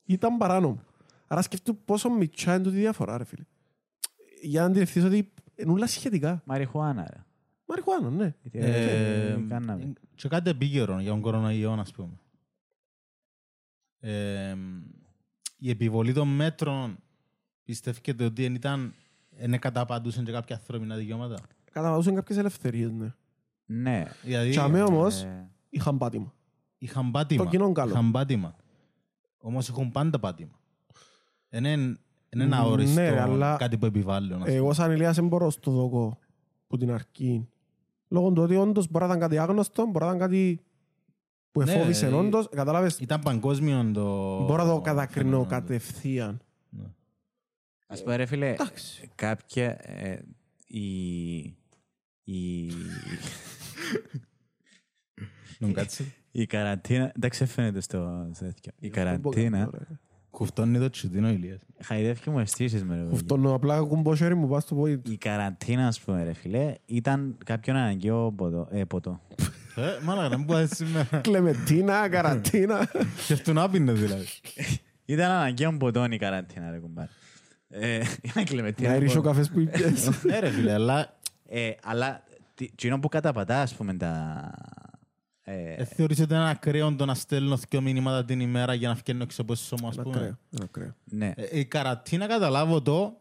ήταν 0.05 0.37
παράνομο. 0.37 0.83
Άρα 1.27 1.43
σκεφτού 1.43 1.77
πόσο 1.77 2.11
μητσά 2.11 2.55
είναι 2.55 2.63
τούτη 2.63 2.77
η 2.77 2.81
διαφορά, 2.81 3.19
ρε 3.19 3.25
φίλε. 3.25 3.45
Για 4.43 4.61
να 4.61 4.67
αντιληφθείς 4.67 5.05
ότι 5.05 5.33
είναι 5.55 5.71
όλα 5.73 5.87
σχετικά. 5.87 6.43
Μαριχουάνα, 6.47 7.09
ρε. 7.15 7.25
Μαριχουάνα, 7.67 8.11
ναι. 8.11 8.35
Γιατί, 8.43 8.59
Ε, 8.59 9.33
ε, 9.33 9.45
κάναμε. 9.49 9.93
Και 10.15 10.29
κάτι 10.29 10.51
επίκαιρο 10.51 11.01
για 11.01 11.11
τον 11.11 11.21
κοροναϊό, 11.21 11.73
ας 11.73 11.93
πούμε. 11.93 12.13
Ε, 14.01 14.57
η 15.59 15.71
επιβολή 15.71 16.13
των 16.13 16.29
μέτρων 16.29 16.99
πιστεύετε 17.65 18.25
ότι 18.25 18.43
δεν 18.43 18.55
ήταν 18.55 18.95
δεν 19.31 19.59
καταπαντούσαν 19.61 20.25
και 20.25 20.33
κάποια 20.33 20.57
ανθρώπινα 20.57 20.97
δικαιώματα; 20.97 21.39
Καταβαλούσαν 21.73 22.15
κάποιες 22.15 22.39
ελευθερίες, 22.39 22.91
ναι. 22.93 23.15
Ναι. 23.65 24.05
Δηλαδή, 24.23 24.51
Και 24.51 24.61
αμέ 24.61 24.83
όμως 24.83 25.23
Ε, 25.23 25.51
είχαν 25.71 25.99
πάτημα. 25.99 26.35
είχαν 26.79 27.11
πάτημα. 27.11 27.45
Το 27.45 27.51
κοινό 27.51 27.73
καλό. 27.73 27.91
Είχαν 27.91 28.11
πάτημα. 28.11 28.57
Όμως 29.45 29.69
έχουν 29.69 29.91
πάντα 29.91 30.19
πάτημα. 30.19 30.61
Είναι 31.51 31.71
είναι 32.35 32.45
ένα 32.45 32.57
αόριστο 32.59 33.01
Ναι, 33.01 33.21
αλλά- 33.21 33.57
κάτι 33.57 33.79
που 33.79 33.87
επιβάλλουν. 33.87 34.33
ας 34.33 34.39
πούμε. 34.39 34.53
Εγώ 34.55 34.73
σαν 34.73 34.91
Ηλίας 34.91 35.15
δεν 35.17 35.27
μπορώ 35.27 35.51
στο 35.51 35.71
δοκό 35.71 36.19
που 36.67 36.77
την 36.77 36.91
αρκεί. 36.93 37.49
Λόγω 38.09 38.33
του 38.33 38.43
ότι 38.43 38.57
όντως 38.57 38.91
μπορεί 38.91 39.05
να 39.05 39.11
ήταν 39.11 39.21
κάτι 39.21 39.39
άγνωστο, 39.39 39.87
μπορεί 39.87 40.05
να 40.05 40.07
ήταν 40.15 40.19
κάτι 40.19 40.61
που 41.53 41.63
Ναι, 41.63 41.73
εφόβησε 41.73 42.07
ε, 42.07 42.13
όντως. 42.13 42.49
Κατάλαβες, 42.49 42.99
Ήταν 42.99 43.21
παγκόσμιο 43.21 43.91
το... 43.93 44.03
μπορώ 44.45 44.65
να 44.65 44.71
το 44.73 44.81
κατακρινώ 44.81 45.25
φαινόμενο. 45.29 45.51
κατευθείαν. 45.51 46.41
Ας 47.87 48.03
πούμε, 48.03 48.17
ρε 48.17 48.27
φίλε, 48.27 48.49
Εντάξει. 48.53 49.11
κάποια... 49.15 49.79
ε, 49.83 50.23
η... 50.67 51.37
Η... 52.25 52.71
Τον 55.59 55.73
κάτσε. 55.73 56.15
Η 56.33 56.47
καραντίνα... 56.47 57.13
Εντάξει, 57.17 57.39
δεν 57.39 57.49
φαίνεται 57.49 57.81
στο 57.81 58.29
στο 58.35 58.45
τέτοιο. 58.45 58.73
Η 58.79 58.89
καραντίνα 58.89 59.71
Κουφτώνει 60.31 60.79
το 60.79 60.91
τσιτίνο 60.91 61.29
Ηλίας. 61.31 61.61
χαϊδεύει 61.83 62.21
και 62.21 62.31
μου 62.31 62.39
αισθήσεις 62.39 62.85
με 62.85 62.97
ρε 62.97 63.03
παιδί. 63.03 63.17
Φτώνω 63.17 63.55
απλά 63.55 63.81
κουμπό 63.81 64.15
χέρι 64.15 64.35
μου, 64.35 64.49
πας 64.49 64.63
στο 64.63 64.75
πόδι. 64.75 65.01
Η 65.09 65.17
καραντίνα, 65.17 65.87
ας 65.87 66.01
πούμε, 66.01 66.25
ρε 66.25 66.33
φίλε, 66.33 66.75
ήταν 66.87 67.37
κάποιον 67.45 67.77
αναγκαίο 67.77 68.33
ποτό. 68.33 68.69
Ε, 68.71 68.85
ποτό. 68.85 69.21
Ε, 69.77 70.05
μάλακα, 70.05 70.29
να 70.29 70.37
μην 70.39 70.47
πω 70.47 70.57
έτσι 70.57 70.75
σήμερα. 70.85 71.21
Κλεμετίνα, 71.21 72.09
καραντίνα. 72.09 72.89
Και 73.27 73.33
αυτού 73.33 73.53
να 73.53 73.69
πίνε 73.71 73.93
δηλαδή. 73.93 74.25
Ήταν 75.05 75.31
αναγκαίο 75.31 75.77
ποτό 75.77 76.05
η 76.11 76.17
καραντίνα, 76.19 76.71
ρε 76.71 76.79
κουμπάρ. 76.79 77.07
Ε, 77.69 78.01
Ήταν 78.23 78.45
κλεμετίνα. 78.45 78.89
Να 78.91 78.99
ρίξω 78.99 79.17
ποτό. 79.17 79.29
καφές 79.29 79.51
που 79.51 79.61
είπες. 79.61 80.11
Ναι 80.23 80.39
ρε 80.39 80.51
φίλε, 80.51 80.73
αλλά 80.73 81.17
Ε, 81.49 81.71
αλλά 81.85 82.23
τι- 82.55 82.65
εκείνο 82.65 82.99
που 82.99 83.09
καταπατά, 83.09 83.61
ας 83.61 83.75
πούμε, 83.75 83.95
τα... 83.95 84.41
ε, 85.53 85.75
ε, 85.75 85.85
θεωρείς 85.85 86.21
ότι 86.21 86.35
είναι 86.35 86.51
ακραίο 86.51 86.95
το 86.95 87.05
να 87.05 87.15
στέλνω 87.15 87.57
δύο 87.69 87.81
μηνύματα 87.81 88.25
την 88.25 88.41
ημέρα 88.41 88.75
για 88.75 88.89
να 88.89 88.95
φτιάχνω 88.95 89.23
έξω 89.23 89.43
από 89.43 89.55
σώμα, 89.55 89.89
ας 89.89 89.95
Είναι 89.95 90.03
πούμε; 90.05 90.17
ακραίο, 90.17 90.39
είναι 90.51 90.65
ακραίο. 90.65 90.95
ναι. 91.05 91.33
Ε, 91.37 91.59
Η 91.59 91.65
καρατίνα 91.65 92.27
καταλάβω 92.27 92.83
το, 92.83 93.17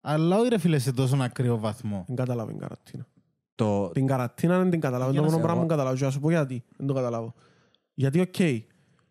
αλλά 0.00 0.38
όχι 0.38 0.48
ρε 0.48 0.58
φίλε 0.58 0.78
σε 0.78 0.92
τόσο 0.92 1.16
ακραίο 1.20 1.58
βαθμό. 1.58 2.04
Δεν 2.06 2.16
καταλάβω 2.16 2.50
την 2.50 2.58
καρατίνα. 2.58 3.06
Το, 3.54 3.88
Την 3.88 4.06
καρατίνα 4.06 4.58
δεν 4.58 4.70
την 4.70 4.80
καταλάβω. 4.80 5.10
Είναι 5.10 5.20
Για 5.20 5.30
το 5.30 5.36
να 5.36 5.36
μόνο 5.36 5.42
σε 5.42 5.52
πράγμα 5.52 5.60
εγώ. 5.60 5.68
που 5.68 5.74
καταλάβω. 5.76 5.96
Και 5.96 6.04
να 6.04 6.10
σου 6.10 6.20
πω 6.20 6.30
γιατί. 6.30 6.64
Δεν 6.76 6.86
το 6.86 6.94
καταλάβω. 6.94 7.34
Γιατί, 7.94 8.20
οκ, 8.20 8.64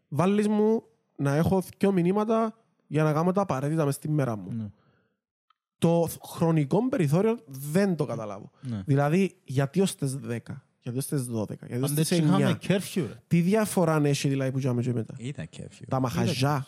βάλεις 0.07 0.48
μου 0.48 0.84
να 1.15 1.36
έχω 1.36 1.64
δύο 1.78 1.91
μηνύματα 1.91 2.57
για 2.88 3.03
να 3.03 3.14
κάνω 3.14 3.32
τα 3.32 3.41
απαραίτητα 3.41 3.86
μες 3.86 3.95
στη 3.95 4.10
μέρα 4.10 4.36
μου. 4.36 4.52
Ναι. 4.52 4.70
Το 5.78 6.07
χρονικό 6.26 6.90
περιθώριο 6.90 7.38
δεν 7.48 7.95
το 7.95 8.06
καταλάβω. 8.06 8.52
Ναι. 8.61 8.82
Δηλαδή, 8.86 9.36
γιατί 9.44 9.82
ως 9.82 9.95
τις 9.95 10.18
10, 10.28 10.38
γιατί 10.84 10.97
ως 10.97 11.05
τις 11.05 11.26
12, 11.31 11.47
γιατί 11.68 11.84
ως 11.84 11.89
Αν 11.89 11.95
τις 11.95 12.10
δεν 12.10 12.23
είχαμε 12.23 12.57
9. 12.61 12.68
curfew 12.72 13.05
ρε. 13.07 13.22
Τι 13.27 13.39
διαφορά 13.41 14.01
έχει 14.03 14.27
δηλαδή 14.27 14.51
που 14.51 14.60
κάνουμε 14.61 14.81
και 14.81 14.93
μετά; 14.93 15.14
ήταν 15.18 15.49
κέφιο. 15.49 15.85
Τα 15.89 15.99
μαχαζιά. 15.99 16.65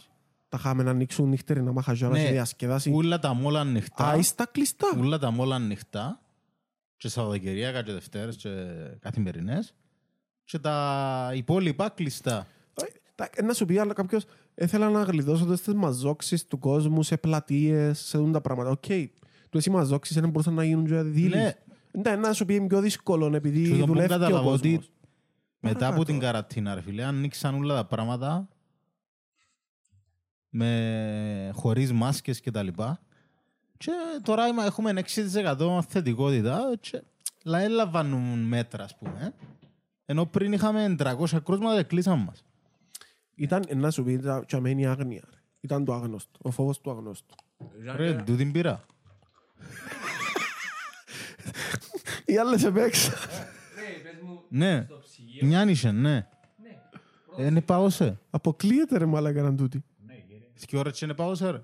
Τα 0.49 0.57
είχαμε 0.59 0.83
να 0.83 0.89
ανοίξουν 0.91 1.29
νύχτερη, 1.29 1.61
να 1.63 1.71
μαχαζιά, 1.71 2.07
να 2.07 2.13
Ναι. 2.17 2.25
σε 2.25 2.31
διασκεδάσει. 2.31 2.89
Ούλα 2.89 3.19
τα 3.19 3.33
μόλα 3.33 3.59
ανοιχτά. 3.59 4.05
Α, 4.07 4.15
είσαι 4.17 4.35
τα 4.35 4.45
κλειστά. 4.51 4.87
Ούλα 4.97 5.19
τα 5.19 5.31
μόλα 5.31 5.55
ανοιχτά. 5.55 6.19
Και 6.97 7.07
Σαββατοκυριακά 7.07 7.81
και 7.83 7.91
Δευτέρες 7.91 8.35
και 8.35 8.49
καθημερινές. 8.99 9.73
Και 10.43 10.59
τα 10.59 11.31
υπόλοιπα 11.35 11.89
κλειστά. 11.89 12.47
Ε, 12.81 12.85
τα- 13.15 13.29
Να 13.43 13.53
σου 13.53 13.65
πει, 13.65 13.77
αλλά 13.77 13.93
κάποιος 13.93 14.25
ήθελα 14.55 14.89
να 14.89 15.01
γλιτώσω 15.03 15.45
τις 15.45 15.67
μαζόξεις 15.75 16.47
του 16.47 16.59
κόσμου 16.59 17.03
σε 17.03 17.17
πλατείες, 17.17 17.99
σε 17.99 18.17
δουν 18.17 18.31
τα 18.31 18.41
πράγματα. 18.41 18.69
Οκ, 18.69 18.85
του 19.49 19.57
εσύ 19.57 19.69
μαζόξεις 19.69 20.15
δεν 20.19 20.29
μπορούσαν 20.29 20.53
να 20.53 20.63
γίνουν 20.63 20.85
και 20.85 21.01
δίλης. 21.01 21.35
Ναι. 21.35 21.53
Ναι, 22.03 22.15
να 22.15 22.33
σου 22.33 22.45
πει 22.45 22.55
είναι 22.55 22.67
πιο 22.67 22.79
δύσκολο 22.81 23.29
Και 23.29 23.35
επειδή 23.35 23.69
το 23.69 23.75
που 23.79 23.85
δουλεύει 23.85 24.07
και 24.07 24.13
ο 24.13 24.17
καταλαβαίνω 24.17 24.51
ότι 24.51 24.69
κόσμος. 24.75 24.91
μετά 25.59 25.73
Παρακάτω. 25.79 25.95
από 26.01 26.05
την 26.05 26.19
καρατίνα, 26.19 26.75
ρε 26.75 26.81
φίλε, 26.81 27.03
ανοίξαν 27.03 27.55
όλα 27.55 27.75
τα 27.75 27.85
πράγματα 27.85 28.47
με, 30.49 31.51
χωρίς 31.53 31.91
μάσκες 31.93 32.39
και 32.41 32.51
τα 32.51 32.63
λοιπά. 32.63 32.99
Και 33.77 33.91
τώρα 34.23 34.47
είμα- 34.47 34.65
έχουμε 34.65 34.93
6% 34.93 35.81
θετικότητα 35.87 36.59
και 36.79 37.03
λαέ 37.43 37.67
λαμβάνουν 37.67 38.39
μέτρα, 38.39 38.83
ας 38.83 38.97
πούμε. 38.97 39.33
Ενώ 40.05 40.25
πριν 40.25 40.53
είχαμε 40.53 40.95
300 40.99 41.39
κρούσματα 41.43 41.77
και 41.81 41.83
κλείσαν 41.87 42.19
μας. 42.19 42.43
Ήταν, 43.35 43.63
ε, 43.67 43.75
να 43.75 43.91
σου 43.91 44.03
πει, 44.03 44.11
ήταν 44.11 44.45
και 44.45 44.55
αμένη 44.55 44.85
άγνοια. 44.87 45.21
ρε. 45.29 45.37
Ήταν 45.59 45.85
το 45.85 45.93
άγνωστο, 45.93 46.39
ο 46.41 46.51
φόβος 46.51 46.81
του 46.81 46.91
αγνώστου. 46.91 47.35
Ρε, 47.95 48.13
του 48.15 48.35
την 48.35 48.51
πήρα. 48.51 48.85
Οι 52.25 52.37
άλλες 52.37 52.63
επέξα. 52.63 53.13
Ναι, 54.49 54.87
νιάνισε, 55.41 55.91
ναι. 55.91 56.27
Είναι 57.37 57.61
πάωσε. 57.61 58.19
Αποκλείεται 58.29 58.97
ρε 58.97 59.05
μάλακα 59.05 59.41
να 59.41 59.55
τούτη. 59.55 59.83
Τι 60.67 60.77
ώρες 60.77 61.01
είναι 61.01 61.13
πάωσε, 61.13 61.49
ρε. 61.51 61.61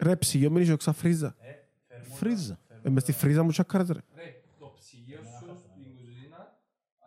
Ρε 0.00 0.16
ψυγείο 0.16 0.50
μην 0.50 0.62
είσαι 0.62 0.72
οξά 0.72 0.92
φρίζα. 0.92 1.36
Φρίζα. 2.14 2.58
Ε, 2.82 2.88
μες 2.90 3.02
στη 3.02 3.12
φρίζα 3.12 3.42
μου 3.42 3.50
τσακάρες 3.50 3.88
ρε. 3.88 4.00
Το 4.58 4.72
ψυγείο 4.78 5.18
σου 5.18 5.56
στην 5.58 5.96
κουζίνα 5.96 6.58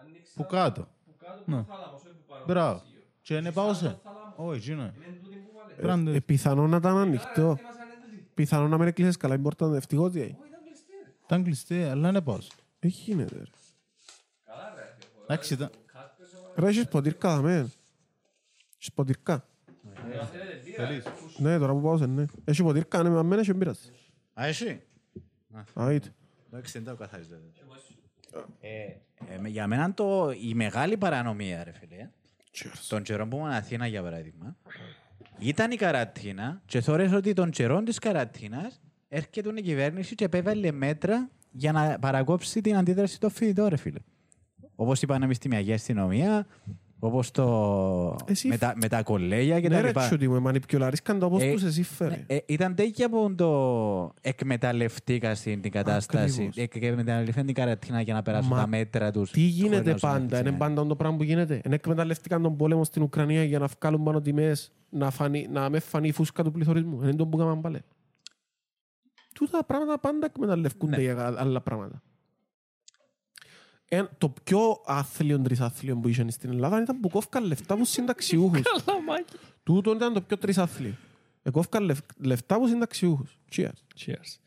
ανοίξει 0.02 0.34
Που 0.36 0.46
κάτω. 0.46 0.88
που 1.06 1.16
κάτω 1.18 1.42
Ναι. 1.46 1.58
που 1.58 1.66
θάλαμος, 1.68 2.02
όχι 2.02 2.14
που 2.14 2.24
πάνω 2.28 2.46
Μπράβο. 2.46 2.78
το 2.78 2.84
ψυγείο. 2.84 3.02
Και 3.22 3.36
είναι 3.36 3.52
πάωσε. 3.52 4.00
θάλαμος. 4.04 4.34
Όχι, 4.36 4.58
εκείνο. 4.58 4.82
Είναι 4.84 5.20
τούτη 5.24 5.36
που 5.36 5.52
βάλε. 5.58 5.74
Πρέπει 5.82 6.00
να 6.04 6.12
Ε, 6.12 6.14
το- 6.14 6.22
πιθανό 6.26 6.68
να 6.68 6.78
ήταν 6.78 6.98
ανοιχτό. 6.98 7.42
Είμαστε 7.42 7.82
ανέντοτοι. 7.82 8.28
Πιθανό 8.34 8.68
να 8.68 8.78
μην 8.78 8.88
έκλεισες 8.88 9.18
καλά, 9.18 9.40
important 9.44 9.74
ευτυχώς 9.74 10.12
τι. 10.12 10.36
Όχι, 11.26 11.34
ήταν 11.34 11.44
κλειστή, 11.44 11.74
ρε. 11.74 11.80
Ήταν 11.82 11.88
κλειστή, 11.88 11.98
αλλά 12.00 12.10
είναι 12.10 12.22
πάωσε. 12.22 12.50
Ε, 12.80 12.88
γίνεται 12.88 13.36
ρε. 13.36 13.44
Καλά, 14.46 14.74
ρε. 14.76 14.82
έχω. 14.82 15.24
Εντάξει, 15.24 15.54
ήταν. 15.54 15.70
Κάτσε, 15.86 16.28
σε 16.28 16.38
Ρε, 16.56 16.68
έχεις 16.68 16.88
ποτήρκα 16.88 17.36
δαμέ. 17.36 17.72
Έχεις 18.78 18.94
ποτήρκα. 18.94 19.46
βάλε. 19.84 20.26
Θέλετε 20.26 20.62
μπύρα, 20.66 20.88
Θέλεις. 20.88 21.04
ρε. 21.04 21.10
Φους. 21.10 21.40
Ναι, 21.40 21.58
τώρα 21.60 21.74
που 21.74 21.82
πάω 21.82 21.98
σε 21.98 22.06
ναι. 22.06 22.26
Έχει 22.46 22.64
ποτήρκα, 22.64 23.04
ναι, 23.04 23.10
με 23.10 23.20
αμένα 23.20 23.42
έχει 23.42 23.54
μπύρας. 23.54 23.92
Α, 24.34 24.46
εσύ; 24.46 24.82
Α, 25.80 25.92
είτε. 25.94 26.14
Εντάξει, 26.52 26.80
δεν 26.80 26.84
το 26.94 26.96
καθαρίζετε. 26.96 27.40
Ε, 28.60 28.70
ε, 29.34 29.38
με- 29.40 29.50
για 29.50 29.68
μένα 29.68 29.94
το, 29.94 30.32
η 30.42 30.54
μεγάλη 30.54 30.98
παρανομία, 30.98 31.64
ρε 31.64 31.72
φίλε, 31.72 32.10
Cheers. 32.54 32.86
των 32.90 33.04
καιρών 33.04 33.30
που 33.30 33.38
ήμουν 33.38 33.50
Αθήνα, 33.50 33.88
για 33.88 34.02
παράδειγμα, 34.02 34.56
ήταν 35.40 35.72
η 35.72 35.76
καρατίνα 35.76 36.62
και 36.66 36.82
θωρείς 36.82 37.12
ότι 37.14 37.34
των 37.34 37.50
καιρών 37.50 37.86
της 37.86 38.00
καρατίνας 38.00 38.82
έρχεται 39.08 39.50
η 39.56 39.62
κυβέρνηση 39.62 40.16
και 40.16 40.26
επέβαλε 40.26 40.72
μέτρα 40.72 41.30
για 41.52 41.72
να 41.72 41.98
παρακόψει 42.00 42.62
την 42.62 42.76
αντίδραση 42.76 43.20
των 43.20 43.30
φοιτητών, 43.30 43.68
ρε 43.68 43.78
φίλε. 43.78 44.00
Όπως 44.76 45.02
η 45.02 45.06
πανεπιστημιακή 45.06 45.74
αστυνομία, 45.74 46.48
όπως 47.00 47.32
το... 47.32 48.16
Εσύ- 48.26 48.48
με, 48.50 48.58
τα, 48.58 48.74
με 48.82 48.88
τα 48.88 49.04
κολέγια 49.04 49.60
και 49.60 49.68
Ναι 49.68 49.76
τα 49.76 49.82
ρε 49.82 49.88
λοιπά. 49.88 50.06
τσούτι 50.06 50.28
μου, 50.28 50.42
μανιπιολαρίσκαν 50.42 51.20
το 51.20 51.26
όπως 51.26 51.42
Ε, 51.42 51.52
τους 51.52 51.64
εσύ 51.64 51.84
φέρε. 51.84 52.24
Ε, 52.28 52.38
ήταν 52.46 52.76
τέτοια 52.76 53.10
που 53.10 53.36
το 53.36 54.14
εκμεταλλευτήκα 54.22 55.36
στην 55.36 55.62
την 55.62 55.72
κατάσταση. 55.72 56.34
Ακριβώς. 56.34 56.58
Ε, 56.58 56.66
και 56.66 56.86
εκμεταλλευτήκαν 56.88 57.46
την 57.46 57.56
καρατίνα 57.56 58.02
για 58.02 58.14
να 58.14 58.22
περάσουν 58.22 58.50
Μα 58.50 58.60
τα 58.60 58.68
μέτρα 58.68 59.12
τους. 59.12 59.32
Τι 59.32 59.40
γίνεται 59.42 59.78
χωρίς 59.78 60.02
να 60.04 60.10
πάντα, 60.10 60.38
ζουν 60.38 60.46
είναι 60.48 60.58
πάντα 60.58 60.86
το 60.86 60.96
πράγμα 60.96 61.18
που 61.18 61.24
γίνεται. 61.24 61.62
Εν 61.64 61.72
εκμεταλλευτήκαν 61.74 62.42
τον 62.42 62.56
πόλεμο 62.56 62.84
στην 62.84 63.02
Ουκρανία 63.02 63.44
για 63.44 63.60
να 63.60 63.68
βγάλουν 63.80 64.04
πάνω 64.04 64.22
τιμές, 64.22 64.72
να, 64.90 65.10
φανεί, 65.10 65.48
να 65.52 65.70
με 65.70 65.80
φανεί 65.80 66.08
η 66.08 66.12
φούσκα 66.12 66.44
του 66.44 66.52
πληθωρισμού. 66.52 67.02
Είναι 67.04 67.16
το 67.16 67.28
που 67.28 67.38
κάναμε 67.38 67.62
πάλι. 67.62 67.80
Τούτα 69.36 69.58
τα 69.58 69.64
πράγματα 69.66 70.00
πάντα 70.00 70.26
εκμεταλλευκούνται 70.26 70.96
Ναι. 70.96 71.02
για 71.02 71.34
άλλα 71.40 71.62
πράγματα. 71.62 72.02
Εν, 73.86 74.10
το 74.18 74.30
πιο 74.44 74.82
άθλιο 74.86 75.42
τρισάθλιο 75.42 75.98
που 75.98 76.08
είχε 76.08 76.30
στην 76.32 76.50
Ελλάδα 76.50 76.82
ήταν 76.82 77.00
που 77.00 77.10
κόφηκαν 77.10 77.44
λεφτά 77.44 77.74
από 77.74 77.86
συνταξιούχους. 77.96 78.62
Καλά, 78.62 79.02
Μάκη. 79.02 79.34
Τούτο 79.64 79.94
ήταν 79.94 80.14
το 80.14 80.22
πιο 80.22 80.38
τρισάθλιο. 80.38 80.94
Εκόφηκαν 81.44 81.84
λεφ- 81.84 82.06
λεφτά 82.26 82.56
από 82.56 82.68
συνταξιούχους. 82.68 83.40
Cheers. 83.56 83.70
Cheers. 84.06 84.38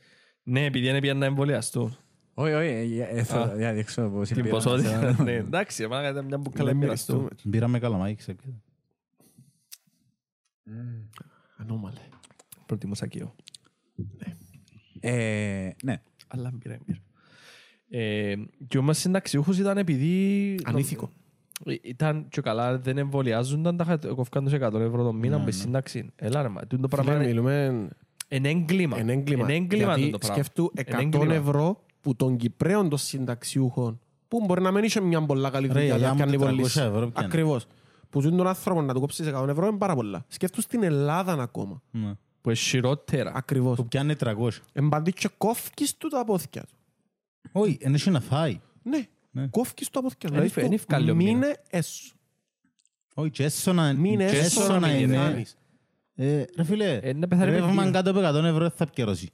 Ναι, 0.43 0.65
επειδή 0.65 0.89
είναι 0.89 1.01
πια 1.01 1.15
να 1.15 1.25
εμβολιαστούν. 1.27 1.97
Όχι, 2.35 2.53
όχι, 2.53 2.67
ε, 2.69 3.03
ε, 3.05 3.19
ε, 3.19 3.23
θα- 3.25 3.41
Α. 3.43 3.57
για 3.57 3.67
να 3.67 3.73
δείξω 3.73 4.09
πώς 4.11 4.29
Την 4.29 4.39
είναι. 4.39 4.49
ποσότητα. 4.49 5.17
Ναι, 5.23 5.33
εντάξει, 5.33 5.83
εμένα 5.83 6.09
ήταν 6.09 6.25
μια 6.25 6.39
μπουκάλα 6.39 6.73
Να 6.73 6.77
μοιραστούν. 6.79 7.17
μοιραστούμε. 7.17 7.51
Μπήρα 7.51 7.69
με 7.69 7.79
καλαμάκι, 7.79 8.15
ξέρετε. 8.15 8.45
Ανώμαλε. 11.57 12.01
προτιμούσα 12.67 13.07
και 13.07 13.19
εγώ. 13.21 13.35
Ε, 15.01 15.71
ναι. 15.83 16.01
Αλλά 16.29 16.51
μπήρα, 16.55 16.79
μπήρα. 16.87 16.99
Ε, 17.91 18.35
και 18.69 18.79
όμως 18.79 18.99
συνταξιούχος 18.99 19.59
ήταν 19.59 19.79
επειδή... 19.79 20.55
Ανήθικο. 20.65 21.11
Ε, 21.65 21.75
Ήταν 21.83 22.27
και 22.29 22.41
καλά, 22.41 22.79
δεν 22.79 22.99
εμβολιάζονταν, 22.99 23.77
τα 23.77 23.85
είχα- 23.87 24.15
κόφκαν 24.15 24.45
τους 24.45 24.53
100 24.53 24.81
ευρώ 24.81 25.03
το 25.05 25.13
μήνα 25.13 25.39
με 25.39 25.51
σύνταξη. 25.51 26.13
Έλα 26.17 26.43
ρε, 26.43 26.49
μα, 26.49 26.61
τούτο 26.61 26.83
το 26.83 26.89
πράγμα 26.89 27.13
Φίλε, 27.13 27.23
είναι 27.23 27.33
μιλούμε 27.33 27.89
είναι 28.29 28.49
έγκλημα. 28.49 28.99
εν 28.99 29.09
έγκλημα. 29.09 29.43
Είναι 29.43 29.55
έγκλημα 29.55 29.95
Γιατί 29.97 30.11
το 30.11 30.19
πράγμα. 30.19 30.35
σκέφτου 30.37 30.73
Είναι 30.77 30.99
100 30.99 31.01
έγκλημα. 31.03 31.35
ευρώ 31.35 31.83
που 32.01 32.17
των 32.17 32.37
Κυπρέων 32.37 32.89
των 32.89 32.99
συνταξιούχων 32.99 34.01
που 34.29 34.45
μπορεί 34.47 34.63
να 34.63 34.71
μην 34.71 34.85
είχε 34.85 35.01
μια 35.01 35.27
πολλά 35.27 35.51
καλή 35.51 35.67
Ρε, 35.67 35.73
δουλειά 35.73 35.85
η 35.85 35.87
για 35.87 35.97
γιαγιά 35.97 36.25
να 36.25 36.33
μου 36.37 36.39
κάνει 36.39 36.55
400 36.55 36.73
πολύ. 36.73 36.87
ευρώ 36.87 37.11
πιάνει. 37.11 37.27
Ακριβώς. 37.27 37.67
Που 38.11 38.21
ζουν 38.21 38.37
τον 38.37 38.47
άνθρωπο 38.47 38.83
να 38.83 38.95
του 38.95 39.01
κόψεις 39.01 39.27
100 39.35 39.49
ευρώ 39.49 39.67
είναι 39.67 39.79
πάρα 39.79 39.95
πολλά. 39.95 40.25
Σκέφτους 40.29 40.65
στην 40.65 40.83
Ελλάδα 40.83 41.33
ακόμα. 41.33 41.83
Ναι. 42.39 42.41
Που 42.41 42.49
είναι 42.51 42.59
χειρότερα. 42.59 43.33
Ακριβώς. 43.35 43.77
Που 43.77 43.89
πιάνει 43.89 44.15
300. 44.21 44.49
Εμπαντή 44.73 45.13
και 45.13 45.29
κόφκεις 45.39 45.97
του 45.97 46.09
τα 46.09 46.25
πόθηκια 46.25 46.63
του. 46.63 46.77
Όχι, 47.53 47.79
δεν 47.81 47.95
έχει 47.95 48.11
να 48.11 48.21
φάει. 48.21 48.61
Ναι. 48.83 49.07
Ναι. 49.31 49.47
Κόφκεις 49.47 49.87
του 49.87 49.93
τα 49.93 50.01
πόθηκια 50.03 50.29
του. 50.29 50.35
Εν 50.35 50.41
Δηλαδή, 50.41 50.61
ευ- 50.61 50.65
εν 50.65 50.77
του 50.77 50.83
ευκάλλει 50.83 51.11
ο 51.11 51.15
μήνα. 51.15 51.31
Μείνε 51.33 51.57
έσω. 51.71 52.15
Όχι, 53.15 53.31
και 53.31 53.45
έσω 53.45 53.73
να 53.73 53.93
Μείνε 53.93 54.25
και 54.31 54.37
έσω 54.39 54.61
έσω 54.63 54.73
να 54.73 54.79
να 54.79 54.89
μην 54.89 54.97
είναι. 54.99 55.17
πεθάνεις. 55.17 55.57
Ε, 56.15 56.45
Ρε 56.57 56.65
φίλε, 56.65 56.95
Ε, 57.03 57.13
να 57.13 57.29
πεθάνει 57.29 57.51
με 57.51 57.57
ρεύμα 57.59 57.83
δύο. 57.83 57.93
κάτω 57.93 58.11
από 58.11 58.21
100 58.21 58.45
ευρώ 58.45 58.59
δεν 58.59 58.71
θα 58.71 58.85
επικαιρώσει. 58.85 59.31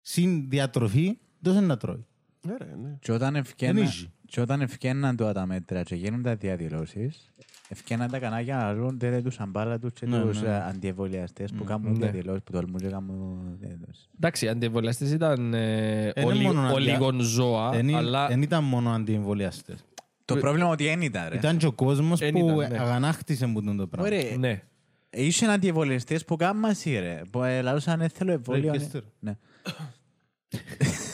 Συν 0.00 0.48
διατροφή, 0.48 1.18
τόσο 1.42 1.60
να 1.60 1.76
τρώει. 1.76 2.06
Ναι, 2.46 2.56
ρε, 2.56 2.74
ναι. 2.82 2.96
Και 3.00 3.12
όταν 3.12 3.36
ευκαίνα- 3.36 3.80
έχει. 3.80 4.10
και 4.26 4.40
όταν 4.40 4.60
ευκαίναν 4.60 5.16
τώρα 5.16 5.32
τα 5.32 5.46
μέτρα 5.46 5.82
και 5.82 5.94
γίνονται 5.94 6.34
διαδηλώσεις, 6.34 7.30
ευκαίναν 7.68 8.10
τα 8.10 8.18
κανάλια 8.18 8.56
να 8.56 8.72
λούν 8.72 8.98
τε, 8.98 9.22
τους 9.22 9.38
αμπάλα 9.38 9.78
τους 9.78 9.92
και 9.92 10.06
Ναι, 10.06 10.20
τους 10.20 10.42
ναι. 10.42 10.48
ε, 10.48 10.56
αντιεμβολιαστές 10.68 11.52
που 11.52 11.64
κάνουν 11.64 11.92
Ναι. 11.92 11.98
διαδηλώσεις, 11.98 12.42
που 12.42 12.52
τολμούν 12.52 12.80
και 12.80 12.88
κάνουν 12.88 13.38
διαδηλώσεις. 13.60 14.08
Εντάξει, 14.16 14.44
οι 14.44 14.48
αντιεμβολιαστές 14.48 15.10
ήταν 15.12 15.54
ε, 15.54 16.12
Είναι 16.16 16.34
μόνο 16.34 16.52
να 16.60 16.66
δια- 16.66 16.74
ολίγων 16.74 17.20
ζώα, 17.20 17.70
Δεν 17.70 17.94
αλλά 17.94 18.26
δεν 18.28 18.42
ήταν 18.42 18.64
μόνο 18.64 18.90
αντιεμβολιαστές. 18.90 19.84
Το 20.24 20.36
πρόβλημα 20.36 20.68
ότι 20.68 20.84
δεν 20.84 21.02
ήταν 21.02 21.28
ρε. 21.28 21.36
Ήταν 21.36 21.56
και 21.56 21.66
ο 21.66 21.72
κόσμος 21.72 22.20
Εν 22.20 22.32
που 22.32 22.38
ήταν, 22.38 22.56
ναι. 22.72 22.78
αγανάκτησε 22.78 23.46
μου 23.46 23.62
τον 23.62 23.76
το 23.76 23.86
πράγμα. 23.86 24.06
Ωραία. 24.16 24.36
ναι. 24.38 24.62
Είχε 25.10 25.46
αντιεμβολιαστές 25.46 26.24
που 26.24 26.36
κάνουν 26.36 26.60
μαζί 26.60 26.98
ρε. 26.98 27.22
Που 27.30 27.42
ε, 27.42 27.60
λαλούσαν 27.62 27.98
δεν 27.98 28.08
θέλω 28.08 28.32
εμβόλιο. 28.32 28.72
Ρε, 28.72 29.00
ναι. 29.18 29.36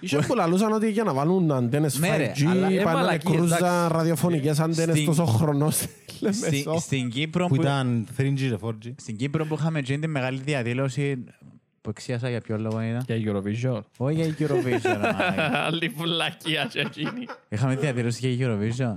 Κέστερ. 0.00 0.18
Ναι. 0.18 0.24
Είχε 0.24 0.32
που 0.32 0.34
λαλούσαν 0.34 0.72
ότι 0.72 0.90
για 0.90 1.04
να 1.04 1.12
βάλουν 1.12 1.52
αντένες 1.52 1.98
Ναι, 1.98 2.16
ρε, 2.16 2.32
5G, 2.36 2.44
αλλά, 2.50 2.66
ε, 2.66 2.82
πάνε 2.82 2.84
να 2.84 2.92
μαλακίες, 2.92 3.36
κρούζαν 3.36 3.58
εντάξει. 3.58 3.92
ραδιοφωνικές 3.92 4.60
αντένες 4.60 4.94
Στην- 4.94 5.04
τόσο 5.06 5.24
χρόνο. 5.24 5.70
Στη- 6.30 6.64
Στην 6.78 7.10
Κύπρο 7.10 7.46
Που 7.46 7.54
που 7.54 7.60
ήταν 7.60 8.06
3G 8.16 8.34
και 8.34 8.56
4G. 8.60 8.92
Στην 8.96 9.16
Κύπρο 9.16 9.44
που 9.46 9.54
είχαμε 9.54 9.78
γίνει 9.80 9.98
τη 10.00 10.06
μεγάλη 10.06 10.40
διαδήλωση 10.44 11.24
που 11.80 11.90
εξίασα 11.90 12.28
για 12.28 12.40
ποιο 12.40 12.58
λόγο 12.58 12.80
ήταν. 12.82 13.04
Για 13.06 13.16
Eurovision. 13.32 13.80
Όχι 13.96 14.14
για 14.14 14.24
η 14.26 14.34
Eurovision. 14.38 14.82
ρε 14.82 14.98
μαλάκα. 15.12 15.64
Άλλη 15.64 15.92
φουλακία 15.96 16.68
και 16.72 16.80
εκείνη. 16.80 17.26
Είχαμε 17.48 17.76
διαδήλωση 17.76 18.28
για 18.28 18.46
η 18.46 18.50
Eurovision. 18.50 18.96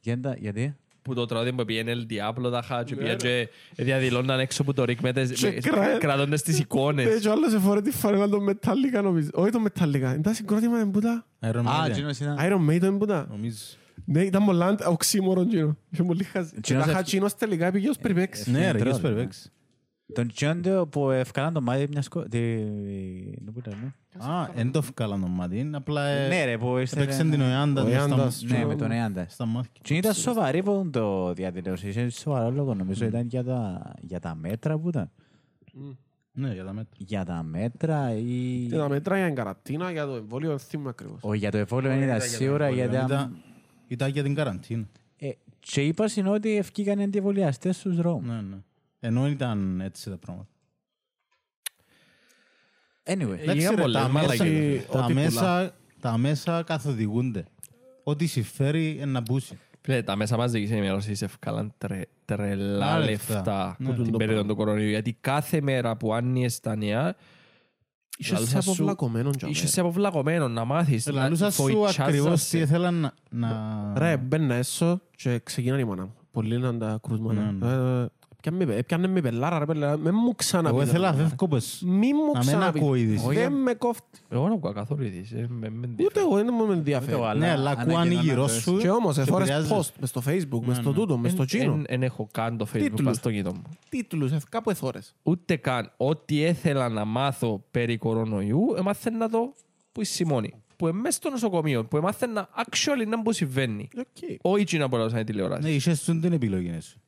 Γιατί- 0.00 0.38
Γιατί; 0.38 0.76
Που 1.02 1.14
το 1.14 1.26
τραγούδι 1.26 1.52
που 1.52 1.64
πήγαινε 1.64 1.92
El 1.94 2.12
Diablo 2.12 2.50
τα 2.50 2.62
χάτια 2.62 2.82
και 2.84 2.94
πήγαινε 3.02 3.16
και 3.16 3.48
διαδηλώναν 3.82 4.40
έξω 4.40 4.62
από 4.62 4.72
το 4.74 4.84
ρίκ 4.84 5.00
με 5.00 5.12
τις- 5.12 5.32
Και 5.40 5.46
με- 5.46 5.52
κρα- 5.60 5.98
κρατώντας 5.98 6.42
τις 6.42 6.54
Ναι, 6.54 6.60
εικόνες. 6.60 7.20
και 7.20 7.28
ο 7.28 7.32
άλλος 7.32 7.52
εφόρε 7.54 7.80
τη 7.82 7.90
φανέλα 7.90 8.28
των 8.28 8.48
Metallica 8.50 9.02
νομίζω. 9.02 9.28
Όχι 9.32 9.50
το 9.50 9.64
Metallica. 9.64 10.14
Ήταν 10.18 10.34
συγκρότημα 10.34 10.78
εμπούτα. 10.80 11.26
Iron 11.40 11.56
Α, 11.56 11.84
Maiden. 11.86 11.90
εκείνος 11.90 12.18
ήταν... 12.20 12.36
Iron 12.40 12.70
Maiden 12.70 12.82
εμπούτα. 12.82 13.26
Νομίζω. 13.30 13.56
Ναι, 14.04 14.22
ήταν 14.22 14.44
πολλά 14.44 14.76
οξύμορο 14.86 15.40
εκείνο. 15.40 15.76
Είχε 15.90 16.02
πολύ 16.02 16.24
χαζί. 16.24 16.50
Και 16.50 16.56
Εκείνος 16.58 16.84
τα 16.84 16.88
ευ- 16.90 16.98
χατσίνος 16.98 17.34
τελικά 17.34 17.70
πήγε 17.70 17.88
ως 17.88 17.96
περιπέξει. 17.98 18.50
Ναι, 18.50 18.70
ρε, 18.70 18.78
Τρόλ, 18.78 18.82
γιος 18.82 19.02
ναι. 19.02 19.08
περπέξ. 19.08 19.50
Τον 20.12 20.32
Τζόντιο 20.34 20.86
που 20.86 21.10
ευκάλαν 21.10 21.52
το 21.52 21.60
μάτι 21.60 21.86
μιας 21.90 22.08
κο... 22.08 22.24
Τι... 24.18 24.24
τι 24.24 24.26
που 24.26 24.32
ήταν, 24.32 24.36
ναι. 24.36 24.40
Α, 24.40 24.50
δεν 24.54 24.72
το 24.72 24.82
φκάλαν 24.82 25.20
το 25.20 25.26
μάτι, 25.26 25.70
απλά 25.72 26.06
ε, 26.06 26.28
Ναι 26.28 26.44
ρε, 26.44 26.58
που 26.58 26.78
ήρθε... 26.78 27.00
έπαιξαν 27.02 27.30
την 27.30 27.40
Οεάντα 27.40 27.82
Ο 27.82 27.84
μες 27.84 27.92
στα- 28.02 28.08
Ιάντας. 28.08 28.42
Ναι, 28.42 28.64
με 28.64 28.76
τον 28.76 28.90
Εάντα. 28.90 29.26
στα 29.28 29.46
μάτια. 29.46 29.70
Και 29.82 29.94
ήταν 29.94 30.14
σοβαρή 30.14 30.62
που 30.62 30.88
το 30.92 31.32
διαδηλώσει. 31.32 31.88
Είχε 31.88 32.08
σοβαρό 32.08 32.50
λόγο. 32.50 32.74
Νομίζω 32.74 33.04
ήταν 33.04 33.26
για 33.26 33.44
τα, 33.44 33.92
για 34.00 34.20
τα 34.20 34.34
μέτρα 34.34 34.78
που 34.78 34.88
ήταν. 34.88 35.10
Ναι, 36.32 36.52
για 36.52 36.64
τα 36.64 36.72
μέτρα. 36.72 36.94
Για 36.96 37.24
τα 37.24 37.42
μέτρα 37.42 38.14
ή... 38.14 38.66
Και 38.70 38.76
τα 38.76 38.88
μέτρα 38.88 39.16
για 39.16 39.26
την 39.26 39.34
καρατίνα, 39.34 39.90
για 39.90 40.06
το 40.06 40.14
εμβόλιο, 40.14 40.48
δεν 40.48 40.58
θυμούμαι 40.58 40.88
ακριβώς. 40.88 41.18
Όχι, 41.22 41.38
για 41.38 41.50
το 41.50 41.58
εμβόλιο 41.58 41.90
δεν 41.90 42.02
ήταν 42.02 42.20
σίγουρα. 42.20 42.70
Γιατί... 42.70 42.94
Ήταν- 42.96 43.36
Ήταν 43.86 44.10
για 44.10 44.22
την 44.22 44.34
καραντίνα. 44.34 44.84
Ε, 45.16 45.28
και 45.60 45.82
είπα 45.82 46.04
είναι 46.16 46.28
ότι 46.30 46.56
ευκήκαν 46.56 46.98
οι 46.98 47.02
αντιβολιαστές 47.02 47.76
στους 47.76 47.96
δρόμους. 47.96 48.26
Ναι, 48.28 48.40
ναι. 48.40 48.56
Ενώ 49.00 49.28
ήταν 49.28 49.80
έτσι 49.80 50.10
τα 50.10 50.16
πράγματα. 50.16 50.48
Anyway, 53.10 53.18
Είχαν 53.18 53.38
Εντάξει, 53.42 53.68
ρε, 53.74 53.80
πολλές 53.80 54.02
τα 54.02 54.08
μαλακίες. 54.08 54.40
μέσα- 54.74 54.86
τα 54.92 55.04
Ό,τι 55.04 55.12
μέσα- 55.14 55.74
Τα 56.00 56.18
μέσα 56.18 56.62
καθοδηγούνται. 56.62 57.44
Ό,τι 58.02 58.26
συμφέρει 58.26 58.90
είναι 58.90 59.04
να 59.04 59.20
μπούσει. 59.20 59.58
Φίλε, 59.80 60.02
τα 60.02 60.16
μέσα 60.16 60.36
μαζικής 60.36 60.70
ενημέρωσης 60.70 61.22
ευκάλαν 61.22 61.72
τρε, 61.78 62.00
τρελά 62.24 62.86
Α, 62.92 62.98
λεφτά 62.98 63.34
λεφτά. 63.34 63.76
από 63.84 63.92
Ναι. 63.92 64.02
την 64.02 64.16
περίοδο 64.16 64.44
του 64.44 64.56
κορονοϊού. 64.56 64.88
Γιατί 64.88 65.16
κάθε 65.20 65.60
μέρα 65.60 65.96
που 65.96 66.14
άνοιες 66.14 66.60
τα 66.60 66.76
νέα, 66.76 67.14
Είσαι 68.18 68.32
λαλούσα 68.34 68.50
σε 68.56 68.60
σου- 68.62 68.70
αποβλακωμένον 68.72 69.36
τζαμέ. 69.36 69.52
είσαι 69.52 69.66
σε 69.66 69.80
αποβλαγωμένο 69.80 70.48
να 70.48 70.64
μάθεις. 70.64 71.06
να 71.06 71.12
Λαλούσα 71.12 71.50
σου 71.50 71.62
βοητσάζεσαι. 71.62 72.02
ακριβώς 72.02 72.44
τι 72.48 72.58
ήθελαν 72.58 72.94
να- 72.94 73.12
να... 73.30 73.92
Ρε, 73.96 74.16
μπαίνα 74.16 74.54
έσω 74.54 75.00
και 75.16 75.40
ξεκινάνε 75.44 75.80
η 75.80 75.84
μάνα 75.84 76.02
μου. 76.02 76.14
Πολλοί 76.30 76.54
ήταν 76.56 76.78
τα 76.78 76.98
κρούσματα. 77.02 78.10
Ναι, 78.44 78.50
Ε, 78.50 78.62
έπιανε 78.62 78.64
με- 78.72 78.78
Έπιανε 78.78 79.06
με 79.08 79.20
πελάρα, 79.20 79.58
ρε 79.58 79.64
πελάρα. 79.64 79.96
Μεν 79.96 80.14
μου 80.14 80.20
Εγώ 80.24 80.34
ξαναπείτε. 80.36 80.82
ήθελα 80.84 81.10
να 81.10 81.16
ρε. 81.16 81.22
φεύγω 81.22 81.48
πες. 81.48 81.82
Μη 81.86 82.12
μου 82.14 82.24
Να 82.32 82.38
μην 82.38 82.40
ξαναπείτε. 82.40 82.78
ακούω 82.84 82.94
είδηση. 82.94 83.34
Δεν 83.34 83.52
με 83.52 83.74
κόφτει. 83.74 84.18
Εγώ 84.28 84.42
δεν 84.42 84.52
ακούω 84.52 84.72
καθόλου 84.72 85.02
ειδήσεις. 85.02 85.32
ε, 85.32 85.46
με- 85.48 85.68
με 85.70 85.86
ενδιαφέρει. 85.86 86.04
Ούτε 86.04 86.20
εγώ, 86.20 86.34
δεν 86.36 86.48
μου 86.66 86.72
ενδιαφέρει. 86.72 87.38
Ναι, 87.38 87.50
αλλά 87.50 87.70
ακούω 87.70 88.04
γύρω 88.04 88.48
σου. 88.48 88.76
Και 88.78 88.90
όμως, 88.90 89.14
και 89.14 89.20
εφόρες 89.20 89.48
επηρεάζει. 89.48 89.74
post 89.74 89.90
μες 90.00 90.08
στο 90.08 90.22
facebook, 90.26 90.60
μες 90.60 90.66
Ναι, 90.66 90.74
στο 90.82 90.88
ναι. 90.90 90.94
τούτο, 90.94 91.18
μες 91.18 91.32
στο 91.32 91.40
Εν- 91.42 91.46
τσίνο. 91.48 91.72
εν- 91.72 91.84
εν 91.88 92.02
έχω 92.02 92.28
καν 92.32 92.56
το 92.56 92.66
facebook 92.72 92.78
Τίτλους. 92.80 93.02
πας 93.02 93.16
στο 93.16 93.30
κινητό 93.30 93.52
μου. 93.54 93.62
Τίτλους, 93.88 94.32
ε, 94.32 94.38
κάπου 94.48 94.70
εθώρες. 94.70 95.14
Ούτε 95.22 95.56
καν 95.56 95.92
ό,τι 95.96 96.40
ήθελα 96.40 96.88
να 96.88 97.04
μάθω 97.04 97.64
περί 97.70 97.96
κορονοϊού, 97.98 98.60
έμαθαινα 98.78 99.28
το 99.28 99.54
που 99.92 100.00
η 100.00 100.04
Σιμώνη. 100.04 100.54
Που 100.76 100.88
είμαι 100.88 101.10
στο 101.10 101.30
νοσοκομείο, 101.30 101.84
που 101.84 101.96
έμαθαινα 101.96 102.48
actually 102.66 103.06
να 103.08 103.22
που 103.22 103.32
συμβαίνει. 103.32 103.88
Οκ. 103.98 104.04
Όχι 104.42 104.64
τι 104.64 104.78
να 104.78 104.86
μπορούσα 104.88 105.16
να 105.16 105.24
τηλεόραση. 105.24 105.62
Ναι, 105.62 105.70
είχες 105.74 106.00
σου 106.00 106.20
την 106.20 106.32
επιλογή 106.32 106.80
σου. 106.80 106.98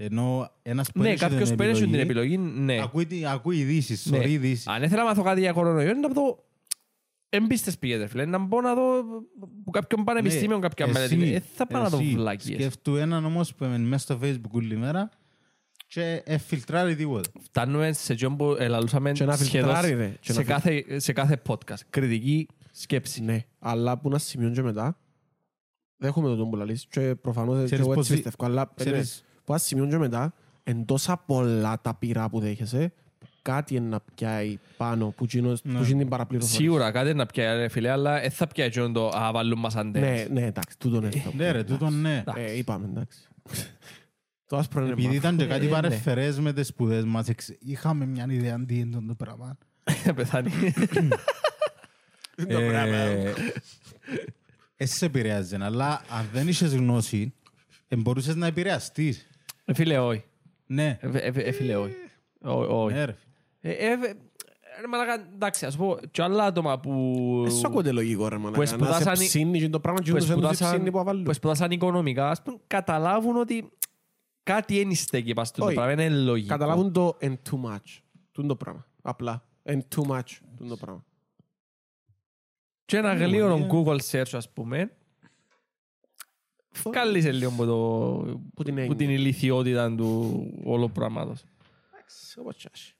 Ενώ 0.00 0.50
ένας 0.62 0.92
που 0.92 1.00
Ναι, 1.02 1.08
έχει 1.08 1.18
κάποιος 1.18 1.54
που 1.54 1.62
έχει 1.62 1.84
την 1.84 1.94
επιλογή, 1.94 2.36
ναι. 2.38 2.80
Ακούει, 2.82 3.06
τη- 3.06 3.26
ακούει 3.26 3.56
ειδήσεις, 3.58 4.06
Ναι. 4.06 4.16
σωρεί 4.16 4.32
ειδήσεις. 4.32 4.66
Αν 4.66 4.82
ήθελα 4.82 5.02
να 5.02 5.08
μάθω 5.08 5.22
κάτι 5.22 5.40
για 5.40 5.52
κορονοϊό, 5.52 5.90
είναι 5.90 5.98
να 6.00 6.08
δω 6.08 6.44
εμπίστες 7.28 7.78
πηγές, 7.78 7.98
ρε 8.00 8.06
φίλε. 8.06 8.24
Να 8.24 8.38
μπω 8.38 8.60
να 8.60 8.74
δω 8.74 8.82
που 9.64 9.70
κάποιον 9.70 10.04
πανεπιστήμιο, 10.04 10.58
κάποια 10.58 10.86
Ναι, 10.86 10.98
εσύ- 11.00 11.16
μελέτη. 11.16 11.34
Ε, 11.34 11.42
θα 11.54 11.66
πάω 11.66 11.82
να 11.82 11.88
δω 11.88 11.98
εσύ 11.98 12.06
βλακίες. 12.14 12.58
Σκέφτου 12.60 12.96
έναν 12.96 13.24
όμως 13.24 13.54
που 13.54 13.64
είναι 13.64 13.78
μέσα 13.78 14.04
στο 14.04 14.18
facebook 14.22 14.50
όλη 14.50 14.76
μέρα 14.76 15.08
και 15.86 16.22
εφιλτράρει 16.24 16.96
τίποτα. 16.96 17.30
Φτάνουμε 17.40 17.92
σε 17.92 18.14
τζον 18.14 18.36
που 18.36 18.56
ελαλούσαμε 18.58 19.12
Και 19.12 19.24
να 19.24 19.36
σχεδόν 19.36 19.74
φιλτράρει, 19.74 19.94
ρε. 19.94 20.16
Και 20.20 20.32
σε 20.32 20.38
να 20.38 20.44
κάθε, 20.44 20.84
σε 21.00 21.12
κάθε 21.12 21.42
podcast. 21.48 21.80
Κριτική 21.90 22.46
σκέψη. 22.72 23.22
Ναι, 23.22 23.44
αλλά 23.58 23.98
που 23.98 24.08
να 24.08 24.18
σημειώνει 24.18 24.54
και 24.54 24.62
μετά, 24.62 24.98
δέχομαι 25.96 26.28
το 26.28 26.36
τον 26.36 26.50
που 26.50 26.56
λαλείς 26.56 26.86
και 26.90 27.14
προφανώς 27.14 27.58
και 27.58 27.64
Ξέρεις 27.64 27.84
εγώ 27.84 27.94
πώς 27.94 28.04
έτσι 28.10 28.14
δι- 28.14 28.22
πιστεύω, 28.24 28.50
αλλά 28.52 28.66
περίμενε. 28.68 29.02
Ξέρεις, 29.02 29.24
που 29.48 29.54
να 29.54 29.58
σημειώνει 29.60 29.90
και 29.90 29.98
μετά, 29.98 30.32
εν 30.64 30.84
τόσα 30.84 31.16
πολλά 31.26 31.80
τα 31.80 31.94
πειρά 31.94 32.28
που 32.28 32.40
δέχεσαι, 32.40 32.92
κάτι 33.42 33.74
είναι 33.76 33.88
να 33.88 34.00
πιάει 34.14 34.58
πάνω 34.76 35.08
που 35.16 35.24
γίνω- 35.24 35.56
Ναι. 35.62 35.78
που 35.78 35.84
γίνει 35.84 35.98
την 35.98 36.08
παραπληροφόρηση. 36.08 36.60
Σίγουρα 36.62 36.90
κάτι 36.90 37.14
να 37.14 37.26
πιάει, 37.26 37.56
ρε 37.56 37.68
φίλε, 37.68 37.90
αλλά 37.90 38.20
δεν 38.20 38.30
θα 38.30 38.46
πιάει 38.46 38.68
τζον 38.68 38.92
το 38.92 39.08
«Α, 39.08 39.30
βάλουν 39.32 39.58
μας 39.58 39.74
Ναι, 39.74 39.80
αντένες». 39.80 40.28
ναι, 40.30 40.42
εντάξει, 40.46 40.78
τούτο 40.78 40.96
είναι 40.96 41.06
αυτό. 41.08 41.32
ναι 41.36 41.50
ρε, 41.50 41.64
τούτον 41.64 42.00
ναι. 42.00 42.24
Ε, 42.36 42.56
είπαμε, 42.56 42.86
εντάξει. 42.86 43.18
Το 44.46 44.56
άσπρο 44.56 44.80
είναι 44.82 44.90
Επειδή 44.92 45.06
μαύρο. 45.06 45.20
ήταν 45.20 45.36
και 45.36 45.46
κάτι 45.46 45.64
Ε, 45.64 45.68
ναι. 45.68 45.74
παρεφερές 45.74 46.38
με 46.38 46.52
τις 46.52 46.66
σπουδές 46.66 47.04
μας, 47.04 47.28
εξ- 47.28 47.56
είχαμε 47.60 48.06
μια 48.06 48.26
ιδέα 48.28 48.64
τι 48.66 48.78
είναι 48.78 48.98
το 49.08 49.14
πράγμα. 49.14 49.58
Πεθάνει. 50.14 50.50
Ε, 52.48 53.32
Εσύ 54.76 54.96
σε 54.96 55.04
επηρεάζει, 55.04 55.56
αλλά 55.60 56.02
αν 56.10 56.28
δεν 56.32 56.48
είχες 56.48 56.74
γνώση, 56.74 57.32
ε, 57.88 57.96
μπορούσες 57.96 58.34
να 58.34 58.46
επηρεαστείς. 58.46 59.27
Ε, 59.70 59.74
Φίλε, 59.74 59.98
όχι. 59.98 60.24
Ναι, 60.66 60.98
Ε, 61.00 61.08
ε, 61.18 61.32
ε, 61.42 61.52
Φίλε, 61.52 61.76
όχι. 61.76 61.94
Ω- 62.42 62.82
Όχι. 62.84 62.94
ναι 62.94 63.04
ρε. 63.04 63.16
Ε, 63.60 63.70
ε, 63.70 63.92
ε, 63.92 63.96
ρε 64.80 64.86
μαλάκα, 64.90 65.28
εντάξει, 65.34 65.66
ας 65.66 65.76
πω, 65.76 65.98
και 66.10 66.22
άλλα 66.22 66.44
άτομα 66.44 66.80
που... 66.80 66.92
Ε, 67.46 67.50
σου 67.50 67.66
ακούτε 67.66 67.92
λογικό, 67.92 68.28
ρε 68.28 68.34
που 68.36 68.40
μαλάκα. 68.42 68.58
Να 68.60 68.66
σε 68.66 68.74
σπουδάσαν- 68.74 69.18
ψήνει 69.18 69.58
και 69.60 69.68
το 69.68 69.80
πράγμα 69.80 70.00
και 70.02 70.10
που 70.10 70.16
ούτως 70.16 70.26
δεν 70.28 70.36
τους 70.36 70.44
σπουδάσαν- 70.46 70.74
ψήνει 70.76 70.90
που 70.90 70.98
αβάλλουν. 70.98 71.22
που 71.22 71.32
σπουδάσαν 71.32 71.70
οικονομικά, 71.70 72.30
ας 72.30 72.42
πούμε, 72.42 72.56
καταλάβουν 72.66 73.36
ότι 73.36 73.70
κάτι 74.42 74.82
δεν 74.84 74.94
στέκει 74.94 75.32
πας 75.32 75.48
στο 75.48 75.64
Όχι. 75.64 75.74
πράγμα, 75.74 75.92
είναι 75.92 76.08
λογικό. 76.08 76.48
Καταλάβουν 76.48 76.92
το 76.92 77.16
εν 77.18 77.38
too 77.50 77.70
much. 77.70 77.98
Τούν 78.32 78.46
το 78.46 78.56
πράγμα. 78.56 78.86
Απλά. 79.02 79.44
Εν 79.62 79.84
too 79.96 80.02
much. 80.10 80.38
Τούν 80.56 80.68
το 80.68 80.76
πράγμα. 80.76 81.04
Και 82.84 82.96
ένα 82.96 83.14
Ναι, 83.14 83.24
γλύωρο 83.24 83.58
μαλάκα. 83.58 83.82
Google 83.84 83.98
search, 84.10 84.30
ας 84.32 84.52
πούμε, 84.52 84.90
βγάλισε 86.84 87.32
λίγο 87.32 87.50
από, 87.50 87.64
το, 87.64 88.40
Που 88.54 88.62
την 88.62 88.74
που 88.74 88.80
έννοια. 88.80 88.96
την 88.96 89.10
ηλικιότητα 89.10 89.94
του 89.94 90.40
όλου 90.64 90.90
πράγματος. 90.90 91.44
Εντάξει, 91.92 92.38
όπως 92.40 92.56
τσάσει. 92.56 92.92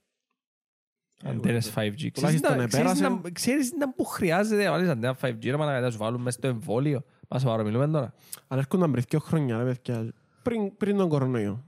Αντένες 1.25 1.73
5G. 1.75 1.95
Ξέρεις 1.95 2.13
Τουλάχιστον 2.13 2.57
να- 2.57 2.67
ξέρεις 2.67 2.91
επέρασε. 2.91 3.09
να- 3.23 3.31
Ξέρεις 3.31 3.73
να 3.73 3.93
που 3.95 4.05
χρειάζεται 4.05 4.65
να 4.65 4.71
βάλεις 4.71 4.89
αντένα 4.89 5.17
5G 5.23 5.45
ρε 5.51 5.57
μάνα 5.57 5.81
να 5.81 5.91
σου 5.91 5.99
βάλουν 5.99 6.21
μες 6.21 6.35
στο 6.35 6.47
εμβόλιο. 6.47 7.05
Μας 7.29 7.45
παρομιλούμε 7.45 7.87
τώρα. 7.89 8.15
Αλλά 8.49 8.61
έρχονταν 8.61 8.91
πριν 8.91 9.05
δύο 9.09 9.19
χρόνια, 9.19 9.59
ρε 9.59 9.65
παιδιά, 9.65 10.13
πριν, 10.43 10.77
πριν 10.77 10.97
τον 10.97 11.09
κορονοϊό. 11.09 11.65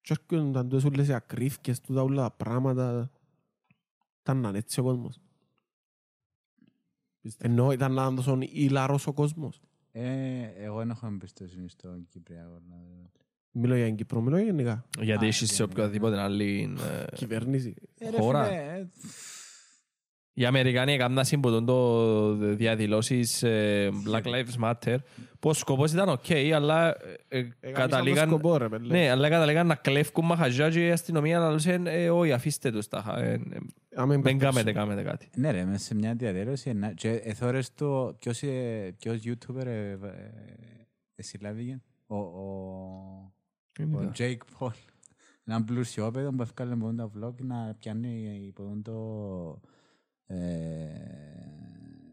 Και 0.00 0.16
έρχονταν 0.30 0.68
τόσες 0.68 0.90
όλες 0.90 1.08
οι 1.08 1.12
ακρίφκες, 1.12 1.80
τούτα 1.80 2.02
όλα 2.02 2.22
τα 2.22 2.30
πράγματα. 2.30 3.10
Ήταν 4.20 4.54
έτσι 4.54 4.80
ο 4.80 4.82
κόσμος. 4.82 5.20
Ενώ 7.38 7.72
ήταν 7.72 7.92
να 7.92 8.14
τόσο 8.14 8.38
ηλαρός 8.40 9.06
ο 9.06 9.12
κόσμος. 9.12 9.60
Ε, 9.92 10.42
εγώ 10.56 10.78
δεν 10.78 10.90
έχω 10.90 11.06
εμπιστοσύνη 11.06 11.68
στο 11.68 11.88
Κυπριακό. 12.08 12.60
να 12.68 12.76
δω. 12.76 13.10
Μιλώ 13.52 13.76
για 13.76 13.84
την 13.84 13.94
Κύπρο, 13.96 14.20
μιλώ 14.20 14.38
γενικά. 14.38 14.84
Γιατί 15.00 15.24
Α, 15.24 15.28
έχεις 15.28 15.48
σε 15.48 15.54
γενικά. 15.54 15.64
οποιαδήποτε 15.82 16.20
άλλη 16.20 16.76
ε, 17.10 17.16
Κυβέρνηση. 17.16 17.74
Ε, 17.98 18.10
ρε 18.10 18.16
Χώρα. 18.18 18.48
Φίλε, 20.34 20.38
ε, 20.38 20.42
Οι 20.42 20.44
Αμερικάνοι 20.44 20.92
έκαναν 20.92 21.24
συμποτών 21.24 21.64
το 21.66 22.34
διαδηλώσεις 22.34 23.42
ε, 23.42 23.90
Black 24.10 24.22
Lives 24.22 24.64
Matter 24.64 24.96
που 25.40 25.48
ο 25.48 25.52
σκοπός 25.52 25.92
ήταν 25.92 26.08
οκ, 26.08 26.30
αλλά 26.54 26.96
ε, 27.28 27.48
ε, 27.60 27.70
καταλήγαν... 27.72 28.28
σκοπό, 28.28 28.56
ρε, 28.56 28.68
πέλε. 28.68 28.86
Ναι, 28.98 29.10
αλλά 29.10 29.28
καταλήγαν 29.28 29.66
να 29.66 29.74
κλέφκουν 29.74 30.24
μαχαζιά 30.24 30.70
και 30.70 30.86
η 30.86 30.90
αστυνομία 30.90 31.38
να 31.38 31.50
λούσαν 31.50 31.86
«Ε, 31.86 32.10
όχι, 32.10 32.32
αφήστε 32.32 32.70
τους 32.70 32.88
τα. 32.88 33.14
ε, 33.18 33.32
ε, 33.32 33.38
Άμα 33.94 34.12
Δεν 34.12 34.20
μπερδέψω. 34.20 34.46
κάμετε, 34.52 34.72
κάμετε 34.72 35.02
κάτι. 35.02 35.28
Ναι 35.36 35.50
ρε, 35.50 35.64
μέσα 35.64 35.84
σε 35.84 35.94
μια 35.94 36.14
διαδήλωση 36.14 36.72
να- 36.72 36.92
και 36.92 37.10
εθώρες 37.10 37.74
το 37.74 38.16
ποιος, 38.18 38.42
ε, 38.42 38.94
ποιος 38.98 39.18
YouTuber 39.24 39.64
ε, 39.66 39.90
ε, 39.90 39.96
ε, 41.14 41.22
συλλάβηκε. 41.22 41.82
Ο, 42.06 42.16
ο, 42.16 43.32
ο 43.82 44.10
Jake 44.18 44.36
Paul. 44.58 44.70
Έναν 45.46 45.64
πλουσιόπεδο 45.64 46.30
που 46.30 46.42
έφκαλε 46.42 46.74
μόνο 46.74 46.94
τα 46.94 47.10
vlog 47.18 47.34
να 47.42 47.74
πιάνει 47.78 48.42
υπό 48.46 48.80
το 48.84 48.92
ε, 49.64 49.68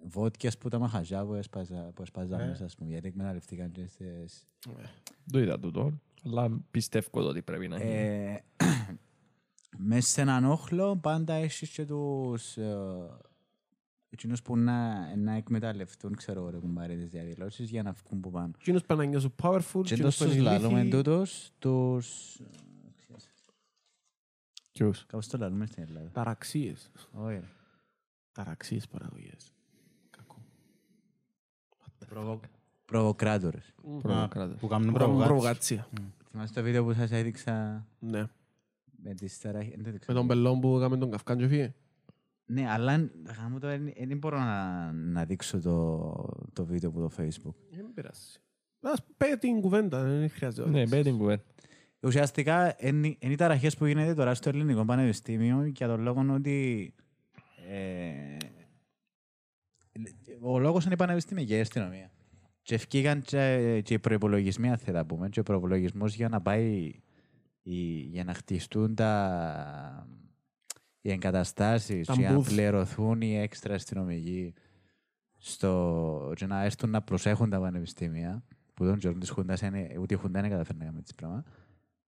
βότκες 0.07 0.57
που 0.57 0.69
τα 0.69 0.79
μαχαζιά 0.79 1.25
που 1.25 1.33
έσπαζα- 1.33 1.91
που 1.93 2.01
έσπαζαν 2.01 2.47
μέσα, 2.47 2.65
ας 2.65 2.75
πούμε, 2.75 2.89
γιατί 2.89 3.07
εκμεταλλευτήκαν 3.07 3.71
και 3.71 3.85
στις... 3.87 4.47
Το 5.31 5.39
είδα 5.39 5.59
τούτο, 5.59 5.99
αλλά 6.25 6.49
πιστεύω 6.71 7.09
ότι 7.27 7.41
πρέπει 7.41 7.67
να 7.67 7.77
γίνει. 7.77 7.91
Ε, 7.97 8.43
μέσα 9.77 10.07
σε 10.09 10.21
έναν 10.21 10.45
όχλο 10.45 10.97
πάντα 10.97 11.33
έχεις 11.33 11.69
και 11.69 11.85
τους 11.85 12.57
ε, 12.57 12.75
εκείνους 14.09 14.41
που 14.41 14.57
να, 14.57 15.15
να 15.15 15.33
εκμεταλλευτούν, 15.33 16.15
ξέρω 16.15 16.39
εγώ, 16.39 16.49
ρε 16.49 16.57
κουμπάρι, 16.57 16.95
τις 16.97 17.09
διαδηλώσεις 17.09 17.69
για 17.69 17.83
να 17.83 17.91
βγουν 17.91 18.19
που 18.21 18.31
πάνω. 18.31 18.51
Εκείνος 18.59 18.83
πρέπει 18.83 19.01
να 19.01 19.07
νιώσουν 19.07 19.35
powerful, 19.41 19.81
Και 19.83 19.93
εκείνος 19.93 20.17
τους 20.17 20.25
πρέπει 20.27 20.41
να 20.41 20.51
λαλούμε 20.51 20.83
λύθει. 20.83 20.95
τούτους, 20.97 21.51
τους... 21.59 22.37
Ποιους; 24.71 25.05
Κάπως 25.05 25.27
το 25.27 25.37
λαλούμε 25.37 25.65
στην 25.65 25.83
Ελλάδα. 25.83 26.09
Ταραξίες. 26.11 26.91
Όχι 27.11 27.33
ρε. 27.33 27.43
Ταραξίες 28.37 28.87
παραγωγές. 28.87 29.53
Κακό. 30.09 30.35
Προβοκράτορες. 32.85 33.73
Προβοκράτορες. 34.01 34.59
Που 34.59 34.67
κάνουν 34.67 34.93
Προβοκάτσια. 34.93 35.27
προβοκάτσια. 35.27 35.87
Θυμάστε 36.31 36.59
το 36.59 36.65
βίντεο 36.65 36.83
που 36.83 36.93
σας 36.93 37.11
έδειξα 37.11 37.85
Ναι. 37.99 38.23
με 39.03 39.13
τις 39.13 39.39
ταραχές. 39.39 39.73
Δεν 39.73 39.83
το 39.83 39.89
έδειξα. 39.89 40.11
Με 40.13 40.17
τον 40.19 40.27
πελόν 40.27 40.59
που 40.59 40.77
έκαμε 40.77 40.97
τον 40.97 41.11
Καυκάν 41.11 41.37
και 41.37 41.47
φύγε. 41.47 41.73
Ναι, 42.45 42.69
αλλά 42.69 43.09
γάμο 43.37 43.59
το, 43.59 43.67
δεν 43.67 43.93
δεν 44.07 44.17
μπορώ 44.17 44.37
να, 44.39 44.91
να 44.91 45.25
δείξω 45.25 45.59
το, 45.61 46.11
το 46.53 46.65
βίντεο 46.65 46.89
από 46.89 46.99
το 46.99 47.09
facebook. 47.17 47.53
Δεν 47.71 47.93
πειράζει. 47.93 48.37
Ας 48.81 49.03
πέ 49.17 49.35
την 49.39 49.61
κουβέντα, 49.61 50.03
δεν 50.03 50.29
χρειάζεται. 50.29 50.69
Ναι, 50.69 50.87
πέ 50.87 51.01
την 51.01 51.17
κουβέντα. 51.17 51.43
Ουσιαστικά 51.99 52.75
είναι 52.79 53.15
είναι 53.19 53.33
οι 53.33 53.35
ταραχές 53.35 53.77
που 53.77 53.85
γίνεται 53.85 54.13
τώρα 54.13 54.33
στο 54.33 54.49
ελληνικό 54.49 54.85
πανεπιστήμιο 54.85 55.65
για 55.65 55.87
τον 55.87 56.01
λόγο 56.01 56.25
ότι 56.33 56.93
ε, 56.97 57.03
ο 60.41 60.59
λόγος 60.59 60.85
είναι 60.85 60.93
η 60.93 60.97
πανεπιστήμια 60.97 61.61
αστυνομία. 61.61 62.11
Και 62.61 62.75
ευκήγαν 62.75 63.21
και, 63.21 63.81
και 63.83 63.93
οι 63.93 63.99
προϋπολογισμοί, 63.99 64.69
αν 64.69 64.77
θέλετε 64.77 64.97
να 64.97 65.05
πούμε, 65.05 65.29
και 65.29 65.39
ο 65.39 65.43
προϋπολογισμός 65.43 66.15
για 66.15 66.29
να 66.29 66.41
πάει 66.41 66.93
η- 67.61 67.99
για 68.11 68.23
να 68.23 68.33
χτιστούν 68.33 68.95
τα, 68.95 70.07
οι 71.01 71.11
εγκαταστάσεις 71.11 72.07
Τα 72.07 72.13
για 72.13 72.31
να 72.31 72.37
booth. 72.39 72.43
πληρωθούν 72.43 73.21
οι 73.21 73.37
έξτρα 73.37 73.73
αστυνομικοί 73.75 74.53
στο, 75.37 76.31
και 76.35 76.45
να 76.45 76.63
έρθουν 76.63 76.89
να 76.89 77.01
προσέχουν 77.01 77.49
τα 77.49 77.59
πανεπιστήμια 77.59 78.43
που 78.73 78.85
τον 78.85 78.97
καιρό 78.99 79.13
της 79.17 79.29
Χούντας 79.29 79.61
είναι, 79.61 79.95
ούτε 79.99 80.13
η 80.13 80.17
Χούντα 80.17 80.41
δεν 80.41 80.49
καταφέρνει 80.49 80.79
να 80.79 80.85
κάνει 80.85 80.97
έτσι 80.99 81.15
πράγμα 81.15 81.43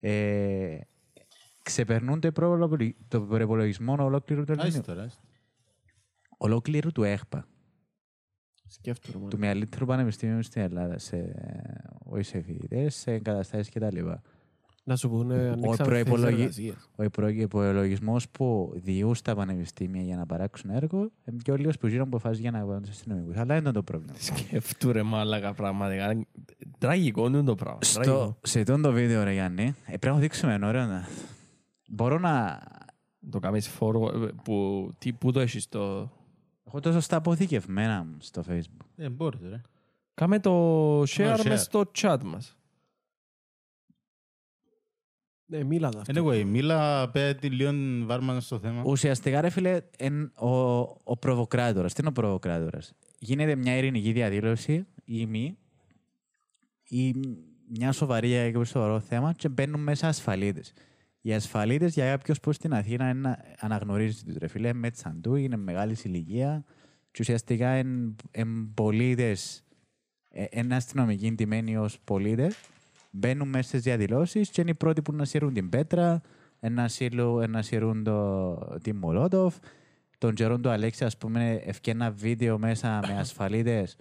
ε, 0.01 0.79
ξεπερνούν 1.63 2.21
το 2.21 2.33
προπολογι- 2.33 2.97
το 3.09 3.21
προπολογισμό 3.21 3.97
ολόκληρου 3.99 4.45
του 4.45 4.53
Άιστε 4.59 4.93
ελληνικού. 4.93 5.11
Τώρα, 6.45 6.55
άιστε. 6.55 6.55
Ολόκληρου 6.55 6.93
του 6.93 7.03
ΕΧΠΑ, 7.03 7.47
Σκέφτομαι. 8.69 9.19
μόνο. 9.19 9.29
του 9.31 9.39
μεγαλύτερου 9.39 9.87
πανεπιστήμιου 9.87 10.43
στην 10.43 10.63
Ελλάδα, 10.63 10.99
σε, 10.99 11.35
όχι 12.05 12.23
σε 12.23 12.41
φοιτητές, 12.43 12.95
σε 12.95 13.13
εγκαταστάσεις 13.13 13.73
κτλ. 13.75 13.99
Να 14.87 14.97
σου 14.97 15.09
πούνε 15.09 15.35
ανοίξαμε 15.35 15.89
προϋπολογι- 15.89 16.37
θέσεις 16.37 16.59
εργασίας. 16.59 16.91
Ο 16.97 17.11
προπολογισμό 17.11 18.17
που 18.33 18.73
διούν 18.75 19.15
στα 19.15 19.35
πανεπιστήμια 19.35 20.03
για 20.03 20.17
να 20.17 20.27
παράξουν 20.27 20.71
έργο 20.71 20.99
είναι 20.99 21.37
πιο 21.45 21.57
λίγος 21.57 21.79
που 21.79 21.87
γίνουν 21.87 22.07
αποφάσεις 22.07 22.41
για 22.41 22.51
να 22.51 22.65
βάλουν 22.67 22.83
του 22.83 22.89
αστυνομικούς. 22.91 23.35
Αλλά 23.37 23.45
δεν 23.47 23.57
ήταν 23.59 23.73
το 23.73 23.83
πρόβλημα. 23.83 24.13
Σκεφτού 24.19 24.93
ρε 24.93 25.03
μάλακα 25.03 25.55
πραγματικά. 25.55 26.27
Τραγικό 26.79 27.27
είναι 27.27 27.43
το 27.43 27.55
πράγμα. 27.55 27.79
Στο, 27.83 28.01
Τραγικό. 28.01 28.37
σε 28.43 28.61
αυτό 28.61 28.81
το 28.81 28.93
βίντεο, 28.93 29.23
ρε 29.25 29.33
Γιάννη, 29.33 29.63
ε, 29.65 29.75
πρέπει 29.87 30.07
να 30.07 30.13
το 30.13 30.19
δείξουμε 30.19 30.55
είναι 30.55 30.67
ωραίο. 30.67 30.87
να- 30.87 31.07
Μπορώ 31.89 32.19
να. 32.19 32.61
Το 33.31 33.39
κάνεις 33.39 33.71
forward, 33.81 34.29
που, 34.45 34.89
τι, 34.99 35.13
πού 35.13 35.33
το 35.33 35.41
έχεις 35.41 35.69
το... 35.69 36.11
Έχω 36.75 36.83
τόσο 36.83 37.01
στα 37.01 37.17
αποθηκευμένα 37.17 38.05
μου 38.05 38.17
στο 38.19 38.45
facebook. 38.49 38.87
Ε, 38.97 39.09
μπορείτε, 39.09 39.49
ρε. 39.49 39.61
Κάμε 40.15 40.41
το 40.41 41.03
share 41.03 41.37
share. 41.37 41.45
μες 41.45 41.63
στο 41.63 41.91
chat 41.99 42.19
μας. 42.25 42.57
Ναι, 45.47 45.65
μίλα 45.65 45.89
τα 45.89 46.01
αυτά. 46.01 46.13
Anyway, 46.17 46.45
μίλα 46.45 47.11
πέντε 47.11 47.49
λίγο 47.49 47.73
βάρμα 48.07 48.41
στο 48.41 48.59
θέμα. 48.59 48.83
Ουσιαστικά, 48.85 49.41
ρε 49.41 49.49
φίλε, 49.49 49.81
εν, 49.97 50.33
ο, 50.35 50.49
ο 51.05 51.17
προβοκράτορας. 51.19 51.93
Τι 51.93 52.01
είναι 52.01 52.09
ο 52.09 52.13
προβοκράτορας; 52.13 52.93
Γίνεται 53.19 53.55
μια 53.55 53.77
ειρηνική 53.77 54.13
διαδήλωση 54.13 54.87
ή 55.05 55.27
μη 55.27 55.59
ή 56.85 57.15
μια 57.69 57.93
σοβαρή 57.93 58.29
για 58.29 58.45
κάποιο 58.45 58.65
σοβαρό 58.65 59.01
θέμα 59.01 59.33
και 59.33 59.49
μπαίνουν 59.49 59.81
μέσα 59.81 60.09
ασφαλίτες. 60.09 60.73
Οι 61.27 61.35
ασφαλίτες 61.35 61.95
για 61.95 62.11
κάποιος 62.11 62.41
που 62.41 62.53
στην 62.53 62.75
Αθήνα 62.75 63.09
είναι, 63.09 63.39
αναγνωρίζει 63.59 64.25
τους 64.25 64.37
ρε 64.37 64.47
φίλε, 64.47 64.73
με 64.73 64.91
τσαντού, 64.91 65.35
είναι 65.35 65.57
μεγάλης 65.57 66.05
ηλικία 66.05 66.65
και 67.11 67.19
ουσιαστικά 67.21 67.79
είναι 67.79 68.15
πολίτες, 68.75 69.65
ε, 70.29 70.45
είναι 70.51 70.75
αστυνομικοί 70.75 71.33
ντυμένοι 71.33 71.77
ως 71.77 71.99
πολίτες, 72.05 72.57
μπαίνουν 73.11 73.49
μέσα 73.49 73.69
στις 73.69 73.83
διαδηλώσεις 73.83 74.49
και 74.49 74.61
είναι 74.61 74.71
οι 74.71 74.75
πρώτοι 74.75 75.03
που 75.03 75.13
να 75.13 75.25
σύρουν 75.25 75.53
την 75.53 75.69
πέτρα, 75.69 76.21
να 76.61 76.89
σύρουν, 76.89 77.51
να 77.51 77.63
σύρουν 77.63 78.05
το, 78.05 78.55
τη 78.83 78.93
Μολότοφ. 78.93 79.57
Τον 80.19 80.35
καιρό 80.35 80.59
του 80.59 80.69
Αλέξη, 80.69 81.05
ας 81.05 81.17
πούμε, 81.17 81.63
ευκαιρία 81.65 82.05
ένα 82.05 82.11
βίντεο 82.11 82.59
μέσα 82.59 83.01
με 83.07 83.19
ασφαλίτες 83.19 83.97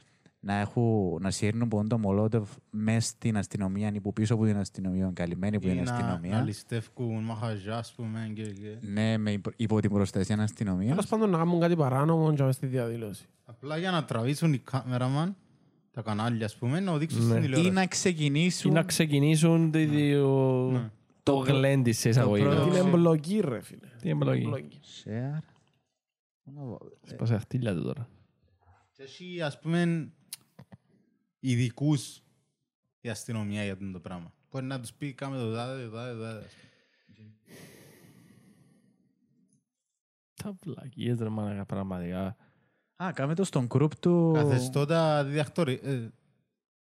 να, 0.45 0.53
έχουν, 0.53 1.17
να 1.21 1.31
σύρνουν 1.31 1.61
από 1.63 1.87
το 1.87 1.97
Μολότοφ 1.97 2.49
μέσα 2.69 3.07
στην 3.07 3.37
αστυνομία 3.37 3.91
ή 3.93 3.99
που 3.99 4.13
πίσω 4.13 4.33
από 4.33 4.45
την 4.45 4.57
αστυνομία, 4.57 5.11
καλυμμένοι 5.13 5.55
από 5.55 5.67
Ή 5.67 5.69
την 5.71 5.83
να- 5.83 5.91
Να 5.91 5.97
αστυνομία. 5.97 6.41
ληστεύκουν 6.41 7.23
μαχαζιά, 7.23 7.77
ας 7.77 7.93
πούμε, 7.93 8.31
και... 8.33 8.43
και- 8.43 8.77
Ναι, 8.81 9.17
με 9.17 9.31
υπο- 9.31 9.51
υπό 9.55 9.79
την 9.79 9.89
προστασία 9.89 10.37
αστυνομίας. 10.39 10.89
Τέλος 10.89 11.07
πάντων 11.07 11.29
να 11.29 11.37
κάνουν 11.37 11.59
κάτι 11.59 11.75
παράνομο 11.75 12.33
και 12.33 12.43
μες 12.43 12.55
στη 12.55 12.65
διαδήλωση. 12.65 13.25
Απλά 13.45 13.77
για 13.77 13.91
να 13.91 14.05
τραβήσουν 14.05 14.53
οι 14.53 14.57
κάμεραμαν, 14.57 15.35
τα 15.91 16.01
κανάλια, 16.01 16.45
ας 16.45 16.55
πούμε, 16.55 16.79
να 16.79 16.97
δείξουν 16.97 17.19
Ναι. 17.19 17.25
στην 17.29 17.37
Ή 17.37 17.41
τηλεόραση. 17.41 17.71
να 17.71 17.81
Ή 17.81 17.87
ξεκινήσουν. 17.87 18.73
να 18.73 18.83
ξεκινήσουν 18.83 19.71
το, 19.71 19.79
το, 20.21 20.69
Ναι. 20.71 20.89
το 21.23 21.35
γλέντι 21.35 21.91
σε 21.91 22.09
εισαγωγή. 22.09 22.43
πρώτο- 22.43 22.63
Την 22.69 22.73
εμπλοκή 22.87 23.39
ρε 23.39 23.61
φίλε. 23.61 23.87
Τι 24.01 24.09
εμπλοκή. 24.09 24.41
Εμπλοκή. 24.43 24.79
Share. 25.03 25.39
Σπάσε 27.03 27.37
χτύλια 27.37 27.73
του 27.75 27.83
τώρα. 27.83 28.07
Και 28.91 29.03
έχει, 29.03 29.41
ας 29.41 29.59
πούμε, 29.59 30.09
ειδικούς 31.51 32.21
η 33.01 33.09
αστυνομία 33.09 33.63
για 33.63 33.73
αυτό 33.73 33.91
το 33.91 33.99
πράγμα. 33.99 34.33
Μπορεί 34.51 34.65
να 34.65 34.79
τους 34.79 34.93
πει, 34.93 35.13
κάμε 35.13 35.37
το 35.37 35.49
δάδε, 35.49 35.83
το 35.83 35.89
δάδε, 35.89 36.11
το 36.13 36.17
δάδε. 36.19 36.45
Τα 40.43 40.55
βλακίες 40.65 41.19
ρε 41.19 41.29
μάνα 41.29 41.65
πραγματικά. 41.65 42.35
Α, 43.03 43.11
κάμε 43.13 43.35
το 43.35 43.43
στον 43.43 43.67
group 43.69 43.93
του. 43.99 44.31
Καθεστώτα 44.35 45.23
διδακτορι... 45.23 45.79
ε, 45.83 46.07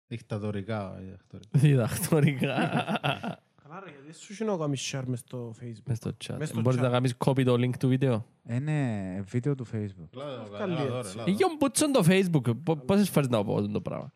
δικτατορικά. 0.08 0.98
ε, 0.98 1.02
δικτατορικά. 1.02 1.60
Διδακτορικά. 1.60 2.56
Καλά 3.68 3.80
ρε, 3.84 3.92
γιατί 3.92 4.18
σου 4.20 4.44
είναι 4.44 4.52
να 4.52 4.58
κάνεις 4.58 4.92
share 4.94 5.04
μες 5.06 5.20
στο 5.20 5.54
facebook. 5.62 5.84
Μες 5.86 5.98
στο 5.98 6.12
chat. 6.26 6.36
Μες 6.38 6.50
στο 6.50 6.62
Μπορείς 6.62 6.80
chat. 6.80 6.82
να 6.84 6.90
κάνεις 6.90 7.16
copy 7.26 7.44
το 7.46 7.54
link 7.54 7.76
του 7.80 7.88
βίντεο; 7.88 8.26
Ε, 8.44 8.60
ναι, 8.60 9.22
βίντεο 9.26 9.56
του 9.56 9.66
Facebook. 9.72 10.10
Καλή 10.58 10.74
Έλα 10.74 10.86
τώρα, 10.88 11.00
έτσι. 11.00 11.12
έλα 11.14 11.22
Ή 11.22 11.26
τώρα. 11.26 11.32
για 11.32 11.48
μπούτσον 11.60 11.92
το 11.92 12.04
facebook. 12.08 12.58
Πο- 12.64 12.76
Πόσες 12.78 13.10
φορές 13.10 13.30
να 13.30 13.44
πω 13.44 13.68
το 13.68 13.82
πράγμα; 13.82 14.12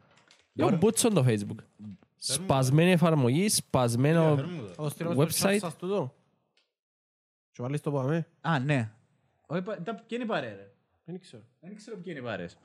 Για 0.68 0.78
μπούτσον 0.78 1.14
το 1.14 1.26
facebook. 1.28 1.64
Σπασμένη 2.18 2.92
εφαρμογή, 2.92 3.50
σπασμένο 3.50 4.36
Φέρ' 4.36 4.46
μου 4.46 4.62
το. 4.62 4.68
Θα 4.74 4.84
το 4.84 4.90
στείλω 4.90 5.12
στο 5.12 5.48
chat 5.48 5.52
website. 5.52 5.58
σας 5.60 5.76
τούτο. 5.76 6.16
Και 7.52 7.62
βάλεις 7.62 7.82
το 7.82 7.92
πάμε. 7.92 8.28
Α, 8.42 8.60
ναι. 8.60 8.90
Όχι, 9.48 9.62
πα- 9.62 9.82
τα- 9.82 9.94
Ποιοι 9.96 10.04
είναι 10.10 10.24
οι 10.24 10.28
παρέ, 10.28 10.48
ρε; 10.48 10.72
Δεν 11.06 11.20
ξέρω. 11.20 11.44
Δεν 11.60 11.76
ξέρω 11.76 11.96
ποιοι 11.98 12.06
είναι 12.16 12.20
οι 12.20 12.24
παρές. 12.30 12.58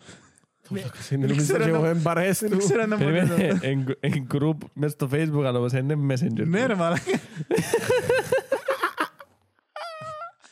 Είναι 1.11 1.27
νομίζω 1.27 1.41
ξέρω 1.43 1.65
και 1.65 1.71
να- 1.71 1.77
εγώ 1.77 1.87
εμπαρές 1.87 2.39
του. 2.39 2.49
Δεν 2.49 2.59
ξέρω 2.59 2.87
να 2.87 2.97
μου 2.97 3.05
Περίμενε, 3.05 3.59
εν- 3.63 3.97
εν 4.01 4.27
group 4.35 4.57
μες 4.73 4.93
στο 4.93 5.09
Facebook 5.13 5.43
αλλά 5.45 5.59
όμως 5.59 5.73
είναι 5.73 5.95
messenger. 6.15 6.47
Ναι 6.47 6.67
ρε 6.67 6.75
μαλάκα. 6.75 7.03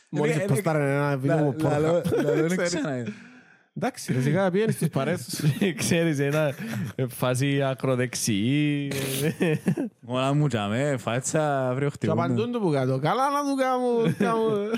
Μόλις 0.09 0.35
Είναι- 0.35 0.45
ποστάρανε 0.45 0.91
ένα 0.93 1.17
βίντεο 1.17 1.35
Λα- 1.37 1.43
μου 1.43 1.53
πόρκα. 1.53 1.79
λαλό- 1.79 2.05
λαλό, 2.23 2.47
δεν 2.47 2.57
Ξέρεις. 2.65 3.07
Ξαναείδα. 3.73 3.87
Εντάξει, 3.87 4.13
ρε, 4.13 4.21
σιγά 4.21 4.51
πιένεις 4.51 4.75
στις 4.75 4.89
παρέες. 4.89 5.43
Ξέρεις, 5.75 6.19
ένα 6.19 6.53
φάση 7.07 7.61
ακροδεξιή. 7.63 8.91
Όλα 10.05 10.33
μου 10.33 10.47
τζαμέ, 10.47 10.97
φάτσα, 10.97 11.69
αύριο 11.69 11.87
Και 11.87 11.93
χτυπούν. 11.93 12.19
απαντούν 12.19 12.51
του 12.51 12.59
που 12.59 12.71
κάτω. 12.71 12.99
Καλά 12.99 13.29
να 13.29 13.49
του 13.49 13.55
κάνω. 13.55 14.13
κάνω- 14.17 14.69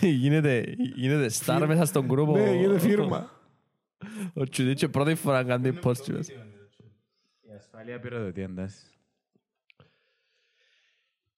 γίνεται, 0.00 0.64
γίνεται 0.96 1.30
star 1.44 1.64
μέσα 1.66 1.84
στον 1.84 2.06
group. 2.10 2.26
Ναι, 2.26 2.48
ο- 2.48 2.54
γίνεται 2.54 2.78
φίρμα. 2.78 3.30
Ο 4.34 4.44
Τσουδίτσο 4.44 4.88
πρώτη 4.88 5.14
φορά 5.14 5.44
κάνει 5.44 5.78
post 5.82 5.96
του 5.96 6.12
μέσα. 6.12 6.32
Η 6.32 7.52
ασφάλεια 7.56 8.00
πυροδοτεί 8.00 8.42
εντάσεις. 8.42 8.90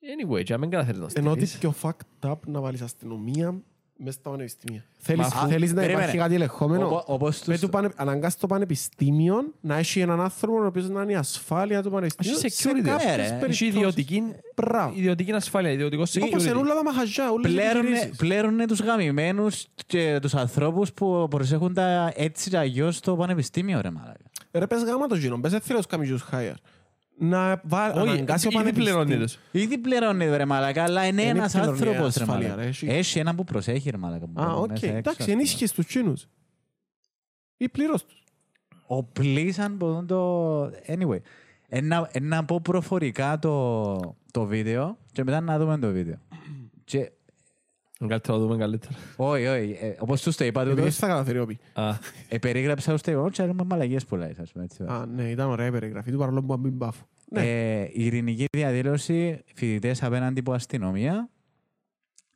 Anyway, 0.00 0.42
και 0.44 0.52
αν 0.52 0.60
μην 0.60 0.70
καταφέρεις 0.70 1.00
να 1.00 1.06
Ενώ 1.14 1.30
ότι 1.30 1.46
στείλεις. 1.46 1.58
πιο 1.58 1.90
fucked 1.90 2.30
up 2.30 2.38
να 2.46 2.60
βάλεις 2.60 2.80
αστυνομία 2.82 3.62
μέσα 4.00 4.18
στα 4.20 4.30
πανεπιστήμια. 4.30 4.84
Θέλεις, 4.98 5.34
Μα- 5.34 5.46
θέλεις 5.48 5.68
να 5.72 5.74
Περίμενε. 5.80 6.02
υπάρχει 6.02 6.16
κάτι 6.18 6.34
ελεγχόμενο; 6.34 6.86
Οπο- 6.86 7.02
Όπως 7.06 7.42
Με 7.46 7.52
τους... 7.52 7.62
του 7.62 7.68
πανε... 7.68 7.88
αναγκάσει 7.96 8.38
το 8.38 8.46
πανεπιστήμιο 8.46 9.52
να 9.60 9.76
έχει 9.76 10.00
έναν 10.00 10.20
άνθρωπο 10.20 10.62
ο 10.62 10.66
οποίος 10.66 10.88
να 10.88 11.02
είναι 11.02 11.12
η 11.12 11.14
ασφάλεια 11.14 11.82
του 11.82 11.90
πανεπιστήμιου 11.90 12.38
Έχει 12.42 12.50
σε 12.50 12.68
security. 12.70 12.82
κάποιες 12.84 13.04
Ναι, 13.10 13.16
ρε. 13.16 13.22
Έχει 13.22 13.30
περιπτώσεις. 13.30 13.60
ιδιωτική, 13.68 14.22
Μπράβο. 14.56 14.92
ιδιωτική 14.96 15.32
ασφάλεια, 15.32 15.70
ιδιωτικό 15.70 16.02
Όπως 16.02 16.14
είναι 16.44 16.50
security. 16.52 16.58
όλα 16.60 16.74
τα 16.74 16.82
μαχαζιά, 16.84 17.30
όλες 17.30 17.50
οι 17.50 17.54
Πλέρουνε, 17.54 17.78
επιχειρήσεις. 17.88 18.16
πλέρουνε 18.16 18.66
τους 18.66 18.80
γαμημένους 18.80 19.66
και 19.86 20.18
τους 20.22 20.34
ανθρώπους 20.34 20.92
που 20.92 21.26
προσέχουν 21.30 21.74
τα 21.74 22.12
έτσι 22.16 22.50
και 22.50 22.58
αλλιώς 22.58 22.96
στο 22.96 23.16
πανεπιστήμιο 23.16 23.80
ρε 23.80 23.90
μαλάκα. 23.90 24.18
Ρε 24.52 24.66
πες 24.66 24.82
γάμα 24.82 25.06
το 25.06 25.14
γίνο, 25.14 25.40
πες 25.40 25.50
δεν 25.50 25.60
θέλω 25.60 25.78
να 25.78 25.84
κάνεις 25.96 26.10
τους 26.10 26.24
hire. 26.32 26.54
Να 27.20 27.60
βά- 27.64 27.96
Όχι, 27.96 28.08
αναγκάσει 28.10 28.46
ο 28.46 28.60
ήδη 28.60 28.72
πληρώνει 28.72 29.10
πανεπιστήμιο. 29.10 29.24
τους. 29.52 29.62
Ήδη 29.62 29.78
πληρώνει 29.78 30.36
ρε 30.36 30.44
μαλάκα, 30.44 30.82
αλλά 30.82 31.06
είναι 31.06 31.22
Είναι 31.22 31.30
ένας 31.30 31.52
πληρώνει 31.52 31.72
άνθρωπος 31.72 32.14
ρε 32.16 32.22
ασφάλεια, 32.22 32.48
μαλάκα. 32.48 32.62
ρε, 32.62 32.68
έχει. 32.68 32.86
Έχει 32.88 33.18
έναν 33.18 33.36
που 33.36 33.44
προσέχει 33.44 33.90
ρε 33.90 33.96
μαλάκα. 33.96 34.26
που 34.26 34.40
Α, 34.42 34.44
μπαίνει 34.46 34.56
οκ. 34.58 34.68
μέσα 34.70 34.86
έξω, 34.86 34.96
Εντάξει, 34.96 35.16
ας 35.20 35.24
πούμε. 35.26 35.32
ενίσχυες 35.32 35.72
τους 35.72 35.86
τσίνους. 35.86 36.28
Ή 37.56 37.68
πλήρως 37.68 38.04
τους. 38.04 38.22
Ο 38.86 39.02
πλήσαν 39.02 39.74
μπορούν 39.76 40.06
το... 40.06 40.62
Anyway, 40.66 41.18
ένα, 41.68 42.10
να 42.20 42.44
πω 42.44 42.60
προφορικά 42.60 43.38
το, 43.38 43.96
το 44.30 44.44
βίντεο 44.44 44.98
και 45.12 45.24
μετά 45.24 45.40
να 45.40 45.58
δούμε 45.58 45.78
το 45.78 45.90
βίντεο. 45.92 46.16
και, 46.84 47.10
Καλύτερα 48.06 48.38
να 48.38 48.44
δούμε 48.44 48.56
καλύτερα. 48.56 48.94
όχι, 49.16 49.46
όχι, 49.46 49.76
ε, 49.80 49.94
όπως 49.98 50.22
τους 50.22 50.36
το 50.36 50.44
είπα 50.44 50.62
Επειδή 50.62 50.76
τούτος, 50.76 50.96
θα 50.96 51.06
καταφέρει 51.06 51.38
όπι. 51.38 51.58
Α, 51.72 51.88
ε, 52.28 52.38
περίγραψα 52.38 52.92
τους 52.92 53.02
το 53.02 53.10
είπα, 53.10 53.30
και 53.30 53.42
έρχομαι 53.42 53.64
μαλαγίες 53.64 54.04
πολλά, 54.04 54.30
ας 54.40 54.52
πούμε, 54.52 54.64
έτσι. 54.64 54.82
Α, 54.82 55.06
ναι, 55.06 55.30
ήταν 55.30 55.48
ωραία 55.48 55.66
η 55.66 55.70
περιγραφή 55.70 56.10
του 56.10 56.18
παρόλο 56.18 56.40
που 56.42 56.46
να 56.52 56.56
μην 56.58 56.72
μπάφω. 56.72 57.06
Ναι. 57.30 57.40
Ε, 57.40 57.82
η 57.92 58.04
ειρηνική 58.04 58.44
διαδήλωση, 58.56 59.42
φοιτητές 59.54 60.02
απέναντι 60.02 60.40
από 60.40 60.52
αστυνομία 60.52 61.28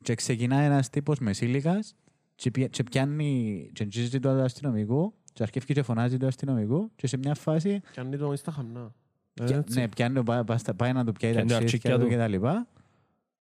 και 0.03 0.15
ξεκινά 0.15 0.59
ένας 0.59 0.89
τύπος 0.89 1.19
μεσήλικας 1.19 1.95
και, 2.35 2.51
πια- 2.51 2.67
και 2.67 2.83
πιάνει 2.83 3.69
και 3.73 3.85
τζίζει 3.85 4.19
το 4.19 4.29
αστυνομικού 4.29 5.13
και 5.33 5.43
αρκεύει 5.43 5.73
και 5.73 5.81
φωνάζει 5.83 6.17
το 6.17 6.27
αστυνομικού 6.27 6.91
και 6.95 7.07
σε 7.07 7.17
μια 7.17 7.33
φάση 7.35 7.81
Και 7.91 7.99
αν 7.99 8.07
είναι 8.07 8.17
το 8.17 8.35
στα 8.35 8.51
χαμνά. 8.51 8.93
και- 9.33 9.43
Έτσι. 9.53 9.79
ναι, 9.79 9.87
πιάνει, 9.87 10.15
το- 10.15 10.23
πάει, 10.23 10.43
πάει 10.43 10.57
στα- 10.57 10.73
πάει 10.73 10.93
να 10.93 11.05
του 11.05 11.11
πιάει 11.11 11.31
τα 11.33 11.37
Πιάνει 11.37 11.49
τα 11.51 11.55
αρχίδια 11.57 11.75
αρχίδια 11.75 11.97
του 11.97 12.03
του. 12.03 12.09
και 12.09 12.17
τα 12.17 12.27
λοιπά 12.27 12.67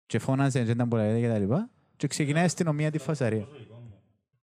και 0.05 0.19
φώναζε 0.19 0.63
και 0.63 0.71
ήταν 0.71 0.87
που 0.87 0.95
λέγεται 0.95 1.19
και 1.19 1.27
τα 1.27 1.37
λοιπά 1.37 1.69
και 1.99 2.07
ξεκινάει 2.07 2.41
η 2.41 2.45
αστυνομία 2.45 2.91
τη 2.91 2.97
φασαρία. 2.97 3.47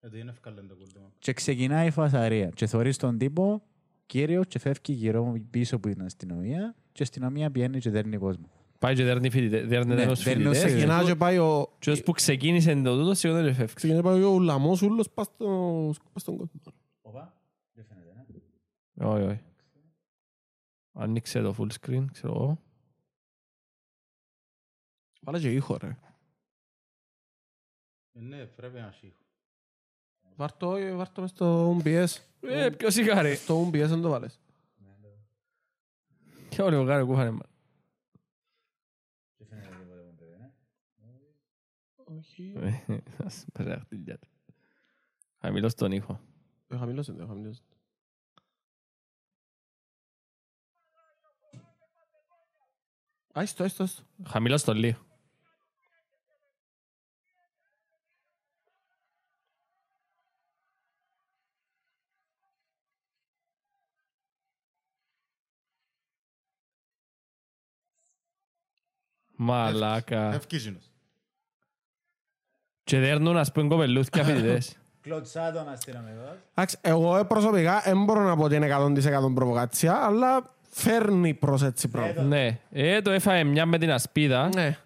Γιατί 0.00 0.18
είναι 0.18 0.30
ευκαλέν 0.30 0.68
το 0.68 0.74
κουλτούμα. 0.74 1.12
Και 1.18 1.32
ξεκινάει 1.32 1.86
η 1.86 1.90
φασαρία 1.90 2.48
και 2.48 2.66
θωρείς 2.66 2.96
τον 2.96 3.18
τύπο 3.18 3.62
κύριος 4.06 4.46
και 4.46 4.58
φεύγει 4.58 4.92
γύρω 4.92 5.34
πίσω 5.50 5.76
από 5.76 5.88
την 5.88 6.02
αστυνομία 6.02 6.74
και 6.92 7.02
η 7.02 7.02
αστυνομία 7.02 7.50
πιένει 7.50 7.78
και 7.78 7.90
δέρνει 7.90 8.16
κόσμο. 8.16 8.44
πάει 8.78 8.94
και 8.94 9.04
δέρνει 9.04 9.30
φοιτητές. 9.30 9.66
Δέρνει 9.68 9.94
Ναι, 9.94 10.02
ένας 10.02 10.22
δέρνει 10.22 10.44
ως 10.46 10.52
φοιτητές. 10.58 10.72
Ξεκινά 10.72 11.04
και 11.04 11.14
πάει 11.14 11.38
ο... 11.38 11.76
Και 11.78 11.90
ως 11.90 12.02
που 12.02 12.12
ξεκίνησε 12.12 12.82
το 12.82 12.98
τούτο, 12.98 13.14
σίγουρα 13.14 13.42
δεν 13.42 13.54
φεύγει. 13.54 13.74
Ξεκινά 13.74 13.98
και 14.00 14.04
πάει 14.04 14.22
ο 14.22 14.38
λαμός 14.38 14.82
ούλος 14.82 15.10
πας 15.10 15.26
στο- 15.26 15.94
πας 16.12 16.22
στον 16.22 16.36
κόσμο. 16.36 16.60
Όχι, 18.96 19.22
όχι. 19.24 19.40
Άνοιξε 20.92 21.42
το 21.42 21.54
full 21.58 21.68
screen, 21.80 22.04
ξέρω 22.12 22.32
εγώ. 22.34 22.58
Βάλε 25.20 25.38
και 25.40 25.52
ήχο 25.52 25.76
ρε. 25.76 25.96
Ναι, 28.16 28.46
πρέπει 28.46 28.78
να 28.78 28.86
έχει. 28.86 29.16
Βάρ' 30.36 30.52
το, 30.52 30.74
ε, 30.74 30.94
βάρ' 30.94 31.10
το 31.10 31.20
μες 31.20 31.30
στο 31.30 31.76
OBS. 31.76 32.06
Ε, 32.40 32.70
ποιο 32.70 32.90
σιγάρι. 32.90 33.34
Στο 33.34 33.66
OBS 33.66 33.72
δεν 33.72 34.00
το 34.02 34.08
βάλες. 34.10 34.40
Και 36.48 36.62
όλοι 36.62 36.76
ο 36.76 36.82
γάρι 36.82 37.04
κούχανε. 37.04 37.30
μα. 37.30 37.42
Όχι. 42.04 42.52
Ε, 42.86 42.96
ας 43.24 43.44
πέρα 43.52 43.80
χτυλιά 43.80 44.18
του. 44.18 44.28
Χαμηλό 45.40 45.68
στον 45.68 45.92
ήχο. 45.92 46.20
Ε, 46.68 46.76
χαμηλός 46.76 47.06
είναι, 47.08 47.26
χαμηλός. 47.26 47.58
είναι. 47.58 47.68
Α, 53.38 53.42
έστω, 53.42 53.64
έστω, 53.64 53.82
έστω. 53.82 54.02
Χαμηλό 54.26 54.58
στον 54.58 54.76
λίγο. 54.76 54.98
Μαλάκα. 69.36 70.32
Ευκίζινος. 70.34 70.90
Και 72.84 72.98
δέρνουν 72.98 73.36
ας 73.36 73.52
πούμε 73.52 73.68
κοπελούθια 73.68 74.24
φοιτητές. 74.24 74.76
Κλωτσά 75.04 75.52
τον 75.52 75.68
αστυνομικός. 75.68 76.36
Εντάξει, 76.50 76.78
εγώ 76.80 77.16
ε, 77.16 77.24
προσωπικά 77.24 77.80
δεν 77.80 78.04
μπορώ 78.04 78.22
να 78.22 78.36
πω 78.36 78.42
ότι 78.42 78.54
είναι 78.54 78.76
100% 78.76 79.34
προβοκάτσια, 79.34 79.94
αλλά 79.94 80.54
φέρνει 80.70 81.34
προς 81.34 81.62
έτσι 81.62 81.88
πράγμα. 81.88 82.22
Ναι. 82.22 82.60
Ε, 82.70 83.02
το 83.02 83.10
έφαγε 83.10 83.44
μια 83.44 83.66
με 83.66 83.78
την 83.78 83.90
ασπίδα. 83.90 84.48
Ναι. 84.54 84.78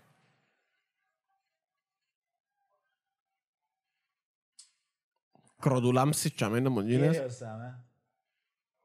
Κροτουλάμψεις 5.61 6.33
και 6.33 6.45
αμένε 6.45 6.69
μου 6.69 6.81
γίνες. 6.81 7.23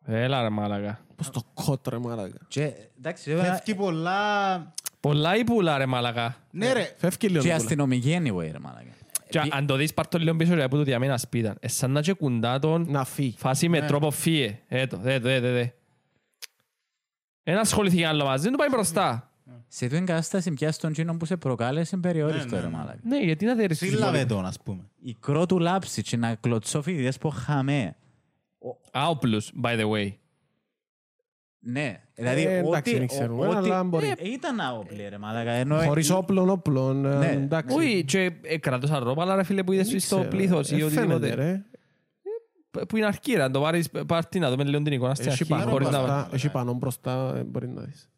Έλα 0.06 0.42
ρε 0.42 0.50
μαλάκα. 0.50 1.00
Πώς 1.16 1.30
το 1.30 1.42
κότρε 1.54 1.98
μάλακα. 1.98 2.38
Και 2.48 2.74
εντάξει, 2.98 3.34
βέβαια, 3.34 3.54
Φεύγει 3.54 3.76
πολλά... 3.76 4.74
Πολλά 5.04 5.36
ή 5.38 5.44
πουλά 5.44 5.78
ρε 5.78 5.86
μαλάκα. 5.86 6.36
Ναι 6.52 6.74
ρε, 6.74 6.94
Φεύγει 6.98 7.28
λίγο. 7.28 7.42
και 7.42 7.48
η 7.48 7.52
πουλά. 7.52 7.56
αστυνομική 7.56 8.18
anyway, 8.22 8.50
ρε 8.52 8.60
μάλακα. 8.60 8.92
Και 9.30 9.42
αν 9.52 9.66
το 9.66 9.76
δεις 9.76 9.94
πάρ' 9.94 10.08
το 10.08 10.18
λίγο 10.18 10.36
πίσω 10.36 10.54
ρε 10.54 10.68
που 10.68 10.76
το 10.76 10.84
διαμένα 10.84 11.14
ασπίδα. 11.14 11.56
Ε, 11.60 11.68
σαν 11.68 11.92
να 11.92 12.02
και 12.02 12.14
κουντά 12.14 12.60
τον 12.60 12.86
Να 12.90 13.06
φύγει. 13.06 13.36
φάση 13.38 13.70
με 13.70 13.82
τρόπο 13.82 14.12
φύε. 14.12 14.60
Έτο, 14.68 14.98
δε, 14.98 15.20
δε, 15.20 15.40
δε, 15.40 15.52
δε. 15.52 15.66
Ένα 17.44 17.60
ασχοληθήκε 17.60 18.06
άλλο 18.08 18.26
μαζί, 18.26 18.44
δεν 18.44 18.52
του 18.52 18.58
πάει 18.58 18.70
μπροστά. 18.70 19.28
Σε 19.68 19.88
την 19.88 20.06
κατάσταση 20.06 20.52
πια 20.52 20.72
στον 20.72 20.92
τσίνο 20.92 21.18
που 21.18 21.26
σε 21.26 21.38
προκάλεσε 21.38 21.98
περιόριστο, 21.98 22.56
Ναι, 22.56 22.62
ρε 22.62 22.68
ναι. 22.68 22.72
μάλακα. 22.78 23.00
Ναι, 23.04 23.18
γιατί 23.20 23.46
να 23.46 23.56
δέρεις 23.56 23.78
σύλλαβε 23.78 24.26
τον 24.26 24.46
ας 24.46 24.58
πούμε. 24.64 24.90
Η 25.02 25.14
κρότου 25.20 25.60
λάψη 25.60 26.02
και 26.02 26.18
να 26.18 26.36
κλωτσώ 26.36 26.82
φοιτητές 26.82 27.18
που 27.18 27.30
χαμέ. 27.30 27.96
Άοπλους, 28.92 29.52
by 29.64 29.80
the 29.80 29.90
way. 29.92 30.12
Ναι, 31.66 32.00
δηλαδή 32.16 32.42
Ε, 32.46 32.58
εντάξει, 32.58 32.78
ό,τι- 32.80 32.98
δεν 32.98 33.08
ξέρουμε, 33.08 33.48
ό,τι- 33.48 33.56
αλλά 33.56 33.84
μπορεί. 33.84 34.08
Ε, 34.18 34.30
Ήταν 34.30 34.60
άοπλοι, 34.60 35.08
ρε 35.10 35.18
μάλακα. 35.18 35.52
ενώ- 35.52 35.78
Χωρίς 35.78 36.10
όπλων, 36.10 36.50
όπλων. 36.50 37.06
ε, 37.06 37.18
Ναι. 37.18 37.32
Εντάξει. 37.32 37.76
Όχι, 37.78 38.04
και 38.06 38.32
ε, 38.42 38.58
κρατούσαν 38.58 39.04
ρόπα, 39.04 39.22
αλλά 39.22 39.36
ρε 39.36 39.44
φίλε 39.44 39.64
που 39.64 39.72
είδες 39.72 39.90
Δεν 39.90 40.00
στο 40.00 40.16
ξέρω. 40.16 40.30
πλήθος 40.30 40.72
ή 40.72 40.76
Ε, 40.76 40.78
φαίνεται, 40.90 41.14
οτιδήποτε. 41.14 41.34
ρε. 41.34 41.62
Που 42.88 42.98
είναι 42.98 43.06
αρχή, 43.06 43.34
ρε, 43.34 43.42
αν 43.44 43.52
το 43.52 43.60
πάρεις 43.62 43.90
πάρτι 44.08 44.40
να 44.40 44.50
δούμε 44.50 44.64
λίγο 44.64 44.82
την 44.82 44.94
εικόνα 44.94 45.14
στην 45.16 45.28
Έχει 45.28 45.38
αρχή. 45.42 45.52
πάνω 45.54 45.72
χωρίς 45.72 45.90
να- 45.90 45.98
μπροστά, 45.98 46.30
έχει 46.34 46.50
πάνω 46.52 46.74
μπροστά, 46.74 47.34
ε, 47.38 47.44
μπορεί 47.44 47.68
να 47.68 47.82
δεις. 47.82 48.10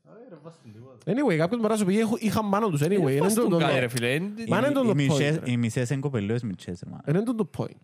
Anyway, 1.07 1.35
κάποιος 1.37 1.59
μπορεί 1.61 1.71
να 1.71 1.77
σου 1.77 1.85
πει 1.85 1.99
«Έχω- 1.99 2.17
είχαν 2.19 2.49
πάνω 2.49 2.69
τους. 2.69 2.81
Anyway, 2.83 2.89
Ε, 2.89 2.93
είναι 3.11 3.19
φας 3.21 3.33
το- 3.33 3.41
τον 3.41 3.49
το- 3.49 3.57
κάτι, 3.57 3.79
ρε 3.79 3.87
φίλε. 3.87 4.13
Ε, 4.13 4.19
Μα 4.47 4.57
είναι 4.57 4.67
Οι- 4.67 4.71
το 4.71 4.81
οι 4.83 4.87
το 4.87 4.95
μισές- 4.95 5.35
point, 5.35 5.39
ρε. 5.43 5.51
Οι 5.51 5.57
μισές 5.57 5.89
είναι 5.89 5.99
κοπελούες 5.99 6.43
μητσές, 6.43 6.79
ρε 6.83 6.89
μάλακα. 6.89 7.11
Είναι 7.11 7.23
το 7.23 7.35
το 7.35 7.49
point. 7.57 7.81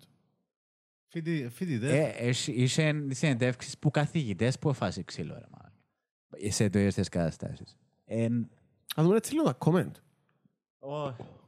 Φοιτη- 1.14 1.49
Φοιτητές. 1.51 1.91
Ε, 1.91 2.14
έχει- 2.17 2.51
Είχε 2.51 3.03
συνεντεύξεις 3.09 3.77
που 3.77 3.91
καθηγητές 3.91 4.59
που 4.59 4.69
εφάσει 4.69 5.03
ξύλο, 5.03 5.33
ρε 5.33 5.45
μάλακα. 5.51 6.51
Σε 6.53 6.69
τέτοιες 6.69 7.09
καταστάσεις. 7.09 7.77
Εν- 8.06 8.49
Ας 8.95 9.03
δούμε 9.03 9.15
έτσι 9.17 9.33
λίγο 9.33 9.43
τα 9.45 9.57
comment. 9.59 9.91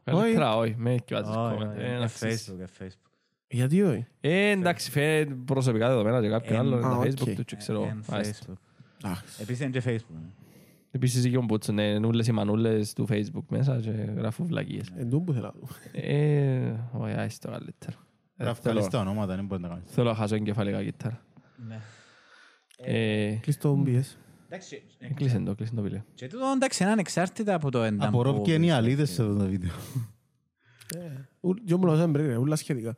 Καλύτερα, 0.04 0.56
όχι, 0.58 0.76
με 0.78 0.96
και 1.06 1.16
Όχι, 1.16 1.24
βάζεις 1.24 1.36
όχι, 1.38 1.58
comment. 1.72 1.78
Ε, 1.78 1.94
ε, 1.94 1.98
να 1.98 2.06
ξέρεις. 2.06 2.50
Facebook, 2.52 2.60
ε, 2.60 2.66
Facebook. 2.80 3.10
Γιατί 3.48 3.82
όχι; 3.82 4.06
Ε, 4.22 4.50
εντάξει, 4.50 4.92
φέρε 4.92 5.26
προσωπικά 5.26 5.88
δεδομένα 5.90 6.22
και 6.22 6.30
κάποιον 6.30 6.56
Ε, 6.56 6.60
άλλο, 6.60 6.76
α, 6.76 6.82
τα 6.82 6.90
οκ. 6.98 7.04
Facebook 7.06 7.34
του 7.36 7.44
και 7.46 7.56
ξέρω. 7.56 7.84
Εν 7.84 8.04
Άιστο. 8.10 8.54
Facebook. 8.54 8.58
Εντάξει. 9.04 9.42
Επίσης 9.42 9.62
είναι 9.66 9.80
και 9.80 9.82
Facebook. 9.86 10.14
ναι. 10.22 10.28
Επίσης 10.92 11.28
και 11.28 11.38
ο 11.38 11.42
Μπούτσον, 11.42 11.78
είναι 11.78 12.06
όλες 12.08 12.28
οι 12.28 12.32
μανούλες 12.32 12.94
του 12.94 13.08
Facebook 13.10 13.44
μέσα 13.50 13.80
και 13.80 13.90
γράφουν 13.90 14.48
βλακίες. 14.48 14.90
Εν 14.98 15.10
τούτο 15.10 15.20
που 15.24 15.34
θέλω 15.34 15.46
να 15.46 15.52
δω. 15.60 15.68
Ε, 15.92 16.74
όχι, 16.92 17.14
άιστο 17.14 17.50
καλύτερα. 17.50 17.96
Ε, 17.96 17.98
Πρέπει 17.98 18.08
να 18.08 18.13
βγάλεις 18.38 18.60
θέλω- 18.60 18.88
τα 18.88 19.00
ονόματα, 19.00 19.36
δεν 19.36 19.46
μπορεί 19.46 19.62
να 19.62 19.68
κάνεις. 19.68 19.84
Θέλω 19.92 20.10
να 20.10 20.16
χάσω 20.16 20.36
εγκεφαλικά 20.36 20.84
κιθάρα. 20.84 21.22
Ναι. 21.68 21.80
Ε, 22.78 23.36
Κλείς 23.42 23.58
το 23.58 23.84
OBS. 23.86 24.02
Εντάξει, 24.50 24.84
Κλείσε 25.14 25.40
το, 25.40 25.56
κλείσε 25.56 25.74
το 25.76 25.82
βίντεο. 25.82 26.06
και 26.16 26.28
τούτο 26.28 26.46
εντάξει 26.56 26.84
είναι 26.84 26.92
ανεξάρτητα 26.92 27.54
από 27.54 27.72
το 27.72 27.82
εντάμ 27.84 28.08
Απορώ 28.08 28.34
που 28.34 28.42
ποιοι 28.42 28.54
είναι 28.58 28.66
οι 28.66 28.68
πιστεύει. 28.70 28.88
αλήτες 28.88 29.10
σε 29.10 29.22
αυτό 29.22 29.36
το 29.36 29.46
βίντεο. 29.48 29.72
Ου- 31.40 31.62
δυο 31.66 31.78
μου 31.78 31.86
λαούσαν 31.86 32.12
πριν, 32.12 32.28
ρε, 32.28 32.36
ούλα 32.38 32.56
σχετικά. 32.56 32.98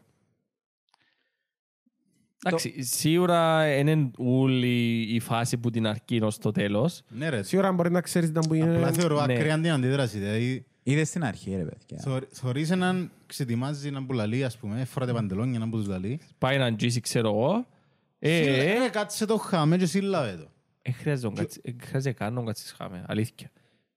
Εντάξει, 2.46 2.82
σίγουρα 2.84 3.68
είναι 3.78 4.12
όλη 4.18 5.02
η 5.16 5.20
φάση 5.20 5.58
που 5.58 5.70
την 5.70 5.88
αρκεί 5.88 6.20
ως 6.24 6.38
το 6.38 6.52
τέλος. 6.52 7.02
Ναι 7.10 7.30
ρε, 7.30 7.44
Σίγουρα 7.44 7.72
μπορεί 7.72 7.92
να 7.92 8.02
ξέρεις 8.02 8.30
ήταν 8.30 8.44
που 8.48 8.54
απλά 8.56 8.66
είναι... 8.78 8.92
θεωρώ 8.92 9.26
ναι. 9.26 9.34
ακραία 9.34 9.56
την 9.62 9.72
αντίδραση. 9.72 10.18
Δηλαδή, 10.18 10.66
Είδες 10.84 11.08
στην 11.08 11.24
αρχή 11.24 11.56
ρε 11.56 11.64
παιδιά. 11.64 11.98
θωρ- 12.02 12.28
θωρείς 12.32 12.70
έναν 12.72 13.12
ξετοιμάζει 13.36 13.88
έναν 13.88 14.06
που 14.06 14.14
λαλεί, 14.14 14.44
ας 14.44 14.58
πούμε, 14.58 14.86
φοράτε 14.86 15.14
παντελόνια 15.14 15.56
έναν 15.56 15.70
που 15.70 15.78
τους 15.78 15.88
λαλεί. 15.88 16.20
Πάει 16.38 16.56
έναν 16.56 16.76
τζίσι, 16.78 17.00
ξέρω 17.00 17.28
εγώ. 17.28 17.66
Ε, 18.20 18.38
ε, 18.40 18.84
Ε, 18.86 18.90
κάτσε 18.90 19.26
το 19.26 19.38
χάμε 19.38 19.78
και 19.78 19.86
σύλλαβε 19.86 20.36
το. 20.36 20.48
ε, 20.82 20.92
χρειάζεται 20.92 21.28
να 21.28 21.34
κάτσεις- 21.34 21.62
ε, 21.66 21.76
χρειάζεται 21.82 22.14
καν 22.16 22.34
να 22.34 22.44
κάτσεις 22.44 22.72
χάμε, 22.72 23.04
αλήθεια. 23.08 23.52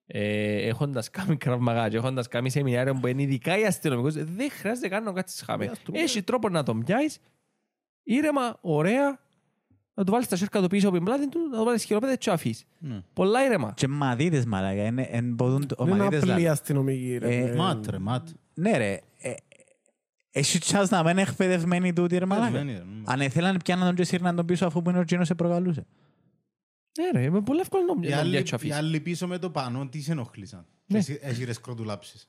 Ε, 0.06 0.66
έχοντας 0.68 1.10
κάνει 1.10 1.36
κραυμαγά 1.36 1.88
και 1.88 1.96
έχοντας 1.96 2.28
κάνει 2.28 2.50
σεμινάριο 2.50 2.94
που 2.94 3.06
είναι 3.06 3.22
ειδικά 3.22 3.58
οι 3.58 3.64
αστυνομικούς, 3.64 4.14
δεν 4.14 4.50
χρειάζεται 4.50 4.88
καν 4.88 5.02
να 5.04 5.12
κάτσεις 5.12 5.42
χάμε. 5.42 5.64
ας 5.66 5.82
το 5.82 5.92
Έχει 5.94 6.22
τρόπο 6.22 6.48
να 6.48 6.62
τον 6.62 6.84
πιάσεις, 6.84 7.18
ήρεμα, 8.02 8.58
ωραία, 8.60 9.20
να 9.94 10.04
του 10.04 10.12
βάλεις 10.12 10.28
τα 10.28 10.36
σέρκα 10.36 10.60
του 10.60 10.66
πίσω 10.68 10.88
από 10.88 10.96
την 10.96 11.04
πλάτη 11.04 11.28
του, 11.28 11.38
να 11.50 11.58
του 11.58 11.64
βάλεις 11.64 11.84
χειροπέδες 11.84 12.16
και 12.18 12.30
αφήσεις. 12.30 12.64
Ναι. 12.78 13.00
Πολλά 13.12 13.44
ήρεμα. 13.44 13.72
Και 13.76 13.88
μαδίτες 13.88 14.44
μαλάκα, 14.44 14.84
είναι- 14.84 15.08
εν 15.10 15.34
μπορούν 15.34 15.66
το- 15.66 15.76
Είναι 15.86 15.96
μαδίτες 15.96 16.30
απλή 16.30 16.42
λα- 16.42 16.50
αστυνομική, 16.52 17.18
ρε. 17.18 17.36
Ε, 17.36 17.54
Ε, 18.64 18.70
Μάτ 18.70 18.76
ρε, 18.76 18.78
μάτ. 18.78 18.78
Ναι 18.78 18.78
ρε, 18.78 19.00
ε, 19.18 19.34
έχει 20.30 20.58
τσάς 20.58 20.90
να 20.90 21.02
μην 21.02 21.10
είναι 21.10 21.22
εκπαιδευμένοι 21.22 21.92
τούτοι 21.92 22.18
ρε 22.18 22.26
μαλάκα. 22.26 22.46
Εκπαιδευμένοι, 22.46 22.78
ρε, 22.78 22.84
ναι. 22.98 23.02
Αν 23.04 23.20
ήθελαν 23.20 23.56
πιάναν 23.64 23.86
τον 23.86 23.94
και 23.96 24.04
σύρναν 24.04 24.36
τον 24.36 24.46
πίσω 24.46 24.66
αφού 24.66 24.82
που 24.82 24.90
είναι 24.90 24.98
ο 24.98 25.04
Τζίνος 25.04 25.26
σε 25.26 25.34
προκαλούσε. 25.34 25.86
Ναι 26.98 27.20
ρε, 27.20 27.30
με 27.30 27.40
πολύ 27.42 27.60
εύκολο 27.60 27.84
να 27.84 28.06
Οι 28.06 28.10
να 28.10 28.18
άλλοι- 28.18 28.30
πιάσεις 28.30 28.48
και 28.48 28.54
Οι 28.54 28.56
αφήσεις. 28.56 28.76
άλλοι 28.76 29.00
πίσω 29.00 29.26
με 29.26 29.38
το 29.38 29.50
πάνω, 29.50 29.88
τι 29.88 30.00
σε 30.00 30.12
ενοχλήσαν; 30.12 30.66
Ναι. 30.86 30.98
Εσύ- 30.98 31.18
Έχεις 31.22 31.44
ρε 31.44 31.52
σκροτουλάψεις. 31.52 32.28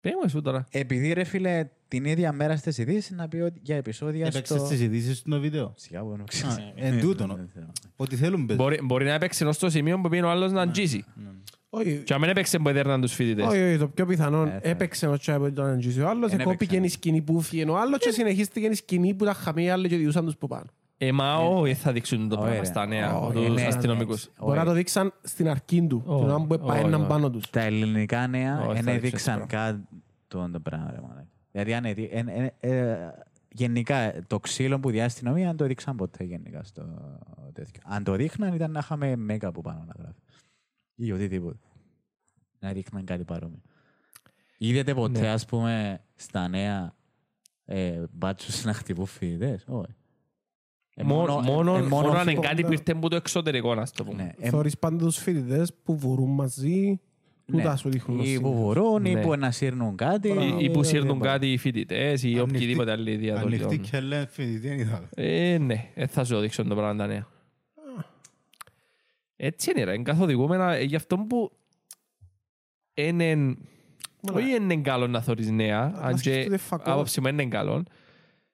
Πες 0.00 0.12
μου 0.14 0.20
εσύ 0.24 0.40
τώρα. 0.42 0.66
Επειδή 0.70 1.12
ρε 1.12 1.24
φίλε 1.24 1.68
την 1.88 2.04
ίδια 2.04 2.32
μέρα 2.32 2.56
στις 2.56 2.78
ειδήσεις 2.78 3.10
να 3.16 3.28
πει 3.28 3.36
ότι 3.36 3.60
για 3.62 3.76
επεισόδια 3.76 4.26
Έπαιξες 4.26 4.58
στο... 4.60 4.68
τις 4.68 4.80
ειδήσεις 4.80 5.22
του 5.22 5.30
το 5.30 5.40
βίντεο; 5.40 5.74
Σιγά 5.76 6.02
που 6.02 6.10
δεν 6.10 6.20
Α, 6.20 6.24
ξέρω. 6.24 6.72
εν 6.74 7.00
τούτον. 7.00 7.50
Ό,τι 7.96 8.16
θέλουν 8.16 8.46
παίζουν. 8.46 8.64
Μπορεί, 8.64 8.78
μπορεί 8.82 9.04
να 9.04 9.12
έπαιξε 9.12 9.42
ενώ 9.44 9.52
στο 9.52 9.70
σημείο 9.70 10.00
που 10.00 10.08
πήγαινε 10.08 10.26
ο 10.26 10.30
άλλος 10.30 10.52
να 10.52 10.70
τζίσει. 10.70 11.04
Όχι, 11.70 12.02
Και 12.04 12.14
αν 12.14 12.20
δεν 12.20 12.28
έπαιξε 12.28 12.58
που 12.58 12.68
έδερναν 12.68 13.00
τους 13.00 13.12
φοιτητές. 13.14 13.46
όχι, 13.46 13.62
όχι, 13.62 13.78
το 13.78 13.88
πιο 13.88 14.06
πιθανό 14.06 14.42
Ε, 14.42 14.46
θα- 14.50 14.58
έπαιξε 14.62 15.06
ο 15.06 15.16
τσάι 15.18 15.38
που 15.38 15.46
ήταν 15.46 15.66
αγγίσει 15.66 16.00
ο 16.00 16.08
άλλος, 16.08 16.32
Εν 16.32 16.40
εκόπηκε 16.40 16.64
έπαιξαν. 16.64 16.84
η 16.84 16.88
σκηνή 16.88 17.20
που 17.22 17.40
φύγει 17.40 17.68
ο 17.68 17.78
άλλος 17.78 17.98
και 17.98 18.10
συνεχίστηκε 18.10 18.66
η 18.66 18.74
σκηνή 18.74 19.14
που 19.14 19.24
τα 19.24 19.32
χαμεί 19.32 19.64
οι 19.64 19.70
άλλοι 19.70 19.88
και 19.88 19.96
διούσαν 19.96 20.24
τους 20.24 20.36
που 20.36 20.46
πάνω. 20.46 20.64
Ε, 20.98 21.12
μα 21.12 21.34
όχι, 21.36 21.74
θα 21.74 21.92
δείξουν 21.92 22.28
το 22.28 22.34
Ωραία. 22.36 22.46
πράγμα 22.48 22.64
στα 22.64 22.86
νέα, 22.86 23.16
Ω, 23.18 23.30
τους 23.30 23.46
είναι- 23.46 23.66
αστυνομικούς. 23.66 24.28
Μπορεί 24.40 24.58
να 24.58 24.64
το 24.64 24.72
δείξαν 24.72 25.12
στην 25.22 25.48
αρκή 25.48 25.82
του, 25.82 26.02
Ω, 26.06 26.18
την 26.18 26.28
ώρα 26.28 26.36
που 26.46 26.46
ω, 26.60 26.72
έπαιρναν 26.72 27.02
ω. 27.02 27.06
πάνω 27.06 27.30
τους. 27.30 27.50
Τα 27.50 27.60
ελληνικά 27.60 28.26
νέα 28.26 28.58
Όχι, 28.58 28.66
θα 28.66 28.72
δεν 28.72 28.82
δείξω 28.84 28.90
έδειξαν 29.06 29.38
το 29.40 29.46
καν 29.48 29.88
το 30.28 30.48
το 30.52 30.60
πράγμα. 30.60 30.90
ρε 30.90 31.00
μαλάκα. 31.00 31.26
Δηλαδή 31.52 31.74
αν 31.74 31.84
έδει- 31.84 32.08
εν- 32.12 32.28
εν- 32.28 32.50
ε, 32.60 32.96
γενικά 33.52 34.12
το 34.26 34.40
ξύλο 34.40 34.78
που 34.80 34.90
διάστηκε 34.90 35.02
η 35.02 35.28
αστυνομία 35.28 35.46
δεν 35.46 35.56
το 35.56 35.64
έδειξαν 35.64 35.96
ποτέ 35.96 36.24
γενικά 36.24 36.62
στο 36.62 36.82
τέτοιο. 37.52 37.80
Αν 37.84 38.04
το 38.04 38.14
δείχναν 38.14 38.54
ήταν 38.54 38.70
να 38.70 38.78
είχαμε 38.78 39.16
μέγα 39.16 39.48
από 39.48 39.60
πάνω 39.60 39.84
να 39.86 39.94
γράφει. 39.98 40.18
Ή 41.00 41.12
οτιδήποτε. 41.12 41.58
Να 42.58 42.72
δείχναν 42.72 43.04
κάτι 43.04 43.24
παρόμοιο. 43.24 43.60
Είδατε 44.58 44.94
ποτέ 44.94 45.20
Ναι. 45.20 45.28
ας 45.28 45.44
πούμε 45.44 46.00
στα 46.14 46.48
νέα 46.48 46.94
ε, 47.64 48.02
μπάτσους 48.12 48.64
να 48.64 48.72
χτυπούν 48.72 49.06
φοιτητές; 49.06 49.64
Όχι. 49.68 49.94
Ε, 50.94 51.02
Μόνο, 51.02 51.38
μόνο, 51.40 51.76
ε, 51.76 51.82
μόνο 51.82 52.10
αν 52.10 52.22
είναι 52.28 52.34
φο- 52.36 52.42
κάτι 52.42 52.62
που 52.64 52.72
ήρθε 52.72 52.92
από 52.92 53.08
το 53.08 53.16
εξωτερικό, 53.16 53.74
να 53.74 53.86
το 53.86 54.04
πούμε. 54.04 54.22
Ναι, 54.22 54.30
ε, 54.38 54.48
Θωρείς 54.50 54.78
πάντα 54.78 55.04
τους 55.04 55.16
φοιτητές 55.16 55.74
που 55.82 55.96
βορούν 55.98 56.30
μαζί, 56.34 56.78
ναι. 56.80 56.96
τούτα 57.46 57.76
σου 57.76 57.88
δείχνουν. 57.88 58.18
Ή 58.18 58.20
ως 58.22 58.26
που 58.26 58.32
σήμερα. 58.34 58.54
βορούν 58.54 59.04
ή 59.04 59.14
Ναι. 59.14 59.20
που 59.22 59.34
να 59.36 59.50
σύρνουν 59.50 59.96
κάτι. 59.96 60.28
Ή- 60.28 60.56
Ή 60.64 60.70
που 60.70 60.80
Ε, 60.80 60.84
σύρνουν 60.84 61.18
δεν 61.18 61.28
κάτι 61.28 61.52
οι 61.52 61.56
φοιτητές 61.56 62.22
ή 62.22 62.26
Ανοιχτή- 62.26 62.48
οποιαδήποτε 62.54 62.90
άλλη 62.90 63.10
Ανοιχτή 63.10 63.24
διαδοχή. 63.56 63.78
και 63.78 64.00
λένε 64.00 64.26
φοιτητή 64.30 64.68
δεν 64.68 64.78
είδα. 64.78 65.08
Ε, 65.14 65.58
ναι, 65.58 65.90
ε, 65.94 66.06
θα 66.06 66.24
σου 66.24 66.32
το 66.34 66.40
δείξω 66.40 66.64
το 66.64 66.74
πράγμα 66.74 66.96
τα 66.96 67.06
νέα. 67.06 67.26
Έτσι 69.40 69.70
είναι 69.70 69.84
ρε, 69.84 69.94
είναι 69.94 70.02
καθοδηγούμενα 70.02 70.72
ε, 70.74 70.82
γι' 70.82 70.96
αυτό 70.96 71.16
που 71.18 71.52
είναι 72.94 73.56
όχι 74.32 74.54
είναι 74.54 74.76
καλό 74.76 75.06
να 75.06 75.20
θωρείς 75.20 75.50
νέα, 75.50 75.92
αν 75.96 76.12
και 76.14 76.18
σκεφτείτε 76.18 76.56
φακός. 76.56 76.92
άποψη 76.92 77.20
μου 77.20 77.26
είναι 77.28 77.46
καλό, 77.46 77.82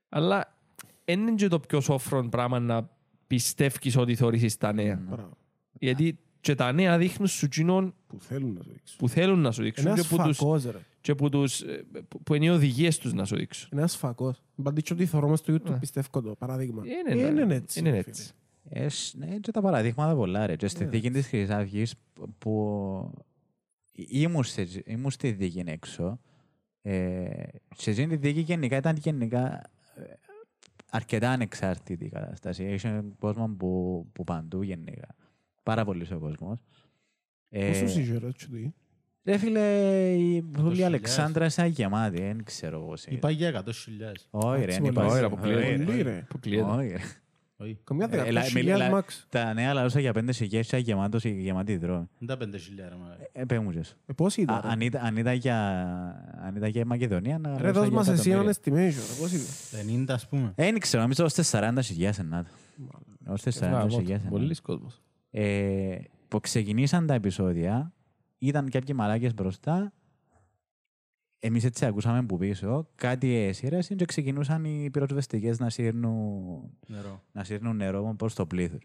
αλλά 0.08 0.56
είναι 1.04 1.32
και 1.34 1.48
το 1.48 1.60
πιο 1.60 1.80
σόφρον 1.80 2.28
πράγμα 2.28 2.58
να 2.60 2.90
πιστεύεις 3.26 3.96
ότι 3.96 4.14
θωρείς 4.14 4.56
τα 4.56 4.72
νέα. 4.72 5.00
Μπράβο. 5.10 5.36
Γιατί 5.72 6.18
και 6.40 6.54
τα 6.54 6.72
νέα 6.72 6.98
δείχνουν 6.98 7.28
σου 7.28 7.48
κοινών 7.48 7.94
Που 8.06 8.20
θέλουν 8.20 8.52
να 8.52 8.62
σου 8.62 8.70
δείξουν. 8.72 8.96
που 8.98 9.08
θέλουν 9.08 9.38
να 9.40 9.50
σου 9.52 9.62
δείξουν 9.62 9.86
Ένας 9.86 10.00
και 10.08 10.16
που, 10.16 10.22
τους, 10.22 10.36
φακός, 10.36 10.64
ρε. 10.64 10.78
και 11.00 11.14
που, 11.14 11.28
τους, 11.28 11.60
ε, 11.60 11.84
που- 12.08 12.22
που 12.22 12.34
είναι 12.34 12.44
οι 12.44 12.48
οδηγίες 12.48 12.98
τους 12.98 13.12
να 13.12 13.24
σου 13.24 13.36
δείξουν. 13.36 13.68
Ένας 13.72 13.96
φακός. 13.96 14.42
Μπαντίτσο 14.54 14.94
ότι 14.94 15.06
θωρώ 15.06 15.28
μες 15.28 15.38
στο 15.38 15.54
YouTube, 15.54 15.70
Ναι. 15.70 15.78
πιστεύω 15.78 16.20
το 16.22 16.34
παράδειγμα. 16.38 16.82
Είναι, 16.86 17.22
Ε, 17.22 17.30
ναι, 17.30 17.40
Είναι 17.42 17.54
έτσι. 17.54 17.78
Είναι 17.78 17.88
φίλε. 17.88 18.00
έτσι. 18.06 18.32
Ες, 18.68 19.15
ναι, 19.17 19.39
και 19.39 19.51
τα 19.51 19.60
παραδείγματα 19.60 20.15
πολλά 20.15 20.47
ρε. 20.47 20.57
Και 20.57 20.67
στη 20.67 20.84
δίκη 20.84 21.10
της 21.10 21.26
Χρυσής 21.26 21.51
Αυγής 21.51 21.94
που 22.39 23.10
ήμουν, 23.93 24.44
σε, 24.44 24.68
ήμουν 24.84 25.10
στη 25.10 25.31
δίκη 25.33 25.62
έξω 25.67 26.20
ε, 26.83 27.25
σε 27.76 27.91
εκείνη 27.91 28.07
τη 28.09 28.17
δίκη 28.17 28.41
γενικά 28.41 28.76
ήταν 28.76 28.97
γενικά 28.97 29.62
ε, 29.97 30.02
αρκετά 30.91 31.31
ανεξάρτητη 31.31 32.05
η 32.05 32.09
κατάσταση. 32.09 32.65
Είχε 32.65 33.05
κόσμο 33.18 33.49
που, 33.49 34.07
που 34.12 34.25
παντού 34.25 34.62
γενικά. 34.62 35.09
Πάρα 35.62 35.84
πολύς 35.84 36.10
ο 36.10 36.18
κόσμος. 36.18 36.59
Ε, 37.49 37.68
Πόσους 37.68 37.97
είσαι 37.97 38.18
ρε, 38.18 38.26
έτσι 38.26 38.49
τι. 38.51 38.70
ρε 39.25 39.39
φίλε, 39.39 39.60
η 40.12 40.41
Βουλή 40.41 40.57
χιλιάδες. 40.57 40.84
Αλεξάνδρας 40.86 41.57
είναι 41.57 41.67
γεμάτη, 41.67 42.20
δεν 42.23 42.44
ξέρω 42.44 42.81
πώς 42.81 43.05
είναι. 43.07 43.17
Είπα 43.17 43.31
για 43.31 43.65
100.000. 43.67 43.70
Όχι 44.31 44.65
ρε, 44.65 44.75
Εντάξει, 44.75 44.81
δεν 44.81 44.93
πολλά. 44.93 45.07
υπάρχει. 45.07 45.10
Όχι, 45.12 45.20
ρε, 45.20 45.25
αποκλείεται. 45.26 45.84
Πολύ, 45.84 46.02
ρε. 46.02 46.18
Αποκλείεται. 46.18 46.70
Όχι, 46.70 46.89
ρε. 46.89 46.99
Όχι, 47.57 47.78
Καμιά 47.84 48.08
Ε, 48.10 48.16
έλα, 48.28 48.42
10.000 48.42 48.52
μιλά- 48.55 48.91
μάξ. 48.91 49.26
Τα 49.28 49.55
νέα 49.55 49.73
λαούσα 49.73 50.00
για 50.00 50.12
πέντε 50.12 50.33
σιγές 50.33 50.66
ήταν 50.66 50.81
γεμάτος, 50.81 51.24
γεμάτη 51.24 51.76
δρόμη. 51.76 52.08
δεν 52.18 52.28
τα 52.28 52.36
5.000 52.36 52.89
ρε 52.89 52.94
μαλάκα. 52.97 53.23
Ε, 53.33 53.44
πες 53.44 53.58
μου 53.58 53.70
και 53.70 53.83
σου. 53.83 53.94
Ε, 54.07 54.12
Πώς 54.12 54.39
Α, 54.39 54.42
ήταν; 54.42 54.60
ρε. 54.65 54.68
αν, 54.68 54.81
ήταν, 54.81 55.05
αν, 55.05 55.16
ήταν 55.16 55.34
για, 55.34 55.58
αν 56.44 56.57
ήταν 56.57 56.68
για 56.70 56.81
η 56.81 56.84
Μακεδονία, 56.84 57.39
να 57.39 57.49
Ρε, 57.49 57.55
λαούσα 57.62 57.73
δώσ' 57.73 57.89
για 57.89 57.97
μας 57.97 58.08
εσύ 58.08 58.31
έναν 58.31 58.49
εκατομμύρια. 58.49 58.91
estimation. 58.91 59.15
ρε, 59.16 59.20
Πώς 59.20 59.33
ήταν; 59.33 60.07
50 60.07 60.15
ας 60.15 60.28
πούμε. 60.28 60.52
Ε, 60.55 60.62
δεν 60.65 60.78
ξέρω, 60.78 61.02
νομίζω 61.02 61.24
ως 61.24 61.34
40 61.50 61.78
χιλιάς 61.83 62.18
ενάτα. 62.18 62.50
Ως 63.26 63.42
40 63.42 63.86
χιλιάς 63.91 64.20
ενάτα. 64.20 64.28
Πολλοί 64.31 64.55
κόσμος. 64.55 65.00
Ε, 65.31 65.97
που 66.28 66.41
ξεκινήσαν 66.41 67.07
τα 67.07 67.15
επεισόδια, 67.15 67.92
ήταν 68.39 68.68
κάποιοι 68.70 68.94
μαλάκες 68.99 69.34
μπροστά, 69.34 69.92
εμείς 71.47 71.64
έτσι 71.64 71.84
ακούσαμε 71.86 72.23
που 72.23 72.36
πίσω, 72.36 72.89
κάτι 72.94 73.34
έσυρασαν 73.34 73.97
και 73.97 74.05
ξεκινούσαν 74.05 74.64
οι 74.64 74.90
πυροσβεστικές 74.90 75.58
να 75.58 75.70
σύρνουν, 75.70 76.70
Νερό. 76.86 77.23
να 77.32 77.44
σύρνουν 77.44 77.76
νερό 77.76 78.14
προς 78.18 78.34
το 78.34 78.47
πλήθος. 78.47 78.81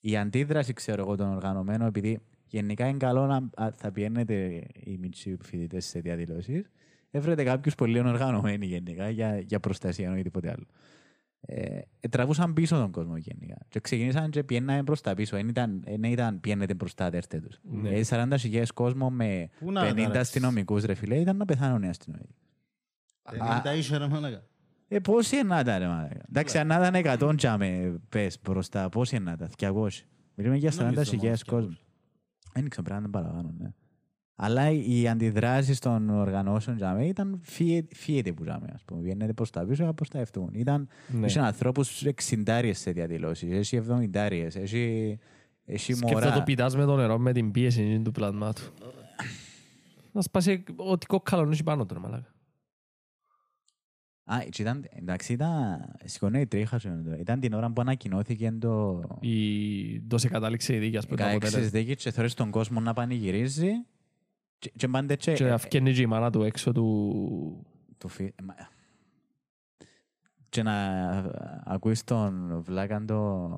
Η 0.00 0.16
αντίδραση, 0.16 0.72
ξέρω 0.72 1.02
εγώ, 1.02 1.16
των 1.16 1.34
οργανωμένων, 1.34 1.86
επειδή 1.86 2.18
γενικά 2.46 2.86
είναι 2.86 2.98
καλό 2.98 3.26
να 3.26 3.36
α, 3.36 3.70
θα 3.76 3.92
πιένετε 3.92 4.66
οι 4.84 4.96
μητσοί 4.98 5.36
φοιτητές 5.42 5.84
σε 5.84 6.00
διαδηλώσεις, 6.00 6.70
έβρετε 7.10 7.44
κάποιους 7.44 7.74
πολύ 7.74 7.98
οργανωμένοι 7.98 8.66
γενικά 8.66 9.08
για, 9.10 9.38
για 9.38 9.60
προστασία 9.60 10.08
ή 10.08 10.12
οτιδήποτε 10.12 10.50
άλλο. 10.50 10.66
Ε, 11.50 11.80
ε, 12.00 12.08
τραβούσαν 12.08 12.52
πίσω 12.52 12.76
τον 12.76 12.90
κόσμο 12.90 13.16
γενικά. 13.16 13.56
Και 13.68 13.80
ξεκινήσαν 13.80 14.30
και 14.30 14.44
πιέναμε 14.44 14.82
προς 14.82 15.00
τα 15.00 15.14
πίσω. 15.14 15.36
Δεν 15.36 15.48
ήταν, 15.48 15.82
δεν 15.84 16.02
ήταν 16.02 16.40
πιένετε 16.40 16.74
προς 16.74 16.94
τα 16.94 17.10
δέρτε 17.10 17.40
τους. 17.40 17.60
Ναι. 17.62 17.88
Ε, 17.88 18.04
40.000 18.08 18.64
κόσμο 18.74 19.10
με 19.10 19.48
Πού 19.58 19.72
να 19.72 19.80
50 19.82 19.94
ταράξεις. 19.94 20.20
αστυνομικούς 20.20 20.84
ρε 20.84 20.94
φίλε, 20.94 21.16
ήταν 21.16 21.36
να 21.36 21.44
πεθάνουν 21.44 21.82
οι 21.82 21.88
αστυνομικοί. 21.88 22.34
50 23.22 23.76
είσαι 23.76 23.96
ρε 23.96 24.08
μαλάκα. 24.08 24.42
Ε, 24.88 24.98
πόσοι 24.98 25.36
είναι 25.36 25.48
να 25.48 25.60
ήταν, 25.60 25.78
ρε 25.78 25.86
μαλάκα. 25.86 26.20
Εντάξει, 26.28 26.58
αν 26.58 26.66
να 26.66 26.88
ήταν 26.88 27.18
100 27.20 27.36
τζάμε, 27.36 28.00
πες, 28.08 28.38
μπροστά, 28.42 28.88
πόσοι 28.88 29.16
είναι 29.16 29.24
να 29.24 29.32
ήταν, 29.32 29.50
200. 29.58 29.88
Μιλούμε 30.34 30.56
για 30.56 30.72
Νομίζω 30.78 31.02
40.000 31.02 31.16
μόνο 31.16 31.36
κόσμο. 31.46 31.76
Δεν 32.52 32.68
ξέρω, 32.68 32.86
πρέπει 32.86 32.90
να 32.90 32.96
είναι 32.96 33.08
παραπάνω, 33.08 33.54
ναι. 33.58 33.68
Αλλά 34.40 34.70
οι 34.70 35.08
αντιδράσεις 35.08 35.78
των 35.78 36.10
οργανώσεων 36.10 36.76
τζάμε 36.76 37.06
ήταν 37.06 37.40
φύγεται 37.90 38.32
που 38.32 38.44
τζάμε, 38.44 38.66
ας 38.74 38.82
πούμε. 38.84 39.00
Βγαίνετε 39.02 39.32
προς 39.32 39.50
τα 39.50 39.64
πίσω, 39.66 39.92
προς 39.92 40.08
τα 40.08 40.18
ευτούν. 40.18 40.50
Ήταν, 40.52 40.88
Ναι. 41.08 41.26
είχε 41.26 41.40
ανθρώπους 41.40 42.02
60 42.04 42.70
σε 42.74 42.90
διαδηλώσεις, 42.90 43.52
έχει 43.52 43.76
70 43.76 44.30
έχει, 44.56 45.18
έχει 45.64 45.92
Σκέφτομαι 45.94 46.20
το 46.20 46.28
μωρά. 46.30 46.42
πιτάς 46.42 46.76
με 46.76 46.84
το 46.84 46.96
νερό 46.96 47.18
με 47.18 47.32
την 47.32 47.50
πίεση 47.50 48.00
του 48.04 48.10
πλάσμα 48.10 48.52
του. 48.52 48.62
Να 50.12 50.20
σπάσει 50.20 50.64
ό,τι 50.76 51.06
κόκκαλο 51.06 51.50
έχει 51.50 51.62
πάνω 51.62 51.86
του, 51.86 51.94
ρε 51.94 52.00
μαλάκα. 52.00 52.32
Α, 54.24 54.38
και 54.50 54.62
ήταν, 54.62 54.84
εντάξει, 54.90 55.32
ήταν, 55.32 55.80
σηκώνει 56.04 56.40
η 56.40 56.46
τρίχα 56.46 56.78
σου. 56.78 57.02
τώρα. 57.04 57.18
Ήταν 57.18 57.40
την 57.40 57.52
ώρα 57.52 57.70
που 57.70 57.80
ανακοινώθηκε 57.80 58.52
το... 58.60 59.02
Η... 59.20 60.00
Τόσο 60.00 60.28
κατάληξε 60.28 60.74
η 60.74 60.78
δίκη, 60.78 60.96
ας 60.96 61.06
πούμε, 61.06 61.16
το 61.16 61.24
16 61.24 61.28
αποτέλεσμα. 61.28 61.62
δίκη 61.68 61.96
και 61.96 62.10
θεωρείς 62.10 62.34
τον 62.34 62.50
κόσμο 62.50 62.80
να 62.80 62.92
πανηγυρίζει 62.92 63.70
και, 64.58 64.72
και 64.76 64.88
πάντα 64.88 65.14
και, 65.14 65.32
Και 65.32 65.44
ε, 65.44 65.50
αυκένει 65.50 65.92
και 65.92 66.00
η 66.00 66.06
μάνα 66.06 66.30
του 66.30 66.42
έξω 66.42 66.72
του... 66.72 67.66
του 67.98 68.08
φι... 68.08 68.24
ε, 68.24 68.42
μα- 68.42 68.54
Και 70.48 70.62
να 70.62 70.74
ακούεις 71.64 72.04
τον 72.04 72.60
Βλάκαν 72.62 73.06
το, 73.06 73.48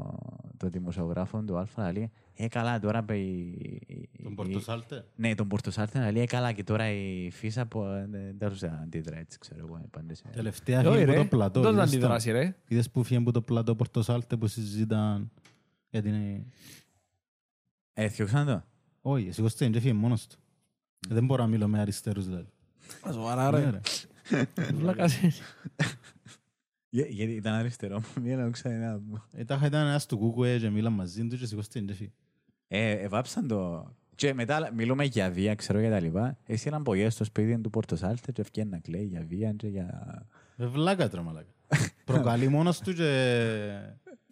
το 0.56 0.68
δημοσιογράφο 0.68 1.42
του 1.42 1.56
Αλφα 1.58 1.82
να 1.82 1.92
λέει 1.92 2.10
«Ε, 2.34 2.48
καλά, 2.48 2.78
τώρα 2.78 2.98
είπε 2.98 3.16
η... 3.18 4.08
Τον 4.22 4.32
η- 4.32 4.34
Πορτοσάλτε. 4.34 5.04
Ναι, 5.16 5.34
τον 5.34 5.48
Πορτοσάλτε 5.48 5.98
να 5.98 6.10
λέει 6.10 6.22
«Ε, 6.22 6.26
καλά, 6.26 6.52
και 6.52 6.64
τώρα 6.64 6.90
η 6.90 7.30
Φίσα 7.30 7.66
που 7.66 7.82
ε, 7.82 8.06
δεν 8.10 8.34
δεν 8.38 8.48
τους 8.48 8.62
αντίδρα 8.62 9.18
έτσι, 9.18 9.38
ξέρω 9.38 9.66
εγώ, 9.66 9.80
πάντα 9.90 10.14
σε... 10.14 10.22
Τελευταία 10.32 10.80
Όχι 10.80 10.88
φύγει 10.90 11.02
από 11.02 11.12
ρε, 11.12 11.18
το 11.18 11.24
πλατό. 11.24 11.60
δεν 11.60 11.72
είδες 11.72 11.84
το; 11.90 11.96
αντιδράσει 11.96 12.30
ρε. 12.30 12.56
Είδες 12.68 12.90
που 12.90 13.02
φύγει 13.02 13.20
από 13.20 13.32
το 13.32 13.42
πλατό 13.42 13.74
Πορτοσάλτε 13.76 14.36
που 14.36 14.46
συζήταν 14.46 15.30
για 15.90 16.02
την... 16.02 16.14
Ε, 17.92 18.08
θιώξαν 18.08 18.46
το; 18.46 18.62
Όχι, 19.00 19.30
σηκώστε 19.30 19.68
και 19.68 19.80
φύγει 19.80 19.92
μόνος 19.94 20.26
του. 20.26 20.38
Δεν 21.08 21.24
μπορώ 21.24 21.42
να 21.42 21.48
μιλώ 21.48 21.68
με 21.68 21.80
αριστερούς 21.80 22.24
δηλαδή. 22.26 22.48
Σοβαρά 23.12 23.50
Ναι, 23.50 23.58
ρε. 23.70 23.70
ρε. 24.30 24.72
Βλάκας 24.72 25.20
είναι. 25.20 25.32
Για- 26.88 27.06
Γιατί 27.06 27.32
ήταν 27.32 27.52
αριστερό 27.54 28.00
μου, 28.16 28.22
μία 28.22 28.36
να 28.36 28.50
ξανά. 28.50 29.00
Ε, 29.32 29.44
τάχα 29.44 29.66
ήταν 29.66 29.86
ένας 29.86 30.06
του 30.06 30.18
Κούκουε 30.18 30.58
και 30.58 30.70
μίλαν 30.70 30.92
μαζί 30.92 31.26
του 31.26 31.36
και 31.36 31.46
σηκώστε 31.46 31.80
και 31.80 31.92
φύγει. 31.94 32.12
Ε, 32.68 32.90
εβάψαν 32.90 33.48
το. 33.48 33.90
Και 34.14 34.34
μετά 34.34 34.70
μιλούμε 34.74 35.04
για 35.04 35.30
βία, 35.30 35.54
ξέρω 35.54 35.80
για 35.80 35.90
τα 35.90 36.00
λοιπά. 36.00 36.38
Εσύ 36.46 36.68
έναν 36.68 36.82
πογέ 36.82 37.10
στο 37.10 37.24
σπίτι 37.24 37.58
του 37.60 37.70
Πορτοσάλτε 37.70 38.32
και 38.32 38.40
ευκαιρία 38.40 38.70
να 38.70 38.78
κλαίει 38.78 39.04
για 39.04 39.24
βία 39.28 39.52
και 39.52 39.66
για... 39.66 40.26
Ε, 40.56 40.66
βλάκα 40.66 41.08
τώρα 41.08 41.22
μαλάκα. 41.22 41.50
Προκαλεί 42.04 42.48
μόνος 42.48 42.80
του 42.80 42.92
και... 42.94 43.02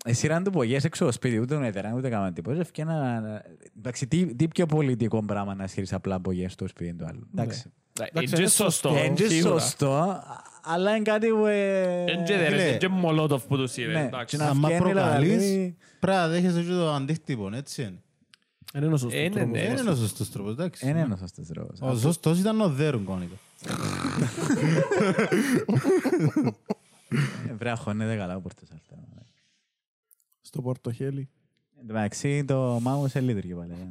Εσύ 0.04 0.26
ήταν 0.26 0.44
του 0.44 0.50
πογέ 0.50 0.76
έξω 0.76 0.88
στο 1.04 1.12
σπίτι, 1.12 1.38
ούτε 1.38 1.56
νετερά, 1.56 1.92
ούτε 1.96 2.08
καμία 2.08 2.32
τίποτα. 2.32 2.60
Ευκαιρία 2.60 2.92
να... 2.92 3.42
Εντάξει, 3.78 4.06
τι, 4.06 4.34
τι 4.34 4.48
πιο 4.48 4.66
πολιτικό 4.66 5.24
πράγμα 5.24 5.54
να 5.54 5.66
σχερίσεις 5.66 5.94
απλά 5.94 6.20
πογέ 6.20 6.48
στο 6.48 6.68
σπίτι 6.68 6.94
του 6.94 7.06
άλλου. 7.06 7.28
Εντάξει. 7.36 7.72
Είναι 8.14 8.24
και 8.26 8.46
σωστό. 8.46 8.88
Είναι 9.04 9.14
και 9.14 9.28
σίγουρα. 9.28 9.58
σωστό, 9.60 9.92
α- 9.92 10.22
αλλά 10.62 10.90
είναι 10.94 11.02
κάτι 11.02 11.28
που... 11.28 11.46
ε, 11.46 12.00
Είναι 12.00 12.22
και 12.26 12.32
Φίλε. 12.34 12.48
ρε, 12.48 12.68
είναι 12.68 12.76
και 12.76 12.88
μολότοφ 12.88 13.44
που 13.44 13.56
τους 13.56 13.76
είπε. 13.76 13.92
Ναι, 13.92 14.00
εντάξει. 14.04 14.36
και 14.36 14.42
να 14.42 14.48
Άμα 14.48 14.68
βγαίνει, 14.68 14.82
προκαλείς, 14.82 15.36
δηλαδή- 15.42 15.76
πρέπει 16.00 16.16
να 16.16 16.28
δέχεσαι 16.28 16.62
και 16.62 16.68
το 16.70 16.92
αντίκτυπο, 16.92 17.50
έτσι 17.54 17.82
είναι. 17.82 18.02
Δεν 18.72 18.82
είναι 18.82 18.94
ο 18.94 18.96
σωστός 18.96 19.20
Είναι, 19.20 19.30
τρόπος. 19.30 19.50
ναι. 19.52 19.66
Δεν 19.68 19.76
είναι 19.76 19.90
ο 19.90 19.94
σωστός 19.94 20.30
τρόπος, 20.30 20.52
εντάξει. 20.52 20.88
Είναι 20.88 21.00
ένας 21.00 21.18
σωστός 21.18 21.46
τρόπος. 21.46 21.78
Ο 21.80 21.96
σωστός 21.96 22.38
ήταν 22.38 22.60
ο 22.60 22.68
δέρουν 22.68 23.04
κόνικα. 23.04 23.34
Ε, 27.10 27.52
Πρέπει 27.58 27.64
να 27.64 27.76
χώνεται 27.76 28.16
καλά 28.16 28.36
ο 28.36 28.40
Πορτοσάλτε. 28.40 28.94
Στο 30.48 30.62
πορτοχέλι. 30.62 31.28
Εν 31.80 31.86
τω 31.86 31.92
μεταξύ 31.92 32.44
το 32.44 32.78
μάγο 32.82 33.08
σε 33.08 33.20
λίτρη 33.20 33.54
πάλι. 33.54 33.72
ε. 33.72 33.90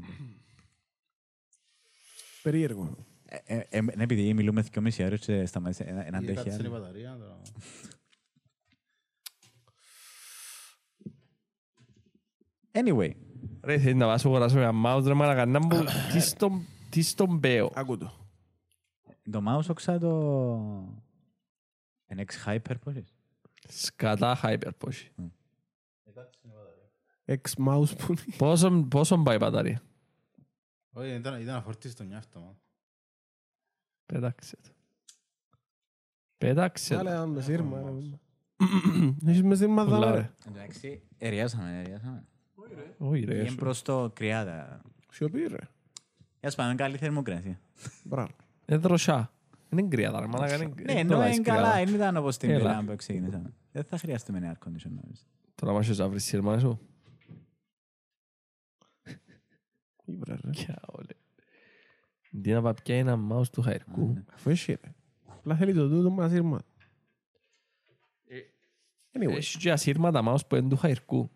Περίεργο. 2.44 2.98
Ε, 3.26 3.38
ε, 3.58 3.64
ε, 3.70 3.82
ναι, 3.82 4.04
επειδή 4.04 4.34
μιλούμε 4.34 4.64
και 4.64 4.82
μισή 4.82 5.04
ώρες 5.04 5.20
και 5.20 5.46
σταμάτησε 5.46 5.84
ένα, 5.84 6.06
ένα 6.08 6.24
Κάτσε 6.24 6.50
η 6.50 6.52
αντέχει. 6.54 6.70
μπαταρία, 6.70 7.18
τώρα. 7.18 7.42
Anyway, 12.72 13.12
Ρε, 13.64 13.78
θέλει 13.80 13.94
να 13.96 14.06
πας 14.06 14.24
να 14.24 14.30
αγοράσω 14.30 14.60
ένα 14.60 14.72
mouse 14.86 15.04
ρε 15.06 15.14
μαλάκα. 15.14 15.46
Να 15.46 15.60
μου... 15.60 15.84
τι 16.12 16.20
στον- 16.20 16.66
Τι 16.90 17.02
στον 17.02 17.40
πέω. 17.40 17.72
Άκου 17.76 17.98
το. 17.98 18.14
το 19.32 19.42
mouse 19.48 19.70
όξα 19.70 20.00
το... 20.00 20.98
NX 22.16 22.26
Hyper 22.46 22.74
πώς 22.84 22.94
είναι. 22.94 23.04
Σκατά 23.68 24.40
hyper 24.44 24.70
πώς. 24.78 25.10
Ex-mouse 27.28 27.98
που 27.98 28.06
είναι. 28.12 28.36
Πόσο, 28.38 28.86
πόσο 28.90 29.18
πάει 29.18 29.36
η 29.36 29.40
μπαταρία; 29.42 29.82
Όχι, 30.94 31.10
ήταν 31.16 31.42
ήταν 31.42 31.54
να 31.54 31.62
φορτίσει 31.62 31.96
το 31.96 32.04
νιάφτο. 32.04 32.40
μα. 32.40 32.56
Πέταξε 34.06 34.58
το. 34.64 34.70
Πέταξε 36.38 36.96
Βάλε 36.96 37.10
το. 37.10 37.16
ένα 37.16 37.26
με 37.26 37.42
σύρμα. 37.42 37.82
ρε. 37.82 37.90
Έχεις 39.26 39.44
με 39.44 39.56
σύρμα 39.56 39.84
Πολλά, 39.84 40.00
δάμε 40.00 40.12
ρε. 40.12 40.18
ρε. 40.18 40.22
Εν 40.22 40.34
τω 40.46 40.52
μεταξύ, 40.52 41.02
εριάσαμε, 41.18 41.80
εριάσαμε. 41.86 42.24
Όχι 42.98 43.24
ρε. 43.26 43.34
Πήγαινε 43.34 43.56
προς 43.56 43.82
το 43.82 44.12
κρυάδα. 44.16 44.82
Σιωπή 45.12 45.40
ρε. 45.48 45.58
Για 46.40 46.50
σπάμε 46.50 46.76
καλή 46.76 46.98
θερμοκρασία. 46.98 47.60
Μπράβο. 48.04 48.32
Είναι 48.66 48.80
δροσιά. 48.80 49.32
Είναι 49.70 49.82
κρυάδα 49.84 50.20
ρε 50.20 50.28
μαλάκα. 50.28 50.56
είναι- 50.56 50.66
Ναι, 50.66 50.84
δεν 50.84 50.98
ενώ 50.98 51.18
πάει 51.18 51.34
είναι 51.34 51.42
κρυάδα. 51.44 51.62
καλά, 51.62 51.86
δεν 51.86 51.94
ήταν 51.96 52.18
όπως 52.18 52.38
την 52.38 52.50
Έλα. 52.50 52.60
πειρά 52.60 52.84
που 52.92 52.96
ξεκίνησαμε. 52.96 53.54
Δεν 53.72 53.84
θα 53.84 53.98
χρειαστούμε 53.98 54.38
ένα 54.38 54.54
air 54.58 54.68
condition 54.68 54.90
νομίζω. 54.90 55.22
Τώρα 55.56 55.74
μάχες 55.74 55.98
να 55.98 56.10
βρεις 56.10 56.24
σύρμα 56.24 56.60
σου. 56.60 56.80
Ήβρε 60.08 60.36
ρε. 60.44 60.50
Κιά, 60.50 60.80
όλε. 60.86 61.14
Τι 62.42 62.52
να 62.52 62.62
πάει 62.62 62.74
πια 62.84 62.96
ένα 62.96 63.20
mouse 63.32 63.48
του 63.52 63.62
χαϊρκού. 63.62 64.24
Αφού 64.34 64.50
έχει 64.50 64.72
ρε. 64.72 64.94
Απλά 65.26 65.56
θέλει 65.56 65.74
το 65.74 65.90
τούτο 65.90 66.12
με 66.12 66.30
σύρμα. 66.30 66.62
Anyway. 69.12 69.36
Έχει 69.36 69.58
και 69.58 69.72
ασύρματα 69.72 70.24
mouse 70.26 70.48
που 70.48 70.56
είναι 70.56 70.70
του 70.70 70.78
χαϊρκού. 70.78 71.30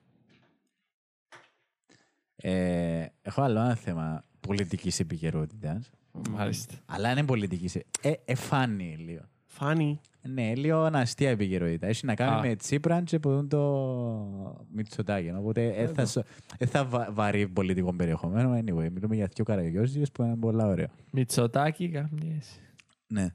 Ε, 2.35 3.05
έχω 3.21 3.41
άλλο 3.41 3.59
ένα 3.59 3.75
θέμα 3.75 4.25
πολιτικής 4.39 4.99
επικαιρότητας. 4.99 5.91
Μάλιστα. 6.29 6.73
Αλλά 6.85 7.11
είναι 7.11 7.25
πολιτικής. 7.25 7.75
Ε, 7.75 8.13
εφάνει 8.25 8.95
λίγο. 8.97 9.29
Φάνη. 9.53 9.99
Ναι, 10.21 10.55
λίγο 10.55 10.77
αστεία 10.93 11.29
επικαιρότητα. 11.29 11.87
Έχει 11.87 12.05
να 12.05 12.15
κάνει 12.15 12.35
Α. 12.35 12.39
με 12.49 12.55
Τσίπραν 12.55 13.03
και 13.03 13.19
που 13.19 13.47
το 13.49 14.65
Μητσοτάκη. 14.73 15.31
Οπότε 15.37 15.73
δεν 15.77 15.93
θα, 15.93 16.05
σο- 16.05 16.23
ε, 16.57 16.65
θα 16.65 16.85
βα- 16.85 17.09
βαρύ 17.11 17.47
πολιτικό 17.47 17.93
περιεχομένο. 17.93 18.53
Anyway, 18.57 18.89
μιλούμε 18.91 19.15
για 19.15 19.29
δύο 19.35 19.43
καραγιόζιες 19.43 20.11
που 20.11 20.23
είναι 20.23 20.35
πολύ 20.35 20.63
ωραίο. 20.63 20.87
Μητσοτάκη 21.11 21.89
καμιές. 21.89 22.59
Ναι. 23.07 23.27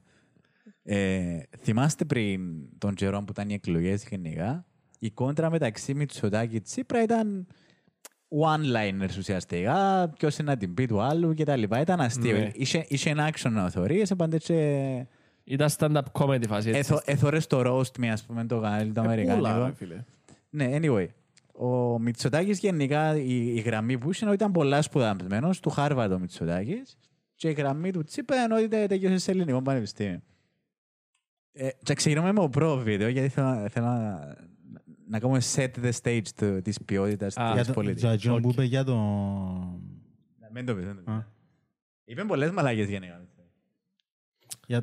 Ε, 0.83 1.39
θυμάστε 1.57 2.05
πριν 2.05 2.41
τον 2.77 2.93
καιρό 2.93 3.19
που 3.19 3.31
ήταν 3.31 3.49
οι 3.49 3.53
εκλογές 3.53 4.07
γενικά, 4.09 4.65
η 4.99 5.09
κόντρα 5.11 5.49
μεταξύ 5.49 5.93
Μητσοτάκη 5.93 6.51
και 6.53 6.59
Τσίπρα 6.61 7.03
ήταν 7.03 7.47
one-liners 8.29 9.17
ουσιαστικά, 9.17 10.09
ποιος 10.17 10.37
είναι 10.37 10.51
να 10.51 10.57
την 10.57 10.73
πει 10.73 10.85
του 10.85 11.01
άλλου 11.01 11.33
κτλ. 11.33 11.61
Ήταν 11.61 11.99
αστείο. 12.01 12.37
Ναι. 12.37 12.49
Είχε, 12.53 12.85
είχε 12.87 13.09
ένα 13.09 13.29
action 13.31 13.51
να 13.51 13.69
θωρείς, 13.69 14.15
πάντα 14.15 14.37
και... 14.37 15.05
Ήταν 15.49 15.69
stand-up 15.77 16.01
comedy 16.11 16.47
φάση. 16.47 16.69
έτσι. 16.69 16.79
Έθω, 16.79 17.01
έθωρες 17.05 17.47
το 17.47 17.61
roast 17.65 17.97
με, 17.97 18.11
ας 18.11 18.23
πούμε, 18.23 18.45
το 18.45 18.59
κανάλι 18.59 18.91
το 18.91 19.01
Πούλα 19.01 19.13
αμερικάνικο. 19.13 19.65
ρε 19.65 19.73
φίλε. 19.73 20.03
Ναι, 20.49 20.69
anyway. 20.81 21.07
Ο 21.51 21.99
Μητσοτάκης 21.99 22.59
γενικά, 22.59 23.15
η, 23.17 23.55
η 23.55 23.59
γραμμή 23.59 23.97
που 23.97 24.11
είχε 24.11 24.31
ήταν 24.33 24.51
πολλά 24.51 24.81
σπουδασμένος 24.81 25.59
του 25.59 25.69
Χάρβαρντ 25.69 26.11
ο 26.11 26.19
Μητσοτάκης 26.19 26.97
και 27.35 27.49
η 27.49 27.53
γραμμή 27.53 27.91
του 27.91 28.03
Τσίπρα 28.03 28.43
είναι 28.43 28.53
ότι 28.53 28.67
τε- 28.67 28.87
τελείωσε 28.89 29.17
σε 29.17 29.31
ελληνικό 29.31 29.61
πανεπιστήμιο. 29.61 30.19
Ε, 31.51 31.69
και 31.83 31.93
ξεκινούμε 31.93 32.31
με 32.31 32.39
το 32.39 32.49
πρώτο 32.49 32.77
βίντεο 32.77 33.07
γιατί 33.07 33.27
θέλω, 33.29 33.69
θέλω 33.69 33.85
να, 33.85 34.35
να 35.07 35.19
κάνουμε 35.19 35.39
set 35.55 35.69
the 35.83 35.91
stage 36.03 36.27
του, 36.35 36.61
της 36.61 36.81
ποιότητας 36.85 37.37
Α, 37.37 37.43
της 37.45 37.53
Για 37.53 37.65
το- 37.65 37.73
πολιτικής. 37.73 38.01
για 38.03 38.11
εκείνο 38.11 38.35
που 38.39 38.49
είπε 38.49 38.63
για 38.63 38.83
το... 38.83 38.95
Μην 40.53 40.65
το 40.65 40.75
πεις, 40.75 40.85
μην 40.85 40.95
το 40.95 41.01
πεις. 41.01 41.13
Α. 41.13 41.27
Είπε 42.05 42.23
πολλές 42.23 42.51
μαλακές 42.51 42.89
γενικά. 42.89 43.21
Για 44.69 44.81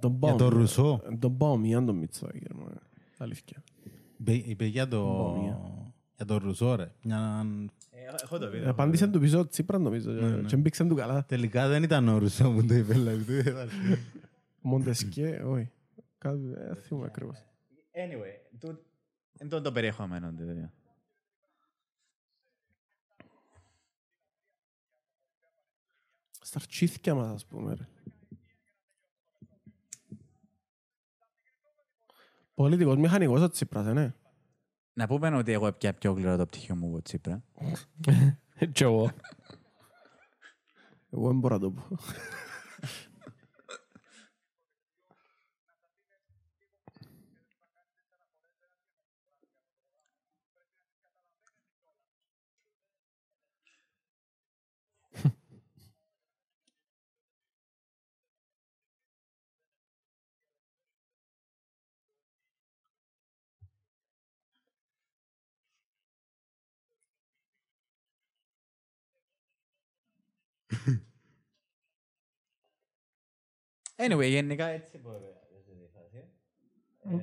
Τον 0.00 0.18
για 0.20 0.34
το 0.34 0.44
Μπόμ. 0.48 0.48
Ρουσό. 0.58 1.02
Τον 1.18 1.30
Μπόμ, 1.30 1.64
ή 1.64 1.74
αν 1.74 1.86
τον 1.86 1.96
Μητσοτάκη. 1.96 2.38
ρε, 2.38 2.54
μάνα. 2.54 2.82
Αλήθεια. 3.18 3.62
Είπε- 4.18 4.46
Είπε 4.48 4.64
για 4.64 4.88
το... 4.88 5.02
Μπόμια. 5.06 5.60
Για 6.16 6.24
το 6.24 6.38
Ρουσό, 6.38 6.74
ρε. 6.74 6.92
Μια... 7.02 7.46
Έχω 8.22 8.38
το 8.38 8.46
Ε, 8.46 8.68
Απάντησε 8.68 9.06
του 9.08 9.20
πίσω 9.20 9.46
Τσίπρας 9.46 9.80
νομίζω. 9.80 10.44
Και 10.46 10.56
μπήξαν 10.56 10.88
του 10.88 10.94
καλά. 10.94 11.24
Τελικά 11.24 11.68
δεν 11.68 11.82
ήταν 11.82 12.08
ο 12.08 12.18
Ρουσό 12.18 12.50
που 12.52 12.66
το 12.66 12.74
είπε. 12.74 12.92
δηλαδή. 12.92 13.42
Μοντεσκέ, 14.60 15.42
όχι. 15.46 15.70
Κάτι, 16.18 16.40
ε, 16.56 16.64
δεν 16.66 16.76
θυμούμαι 16.76 17.06
ακριβώς. 17.06 17.44
Anyway, 17.92 18.58
το, 18.58 18.78
εν 19.38 19.48
το, 19.48 19.60
το 19.60 19.72
περιεχόμενο. 19.72 20.28
του, 20.30 20.36
δηλαδή. 20.36 20.70
Στα 26.40 26.58
αρχίθηκια 26.58 27.14
μας, 27.14 27.28
ας 27.34 27.46
πούμε, 27.46 27.74
ρε. 27.74 27.86
Πολιτικός 32.54 32.96
μηχανικός 32.96 33.40
ο 33.40 33.48
Τσίπρας, 33.48 33.86
ε, 33.86 33.92
ναι. 33.92 34.14
Να 34.92 35.06
πούμε 35.06 35.36
ότι 35.36 35.52
εγώ 35.52 35.72
πια 35.72 35.94
πιο 35.94 36.12
γλυρό 36.12 36.36
το 36.36 36.46
πτυχίο 36.46 36.74
μου 36.74 36.86
από 36.86 37.02
Τσίπρα. 37.02 37.42
Και 38.72 38.84
εγώ. 38.84 39.10
Εγώ 41.10 41.26
δεν 41.26 41.38
μπορώ 41.38 41.54
να 41.54 41.60
το 41.60 41.70
πω. 41.70 41.82
Anyway, 73.96 74.28
γενικά 74.28 74.66
έτσι 74.66 74.98
μπορεί. 75.02 75.22
Οκ. 77.12 77.22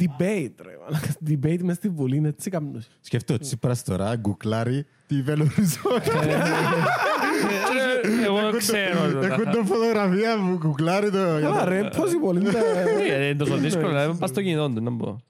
Debate, 0.00 0.54
ρε. 0.62 0.76
μαλάκα. 0.82 1.14
Debate 1.28 1.62
μες 1.62 1.76
στη 1.76 1.88
Βουλή 1.88 2.16
είναι 2.16 2.28
έτσι 2.28 2.50
καμνούς. 2.50 2.86
Σκέφτομαι 3.00 3.38
ο 3.38 3.42
Τσίπρας 3.42 3.82
τώρα, 3.84 4.16
γκουκλάρει 4.16 4.86
τη 5.06 5.22
Βελοριζόνα. 5.22 6.02
Ε, 8.12 8.24
Εγώ 8.24 8.50
ξέρω. 8.56 9.18
Έχουν 9.24 9.50
το 9.50 9.64
φωτογραφία 9.64 10.38
μου, 10.38 10.56
γκουκλάρει 10.56 11.10
το... 11.10 11.18
Καλά 11.18 11.64
ρε, 11.64 11.88
πώς 11.96 12.12
η 12.12 12.16
Βουλή 12.16 12.40
είναι... 12.40 12.52
Ε, 13.08 13.24
Είναι 13.24 13.34
τόσο 13.34 13.56
δύσκολο 13.56 13.92
να 13.92 14.16
πας 14.16 14.30
στο 14.30 14.42
κινητό 14.42 14.68
του, 14.70 14.82
να 14.82 14.96
πω. 14.96 15.20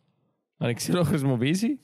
Αν 0.58 0.74
ξέρω 0.74 0.98
να 0.98 1.04
χρησιμοποιήσει. 1.04 1.80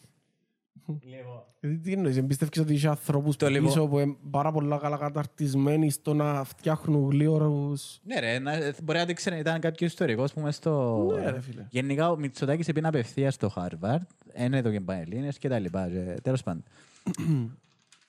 Γιατί 1.60 1.78
τι 1.78 1.92
εννοείς, 1.92 2.16
εμπιστεύεις 2.16 2.58
ότι 2.60 2.72
είχε 2.74 2.88
ανθρώπους 2.88 3.36
Το 3.36 3.48
λίγο- 3.48 3.66
πίσω 3.66 3.86
που 3.86 3.98
είναι 3.98 4.16
πάρα 4.30 4.52
πολλά 4.52 4.78
καλά 4.78 4.96
καταρτισμένοι 4.96 5.90
στο 5.90 6.14
να 6.14 6.44
φτιάχνουν 6.44 7.10
γλύωρους. 7.10 7.98
Ναι, 8.02 8.20
ρε, 8.20 8.38
να, 8.38 8.52
μπορεί 8.82 8.98
να 8.98 9.04
δείξει 9.04 9.36
ήταν 9.38 9.60
κάποιο 9.60 9.86
ιστορικό 9.86 10.24
που 10.34 10.40
μες 10.40 10.54
στο. 10.56 11.06
Ναι, 11.14 11.30
ρε, 11.30 11.40
φίλε. 11.40 11.66
Γενικά 11.70 12.10
ο 12.10 12.16
Μητσοτάκης 12.16 12.68
επίνει 12.68 12.86
απευθεία 12.86 13.30
στο 13.30 13.52
Harvard, 13.56 14.00
είναι 14.44 14.56
εδώ 14.58 14.70
και 14.70 14.80
Πανελλήνες 14.80 15.38
και 15.38 15.48
τα 15.48 15.58
λοιπά. 15.58 15.88
Τέλος 16.22 16.42
πάντων. 16.42 16.62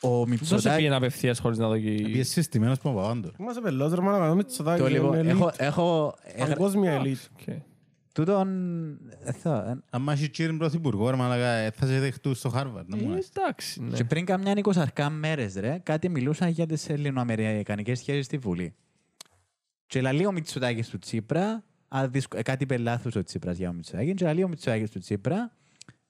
ο 0.04 0.10
Πώς 0.10 0.24
σε 0.24 0.30
Μητσοτάκης. 0.30 0.76
πήγαινε 0.76 0.96
απευθείας 0.96 1.40
χωρίς 1.40 1.58
να 1.58 1.68
δω 1.68 1.78
και... 1.78 1.90
Πήγε 1.90 2.24
συστημένος 2.24 2.80
που 2.80 2.94
Παπαπάντορ. 2.94 3.32
Είμαστε 3.40 3.62
πελός 3.62 3.94
ρε 3.94 4.02
μάνα, 4.02 4.36
με 4.36 4.44
Τσοτάκη, 4.44 4.82
Το 4.82 4.88
λίγο. 4.88 5.18
είναι 5.18 5.30
Έχω, 5.32 5.46
elite. 5.48 5.54
έχω, 5.60 6.16
έγρα- 6.24 6.48
Παγκόσμια 6.48 6.92
ελίτ. 6.92 7.18
Οκ. 8.12 8.26
τούτον. 8.26 8.48
ε, 9.24 9.32
θα- 9.32 9.66
ε, 9.70 9.84
Αν 9.98 10.08
έχει 10.08 10.30
κύριε 10.30 10.58
πρωθυπουργό, 10.58 11.10
ρε 11.10 11.16
μαλάκα, 11.16 11.48
ε, 11.52 11.72
θα 11.72 11.86
σε 11.86 12.00
δεχτούν 12.00 12.36
στο 12.36 12.50
Χάρβαρντ. 12.50 12.90
να 12.90 12.98
μου 12.98 13.12
Ε, 13.12 13.16
λες. 13.16 13.30
Εντάξει, 13.36 13.82
ναι. 13.84 13.96
Και 13.96 14.04
πριν 14.04 14.26
καμιά 14.26 14.54
20 14.56 15.10
μέρες, 15.10 15.56
ρε, 15.56 15.80
κάτι 15.84 16.10
μιλούσαν 16.10 16.50
για 16.50 16.66
τις 16.66 16.90
ελληνοαμερικανικές 16.90 18.00
σχέσεις 18.00 18.26
στη 18.26 18.38
Βουλή. 18.38 18.74
Και 19.88 20.02
λαλεί 20.02 20.26
ο 20.26 20.32
Μητσοτάκης 20.32 20.90
του 20.90 21.00
Τσίπρα, 21.00 21.64
α, 21.88 22.08
δυσκο- 22.08 22.38
ε, 22.38 22.42
κάτι 22.42 22.64
είπε 22.64 22.78
λάθος 22.78 23.16
ο 23.16 23.24
Τσίπρας 23.24 23.58
για 23.58 23.70
ο 23.70 23.74
Μητσοτάκη, 23.74 24.14
και 24.14 24.26
λαλεί 24.26 24.44
ο 24.44 24.48
Μητσοτάκης 24.48 24.90
του 24.92 25.00
Τσίπρα, 25.00 25.52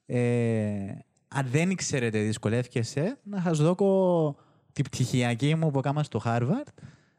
ε, 0.05 0.85
αν 1.27 1.47
δεν 1.51 1.75
ξέρετε, 1.75 2.21
δυσκολεύκεσαι, 2.21 3.19
να 3.23 3.41
σας 3.41 3.57
δώκω 3.59 4.35
την 4.73 4.83
πτυχιακή 4.83 5.55
μου 5.55 5.71
που 5.71 5.79
έκανα 5.79 6.03
στο 6.03 6.19
Χάρβαρτ, 6.19 6.67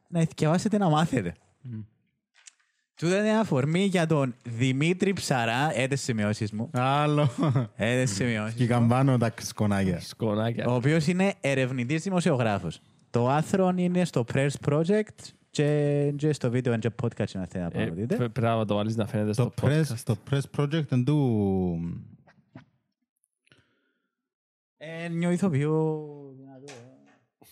να 0.09 0.25
διαβάσετε 0.37 0.79
να 0.79 0.89
μάθετε. 0.89 1.35
Τούτο 2.95 3.17
είναι 3.17 3.39
αφορμή 3.39 3.85
για 3.85 4.07
τον 4.07 4.35
Δημήτρη 4.43 5.13
Ψαρά, 5.13 5.79
έτε 5.79 5.97
σημειώσεις 5.97 6.53
μου. 6.53 6.71
Άλλο. 6.73 7.29
Έτε 7.77 8.07
σημειώσεις 8.07 8.55
Και 8.55 8.67
καμπάνω 8.67 9.19
τα 9.19 9.35
σκονάκια. 9.41 10.01
Σκονάκια. 10.01 10.67
ο 10.67 10.75
οποίος 10.75 11.07
είναι 11.07 11.35
ερευνητής 11.41 12.03
δημοσιογράφος. 12.03 12.81
Το 13.11 13.29
άρθρο 13.29 13.73
είναι 13.77 14.05
στο 14.05 14.25
Press 14.35 14.49
Project 14.69 15.09
και, 15.51 16.13
και 16.17 16.33
στο 16.33 16.51
βίντεο 16.51 16.79
και 16.79 16.91
podcast 17.03 17.31
να 17.33 17.47
θέλετε 17.47 17.59
να 17.59 17.65
Ε, 17.65 17.69
πάω 17.71 17.85
να 17.85 17.91
δείτε. 17.91 18.17
πρέ- 18.17 18.29
Πρέπει 18.31 18.47
να 18.47 18.65
το 18.65 18.75
βάλεις 18.75 18.97
να 18.97 19.07
φαίνεται 19.07 19.29
Το 19.29 19.33
στο 19.33 19.53
press, 19.69 19.81
podcast. 19.83 19.99
το 20.05 20.17
press 20.31 20.41
project 20.57 20.93
εν 20.93 21.05
του... 21.05 22.03
Ε, 24.77 25.09
νιώθω 25.09 25.49
πιο 25.51 25.99
δυνατό. 26.39 26.65
ε. 26.73 27.47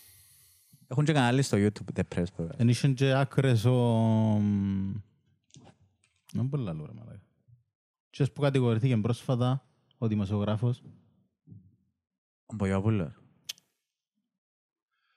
Έχουν 0.87 1.03
και 1.05 1.13
κανάλι 1.13 1.41
στο 1.41 1.57
YouTube, 1.57 1.99
The 1.99 2.15
Press 2.15 2.23
Project. 2.37 2.49
Εν 2.57 2.69
είχαν 2.69 2.93
και 2.93 3.11
άκρες 3.13 3.65
ο... 3.65 4.41
Δεν 6.31 6.45
μπορεί 6.45 6.63
να 6.63 6.73
λέω 6.73 6.85
ρε 6.85 6.91
μαλάκα. 6.93 7.21
Και 8.09 8.25
που 8.25 8.41
κατηγορηθήκε 8.41 8.97
πρόσφατα 8.97 9.65
ο 9.97 10.07
δημοσιογράφος, 10.07 10.83
Ο 12.45 12.55
Μπογιόπουλος. 12.55 13.13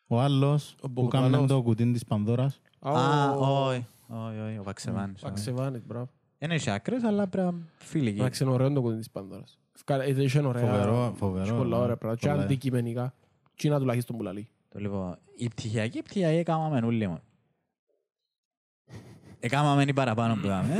ο 0.07 0.21
άλλος 0.21 0.77
Ο 0.81 0.91
που 0.91 1.09
κάνει 1.09 1.25
Μπογδάνος. 1.25 1.51
το 1.51 1.63
κουτί 1.63 1.93
της 1.93 2.05
Πανδώρας. 2.05 2.61
Α, 2.81 3.31
όχι. 3.31 3.87
Όχι, 4.07 4.39
όχι, 4.39 4.59
ο 4.59 4.63
Βαξεβάνης. 4.63 5.23
όχι. 5.23 5.33
Αξεβάνης, 5.33 5.87
μπράβο. 5.87 6.09
Δεν 6.39 6.51
έχει 6.51 6.71
άκρες, 6.71 7.03
αλλά 7.03 7.27
πρέπει 7.29 7.53
να 7.55 7.61
φίλοι. 7.77 8.09
Εντάξει, 8.11 8.43
είναι 8.45 8.53
ωραίο 8.53 8.73
το 8.73 8.81
κουτί 8.81 8.97
της 8.97 9.11
Πανδώρας. 9.11 9.59
Ευκα- 9.77 10.03
ε, 10.03 10.23
είχε 10.23 10.41
ωραία- 10.41 10.63
Φοβερό, 10.71 11.13
φοβερό, 11.17 11.45
είχε 11.45 11.53
πολλά 11.55 11.77
ναι. 11.77 11.83
ωραία 11.83 11.97
πράγματα. 11.97 12.21
Και 12.27 12.29
Πολλά. 12.33 12.43
αντικειμενικά. 12.43 13.15
Τι 13.55 13.69
είναι 13.69 13.79
τουλάχιστον 13.79 14.17
που 14.17 14.23
λαλεί. 14.23 14.49
Το 14.69 14.79
λοιπόν, 14.79 15.19
η 15.37 15.49
πτυχιακή, 15.49 15.99
η 15.99 16.03
πτυχιακή 16.03 16.37
έκαναμε 16.37 16.87
όλοι 16.87 17.07
μου. 17.09 17.21
Έκαναμε 19.45 19.83
η 19.83 19.93
παραπάνω 19.93 20.35
που 20.35 20.47
έκαμε. 20.47 20.75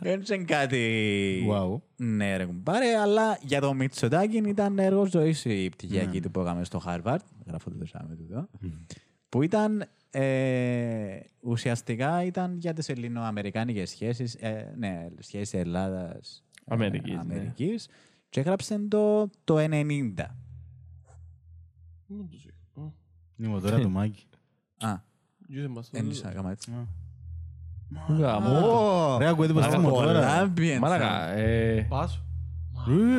Δεν 0.00 0.22
είναι 0.30 0.44
κάτι... 0.44 1.46
Wow. 1.50 1.80
Ναι, 1.96 2.36
ρε 2.36 2.44
κουμπάρε, 2.44 2.96
αλλά 2.96 3.38
για 3.42 3.60
το 3.60 3.74
Μητσοτάκη 3.74 4.36
ήταν 4.36 4.78
έργο 4.78 5.06
ζωής 5.06 5.44
η 5.44 5.68
πτυχιακή 5.68 6.16
Ναι. 6.16 6.20
του 6.20 6.30
που 6.30 6.40
έκαμε 6.40 6.64
στο 6.64 6.82
Harvard. 6.86 7.18
Γράφω 7.46 7.70
το 7.70 7.86
σάμε 7.86 8.14
του 8.16 8.26
εδώ. 8.30 8.48
Που 9.28 9.42
ήταν 9.42 9.84
ε, 10.10 11.20
ουσιαστικά 11.40 12.24
ήταν 12.24 12.56
για 12.58 12.72
τις 12.72 12.88
ελληνοαμερικάνικες 12.88 13.90
σχέσεις, 13.90 14.34
ε, 14.34 14.74
ναι, 14.76 15.08
σχέσεις 15.18 15.54
Ελλάδας 15.54 16.44
ε, 16.64 16.74
Αμερικής, 16.74 17.14
ναι. 17.14 17.20
Αμερικής 17.20 17.88
και 18.28 18.40
έγραψε 18.40 18.78
το, 18.88 19.30
το 19.44 19.56
90. 19.58 19.66
Είναι 23.36 23.60
τώρα 23.60 23.80
το 23.80 23.88
Μάκη. 23.88 24.26
Α, 24.78 25.08
Γιούσε 25.52 25.68
μας 25.68 25.90
το- 25.90 25.98
ένιωσα 25.98 26.30
έκανα 26.30 26.50
έτσι. 26.50 26.70
Γαμώ. 28.08 29.16
Ρε, 29.18 29.28
ακούετε 29.28 29.52
πως 29.52 29.62
Άρα, 29.62 29.72
στη 29.72 29.80
μοτόρα. 29.80 30.50
Πολλά 30.54 30.78
Μαλάκα, 30.80 31.28
ε, 31.32 31.86
Πάσου. 31.88 32.22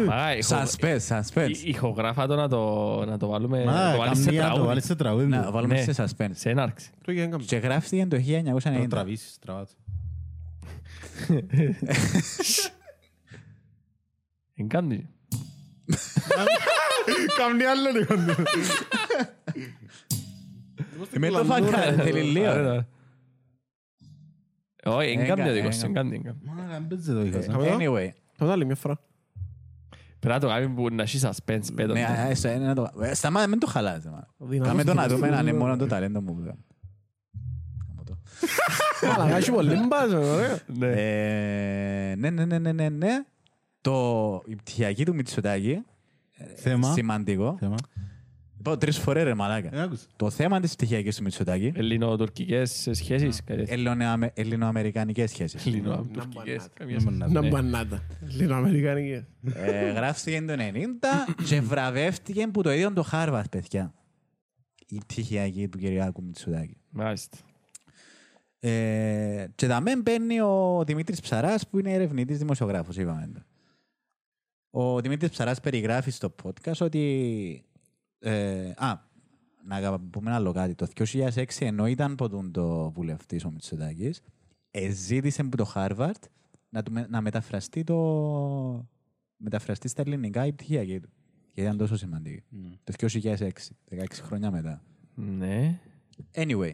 μαλάκα, 0.08 0.36
ηχο- 0.38 0.56
Suspense, 0.56 1.00
suspense. 1.08 1.50
η- 1.64 1.70
ηχογράφα 1.70 2.28
το 2.28 2.36
να 2.36 2.48
το 2.48 3.04
να 3.06 3.18
το 3.18 3.28
βάλουμε 3.28 3.64
Μα, 3.64 3.72
να 3.74 3.92
το 3.92 3.98
βάλεις 3.98 4.18
σε 4.20 4.26
καμία 4.26 4.40
το 4.42 4.46
τραγούδι. 4.48 4.68
βάλεις 4.68 4.86
σε 4.86 4.96
τραγούδι. 4.96 5.26
Να 5.26 5.44
του. 5.46 5.52
βάλουμε 5.52 5.74
Ναι. 5.86 5.94
σε 5.94 6.04
suspense. 6.04 6.30
Σε 6.34 6.50
έναρξη. 6.50 6.90
Το 7.06 7.12
είχε 7.12 7.22
έγκαμπε. 7.22 7.44
Και 7.44 7.56
γράφτηκε 7.58 8.06
το 8.06 8.16
Το 8.16 8.22
1990. 8.22 8.88
τραβήσεις, 8.90 9.38
τραβάς. 9.40 9.76
Εν 14.56 14.68
κάνει. 14.68 15.10
Καμνή 17.38 17.64
άλλο 17.64 17.90
λίγο. 17.92 18.36
Με 21.20 21.28
το 21.30 21.44
φακάρε, 21.44 21.92
θέλει 21.96 22.22
λίγο. 22.22 22.50
Άρα, 22.50 22.88
Όχι, 24.86 25.12
εν 25.12 25.20
Έκα- 25.20 25.36
κάνει 25.36 25.50
ο 25.50 25.54
δικός, 25.54 25.78
έκα- 25.78 25.86
εν 25.88 25.94
κάνει. 25.94 26.16
εν 26.16 26.24
κάνει. 26.24 26.38
Μα, 26.44 26.54
δεν 26.72 26.88
παίζει 26.88 27.14
το 27.14 27.22
είχα. 27.40 27.52
Καμία. 27.52 27.76
Anyway, 27.78 28.10
Θα 28.34 28.46
το 28.46 28.52
άλλη 28.52 28.66
μια 28.66 28.76
φορά. 28.76 29.00
Πρέπει 30.20 30.34
να 30.36 30.40
το 30.40 30.48
κάνουμε 30.48 30.76
που 30.76 30.96
να 30.96 31.04
έχει 31.04 31.20
suspense 31.22 31.66
πέτω. 31.76 31.94
ναι, 31.94 32.26
ε, 32.30 32.34
σε- 32.34 32.58
να 32.58 32.76
το- 32.76 32.90
ε, 33.02 33.14
σταμάτα, 33.14 33.48
μην 33.48 33.60
το 33.60 33.68
χαλάς. 33.68 34.06
μα. 34.06 34.28
Δυνατός 34.38 34.68
Κάμε 34.68 34.84
το 34.84 34.94
να 34.94 35.04
τύπος. 35.04 35.20
δούμε 35.20 35.36
αν 35.36 35.48
είναι 35.48 35.58
μόνο 35.58 35.78
το 35.78 35.88
ταλέντο 35.88 36.22
μου. 36.22 36.36
που 36.36 36.40
κάνω. 36.42 36.60
Κάμω 37.88 38.04
το. 38.04 38.18
Μαλάκα, 39.18 39.38
έχει 39.38 39.52
πολύ 39.52 39.76
μπάζο, 39.88 40.22
ωραία. 40.34 40.60
Ε, 40.98 42.16
Ναι, 42.18 42.30
ναι, 42.30 42.46
ναι, 42.46 42.60
ναι, 42.60 42.72
ναι, 42.72 42.90
ναι. 42.90 43.24
Το, 43.82 44.42
η 44.46 44.56
πτυχιακή 44.56 45.06
του 45.06 45.16
Μητσοτάκη, 45.16 45.82
Θέμα. 46.56 46.92
σημαντικό. 46.94 47.56
Θέμα. 47.60 47.76
Πω 48.64 48.78
τρεις 48.78 48.98
φορές 48.98 49.24
ρε 49.24 49.34
μαλάκα. 49.34 49.70
Δεν 49.70 49.80
άκουσα. 49.80 50.06
Το 50.16 50.30
θέμα 50.30 50.60
της 50.60 50.74
πτυχιακής 50.76 51.16
του 51.18 51.24
Μητσοτάκη, 51.24 51.72
Ελληνοτουρκικές 51.76 52.88
σχέσεις. 52.92 53.44
κάτι 53.44 53.60
τέτοιο. 53.60 53.74
Ελληνοαμε- 53.74 54.32
ελληνοαμερικανικές 54.36 55.30
σχέσεις. 55.30 55.66
Ελληνοτουρκικές. 55.66 56.68
καμία 56.74 56.96
Να 56.96 57.02
σχέση. 57.02 57.40
Ναι. 57.40 57.48
μπανάτα. 57.50 58.04
Λινοαμερικανικές. 58.38 59.24
Ε, 59.54 59.92
Γράφτηκε 59.92 60.42
το 60.42 60.54
90 60.54 61.26
και 61.48 61.62
βραβεύτηκε 61.62 62.48
που 62.48 62.62
το 62.62 62.72
ίδιο 62.72 62.94
το 62.94 63.04
Χάρβαρτ, 63.04 63.50
παιδιά. 63.50 63.94
Η 64.88 64.98
πτυχιακή 64.98 65.68
του 65.68 65.78
Κυριάκου 65.78 66.24
Μητσοτάκη. 66.24 66.78
Μάλιστα. 66.90 67.38
Ε, 68.60 69.46
και 69.56 69.68
τα 69.68 69.82
μεν 69.82 70.02
μπαίνει 70.02 70.42
ο 70.42 70.84
Δημήτρης 70.86 71.22
Ψαράς 71.22 71.68
που 71.68 71.80
είναι 71.80 71.94
ερευνητής 71.94 72.38
δημοσιογράφος, 72.38 72.98
είπαμε. 72.98 73.32
το. 73.34 73.42
Ο 74.80 75.02
Δημήτρης 75.02 75.30
Ψαράς 75.30 75.60
περιγράφει 75.60 76.12
στο 76.12 76.36
podcast 76.44 76.78
ότι... 76.80 77.64
Ε, 78.24 78.72
α, 78.76 79.10
να 79.66 80.00
πούμε 80.00 80.28
ένα 80.30 80.36
άλλο 80.36 80.52
κάτι. 80.52 80.76
Το 80.76 80.88
2006 80.96 81.44
ενώ 81.60 81.88
ήταν 81.88 82.16
ποτούν 82.16 82.52
το 82.52 82.92
βουλευτής 82.92 83.46
ο 83.46 83.52
Μητσοτάκης, 83.52 84.22
ε, 84.72 84.90
ζήτησε 84.90 85.42
από 85.42 85.58
το 85.58 85.66
Χάρβαρτ 85.66 86.24
να, 86.70 86.84
του 86.84 86.92
με- 86.92 87.08
να 87.10 87.22
μεταφραστεί 87.22 87.84
το... 87.84 88.88
μεταφραστεί 89.38 89.88
στα 89.88 90.02
ελληνικά 90.02 90.46
η 90.46 90.52
πτυχιακή 90.54 91.00
του. 91.00 91.10
Γιατί 91.54 91.62
ήταν 91.62 91.78
τόσο 91.78 91.96
σημαντική. 91.98 92.44
Το 92.84 92.94
2006, 92.98 93.36
16 93.38 93.48
χρόνια 94.12 94.52
μετά. 94.52 94.84
Ναι. 95.16 95.80
Anyway. 96.34 96.72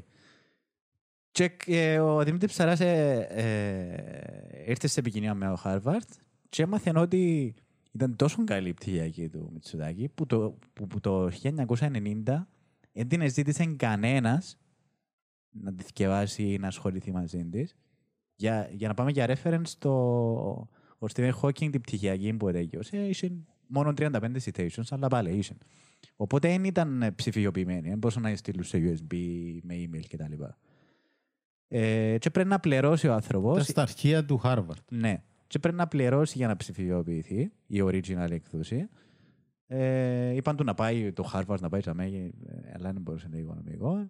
Και 1.32 1.58
ε, 1.66 2.00
ο 2.00 2.24
Δημήτρης 2.24 2.52
Ψαράς 2.52 2.80
ε, 2.80 3.28
ε, 3.30 4.70
ήρθε 4.70 4.88
σε 4.88 5.00
επικοινωνία 5.00 5.34
με 5.34 5.48
ο 5.50 5.58
Harvard 5.64 6.08
και 6.50 6.64
έμαθε 6.64 6.92
ότι 6.96 7.54
ήταν 7.98 8.16
τόσο 8.16 8.44
καλή 8.44 8.70
η 8.70 8.74
πτυχιακή 8.74 9.30
του 9.30 9.50
Μητσοτάκη 9.54 10.10
που 10.10 10.26
το, 10.26 10.58
που, 10.74 10.88
που 10.88 11.00
το 11.00 11.30
1990 11.44 12.46
δεν 12.92 13.08
την 13.08 13.30
ζήτησε 13.30 13.66
κανένας 13.66 14.58
να 15.50 15.74
τη 15.74 15.84
θυκευάσει 15.84 16.44
ή 16.44 16.58
να 16.58 16.68
ασχοληθεί 16.68 17.12
μαζί 17.12 17.46
της. 17.46 17.76
Για, 18.36 18.70
για 18.72 18.88
να 18.88 18.94
πάμε 18.94 19.12
για 19.12 19.28
reference, 19.28 19.70
το, 19.80 19.92
ο 20.98 21.08
Stephen 21.14 21.32
Hawking 21.42 21.72
την 21.72 21.82
πτυχιακή 21.82 22.34
που 22.34 22.48
έδεγιωσε 22.48 22.98
είχε 22.98 23.32
μόνο 23.68 23.94
35 23.98 24.12
citations, 24.44 24.84
αλλά 24.90 25.08
πάλι 25.08 25.32
είχε. 25.32 25.56
Οπότε 26.16 26.48
δεν 26.48 26.64
ήταν 26.64 27.02
ε, 27.02 27.12
ψηφιοποιημένη. 27.12 27.90
Δεν 27.90 27.98
μπορούσαν 27.98 28.24
να 28.24 28.30
τη 28.30 28.36
στείλουν 28.36 28.64
σε 28.64 28.78
USB, 28.78 29.16
με 29.64 29.76
email 29.76 30.04
κτλ. 30.10 30.44
Ε, 31.68 32.18
και 32.18 32.30
πρέπει 32.30 32.50
να 32.50 32.60
πληρώσει 32.60 33.08
ο 33.08 33.14
άνθρωπος. 33.14 33.54
Ήταν 33.54 33.66
στα 33.66 33.82
αρχεία 33.82 34.26
του 34.26 34.42
Harvard. 34.44 34.84
Ναι. 34.90 35.24
Και 35.48 35.60
πρέπει 35.60 35.76
να 35.78 35.88
πληρώσει 35.88 36.38
για 36.38 36.48
να 36.48 36.56
ψηφιοποιηθεί 36.56 37.52
η 37.68 37.82
original 37.84 38.32
εκδόση. 38.32 38.90
Ε, 39.68 40.36
είπαν 40.36 40.56
του 40.56 40.64
να 40.64 40.74
πάει 40.74 41.12
το 41.12 41.32
Harvard 41.34 41.60
να 41.60 41.70
πάει 41.70 41.82
σε 41.82 41.94
μέγε, 41.94 42.30
αλλά 42.76 42.92
δεν 42.94 43.02
μπορούσε 43.02 43.28
να 43.32 43.38
είναι 43.38 43.46
οικονομικό. 43.46 44.10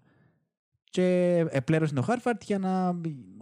Και 0.89 1.35
επλέρωσε 1.49 1.93
το 1.93 2.05
Harvard 2.07 2.41
για 2.45 2.59
να 2.59 2.99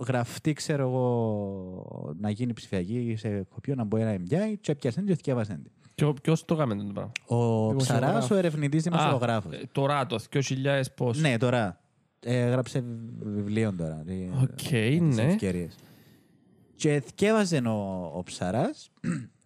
γραφτεί, 0.08 0.54
ξέρω 0.54 0.82
εγώ, 0.88 2.16
να 2.20 2.30
γίνει 2.30 2.54
ψηφιακή 2.54 3.16
σε 3.18 3.42
κοπείο, 3.44 3.76
να 3.76 3.84
μπορεί 3.84 4.04
να 4.04 4.16
MBI 4.16 4.54
και 4.62 4.72
έπιασε 4.72 5.02
και 5.02 5.16
θυκεύασε. 5.16 5.62
Ποιο- 5.96 6.22
Ποιος 6.22 6.46
το 6.46 6.54
έκαμε 6.54 6.76
το 6.76 6.84
πράγμα. 6.94 7.12
Ο 7.28 7.68
Δημοσιογράφος. 7.68 8.08
Ψαράς, 8.10 8.32
ο 8.32 8.36
ερευνητής 8.36 8.84
δημοσιογράφος. 8.84 9.54
Α, 9.54 9.56
ε, 9.58 9.62
Τώρα 9.72 10.06
το 10.06 10.20
2000 10.20 10.92
πώς. 10.96 11.20
Ναι, 11.22 11.38
τώρα. 11.38 11.80
Ε, 12.20 12.40
έγραψε 12.46 12.84
βιβλίο 13.20 13.74
τώρα. 13.78 14.04
ε, 14.08 14.14
Οκ, 14.42 14.72
με 14.72 15.08
τις 15.08 15.16
ναι. 15.16 15.22
ευκαιρίες. 15.24 15.76
Και 16.86 17.02
θκιέβαζε 17.06 17.58
ο, 17.58 18.12
ο 18.16 18.24
Ψαράς 18.24 18.92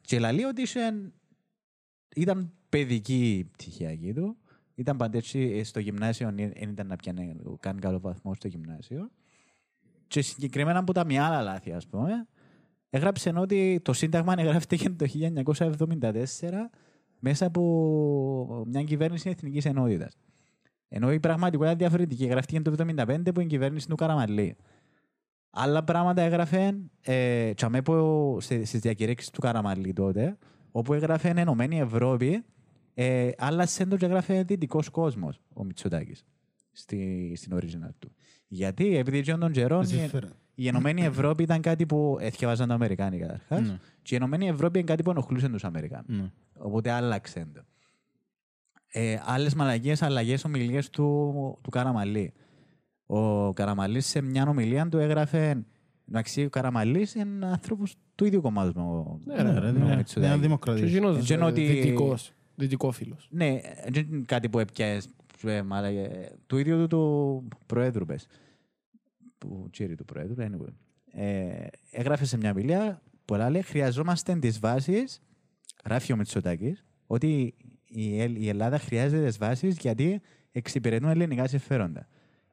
και 0.02 0.20
λέει 0.20 0.44
ότι 0.44 0.62
είχε- 0.62 1.12
ήταν 2.16 2.54
παιδική 2.70 3.38
η 3.38 3.44
πτυχιακή 3.44 4.14
του. 4.14 4.38
Ήταν 4.76 4.98
πάντα 4.98 5.18
έτσι 5.18 5.40
ε, 5.40 5.64
στο 5.64 5.80
γυμνάσιο, 5.80 6.32
δεν 6.36 6.70
ήταν 6.70 6.88
να 6.88 6.96
πιάνει 6.96 7.36
καν 7.60 7.80
καλό 7.80 8.00
βαθμό 8.00 8.34
στο 8.34 8.48
γυμνάσιο. 8.48 9.10
Και 10.08 10.22
συγκεκριμένα 10.22 10.80
από 10.80 10.94
τα 10.94 11.06
μεγάλα 11.06 11.42
λάθη, 11.42 11.72
ας 11.72 11.88
πούμε, 11.88 12.28
έγραψε 12.90 13.34
ότι 13.36 13.80
το 13.84 13.94
Σύνταγμα 13.94 14.34
εγγράφηκε 14.38 14.90
το 14.90 15.06
1974 15.10 16.14
μέσα 17.20 17.46
από 17.46 18.64
μια 18.68 18.84
κυβέρνηση 18.84 19.30
εθνικής 19.30 19.66
ενότητας. 19.66 20.18
Ενώ 20.88 21.12
η 21.12 21.20
πραγματικότητα 21.20 21.70
είναι 21.72 21.80
διαφορετική. 21.80 22.26
Γραφτήκε 22.26 22.62
το 22.62 22.72
1975 22.72 23.06
που 23.06 23.40
είναι 23.40 23.44
η 23.44 23.46
κυβέρνηση 23.46 23.88
του 23.88 23.96
Καραμαλή. 23.96 24.56
Άλλα 25.50 25.84
πράγματα 25.84 26.22
έγραφε 26.22 26.76
ε, 27.02 27.54
τσαμέ 27.54 27.82
που 27.82 28.38
στις 28.42 28.80
διακηρύξεις 28.80 29.30
του 29.30 29.42
Καραμαλή 29.42 29.94
τότε, 29.94 30.38
όπου 30.72 30.94
έγραφε 30.94 31.30
Ενωμένη 31.30 31.80
Ευρώπη, 31.80 32.46
ε, 32.94 33.30
άλλασε 33.38 33.86
το 33.86 33.98
και 33.98 34.06
έγραφε 34.06 34.44
Δυτικός 34.44 34.90
Κόσμος 34.90 35.40
ο 35.54 35.64
Μητσοτάκης 35.64 36.26
στη, 36.72 37.34
στην 37.36 37.58
original 37.58 37.94
του. 38.00 38.12
Γιατί, 38.48 38.98
επειδή 38.98 39.18
εκείνον 39.18 39.40
τον 39.40 39.52
καιρό 39.52 39.80
Εσύ 39.80 39.96
η, 39.96 40.08
φέρε. 40.08 40.28
η 40.56 40.68
Ενωμένη 40.68 41.04
Ευρώπη 41.04 41.44
ήταν 41.44 41.62
κάτι 41.62 41.86
που 41.86 42.18
εθιαβάζαν 42.22 42.68
τα 42.68 42.74
Αμερικάνοι 42.74 43.20
καταρχάς. 43.20 43.68
Ναι. 43.68 43.80
Και 44.02 44.14
η 44.14 44.18
Ενωμένη 44.18 44.48
Ευρώπη 44.48 44.80
είναι 44.80 44.88
κάτι 44.88 45.04
που 45.04 45.10
ενοχλούσε 45.10 45.50
τους 45.50 45.64
Αμερικάνους. 45.64 46.18
Ναι. 46.18 46.32
Οπότε 46.58 46.92
άλλαξε 46.92 47.48
το. 47.54 47.62
Ε, 48.92 49.20
Άλλες 49.26 49.54
μαλαγίε, 49.54 49.96
αλλαγές 50.00 50.44
ομιλίες 50.44 50.90
του, 50.90 51.34
του 51.62 51.70
Καραμαλή. 51.70 52.34
Ο 53.12 53.54
Καραμαλής 53.54 54.06
σε 54.06 54.22
μια 54.22 54.48
ομιλία 54.48 54.90
του 54.90 54.98
έγραφε. 54.98 55.64
Εντάξει, 56.10 56.46
ο 56.46 56.50
Καραμαλής 56.50 57.14
είναι 57.16 57.46
άνθρωπος 57.46 57.96
του 58.16 58.26
ίδιου 58.26 58.42
κομμάτου 58.42 58.80
με 58.80 58.82
ο 58.86 59.20
Ναι, 59.26 59.36
ρε, 59.36 59.44
με 59.44 59.52
Ναι, 59.52 59.58
ο 59.60 59.62
ρε, 59.62 59.72
ναι. 59.72 59.96
Μητσοτάκη. 59.96 60.26
Ένα 60.26 60.36
Και 60.36 60.42
δημοκρατία. 60.42 60.86
εκείνος 60.86 61.18
Έτσι 61.18 61.34
είναι 61.34 61.44
ε, 61.44 61.46
ότι- 61.46 61.66
δυτικός, 61.66 62.32
δυτικόφιλος. 62.56 63.28
Ναι, 63.32 63.60
δεν 63.90 64.08
είναι 64.12 64.24
κάτι 64.26 64.50
που 64.50 64.60
έπιασε 64.60 65.08
ε, 65.44 65.62
μαλαγε- 65.62 66.30
του 66.48 66.58
ίδιου 66.58 66.78
του, 66.88 66.88
του 67.50 67.58
Προέδρου, 67.66 68.06
πες. 68.06 68.28
Του 69.38 69.68
τσίρι 69.72 69.96
του 69.96 70.06
Προέδρου, 70.06 70.36
anyway. 70.44 70.74
Ε, 71.12 71.68
έγραφε 71.92 72.26
σε 72.26 72.38
μια 72.38 72.54
μιλία 72.54 73.02
που 73.26 73.36
λέει 73.50 73.62
χρειαζόμαστε 73.62 74.36
τις 74.36 74.60
βάσεις, 74.60 75.22
γράφει 75.86 76.14
ο 76.14 76.16
Μητσοτάκης, 76.16 76.86
ότι 77.08 77.54
η, 77.86 78.22
Ελ- 78.22 78.38
η 78.42 78.48
Ελλάδα 78.50 78.80
χρειάζεται 78.80 79.26
τις 79.26 79.38
βάσεις 79.38 79.78
γιατί 79.78 80.22
εξυπηρετούν 80.52 81.10
ελληνικά 81.10 81.48
συμφέροντα. 81.48 82.08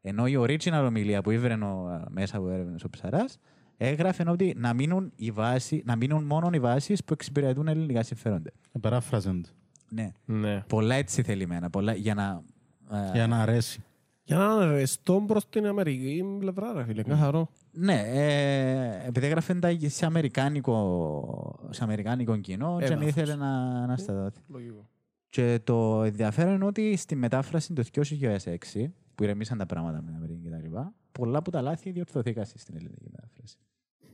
Ενώ 0.09 0.27
η 0.27 0.35
original 0.39 0.85
ομιλία 0.87 1.23
που 1.23 1.31
ήβρε 1.31 1.55
ο, 1.55 2.05
μέσα 2.11 2.37
από 2.37 2.49
έρευνες 2.49 2.85
ο 2.85 2.89
Ψαράς 2.91 3.39
έγραφε 3.77 4.25
ότι 4.29 4.55
να 4.57 4.75
μείνουν, 4.75 5.13
οι 5.17 5.31
βάσεις, 5.31 5.83
να 5.85 5.97
μείνουν 5.97 6.25
μόνο 6.25 6.51
οι 6.53 6.59
βάσεις 6.61 7.05
που 7.05 7.13
εξυπηρετούν 7.13 7.69
ελληνικά 7.69 8.03
συμφέροντα. 8.03 8.51
Παράφραζαν 8.81 9.43
το. 9.43 9.49
Ναι. 9.91 10.13
Ναι. 10.25 10.65
Πολλά 10.67 10.95
έτσι 10.95 11.23
θελημένα. 11.23 11.71
Πολλά, 11.71 11.95
για 11.95 12.15
να. 12.15 12.43
ε, 12.91 13.11
Για 13.13 13.27
να 13.27 13.41
αρέσει. 13.43 13.85
Για 14.25 14.37
να 14.37 14.53
αρεστώ 14.55 15.25
προς 15.27 15.49
την 15.49 15.67
Αμερική 15.67 16.25
πλευρά, 16.39 16.73
ρε 16.73 16.85
φίλε, 16.85 17.03
καθαρό. 17.03 17.49
Ναι, 17.73 18.03
ε, 18.07 19.07
επειδή 19.07 19.27
έγραφε 19.27 19.55
τα 19.55 19.71
σε 19.87 20.07
αμερικάνικο, 20.07 21.69
σε 21.71 21.85
αμερικάνικο 21.85 22.37
κοινό, 22.37 22.77
και 22.79 22.85
Έδαφος. 22.85 23.07
ήθελε 23.07 23.35
να, 23.35 23.87
να 23.87 23.97
σταδόθει. 23.97 24.41
Λογικό. 24.49 24.89
Και 25.29 25.61
το 25.65 26.03
ενδιαφέρον 26.03 26.55
είναι 26.55 26.65
ότι 26.65 26.97
στη 26.97 27.17
μετάφραση 27.17 27.73
το 27.73 27.85
2006, 27.95 28.91
που 29.17 29.23
ηρεμήσαν 29.25 29.59
τα 29.59 29.67
πράγματα 29.67 30.03
με 30.03 30.07
την 30.07 30.17
Αμερική 30.17 30.49
κτλ., 30.49 30.77
πολλά 31.13 31.39
από 31.39 31.51
τα 31.51 31.61
λάθη 31.61 31.91
διορθωθήκαν 31.91 32.45
στην 32.45 32.77
ελληνική 32.77 33.09
μετάφραση. 33.11 33.57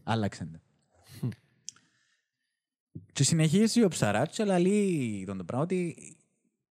Άλλαξαν 0.02 0.50
τα. 0.52 0.60
και 3.12 3.24
συνεχίζει 3.24 3.84
ο 3.84 3.88
Ψαράτς, 3.88 4.40
αλλά 4.40 4.58
λέει 4.58 5.24
τον 5.26 5.36
το 5.36 5.44
πράγμα 5.44 5.64
ότι 5.64 5.96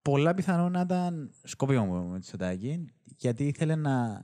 πολλά 0.02 0.34
πιθανόν 0.34 0.72
να 0.72 0.80
ήταν 0.82 1.32
σκόπιμο 1.44 2.04
με 2.04 2.20
τη 2.20 2.26
Σωτάκη, 2.26 2.86
γιατί 3.18 3.48
ήθελε 3.48 3.76
να. 3.76 4.24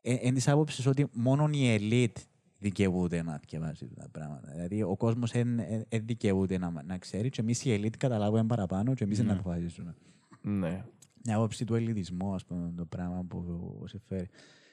Ε, 0.00 0.14
εν 0.14 0.34
της 0.34 0.48
άποψης 0.48 0.86
ότι 0.86 1.08
μόνο 1.12 1.48
η 1.52 1.68
ελίτ 1.72 2.16
δικαιούται 2.58 3.22
να 3.22 3.40
διαβάζει 3.48 3.88
τα 3.88 4.08
πράγματα. 4.08 4.50
Δηλαδή 4.50 4.82
ο 4.82 4.96
κόσμος 4.96 5.30
δεν 5.30 5.60
δικαιούται 5.90 6.58
να, 6.58 6.82
να 6.84 6.98
ξέρει, 6.98 7.30
και 7.30 7.40
εμείς 7.40 7.64
οι 7.64 7.72
ελίτ 7.72 7.96
καταλάβουμε 7.96 8.44
παραπάνω, 8.44 8.94
και 8.94 9.04
εμείς 9.04 9.18
Ναι. 9.18 9.24
να 9.24 9.32
αποφασίσουμε. 9.32 9.94
Ναι. 10.42 10.84
Μια 11.24 11.36
άποψη 11.36 11.64
του 11.64 11.74
ελληνισμού, 11.74 12.34
ας 12.34 12.44
πούμε, 12.44 12.72
το 12.76 12.84
πράγμα 12.86 13.24
που 13.28 13.82
σε 13.86 13.98
φέρει. 14.08 14.28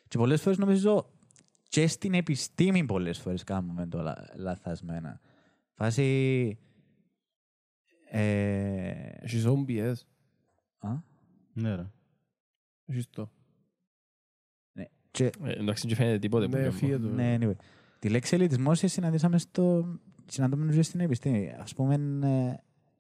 Και 0.08 0.18
πολλές 0.18 0.42
φορές 0.42 0.58
νομίζω 0.58 1.12
και 1.70 1.88
στην 1.88 2.14
επιστήμη 2.14 2.86
πολλές 2.86 3.20
φορές 3.20 3.44
κάνουμε 3.44 3.88
το 3.88 4.02
λα, 4.02 4.30
λαθασμένα. 4.36 5.20
Φάση. 5.74 6.58
Ε, 8.10 8.90
Έχεις 9.20 9.46
OBS. 9.48 9.94
α, 10.80 10.90
Ναι, 11.54 11.76
ρε. 11.76 11.86
Έχεις 12.86 13.10
το. 13.10 13.32
ναι. 14.74 14.86
Και, 15.12 15.26
Ε, 15.44 15.52
Εντάξει, 15.52 15.88
δεν 15.88 15.96
φαίνεται 15.96 16.20
τίποτε. 16.20 16.46
που 16.46 16.52
Ναι, 16.52 16.58
κάνουμε. 16.62 16.78
φύγε 16.80 16.98
το. 16.98 17.08
Ναι, 17.10 17.38
anyway. 17.42 17.56
Τη 18.00 18.10
λέξη 18.10 18.36
ελιτισμό 18.36 18.74
συναντήσαμε 18.76 19.38
στο. 19.38 19.96
Συναντούμε 20.26 20.74
και 20.74 20.82
στην 20.82 21.00
επιστήμη. 21.00 21.50
Α 21.50 21.66
πούμε, 21.76 21.94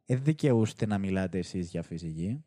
ε, 0.05 0.15
δεν 0.15 0.23
δικαιούστε 0.23 0.85
να 0.85 0.97
μιλάτε 0.97 1.37
εσείς 1.37 1.69
για 1.69 1.83
φυσική, 1.83 2.43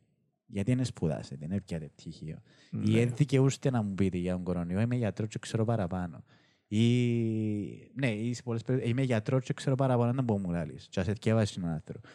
γιατί 0.52 0.70
είναι 0.70 0.84
σπουδάσετε, 0.84 1.44
είναι 1.44 1.60
πιάτε 1.60 1.86
πτυχίο. 1.96 2.38
Ή 2.70 2.76
Ναι. 2.76 2.90
δεν 2.90 3.12
δικαιούστε 3.16 3.70
να 3.70 3.82
μου 3.82 3.94
πείτε 3.94 4.16
για 4.18 4.32
τον 4.32 4.42
κορονοϊό, 4.44 4.80
είμαι 4.80 4.96
γιατρός 4.96 5.28
και 5.28 5.38
ξέρω 5.38 5.64
παραπάνω. 5.64 6.24
Ή, 6.68 6.84
ναι, 7.94 8.10
ή 8.10 8.34
σε 8.34 8.42
πολλές 8.42 8.62
περιπτώσεις, 8.62 8.92
είμαι 8.92 9.02
γιατρός 9.02 9.44
και 9.44 9.52
ξέρω 9.52 9.74
παραπάνω, 9.74 10.12
να 10.12 10.22
μπορώ 10.22 10.40
να 10.40 10.46
μου 10.46 10.52
λάλεις. 10.52 10.86
Και 10.90 11.00
ας 11.00 11.08
εθιέβασες 11.08 11.56
έναν 11.56 11.70
άνθρωπο. 11.72 12.08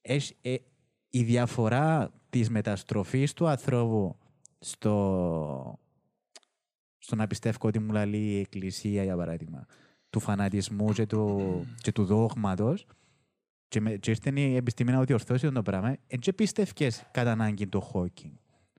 Έχ- 0.00 0.32
ε, 0.40 0.54
η 1.10 1.22
διαφορά 1.22 2.10
της 2.30 2.50
μεταστροφής 2.50 3.32
του 3.32 3.46
ανθρώπου 3.48 4.16
στο, 4.58 5.78
στο 6.98 7.16
να 7.16 7.26
πιστεύω 7.26 7.58
ότι 7.68 7.78
μου 7.78 7.92
λαλεί 7.92 8.16
η 8.18 8.38
εκκλησία, 8.38 9.04
για 9.04 9.16
παράδειγμα, 9.16 9.66
του 10.10 10.20
φανατισμού 10.20 10.92
και 10.92 11.06
του, 11.06 11.66
και 11.82 11.92
του 11.92 12.04
δόγματος, 12.04 12.86
και, 13.68 13.80
με, 13.80 13.90
και 13.90 14.10
ήρθε 14.10 14.40
η 14.40 14.56
επιστήμη 14.56 14.90
να 14.90 15.04
διορθώσει 15.04 15.50
το 15.52 15.62
πράγμα, 15.62 15.96
δεν 16.06 16.18
και 16.18 16.32
πίστευκες 16.32 17.06
κατά 17.10 17.32
ανάγκη 17.32 17.66
το 17.66 17.80
Χόκινγκ. 17.80 18.32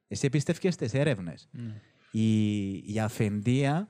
Εσύ 0.08 0.30
πίστευκες 0.30 0.74
στις 0.74 0.94
έρευνες. 0.94 1.50
Η, 2.12 2.72
η 2.94 3.00
αφεντεία 3.00 3.90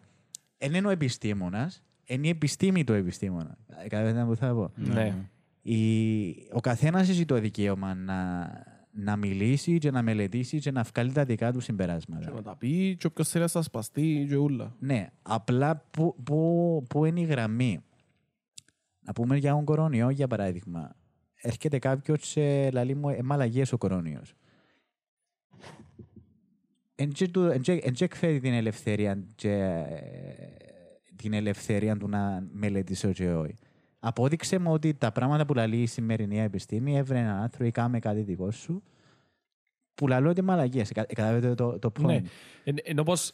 δεν 0.57 0.73
είναι 0.73 0.87
ο 0.87 0.89
επιστήμονας, 0.89 1.83
είναι 2.05 2.27
η 2.27 2.29
επιστήμη 2.29 2.83
του 2.83 2.93
επιστήμονα. 2.93 3.57
Καταλαβαίνετε 3.87 4.25
που 4.25 4.35
θα 4.35 4.53
πω. 4.53 4.71
Ναι. 4.75 5.15
Η, 5.61 6.29
ο 6.51 6.59
καθένας 6.61 7.09
έχει 7.09 7.25
το 7.25 7.39
δικαίωμα 7.39 7.93
να, 7.93 8.49
να 8.91 9.15
μιλήσει 9.15 9.77
και 9.77 9.91
να 9.91 10.01
μελετήσει 10.01 10.59
και 10.59 10.71
να 10.71 10.83
βγάλει 10.83 11.11
τα 11.11 11.23
δικά 11.23 11.51
του 11.51 11.57
Και 11.57 11.63
συμπεράσματα. 11.63 12.31
να 12.31 12.41
τα 12.41 12.55
πει 12.55 12.95
και 12.99 13.07
όποιος 13.07 13.29
θέλει 13.29 13.43
να 13.43 13.49
σας 13.49 13.65
σπαστεί 13.65 14.25
και 14.29 14.35
ούλα. 14.35 14.75
Ναι, 14.79 15.09
απλά 15.21 15.85
που, 15.91 16.15
που, 16.23 16.83
που 16.89 17.05
είναι 17.05 17.19
η 17.19 17.23
γραμμή. 17.23 17.79
Να 19.09 19.15
πούμε 19.15 19.38
για 19.38 19.51
τον 19.51 19.65
κορονοϊό, 19.65 20.09
για 20.09 20.27
παράδειγμα. 20.27 20.95
Έρχεται 21.35 21.79
κάποιος 21.79 22.27
σε 22.27 22.71
λαλή 22.71 22.95
μου, 22.95 23.09
ε, 23.09 23.21
μαλαγίες 23.23 23.71
ο 23.73 23.77
κορονοϊός. 23.77 24.33
Εν 26.95 27.09
και 27.09 27.27
του- 27.27 27.41
εν 27.45 27.61
και- 27.61 27.71
εν 27.83 27.93
και 27.93 28.03
εκφέρει 28.03 28.39
την 28.39 28.53
ελευθερία 28.53 29.23
και, 29.35 29.51
ε, 29.51 29.97
την 31.15 31.33
ελευθερία 31.33 31.97
του 31.97 32.07
να 32.09 32.43
μελετήσει 32.51 33.07
ο 33.07 33.11
και 33.11 33.29
όχι. 33.33 33.55
Απόδειξε 33.99 34.59
μου 34.59 34.71
ότι 34.71 34.93
τα 34.93 35.11
πράγματα 35.11 35.45
που 35.45 35.53
λαλεί 35.53 35.81
η 35.81 35.85
σημερινή 35.85 36.39
επιστήμη 36.39 36.97
έβρε 36.97 37.19
έναν 37.19 37.41
άνθρωπο 37.41 37.65
ή 37.65 37.71
κάμε 37.71 37.99
κάτι 37.99 38.21
δικό 38.21 38.51
σου 38.51 38.83
που 39.95 40.07
λαλώ 40.07 40.29
ότι 40.29 40.41
μαλακίες. 40.41 40.91
Κα- 40.91 41.05
Καταλαβαίνετε 41.05 41.55
το, 41.55 41.79
το 41.79 41.91
point. 41.99 42.05
Ναι. 42.05 42.21
Εν- 42.63 42.77
Ενώ 42.83 43.03
πως... 43.03 43.33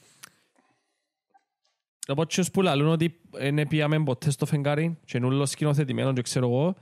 Ενώ 2.07 2.17
πως 2.23 2.35
τους 2.35 2.51
που 2.51 2.61
λαλούν 2.61 2.87
ότι 2.87 3.19
δεν 3.31 3.67
πήγαμε 3.67 4.03
ποτέ 4.03 4.29
στο 4.29 4.45
φεγγάρι 4.45 4.97
και 5.05 5.17
είναι 5.17 5.25
όλο 5.25 5.45
σκηνοθετημένο 5.45 6.13
και 6.13 6.21
ξέρω 6.21 6.45
εγώ 6.47 6.75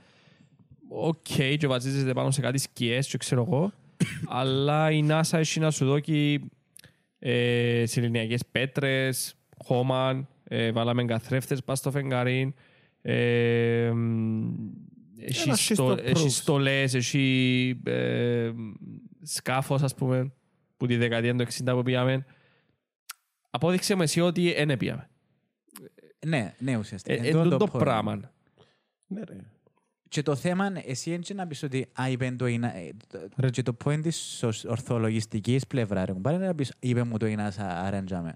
οκ 0.88 1.26
και 1.58 1.66
βασίζεται 1.66 2.12
πάνω 2.12 2.30
σε 2.30 2.40
κάτι 2.40 2.58
σκιές 2.58 3.08
και 3.08 3.16
ξέρω 3.18 3.44
εγώ 3.48 3.72
αλλά 4.38 4.90
η 4.90 5.04
NASA 5.08 5.38
έχει 5.38 5.60
να 5.60 5.70
σου 5.70 5.84
δώσει 5.84 6.40
ε, 7.18 7.82
σεληνιακές 7.86 8.40
πέτρες 8.50 9.34
χώμα, 9.64 10.28
ε, 10.44 10.72
βάλαμε 10.72 11.04
καθρέφτες 11.04 11.64
πας 11.64 11.78
στο 11.78 11.90
φεγγαρί, 11.90 12.54
ε, 13.02 13.90
μ, 13.94 14.52
έχει 15.18 15.42
Ένα 15.48 15.56
στο- 15.56 15.64
σύστο 15.64 15.96
έχει 16.02 16.24
proof. 16.26 16.30
στολές, 16.30 16.94
έχει 16.94 17.80
ε, 17.84 18.50
σκάφος 19.22 19.82
ας 19.82 19.94
πούμε, 19.94 20.32
που 20.76 20.86
τη 20.86 20.96
δεκαετία 20.96 21.34
του 21.34 21.44
60 21.64 21.72
που 21.74 21.82
πήγαμε. 21.82 22.24
Απόδειξε 23.50 23.94
μου 23.94 24.02
εσύ 24.02 24.20
ότι 24.20 24.64
δεν 24.64 24.76
πήγαμε. 24.76 25.08
Ναι, 26.26 26.54
ναι, 26.58 26.76
ουσιαστικά. 26.76 27.14
Ε, 27.14 27.28
Εν 27.28 27.36
Εν 27.36 27.42
τούτο 27.42 27.56
το 27.56 27.66
point. 27.72 27.78
πράγμα. 27.78 28.20
Ναι, 29.06 29.22
ρε. 29.24 29.36
Και 30.08 30.22
το 30.22 30.34
θέμα, 30.36 30.72
εσύ 30.86 31.10
έτσι 31.10 31.34
να 31.34 31.46
πεις 31.46 31.62
ότι 31.62 31.86
α, 32.00 32.08
είπε 32.10 32.30
το 32.38 32.46
είναι, 32.46 32.72
ε, 32.74 32.90
το- 33.40 33.50
και 33.50 33.62
το 33.62 33.76
point 33.84 34.00
της 34.02 34.42
ορ- 34.42 34.64
ορθολογιστικής 34.68 35.66
πλευρά, 35.66 36.04
ρε 36.04 36.12
κουμπάρε, 36.12 36.36
να 36.46 36.54
πεις, 36.54 36.72
είπε 36.78 37.02
μου 37.02 37.16
το 37.16 37.26
είναι 37.26 37.50
αρέντζαμε. 37.58 38.34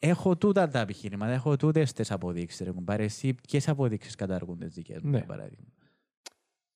Έχω 0.00 0.36
τούτα 0.36 0.68
τα 0.68 0.78
επιχείρηματα, 0.80 1.32
έχω 1.32 1.56
τούτες 1.56 1.92
τις 1.92 2.10
αποδείξεις, 2.10 2.60
ρε 2.66 2.70
κουμπάρε, 2.72 3.02
εσύ 3.04 3.34
ποιες 3.34 3.68
αποδείξεις 3.68 4.14
καταργούν 4.14 4.58
τις 4.58 4.74
δικές 4.74 5.02
μου, 5.02 5.10
Ναι. 5.10 5.16
για 5.16 5.26
παράδειγμα. 5.26 5.66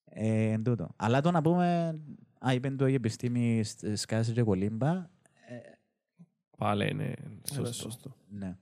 Ε, 0.04 0.50
εν 0.50 0.62
τούτο. 0.62 0.88
Αλλά 0.96 1.20
το 1.20 1.30
να 1.30 1.42
πούμε, 1.42 1.98
α, 2.46 2.52
είπε 2.52 2.70
το 2.70 2.86
η 2.86 2.94
επιστήμη 2.94 3.62
σ- 3.64 3.96
σκάσε 3.96 4.32
και 4.32 4.42
κολύμπα, 4.42 5.10
Πάλι 6.58 6.88
είναι 6.90 7.04
Είναι 7.04 7.40
σωστό. 7.52 7.72
σωστό. 7.72 8.16
ναι. 8.28 8.56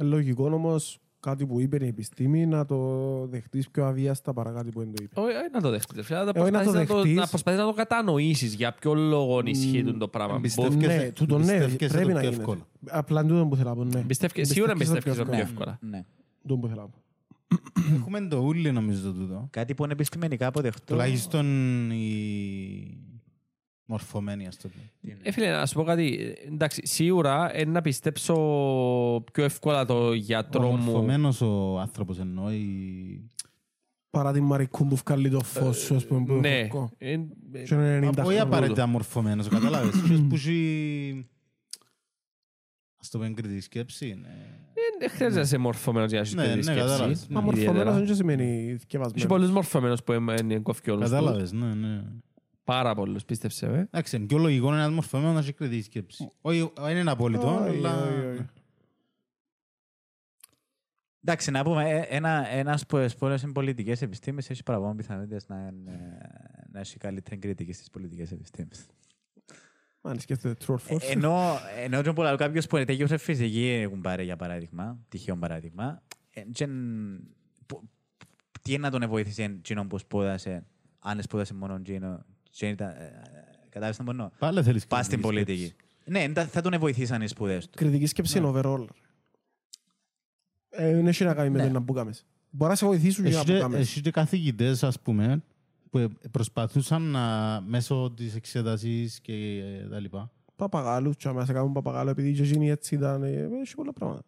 Ε, 0.00 0.04
Λογικό 0.04 0.44
όμως 0.52 0.98
κάτι 1.20 1.46
που 1.46 1.60
είπε 1.60 1.84
η 1.84 1.86
επιστήμη 1.88 2.46
να 2.46 2.64
το 2.64 2.78
δεχτείς 3.26 3.70
πιο 3.70 3.84
αβίαστα 3.86 4.32
παρά 4.32 4.50
κάτι 4.50 4.70
που 4.70 4.78
δεν 4.78 4.92
το 4.94 5.02
είπε. 5.02 5.20
Όχι, 5.20 5.28
όχι 5.36 5.48
να 5.52 5.60
το 5.60 5.70
δεχτείς. 5.70 6.06
φίλε, 6.06 6.18
να 6.24 6.30
Ε, 6.34 6.40
όχι 6.40 6.50
να 6.50 6.58
το 6.64 6.64
προσπαθείς 6.64 6.74
να 6.74 6.86
το- 6.86 6.94
δεχτείς. 6.94 7.14
Να 7.16 7.26
προσπαθείς 7.26 7.60
να 7.60 7.66
το 7.66 7.72
κατανοήσεις 7.72 8.54
για 8.54 8.72
ποιο 8.74 8.94
λόγο 8.94 9.40
ισχύει 9.44 9.94
το 9.98 10.08
πράγμα. 10.08 10.34
εμπιστεύκεσαι- 10.36 10.80
Μπο- 10.96 11.02
Ναι, 11.04 11.10
τούτο 11.10 11.38
ναι, 11.38 11.52
εμπιστεύκεσαι 11.52 11.92
πρέπει 11.92 12.08
το 12.08 12.14
να 12.14 12.20
πιο 12.20 12.28
γίνεται. 12.30 12.50
εύκολα. 12.50 12.66
Απλά 12.98 13.24
τούτο 13.24 13.46
που 13.46 13.56
θέλω 13.56 13.68
να 13.68 13.74
πω, 13.74 13.84
ναι. 13.84 13.98
Εμπιστεύκε- 14.00 14.44
Σίγουρα 14.46 14.72
Εμπιστεύκεσαι 14.72 15.20
εμπιστεύκεσαι 15.20 15.44
πιο 15.44 15.52
εύκολα. 15.54 15.78
εύκολα. 15.78 15.90
ναι. 15.98 16.04
Τούτο 16.42 16.56
που 16.56 16.66
θέλω 16.68 16.80
να 16.80 16.86
πω. 16.88 16.98
Έχουμε 17.94 18.20
το 18.20 18.36
ούλι 18.38 18.72
νομίζω 18.72 19.02
το 19.02 19.12
τούτο. 19.12 19.46
Κάτι 19.50 19.74
που 19.74 19.84
είναι 19.84 19.92
επιστημονικά 19.92 20.46
αποδεκτό. 20.46 20.84
Τουλάχιστον 20.84 21.46
οι 21.90 22.98
μορφωμένοι, 23.90 24.46
ας 24.46 24.56
το 24.56 24.68
πούμε. 24.68 25.16
Ε, 25.22 25.30
φίλε, 25.32 25.50
να 25.50 25.66
σου 25.66 25.74
πω 25.74 25.82
κάτι. 25.82 26.34
Εντάξει, 26.46 26.80
σίγουρα 26.86 27.56
ε, 27.56 27.64
να 27.64 27.80
πιστέψω 27.80 28.34
πιο 29.32 29.44
εύκολα 29.44 29.84
το 29.84 30.06
Ο 30.06 30.12
γιατρό 30.14 30.70
μου. 30.70 30.76
μορφωμένος 30.76 31.40
ο 31.40 31.78
άνθρωπος 31.78 32.18
εννοεί... 32.18 33.28
Παρά 34.10 34.32
την 34.32 34.44
Μαρικού 34.44 34.86
που 34.86 34.96
βγάλει 35.06 35.30
το 35.30 35.40
φως 35.40 35.76
σου, 35.78 35.94
ας 35.94 36.06
πούμε, 36.06 36.24
που 36.24 36.32
Ναι. 36.32 36.48
είναι 36.48 36.68
χορκό. 36.70 36.90
Ε, 36.98 37.12
ε, 37.52 37.62
Και 37.62 37.74
είναι 37.74 37.98
90 37.98 38.08
Όχι 38.10 38.20
χρόνια. 38.20 38.42
απαραίτητα 38.42 38.86
μορφωμένος, 38.86 39.48
καταλάβες. 39.48 40.00
Ποιος 40.02 40.20
που 40.28 40.34
έχει... 40.34 41.26
Ας 43.00 43.10
το 43.10 43.18
πούμε 43.18 43.30
κριτική 43.30 43.60
σκέψη. 43.60 44.06
ναι. 44.20 44.28
ε, 44.28 44.98
Δεν 44.98 45.10
χρειάζεται 45.10 45.34
να 45.40 45.46
είσαι 45.46 45.58
μορφωμένος 45.58 46.10
για 46.10 46.18
να 46.18 46.24
έχεις 46.24 46.34
Ναι, 46.34 46.42
τέτοια 46.42 46.56
ναι, 46.56 46.62
σκέψη. 46.62 46.80
κατάλαβες. 46.80 47.26
Μα 47.30 47.40
Ιδιαίτερα. 47.46 47.72
μορφωμένος 47.74 48.06
δεν 48.06 48.16
σημαίνει 48.16 48.66
Έχει 48.68 48.76
θκευασμένος. 48.78 49.26
πολλούς 49.26 49.50
μορφωμένους 49.50 50.02
που 50.02 50.12
είναι 50.12 50.58
κοφκι 50.58 50.90
όλους 50.90 51.02
τους. 51.02 51.12
Κατάλαβες, 51.12 51.52
ναι, 51.52 51.74
ναι. 51.74 52.02
Πάρα 52.64 52.94
πολλούς, 52.94 53.24
πίστεψε 53.24 53.68
με. 53.68 53.78
Εντάξει, 53.78 54.16
είναι 54.16 54.26
πιο 54.26 54.38
λογικό 54.38 54.66
είναι 54.66 54.76
ένας 54.76 54.90
μορφωμένος 54.90 55.34
να 55.34 55.40
έχει 55.40 55.52
κριτική 55.52 55.82
σκέψη. 55.82 56.30
Όχι, 56.40 56.72
δεν 56.80 56.96
είναι 56.96 57.10
απόλυτο, 57.10 57.54
Όχι, 57.54 57.76
αλλά... 57.76 58.02
όχι, 58.02 58.26
όχι. 58.26 58.46
Εντάξει, 61.24 61.50
να 61.50 61.62
πούμε, 61.64 61.90
ε, 61.90 62.06
ένα, 62.16 62.46
ένας 62.48 62.86
που 62.86 63.08
σπόρασε 63.08 63.46
πολιτικές 63.46 64.02
επιστήμες 64.02 64.50
έχει 64.50 64.62
παραπάνω 64.62 64.94
πιθανότητες 64.94 65.48
να, 65.48 65.56
είναι- 65.72 66.18
να 66.72 66.80
έχει 66.80 66.98
καλύτερη 66.98 67.36
κριτική 67.38 67.72
στις 67.72 67.90
πολιτικές 67.90 68.32
επιστήμες. 68.32 68.86
Αν 70.02 70.20
σκέφτεται 70.20 70.64
true 70.66 70.74
or 70.74 70.78
Ε, 70.88 70.94
false. 70.94 71.10
ενώ, 71.10 71.58
ενώ 71.76 72.02
και 72.02 72.12
πολλά, 72.12 72.36
κάποιος 72.36 72.66
που 72.66 72.84
τελείωσε 72.84 73.16
φυσική, 73.16 73.66
έχουν 73.66 74.00
πάρει 74.00 74.24
για 74.24 74.36
παράδειγμα, 74.36 74.98
τυχαίο 75.08 75.36
παράδειγμα, 75.36 76.02
ε, 76.30 76.40
και 76.52 76.64
εν- 76.64 77.34
που- 77.66 77.88
τι 78.62 78.72
είναι 78.72 78.88
να 78.88 78.98
τον 78.98 79.08
βοήθησε 79.08 79.42
εκείνον 79.42 79.88
που 79.88 79.98
σπούδασε, 79.98 80.66
αν 80.98 81.22
σπούδασε 81.22 81.54
μόνο 81.54 81.74
εκείνο, 81.74 82.24
και 82.50 82.68
ήταν, 82.68 82.88
ε, 82.88 83.12
κατάλαβες 83.68 83.96
τι 83.96 84.02
μπορώ, 84.02 84.30
Πάλι 84.38 84.62
θέλεις 84.62 84.86
πας 84.86 85.06
στην 85.06 85.22
κριτική 85.22 85.44
πολιτική. 85.44 85.66
σκέψη. 85.66 85.84
Ναι, 86.04 86.22
εντά- 86.22 86.48
θα 86.50 86.60
τον 86.60 86.78
βοηθήσαν 86.78 87.22
οι 87.22 87.26
σπουδές 87.28 87.64
του. 87.68 87.76
Κριτική 87.76 88.06
σκέψη 88.06 88.38
είναι 88.38 88.52
overall. 88.54 88.84
Ε, 90.70 90.94
Δεν 90.94 91.06
έχει 91.06 91.24
να 91.24 91.34
κάνει 91.34 91.50
με 91.50 91.58
Ναι. 91.58 91.66
το 91.66 91.72
να 91.72 91.82
που 91.82 91.92
κάμες. 91.92 92.26
Μπορείς 92.50 92.72
να 92.72 92.78
σε 92.78 92.86
βοηθήσουν 92.86 93.24
για 93.26 93.32
να 93.34 93.38
Έχει 93.40 93.46
που 93.46 93.52
και- 93.52 93.58
κάμες. 93.60 93.80
Έχει 93.80 94.00
και 94.00 94.10
καθηγητές, 94.10 94.82
ας 94.82 95.00
πούμε, 95.00 95.42
που 95.90 96.10
προσπαθούσαν 96.30 97.02
να, 97.02 97.60
μέσω 97.60 98.12
της 98.16 98.34
εξέτασης 98.34 99.20
και 99.20 99.34
ε, 99.34 99.88
τα 99.88 99.98
λοιπά. 100.00 100.30
Παπαγάλους, 100.56 101.16
και 101.16 101.28
άμα 101.28 101.44
σε 101.44 101.52
κάνουν 101.52 101.72
παπαγάλο 101.72 102.10
επειδή 102.10 102.32
και 102.32 102.42
εκείνοι 102.42 102.70
έτσι 102.70 102.94
ήταν. 102.94 103.22
ε, 103.22 103.48
Έχει 103.62 103.74
πολλά 103.74 103.92
πράγματα. 103.92 104.22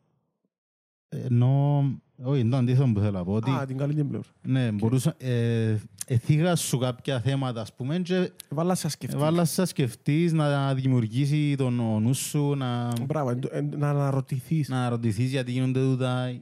Ενώ, 1.08 1.84
όχι, 2.24 2.40
είναι 2.40 2.50
το 2.50 2.56
αντίθετο 2.56 2.90
που 2.94 3.00
θέλω 3.00 3.10
να 3.18 3.24
πω, 3.24 3.32
ότι 3.32 3.50
Α, 3.50 3.64
την 3.66 3.76
καλή 3.76 3.94
την 3.94 4.08
πλευρά. 4.08 4.28
ναι, 4.42 4.70
μπορούσα, 4.72 5.14
ε, 5.18 5.76
εθίγα 6.06 6.56
σου 6.56 6.78
κάποια 6.78 7.20
θέματα, 7.20 7.60
ας 7.60 7.72
πούμε, 7.74 7.98
και 7.98 8.30
Βάλα 8.48 8.74
σε 8.74 8.88
σκεφτείς. 8.88 9.18
βάλα 9.18 9.44
σε 9.44 9.60
να 9.60 9.66
σκεφτείς, 9.66 10.32
να 10.32 10.74
δημιουργήσει 10.74 11.54
τον 11.56 11.80
ο 11.80 12.00
νους 12.00 12.18
σου, 12.18 12.54
να, 12.54 12.92
Μπράβο, 13.06 13.30
εν- 13.30 13.40
εν- 13.50 13.74
να 13.78 13.88
αναρωτηθείς. 13.90 14.68
να 14.68 14.88
ρωτηθείς 14.88 15.30
γιατί 15.30 15.52
γίνονται 15.52 15.80
τούτα. 15.80 16.34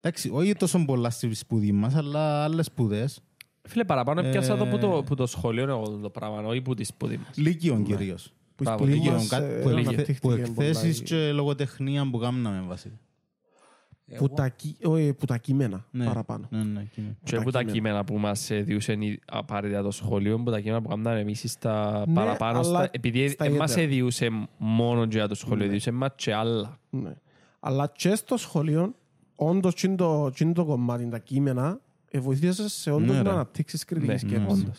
Εντάξει, 0.00 0.30
όχι 0.32 0.54
τόσο 0.54 0.84
πολλά 0.84 1.10
στη 1.10 1.34
σπουδή 1.34 1.72
μας, 1.72 1.94
αλλά 1.94 2.44
άλλες 2.44 2.66
σπουδές, 2.66 3.20
Φίλε, 3.68 3.84
παραπάνω 3.84 4.22
πιάσα 4.22 4.56
το 4.56 4.64
Ε. 4.64 4.70
που 4.70 4.78
το, 4.78 5.02
που 5.06 5.14
το 5.14 5.26
σχολείο 5.26 5.68
εγώ 5.68 5.98
το 6.02 6.10
πράγμα, 6.10 6.38
όχι 6.46 6.60
που 6.60 6.74
τη 6.74 6.84
σπουδή 6.84 7.16
μας. 7.16 7.36
λύκειον 7.36 7.84
κυρίως. 7.84 8.32
Που 8.56 8.62
Μπράβο, 8.64 8.84
η 8.84 8.86
σπουδή 8.86 8.98
λίγιο, 9.02 9.12
μας, 9.12 9.28
Κα- 9.28 9.36
ε, 9.42 9.60
που 9.62 9.68
εκθε- 9.68 9.86
αναπτύχθηκε 9.86 10.18
Που 10.20 10.28
πολλά 10.28 10.40
εκθέσεις 10.40 10.98
η- 10.98 11.02
και 11.02 11.32
λογοτεχνία 11.32 12.10
που 12.10 12.18
κάναμε 12.18 12.64
βασικά. 12.68 12.94
Που 14.16 14.28
τα 14.28 14.48
κι- 14.48 14.76
όχι, 14.86 15.12
που 15.12 15.26
τα 15.26 15.36
κείμενα 15.38 15.84
Ναι. 15.90 16.04
παραπάνω. 16.04 16.46
Ναι, 16.50 16.62
ναι, 16.62 16.82
κείμενο. 16.94 17.14
Και 17.24 17.34
τα 17.34 17.40
από 17.40 17.50
τα 17.50 17.58
κείμενα. 17.58 17.72
κείμενα 17.76 18.04
που 18.04 18.18
μας 18.18 18.50
ε, 18.50 18.60
διούσαν 18.60 19.00
οι- 19.02 19.18
απαραίτητα 19.26 19.82
το 19.82 19.90
σχολείο, 19.90 20.38
που 20.42 20.50
τα 20.50 20.60
κείμενα 20.60 20.82
που 20.82 20.88
κάναμε 20.88 21.20
εμείς 21.20 21.44
στα 21.50 22.04
Ναι, 22.08 22.14
παραπάνω, 22.14 22.58
αλλά 22.58 22.68
στα, 22.68 22.88
επειδή 22.92 23.28
στα 23.28 23.44
δεν 23.44 23.54
μας 23.56 23.70
ιδιαίτερα. 23.72 23.94
διούσε 23.96 24.28
μόνο 24.58 25.04
για 25.04 25.28
το 25.28 25.34
σχολείο, 25.34 25.64
Ναι. 25.64 25.70
διούσε 25.70 25.90
μας 25.90 26.10
και 26.16 26.34
άλλα. 26.34 26.78
Ναι. 26.90 27.12
Αλλά 27.60 27.92
και 27.96 28.14
στο 28.14 28.36
σχολείο, 28.36 28.94
όντως 29.36 29.74
και 29.74 29.88
το, 29.88 30.30
και 30.34 30.44
το 30.46 30.64
κομμάτι, 30.64 31.08
τα 31.08 31.18
κείμενα, 31.18 31.80
ε, 32.10 32.18
βοηθήσε 32.20 32.68
σε 32.68 32.90
όντως 32.90 33.08
Ναι, 33.16 33.16
να 33.16 33.22
ρε. 33.22 33.30
αναπτύξεις 33.30 33.84
κριτική 33.84 34.12
Ναι, 34.12 34.18
σκέψη. 34.18 34.70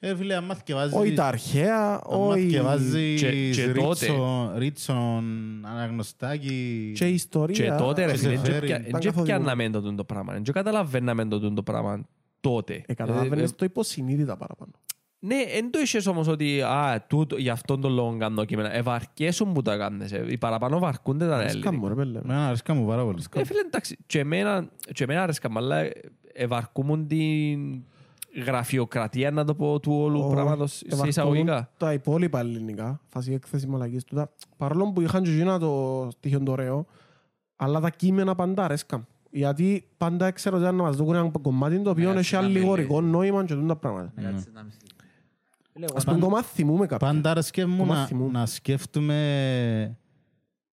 Όντως. 0.00 0.12
Ε, 0.12 0.16
φίλε, 0.16 0.34
άμα 0.34 0.54
θκευάζεις... 0.54 0.94
Όχι 0.96 1.12
τα 1.12 1.26
αρχαία, 1.26 2.00
άμα 2.10 2.26
όχι 2.26 2.48
θκευάζεις 2.48 3.20
Και- 3.20 3.50
και 3.50 3.66
τότε. 3.72 4.06
Ρίτσον- 4.06 4.52
Ρίτσον, 4.58 5.24
αναγνωστάκι... 5.66 6.92
και 6.94 7.06
η 7.08 7.14
ιστορία. 7.14 7.54
Και 7.54 7.82
τότε 7.82 8.04
ρε 8.04 8.10
και 8.12 8.16
φίλε, 8.18 8.30
σε 8.36 8.40
δεν 8.42 8.52
φέρει. 8.52 8.66
πια- 8.66 8.76
Ήταν 8.78 8.82
δεν 8.82 8.92
καθοδηγούμενο. 8.92 9.44
πιάνναμε 9.44 9.70
το 9.70 9.80
τούτο 9.82 10.04
πράγμα, 10.04 10.32
δεν 10.32 10.42
καταλαβαίναμε 10.44 11.24
το 11.24 11.40
τούτο 11.40 11.62
πράγμα 11.62 12.06
τότε. 12.40 12.82
Ε, 12.86 12.94
καταλάβαινες 12.94 13.50
Ε, 13.50 13.54
το 13.56 13.64
υποσυνείδητα 13.64 14.36
παραπάνω. 14.36 14.70
Ναι, 15.20 15.36
δεν 15.54 15.70
το 15.70 15.78
είχες 15.78 16.06
όμως 16.06 16.26
ότι 16.28 16.60
α, 16.62 17.04
τούτο, 17.08 17.36
για 17.36 17.52
αυτόν 17.52 17.80
τον 17.80 17.92
λόγο 17.92 18.16
κάνω 18.18 18.44
κείμενα. 18.44 18.74
Ευαρκέσουν 18.74 19.52
που 19.52 19.62
τα 19.62 19.76
κάνεις. 19.76 20.12
ε. 20.12 20.24
Οι 20.28 20.38
παραπάνω 20.38 20.78
βαρκούνται 20.78 21.26
τα 21.28 21.48
Σκάμω, 21.48 21.70
έλληνα. 21.70 21.88
ρε 21.88 21.94
πέλε. 21.94 22.18
Εμένα 22.18 22.46
αρέσκα 22.46 22.74
μου 22.74 22.86
πάρα 22.86 23.04
πολύ. 23.04 23.22
Ε, 23.36 23.44
φίλε, 23.44 23.60
εντάξει, 23.60 23.96
και 24.06 24.18
εμένα, 24.18 24.68
και 24.92 25.04
εμένα 25.04 25.22
αρέσκα, 25.22 25.48
αλλά 25.54 25.76
ε, 25.78 25.90
ευαρκούμουν 26.32 27.06
την 27.06 27.82
γραφειοκρατία, 28.44 29.30
να 29.30 29.44
το 29.44 29.54
πω, 29.54 29.80
του 29.80 29.92
όλου 29.92 30.20
Ο- 30.20 30.28
πράγματος 30.30 30.72
σε 30.72 30.84
ευαρκούν 30.86 31.08
εισαγωγικά. 31.08 31.70
Τα 31.76 31.92
υπόλοιπα 31.92 32.38
ελληνικά, 32.40 33.00
φάση 33.08 33.32
έκθεση 33.32 33.66
μαλακής 33.66 34.04
του. 34.04 34.14
τα- 34.14 34.30
Παρόλο 34.56 34.92
που 34.92 35.00
είχαν 35.00 35.22
και 35.22 35.30
εκείνα 35.30 35.58
το 35.58 36.06
στοιχείο 36.12 36.42
το 36.42 36.52
ωραίο, 36.52 36.86
αλλά 37.56 37.80
τα 37.80 37.90
κείμενα 37.90 38.34
πάντα 38.34 38.64
αρέσκαν. 38.64 39.06
Γιατί 39.30 39.88
πάντα 39.96 40.26
έξερα 40.26 40.56
ότι 40.56 40.66
αν 40.66 40.74
να 40.76 40.82
μας 40.82 40.96
δουν 40.96 41.14
ένα 41.14 41.30
κομμάτι 41.42 41.78
το 41.78 41.90
οποίο 41.90 42.12
Ναι, 42.12 42.18
έχει 42.18 42.34
να 42.34 42.40
μην 42.42 42.50
αλληγορικό 42.50 43.00
νόημα 43.00 43.44
και 43.44 43.54
τούτα 43.54 43.76
πράγματα. 43.76 44.12
Να 44.16 44.22
κάτσεις 44.30 44.52
να 44.52 44.62
μισείς. 44.62 44.80
Φίλε, 45.72 45.84
εγώ 45.84 45.96
Ας 45.96 46.04
πούμε 46.04 46.18
το 46.18 46.28
μάθη 46.28 46.64
μου 46.64 46.76
με 46.76 46.86
κάποιον. 46.86 47.10
Πάντα 47.10 47.30
άρεσκε 47.30 47.66
μου 47.66 47.76
Κομμάτι 47.76 48.00
να, 48.00 48.06
θυμού. 48.06 48.30
να 48.30 48.46
σκέφτομαι 48.46 49.96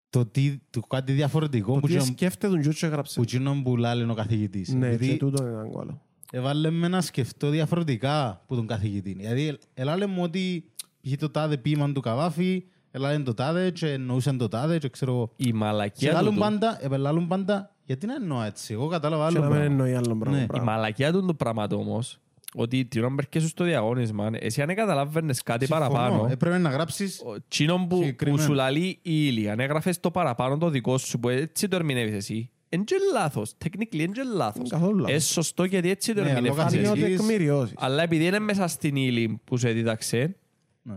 το, 0.09 0.25
τι, 0.25 0.57
το 0.69 0.79
κάτι 0.79 1.11
διαφορετικό 1.13 1.73
Το 1.73 1.79
που 1.79 1.87
τι 1.87 1.93
εκείνον- 1.93 2.13
σκέφτεται 2.15 2.53
τον 2.61 2.71
και 2.73 2.85
έγραψε. 2.85 3.13
που 3.15 3.21
εκείνον 3.21 3.63
που 3.63 3.77
λέει 3.77 4.01
ο 4.09 4.13
καθηγητής. 4.13 4.73
Ναι, 4.73 4.89
Γιατί 4.89 5.07
και 5.07 5.17
τούτο 5.17 5.43
είναι 5.43 5.51
ένα 5.51 5.59
άλλο. 5.81 6.01
Έβαλε 6.31 6.69
με 6.69 6.87
να 6.87 7.01
σκεφτώ 7.01 7.49
διαφορετικά 7.49 8.43
που 8.47 8.55
τον 8.55 8.67
καθηγητή. 8.67 9.13
Δηλαδή, 9.13 9.57
έλαλε 9.73 10.05
μου 10.05 10.23
ότι 10.23 10.63
είχε 11.01 11.15
το 11.15 11.29
τάδε 11.29 11.57
ποίημα 11.57 11.91
του 11.91 12.01
Καβάφη, 12.01 12.63
έλαλε 12.91 13.19
το 13.23 13.33
τάδε 13.33 13.71
και 13.71 13.91
εννοούσαν 13.91 14.37
το 14.37 14.47
τάδε 14.47 14.77
και 14.77 14.89
ξέρω 14.89 15.11
εγώ. 15.11 15.31
Η 15.35 15.43
Σε 15.47 15.53
μαλακία 15.53 16.11
του, 16.11 16.17
άλλον 16.17 16.33
του- 16.33 16.39
πάντα, 16.39 16.77
επελάλουν 16.81 17.27
πάντα, 17.27 17.75
γιατί 17.85 18.05
να 18.05 18.13
εννοώ 18.15 18.41
έτσι. 18.43 18.73
Εγώ 18.73 18.87
κατάλαβα 18.87 19.29
Και 19.31 19.37
άλλο 19.37 19.39
να 19.39 19.49
μην 19.49 19.55
πράγμα. 19.59 19.73
εννοεί 19.83 19.95
άλλο 19.95 20.15
πράγμα. 20.17 20.37
Ναι. 20.37 20.43
η 20.43 20.47
πράγμα. 20.47 20.71
μαλακία 20.71 21.11
του 21.11 21.25
του 21.25 21.35
πράγματο 21.35 21.75
όμως, 21.75 22.19
ότι 22.55 22.85
την 22.85 22.99
ώρα 23.03 23.09
που 23.09 23.15
έρχεσαι 23.19 23.47
στο 23.47 23.63
διαγώνισμα, 23.63 24.29
εσύ 24.39 24.61
αν 24.61 24.75
καταλάβαινες 24.75 25.41
κάτι 25.43 25.65
Συμφωνώ. 25.65 25.89
παραπάνω, 25.89 26.27
Έπρεπε 26.31 26.57
να 26.57 26.69
γράψεις 26.69 27.19
ο- 27.19 27.35
Τσίνον 27.47 27.81
που, 27.81 27.87
που 27.87 27.95
Συγκεκριμένα. 28.03 28.41
σου 28.43 28.53
λαλεί 28.53 28.85
η 28.87 28.99
ύλη, 29.01 29.49
αν 29.49 29.59
έγραφες 29.59 29.99
το 29.99 30.11
παραπάνω 30.11 30.57
το 30.57 30.69
δικό 30.69 30.97
σου, 30.97 31.19
που 31.19 31.29
έτσι 31.29 31.67
το 31.67 31.75
ερμηνεύεις 31.75 32.13
εσύ, 32.15 32.49
είναι 32.69 32.83
και 32.83 32.95
λάθος. 33.13 33.53
Technically 33.63 33.93
είναι 33.95 34.11
και 34.13 34.23
λάθος. 34.35 34.69
Καθόλου 34.69 34.95
λάθος. 34.97 35.09
Είναι 35.11 35.19
σωστό 35.19 35.63
γιατί 35.63 35.89
έτσι 35.89 36.13
το 36.13 36.21
Ναι, 36.23 36.29
αλλά 36.29 36.33
ο 36.35 36.37
ερμηνεύεις 36.37 36.63
Κάτι 36.63 36.75
εσύ. 36.77 36.85
είναι 36.85 36.93
καθηγητής- 36.99 37.27
τεκμηριώσεις. 37.27 37.75
Αλλά 37.77 38.03
επειδή 38.03 38.25
είναι 38.25 38.39
μέσα 38.39 38.67
στην 38.67 38.95
ύλη 38.95 39.39
που 39.43 39.57
σε 39.57 39.69
δίδαξε, 39.71 40.35
Ναι. 40.81 40.95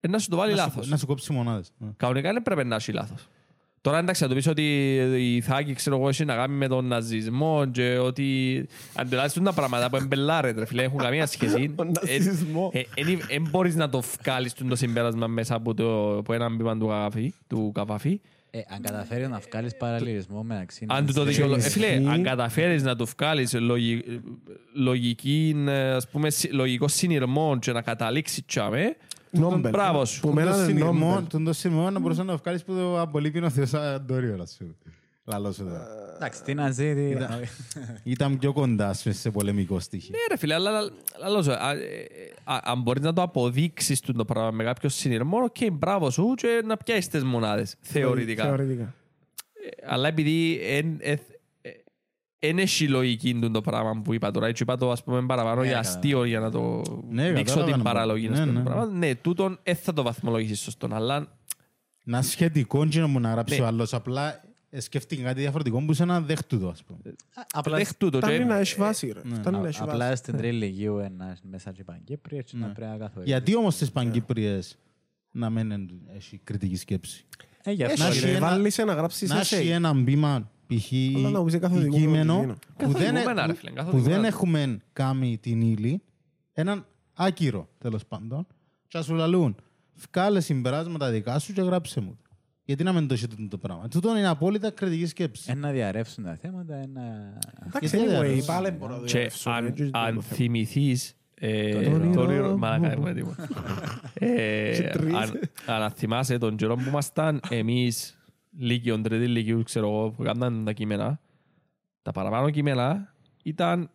ε, 0.00 0.08
να 0.08 0.18
σου 0.18 0.28
το 0.28 0.36
βάλει 0.36 0.50
να 0.54 0.56
σου- 0.62 0.66
λάθος. 0.68 0.88
να 0.88 0.96
σου 0.96 1.06
κόψει 1.06 1.32
μονάδες. 1.32 1.72
Ναι. 1.78 1.88
Κανονικά 1.96 2.32
δεν 2.32 2.42
πρέπει 2.42 2.64
να 2.64 2.74
έχει 2.76 2.92
λάθος. 2.92 3.28
Τώρα 3.82 3.98
εντάξει, 3.98 4.22
να 4.22 4.28
του 4.28 4.34
πεις 4.34 4.46
ότι 4.46 4.94
η 5.34 5.40
Θάκη, 5.40 5.72
ξέρω 5.74 5.96
εγώ, 5.96 6.08
έχει 6.08 6.24
να 6.24 6.34
κάνει 6.34 6.54
με 6.54 6.68
τον 6.68 6.84
ναζισμό 6.86 7.66
και 7.70 7.98
ότι 7.98 8.66
αντιλάσσουν 8.94 9.44
τα 9.44 9.52
πράγματα 9.52 9.90
που 9.90 9.96
εμπελάρεται, 9.96 10.58
ρε 10.58 10.66
φίλε, 10.66 10.82
έχουν 10.82 10.98
καμία 10.98 11.26
σχέση. 11.26 11.68
Τον 11.76 11.92
ναζισμός. 12.00 12.72
Δεν 13.28 13.48
μπορείς 13.50 13.74
να 13.74 13.88
το 13.88 14.02
βγάλεις 14.20 14.54
το 14.68 14.76
συμπέρασμα 14.76 15.26
μέσα 15.26 15.54
από, 15.54 15.74
το, 15.74 16.16
από 16.18 16.32
έναν 16.32 16.56
μπήμα 16.56 16.78
του 16.78 16.86
καφή, 16.86 17.32
του 17.46 17.70
καφαφή. 17.74 18.20
Ε, 18.52 18.60
αν 18.68 18.80
καταφέρει 18.82 19.28
να 19.28 19.38
βγάλεις 19.50 19.76
παραλληλισμό 19.76 20.42
μεταξύ... 20.42 20.86
Αν 20.88 21.06
του 21.06 21.12
το 21.12 21.24
ναζιστών- 21.24 21.26
δικαιολο... 21.28 21.54
ε, 21.54 21.60
φίλε, 21.60 21.86
ισχύει. 21.86 22.06
αν 22.08 22.22
καταφέρεις 22.22 22.82
να 22.82 22.96
του 22.96 23.08
βγάλεις 23.18 23.52
λογι... 23.54 24.02
λογική, 24.74 25.64
ε, 25.68 25.90
ας 25.92 26.08
πούμε, 26.08 26.30
συ- 26.30 26.52
λογικό 26.52 26.88
συνειρμό 26.88 27.58
και 27.58 27.72
να 27.72 27.82
καταλήξεις 27.82 28.44
τσάμε, 28.46 28.96
Νόμπελ. 29.30 29.70
μπράβο 29.70 30.04
σου. 30.04 30.20
Που 30.20 30.26
Τον 30.26 30.34
μένα 30.36 30.50
το 30.50 30.56
είναι 30.56 30.66
συνειρμό- 30.66 31.10
νόμπελ. 31.10 31.26
Τον 31.26 31.44
το 31.44 31.52
συνειρμό 31.52 31.90
να 31.90 31.98
μπορούσες 31.98 32.24
να 32.24 32.36
βγάλεις 32.36 32.64
που 32.64 32.74
το 32.74 33.00
απολύπει 33.00 33.38
ο 33.44 33.50
Θεός 33.50 33.74
Αντώριο, 33.74 34.46
να 35.24 35.32
σου 35.32 35.40
λαλώ 35.40 35.52
σου 35.52 35.64
τώρα. 35.64 35.86
Εντάξει, 36.16 36.42
τι 36.42 36.54
να 36.54 36.70
ζει, 36.70 36.94
τι- 36.94 37.16
Ήταν 38.02 38.38
πιο 38.38 38.52
κοντά 38.52 38.94
σου 38.94 39.12
σε 39.12 39.30
πολεμικό 39.30 39.80
στοιχείο. 39.80 40.10
Ναι 40.18 40.34
ρε 40.34 40.36
φίλε, 40.38 40.54
αλλά 40.54 40.70
αλλά 41.22 41.42
σου, 41.42 41.52
α, 41.52 41.70
ε, 41.72 42.06
α, 42.44 42.58
αν 42.62 42.82
μπορείς 42.82 43.02
να 43.02 43.12
το 43.12 43.22
αποδείξεις 43.22 44.00
το 44.00 44.24
πράγμα 44.24 44.50
με 44.50 44.64
κάποιο 44.64 44.88
συνειρμό, 44.88 45.38
οκ, 45.38 45.72
μπράβο 45.72 46.10
σου 46.10 46.34
και 46.36 46.62
να 46.66 46.76
πιάσεις 46.76 47.08
τις 47.08 47.24
μονάδες, 47.24 47.76
θεωρητικά. 47.80 48.44
Θεωρητικά. 48.44 48.94
Αλλά 49.86 50.08
επειδή 50.08 50.60
δεν 52.38 52.58
έχει 52.58 52.88
λογική 52.88 53.34
του 53.40 53.50
το 53.50 53.60
πράγμα 53.60 54.00
που 54.04 54.14
είπα 54.14 54.30
τώρα, 54.30 54.46
έτσι 54.46 54.62
είπα 54.62 54.76
το 54.76 54.90
ας 54.90 55.02
πούμε 55.04 55.26
παραπάνω 55.26 55.60
Ναι, 55.60 55.66
για 55.66 55.76
κατάλαβα. 55.76 55.98
αστείο 55.98 56.24
για 56.24 56.40
να 56.40 56.50
το 56.50 56.82
Ναι, 57.10 57.22
δείξω 57.32 57.42
κατάλαβα 57.44 57.64
την 57.64 57.70
να 57.76 57.76
πω. 57.76 57.82
παραλογή. 57.82 58.28
Ναι, 58.28 58.36
στο 58.36 58.44
ναι. 58.44 58.60
πράγμα. 58.60 58.84
Ναι, 58.86 59.14
τούτον 59.14 59.58
δεν 59.62 59.76
θα 59.76 59.92
το 59.92 60.02
βαθμολογήσεις 60.02 60.60
σωστόν, 60.60 60.92
αλλά 60.94 61.38
Να 62.04 62.22
σχετικό 62.22 62.86
και 62.86 63.00
να 63.00 63.06
μου 63.06 63.20
να 63.20 63.30
γράψει 63.30 63.58
Ναι. 63.58 63.64
ο 63.64 63.66
άλλος. 63.66 63.94
Απλά 63.94 64.28
ε, 64.34 64.40
σκέφτηκε 64.78 65.22
κάτι 65.22 65.40
διαφορετικό 65.40 65.84
που 65.84 65.92
σε 65.92 66.04
να 66.04 66.20
δέχτου 66.20 66.58
το, 66.60 66.68
ας 66.68 66.82
πούμε. 66.84 66.98
Απλά 67.52 67.76
δέχτου 67.76 68.10
το. 68.10 68.16
Φτάνει 68.18 68.38
και- 68.38 68.44
να 68.44 68.56
έχει 68.58 68.74
βάση, 68.78 69.06
ρε. 69.12 69.20
Ναι. 69.24 69.34
Φτάνει 69.34 69.58
να 69.58 69.68
έχει 69.68 69.80
Απλά 69.82 69.96
βάση. 70.08 70.16
στην 70.16 70.36
τρίτη 70.36 70.54
λυγίου 70.56 70.98
ένας 70.98 71.40
μέσα 71.50 71.72
και 71.72 71.84
Παγκύπρη, 71.84 72.36
έτσι 72.36 72.56
να 72.56 72.66
πρέπει 72.66 72.90
να 72.90 72.96
καθορίσει. 72.96 73.30
Γιατί 73.30 73.56
όμως 73.56 73.74
στις 73.74 73.90
Παγκύπριες 73.92 74.78
να 75.32 75.50
μην 75.50 75.70
εν- 75.70 76.00
έχει 76.16 76.40
κριτική 76.44 76.76
σκέψη; 76.76 77.24
Ε, 77.62 77.70
γι' 77.72 77.82
Έχει 77.82 77.92
αυτό 77.92 78.02
να 78.02 78.08
Να 78.08 78.14
έχει 78.14 78.20
σε 78.24 78.30
ένα- 78.30 78.40
βάλεις 78.48 78.78
να 78.78 78.92
γράψεις 78.94 79.28
Να 79.28 79.40
έχει 79.40 79.56
essay. 79.68 79.70
ένα 79.70 79.92
μπήμα 79.92 80.50
π.χ. 80.66 80.92
Αλλά 81.16 81.30
να 81.30 81.44
πεις 81.44 81.58
καθοδηγούμενο 81.58 82.04
κείμενο 82.06 82.34
κείμενο. 82.34 82.52
που 82.76 82.86
δεν, 82.86 82.92
Καθοδηγούμενα, 82.92 83.46
ρε 83.46 83.52
που- 83.52 83.58
φίλε, 83.58 83.70
που 83.70 83.76
καθοδηγούμενα. 83.76 84.16
δεν 84.20 84.24
έχουμε 84.24 84.78
κάνει 84.92 85.38
την 85.38 85.60
ύλη, 85.60 86.02
έναν 86.52 86.86
άκυρο 87.14 87.68
τέλος 87.78 88.06
πάντων, 88.06 88.46
και 88.88 88.98
να 88.98 89.04
σου 89.04 89.14
λαλούν, 89.14 89.56
βγάλε 90.12 90.40
συμπεράσματα 90.40 91.10
δικά 91.10 91.38
σου 91.38 91.52
και 91.52 91.60
γράψε 91.62 92.00
μου. 92.00 92.18
Γιατί 92.64 92.82
να 92.84 92.92
μην 92.92 93.08
το 93.08 93.14
έχετε 93.14 93.34
το 93.50 93.58
πράγμα. 93.58 93.88
Τούτο 93.88 94.16
είναι 94.16 94.28
απόλυτα 94.28 94.70
κριτική 94.70 95.06
σκέψη. 95.06 95.50
Ένα 95.50 95.70
διαρρεύσουν 95.70 96.24
τα 96.24 96.36
θέματα, 96.36 96.74
ένα... 96.74 97.02
Εντάξει, 97.66 97.78
Γιατί 97.96 97.96
δεν 97.96 98.08
anyway, 98.16 98.24
αρέσει. 98.24 98.46
πάλι 98.46 98.70
μπορώ 98.70 98.96
να 98.96 99.06
Και 99.06 99.18
διαβάσω, 99.18 99.50
αν, 99.50 99.66
έτσι, 99.66 99.82
αν 99.92 100.14
το 100.14 100.20
θέμα. 100.20 100.22
θυμηθείς 100.22 101.14
ε, 101.34 101.72
Το 101.84 101.90
όνειρο 101.90 102.12
το 102.14 102.20
όνειρο, 102.20 102.48
μου. 102.50 102.58
μαλάκα, 102.58 102.90
έχουμε 102.92 103.14
τίποτα. 103.14 103.48
Ε, 104.14 104.74
Σε 104.74 104.82
τρεις. 104.82 105.14
αν- 105.14 105.40
Αν 105.66 105.90
θυμάσαι 105.90 106.38
τον 106.38 106.56
καιρό 106.56 106.74
που 106.76 106.84
ήμασταν 106.88 107.40
εμείς 107.48 108.18
Λύκειον, 108.58 109.02
τρίτη 109.02 109.26
Λύκειου, 109.26 109.62
ξέρω 109.62 109.86
εγώ, 109.88 110.10
που 110.10 110.22
έκαναν 110.22 110.64
τα 110.64 110.72
κείμενα, 110.72 111.20
τα 112.02 112.12
παραπάνω 112.12 112.50
κείμενα 112.50 113.14
ήταν 113.42 113.90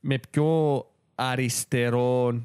με 0.00 0.18
πιο 0.30 0.84
αριστερό 1.14 2.42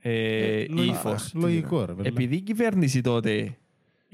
ε, 0.00 0.64
λογικό. 0.68 0.92
ύφος. 0.92 1.32
Λογικό, 1.34 1.84
ρε. 1.84 1.92
παιδιά. 1.94 2.10
Επειδή 2.14 2.36
η 2.36 2.40
κυβέρνηση 2.40 3.00
τότε 3.00 3.56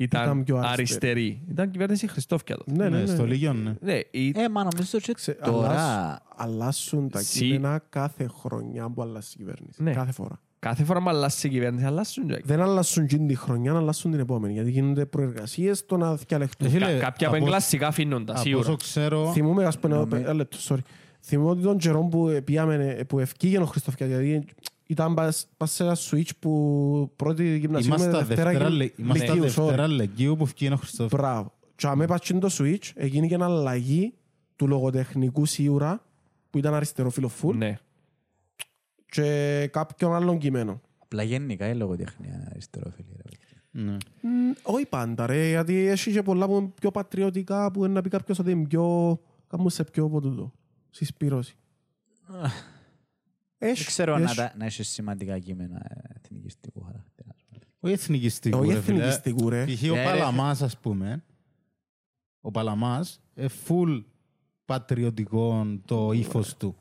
Ήταν 0.05 0.23
ήταν 0.23 0.45
πιο 0.45 0.57
αριστερή. 0.57 0.73
αριστερή, 0.81 1.43
ήταν 1.51 1.71
κυβέρνηση 1.71 2.07
Χριστόφια 2.07 2.57
τότε. 2.57 2.73
Ναι, 2.73 2.89
ναι, 2.89 2.97
Ναι, 2.97 3.03
ναι. 3.03 3.07
στο 3.07 3.25
Λίγιο, 3.27 3.53
ναι. 3.53 3.75
Ναι, 3.81 4.01
η- 4.11 4.33
Ε, 4.37 4.49
μα 4.49 4.61
νομίζω 4.63 4.91
ότι 4.95 5.13
Ξε- 5.13 5.41
τώρα... 5.43 5.69
αλλάσ- 5.71 6.19
Αλλάσουν 6.37 7.09
τα 7.09 7.21
Συ- 7.21 7.39
κείμενα 7.43 7.83
κάθε 7.91 8.29
χρονιά 8.41 8.89
που 8.91 9.03
αλλάζει 9.03 9.29
η 9.35 9.37
κυβέρνηση. 9.37 9.83
Ναι. 9.83 9.93
Κάθε 9.93 10.13
φορά. 10.13 10.41
κάθε 10.59 10.85
φορά 10.85 11.03
που 11.03 11.09
αλλάσει 11.09 11.47
η 11.47 11.51
κυβέρνηση, 11.51 11.85
αλλάσουν 11.85 12.27
και 12.27 12.41
Δεν 12.45 12.61
αλλάσουν 12.61 13.07
την 13.07 13.27
τη 13.27 13.35
χρονιά, 13.35 13.75
αλλάσουν 13.77 14.11
την 14.11 14.21
επόμενη. 14.21 14.53
Γιατί 14.53 14.71
γίνονται 14.71 15.07
προεργασίες 15.07 15.79
στο 15.79 15.97
να 15.97 16.15
διαλεχτούν. 16.15 16.67
Ε, 16.67 16.71
φίλε, 16.71 16.87
Κα- 16.93 16.99
Κάποια 16.99 17.27
από 17.29 17.37
από- 17.37 17.47
κλασικά 17.47 17.87
αφήνουν 17.87 18.25
τα 18.25 18.33
Από 18.33 18.41
σίγουρα. 18.43 18.67
όσο 18.69 18.77
ξέρω, 18.77 19.31
Θυμούμαι, 19.33 19.65
ας 19.65 19.79
πούμε, 19.79 19.95
Νομι- 19.95 20.13
ένα 20.15 20.33
λεπτό, 20.35 20.57
sorry. 20.69 20.79
Θυμούμαι 21.21 21.51
ότι 21.51 21.63
τον 21.63 21.79
καιρό 21.79 22.01
που 22.05 22.29
ε, 22.29 22.41
πήγαμε, 22.41 23.05
που 23.09 23.19
ευκήγε 23.19 23.59
ο 23.59 23.65
Χριστόφια, 23.65 24.07
γιατί 24.07 24.45
ήταν 24.91 25.15
πας 25.15 25.47
πας 25.57 25.71
σε 25.73 25.83
ένα 25.83 25.97
switch 26.11 26.31
που 26.39 27.13
πρώτη 27.17 27.57
γυμνασίου 27.59 27.89
με 27.91 27.95
είμαστε 27.97 28.19
δευτέρα 28.25 28.51
Δευτέρα 28.51 28.69
γυμ- 28.69 28.81
Λε- 28.81 28.99
είμαστε 28.99 29.25
λυκείου, 29.33 29.43
sorry. 29.43 29.67
Δευτέρα 29.67 29.89
Λεγγύου 29.89 30.37
που 30.37 30.45
βγήκε 30.45 30.73
ο 30.73 30.77
Χριστόφ. 30.77 31.11
Μπράβο. 31.11 31.53
Και 31.77 31.87
αν 31.87 32.01
έπαιξε 32.01 32.39
το 32.39 32.49
switch, 32.59 32.91
έγινε 32.95 33.27
και 33.27 33.37
αλλαγή 33.41 34.15
του 34.57 34.67
λογοτεχνικού 34.69 35.47
σίγουρα, 35.47 36.05
που 36.51 36.59
ήταν 36.59 36.75
αριστερό 36.75 37.11
φιλοφούλ, 37.11 37.57
Ναι. 37.57 37.79
και 39.07 39.69
κάποιον 39.73 40.15
άλλον 40.15 40.39
κειμένο. 40.39 40.81
Απλά 40.99 41.23
γενικά 41.23 41.69
η 41.69 41.75
λογοτεχνία 41.75 42.35
είναι 42.35 42.47
αριστερόφιλη. 42.51 43.07
ρε. 43.17 43.83
Ναι. 43.83 43.93
Μ, 44.21 44.53
Όχι 44.63 44.87
πάντα 44.87 45.27
ρε, 45.27 45.49
γιατί 45.49 45.75
έχει 45.87 46.13
και 46.13 46.23
πολλά 46.23 46.47
που 46.47 46.57
είναι 46.57 46.71
πιο 46.81 46.91
πατριωτικά 46.91 47.71
που 47.71 47.85
είναι 47.85 47.93
να 47.95 48.01
πει 48.03 48.09
κάποιος 48.09 48.39
ότι 48.39 48.51
είναι 48.51 48.67
πιο... 48.67 49.19
Κάμουν 49.49 49.71
σε 49.71 49.85
πιο 49.85 50.05
από 50.05 50.21
τούτο. 50.21 50.53
Συσπήρωση. 50.91 51.57
Δεν 53.63 53.71
Έχει, 53.71 53.85
ξέρω 53.85 54.19
να, 54.19 54.25
έχει. 54.25 54.37
τα- 54.37 54.53
να 54.57 54.65
έχει 54.65 54.83
σημαντικά 54.83 55.39
κείμενα 55.39 55.77
ε, 55.89 56.01
εθνικιστικού 56.23 56.81
χαρακτήρα. 56.83 57.29
ας 57.37 57.45
πούμε. 57.49 57.61
Όχι 57.81 57.93
εθνικιστικού, 57.93 58.59
Όχι 58.59 58.73
ρε 58.73 58.81
φίλε. 58.81 58.97
εθνικιστικού 58.99 59.49
ρε. 59.49 59.65
Π.χ. 59.65 59.83
ο 59.91 59.95
Ε, 59.95 59.99
ρε, 59.99 60.05
Παλαμάς, 60.05 60.63
ας 60.63 60.79
πούμε, 60.79 61.25
ο 62.41 62.51
Παλαμάς, 62.51 63.21
ε, 63.35 63.47
full 63.69 64.05
πατριωτικό 64.65 65.67
το 65.85 66.13
ύφος 66.13 66.57
του. 66.57 66.75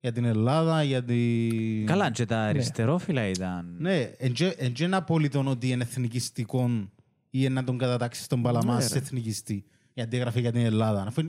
Για 0.00 0.12
την 0.12 0.24
Ελλάδα, 0.24 0.82
για 0.82 1.04
την... 1.04 1.86
Καλά, 1.86 2.10
και 2.10 2.24
τα 2.24 2.38
αριστερόφιλα 2.40 3.26
ήταν... 3.28 3.76
Ναι, 3.78 3.96
εν 4.02 4.32
και- 4.32 4.54
εν 4.58 4.72
και 4.72 4.84
είναι 4.84 4.96
απόλυτο 4.96 5.44
ότι 5.46 5.68
είναι 5.70 5.82
εθνικιστικό 5.82 6.88
ή 7.30 7.48
να 7.48 7.64
τον 7.64 7.78
κατατάξει 7.78 8.28
τον 8.28 8.42
Παλαμάς 8.42 8.76
Ναι, 8.82 8.88
σε 8.88 8.94
ρε. 8.94 9.00
εθνικιστή. 9.00 9.64
Γιατί 9.94 10.16
έγραφε 10.16 10.40
για 10.40 10.52
την 10.52 10.60
Ελλάδα. 10.64 11.02
Αφού 11.06 11.22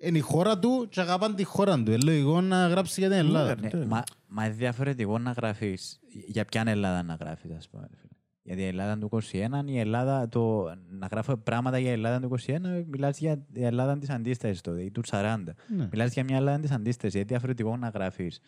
είναι- 0.00 0.08
είναι 0.08 0.18
η 0.18 0.20
χώρα 0.20 0.58
του 0.58 0.86
και 0.90 1.00
αγαπάνε 1.00 1.34
τη 1.34 1.44
χώρα 1.44 1.82
του. 1.82 1.92
Είναι 1.92 2.02
λογικό 2.04 2.40
να 2.40 2.66
γράψει 2.68 3.00
για 3.00 3.08
την 3.10 3.18
Ελλάδα. 3.18 3.54
Ναι, 3.60 3.68
Ναι, 3.72 3.84
μα, 3.86 4.02
μα 4.28 4.44
είναι 4.44 4.54
διαφορετικό 4.54 5.18
να 5.18 5.30
γράφεις. 5.30 6.00
Για 6.26 6.44
ποια 6.44 6.62
Ελλάδα 6.66 7.02
να 7.02 7.14
γράφεις, 7.14 7.50
ας 7.56 7.68
πούμε. 7.68 7.82
ρε 7.90 7.96
φίλε. 7.96 8.06
Για 8.42 8.56
την 8.56 8.64
Ελλάδα 8.66 8.98
του 8.98 9.08
21, 9.08 9.62
η 9.66 9.78
Ελλάδα, 9.78 10.28
το, 10.28 10.64
να 10.90 11.06
γράφω 11.06 11.36
πράγματα 11.36 11.78
για 11.78 11.92
Ελλάδα 11.92 12.20
του 12.20 12.28
21, 12.46 12.84
μιλάς 12.90 13.18
για 13.18 13.38
την 13.52 13.64
Ελλάδα 13.64 13.98
της 13.98 14.10
αντίστασης 14.10 14.60
τότε, 14.60 14.82
ή 14.82 14.90
του 14.90 15.02
40. 15.10 15.54
Ναι. 15.76 15.88
Μιλάς 15.92 16.12
για 16.12 16.24
μια 16.24 16.36
Ελλάδα 16.36 16.58
της 16.60 16.70
αντίστασης. 16.70 17.14
Είναι 17.14 17.24
διαφορετικό 17.24 17.76
να 17.76 17.88
γράφεις 17.88 18.40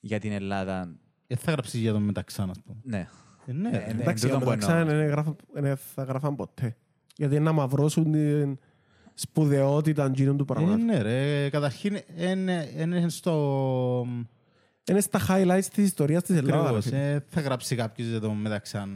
για 0.00 0.18
την 0.18 0.32
Ελλάδα. 0.32 0.96
Ε, 1.26 1.36
θα 1.36 1.52
γράψεις 1.52 1.80
για 1.80 1.92
τον 1.92 2.02
Μεταξάν, 2.02 2.50
ας 2.50 2.56
πούμε. 2.64 2.78
Ναι. 2.82 3.08
Ε, 3.46 3.52
ναι, 3.52 3.68
Ε, 3.68 3.72
ρε. 3.86 3.92
ναι. 3.92 4.02
Εντάξει, 4.02 4.24
τούτο 4.26 4.36
για 4.36 4.44
που 4.44 4.50
μεταξύ 4.50 4.76
εννοώ. 4.76 4.96
δεν 4.96 5.06
γράφα- 5.08 5.36
δεν 5.52 5.76
θα 5.76 6.02
γράφαν 6.02 6.36
ποτέ. 6.36 6.76
Γιατί 7.16 7.34
είναι 7.34 7.44
να 7.44 7.52
μαυρώσουν 7.52 8.12
την 8.12 8.58
σπουδαιότητα 9.14 10.04
εκείνων 10.04 10.36
του 10.36 10.46
Ε, 10.50 10.52
πράγματος. 10.52 10.82
ναι, 10.84 11.02
ρε. 11.02 11.48
Καταρχήν, 11.48 11.96
είναι 12.16 12.68
είναι 12.78 13.08
στο... 13.08 14.06
Είναι 14.90 15.00
στα 15.00 15.20
highlights 15.28 15.64
της 15.74 15.84
ιστορίας 15.84 16.22
της 16.22 16.36
Ελλάδας. 16.36 16.60
ρε 16.60 16.66
Ακριβώς, 16.66 16.84
φίλε. 16.84 17.12
ε, 17.14 17.20
θα 17.28 17.40
γράψει 17.40 17.76
κάποιος 17.76 18.08
για 18.08 18.20
τον 18.20 18.36
Μεταξάν. 18.36 18.90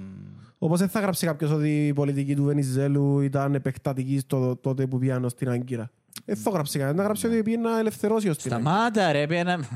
Όπως 0.58 0.78
δεν 0.78 0.88
θα 0.88 1.00
γράψει 1.00 1.26
κάποιος 1.26 1.50
ότι 1.50 1.86
η 1.86 1.92
πολιτική 1.92 2.34
του 2.36 2.44
Βενιζέλου 2.44 3.20
ήταν 3.20 3.54
επεκτατική 3.54 4.18
στο 4.18 4.56
τότε 4.56 4.86
που 4.86 4.98
πιάνω 4.98 5.28
στην 5.28 5.48
Άγκυρα. 5.48 5.90
Δεν 6.24 6.36
θα 6.36 6.50
γράψει 6.50 6.78
κανένα. 6.78 6.96
Να 6.96 7.02
γράψει 7.02 7.26
ότι 7.26 7.42
πήγε 7.42 7.56
να 7.56 7.78
ελευθερώσει 7.78 8.28
ως 8.28 8.36
την 8.38 8.52
Άγκυρα. 8.54 8.70
Σταμάτα, 8.70 9.12
ρε, 9.12 9.26
πήγαινα. 9.26 9.68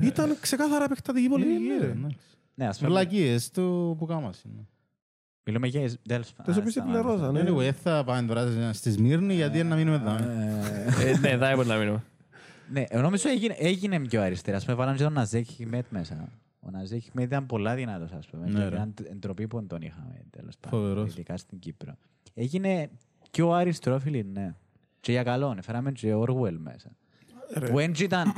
Ήταν 0.00 0.36
ξεκάθαρα 0.40 0.84
επεκτατική 0.84 1.28
πολιτική. 1.28 1.66
Ε, 1.66 1.78
ρε. 1.80 1.86
ναι, 1.86 1.92
εντάξει. 1.92 2.16
ναι, 2.54 2.66
ας 2.66 2.78
πούμε. 2.78 2.88
Μελακίες 2.90 3.50
του 3.50 3.96
που 3.98 4.06
κάμας 4.06 4.42
είναι. 4.42 4.66
Μιλούμε 5.44 5.66
για. 5.66 5.90
τέλος 6.08 6.32
πάντων. 6.32 6.54
Τις 6.54 6.56
οποίες 6.56 6.76
Α, 6.76 6.80
σταμάτα. 6.80 6.98
επληρώσαν. 6.98 7.32
ναι. 7.32 7.68
Anyway, 7.68 7.72
θα 7.82 8.04
πάμε 8.04 8.26
τώρα 8.28 8.72
στη 8.72 8.90
Σμύρνη 8.90 9.34
γιατί 9.34 9.62
να 9.64 9.76
μείνουμε 9.76 9.96
εδώ. 9.96 10.10
ε. 10.12 11.10
Ε, 11.10 11.18
Ναι, 11.18 11.36
θα 11.36 11.48
έπρεπε 11.48 11.64
να 11.68 11.76
μείνουμε. 11.76 12.02
Ναι, 12.72 12.84
εγώ 12.88 13.02
νομίζω 13.02 13.28
έγινε, 13.28 13.54
έγινε 13.58 14.00
πιο 14.00 14.22
αριστερά. 14.22 14.56
Ας 14.56 14.64
πούμε, 14.64 14.76
βάλαν 14.76 14.96
και 14.96 15.02
τον 15.02 15.12
Ναζέκ 15.12 15.46
Χιμέτ 15.46 15.84
μέσα. 15.88 16.28
Ο 16.60 16.70
Ναζέκ 16.70 17.02
Χιμέτ 17.02 17.24
ήταν 17.26 17.46
πολλά 17.46 17.74
δυνατός, 17.74 18.12
ας 18.12 18.26
πούμε. 18.26 18.46
Ναι, 18.46 18.52
και 18.58 18.60
ρε. 18.60 18.66
ήταν 18.66 18.94
εντροπή 19.10 19.46
που 19.46 19.66
τον 19.66 19.82
είχαμε, 19.82 20.22
τέλος 20.30 20.54
πάντων. 20.60 20.80
Φοβερός. 20.80 21.10
Ειδικά 21.12 21.36
στην 21.36 21.58
Κύπρο. 21.58 21.94
Έγινε 22.34 22.90
πιο 23.30 23.50
αριστερόφιλη, 23.52 24.24
ναι. 24.32 24.54
Και 25.00 25.12
για 25.12 25.22
καλό, 25.22 25.54
ναι. 25.54 25.62
Φέραμε 25.62 25.92
και 25.92 26.14
Orwell 26.14 26.56
μέσα. 26.58 26.90
Ρε. 27.54 27.68
Που 27.68 27.78
έτσι 27.78 28.04
ήταν... 28.04 28.32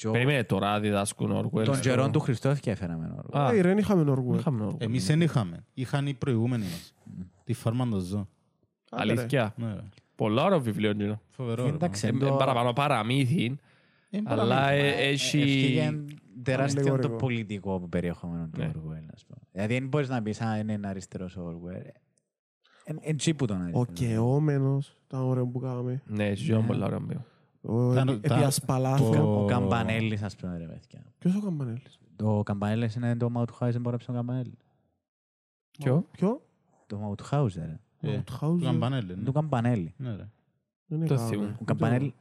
και 0.00 0.08
ο- 0.08 0.10
Περιμένε 0.10 0.44
τώρα 0.44 0.80
διδάσκουν 0.80 1.32
Orwell. 1.32 1.64
Τον 1.64 1.74
στο- 1.74 1.88
καιρό 1.88 2.10
του 2.10 2.20
Χριστόφια 2.20 2.72
έφεραμε 2.72 3.14
Orwell. 3.16 3.38
Α, 3.40 3.52
Ε, 3.52 3.60
ρε, 3.60 3.68
δεν 3.68 3.78
είχαμε 3.78 4.12
Orwell. 4.12 4.38
είχαμε 4.38 4.66
Orwell. 4.70 4.80
Εμείς 4.80 5.06
δεν 5.06 5.20
είχαμε. 5.20 5.64
Είχαν 5.74 6.06
οι 6.06 6.14
προηγούμενοι 6.14 6.62
μας. 6.64 6.94
Τη 7.44 7.52
φάρμα 7.52 7.88
των 7.88 8.00
ζώων. 8.00 8.28
Άντε, 8.90 9.04
ρε. 9.12 9.18
Αλήθεια. 9.20 9.54
Ναι, 9.56 9.72
ρε. 9.74 9.80
Πολλά 10.14 10.44
ωραίο 10.44 10.60
βιβλίο 10.60 10.90
είναι. 10.90 11.20
Φοβερό. 11.30 11.62
ρε. 11.64 11.68
Εντάξει, 11.68 12.06
Ε, 12.06 12.10
εν 12.10 12.18
το- 12.18 12.26
ε, 12.26 12.30
Παραπάνω 12.38 12.72
παραμύθι, 12.72 13.58
Ε, 14.10 14.18
αλλά 14.24 14.54
παραμύθι. 14.54 14.86
ε, 14.86 15.08
έχει... 15.08 15.38
Ευκήγε 15.40 16.00
τεράστιο 16.42 16.82
το 16.82 16.88
Αλληγορικό. 16.92 17.16
πολιτικό 17.16 17.86
περιεχόμενο 17.90 18.48
του 18.52 18.60
Ναι. 18.60 18.66
Orwell, 18.74 19.06
ας 19.14 19.24
πούμε. 19.26 19.38
Δηλαδή, 19.52 19.74
δεν 19.78 19.88
μπορείς 19.88 20.08
να 20.08 20.22
πεις, 20.22 20.40
α, 20.40 20.58
είναι 20.58 20.72
ένα 20.72 20.88
αριστερός 20.88 21.36
ο 21.36 21.42
Orwell. 21.50 21.90
Εν- 22.84 22.98
Εν 23.02 23.16
τσι 23.16 23.34
που 23.34 23.44
τον 23.46 23.56
Ο 23.56 23.62
αριθμό. 23.62 23.86
κεόμενος, 23.92 24.96
ήταν 25.06 25.20
ωραίο 25.20 25.46
που 25.46 25.58
κάναμε. 25.60 26.02
Ναι, 26.06 26.26
έτσι 26.28 26.52
είναι 26.52 26.62
πολύ 26.66 26.82
ωραίο 26.82 27.00
μπιο. 27.00 27.16
Ο 27.16 27.20
Τα- 27.20 27.35
επί- 27.96 28.26
τα- 28.28 28.34
επί 28.34 28.44
ασπαλάθου. 28.44 29.10
το- 29.12 29.42
Ο 29.42 29.44
Καμπανέλης, 29.44 30.22
ας 30.22 30.36
πούμε, 30.36 30.58
ρε 30.58 30.64
παιδιά. 30.64 31.02
Ποιος 31.18 31.34
ο 31.36 31.40
Καμπανέλης; 31.40 31.98
Το 32.16 32.42
Καμπανέλης 32.44 32.94
είναι 32.94 33.16
το 33.16 33.30
Μαουτχάουζεν 33.30 33.82
που 33.82 33.88
έγραψε 33.88 34.10
ο 34.10 34.14
Καμπανέλη. 34.14 34.58
Ποιο; 35.78 36.06
Ποιο; 36.10 36.42
Το 36.86 36.98
Μαουτχάουζεν, 36.98 37.64
ρε. 38.00 38.08
Ε, 38.10 38.12
Μαουτχάουζεν. 38.12 38.58
Του 38.60 38.64
Καμπανέλη. 38.72 39.14
ναι. 39.16 39.22
Το 39.22 39.32
Καμπανέλη. 39.32 39.94
Ναι, 39.96 40.08
ρε. 40.16 40.28
Δεν 40.86 40.98
είναι 40.98 41.06
Το 41.06 41.14
κάμε. 41.14 41.26
θυμούμαι. 41.28 41.56
Ο 41.60 41.64
Καμπανέλη 41.64 42.14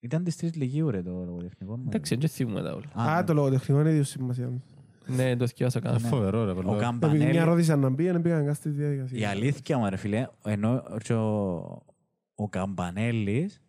ήταν 0.00 0.24
της 0.24 0.36
τρεις 0.36 0.54
λυκείου, 0.54 0.90
ρε, 0.90 1.02
το 1.02 1.24
λογοτεχνικό. 1.24 1.76
μου. 1.76 1.84
Εντάξει, 1.86 2.16
δεν 2.16 2.28
θυμούμε 2.28 2.62
τα 2.62 2.72
όλα. 2.74 2.84
Α, 2.94 3.12
Α, 3.12 3.16
ναι. 3.20 3.24
το 3.26 3.34
λογοτεχνικό 3.34 3.80
είναι 3.80 3.90
ίδιο 3.90 4.04
σημασία. 4.04 4.50
Ναι, 5.06 5.36
το 5.36 5.46
θυκιάσα 5.46 5.78
Ε, 5.78 5.82
καλά. 5.82 5.98
Φοβερό, 5.98 6.44
ρε. 6.44 6.50
Ο 6.50 6.54
πολύ. 6.54 6.66
Επειδή 6.68 6.76
μια 6.76 6.90
Καμπανέλη 6.90 7.38
ρώτησαν 7.38 7.80
να 7.80 7.88
μπει, 7.90 8.10
δεν 8.10 8.22
πήγαν 8.22 8.44
καν 8.44 8.54
στη 8.54 8.68
διαδικασία. 8.68 9.18
Η 9.18 9.24
αλήθεια 9.24 9.78
μου, 9.78 9.88
ρε 9.88 9.96
φίλε, 9.96 10.26
ενώ 10.44 10.82
και 11.02 11.14
ο, 11.14 11.56
ο 12.34 12.48
Καμπανέλης 12.48 13.54
ε, 13.54 13.60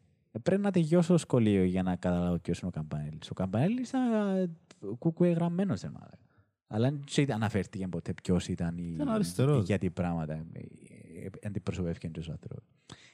πρέπει 0.44 0.62
να 0.62 0.72
τελειώσω 0.72 1.12
το 1.14 1.18
σχολείο 1.18 1.64
για 1.64 1.84
να 1.84 1.96
καταλάβω 1.96 2.38
ποιος 2.40 2.60
είναι 2.60 2.68
ο 2.68 2.72
Καμπανέλης. 2.72 3.30
Ο 3.30 3.34
Καμπανέλης 3.34 3.90
ήταν 3.90 4.58
κουκουέ 4.98 5.30
γραμμένος, 5.32 5.82
ρε 5.82 5.90
μάλλον. 5.90 6.10
Αλλά 6.68 6.90
δεν 6.90 7.02
τσι- 7.06 7.32
αναφέρθηκε 7.32 7.88
ποτέ 7.88 8.14
ποιος 8.24 8.48
ήταν 8.48 8.78
η, 8.78 8.92
Ήταν 8.94 9.10
αριστερός. 9.10 9.66
γιατί 9.66 9.90
πράγματα 9.90 10.34
ε, 10.34 10.60
ε, 11.24 11.30
αντιπροσωπεύτηκαν 11.48 12.12
τους 12.12 12.30
ανθρώπους. 12.30 12.71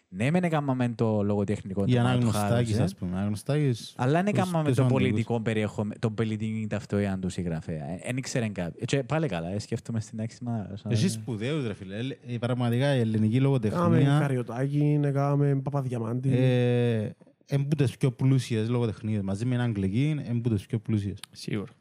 Ναι, 0.09 0.31
μεν 0.31 0.43
έκαναμε 0.43 0.89
το 0.95 1.21
λογοτεχνικό 1.23 1.83
Η 1.87 1.91
του 1.91 1.99
αναγνωστάκης, 1.99 2.77
Mauthausen, 2.77 2.81
ας 2.83 2.95
πούμε. 2.95 3.11
Αναγνωστάκης... 3.17 3.93
αλλά 3.97 4.11
δεν 4.23 4.33
τους 4.33 4.33
έκαναμε 4.41 4.63
πιο 4.63 4.67
το 4.69 4.73
σημαντικούς. 4.73 5.01
πολιτικό 5.01 5.41
περιεχόμενο, 5.41 5.95
το 5.99 6.09
πολιτική 6.11 6.67
ταυτότητα 6.69 7.17
του 7.21 7.29
συγγραφέα. 7.29 7.85
Δεν 8.05 8.17
ήξερε 8.17 8.47
κάποιο. 8.47 8.85
Και 8.85 9.03
πάλι 9.03 9.27
καλά, 9.27 9.49
ε, 9.53 9.59
σκέφτομαι 9.59 9.99
στην 9.99 10.17
τάξη 10.17 10.43
μας. 10.43 10.83
Εσύ 10.89 11.09
σπουδαίους, 11.09 11.67
ρε 11.67 11.73
φίλε. 11.73 11.95
Ε, 11.97 12.17
ε, 12.27 12.37
Πραγματικά 12.37 12.95
η 12.95 12.99
ελληνική 12.99 13.33
Κάμε 13.33 13.43
λογοτεχνία 13.43 14.17
Καριωτάκη, 14.19 14.99
κάμε 15.13 15.61
Παπαδιαμάντη. 15.63 16.29
ε, 16.37 17.09
είναι 17.49 17.63
που 17.63 17.75
τις 17.75 17.97
πιο 17.97 18.11
πλούσιες 18.11 18.69
λογοτεχνίες. 18.69 19.21
Μαζί 19.21 19.45
με 19.45 19.51
την 19.55 19.63
Αγγλική 19.63 20.09
είναι 20.27 20.39
που 20.41 20.49
τις 20.49 20.65
πιο 20.65 20.79
πλούσιες. 20.79 21.17
Σίγουρα. 21.31 21.71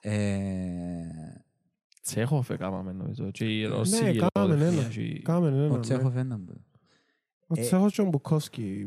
Ε, 0.00 0.12
Τσέχοφ 2.02 2.50
έκαναμε 2.50 2.92
νομίζω. 2.92 3.30
Και 3.30 3.44
η 3.44 3.64
ρωσική 3.64 4.04
Ναι, 4.04 4.12
κάμε 4.12 4.54
λογοτεχνία 4.54 4.80
ένα. 4.80 4.88
και- 4.88 5.20
Κάμε 5.22 5.48
ένα. 5.48 5.64
Ο 5.64 5.74
ναι. 5.74 5.80
Τσέχοφ 5.80 6.12
ήταν. 6.14 6.48
Ο 7.46 7.54
Τσέχος 7.54 7.92
και 7.92 8.00
ο 8.00 8.04
Μπουκόσκι. 8.04 8.86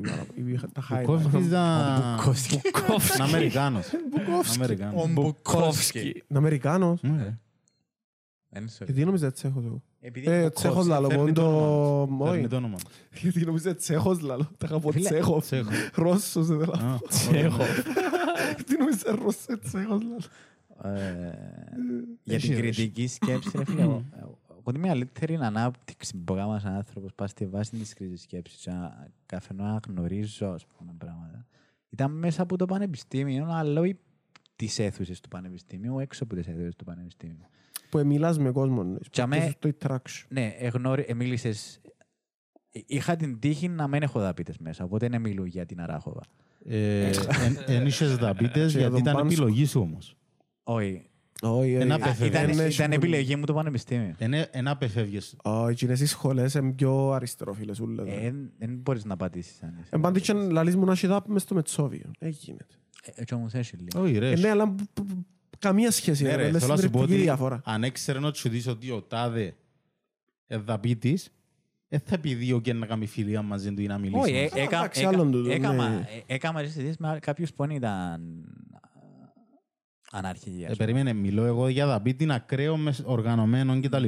Τα 0.74 0.82
χάιτα. 0.82 1.12
Μπουκόφσκι 1.12 1.44
ήταν... 1.44 2.16
Μπουκόφσκι. 2.16 2.62
Είναι 3.16 3.24
Αμερικάνος. 3.24 3.92
Είναι 3.92 4.02
Αμερικάνος. 4.56 5.10
Μπουκόφσκι. 5.14 6.00
Είναι 6.00 6.40
Αμερικάνος. 6.40 7.02
Ναι. 7.02 7.38
Γιατί 8.86 9.06
νόμιζα 9.06 9.32
Τσέχος 9.32 9.66
εγώ. 9.66 9.82
Επειδή 10.00 10.30
Ε, 10.32 10.40
είναι 10.40 10.50
Τσέχος 10.50 10.86
Μπουκόφσκι. 10.88 10.90
λαλό, 10.92 11.08
Φέρνει 11.10 11.24
μόνο 11.24 11.34
το 11.34 11.42
το... 11.42 12.02
όνομα 12.02 12.18
του. 12.18 12.26
Φέρνει 12.26 12.40
Όχι. 12.40 12.48
το 12.48 12.56
όνομα. 12.56 12.78
του. 12.78 12.90
Γιατί 13.22 13.46
νόμιζα 13.46 13.76
Τσέχος 13.76 14.20
λαλό. 14.22 14.50
Τα 14.58 14.66
είχα 14.70 14.80
πω 14.80 14.92
Φίλε, 14.92 15.10
Τσέχος. 15.10 15.46
Τσέχο. 15.46 15.70
Ρώσος 15.96 16.46
δεν 16.48 16.60
θέλω. 16.60 16.72
Α, 16.74 17.00
Τσέχοφ. 17.10 17.80
Γιατί 18.56 18.78
νόμιζα 18.80 19.16
Ρώσος 19.24 19.60
Τσέχος 19.64 20.02
λαλό. 20.04 20.20
Ε, 20.84 21.00
Για 22.24 22.36
Έχει 22.36 22.48
την 22.48 22.56
ρε, 22.56 22.62
κριτική 22.62 23.08
σκέψη, 23.08 23.52
ρε 23.56 23.66
φίλε, 23.66 23.84
εγώ 24.70 24.72
εγώ 24.72 24.72
τη 24.72 24.80
μεγαλύτερη 24.80 25.36
ανάπτυξη 25.36 26.18
που 26.18 26.34
κάνει 26.34 26.50
ένας 26.50 26.66
άνθρωπος 26.66 27.14
πάει 27.16 27.28
στη 27.28 27.46
βάση 27.48 27.72
της 27.78 27.94
κριτικής 27.94 28.22
σκέψης 28.22 28.62
και 28.62 28.72
να 28.72 29.08
καθενό 29.26 29.64
να 29.64 29.80
γνωρίζω 29.88 30.48
ας 30.50 30.66
πούμε, 30.66 30.94
πράγματα. 30.98 31.46
Ήταν 31.90 32.12
μέσα 32.12 32.42
από 32.42 32.58
το 32.58 32.66
πανεπιστήμιο, 32.66 33.46
αλλά 33.50 33.82
όχι 33.82 33.98
τις 34.56 34.80
αίθουσες 34.80 35.20
του 35.20 35.28
πανεπιστήμιου, 35.28 36.00
έξω 36.00 36.24
από 36.24 36.36
τις 36.36 36.48
αίθουσες 36.48 36.76
του 36.76 36.84
πανεπιστήμιου. 36.84 37.46
Που 37.90 38.06
μιλάς 38.06 38.38
με 38.38 38.52
κόσμο. 38.52 38.84
ναι. 38.84 38.98
Και 39.10 39.22
αμέ- 39.22 39.60
Το 39.60 39.70
interaction. 39.80 40.26
Ναι, 40.30 40.54
εγνώρι, 40.58 41.06
εμίλησες... 41.08 41.82
ε, 42.72 42.80
Είχα 42.86 43.16
την 43.16 43.40
τύχη 43.40 43.68
να 43.68 43.88
μην 43.88 44.02
έχω 44.02 44.20
δαπίτες 44.20 44.58
μέσα, 44.58 44.84
οπότε 44.84 45.08
δεν 45.08 45.22
μιλούν 45.22 45.46
για 45.46 45.66
την 45.66 45.82
Αράχοβα. 45.82 46.22
Ε, 46.66 47.06
εν- 47.08 47.58
Εν 47.68 47.86
είχες 47.88 48.16
δαπίτες 48.18 48.72
Και 48.72 48.78
για 48.78 48.88
γιατί 48.88 48.92
τον 48.92 49.00
ήταν 49.02 49.14
Πάνσκο. 49.16 49.42
επιλογή 49.44 49.66
σου 49.66 49.82
όμως. 49.82 50.16
Όχι. 50.64 51.10
Όχι, 51.42 51.74
Ένα 51.74 51.96
ε, 51.96 51.98
πέφευε. 51.98 52.26
Ήταν, 52.26 52.46
δεν 52.56 52.70
ήταν 52.70 52.92
έχουν- 52.92 52.92
επιλογή 52.92 53.36
μου 53.36 53.46
το 53.46 53.54
πανεπιστήμιο. 53.54 54.16
Εν 54.52 54.68
απεφεύγες. 54.68 55.36
Όχι, 55.44 55.72
εκείνες 55.72 56.00
οι 56.00 56.06
σχολές 56.06 56.54
είναι 56.54 56.72
πιο 56.72 57.12
αριστερόφιλες 57.12 57.80
ούλες. 57.80 58.08
Ε, 58.08 58.34
Δεν 58.60 58.70
μπορείς 58.76 59.06
να 59.06 59.18
πατήσεις 59.18 59.64
αν 59.64 59.78
είσαι. 59.82 59.90
Εν 59.92 60.02
πάντη 60.02 60.22
και 60.22 60.34
λαλείς 60.34 60.76
μου 60.76 60.86
να 60.86 60.92
έχει 60.92 61.08
δάπη 61.08 61.32
μες 61.32 61.42
στο 61.42 61.56
Μετσόβιο. 61.56 62.12
Ε, 62.20 62.28
γίνεται. 62.30 62.76
Έτσι 63.16 63.34
όμως 63.34 63.54
έχει 63.54 63.76
λίγο. 63.76 64.02
Όχι 64.04 64.18
ρε. 64.18 64.32
Ε, 64.32 64.36
ναι, 64.36 64.50
αλλά 64.50 64.68
π- 64.68 64.78
π- 64.94 65.02
π- 65.02 65.58
καμία 65.60 65.92
σχέση. 65.92 66.24
Ναι, 66.24 66.30
ρε, 66.30 66.36
ρε, 66.42 66.48
είναι 66.48 66.60
θέλω 66.60 66.74
να 66.74 66.78
σου 66.82 66.90
πω 66.90 67.00
συντριπτική 67.00 67.14
ότι 67.14 67.22
διαφορά. 67.24 67.62
αν 67.66 67.84
έξερε 67.84 68.20
να 68.20 68.34
σου 68.34 68.50
δεις 68.50 68.68
ότι 68.68 68.92
ο 68.92 69.02
τάδε 69.02 69.56
εδαπίτης, 70.48 71.30
δεν 71.88 72.00
θα 72.06 72.16
επιδίωκε 72.16 72.74
να 72.74 72.86
κάνει 72.86 73.06
φιλία 73.06 73.42
μαζί 73.42 73.74
του 73.74 73.82
ή 73.82 73.86
να 73.88 73.98
μιλήσει. 73.98 74.20
Όχι, 74.22 74.32
μαζί 74.32 74.44
ε, 74.44 74.50
του. 74.50 74.58
έκα- 74.58 74.78
εντάξει, 74.80 75.00
έκα- 75.02 75.10
άλλον 75.10 75.32
τούτο, 75.32 75.50
έκαμα- 75.52 75.90
ναι. 75.90 76.08
ε, 76.28 76.34
έκαμα 76.34 76.60
συζητήσεις 76.64 76.98
με 76.98 77.18
κάποιους 77.22 77.54
που 77.54 77.66
δεν 77.68 77.76
ήταν 77.76 78.22
ανάρχικοι. 80.12 80.56
ας 80.66 80.72
Ε, 80.72 80.74
πούμε. 80.74 80.76
περίμενε, 80.76 81.14
μιλώ 81.14 81.46
εγώ 81.46 81.68
για 81.68 81.86
δαπίτη 81.88 82.28
ακραίο, 82.32 82.78
μες- 82.78 83.04
οργανωμένο 83.06 83.80
κτλ. 83.82 84.06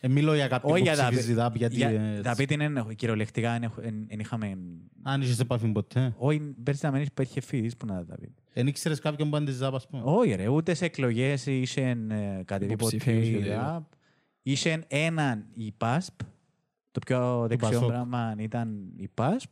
Ε, 0.00 0.08
μιλώ 0.08 0.34
για 0.34 0.48
κάποιον 0.48 0.72
Όχι 0.72 0.82
που 0.82 0.88
για 0.94 1.06
ψηφίζει 1.08 1.32
δάπη, 1.32 1.58
γιατί... 1.58 1.76
Για- 1.76 1.88
ε, 1.90 2.20
Τα 2.22 2.34
πίτη 2.34 2.54
είναι 2.54 2.84
κυριολεκτικά, 2.96 3.50
εν 3.50 3.62
έχω- 3.62 3.80
εν- 3.80 4.04
εν 4.08 4.18
είχαμε... 4.18 4.58
Αν 5.02 5.20
είχες 5.22 5.38
επαφή 5.40 5.66
ποτέ. 5.68 6.14
Όχι, 6.16 6.40
πέρσι 6.40 6.84
να 6.84 6.90
μην 6.90 7.02
υπήρχε 7.02 7.40
φοιτής 7.40 7.76
που 7.76 7.86
να 7.86 8.04
τα 8.04 8.14
πει. 8.18 8.34
Εν 8.52 8.66
ήξερες 8.66 8.98
κάποιον 9.00 9.30
που 9.30 9.36
αντιζάπ, 9.36 9.74
ας 9.74 9.86
πούμε. 9.86 10.02
Όχι 10.04 10.34
ρε, 10.34 10.48
ούτε 10.48 10.74
σε 10.74 10.84
εκλογές 10.84 11.46
είχε 11.46 11.82
ε, 11.82 11.94
κάτι 12.44 12.60
ποτέ. 12.66 12.72
Υποψηφίους, 12.72 13.26
είδα. 13.28 13.38
δηλαδή. 13.38 13.84
Είχε 14.42 14.84
έναν 14.88 15.46
η 15.54 15.72
ΠΑΣΠ, 15.76 16.20
το 16.90 17.00
πιο 17.06 17.46
δεξιό 17.48 17.70
Πασόκ. 17.70 17.88
πράγμα 17.88 18.34
ήταν 18.38 18.92
η 18.96 19.08
ΠΑΣΠ 19.14 19.50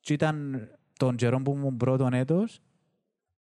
και 0.00 0.12
ήταν 0.12 0.68
τον 0.96 1.16
καιρό 1.16 1.42
που 1.42 1.52
ήμουν 1.56 1.76
πρώτον 1.76 2.12
έτος 2.12 2.60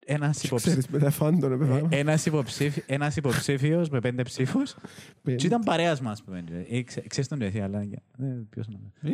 ένας 0.07 0.43
υποψήφιος 0.45 0.85
Ξέρεις, 0.87 0.89
μετά 1.03 1.11
φάντον, 1.11 1.59
πεθάνω. 1.59 1.89
ένας, 1.91 2.27
υποψήφι, 2.27 2.83
ένας 2.87 3.17
υποψήφιος 3.17 3.89
με 3.89 4.01
πέντε 4.01 4.23
ψήφους 4.23 4.75
και 5.37 5.47
ήταν 5.47 5.61
παρέας 5.61 6.01
μας. 6.01 6.13
ας 6.13 6.23
πούμε. 6.23 6.45
Ε, 6.69 6.83
ξέ- 6.83 7.07
Ξέρεις 7.07 7.29
τον 7.29 7.43
εσύ, 7.43 7.61
αλλά... 7.61 7.81
ε, 7.81 7.89
ποιος 8.51 8.67
είναι. 8.67 9.13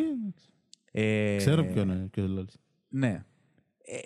Ε, 0.93 1.33
Ε, 1.33 1.37
Ξέρω 1.37 1.65
ποιον 1.65 1.89
είναι, 1.89 2.09
ποιος 2.11 2.29
λέει. 2.29 2.45
Ναι. 2.89 3.25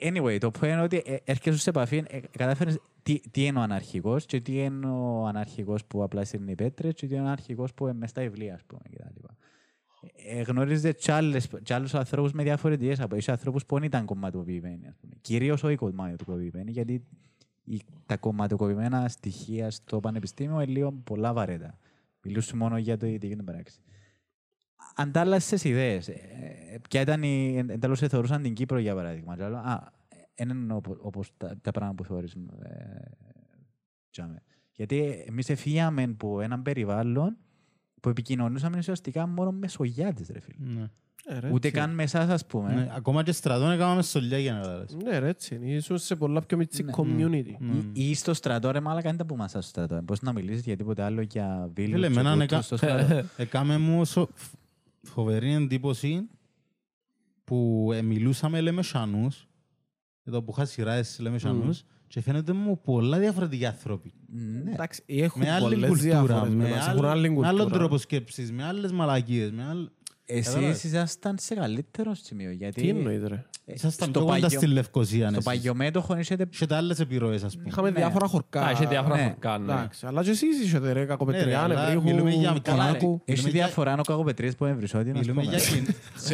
Ε, 0.01 0.09
Anyway, 0.11 0.39
το 0.41 0.51
point 0.61 0.62
είναι 0.65 0.83
ότι 0.83 1.02
ε, 1.07 1.17
έρχεσαι 1.25 1.59
σε 1.59 1.70
επαφή, 1.70 2.02
ε, 2.09 2.20
κατάφερες 2.31 2.78
τι, 3.02 3.20
τι 3.31 3.44
είναι 3.47 3.59
ο 3.59 3.62
αναρχικός 3.62 4.27
και 4.27 4.41
τι 4.41 4.59
είναι 4.62 4.86
ο 4.86 5.27
αναρχικός 5.27 5.85
που 5.85 6.02
απλά 6.02 6.25
στέλνει 6.25 6.55
πέτρες 6.55 6.94
και 6.94 7.07
τι 7.07 7.12
είναι 7.15 7.23
ο 7.23 7.27
αναρχικός 7.27 7.75
που 7.75 7.85
είναι 7.85 7.94
μες 7.94 8.11
στα 8.11 8.23
βιβλία, 8.23 8.55
ας 8.55 8.62
πούμε, 8.67 8.81
κτλ. 8.91 9.25
Ε, 10.29 10.43
γνωρίζετε 10.43 10.93
κι, 10.93 11.11
άλλες, 11.11 11.49
κι 11.63 11.73
άλλους 11.73 11.95
ανθρώπους 11.95 12.33
με 12.33 12.43
διαφορετικές 12.43 13.01
από 13.01 13.17
Είσαι 13.17 13.31
ανθρώπους 13.31 13.67
που 13.67 13.75
δεν 13.75 13.85
ήταν 13.85 14.05
κομματοποιημένοι, 14.05 14.87
ας 14.87 14.97
πούμε. 15.01 15.15
Κυρίως 15.21 15.63
όχι 15.63 15.77
κομματοποιημένοι, 15.77 16.71
γιατί 16.71 17.05
οι, 17.65 17.81
τα 18.07 18.17
κομματοποιημένα 18.17 19.09
στοιχεία 19.09 19.71
στο 19.71 20.01
πανεπιστήμιο 20.01 20.61
είναι 20.61 20.73
λίγο 20.73 20.93
πολλά 20.93 21.33
βαρέτα. 21.33 21.79
Μιλούσες 22.23 22.53
μόνο 22.53 22.79
για 22.79 22.97
το 22.97 23.07
τι 23.07 23.27
γίνεται 23.27 23.53
πράξη. 23.53 23.81
Αντάλλασες 24.95 25.65
ιδέες. 25.65 26.09
Ε, 26.09 26.81
ποια 26.89 27.01
ήταν 27.01 27.23
η... 27.23 27.55
εν- 27.57 27.71
εν 27.71 27.81
τέλος 27.81 27.99
σε 27.99 28.09
θεωρούσαν 28.09 28.43
την 28.43 28.55
Κύπρο 28.55 28.79
για 28.79 28.95
παράδειγμα. 28.95 29.37
Και 29.37 29.43
λέω, 29.43 29.59
Α, 29.59 29.93
δεν 30.35 30.49
είναι 30.49 30.73
οπο- 30.75 30.99
όπως 31.01 31.33
τα, 31.37 31.59
τα 31.61 31.71
πράγματα 31.71 31.95
που 32.03 32.05
θεωρείς. 32.05 32.35
Ε, 32.63 33.11
τζάμε. 34.11 34.43
Γιατί 34.73 35.25
εμείς 35.27 35.49
εφύγαμε 35.49 36.03
από 36.03 36.41
έναν 36.41 36.63
περιβάλλον 36.63 37.37
που 38.03 38.09
επικοινωνούσαμε 38.09 38.79
ουσιαστικά 38.79 39.27
μόνο 39.27 39.51
με 39.53 39.69
σογιάτες, 39.69 40.29
ρε 40.29 40.41
φίλε. 40.41 40.75
Ναι. 40.75 40.89
Ε, 41.25 41.39
ρε, 41.39 41.51
Ούτε 41.53 41.69
έτσι. 41.69 41.81
καν 41.81 41.91
με 41.95 42.03
εσάς, 42.03 42.29
ας 42.29 42.47
πούμε. 42.47 42.75
Ναι, 42.75 42.89
Ακόμα 42.97 43.23
και 43.23 43.33
στρατόν 43.33 43.71
έκαναμε 43.71 44.03
στολιά 44.03 44.39
για 44.39 44.53
να 44.53 44.61
καταλάβεις. 44.61 44.95
Ναι, 44.95 45.19
ρε, 45.19 45.29
έτσι 45.29 45.55
είναι. 45.55 45.67
Ήσουν 45.67 45.99
σε 45.99 46.17
πολλά 46.17 46.41
πιο 46.43 46.57
μίτσι 46.57 46.83
Ναι. 46.83 46.93
community. 46.97 47.55
Ναι. 47.59 47.73
Ή, 47.93 48.09
ή 48.11 48.15
στο 48.15 48.35
στρατό, 48.35 48.71
ρε 48.71 48.81
μάλακα, 48.81 49.09
είναι 49.09 49.17
τα 49.19 49.25
που 49.27 49.37
μας 49.37 49.51
στο 49.51 49.61
στρατό. 49.61 50.03
Πώς 50.05 50.21
να 50.23 50.33
μιλήσεις 50.33 50.65
για 50.65 50.77
τίποτε 50.77 51.03
άλλο 51.03 51.21
για 51.21 51.71
βίλους 51.75 51.93
Φίλε, 51.95 52.07
και 52.07 52.13
εμένα 52.13 52.33
τούτους 52.33 52.45
εκα- 52.45 52.63
στο 52.63 52.77
στρατό. 52.77 53.27
Έκαμε 53.37 53.79
μου 53.79 54.05
σο- 54.05 54.29
φ- 54.35 54.55
φοβερή 55.03 55.53
εντύπωση 55.55 56.29
που 57.45 57.91
ε, 57.95 58.03
μιλούσαμε 58.03 58.61
λέμε 58.61 58.83
σανούς, 58.83 59.49
εδώ 60.25 60.43
που 60.43 60.53
είχα 60.57 60.65
σειράς 60.65 61.19
λέμε 61.21 61.39
σανούς, 61.39 61.85
και 62.13 62.21
φαίνεται 62.21 62.53
μου 62.53 62.81
πολλά 62.81 63.19
διαφορετικοί 63.19 63.67
άνθρωποι. 63.67 64.13
Ναι. 64.65 64.71
Εντάξει, 64.73 65.03
έχουν 65.07 65.43
Με 65.43 65.51
άλλη 65.51 65.61
πολλές 65.75 65.89
κουλτούρα, 65.89 66.11
διάφορες 66.23 66.55
με, 66.55 66.63
με 66.63 66.69
μας. 66.71 66.87
άλλη- 66.87 66.97
Έχουν 66.99 67.09
άλλη 67.09 67.31
με 67.31 67.47
άλλον 67.47 67.59
κουλτούρα. 67.61 67.79
τρόπο 67.79 67.99
σκέψης, 67.99 68.53
με 68.53 68.65
άλλες 68.65 68.93
μαλακίες, 68.93 69.51
με 69.51 69.65
άλλ... 69.71 69.89
Κατάλαβες; 70.41 70.77
Εσείς 70.77 70.91
ήσασταν 70.93 71.36
σε 71.41 71.55
καλύτερο 71.55 72.15
σημείο. 72.15 72.51
Γιατί 72.51 72.81
Τι 72.83 72.89
εννοείται, 72.89 73.28
ρε; 73.28 73.44
ε, 73.65 73.73
Ήσασταν 73.73 73.91
στο 74.09 74.19
πιο 74.19 74.20
κοντά 74.20 74.33
παγιο- 74.41 74.51
στη 74.61 74.67
Λευκοσία. 74.67 75.25
Στο 75.27 75.33
εσείς. 75.35 75.44
παγιομέτωχο 75.44 76.19
είχατε 76.19 76.49
Είχατε 76.52 76.75
άλλες 76.75 77.01
επιρροές, 77.01 77.43
ας 77.44 77.55
πούμε. 77.55 77.69
Είχαμε 77.69 77.91
Ναι. 77.91 77.97
διάφορα 77.97 78.27
χορκά. 78.27 78.62
Α, 78.67 78.70
είχε 78.70 78.86
διάφορα 78.86 79.17
ναι. 79.17 79.23
χορκά, 79.23 79.59
ναι. 79.59 79.73
Εντάξει, 79.73 80.07
αλλά 80.07 80.23
και 80.23 80.31
εσείς 80.31 80.61
είσατε 80.65 80.93
ρε, 80.93 81.05
κακοπετριά, 81.05 81.44
Ναι, 81.44 81.51
ρε, 81.51 81.57
αλλά 81.57 81.81
νευρίχου, 81.85 82.02
μιλούμε 82.05 82.31
για- 82.31 82.59
Καλά, 82.62 82.85
ρε. 82.93 82.99
Κονάκου. 82.99 83.23
Έχει 83.25 83.39
Μιλούμε 83.41 83.51
για- 83.59 83.67
διαφορά 83.67 83.93
ο 83.99 84.02
Κακοπετρής 84.02 84.57
που 84.57 84.65
έβρισες 84.65 85.01
ότι 85.01 85.11
Μιλούμε 85.11 85.43
για, 85.43 85.59
κιν... 85.69 85.86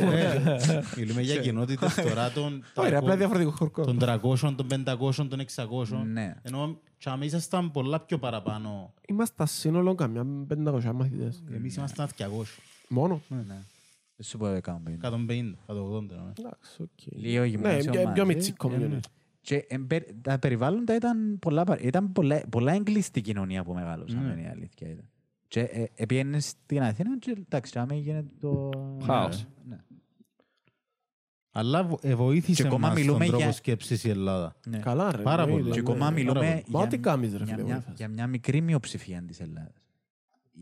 Ε, 0.05 0.81
Μιλούμε 0.97 1.21
για 1.21 1.37
κοινότητες 1.37 1.95
τώρα 1.95 2.31
των, 2.31 2.65
Όχι, 2.75 2.91
ρε, 2.91 2.97
απλά 2.97 3.15
300, 3.15 3.17
διαφορετικό 3.19 3.51
χορκό. 3.51 3.85
των 3.85 3.99
300, 3.99 4.55
των 4.57 4.67
500, 4.67 5.27
των 5.29 5.41
600. 5.41 6.05
Ναι. 6.13 6.35
Ενώ 6.43 6.79
Και 6.99 7.11
εμείς 7.15 7.27
ήσασταν 7.27 7.71
πολλά 7.71 8.01
πιο 8.01 8.19
παραπάνω. 8.19 8.93
Είμαστε 9.09 9.47
σύνολο 9.47 9.95
καμιά 9.95 10.25
500 10.49 10.93
μαθητές. 10.95 11.43
Εμείς 11.55 11.77
ήμασταν 11.77 12.09
200. 12.17 12.61
Μόνο. 12.89 13.21
Ναι, 13.29 13.37
ναι. 13.49 13.55
Δεν 14.21 14.27
σου 14.27 14.39
πω 14.39 14.47
150. 14.47 15.01
150, 15.03 15.55
180. 15.67 16.17
ναι. 16.17 16.33
Εντάξει, 16.39 16.83
οκ. 16.83 16.89
Λίγο 17.05 17.43
Ναι, 17.43 17.49
γυμνάσιο 17.49 17.91
πιο- 17.93 18.01
πιο 18.01 18.25
μαζί. 18.25 18.25
μιτσί 18.25 18.55
Ε, 18.65 18.77
ναι. 18.77 18.87
community. 18.87 19.01
Και 19.41 19.65
εμπε- 19.69 20.15
τα 20.23 20.39
περιβάλλοντα 20.39 20.95
ήταν 20.95 21.39
πολλά, 21.39 21.65
παρα- 21.65 21.81
ήταν 21.81 22.13
πολλά, 22.13 22.41
πολλά 22.51 22.73
εγκλειστή 22.73 23.21
κοινωνία 23.21 23.65
που 23.65 23.75
μεγαλώσαμε, 23.75 24.35
Ναι. 24.35 24.41
η 24.43 24.47
αλήθεια 24.47 24.89
ήταν. 24.89 25.09
Και 25.49 25.61
ε, 25.61 25.85
επήγαινες 25.95 26.47
στην 26.49 26.83
Αθήνα 26.83 27.19
και 27.19 27.37
εντάξει, 27.39 27.79
άμα 27.79 27.95
γίνεται 27.95 28.33
το... 28.41 28.71
Χάος. 29.05 29.47
Ναι. 29.69 29.77
Αλλά 31.51 31.85
βο- 31.85 31.99
ε, 32.03 32.15
βοήθησε 32.15 32.63
Και 32.63 32.69
ακόμα 32.69 32.89
μας 32.89 32.97
μιλούμε 32.99 33.19
τον 33.19 33.27
τρόπο 33.27 33.43
για- 33.43 33.53
σκέψης 33.53 34.05
η 34.05 34.09
Ελλάδα. 34.09 34.57
Ναι. 34.67 34.79
Καλά 34.79 35.13
ρε. 35.17 35.23
Πάρα 35.23 35.43
εννοείται, 35.43 35.63
πολύ. 35.69 35.75
Και 35.75 35.81
ναι. 35.83 35.91
ακόμα 35.93 36.11
μιλούμε 36.11 36.41
πάρα 36.41 36.63
Μα 36.69 36.81
ό,τι 36.81 36.99
κάνεις 36.99 37.31
ρε 37.37 37.45
για, 37.45 37.55
φίλε. 37.55 37.63
μια, 37.67 37.75
βοηθάς. 37.75 37.97
για 37.97 38.09
μια 38.09 38.27
μικρή 38.27 38.61
μειοψηφία 38.61 39.23
της 39.27 39.41
Ελλάδας. 39.41 39.73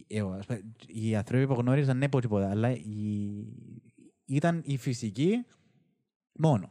Ε, 0.07 0.23
ο- 0.23 0.33
ας 0.33 0.47
πούμε, 0.47 0.62
Οι 0.86 1.16
άνθρωποι 1.16 1.47
που 1.47 1.55
γνώριζαν 1.55 1.99
ναι 1.99 2.08
πω 2.08 2.20
τίποτα, 2.20 2.50
αλλά 2.50 2.70
η- 2.70 3.47
ήταν 4.25 4.62
η 4.65 4.76
φυσική 4.76 5.44
μόνο. 6.39 6.70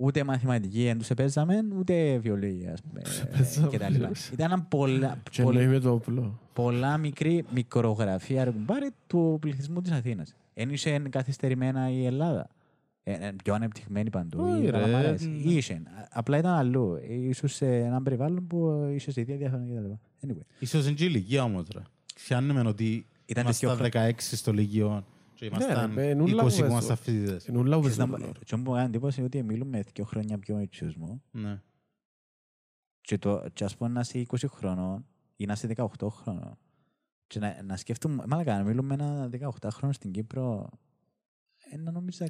Ούτε 0.00 0.24
μαθηματική 0.24 0.84
δεν 0.84 0.98
τους 0.98 1.10
επέζαμε, 1.10 1.64
ούτε 1.78 2.18
βιολογία, 2.18 2.72
ας 2.72 2.82
πούμε, 2.82 3.02
επέζαμε, 3.24 3.68
και 3.68 3.78
τα 3.78 3.88
λοιπά. 3.88 3.98
βιολογία. 3.98 4.32
Ήταν 4.32 4.68
πολλά, 4.68 5.22
Και 5.30 5.42
πολλά, 5.42 5.60
εννοεί 5.60 5.74
με 5.74 5.80
το 5.80 5.92
όπλο. 5.92 6.40
πολλά 6.52 6.96
μικρή 6.96 7.44
μικρογραφία 7.54 8.44
ρε 8.44 8.50
κουμπάρε, 8.50 8.88
του 9.06 9.38
πληθυσμού 9.40 9.80
της 9.80 9.90
Αθήνας. 9.92 10.34
Εν 10.54 10.70
είσαι 10.70 10.98
καθυστερημένα 10.98 11.90
η 11.90 12.04
Ελλάδα. 12.06 12.50
Ε, 13.10 13.26
ε, 13.26 13.32
πιο 13.44 13.54
ανεπτυγμένη 13.54 14.10
παντού. 14.10 14.40
Όχι, 14.42 14.62
οι 14.62 14.64
ρε. 14.64 14.70
Καλαμαρές. 14.70 15.26
Ναι. 15.26 15.36
Είσαι. 15.36 15.72
Α- 15.72 16.08
Απλά 16.10 16.38
ήταν 16.38 16.52
αλλού. 16.54 16.96
Ίσως 17.08 17.54
σε 17.54 17.76
έναν 17.78 18.02
περιβάλλον 18.02 18.46
που 18.46 18.88
είσαι 18.94 19.10
σε 19.10 19.20
ίδια 19.20 19.36
διαφορετικά 19.36 19.80
κτλ. 19.80 19.92
Anyway. 20.26 20.42
Ίσως 20.58 20.84
είναι 20.86 20.94
και 20.94 21.04
η 21.04 21.06
ηλικία 21.10 21.42
όμως 21.42 21.68
ρε. 21.74 21.80
Ξέρουμε 22.14 22.60
ότι 22.68 23.06
Ήταν 23.26 23.44
ήμασταν 23.44 23.76
τέτοιο 23.78 24.00
16 24.02 24.12
στο 24.18 24.52
Λύκειο 24.52 25.04
και 25.34 25.44
ήμασταν 25.44 25.92
ρε, 25.94 26.14
νουλά 26.14 26.44
20 26.44 26.48
που 26.48 26.56
που 26.56 26.64
ήμασταν 26.64 26.92
έσω. 26.94 27.02
φοιτητές. 27.02 27.46
Είναι 27.46 27.58
ούλα 27.58 27.74
που 27.74 27.80
Ξέρεις 27.80 27.98
να 27.98 28.08
πες 28.08 28.26
μου- 28.26 28.32
το 28.32 28.40
και 28.44 28.56
μου 28.56 28.62
έκανε 28.74 28.84
εντύπωση 28.86 29.22
ότι 29.22 29.42
μιλούμε 29.42 29.82
δύο 29.94 30.04
χρόνια 30.04 30.38
πιο 30.38 30.56
μίτσους 30.56 30.94
μου 30.96 31.22
Ναι. 31.30 31.60
και, 33.00 33.18
το, 33.18 33.44
και 33.52 33.64
ας 33.64 33.76
πούμε 33.76 33.90
να 33.90 34.00
είσαι 34.00 34.18
20 34.18 34.48
χρονών 34.48 35.06
ή 35.36 35.46
να 35.46 35.52
είσαι 35.52 35.66
18 35.76 36.08
χρονών 36.10 36.58
και 37.26 37.38
να, 37.38 37.62
να 37.62 37.76
σκέφτομαι, 37.76 38.24
μάλακα 38.28 38.56
να 38.56 38.62
μιλούμε 38.64 38.94
ένα 38.94 39.28
18 39.60 39.68
χρόνο 39.72 39.92
στην 39.92 40.10
Κύπρο 40.12 40.68
ε, 41.70 41.76
να 41.76 41.90
νομίζω 41.90 42.24
ε, 42.24 42.28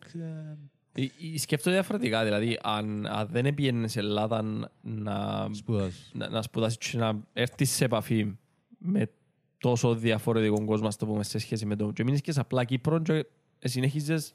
Ε, 0.92 1.02
ε, 1.34 1.38
Σκέφτομαι 1.38 1.74
διαφορετικά, 1.74 2.24
δηλαδή 2.24 2.58
αν, 2.62 3.06
αν 3.06 3.28
δεν 3.30 3.54
πήγαινε 3.54 3.88
σε 3.88 3.98
Ελλάδα 3.98 4.42
να, 4.82 5.48
Σπουδάζεις. 5.52 6.10
να, 6.14 6.28
να 6.28 6.42
σπουδάσεις 6.42 6.78
και 6.78 6.98
να 6.98 7.20
έρθεις 7.32 7.70
σε 7.70 7.84
επαφή 7.84 8.36
με 8.78 9.10
τόσο 9.58 9.94
διαφορετικό 9.94 10.64
κόσμο, 10.64 10.86
ας 10.86 10.96
το 10.96 11.06
πούμε, 11.06 11.22
σε 11.22 11.38
σχέση 11.38 11.66
με 11.66 11.76
το... 11.76 11.92
Και 11.92 12.04
μείνεις 12.04 12.20
και 12.20 12.32
σε 12.32 12.40
απλά 12.40 12.64
Κύπρο 12.64 12.98
και 13.02 13.26
συνέχιζες 13.64 14.34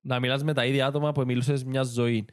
να 0.00 0.20
μιλάς 0.20 0.42
με 0.44 0.52
τα 0.54 0.66
ίδια 0.66 0.86
άτομα 0.86 1.12
που 1.12 1.24
μιλούσες 1.24 1.64
μια 1.64 1.82
ζωή. 1.82 2.24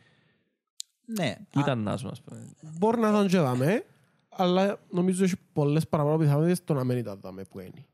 ναι, 1.06 1.36
Πού 1.50 1.60
α, 1.60 1.62
ήταν 1.64 1.80
να 1.80 1.98
σου, 1.98 2.08
ας 2.08 2.22
πούμε. 2.22 2.54
Μπορεί 2.80 3.00
να 3.00 3.10
ήταν 3.10 3.28
και 3.28 3.38
δάμε, 3.38 3.86
αλλά 4.30 4.80
νομίζω 4.90 5.24
έχει 5.24 5.36
πολλές 5.54 5.88
παραπάνω 5.88 6.18
πιθανότητες 6.18 6.64
το 6.64 6.74
να 6.74 6.84
μην 6.84 6.98
ήταν 6.98 7.20
δάμε 7.22 7.44
που 7.44 7.60
είναι. 7.60 7.86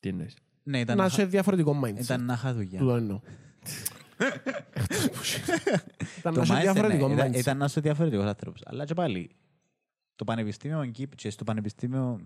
Τι 0.00 0.08
εννοείς; 0.08 0.36
ναι, 0.62 0.78
ήταν, 0.80 0.96
Να 0.96 1.02
να, 1.02 1.08
έχει 1.08 1.24
διαφορετικό 1.24 1.80
mindset. 1.84 2.00
ήταν 2.00 2.24
να 2.24 2.32
είχα 2.32 2.54
δουλειά. 2.54 2.78
Του 2.78 2.86
το 2.86 2.94
εννοώ. 2.96 3.20
Εκτός 4.72 5.08
που 5.10 5.18
έχει. 5.20 5.40
Ήταν 6.18 6.34
Το 6.34 6.40
να 6.40 6.42
έχει 6.42 6.52
mindset, 6.52 6.60
διαφορετικό 6.72 7.08
ναι, 7.08 7.14
ήταν, 7.14 7.30
mindset. 7.32 7.36
ήταν 7.38 7.56
να 7.58 7.64
είσαι 7.64 7.80
διαφορετικός 7.80 8.24
άνθρωπος. 8.26 8.60
Αλλά 8.64 8.84
και 8.84 8.94
πάλι, 8.94 9.30
το 10.16 10.24
πανεπιστήμιο 10.24 10.84
Κύπρο 10.86 11.16
και 11.16 11.30
στο 11.30 11.44
πανεπιστήμιο 11.44 12.20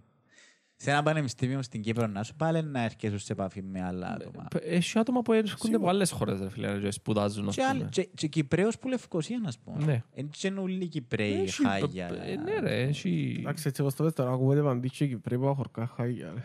σε 0.79 0.91
ένα 0.91 1.03
πανεπιστήμιο 1.03 1.63
στην 1.63 1.83
Κύπρο 1.83 2.07
να 2.07 2.23
σου 2.23 2.35
πάλι 2.35 2.63
να 2.63 2.83
έρχεσαι 2.83 3.19
σε 3.19 3.33
επαφή 3.33 3.63
με 3.63 3.83
άλλα 3.83 4.07
άτομα. 4.09 4.47
Έχει 4.63 4.99
άτομα 4.99 5.23
που 5.23 5.33
έρχονται 5.33 5.77
από 5.77 5.89
άλλες 5.89 6.11
χώρες, 6.11 6.41
ρε 6.41 6.51
φίλε, 6.51 6.79
και 6.79 6.91
σπουδάζουν, 6.91 7.49
ας 7.49 7.55
Και, 7.55 7.63
άλλοι- 7.63 7.79
πούμε. 7.79 7.89
και, 7.91 8.09
και 8.15 8.27
Κυπρέος 8.27 8.79
που 8.79 8.89
Λευκοσία, 8.89 9.39
να 9.39 9.53
πούμε. 9.65 9.85
Ναι. 9.85 10.03
Εν 10.15 10.29
και 10.31 10.47
είναι 10.47 10.61
όλοι 10.61 10.89
Κυπρέοι, 10.89 11.33
Έχει 11.43 11.63
το- 11.63 11.69
χάγια. 11.69 12.07
ε, 12.25 12.37
Ναι 12.37 12.59
ρε, 12.61 12.83
έχει... 12.83 13.37
Εντάξει, 13.39 13.69
έτσι 13.69 13.81
όπως 13.81 13.95
το 13.95 14.05
πες 14.05 14.13
τώρα, 14.13 14.31
ακούγεται 14.31 14.63
παντήτσι 14.63 15.09
και 15.09 15.17
πρέπει 15.17 15.43
να 15.43 15.55
χορκά 15.55 15.87
χάγια. 15.87 16.33
ρε. 16.35 16.43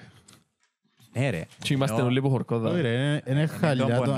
Ναι 1.22 1.30
ρε. 1.30 1.46
Και 1.62 1.74
είμαστε 1.74 1.96
Εννοώ- 1.96 2.10
όλοι 2.12 2.20
από 2.20 2.30
χορκόδα. 2.30 2.70
Όχι 2.70 2.82
ρε, 2.82 2.94
είναι- 2.94 3.22
είναι 3.28 3.46
χαλιά 3.48 4.02
το 4.02 4.12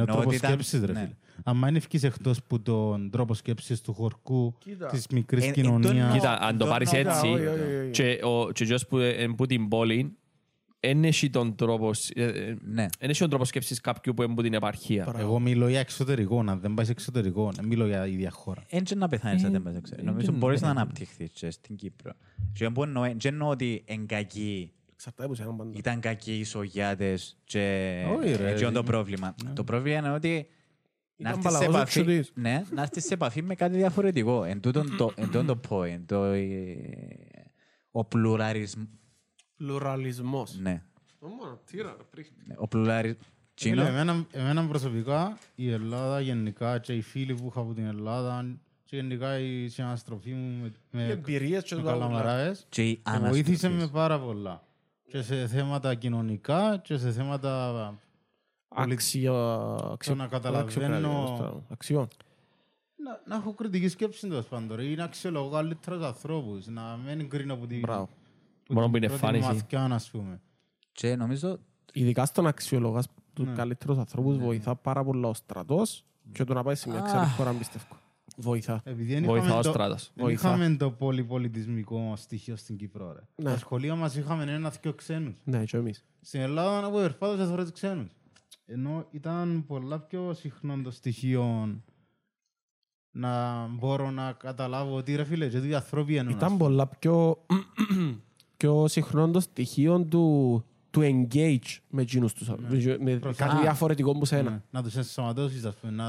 το... 0.00 0.04
πονώ. 0.04 0.10
Είναι 0.10 0.10
είναι 0.10 0.12
ο 0.12 0.14
Εννοώ 0.14 0.14
τρόπος 0.14 0.26
ότι 0.26 0.36
ήταν- 0.36 0.50
σκέψης 0.50 0.80
ρε 0.80 0.92
ναι. 0.92 0.98
φίλε. 1.00 1.14
Αν 1.44 1.56
είναι 1.68 1.76
ευκείς 1.78 2.02
εκτός 2.02 2.42
που 2.42 2.62
τον 2.62 3.10
τρόπο 3.10 3.34
σκέψης 3.34 3.80
του 3.80 3.92
χορκού, 3.92 4.54
Κοίτα. 4.58 4.86
της 4.86 5.06
μικρής 5.06 5.44
Ε, 5.44 5.46
ε, 5.46 5.50
το 5.52 5.60
κοινωνίας. 5.60 5.90
εννοώ. 5.92 6.12
Κοίτα, 6.12 6.38
αν 6.40 6.58
το 6.58 6.64
το 6.64 6.70
πάρεις 6.70 6.92
εννοώ, 6.92 7.12
έτσι, 7.14 7.26
όχι, 7.26 7.46
όχι, 7.46 7.74
όχι. 7.82 7.90
και 7.90 8.18
ο 8.22 8.50
και 8.52 8.62
εκείνος 8.62 8.86
που 8.86 8.98
είναι 8.98 9.34
που 9.34 9.46
την 9.46 9.68
πόλη, 9.68 10.16
δεν 10.80 11.04
έχει 11.04 11.30
τον 11.30 11.54
τρόπο, 11.54 11.90
ε, 12.14 12.24
ε, 12.24 12.54
Ναι. 12.64 12.86
δεν 12.98 13.10
έχει 13.10 13.18
τον 13.18 13.28
τρόπο 13.28 13.44
σκέψης 13.44 13.80
κάποιου 13.80 14.14
που 14.14 14.22
είναι 14.22 14.32
από 14.32 14.42
την 14.42 14.54
επαρχία. 14.54 15.04
Παρά- 15.04 15.18
Εγώ 15.20 15.38
μιλώ 15.40 15.68
για 15.68 15.80
εξωτερικό, 15.80 16.38
αν 16.46 16.60
δεν 16.60 16.74
πάει 16.74 16.84
σε 16.86 16.92
εξωτερικό, 16.92 17.50
δεν 17.54 17.64
μιλώ 17.66 17.86
για 17.86 18.06
ίδια 18.06 18.30
χώρα. 18.30 18.62
Έτσι 18.68 18.94
να 18.94 19.08
πεθάνεις 19.08 19.42
Ε, 19.42 19.46
αν 19.46 19.52
δεν 19.52 19.62
πας 19.62 19.74
έξω. 19.76 19.94
ε, 19.98 20.02
Νομίζω 20.02 20.26
και- 20.32 20.36
μπορείς 20.38 20.60
ναι. 20.60 20.66
να 20.66 20.72
αναπτυχθείς 20.72 21.30
και 21.30 21.50
στην 21.50 21.76
Κύπρο. 21.76 22.12
Και 22.52 22.68
δεν 22.68 22.74
εννοώ- 22.82 23.04
δεν 23.06 23.18
εννοώ 23.22 23.48
ότι 23.48 23.84
είναι 23.86 24.04
κακοί 24.06 24.72
Εξαρτάται 24.94 25.28
που 25.28 25.34
σε 25.34 25.42
έναν 25.42 25.56
πάντα. 25.56 25.70
ήταν 25.74 26.00
κακοί 26.00 26.38
οι 26.38 26.44
σογιάτες 26.44 27.38
και 27.44 27.60
Όχι, 28.18 28.32
ρε, 28.34 28.50
έτσι 28.50 28.64
είναι 28.64 28.72
το 28.72 28.78
είναι- 28.78 28.82
πρόβλημα. 28.82 29.34
Το 29.54 29.64
πρόβλημα 29.64 29.98
είναι 29.98 30.10
ότι 30.10 30.48
να 31.16 31.30
Ήταν 31.30 31.32
έρθεις 31.38 31.52
σε 31.52 31.58
παλαβός 31.58 31.76
επαφή, 31.76 31.98
εξωτής. 32.00 32.32
ναι, 32.34 32.62
να 32.74 32.82
έρθεις 32.82 33.04
σε 33.04 33.14
επαφή 33.14 33.42
με 33.42 33.54
κάτι 33.54 33.76
διαφορετικό. 33.76 34.44
Εν 34.44 34.60
τούτον 34.60 34.96
το, 34.96 35.12
εν 35.14 35.24
τούτον 35.30 35.46
το 35.46 35.60
point, 35.68 36.00
το, 36.06 36.24
ε, 36.24 36.76
ο 37.90 38.04
πλουραρισμός. 38.04 38.86
Πλουραλισμός. 39.56 40.58
Ναι, 40.58 40.82
Μόνο, 41.20 41.60
τίρα, 41.70 41.94
ρε, 41.98 42.04
πρίχτη. 42.10 42.34
ναι, 42.46 42.54
ο 42.58 42.68
πλουραρισμός. 42.68 43.26
Φίλε, 43.54 43.86
εμένα, 43.88 44.26
εμένα 44.32 44.66
προσωπικά 44.66 45.38
η 45.54 45.70
Ελλάδα 45.70 46.20
γενικά 46.20 46.78
και 46.78 46.92
οι 46.92 47.00
φίλοι 47.00 47.34
που 47.34 47.46
είχα 47.50 47.60
από 47.60 47.72
την 47.74 47.84
Ελλάδα 47.86 48.56
και 48.84 48.96
γενικά 48.96 49.38
η 49.38 49.68
συναστροφή 49.68 50.30
μου 50.32 50.60
με, 50.62 50.66
Οι 50.66 51.06
με, 51.06 51.12
εμπειρίες 51.12 51.62
και 51.64 51.74
με 51.74 51.82
το 51.82 51.88
άλλο. 51.88 51.98
καλαμαράες 51.98 52.66
Και 52.68 52.88
οι 52.88 53.02
με 53.20 53.28
βοήθησε 53.28 53.66
με 53.68 53.74
αναστροφές. 53.74 54.00
πάρα 54.02 54.20
πολλά. 54.20 54.62
Και 55.08 55.22
σε 55.22 55.46
θέματα 55.46 55.94
κοινωνικά 55.94 56.76
και 56.78 56.96
σε 56.96 57.10
θέματα 57.10 57.94
Αξία... 58.68 59.32
Το 59.32 60.14
να 60.14 60.26
καταλαβαίνω- 60.26 61.62
Αξιών. 61.68 62.08
να, 62.96 63.20
να 63.26 63.34
έχω 63.36 63.52
κριτική 63.54 63.88
σκέψη 63.88 64.28
τέλος 64.28 64.46
πάντων 64.46 64.76
ρε, 64.76 64.84
ή 64.84 64.94
να 64.94 65.04
αξιολογώ 65.04 65.50
καλύτερους 65.50 66.04
ανθρώπους, 66.04 66.66
να 66.66 66.98
μην 67.06 67.28
κρίνω 67.28 67.54
από 67.54 67.66
την, 67.66 67.80
Μπράβο. 67.80 68.08
που 68.64 68.74
Μόνο 68.74 68.82
την 68.84 68.90
που 68.90 68.96
είναι 68.96 69.06
πρώτη 69.06 69.24
εμφάνιση. 69.24 69.48
μαθηκιά, 69.48 69.84
ας 69.84 70.10
πούμε. 70.10 70.40
Και 70.92 71.16
νομίζω 71.16 71.58
Ειδικά 71.96 72.24
στον 72.24 72.46
αξιολογάς 72.46 73.06
τους 73.32 73.46
Ναι. 73.46 73.52
καλύτερους 73.54 73.98
ανθρώπους 73.98 74.38
βοηθά 74.38 74.74
πάρα 74.76 75.04
πολλά 75.04 75.28
ο 75.28 75.34
στρατός 75.34 76.04
και 76.32 76.44
το 76.44 76.54
να 76.54 76.62
πάει 76.62 76.74
σε 76.74 76.90
μια 76.90 77.00
ξένη 77.00 77.26
χώρα 77.26 77.52
πιστεύω. 77.52 77.84
Βοηθά. 78.36 78.80
Επειδή 78.84 79.12
δεν 79.14 79.24
Βοηθά 79.24 79.44
είχαμε 79.44 79.58
ο 79.58 79.62
το- 79.62 79.70
στράτος. 79.70 80.10
δεν 80.14 80.24
Βοηθά. 80.24 80.48
είχαμε 80.56 80.76
το 80.76 80.90
πολυπολιτισμικό 80.90 82.12
στοιχείο 82.16 82.56
στην 82.56 82.76
Κύπρο. 82.76 83.12
Ρε. 83.12 83.20
Ναι. 83.36 83.50
Στα 83.50 83.58
σχολεία 83.58 83.94
μας 83.94 84.16
είχαμε 84.16 84.52
ένα-δυο 84.52 84.92
ξένους. 84.92 85.34
Ναι, 85.44 85.64
και 85.64 85.76
εμείς. 85.76 86.04
Στην 86.20 86.40
Ελλάδα 86.40 86.86
από 86.86 87.00
ερφάδες 87.00 87.48
θα 87.48 87.66
ξένους. 87.72 88.10
Ενώ 88.66 89.06
ήταν 89.10 89.64
πολλά 89.66 89.98
πιο 90.00 90.34
συχνό 90.34 90.80
το 90.82 90.90
στοιχείο 90.90 91.68
να 93.10 93.66
μπορώ 93.66 94.10
να 94.10 94.32
καταλάβω 94.32 94.96
ότι 94.96 95.14
ρε 95.16 95.24
φίλε, 95.24 95.48
και 95.48 95.60
τι 95.60 95.74
ανθρώποι 95.74 96.16
εννοούν. 96.16 96.36
Ήταν 96.36 96.56
πολλά 96.56 96.86
πιο, 96.86 97.44
πιο 98.56 98.88
συχνό 98.88 99.30
το 99.30 99.40
στοιχείο 99.40 100.00
του, 100.04 100.64
του 100.94 101.00
engage 101.28 101.78
με 101.88 102.02
εκείνους 102.02 102.32
τους. 102.32 102.48
με- 102.48 102.96
Με 103.00 103.16
Προσωπικά. 103.16 103.46
κάτι 103.46 103.60
διαφορετικό 103.60 104.12
που 104.18 104.24
σένα. 104.24 104.50
Ναι, 104.50 104.60
Να 104.70 104.82
τους 104.82 104.96
ενσωματώσεις, 104.96 105.64
ας 105.64 105.74
πούμε, 105.74 105.92
να... 105.92 106.04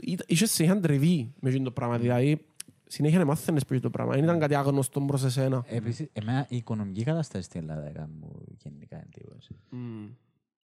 Ήταν- 0.00 0.26
Είχες 0.28 0.50
συνέχεια 0.50 0.80
τριβή 0.80 1.32
με 1.40 1.48
εκείνο 1.48 1.64
το 1.64 1.70
πράγμα. 1.70 1.98
Δηλαδή, 1.98 2.44
συνέχεια 2.86 3.18
να 3.18 3.24
μάθαινες 3.24 3.64
που 3.64 3.80
το 3.80 3.90
πράγμα. 3.90 4.14
Δεν 4.14 4.22
ήταν 4.24 4.38
κάτι 4.38 4.54
άγνωστο 4.54 5.00
προς 5.00 5.24
εσένα. 5.24 5.64
Επίσης, 5.68 6.08
εμένα 6.12 6.46
η 6.48 6.56
οικονομική 6.56 7.02
κατάσταση 7.02 7.44
στην 7.44 7.60
Ελλάδα 7.60 7.88
έκανε 7.88 8.08
μου 8.20 8.32
γενικά 8.62 8.96
εντύπωση. 9.02 9.56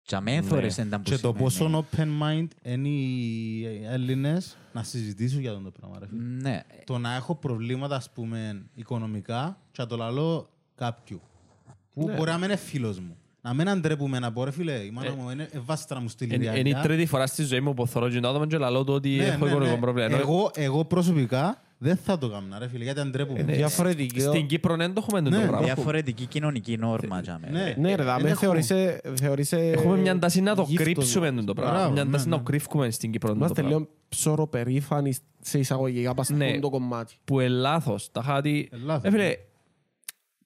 Και 0.02 0.16
αμέ 0.16 0.40
θωρείς 0.42 0.76
ήταν 0.78 1.02
που 1.02 1.10
Και 1.10 1.16
το 1.16 1.16
σημαίνει. 1.18 1.38
πόσο 1.38 1.86
open 1.96 2.08
mind 2.22 2.46
είναι 2.62 2.88
οι 2.88 3.84
Έλληνες 3.84 4.56
να 4.72 4.82
συζητήσουν 4.82 5.40
για 5.40 5.50
αυτό 5.52 5.62
το 5.62 5.70
πράγμα. 5.70 5.98
Ρε, 5.98 6.06
φίλε. 6.06 6.22
Ναι, 6.22 6.60
το 6.84 6.98
να 6.98 7.14
έχω 7.14 7.34
προβλήματα, 7.34 7.96
ας 7.96 8.10
πούμε, 8.10 8.62
οικονομικά 8.74 9.58
και 9.72 9.82
να 9.82 9.88
το 9.88 9.96
λαλώ 9.96 10.48
κάποιου. 10.74 11.20
Που 11.94 12.06
Ναι. 12.06 12.14
μπορεί 12.16 12.30
να 12.30 12.36
μην 12.36 12.44
είναι 12.44 12.56
φίλος 12.56 13.00
μου. 13.00 13.16
Να 13.48 13.54
μην 13.54 13.68
αντρέπουμε 13.68 14.18
να 14.18 14.32
πω, 14.32 14.44
ρε 14.44 14.50
φίλε, 14.50 14.72
η 14.72 14.90
μάνα 14.94 15.08
Ε, 15.08 15.14
μου 15.22 15.30
είναι 15.30 15.48
ευάστρα 15.52 16.00
μου 16.00 16.08
στη 16.08 16.24
Είναι 16.24 16.34
είναι 16.34 16.44
η 16.44 16.48
Λιριακιά. 16.48 16.80
τρίτη 16.82 17.06
φορά 17.06 17.26
στη 17.26 17.42
ζωή 17.42 17.60
μου 17.60 17.74
που 17.74 17.86
θωρώ 17.86 18.08
και 18.08 18.16
άτομα 18.16 18.46
και 18.46 18.58
λαλώ 18.58 18.84
το 18.84 18.92
ότι 18.92 19.08
Ναι, 19.08 19.24
έχω 19.24 19.44
ναι, 19.44 19.50
οικονομικό 19.50 19.74
ναι. 19.74 19.80
πρόβλημα. 19.80 20.06
Ενώ 20.06 20.16
Εγώ, 20.16 20.50
εγώ 20.54 20.84
προσωπικά 20.84 21.62
δεν 21.78 21.96
θα 21.96 22.18
το 22.18 22.28
κάνω, 22.28 22.56
ρε 22.58 22.68
φίλε, 22.68 22.84
γιατί 22.84 23.00
αντρέπουμε. 23.00 23.38
Ε, 23.40 23.42
διαφορετική. 23.42 24.20
Στην 24.20 24.46
Κύπρο 24.46 24.76
δεν 24.76 24.92
το 24.94 25.02
έχουμε 25.06 25.22
το 25.22 25.30
Ναι, 25.30 25.46
πράγμα. 25.46 25.58
Διαφορετική 25.60 26.26
κοινωνική 26.26 26.76
νόρμα. 26.76 27.20
τζάμε. 27.20 27.48
Ναι. 27.50 27.74
Ναι 27.78 27.94
ρε, 27.94 28.02
δάμε 28.02 28.22
Δεν 28.28 28.36
θεωρείσαι... 28.36 29.00
θεωρείσαι 29.14 29.56
Έχουμε 29.70 29.96
μια 29.96 30.18
τάση 30.18 30.40
να 30.40 30.54
το 30.54 30.64
γύφτος 30.68 30.84
κρύψουμε 30.84 31.30
μας. 31.30 31.44
το 31.44 31.52
πράγμα. 31.54 31.74
Μπράβο, 31.76 31.92
Μια 31.92 32.04
ναι, 32.04 32.10
τάση 32.10 32.28
να 32.28 32.30
ναι. 32.30 32.42
το 32.42 32.50
κρύφουμε 32.50 32.90
στην 32.90 33.10
Κύπρο 33.10 33.28
το 33.28 33.34
Είμαστε 33.36 33.60
πράγμα. 33.62 33.78
λίγο 33.78 33.90
ψωροπερήφανοι 34.08 35.14
σε 35.40 35.58
εισαγωγικά 35.58 36.14
πας 36.14 36.28
Ναι. 36.28 36.46
αυτό 36.46 36.60
το 36.60 36.70
κομμάτι. 36.70 37.14
Που 37.24 37.40
είναι 37.40 37.48
λάθος. 37.48 38.08
Τα 38.12 38.22
χάτη... 38.22 38.68
Ε, 38.72 38.76
λάθος, 38.84 39.04
Ε, 39.04 39.10
φίλε, 39.10 39.34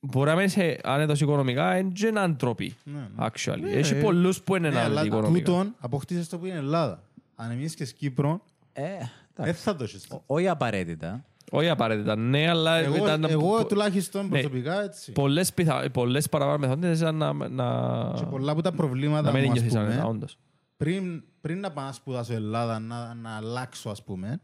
μπορεί 0.05 0.29
να 0.31 0.37
μην 0.37 0.45
είσαι 0.45 0.81
άνετος 0.83 1.21
οικονομικά, 1.21 1.79
είναι 1.79 1.91
και 1.95 2.07
έναν 2.07 2.37
τρόπι. 2.37 2.75
Ναι, 2.85 2.99
ναι. 2.99 3.07
Actually. 3.31 3.61
Ναι, 3.61 3.71
Έχει 3.71 3.95
ε. 3.95 4.01
πολλούς 4.01 4.43
που 4.43 4.57
είναι 4.57 4.69
Ναι, 4.69 4.77
άνετοι 4.79 4.91
αλλά 4.91 5.05
οικονομικά. 5.05 5.45
τούτον 5.45 5.75
αποκτήσες 5.79 6.29
το 6.29 6.39
που 6.39 6.47
είναι 6.47 6.57
Ελλάδα. 6.57 7.03
Αν 7.35 7.51
εμείς 7.51 7.75
και 7.75 7.85
Κύπρο, 7.85 8.41
Ε, 8.73 8.83
δεν 8.83 9.09
εντάξει. 9.47 9.63
θα 9.63 9.77
το 9.77 9.85
έχεις. 9.85 10.07
Ό- 10.11 10.23
Όχι 10.27 10.49
απαραίτητα. 10.49 11.25
Όχι 11.51 11.69
απαραίτητα, 11.69 12.17
ναι, 12.17 12.49
αλλά 12.49 12.77
Εγώ, 12.77 12.97
ήταν 12.97 13.25
εγώ 13.25 13.57
πο- 13.57 13.67
τουλάχιστον 13.67 14.23
ναι. 14.25 14.29
προσωπικά 14.31 14.83
έτσι. 14.83 15.13
πολλές, 15.13 15.53
πιθα... 15.53 15.91
πολλές 15.91 16.29
παραπάνω 16.29 16.59
μεθόντες 16.59 16.99
ήταν 17.01 17.15
να, 17.17 17.33
να... 17.33 18.13
Και 18.17 18.25
πολλά 18.25 18.53
από 18.53 18.63
τα 18.63 18.73
προβλήματα 18.73 19.23
να 19.23 19.33
μην 19.33 19.43
μου, 19.45 19.51
ας 19.51 19.55
νιώθεις 19.55 19.73
πούμε, 19.73 19.85
άνετα, 19.85 20.05
όντως. 20.07 20.39
πριν, 20.77 21.23
πριν 21.41 21.61
να 21.61 21.71
πάω 21.73 21.85
να 21.85 21.93
σπουδάσω 21.93 22.33
Ελλάδα, 22.33 22.79
να, 22.79 23.15
να 23.15 23.37
αλλάξω, 23.37 23.91
ας 23.91 24.03
πούμε, 24.05 24.41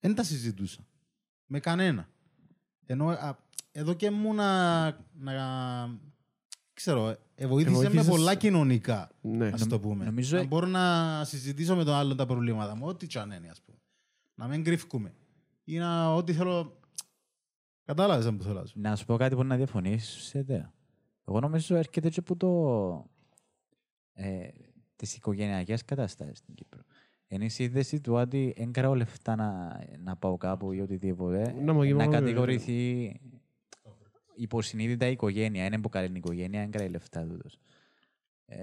δεν 0.00 0.14
τα 0.14 0.22
συζητούσα. 0.22 0.80
Με 1.46 1.60
κανένα. 1.60 2.08
Ενώ 2.86 3.06
α, 3.08 3.36
εδώ 3.72 3.94
και 3.94 4.10
μου 4.10 4.34
να, 4.34 4.84
να 5.12 5.32
ξέρω, 6.74 7.08
ε, 7.34 7.46
βοήθησες 7.46 7.78
με 7.78 7.84
Εβοήθησες- 7.86 8.14
πολλά 8.14 8.34
κοινωνικά, 8.34 9.10
Ναι. 9.20 9.46
ας 9.46 9.66
το 9.66 9.80
πούμε. 9.80 10.04
νομίζω- 10.04 10.36
Να 10.36 10.44
μπορώ 10.46 10.66
να 10.66 11.24
συζητήσω 11.24 11.76
με 11.76 11.84
τον 11.84 11.94
άλλον 11.94 12.16
τα 12.16 12.26
προβλήματα 12.26 12.76
μου, 12.76 12.86
ό,τι 12.86 13.06
τσαν 13.06 13.30
είναι, 13.30 13.48
ας 13.48 13.62
πούμε. 13.62 13.78
Να 14.34 14.46
μην 14.48 14.64
κρύφκουμε. 14.64 15.14
Ή 15.64 15.78
να, 15.78 16.14
ό,τι 16.14 16.32
θέλω... 16.32 16.80
Κατάλαβες 17.84 18.26
αν 18.26 18.36
που 18.36 18.42
θέλω 18.42 18.60
να 18.60 18.66
σου. 18.66 18.80
Να 18.80 18.96
σου 18.96 19.04
πω 19.04 19.16
κάτι 19.16 19.34
που 19.34 19.44
να 19.44 19.56
διαφωνήσετε. 19.56 20.70
Εγώ 21.28 21.40
νομίζω 21.40 21.76
έρχεται 21.76 22.08
και 22.10 22.20
από 22.20 22.36
το... 22.36 23.10
Ε, 24.12 24.48
τις 24.96 25.16
οικογενειακές 25.16 25.84
καταστάσεις 25.84 26.38
στην 26.38 26.54
Κύπρο. 26.54 26.80
Είναι 27.28 27.44
η 27.44 27.48
σύνδεση 27.48 28.00
του 28.00 28.12
ότι 28.14 28.54
δεν 28.56 28.72
κράω 28.72 28.94
λεφτά 28.94 29.36
να, 29.36 29.78
να 29.98 30.16
πάω 30.16 30.36
κάπου 30.36 30.72
ή 30.72 30.80
οτιδήποτε. 30.80 31.52
Να 31.62 31.72
μου 31.72 31.78
να 31.78 31.84
γίνω- 31.86 32.08
κατηγορηθεί 32.10 33.20
υποσυνείδητα 34.34 35.06
η 35.08 35.12
οικογένεια. 35.12 35.64
Είναι 35.64 35.78
που 35.80 35.88
καλή 35.88 36.06
η 36.06 36.12
οικογένεια, 36.16 36.60
δεν 36.60 36.70
κράει 36.70 36.88
λεφτά 36.88 37.26
τούτος. 37.26 37.58
Ε, 38.46 38.58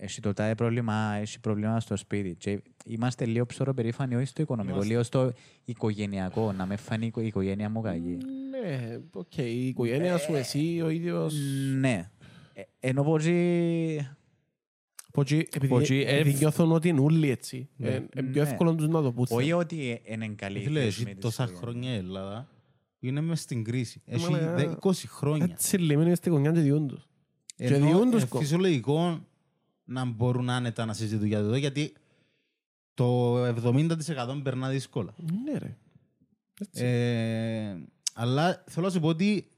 έχει 0.00 0.20
το 0.20 0.32
τάδε 0.32 0.54
πρόβλημα, 0.54 1.14
έχει 1.20 1.40
πρόβλημα 1.40 1.80
στο 1.80 1.96
σπίτι. 1.96 2.34
Και 2.34 2.62
είμαστε 2.84 3.24
λίγο 3.24 3.46
ψωροπερήφανοι, 3.46 4.14
όχι 4.14 4.24
στο 4.26 4.42
οικονομικό, 4.42 4.74
Είμαστε. 4.74 4.90
λίγο 4.92 5.02
στο 5.02 5.32
οικογενειακό, 5.64 6.52
να 6.52 6.66
με 6.66 6.76
φανεί 6.76 7.04
η 7.04 7.06
οικο- 7.08 7.20
η 7.20 7.26
οικογένεια 7.26 7.70
μου 7.70 7.80
κακή. 7.80 8.18
Ναι, 8.50 8.98
οκ. 9.12 9.36
Η 9.36 9.66
οικογένεια 9.66 10.18
σου, 10.18 10.34
εσύ, 10.34 10.80
ο 10.84 10.88
ίδιος... 10.88 11.34
Ναι. 11.78 12.10
Ε, 12.52 12.62
ενώ 12.80 13.02
πως 13.02 13.24
η- 13.26 14.08
Ποτσι, 15.12 15.48
Ποτσι, 15.68 15.86
επειδή, 15.96 16.02
ε, 16.04 16.18
επειδή 16.18 16.38
νιώθουν 16.38 16.72
ότι 16.72 16.88
είναι 16.88 17.00
όλοι 17.00 17.30
έτσι. 17.30 17.68
Ναι. 17.76 17.88
Ε, 17.88 17.94
Είναι 17.94 18.30
πιο 18.32 18.42
Ναι. 18.42 18.48
εύκολο 18.48 18.74
τους 18.74 18.88
να 18.88 19.02
το 19.02 19.12
πούν. 19.12 19.26
όχι 19.30 19.52
ότι 19.52 20.00
είναι 20.04 20.28
καλή. 20.28 20.58
η 20.58 20.62
Φίλε, 20.62 20.80
θέση 20.80 20.88
έχει 20.88 21.04
με 21.04 21.10
τις 21.10 21.20
τόσα 21.20 21.42
οικογένειες. 21.42 21.62
χρόνια 21.64 21.92
η 21.94 21.96
Ελλάδα 21.96 22.48
που 22.50 22.57
είναι 23.00 23.20
μες 23.20 23.40
στην 23.40 23.64
κρίση. 23.64 24.02
Έχει 24.04 24.30
Μα, 24.30 24.38
δε- 24.38 24.74
20 24.80 24.92
χρόνια. 25.06 25.44
Έτσι 25.50 25.78
λέμε 25.78 26.02
είναι 26.04 26.14
στην 26.14 26.32
γωνιά 26.32 26.52
και 26.52 26.60
διούν 26.60 26.88
τους. 26.88 27.08
και 27.56 27.64
Ενώ 27.64 27.86
διούν 27.86 28.10
τους 28.10 28.20
είναι 28.20 28.28
κο- 28.28 28.38
φυσιολογικό 28.38 29.26
να 29.84 30.04
μπορούν 30.04 30.50
άνετα 30.50 30.84
να 30.84 30.92
συζητούν 30.92 31.26
για 31.26 31.42
το 31.42 31.56
γιατί 31.56 31.92
το 32.94 33.36
70% 33.44 34.40
περνά 34.42 34.68
δύσκολα. 34.68 35.14
Ναι 35.44 35.58
ρε. 35.58 35.76
Ε, 36.72 37.76
αλλά 38.14 38.64
θέλω 38.66 38.86
να 38.86 38.92
σου 38.92 39.00
πω 39.00 39.08
ότι 39.08 39.50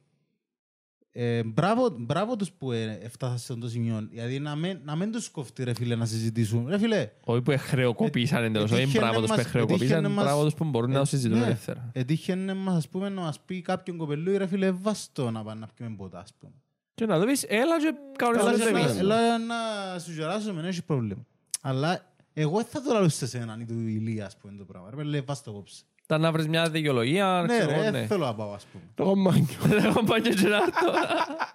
ε, 1.12 1.42
μπράβο, 1.42 1.94
μπράβο 1.98 2.36
τους 2.36 2.52
που 2.52 2.72
ε, 2.72 2.98
έφτασαν 3.02 3.38
σε 3.38 3.52
αυτό 3.52 3.64
το 3.64 3.70
σημείο. 3.70 4.06
Δηλαδή 4.10 4.38
να 4.38 4.54
μην, 4.54 4.78
να 4.84 4.96
μην 4.96 5.12
τους 5.12 5.28
κοφτεί 5.28 5.64
ρε 5.64 5.74
φίλε 5.74 5.94
να 5.96 6.04
συζητήσουν. 6.06 6.68
Ρε 6.68 6.78
φίλε, 6.78 7.10
Όχι 7.24 7.42
που 7.42 7.54
χρεοκοπήσαν 7.58 8.44
εντελώς, 8.44 8.70
όχι 8.70 8.80
έτυχε 8.80 8.98
μπράβο 8.98 9.14
να 9.14 9.20
τους 9.20 9.30
που 9.30 9.36
μας- 9.36 9.46
χρεοκοπήσαν, 9.46 9.86
έτυχε 9.86 10.00
να 10.00 10.08
μας- 10.08 10.24
μπράβο 10.24 10.44
τους 10.44 10.54
που 10.54 10.64
μπορούν 10.64 10.88
να 10.90 10.94
το 10.96 11.00
Ε, 11.02 11.04
συζητούν 11.04 11.38
ναι. 11.38 11.44
ελεύθερα. 11.44 11.90
έτυχε 11.92 12.36
μας, 12.36 12.76
ας 12.76 12.88
πούμε, 12.88 13.08
να 13.08 13.20
μας 13.20 13.40
πει 13.40 13.60
κάποιον 13.62 13.96
κοπελούι 13.96 14.36
ρε 14.36 14.46
φίλε 14.46 14.70
βάστο 14.70 15.30
να 15.30 15.42
πάνε 15.42 15.60
να 15.60 15.66
πιούμε 15.74 15.96
ποτά 15.96 16.18
ας 16.18 16.34
πούμε. 16.38 16.52
Και 16.94 17.06
να 17.06 17.18
το 17.20 17.24
πεις, 17.26 17.42
έλα 17.42 17.78
και 17.80 17.86
Έλα, 17.86 17.96
κανονικά 18.16 18.44
δεν 18.50 18.60
το 18.60 18.68
είναι. 18.68 18.80
εμείς. 18.80 18.98
έλα 18.98 19.38
να 19.38 19.54
σου 19.98 20.12
γεράσουμε, 20.12 20.60
δεν 20.60 20.70
έχει 20.70 20.82
πρόβλημα. 20.84 21.26
Αλλά 21.60 22.12
εγώ 22.32 22.56
δεν 22.56 22.66
θα 22.66 22.82
το 22.82 22.92
λαλούσα 22.92 23.26
σε 23.26 23.38
έναν 23.38 23.60
ή 23.60 23.64
του 23.64 23.72
Ηλία, 23.78 24.26
ας 24.26 24.36
πούμε, 24.36 24.52
το 24.58 24.64
πράγμα. 24.64 24.90
Ρε, 24.96 25.02
λέει, 25.02 25.20
βάς 25.20 25.42
το 25.42 25.50
απόψε. 25.50 25.82
Ήταν 26.10 26.22
να 26.22 26.32
βρεις 26.32 26.48
μια 26.48 26.68
δικαιολογία, 26.68 27.44
Ναι, 27.46 27.58
ξέρω 27.58 27.70
εγώ, 27.70 27.80
ρε, 27.82 27.90
ναι. 27.90 27.98
δεν 27.98 28.06
θέλω 28.06 28.24
να 28.24 28.34
πάω, 28.34 28.52
ας 28.52 28.66
πούμε. 28.72 28.84
Το 28.94 29.04
κομμάνιο. 29.04 29.46
Έχω 29.88 30.04
πάει 30.04 30.20
και 30.20 30.28
να 30.48 30.56
έρθω. 30.56 30.90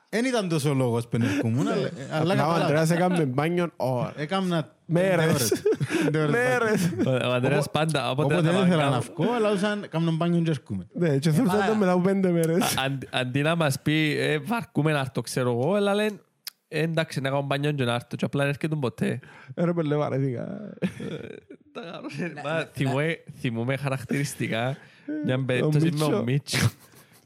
Δεν 0.10 0.26
ήταν 0.26 0.50
τόσο 0.50 0.74
λόγος 0.74 1.08
που 1.08 1.18
ερχόμουν, 1.22 1.68
αλλά- 1.68 1.90
αλλά 2.12 2.20
Απλά 2.20 2.34
ο 2.34 2.36
κατάλαβα. 2.36 2.62
Ανδρέας 2.62 2.90
έκαμε 2.92 3.26
μπάνιον 3.26 3.72
ώρα. 3.76 4.14
Έκανα 4.18 4.70
Μέρες. 4.86 5.64
πέντε 6.04 6.20
ώρες. 6.20 6.32
Πέντε 6.32 6.56
ώρες 6.62 6.90
μπάνιο. 7.04 7.30
Ο 7.30 7.34
Ανδρέας 7.34 7.70
πάντα, 7.72 8.10
όποτε 8.12 8.22
Όποτε 8.22 8.36
θα 8.36 8.42
δεν 8.42 8.54
πάμε 8.54 8.68
ήθελα 8.68 8.90
να 8.90 8.92
κάπου, 9.00 9.24
βγω, 9.24 9.34
αλλά 9.36 9.50
όσαν 9.52 9.86
κάνω 9.90 10.12
μπάνιο 10.12 10.42
και 10.42 10.50
έρχομαι. 10.52 10.88
Ναι, 10.94 11.18
και 11.18 11.32
θέλω 11.32 11.48
μα- 11.48 11.56
να 11.58 11.66
το 11.68 11.76
μετά 11.76 11.92
από 11.92 12.02
πέντε 12.02 12.30
μέρες. 12.30 12.78
αν- 12.86 13.00
αντί 13.12 13.42
να 13.42 13.56
μας 13.56 13.80
πει 13.82 14.16
ε, 14.20 14.38
βαρκούμε 14.40 14.92
να 14.92 15.00
έρθω, 15.00 15.22
ξέρω 15.22 15.50
εγώ, 15.52 15.74
αλλά 15.76 15.94
λένε 15.94 16.10
«Ε, 16.10 16.14
εντάξει, 16.68 17.22
να 17.22 17.30
κάνω 17.30 17.42
μπανιόν 17.42 17.76
και 17.76 17.84
να 17.84 17.94
έρθω 17.94 18.16
και 18.16 18.26
απλά 18.26 18.42
δεν 18.42 18.50
έρχεται 18.50 18.76
ποτέ. 18.76 19.20
Ε, 19.54 19.64
Ρε 19.66 19.74
πέλε 19.74 19.96
βαρέθηκα. 19.96 20.74
Μα, 22.44 22.66
θυμούμαι- 22.74 23.24
Θυμούμαι 23.40 23.78
χαρακτηριστικά 23.78 24.78
μια 25.26 25.46
περίπτωση 25.46 25.78
με 25.80 25.84
Μίτσο. 25.92 26.10
τον 26.10 26.24
Μίτσο. 26.24 26.70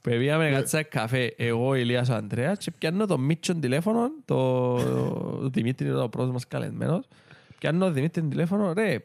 Που 0.01 0.09
πήγαμε 0.09 0.49
να 0.49 0.55
κάτσαμε 0.57 0.83
καφέ, 0.83 1.33
εγώ, 1.37 1.67
ο 1.67 1.75
Ηλίας, 1.75 2.09
ο 2.09 2.13
Ανδρέας 2.13 2.57
και 2.57 2.71
πιάνω 2.71 3.05
τον 3.05 3.21
Μίτσο 3.21 3.55
τηλέφωνο, 3.55 4.09
το 4.25 4.75
το 5.41 5.49
Δημήτρη 5.49 5.87
είναι 5.87 6.01
ο 6.01 6.09
πρώτος 6.09 6.31
μας 6.31 6.47
καλεσμένος. 6.47 7.05
Πιάνω 7.59 7.79
τον 7.85 7.93
Δημήτρη 7.93 8.23
τηλέφωνο, 8.23 8.73
ρε, 8.73 8.97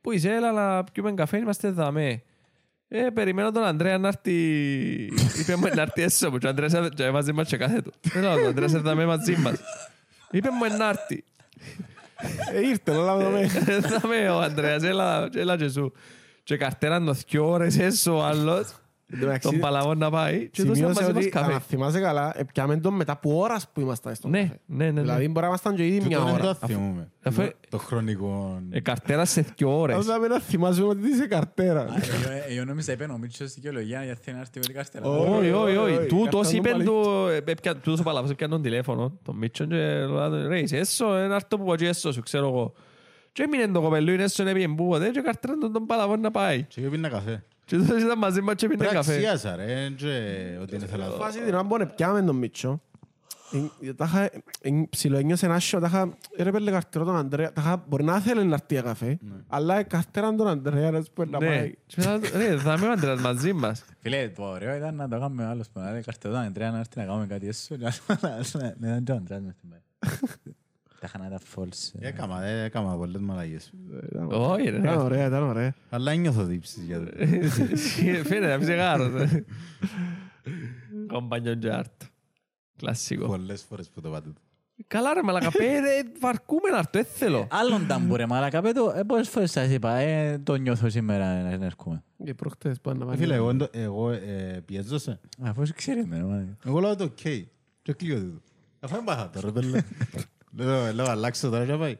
πού 0.00 0.12
είσαι, 0.12 0.30
έλα 0.32 0.52
να 0.52 0.84
πιούμε 0.84 1.12
καφέ, 1.12 1.36
είμαστε 1.38 1.70
δαμέ. 1.70 2.22
Ε, 2.94 3.10
περιμένω 3.10 3.50
τον 3.52 3.64
Ανδρέα 3.64 3.98
να 3.98 4.08
έρθει, 4.08 4.32
είπε 5.40 5.56
μου 5.56 5.68
να 5.74 5.82
έρθει 5.82 6.02
έσω 6.02 6.30
μου 6.30 6.38
και 6.38 6.46
ο 6.46 6.48
Ανδρέας 6.48 6.72
έβαζε 6.74 7.10
μαζί 7.10 7.32
μας 7.32 7.48
και 7.48 7.56
κάθε 7.56 7.82
του. 7.82 7.92
Έλα, 8.14 8.34
ο 8.34 8.46
Ανδρέας 8.46 8.70
είναι 8.70 8.80
δαμέ 8.80 9.06
μαζί 9.06 9.36
μας. 9.36 9.60
Είπε 10.30 10.48
μου 10.50 10.76
να 10.76 10.88
έρθει. 10.88 11.24
Ε, 12.52 12.60
Ήρθε, 12.60 12.90
όλα 12.90 13.16
με 13.16 13.24
δούμε. 13.24 13.50
Δαμέ 13.80 14.28
ο 14.28 14.40
Ανδρέας, 14.40 14.82
έλα, 14.82 15.28
έλα 15.34 15.56
και 15.56 15.68
σου. 15.68 15.92
Και 16.42 16.56
καρτέραν 16.56 17.04
το 17.04 17.12
δυο 17.12 17.48
ώρες 17.48 17.78
έσω 17.78 18.16
ο 18.16 18.22
άλλος, 18.22 18.74
τον 19.42 19.58
παλαβό 19.58 19.94
να 19.94 20.10
πάει 20.10 20.48
και 20.48 20.62
δώσε 20.62 20.74
Σημείωσε 20.74 21.00
μαζί 21.02 21.12
μας 21.12 21.24
ότι, 21.26 21.38
αν 21.38 21.46
καφέ. 21.46 21.60
θυμάσαι 21.68 22.00
καλά, 22.00 22.34
πιάμε 22.52 22.76
τον 22.76 22.94
μετά 22.94 23.12
από 23.12 23.38
ώρας 23.40 23.68
που 23.72 23.80
ήμασταν 23.80 24.14
στο 24.14 24.28
Ναι, 24.28 24.40
καφέ. 24.42 24.58
ναι, 24.66 24.84
ναι, 24.84 24.90
ναι. 24.90 25.00
Δηλαδή 25.00 25.26
μπορεί 25.28 25.40
να 25.40 25.46
ήμασταν 25.46 25.74
και 25.74 25.86
ήδη 25.86 26.06
μια 26.06 26.18
Τούτο 26.18 26.32
δεν 26.32 26.40
ώρα. 26.44 26.56
το 26.58 26.66
θυμούμαι. 26.66 27.10
αφού- 27.22 27.50
Το 27.68 27.78
χρονικό... 27.78 28.60
Ε, 28.70 28.80
καρτέρας 28.80 29.30
σε 29.30 29.44
δυο 29.56 29.80
ώρες. 29.80 29.96
Όταν 29.96 30.28
να 30.28 30.40
θυμάσαι 30.40 30.82
ότι 30.82 31.08
είσαι 31.08 31.26
καρτέρας. 31.26 31.90
Εγώ 32.48 32.64
νόμιζα 32.64 32.92
είπε 32.92 33.04
ο 33.04 33.18
Μίτσος 33.18 33.54
δικαιολογία 33.54 34.04
για 34.04 34.16
θέλει 34.22 34.36
να 34.36 34.40
έρθει 34.42 34.58
με 34.58 34.64
την 34.64 34.74
καστέλα. 34.74 35.06
Ω. 35.08 35.36
Όχι, 35.36 35.50
όχι, 35.50 35.76
όχι, 35.76 35.76
όχι. 35.96 36.06
Τούτος 36.06 36.30
καρτέραν 36.32 36.54
είπε 36.56 36.70
πάλι. 36.70 36.84
του, 36.84 37.26
ε, 37.30 37.50
έπια- 37.50 37.76
τούτος 37.76 38.00
ο 38.00 38.02
παλαβός 38.02 38.30
έπιανε 38.30 38.52
τον 38.52 38.62
τηλέφωνο, 38.62 39.18
τον 39.22 39.36
Μίτσον 39.36 39.68
και 39.68 39.74
λέει, 39.74 40.46
ρε 40.48 40.58
είσαι 40.60 40.76
έσω, 40.76 41.14
ένα 41.14 41.34
άρτο 41.34 41.58
που 41.58 41.64
πω 41.64 41.74
έσω 41.84 42.12
σου, 42.12 42.20
ξέρω 42.22 42.46
εγώ. 42.48 42.72
Και 43.32 43.42
έμεινε 43.42 43.66
το 43.68 43.80
κοπελού, 43.80 44.12
είναι 44.12 44.22
έσω, 44.22 44.48
έπιεν 44.48 44.74
πού 44.74 44.86
ποτέ 44.88 45.08
και 45.08 45.20
καρτέραν 45.20 45.60
τον 45.60 45.72
τον 45.72 45.86
παλαβό 45.86 46.16
να 46.16 46.30
πάει. 46.30 46.62
Και 46.62 46.80
εγώ 46.80 46.90
πίνα 46.90 47.08
καφέ. 47.08 47.44
Και 47.72 47.78
τούτος 47.78 48.02
ήταν 48.02 48.18
μαζί 48.18 48.40
μας 48.40 48.54
και 48.54 48.68
πίνε 48.68 48.84
καφέ. 48.84 49.12
Πραξίασα 49.12 49.56
ρε, 49.56 49.88
και 49.96 50.08
ότι 50.62 50.74
είναι 50.74 50.86
θέλω 50.86 51.02
να 51.02 51.08
δω. 51.08 51.16
Φάση 51.16 51.38
την 51.40 51.54
ώρα 51.54 51.64
που 51.66 51.76
να 51.76 51.86
πιάμε 51.86 52.22
τον 52.22 52.36
Μίτσο, 52.36 52.82
ε, 53.82 53.92
τα 53.92 54.04
είχα- 54.04 54.22
ε, 54.60 54.70
ψηλό 54.90 55.16
ένιωσε 55.16 55.46
ένα 55.46 55.58
σιο, 55.58 55.80
τα 55.80 55.86
είχα, 55.86 56.16
«Ε, 56.36 56.42
ρε 56.42 56.50
πέλε 56.50 56.70
καρτερό 56.70 57.04
τον 57.04 57.16
Ανδρέα, 57.16 57.52
τα 57.52 57.60
είχα, 57.60 57.84
μπορεί 57.88 58.04
να 58.04 58.20
θέλει 58.20 58.44
να 58.44 58.54
έρθει 58.54 58.64
για 58.68 58.82
καφέ, 58.82 59.18
αλλά 59.48 59.82
καρτεράν 59.82 60.36
τον 60.36 60.46
Ανδρέα 60.48 60.90
να 60.90 61.00
σου 61.02 61.10
να 61.16 61.38
Ναι. 61.38 61.46
πάει. 61.46 61.74
Και 61.86 61.94
μετά, 61.98 62.20
Ρε, 62.38 62.56
θα 62.58 62.74
είμαι 62.78 62.86
ο 62.86 62.90
Ανδρέας 62.90 63.20
μαζί 63.20 63.52
μας. 63.52 63.84
Φίλε, 64.00 64.28
το 64.28 64.42
ωραίο 64.42 64.76
ήταν 64.76 64.94
να 64.94 65.08
το 65.08 65.18
κάνουμε 65.18 65.44
άλλος 65.46 65.68
που 65.68 65.80
να 65.80 65.90
λέει 65.92 66.00
καστελό 66.02 66.34
τον 66.34 66.42
Αντρέα 66.42 66.70
να 66.70 66.78
έρθει 66.78 66.98
να 66.98 67.04
κάνουμε 67.04 67.26
κάτι 67.26 67.48
έσω 67.48 67.76
και 67.76 67.84
να- 68.20 68.72
να 68.78 68.88
ήταν 68.88 69.04
και 69.04 69.12
ο 69.12 69.14
Αντρέας 69.14 69.42
μες 69.42 69.54
στην 69.56 69.68
πάει. 69.68 70.54
Τα 71.02 71.08
είχα 71.14 71.18
να 71.28 71.30
τα 71.30 71.38
false. 71.54 71.90
ε. 72.00 72.08
Έκαμα, 72.08 72.44
ε, 72.44 72.64
έκαμα 72.64 72.96
πολλές 72.96 73.20
μαλαγίες. 73.20 73.72
Όχι, 74.28 74.68
ρε. 74.68 74.76
Ήταν 74.78 74.98
ωραία, 74.98 75.26
ήταν 75.26 75.42
ωραία. 75.42 75.74
Αλλά 75.90 76.12
ένιωθω 76.12 76.44
δίψεις 76.44 76.82
για 76.84 76.98
το. 77.04 77.10
Φαίνεται 78.28 78.56
να 78.56 78.62
είσαι 78.62 78.74
γάρος. 78.74 79.30
Κομπανιόν 81.06 81.58
και 81.58 81.70
άρτο. 81.70 82.06
Κλασσικό. 82.76 83.26
Πολλές 83.26 83.62
φορές 83.62 83.88
που 83.90 84.00
το 84.00 84.10
πάτε. 84.10 84.32
Καλά 84.86 85.14
ρε 85.14 85.22
μαλακα, 85.22 85.50
πέ, 85.50 85.64
ρε, 85.80 86.02
βαρκούμε 86.20 86.70
να 86.70 86.76
έρθω, 86.78 86.90
δεν 86.92 87.04
θέλω. 87.04 87.46
Άλλον 87.50 87.86
ταμπουρε, 87.86 88.26
μαλακα 88.26 88.60
πέτω, 88.62 88.92
ε, 88.96 89.02
πόσες 89.02 89.28
φορές 89.28 89.50
σας 89.50 89.70
είπα, 89.70 89.94
ε, 89.94 90.38
το 90.38 90.54
νιώθω 90.54 90.88
σήμερα 90.88 91.42
να 91.42 91.56
να 91.56 91.64
έρχομαι. 91.64 92.04
Και 92.24 92.34
προχτές 92.34 92.80
πάνε 92.80 92.98
να 92.98 93.04
Ε, 93.04 93.06
πάνε. 93.06 93.18
Φίλε, 93.20 93.34
εγώ, 93.34 93.50
εντο- 93.50 93.68
εγώ 93.72 94.10
ε, 94.10 94.62
πιέζω 94.64 94.98
σε. 94.98 95.20
Αφού 95.40 95.62
εσύ 95.62 95.72
ξέρετε, 95.72 96.16
ρε, 96.16 96.22
μαλακα. 96.22 96.56
Εγώ 96.64 96.80
λέω 96.80 96.96
το 96.96 97.04
ok. 97.04 97.42
Και 97.82 97.92
κλείω 97.92 98.18
το. 98.20 98.40
Αφού 98.80 98.94
δεν 98.94 99.04
πάθα 99.04 99.30
τώρα, 99.30 99.52
πέλε. 99.52 99.80
Λέω, 100.56 100.92
λέω, 100.92 101.06
αλλάξω 101.10 101.50
τώρα 101.50 101.64
και 101.66 101.72
πάει. 101.72 101.98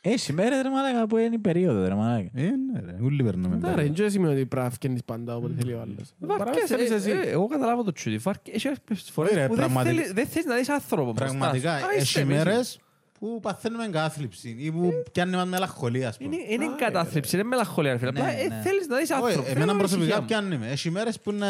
Έχει 0.00 0.32
μέρες 0.32 0.62
ρε 0.62 0.70
μαλάκα 0.70 1.06
που 1.06 1.16
είναι 1.16 1.34
η 1.34 1.38
περίοδο 1.38 1.88
ρε 1.88 1.94
μαλάκα. 1.94 2.30
Ε, 2.34 2.42
ναι 2.42 2.80
ρε, 2.84 2.96
όλοι 3.02 3.22
περνούμε. 3.22 3.56
Ναι, 3.56 3.74
ρε, 3.74 3.88
δεν 3.90 4.10
σημαίνει 4.10 4.32
ότι 4.34 4.46
πρέπει 4.46 4.64
να 4.64 4.70
φκένεις 4.70 5.04
πάντα 5.04 5.36
όποτε 5.36 5.54
θέλει 5.58 5.72
ο 5.74 5.80
άλλος. 5.80 6.12
Παρά 6.26 6.38
να 6.38 6.44
Βάρκες, 6.44 6.68
θέλεις 6.68 6.90
ε, 6.90 6.94
εσύ. 6.94 7.10
ε, 7.10 7.20
Εγώ 7.30 7.46
καταλάβω 7.46 7.82
το 7.82 7.92
τσούτι. 7.92 8.16
Βάρκες, 8.18 8.54
έχει 8.54 8.68
κάποιες 8.68 9.10
φορές 9.12 9.30
Ωραία, 9.32 9.46
που 9.48 9.54
δεν 9.54 9.64
πραγματικά- 9.64 10.00
θέλει- 10.02 10.14
δεν 10.14 10.26
θες 10.26 10.44
να 10.44 10.56
δεις 10.56 10.68
άνθρωπο 10.68 11.12
μπροστά 11.12 11.26
σου. 11.28 11.38
Πραγματικά, 11.38 11.72
Α, 11.72 11.78
είσαι 11.78 12.00
έχει 12.00 12.18
εμείς. 12.18 12.36
μέρες 12.36 12.80
που 13.18 13.40
παθαίνουμε 13.40 13.84
εγκάθλιψη 13.84 14.56
ή 14.58 14.72
που 14.72 14.92
πιάνει 15.12 15.36
μας 15.36 15.46
μελαγχολία, 15.46 16.08
ας 16.08 16.16
πούμε. 16.16 16.36
Είναι- 16.36 16.52
Είναι 16.64 16.74
κατάθλιψη, 16.76 17.36
είναι 17.36 17.44
μελαγχολία. 17.44 17.92
ρε 17.92 17.98
φίλε. 17.98 18.10
Ναι, 18.10 18.20
Απλά 18.20 18.32
ε, 18.32 18.48
ναι. 18.48 18.60
θέλεις 18.62 18.86
να 18.86 18.96
δεις 18.96 19.10
Όχι, 19.10 19.20
άνθρωπο. 19.22 19.48
εμένα 19.50 19.64
Θέλω 19.66 19.78
προσωπικά 19.78 20.04
ησυχία 20.06 20.20
μου. 20.20 20.26
πιάνει 20.26 20.58
με. 20.58 20.70
Έχει 20.70 20.90
μέρες 20.90 21.20
που 21.20 21.30
είναι... 21.30 21.46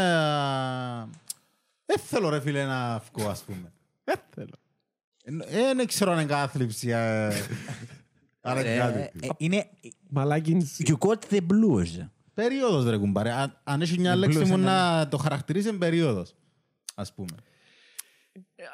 Δεν 1.86 1.98
θέλω 1.98 2.28
ρε 2.28 2.40
φίλε 2.40 2.64
να 2.64 3.02
βγω, 3.14 3.28
ας 3.28 3.42
πούμε. 3.42 3.72
Δεν 4.04 4.16
θέλω. 4.34 4.52
Ε, 5.28 5.74
Δεν 5.76 5.86
ξέρω 5.86 6.12
αν 6.12 6.18
είναι 6.18 6.28
κάθλιψη. 6.28 6.88
ε, 6.90 7.26
Αν 8.48 8.58
είναι 8.58 8.74
Ε, 8.74 8.78
κάθλιψη. 8.78 9.10
ε, 9.22 9.28
Είναι... 9.36 9.66
Μαλάκινς. 10.08 10.76
You 10.78 10.92
got 10.98 11.18
the 11.34 11.38
blues. 11.38 12.06
Περίοδος 12.34 12.84
ρε 12.90 12.96
κουμπάρε. 12.96 13.32
Αν- 13.32 13.58
Αν 13.64 13.80
έχει 13.80 13.98
μια 14.00 14.12
Η 14.14 14.16
λέξη 14.16 14.38
blues 14.42 14.46
μου 14.48 14.54
είναι- 14.56 14.64
να 14.64 15.08
το 15.08 15.16
χαρακτηρίζεις 15.16 15.68
είναι 15.70 15.78
περίοδος. 15.78 16.34
Ας 16.94 17.12
πούμε. 17.14 17.36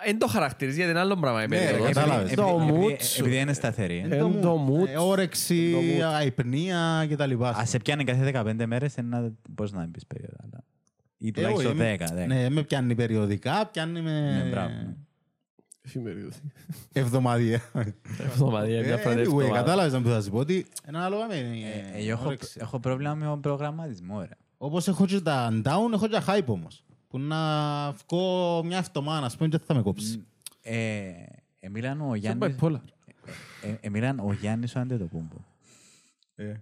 Εν 0.04 0.18
το 0.18 0.26
χαρακτηρίζεις 0.26 0.76
γιατί 0.78 0.92
είναι 0.92 1.00
άλλο 1.00 1.16
πράγμα 1.16 1.42
η 1.42 1.46
Ναι, 1.46 1.58
ρε, 1.58 1.64
περίοδος. 1.64 1.86
κατάλαβες. 1.92 2.32
Επειδή- 2.32 2.36
Το 2.48 2.58
επειδή- 2.68 2.96
mood 2.96 3.02
σου. 3.02 3.20
Επειδή 3.20 3.38
είναι 3.40 3.52
σταθερή. 3.52 4.06
Ε, 4.10 4.18
το 4.18 4.66
mood. 4.70 4.88
Ε, 4.88 4.96
Όρεξη, 4.96 5.70
Το 5.72 5.78
mood. 5.78 6.12
αϊπνία 6.14 7.06
κτλ. 7.10 7.32
Ας 7.44 7.68
σε 7.68 7.78
πιάνει 7.78 8.04
κάθε 8.04 8.22
15 8.24 8.66
μέρες, 8.66 8.94
είναι 8.94 9.08
να- 9.20 9.32
πώς 9.54 9.72
να 9.72 9.88
πεις 9.88 10.06
περίοδο. 10.06 10.36
αλλά- 10.42 10.64
Ή 11.18 11.28
Ε, 11.28 11.30
τουλάχιστον 11.30 11.66
όχι, 11.66 11.74
είμαι- 11.74 11.96
10. 11.98 12.06
10. 12.14 12.26
Ναι, 12.26 12.48
με 12.50 12.62
πιάνει 12.62 12.94
περιοδικά, 12.94 13.66
πιάνει 13.66 14.00
Ναι, 14.00 14.10
με 14.42 14.48
μπράβο, 14.50 14.68
ναι. 14.74 14.94
Εφημερίδωση. 15.82 16.40
εβδομαδία. 16.92 17.60
Εβδομαδία, 18.18 18.80
μια 18.80 18.92
Ε, 18.92 18.96
φορά 18.96 19.14
την 19.14 19.22
anyway, 19.24 19.26
εβδομάδα. 19.26 19.54
Κατάλαβες 19.54 19.92
να 19.92 20.02
που 20.02 20.08
θα 20.08 20.22
σου 20.22 20.30
πω 20.30 20.38
ότι 20.38 20.54
είναι 20.88 20.98
ανάλογα 20.98 21.26
με 21.26 21.34
Ε, 21.34 21.38
ε, 21.38 21.98
Εγώ 22.00 22.10
έχω- 22.10 22.26
όρεξη. 22.26 22.58
έχω 22.60 22.80
πρόβλημα 22.80 23.14
με 23.14 23.24
τον 23.24 23.40
προγραμματισμό. 23.40 24.20
ρε. 24.20 24.28
Όπως 24.58 24.88
έχω 24.88 25.06
και 25.06 25.20
τα 25.20 25.48
down, 25.64 25.92
έχω 25.92 26.08
και 26.08 26.20
τα 26.20 26.24
hype 26.26 26.46
όμως. 26.46 26.84
Που 27.08 27.18
να 27.18 27.38
βγω 27.92 28.62
μια 28.64 28.78
εβδομάδα, 28.78 29.26
ας 29.26 29.36
πούμε, 29.36 29.48
και 29.48 29.56
δεν 29.56 29.66
θα 29.66 29.74
με 29.74 29.82
κόψεις. 29.82 30.18
Ε, 30.62 31.10
Εμίλαν 31.60 32.00
ο 32.00 32.04
Σαν 32.08 32.16
Γιάννης... 32.16 32.56
bipolar. 32.60 32.80
ε, 33.62 33.74
Εμίλαν 33.80 34.18
ο 34.18 34.32
Γιάννης 34.32 34.74
ο 34.74 34.80
Αντετοκούμπο. 34.80 35.36
Ε. 36.34 36.54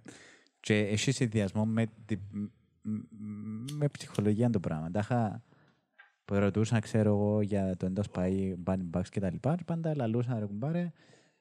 Και 0.60 0.78
έχει 0.78 1.12
συνδυασμό 1.12 1.64
με, 1.64 1.86
τη, 2.06 2.16
μ- 2.32 2.48
μ- 2.82 3.70
με 3.72 3.88
ψυχολογία 3.88 4.50
το 4.50 4.60
πράγμα. 4.60 4.90
Τα 4.90 4.98
είχα 4.98 5.42
που 6.30 6.36
ρωτούσα, 6.38 6.78
ξέρω 6.78 7.10
εγώ, 7.10 7.40
για 7.42 7.76
το 7.76 7.86
εντός 7.86 8.08
πάει, 8.10 8.54
bunny 8.66 8.90
bugs 8.94 9.08
και 9.10 9.20
τα 9.20 9.30
λοιπά. 9.30 9.54
και 9.56 9.64
Πάντα 9.64 9.96
λαλούσα, 9.96 10.38
ρε 10.38 10.44
κουμπάρε, 10.46 10.92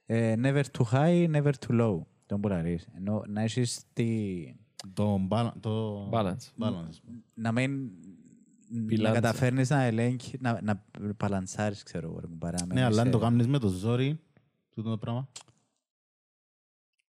ε, 0.06 0.34
never 0.38 0.64
too 0.78 0.84
high, 0.92 1.32
never 1.36 1.52
too 1.68 1.82
low. 1.82 2.00
Τον 2.26 2.42
που 2.42 2.48
λαλείς. 2.48 2.88
Ενώ 2.98 3.24
να 3.28 3.42
έχεις 3.42 3.82
τη... 3.94 4.08
Το 4.94 5.18
μπάλα- 5.18 5.54
το 5.60 6.10
Balance. 6.14 6.64
balance. 6.66 7.00
Να 7.34 7.52
μην... 7.52 7.90
Να 8.72 8.86
Πιλάντσα. 8.86 9.14
καταφέρνεις 9.22 9.70
να 9.70 9.82
ελέγχει, 9.84 10.38
να, 10.42 10.60
να 10.62 10.84
παλανσάρεις, 11.18 11.84
ξέρω 11.84 12.08
εγώ, 12.10 12.20
ρε 12.20 12.28
κουμπάρε. 12.28 12.58
να 12.60 12.66
Ναι, 12.66 12.74
μένεις 12.74 12.88
αλλά 12.90 13.00
αν 13.00 13.06
σε- 13.06 13.12
το 13.12 13.20
κάνεις 13.20 13.48
με 13.48 13.60
το 13.60 13.68
ζόρι, 13.68 14.20
τούτο 14.76 14.90
το 14.90 14.98
πράγμα. 14.98 15.28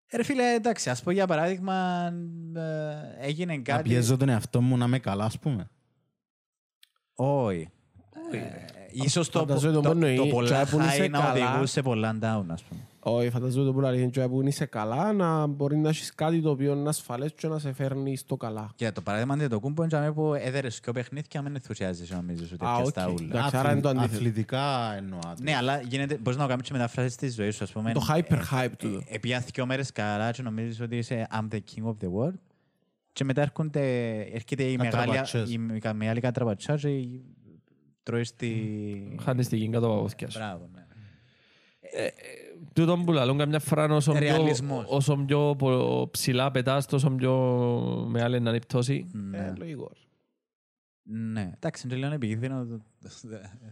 Ε, 0.07 0.17
Ρε 0.17 0.23
φίλε, 0.23 0.55
εντάξει, 0.55 0.91
ας 0.91 1.02
πω 1.02 1.10
για 1.10 1.26
παράδειγμα, 1.26 2.07
ε, 2.57 3.26
έγινε 3.26 3.57
Να 3.57 3.62
κάτι... 3.62 3.83
πιέζω 3.89 4.17
τον 4.17 4.28
εαυτό 4.28 4.60
μου 4.60 4.76
να 4.76 4.84
είμαι 4.84 4.99
καλά, 4.99 5.25
ας 5.25 5.39
πούμε. 5.39 5.70
Όχι. 7.23 7.68
Ε, 8.32 8.39
Ίσως 8.92 9.28
το, 9.31 9.39
Φανταζόμαι 9.39 9.74
το, 9.74 9.81
το 9.81 9.89
μόνο 9.89 10.00
το, 10.00 10.07
είναι 10.07 10.31
πολλά 10.31 10.66
που 10.70 10.81
είσαι 10.81 11.05
high 11.05 11.10
να 11.10 11.18
καλά. 11.20 11.49
οδηγούσε 11.50 11.82
πολλά 11.82 12.12
down, 12.23 12.44
ας 12.49 12.62
πούμε. 12.62 12.81
Όχι, 13.02 13.31
φανταζόμαι 13.31 13.66
το 13.66 13.73
που 13.73 13.81
λέει 13.81 14.10
και 14.10 14.20
που 14.28 14.42
είσαι 14.47 14.65
καλά 14.65 15.12
να 15.12 15.47
μπορεί 15.47 15.76
να 15.76 15.89
έχεις 15.89 16.15
κάτι 16.15 16.40
το 16.40 16.50
οποίο 16.50 16.73
είναι 16.73 16.89
ασφαλές 16.89 17.32
και 17.36 17.49
να 17.49 17.58
σε 17.58 17.73
φέρνει 17.73 18.16
στο 18.16 18.36
καλά. 18.36 18.70
Και 18.76 18.92
το 18.92 19.00
παράδειγμα 19.00 19.34
είναι 19.34 19.49
το 19.49 19.60
κούμπο 19.60 19.84
είναι 19.84 20.12
που 20.12 20.34
έδερες 20.34 20.81
και 20.81 20.90
ο 20.90 20.92
παιχνίδι 20.92 21.26
μην 21.44 21.55
ενθουσιάζεσαι 21.55 22.15
νομίζεις 22.15 22.52
ότι 22.52 22.65
Α, 22.65 22.68
πιάσεις 22.68 22.86
οκ. 22.89 22.92
τα 22.94 23.08
ούλα. 23.08 23.26
Εντάξει, 23.39 23.57
άρα 23.57 23.73
είναι 23.73 23.81
το 23.81 23.89
αντίθετο. 23.89 24.15
Αθλητικά 24.15 24.94
εννοώ. 24.97 25.18
Ναι, 25.40 25.57
αλλά 25.57 25.81
γίνεται, 25.81 26.15
μπορείς 26.16 26.36
να 26.39 26.42
το 26.44 26.49
κάνεις 26.50 26.66
και 26.66 26.73
μεταφράσεις 26.73 27.16
της 27.16 27.34
ζωής 27.34 27.57
σου, 27.57 27.65
ας 27.65 27.70
πούμε. 27.73 27.92
Το 27.92 28.07
hyper 28.08 28.39
hype 28.52 28.73
του. 28.78 29.05
Επειδή 29.08 29.39
δυο 29.55 29.66
μέρες 29.66 29.92
καλά 29.92 30.31
και 30.31 30.42
νομίζεις 30.42 30.81
ότι 30.81 30.97
είσαι 30.97 31.26
I'm 31.32 31.55
the 31.55 31.58
king 31.58 31.84
of 31.84 31.94
the 32.05 32.08
world 32.18 32.34
και 33.12 33.24
μετά 33.24 33.42
έρχονται, 33.42 34.16
έρχεται 34.20 34.62
η 34.62 34.76
μεγάλη, 34.76 34.90
Κατραπατσές. 35.06 35.50
η 35.52 35.78
κα- 35.78 35.94
μεγάλη 35.94 36.20
κατραπατσά 36.20 36.76
και 36.76 36.89
η- 36.89 37.24
τρώεις 38.02 38.36
τη... 38.36 38.52
Χάνεις 39.22 39.48
την 39.48 39.58
κίνκα 39.58 39.80
το 39.80 39.89
παπούθηκια 39.89 40.30
σου. 40.30 40.39
Μπράβο, 40.39 40.68
ναι. 40.74 40.84
Τούτον 42.72 43.05
που 43.05 43.12
λαλούν 43.12 43.39
καμιά 43.39 43.58
φορά 43.58 43.84
όσο 43.94 44.12
πιο, 44.12 44.20
Ρεαλισμός. 44.20 44.84
όσο 44.89 45.16
πιο 45.26 45.55
πο- 45.58 46.08
ψηλά 46.10 46.50
πετάς, 46.50 46.86
τόσο 46.86 47.10
πιο 47.10 47.34
μεγάλη 48.10 48.36
είναι 48.36 48.50
η 48.50 48.58
πτώση. 48.58 49.06
Ε, 49.14 49.18
Ναι. 49.18 49.52
λογικός. 49.58 50.08
Ναι, 51.12 51.50
εντάξει, 51.55 51.86
είναι 51.86 51.97
λίγο 51.97 52.12
επικίνδυνο. 52.12 52.66
το- 52.66 52.80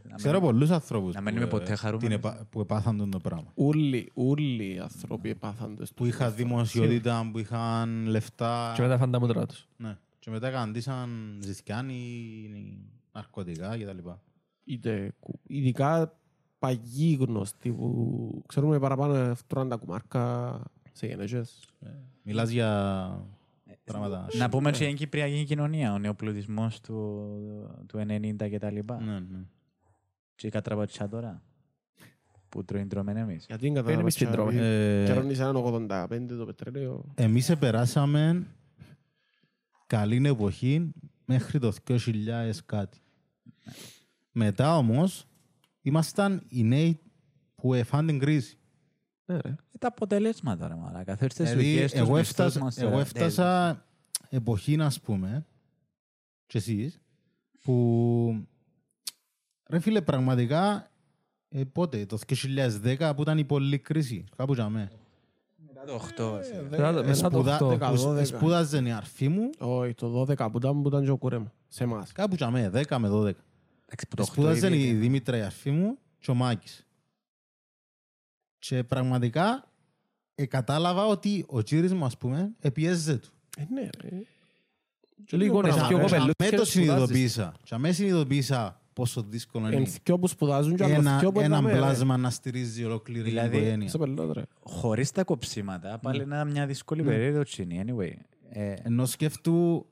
να 0.09 0.15
Ξέρω 0.17 0.41
μην- 0.41 0.49
πολλούς 0.51 0.71
ανθρώπους 0.71 1.13
Να 1.15 1.19
που, 1.19 1.25
μένουμε 1.25 1.45
ε, 1.45 1.49
ποτέ 1.49 1.75
χαρούμενοι. 1.75 2.09
την 2.09 2.19
επα- 2.19 2.47
που 2.51 2.61
επάθαν 2.61 2.97
τον 2.97 3.11
το 3.11 3.19
πράγμα. 3.19 3.53
Όλοι, 3.55 4.11
όλοι 4.15 4.75
οι 4.75 4.79
άνθρωποι 4.79 5.31
επάθαν 5.31 5.77
το 5.77 5.87
Που 5.95 6.05
είχαν 6.07 6.35
δημοσιότητα, 6.35 7.29
που 7.33 7.39
είχαν 7.39 8.07
λεφτά. 8.07 8.73
Και 8.77 8.83
μετά 8.83 8.99
φάνε 8.99 9.13
τα 9.13 9.21
μούτρα 9.21 9.47
τους. 9.47 9.69
Ναι. 9.77 9.97
Και 10.19 10.31
μετά 10.31 10.51
καντήσαν 10.51 11.39
ζητιάνοι, 11.43 11.99
ναρκωτικά 13.13 13.77
κτλ. 13.79 14.09
Είτε, 14.65 15.13
κου- 15.21 15.41
ειδικά 15.47 16.19
παγιοί 16.59 17.17
γνωστοί 17.21 17.73
που 17.73 18.43
ξέρουμε 18.47 18.79
παραπάνω 18.79 19.35
τρώνε 19.47 19.69
τα 19.69 19.77
κουμάρκα 19.77 20.61
σε 20.93 21.07
γενέτσες. 21.07 21.61
Μιλάς 22.23 22.51
για 22.51 23.11
πράγματα. 23.89 24.27
Να 24.39 24.49
πούμε 24.49 24.71
και 24.71 24.79
για 24.79 24.87
την 24.87 24.97
Κυπριακή 24.97 25.45
κοινωνία, 25.45 25.93
ο 25.93 25.99
νεοπλουτισμός 25.99 26.81
του, 26.81 27.29
του 27.87 27.99
90 27.99 28.49
και 28.51 28.59
τα 28.59 28.71
λοιπά. 28.71 29.01
Ναι, 29.01 29.13
ναι. 29.13 29.45
Και 30.35 30.47
η 30.47 30.51
κατραπατσιά 30.51 31.09
τώρα, 31.09 31.43
που 32.49 32.65
τρώει 32.65 32.87
τρώμε 32.87 33.13
εμείς. 33.13 33.45
Γιατί 33.49 33.67
είναι 33.67 33.83
Παίρνει 33.83 34.01
εμείς 34.01 34.15
την 34.15 34.31
τρώμε. 34.31 34.53
Ε, 34.53 35.05
Καιρώνεις 35.07 35.39
έναν 35.39 35.57
85 35.57 36.37
το 36.39 36.45
πετρέλαιο. 36.45 37.05
Εμείς 37.15 37.49
επεράσαμε 37.49 38.47
καλή 39.87 40.29
εποχή 40.29 40.93
μέχρι 41.25 41.59
το 41.59 41.73
2000 41.87 42.65
κάτι. 42.67 42.99
Μετά 44.33 44.77
όμως 44.77 45.27
ήμασταν 45.83 46.43
οι 46.49 46.63
νέοι 46.65 47.01
που 47.55 47.75
εφάν 47.75 48.07
την 48.07 48.19
κρίση. 48.19 48.58
Ναι, 49.29 49.39
ρε. 49.41 49.49
Ε, 49.49 49.55
τα 49.79 49.89
αποτελέσματα, 49.89 50.69
ρε 50.69 50.75
μαλάκα. 50.75 51.17
Φέρεις 51.17 51.35
τις 51.35 51.45
Δηλαδή, 51.51 51.69
δουλειές 51.71 51.91
τους, 51.91 52.01
εγώ 52.01 52.17
μισθούς 52.17 52.29
έφτασα, 52.31 52.61
μας, 52.61 52.79
εγώ 52.79 52.99
ε, 52.99 53.01
έφτασα 53.01 53.83
εποχή, 54.31 54.77
να 54.77 54.91
πούμε, 55.03 55.47
και 56.47 56.59
εσείς, 56.59 57.01
που 57.63 58.45
ρε 59.71 59.79
φίλε, 59.79 60.01
πραγματικά 60.01 60.91
ε, 61.49 61.65
πότε, 61.73 62.07
το 62.07 62.19
2010 62.27 63.13
που 63.17 63.23
ήταν 63.23 63.39
η 63.39 63.45
πολλή 63.45 63.79
κρίση, 63.79 64.25
κάπου 64.37 64.55
για 64.55 64.69
μέ. 64.69 64.91
Μετά 65.67 65.85
το 65.85 65.95
8. 65.95 66.39
ας 66.39 66.49
πούμε. 66.51 66.63
Μετά 66.71 66.93
το- 66.93 67.05
μετά 67.05 67.29
το 67.31 67.37
Σπουδα- 67.37 67.59
8. 67.63 67.69
δέκα, 67.69 67.91
που 67.91 67.97
δώδεκα. 67.97 68.25
Σπούδαζε 68.27 68.79
η 68.87 68.91
αρφή 68.91 69.29
μου, 69.29 69.51
Όχι, 69.59 69.95
το 69.95 70.09
12 70.27 70.51
που 70.51 70.59
ήταν, 70.59 70.83
που 70.83 70.89
ήταν 70.89 71.05
και 71.05 71.11
ο 71.11 71.17
κουρέμα. 71.17 71.53
Σε 71.69 71.85
εμάς. 71.85 72.13
κάπου 72.13 72.35
για 72.35 72.51
μέ, 72.51 72.71
10 72.71 72.99
με 72.99 73.09
12. 73.09 73.23
Εντάξει, 73.85 74.07
που 74.09 74.17
το 74.17 74.23
8 74.23 74.25
Σπούδαζε 74.33 74.67
ήδη- 74.67 74.89
η 74.89 74.93
Δήμητρα 74.95 75.37
η 75.37 75.41
αρφή 75.41 75.71
μου 75.71 75.99
και 76.19 76.31
ο 76.31 76.35
Μάκης. 76.35 76.87
Και 78.59 78.85
πραγματικά 78.85 79.65
ε, 80.35 80.47
κατάλαβα 80.47 81.07
ότι 81.07 81.45
ο 81.49 81.61
κύρις 81.61 81.93
μου, 81.93 82.05
ας 82.05 82.17
πούμε, 82.17 82.51
επιέζε 82.61 83.17
του. 83.17 83.29
Ε, 83.59 83.63
ναι, 83.73 83.89
ρε. 84.03 84.23
Και 85.25 85.37
λίγο 85.37 85.59
πράγμα, 85.61 85.79
είναι 85.79 85.89
πιο 85.89 85.97
ρε. 85.97 86.03
κοπελούς 86.03 86.33
Με 86.39 86.49
και 86.49 86.57
το 86.57 86.65
σπουδάζεις. 86.65 86.73
συνειδητοποίησα. 86.73 87.55
Και 87.63 87.75
αμέσως 87.75 87.97
συνειδητοποίησα 87.97 88.81
πόσο 88.93 89.23
δύσκολο 89.23 89.67
Εν 89.67 89.73
είναι 89.73 89.85
θκυο 89.87 90.19
που 90.19 90.27
σπουδάζουν 90.27 90.77
και 90.77 90.85
άλλο 90.85 90.95
ένα, 90.95 91.17
θκυο 91.17 91.33
που 91.33 91.41
ένα 91.41 91.59
είναι 91.59 91.73
πλάσμα 91.73 92.17
να 92.17 92.31
στηρίζει 92.31 92.85
ολόκληρη 92.85 93.29
Δηλαδή, 93.29 93.57
η 93.57 93.59
οικογένεια. 93.61 93.89
Σε 93.89 93.99
πελό, 93.99 94.33
ρε. 94.33 94.43
Χωρίς 94.63 95.11
τα 95.11 95.25
κοψίματα, 95.25 95.99
πάλι 95.99 96.23
είναι 96.23 96.45
μια 96.45 96.67
δύσκολη 96.67 97.03
περίοδος 97.03 97.59
είναι, 97.59 97.85
anyway. 97.87 98.13
Ε, 98.51 98.75
Ενώ 98.83 99.07
σκέφτου 99.07 99.87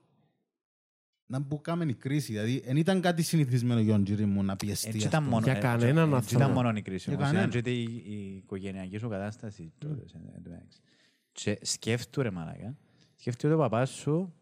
να 1.27 1.43
που 1.43 1.61
κάμε 1.61 1.85
η 1.85 1.95
κρίση. 1.95 2.33
Δηλαδή, 2.33 2.63
δεν 2.67 2.77
ήταν 2.77 3.01
κάτι 3.01 3.23
συνηθισμένο 3.23 3.81
για 3.81 3.93
τον 3.93 4.03
κύριο 4.05 4.27
μου 4.27 4.43
να 4.43 4.57
πιεστεί. 4.57 4.87
Έτσι 4.89 4.99
ας 5.01 5.05
ήταν 5.05 5.21
πούμε. 5.25 5.35
μόνο, 5.35 5.45
Για 5.47 5.57
ε, 5.57 5.61
κανέναν 5.61 6.05
έτσι 6.05 6.15
άνθρωπο. 6.15 6.43
ήταν 6.45 6.51
μόνο 6.65 6.77
η 6.79 6.83
κρίση. 6.83 7.05
Για 7.11 7.19
όμως, 7.19 7.31
Ήταν 7.31 7.43
κανέναν. 7.51 7.63
και 7.63 7.71
η, 7.71 8.03
η 8.07 8.37
οικογενειακή 8.37 8.99
σου 8.99 9.09
κατάσταση. 9.09 9.73
τότε, 9.79 10.09
σε- 10.09 10.17
εν 10.37 10.43
τω 10.43 10.51
μεταξύ. 10.51 10.81
Και 11.33 11.59
σκέφτου 11.63 12.23
ρε 12.23 12.31
μαλάκα. 12.31 12.77
Σκέφτου 13.17 13.49
ότι 13.49 13.55
ο 13.55 13.59
παπάς 13.59 13.91
σου 13.91 14.33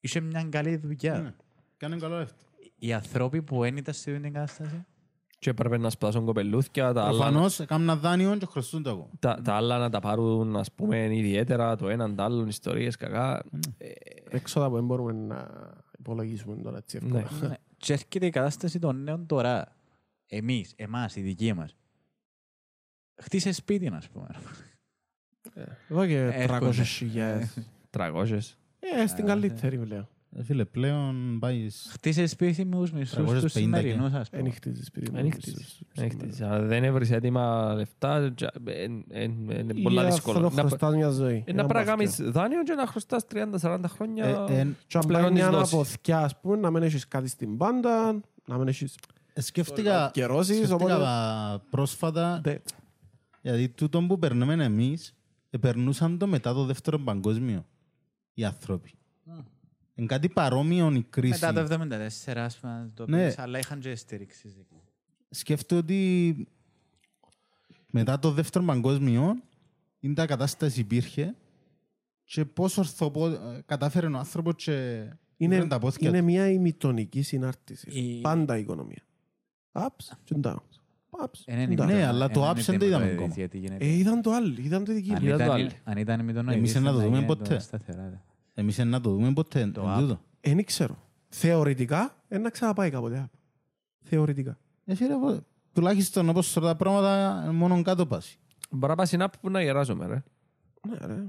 είχε 0.00 0.20
μια 0.20 0.46
καλή 0.50 0.76
δουλειά. 0.76 1.18
Ναι. 1.18 1.34
Κάνε 1.76 1.96
καλό 1.96 2.18
λεφτά. 2.18 2.36
Οι 2.78 2.92
άνθρωποι 2.92 3.42
που 3.42 3.60
δεν 3.60 3.76
ήταν 3.76 3.94
σε 3.94 4.10
αυτή 4.10 4.22
την 4.22 4.32
κατάσταση; 4.32 4.84
Και 5.38 5.50
έπρεπε 5.50 5.76
να 5.78 5.90
σπάσουν 5.90 6.24
κοπελούθια, 6.24 6.92
τα 6.92 7.02
άλλα, 7.04 7.10
Προφανώς 7.18 7.60
έκαναν 7.60 7.98
δάνειο 8.00 8.36
και 8.36 8.46
χρωστούν 8.46 8.82
το 8.82 8.90
εγώ. 8.90 9.10
τα, 9.18 9.40
τα 9.44 9.54
άλλα 9.54 9.78
να 9.78 9.90
τα 9.90 10.00
πάρουν, 10.00 10.56
ας 10.56 10.72
πούμε, 10.72 11.16
ιδιαίτερα, 11.16 11.76
το 11.76 11.88
έναν, 11.88 12.14
το 12.16 12.22
άλλο, 12.22 12.46
ιστορίες, 12.46 12.96
κακά. 12.96 13.44
Έξοδα 14.30 14.68
που 14.68 14.74
δεν 14.74 14.84
μπορούμε 14.84 15.12
να 15.12 15.48
υπολογίσουμε 15.98 16.62
τώρα 16.62 16.76
έτσι 16.76 16.96
εύκολα. 16.96 17.30
Ναι. 17.40 17.48
Ναι. 17.48 17.54
Και 17.76 17.92
έρχεται 17.92 18.26
η 18.26 18.30
κατάσταση 18.30 18.78
των 18.78 19.02
νέων 19.02 19.26
τώρα. 19.26 19.76
Εμείς, 20.26 20.72
εμάς, 20.76 21.16
οι 21.16 21.20
δικοί 21.20 21.52
μας. 21.52 21.76
Χτίσε 23.22 23.52
σπίτι, 23.52 23.86
ας 23.86 24.08
πούμε. 24.08 24.26
Εδώ 25.88 26.06
και 26.06 26.18
Έρχονται. 26.18 26.66
300 26.66 26.84
χιλιάδες. 26.84 27.58
300. 27.90 28.38
Ε, 28.78 29.06
στην 29.06 29.26
καλύτερη 29.26 29.78
πλέον. 29.78 30.08
Ε, 30.36 30.42
Φίλε, 30.42 30.64
πλέον 30.64 31.38
πάει... 31.38 31.68
Χτίσε 31.90 32.22
επίσημους 32.22 32.92
μισθούς 32.92 33.30
350 33.30 33.38
στους 33.38 33.52
και. 33.52 33.58
σημερινούς, 33.58 34.12
ας 34.12 34.28
Δεν 34.30 34.40
πούμε. 34.40 34.52
χτίζεις 34.52 34.86
σπίτι 34.86 35.10
μου. 35.10 35.16
Δεν 35.16 35.32
χτίζεις. 35.32 35.80
Δεν 35.94 36.10
χτίζεις. 36.10 36.40
Αν 36.40 36.66
δεν 36.66 36.84
έβρεις 36.84 37.10
έτοιμα 37.10 37.74
λεφτά, 37.74 38.32
τζα- 38.34 38.52
εν- 38.64 39.04
εν- 39.10 39.50
είναι 39.50 39.74
πολλά 39.82 40.02
Ή 40.02 40.10
δύσκολο. 40.10 40.34
θα 40.40 40.48
το 40.48 40.54
Να- 40.54 40.60
χρωστάς 40.68 40.94
μια 40.94 41.10
ζωή. 41.10 41.44
ε, 41.46 41.52
Να 41.52 41.60
Ένα 41.60 41.66
πρέπει 41.68 41.86
να 41.88 41.96
μπάσκετ. 41.96 42.16
κάνεις 42.18 42.32
δάνειο 42.34 42.62
και 42.62 42.72
να 42.72 42.86
χρωστάς 42.86 43.24
30-40 43.26 43.88
χρόνια 43.88 44.24
Ε, 44.24 44.58
εν- 44.60 44.76
Και 44.86 44.98
αν 44.98 45.06
πληρώνεις 45.06 45.40
πάει 45.40 45.48
μια 45.50 45.58
δόση. 45.58 45.74
αποθηκιά, 45.74 46.18
ας 46.20 46.40
πούμε, 46.40 46.56
να 46.56 46.70
μην 46.70 46.82
έχεις 46.82 47.08
κάτι 47.08 47.28
στην 47.28 47.56
πάντα, 47.56 48.20
να 48.46 48.58
μην 48.58 48.68
έχεις 48.68 48.94
ε, 49.32 49.40
Σκέφτηκα, 49.40 50.10
καιρώσεις, 50.12 50.56
σκέφτηκα 50.56 50.74
οπότε... 50.74 50.94
πα- 51.04 51.62
πρόσφατα, 51.70 52.40
Ναι. 52.46 52.56
γιατί 53.42 53.68
τούτο 53.68 54.02
που 54.02 54.18
περνούμε 54.18 54.64
εμείς, 54.64 55.14
ε, 55.50 55.58
περνούσαν 55.58 56.18
το 56.18 56.26
μετά 56.26 56.52
το 56.54 56.64
δεύτερο 56.64 56.98
παγκόσμιο 56.98 57.64
οι 58.34 58.44
άνθρωποι. 58.44 58.90
Είναι 59.94 60.06
κάτι 60.06 60.28
παρόμοιο 60.28 60.90
η 60.94 61.02
κρίση. 61.10 61.44
Μετά 61.46 61.52
το 61.52 61.74
74, 61.74 62.36
ας 62.36 62.58
πούμε, 62.58 62.90
το 62.94 63.06
Ναι. 63.08 63.26
πεις, 63.26 63.38
αλλά 63.38 63.58
είχαν 63.58 63.80
και 63.80 63.94
στήριξη. 63.94 64.66
Σκέφτομαι 65.30 65.80
ότι 65.80 66.48
μετά 67.90 68.18
το 68.18 68.30
δεύτερο 68.30 68.64
παγκόσμιο 68.64 69.34
είναι 70.00 70.14
τα 70.14 70.26
κατάσταση 70.26 70.80
υπήρχε 70.80 71.34
και 72.24 72.44
πώς 72.44 72.78
ορθοπο... 72.78 73.38
κατάφερε 73.66 74.06
ο 74.06 74.18
άνθρωπος 74.18 74.54
και 74.64 75.06
Είναι, 75.36 75.54
βρήκε 75.54 75.68
τα 75.68 75.78
πόθηκια 75.78 76.08
είναι 76.08 76.18
του. 76.18 76.24
μια 76.24 76.50
ημιτονική 76.50 77.22
συνάρτηση. 77.22 77.90
Η- 77.90 78.20
Πάντα 78.20 78.56
η 78.56 78.60
οικονομία. 78.60 79.02
Ups 79.72 80.16
και 80.24 80.34
downs. 80.42 80.54
Ups 81.24 81.40
Ε, 81.44 81.66
και 81.66 81.74
downs. 81.78 81.86
Ναι, 81.86 82.06
αλλά 82.06 82.30
το 82.30 82.50
ups 82.50 82.56
δεν 82.56 82.78
το 82.78 82.84
είδαμε 82.86 83.10
ακόμα. 83.10 83.34
Ε, 83.78 83.86
είδαν 83.86 84.22
το 84.22 84.30
άλλο, 84.32 84.54
είδαν 84.58 84.84
το 84.84 84.92
δική 84.92 85.10
Αν 85.12 85.18
μου. 85.20 85.26
Είδα 85.28 85.36
το 85.36 85.44
ήταν, 85.44 85.54
άλλο. 85.56 85.70
αν 85.84 85.96
ήταν 85.98 86.24
με 86.24 86.32
τον 86.32 86.48
Εμείς 86.48 86.72
Νοηδή, 86.74 86.86
να 86.86 86.92
το 86.92 86.98
θα 86.98 87.04
δούμε 87.04 87.16
γίνει 87.16 87.26
ποτέ. 87.26 87.60
Το 88.54 88.60
σταθερά, 88.60 88.62
ρε. 88.62 88.62
Εμείς 88.62 88.78
να 88.78 89.00
το 89.00 89.10
δούμε 89.10 89.32
ποτέ. 89.32 89.66
Το 89.66 89.80
εν 89.82 89.88
app. 89.88 89.98
τούτο. 90.00 90.20
Δεν 90.40 90.64
ξέρω. 90.64 90.96
Θεωρητικά, 91.28 92.14
ένα 92.28 92.50
ξαναπάει 92.50 92.90
κάποτε. 92.90 93.24
app. 93.32 93.38
Θεωρητικά. 94.00 94.58
Ε, 94.84 94.94
φίλε, 94.94 95.14
πω, 95.14 95.44
τουλάχιστον 95.72 96.28
όπως 96.28 96.52
τώρα 96.52 96.66
τα 96.66 96.76
πράγματα 96.76 97.44
μόνο 97.52 97.82
κάτω 97.82 98.06
πάσει. 98.06 98.38
Μπορεί 98.70 98.90
να 98.90 98.94
πας 98.94 99.08
στην 99.08 99.20
app 99.22 99.32
που 99.40 99.50
να 99.50 99.62
γεράζομαι, 99.62 100.06
ρε. 100.06 100.22
Ναι, 100.88 101.06
ρε. 101.06 101.22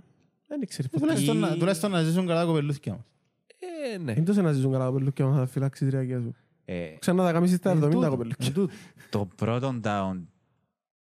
Δεν 0.47 0.67
ξέρεις 0.67 0.85
Ε, 0.85 0.89
ποτέ. 0.89 0.99
Τουλάχιστον, 0.99 1.37
να- 1.37 1.57
τουλάχιστον 1.57 1.91
να 1.91 2.01
ζήσουν 2.03 2.27
καλά 2.27 2.45
κοπελούθηκια 2.45 2.93
μας. 2.93 3.03
Ε, 3.93 3.97
ναι. 3.97 4.11
Είναι 4.11 4.23
τόσο 4.25 4.41
να 4.41 4.51
ζήσουν 4.51 4.71
καλά 4.71 4.85
κοπελούκια 4.85 5.25
μας 5.25 5.37
θα 5.37 5.45
φυλάξεις 5.45 5.87
τη 5.89 5.95
ριακία 5.95 6.19
σου. 6.19 6.35
Ε, 6.65 6.95
Ξανά 6.99 7.23
τα 7.23 7.31
καμίσεις 7.31 7.57
στα 7.57 7.69
Εν 7.71 7.77
70 7.83 7.89
τούτο, 7.91 8.09
κοπελούκια. 8.09 8.45
εν 8.47 8.53
τούτο. 8.53 8.73
το 9.09 9.25
πρώτο 9.35 9.79
down 9.83 10.21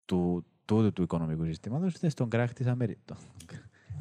του 0.05 0.45
τούτου 0.65 0.93
του 0.93 1.01
οικονομικού 1.01 1.45
συστήματος 1.45 1.93
ήταν 1.93 2.09
στον 2.09 2.29
κράχ 2.29 2.53
της 2.53 2.65
Αμερικής. 2.67 3.03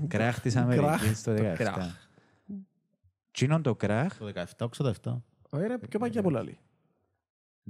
Κράχ 0.08 0.40
της 0.40 0.56
Αμερικής 0.56 1.22
το 1.22 1.32
17. 1.32 1.52
κράχ. 1.54 1.86
Τι 3.30 3.44
είναι 3.44 3.60
το 3.60 3.74
κράχ; 3.74 4.16
Το 4.18 4.26
17, 4.26 4.68
87. 5.02 5.22
Όχι 5.50 5.66
ρε, 5.66 5.78
πιο 5.88 5.98
παγιά 5.98 6.22
πολλά 6.22 6.42
λέει. 6.42 6.58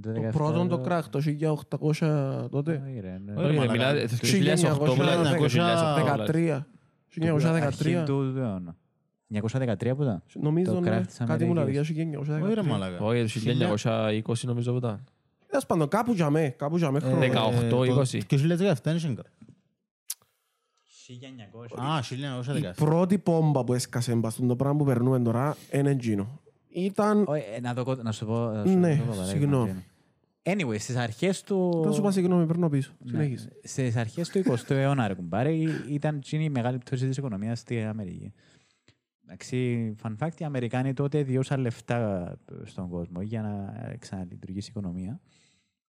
Το 0.01 0.11
Το 0.13 0.21
17 0.21 0.31
πρώτο 0.31 0.67
το 0.67 0.79
κράχ, 0.79 1.07
το 1.09 1.19
1800 1.19 2.47
τότε. 2.51 2.81
Όχι, 2.87 2.99
ρε, 2.99 3.17
ναι. 3.25 3.33
Όχι, 3.33 3.43
Όχι, 3.45 3.51
ρε, 3.51 3.57
μαλάκα. 3.57 3.71
μιλάτε 3.71 4.07
το 4.07 4.15
1900, 4.15 4.87
2008, 4.91 4.97
μιλάτε 4.97 5.29
το 5.29 5.45
2008. 5.45 5.95
13. 6.27 6.65
Αρχή 7.07 7.99
1913. 8.01 8.03
του 8.05 8.33
αιώνα. 8.37 8.75
1913 9.33 9.95
που 9.95 10.01
ήταν. 10.03 10.23
Νομίζω 10.33 10.71
Το 10.73 10.79
ναι, 10.79 10.89
κράχ 10.89 11.05
της 11.05 11.17
κάτι 11.25 11.45
μου 11.45 11.53
λέει 11.53 11.63
Αμερικής. 11.63 11.89
για 11.89 12.05
1913. 12.05 12.43
Όχι 12.43 12.53
ρε 12.53 12.61
μαλάκα. 12.61 12.97
Όχι, 12.99 13.39
το 13.39 13.75
1920 13.83 14.45
νομίζω 14.45 14.71
που 14.71 14.77
ήταν. 14.77 15.03
Τέλος 15.47 15.65
πάντων, 15.65 15.87
κάπου 15.87 16.13
για 16.13 16.29
με, 16.29 16.49
κάπου 16.57 16.77
για 16.77 16.91
με 16.91 16.99
χρόνο. 16.99 17.23
Ε, 17.23 17.29
18, 17.29 17.69
το- 17.69 17.81
20. 17.83 18.23
Και 18.25 18.37
2017 18.37 18.89
είναι 18.89 18.99
σίγουρα. 18.99 19.23
1900. 21.09 21.83
Α, 21.83 21.99
Η 21.99 22.15
1917. 22.71 22.71
πρώτη 22.75 23.17
πόμπα 23.17 23.63
που 23.63 23.73
έσκασε 23.73 24.15
μπας 24.15 24.33
στον 24.33 24.47
το 24.47 24.55
πράγμα 24.55 24.77
που 24.77 24.85
περνούμε 24.85 25.19
τώρα 25.19 25.55
είναι 25.71 25.89
εκείνο. 25.89 26.39
Ήταν... 26.69 27.23
Όχι, 27.27 27.43
ε, 27.55 27.59
Να 27.59 27.73
το- 27.73 28.01
να 28.03 28.11
σου 28.11 28.25
πω. 28.25 28.39
να 28.49 28.65
σου 28.65 28.77
Ναι, 28.77 28.95
πω 28.95 29.03
παράδειγμα, 29.03 29.25
συγγνώμη. 29.25 29.69
Τζένι. 29.71 29.83
Anyway, 30.63 30.79
στις 30.79 30.95
αρχές 30.95 31.43
του... 31.43 31.81
Θα 31.85 31.91
σου 31.91 32.01
πω 32.01 32.11
συγγνώμη, 32.11 32.45
παίρνω 32.45 32.69
πίσω. 32.69 32.91
Ναι. 32.99 33.09
Συνέχισε. 33.11 33.49
Στις 33.63 33.95
αρχές 33.95 34.29
του 34.29 34.39
20ου 34.45 34.69
αιώνα, 34.69 35.07
ρε 35.07 35.13
κουμπάρε, 35.13 35.51
ήταν 35.89 36.15
εκείνη 36.15 36.43
η 36.43 36.49
μεγάλη 36.49 36.77
πτώση 36.77 37.07
της 37.07 37.17
οικονομίας 37.17 37.59
στην 37.59 37.85
Αμερική. 37.85 38.33
Εντάξει, 39.23 39.95
fun 40.03 40.15
fact, 40.19 40.39
οι 40.39 40.43
Αμερικάνοι 40.45 40.93
τότε 40.93 41.23
διούσαν 41.23 41.59
λεφτά 41.59 42.31
στον 42.63 42.89
κόσμο 42.89 43.21
για 43.21 43.41
να 43.41 43.73
ξαναλειτουργήσει 43.99 44.67
η 44.69 44.73
οικονομία. 44.77 45.19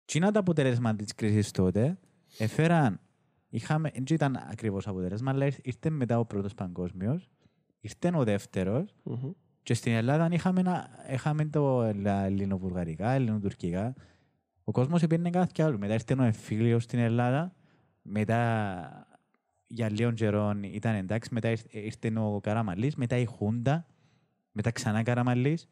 Τι 0.04 0.18
είναι 0.18 0.30
το 0.30 0.38
αποτέλεσμα 0.38 0.94
της 0.96 1.14
κρίσης 1.14 1.50
τότε, 1.50 1.98
έφεραν, 2.38 3.00
είχαμε, 3.49 3.91
δεν 3.91 4.05
ήταν 4.10 4.36
ακριβώς 4.50 4.86
αποτέλεσμα, 4.89 5.31
αλλά 5.31 5.47
ήρθε 5.62 5.91
μετά 5.91 6.18
ο 6.18 6.25
πρώτος 6.25 6.55
παγκόσμιος, 6.55 7.28
ήρθε 7.81 8.12
ο 8.15 8.25
δεύτερος, 8.25 8.94
Μμμ. 9.02 9.31
και 9.62 9.75
στην 9.75 9.92
Ελλάδα 9.92 10.28
είχαμε, 10.33 10.60
ένα, 10.60 10.89
είχαμε 11.12 11.44
το 11.44 11.83
ελλα- 11.83 12.25
ελληνοβουλγαρικά, 12.25 13.10
ελληνοτουρκικά. 13.10 13.94
Ο 14.65 14.73
κόσμος 14.73 15.02
επήρνε 15.02 15.31
κάθε 15.31 15.50
κι 15.52 15.62
άλλο. 15.62 15.78
Μετά 15.78 15.92
ήρθε 15.92 16.15
ο 16.18 16.23
εμφύλιος 16.23 16.83
στην 16.83 16.99
Ελλάδα. 16.99 17.55
Μετά 18.02 19.07
για 19.66 19.91
λίγο 19.91 20.12
καιρό 20.12 20.55
ήταν 20.62 20.94
εντάξει. 20.94 21.34
Μετά 21.34 21.50
ήρθε- 21.50 21.75
ήρθε 21.75 22.18
ο 22.18 22.41
Καραμαλής. 22.41 22.94
Μετά 22.97 23.16
η 23.16 23.25
Χούντα. 23.25 23.86
Μετά 24.52 24.70
ξανά 24.70 25.02
Καραμαλής. 25.02 25.68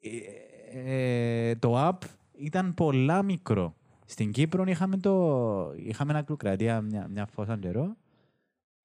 Ε, 0.00 1.50
ε, 1.50 1.54
το 1.56 1.88
app 1.88 1.98
ήταν 2.32 2.74
πολλά 2.74 3.22
μικρό. 3.22 3.74
Στην 4.10 4.32
Κύπρο 4.32 4.64
είχαμε, 4.66 4.96
το, 4.96 5.72
είχαμε 5.76 6.12
ένα 6.12 6.22
κλουκρατία 6.22 6.80
μια, 6.80 7.08
μια 7.08 7.26
φόσα 7.26 7.58
καιρό. 7.58 7.96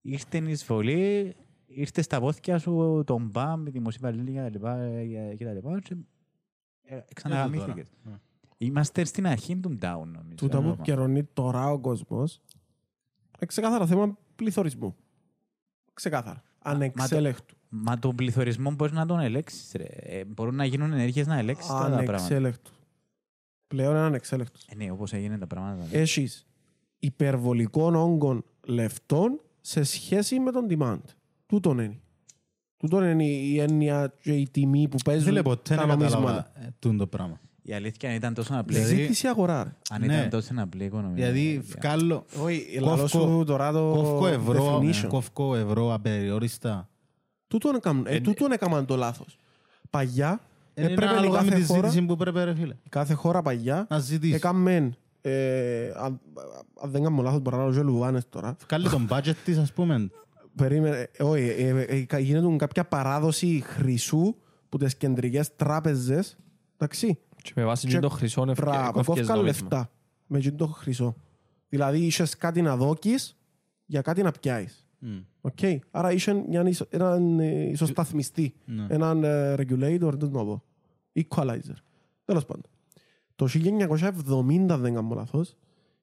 Ήρθε 0.00 0.38
η 0.38 0.50
εισβολή, 0.50 1.34
ήρθε 1.66 2.02
στα 2.02 2.20
πόθηκια 2.20 2.58
σου 2.58 3.02
τον 3.06 3.28
μπαμ, 3.32 3.66
η 3.66 3.70
δημοσιοπαλληλή 3.70 4.32
και 4.32 4.40
τα 4.40 4.48
λοιπά, 4.48 4.76
ε, 4.78 5.34
και 5.36 5.44
τα 5.44 5.52
λοιπά 5.52 5.80
και 5.80 5.96
ε, 6.82 7.00
ξαναγαμήθηκες. 7.14 7.86
Ναι. 8.02 8.12
Είμαστε 8.56 9.04
στην 9.04 9.26
αρχή 9.26 9.56
του 9.56 9.78
down, 9.82 10.04
νομίζω. 10.04 10.34
Τούτα 10.36 10.60
που 10.60 10.68
ακόμα. 10.68 10.84
καιρώνει 10.84 11.24
τώρα 11.24 11.70
ο 11.70 11.78
κόσμος, 11.78 12.40
είναι 13.36 13.46
ξεκάθαρα 13.46 13.86
θέμα 13.86 14.18
πληθωρισμού. 14.36 14.96
Ξεκάθαρα. 15.94 16.42
Ανεξέλεκτου. 16.58 17.56
Μα 17.68 17.98
τον 17.98 18.14
πληθωρισμό 18.14 18.70
μπορείς 18.70 18.94
να 18.94 19.06
τον 19.06 19.20
ελέγξεις. 19.20 19.74
Ε, 19.74 20.24
μπορούν 20.24 20.54
να 20.54 20.64
γίνουν 20.64 20.92
ενέργειες 20.92 21.26
να 21.26 21.38
ελέγξεις 21.38 21.66
τα 21.68 21.74
πράγματα. 21.78 22.02
Ανεξέλεκτου. 22.02 22.72
Πλέον 23.72 23.90
είναι 23.96 24.04
ανεξέλεκτο. 24.04 24.58
Ε, 24.68 24.74
ναι, 24.74 24.90
όπως 24.90 25.12
έγινε 25.12 25.38
τα 25.38 25.46
πράγματα. 25.46 25.84
Έχεις 25.90 26.46
υπερβολικών 26.98 27.94
όγκων 27.94 28.44
λεφτών 28.66 29.40
σε 29.60 29.82
σχέση 29.82 30.38
με 30.38 30.50
τον 30.50 30.66
demand. 30.70 31.00
Τούτον 31.46 31.78
είναι. 31.78 32.00
Τούτον 32.76 33.04
είναι 33.04 33.24
η 33.24 33.58
έννοια 33.60 34.14
και 34.22 34.32
η 34.32 34.48
τιμή 34.50 34.88
που 34.88 34.96
Δεν 34.96 35.14
παίζουν 35.14 35.32
λέω 35.32 35.42
ποτέ 35.42 35.74
τα 35.74 35.86
να 35.86 35.96
νομίσματα. 35.96 36.16
κατάλαβα 36.20 36.52
ε, 36.54 36.74
τούτο 36.78 36.96
το 36.96 37.06
πράγμα. 37.06 37.40
Η 37.62 37.72
αλήθεια 37.72 38.08
αν 38.08 38.14
ήταν 38.14 38.34
τόσο 38.34 38.54
απλή. 38.56 38.74
Δηλαδή- 38.76 38.96
Ζήτηση 38.96 39.26
αγορά. 39.26 39.64
ρε. 39.64 39.70
αν 39.90 40.00
ναι. 40.06 40.14
ήταν 40.16 40.30
τόσο 40.30 40.52
απλή 40.56 40.82
η 40.82 40.86
οικονομία. 40.86 41.14
Δηλαδή, 41.30 41.54
ε, 41.54 41.60
βγάλω, 41.78 42.24
Όχι, 42.42 42.64
Κόφκο- 42.78 42.86
λαλό 42.96 43.06
σου 43.06 43.44
τώρα 43.46 43.72
το 43.72 43.92
κόφκο 43.94 44.26
ευρώ, 44.26 44.78
definition. 44.78 45.06
κόφκο 45.08 45.54
ευρώ 45.56 45.94
απεριόριστα. 45.94 46.88
Τούτον 47.46 47.74
έκαναν- 47.74 48.06
ε, 48.08 48.20
τούτον 48.20 48.52
έκαναν 48.52 48.86
το 48.86 48.96
λάθος. 48.96 49.38
Παγιά, 49.90 50.40
Είναι 50.74 50.86
έπρεπε 50.86 51.04
η 51.04 51.08
ανάλογα 51.16 51.42
με 51.42 51.48
κάθε 51.48 51.58
της 51.60 51.66
χώρα, 51.66 51.88
ζήτησης 51.88 52.06
που 52.06 52.16
πρέπει 52.16 52.44
ρε 52.44 52.54
φίλε. 52.54 52.74
κάθε 52.88 53.14
χώρα 53.14 53.42
παγιά 53.42 53.86
Να 53.90 53.98
ζητήσεις. 53.98 54.34
έκαμε, 54.36 54.92
ε, 55.20 55.90
αν 55.96 56.20
αν 56.82 56.90
δεν 56.90 57.02
κάνω 57.02 57.22
λάθος 57.22 57.40
μπορώ 57.40 57.56
να 57.56 57.62
λέω 57.64 57.72
και 57.74 57.82
λουβάνες 57.82 58.28
τώρα, 58.28 58.56
Βγάλει 58.68 58.88
τον 58.88 59.08
budget 59.10 59.34
της 59.44 59.58
ας 59.58 59.72
πούμε. 59.72 60.10
περίμενε, 60.56 61.08
ε, 61.16 61.22
όχι, 61.22 61.42
ε, 61.42 61.68
ε, 61.68 62.06
ε, 62.10 62.18
γίνεται 62.18 62.56
κάποια 62.56 62.84
παράδοση 62.84 63.62
χρυσού 63.66 64.34
που 64.68 64.78
τις 64.78 64.96
κεντρικές 64.96 65.56
τράπεζες, 65.56 66.36
εντάξει, 66.76 67.18
Και 67.42 67.52
με 67.56 67.64
βάση 67.64 67.86
Και- 67.86 67.98
το 67.98 68.08
χρυσό 68.08 68.44
Μπράβο, 68.44 68.78
ευκαιρίες 68.78 69.06
κόφκαν 69.06 69.36
νομίσμα. 69.36 69.42
λεφτά 69.42 69.90
με 70.26 70.38
εκείνο 70.38 70.56
το 70.56 70.66
χρυσό. 70.66 71.14
Δηλαδή 71.68 71.98
είχες 71.98 72.36
κάτι 72.36 72.62
να 72.62 72.76
δώκεις 72.76 73.36
για 73.86 74.00
κάτι 74.02 74.22
να 74.22 74.30
πιάσεις. 74.30 74.86
Μμ. 74.98 75.08
Οκ. 75.44 75.58
Άρα 75.90 76.12
είχε 76.12 76.32
μιαν 76.48 76.66
ισο- 76.66 76.86
έναν 76.90 77.40
ε, 77.40 77.62
ισοσταθμιστή, 77.62 78.54
Ναι. 78.64 78.86
έναν 78.88 79.24
ε, 79.24 79.54
regulator, 79.54 79.98
δεν 80.00 80.18
το 80.18 80.28
να 80.30 80.44
πω, 80.44 80.62
equalizer. 81.14 81.76
Τέλος 82.24 82.44
πάντων. 82.44 82.64
Το 83.34 83.46
1970, 83.46 84.76
δεν 84.78 84.94
κάνω 84.94 85.14
λάθος, 85.14 85.56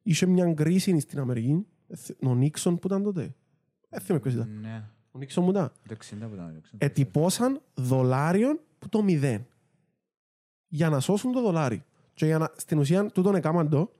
είχε 0.03 0.25
μια 0.25 0.53
κρίση 0.53 0.99
στην 0.99 1.19
Αμερική, 1.19 1.65
ε, 1.87 1.95
θε- 1.95 2.23
ο 2.25 2.35
Νίξον 2.35 2.79
που 2.79 2.87
ήταν 2.87 3.03
τότε. 3.03 3.35
Δεν 3.89 4.01
θυμάμαι 4.01 4.21
ποιος 4.21 4.33
ήταν. 4.33 4.49
Ναι, 4.61 4.83
Ο 5.11 5.17
Νίξον 5.17 5.43
που 5.43 5.49
ήταν. 5.49 5.71
το 5.87 5.93
60 5.93 6.27
που 6.27 6.33
ήταν. 6.33 6.53
το 6.53 6.59
60. 6.71 6.77
Ετυπώσαν 6.77 7.61
δολάριον 7.73 8.59
που 8.79 8.89
το 8.89 9.03
μηδέν. 9.03 9.45
Για 10.67 10.89
να 10.89 10.99
σώσουν 10.99 11.31
το 11.31 11.41
δολάριο. 11.41 11.81
Και 12.13 12.25
για 12.25 12.37
να, 12.37 12.49
στην 12.55 12.77
ουσία 12.79 13.05
τούτον 13.05 13.35
έκαναν 13.35 13.69
το 13.69 13.91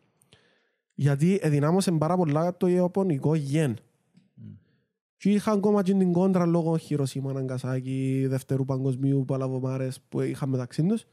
γιατί 0.93 1.39
εδυνάμωσε 1.41 1.91
πάρα 1.91 2.15
πολλά 2.15 2.57
το 2.57 2.67
ιαπωνικό 2.67 3.35
γεν. 3.35 3.75
Και 5.19 5.29
είχαν 5.29 5.57
ακόμα 5.57 5.83
και 5.83 5.93
την 5.93 6.11
κόντρα 6.11 6.45
λόγω 6.45 6.77
Χειροσύμα, 6.77 7.33
Ναγκασάκη, 7.33 8.25
Δευτέρου 8.29 8.65
Παγκοσμίου, 8.65 9.25
Παλαβομάρες 9.25 9.99
που 10.09 10.21
είχαν 10.21 10.49
μεταξύ 10.49 10.83
τους. 10.83 11.05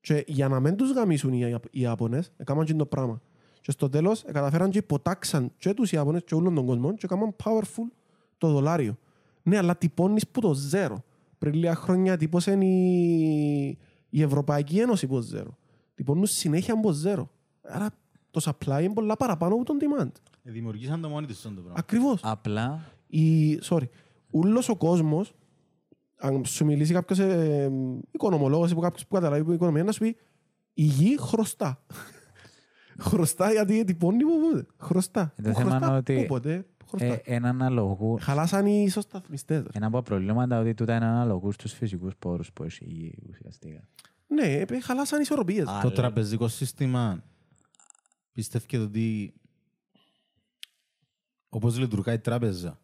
Και 0.00 0.24
για 0.26 0.48
να 0.48 0.60
μην 0.60 0.76
τους 0.76 0.92
γαμίσουν 0.92 1.32
οι, 1.32 1.38
Ιαπ- 1.38 1.66
οι 1.70 1.80
Ιάπωνες, 1.80 2.32
έκαναν 2.36 2.64
και 2.64 2.74
το 2.74 2.86
πράγμα. 2.86 3.20
Και 3.60 3.70
στο 3.70 3.88
τέλος 3.88 4.22
ε, 4.22 4.32
καταφέραν 4.32 4.70
και 4.70 4.78
υποτάξαν 4.78 5.52
και 5.56 5.74
τους 5.74 5.92
Ιάπωνες 5.92 6.22
και 6.24 6.34
όλων 6.34 6.54
τον 6.54 6.66
κόσμο 6.66 6.94
και 6.94 7.06
έκαναν 7.06 7.36
powerful 7.44 7.92
το 8.38 8.48
δολάριο. 8.50 8.96
Ναι, 9.42 9.56
αλλά 9.56 9.76
τυπώνεις 9.76 10.28
που 10.28 10.40
το 10.40 10.54
ζέρο. 10.54 11.04
Πριν 11.38 11.54
λίγα 11.54 11.74
χρόνια 11.74 12.16
τύπωσαν 12.16 12.60
η, 12.60 13.78
η 14.10 14.22
Ευρωπαϊκή 14.22 14.78
Ένωση 14.78 15.06
που 15.06 15.20
ζέρο. 15.20 15.56
Τυπώνουν 15.94 16.26
συνέχεια 16.26 16.74
από 16.74 16.90
ζέρο. 16.90 17.30
Άρα 17.62 17.90
το 18.30 18.40
supply 18.44 18.82
είναι 18.82 18.92
πολλά 18.92 19.16
παραπάνω 19.16 19.54
από 19.54 19.64
τον 19.64 19.78
demand. 19.80 20.10
Ε, 20.42 20.50
Δημιουργήσαν 20.50 21.00
το 21.00 21.08
μόνοι 21.08 21.26
τους 21.26 21.36
αυτό 21.36 21.48
το 21.48 21.54
πράγμα. 21.54 21.74
Ακριβώς. 21.78 22.20
Απλά 22.22 22.80
Η, 23.18 23.58
sorry, 23.62 23.88
ούλος 24.30 24.68
ο 24.68 24.76
κόσμος, 24.76 25.34
αν 26.16 26.44
σου 26.44 26.64
μιλήσει 26.64 26.92
κάποιος 26.92 27.18
ε, 27.18 27.70
οικονομολόγος 28.10 28.70
ή 28.70 28.74
κάποιος 28.74 29.06
που 29.06 29.14
καταλάβει 29.14 29.44
που 29.44 29.52
οικονομία, 29.52 29.84
να 29.84 29.92
σου 29.92 29.98
πει 30.00 30.16
η 30.74 30.82
γη 30.82 31.16
χρωστά. 31.20 31.84
χρωστά 33.08 33.52
γιατί 33.52 33.84
τυπώνει 33.84 34.24
που 34.24 34.40
πότε. 34.50 34.66
Χρωστά. 34.76 35.32
Το 35.36 35.42
Που 35.50 35.54
θέμα 35.56 35.70
χρωστά, 35.70 35.86
είναι 35.86 35.96
ότι- 35.96 36.14
Πού 36.20 36.26
πότε. 36.26 36.66
Χρωστά. 36.88 37.06
ε, 37.06 37.20
εν 37.24 37.44
αναλογού. 37.44 38.18
Χαλάσαν 38.20 38.66
οι 38.66 38.82
ισοσταθμιστές. 38.86 39.62
ρε. 39.62 39.68
Ένα 39.72 39.86
από 39.86 39.96
τα 39.96 40.02
προβλήματα 40.02 40.60
ότι 40.60 40.74
τούτα 40.74 40.96
είναι 40.96 41.04
αναλογούς 41.04 41.54
στους 41.54 41.72
φυσικούς 41.72 42.16
πόρους 42.18 42.52
που 42.52 42.62
έχει 42.62 42.84
η 42.84 42.88
γη 42.92 43.14
ουσιαστικά. 43.30 43.88
Ναι, 44.26 44.42
ε, 44.46 44.80
χαλάσαν 44.80 45.18
οι 45.18 45.22
ισορροπίες. 45.24 45.66
Α, 45.68 45.72
Το 45.80 45.86
Αλλά- 45.86 45.92
τραπεζικό 45.92 46.48
σύστημα 46.48 47.24
πιστεύετε 48.32 48.78
ότι 48.78 49.34
όπως 51.48 51.78
λειτουργάει 51.78 52.14
η 52.14 52.18
τράπεζα 52.18 52.68
ε, 52.68 52.83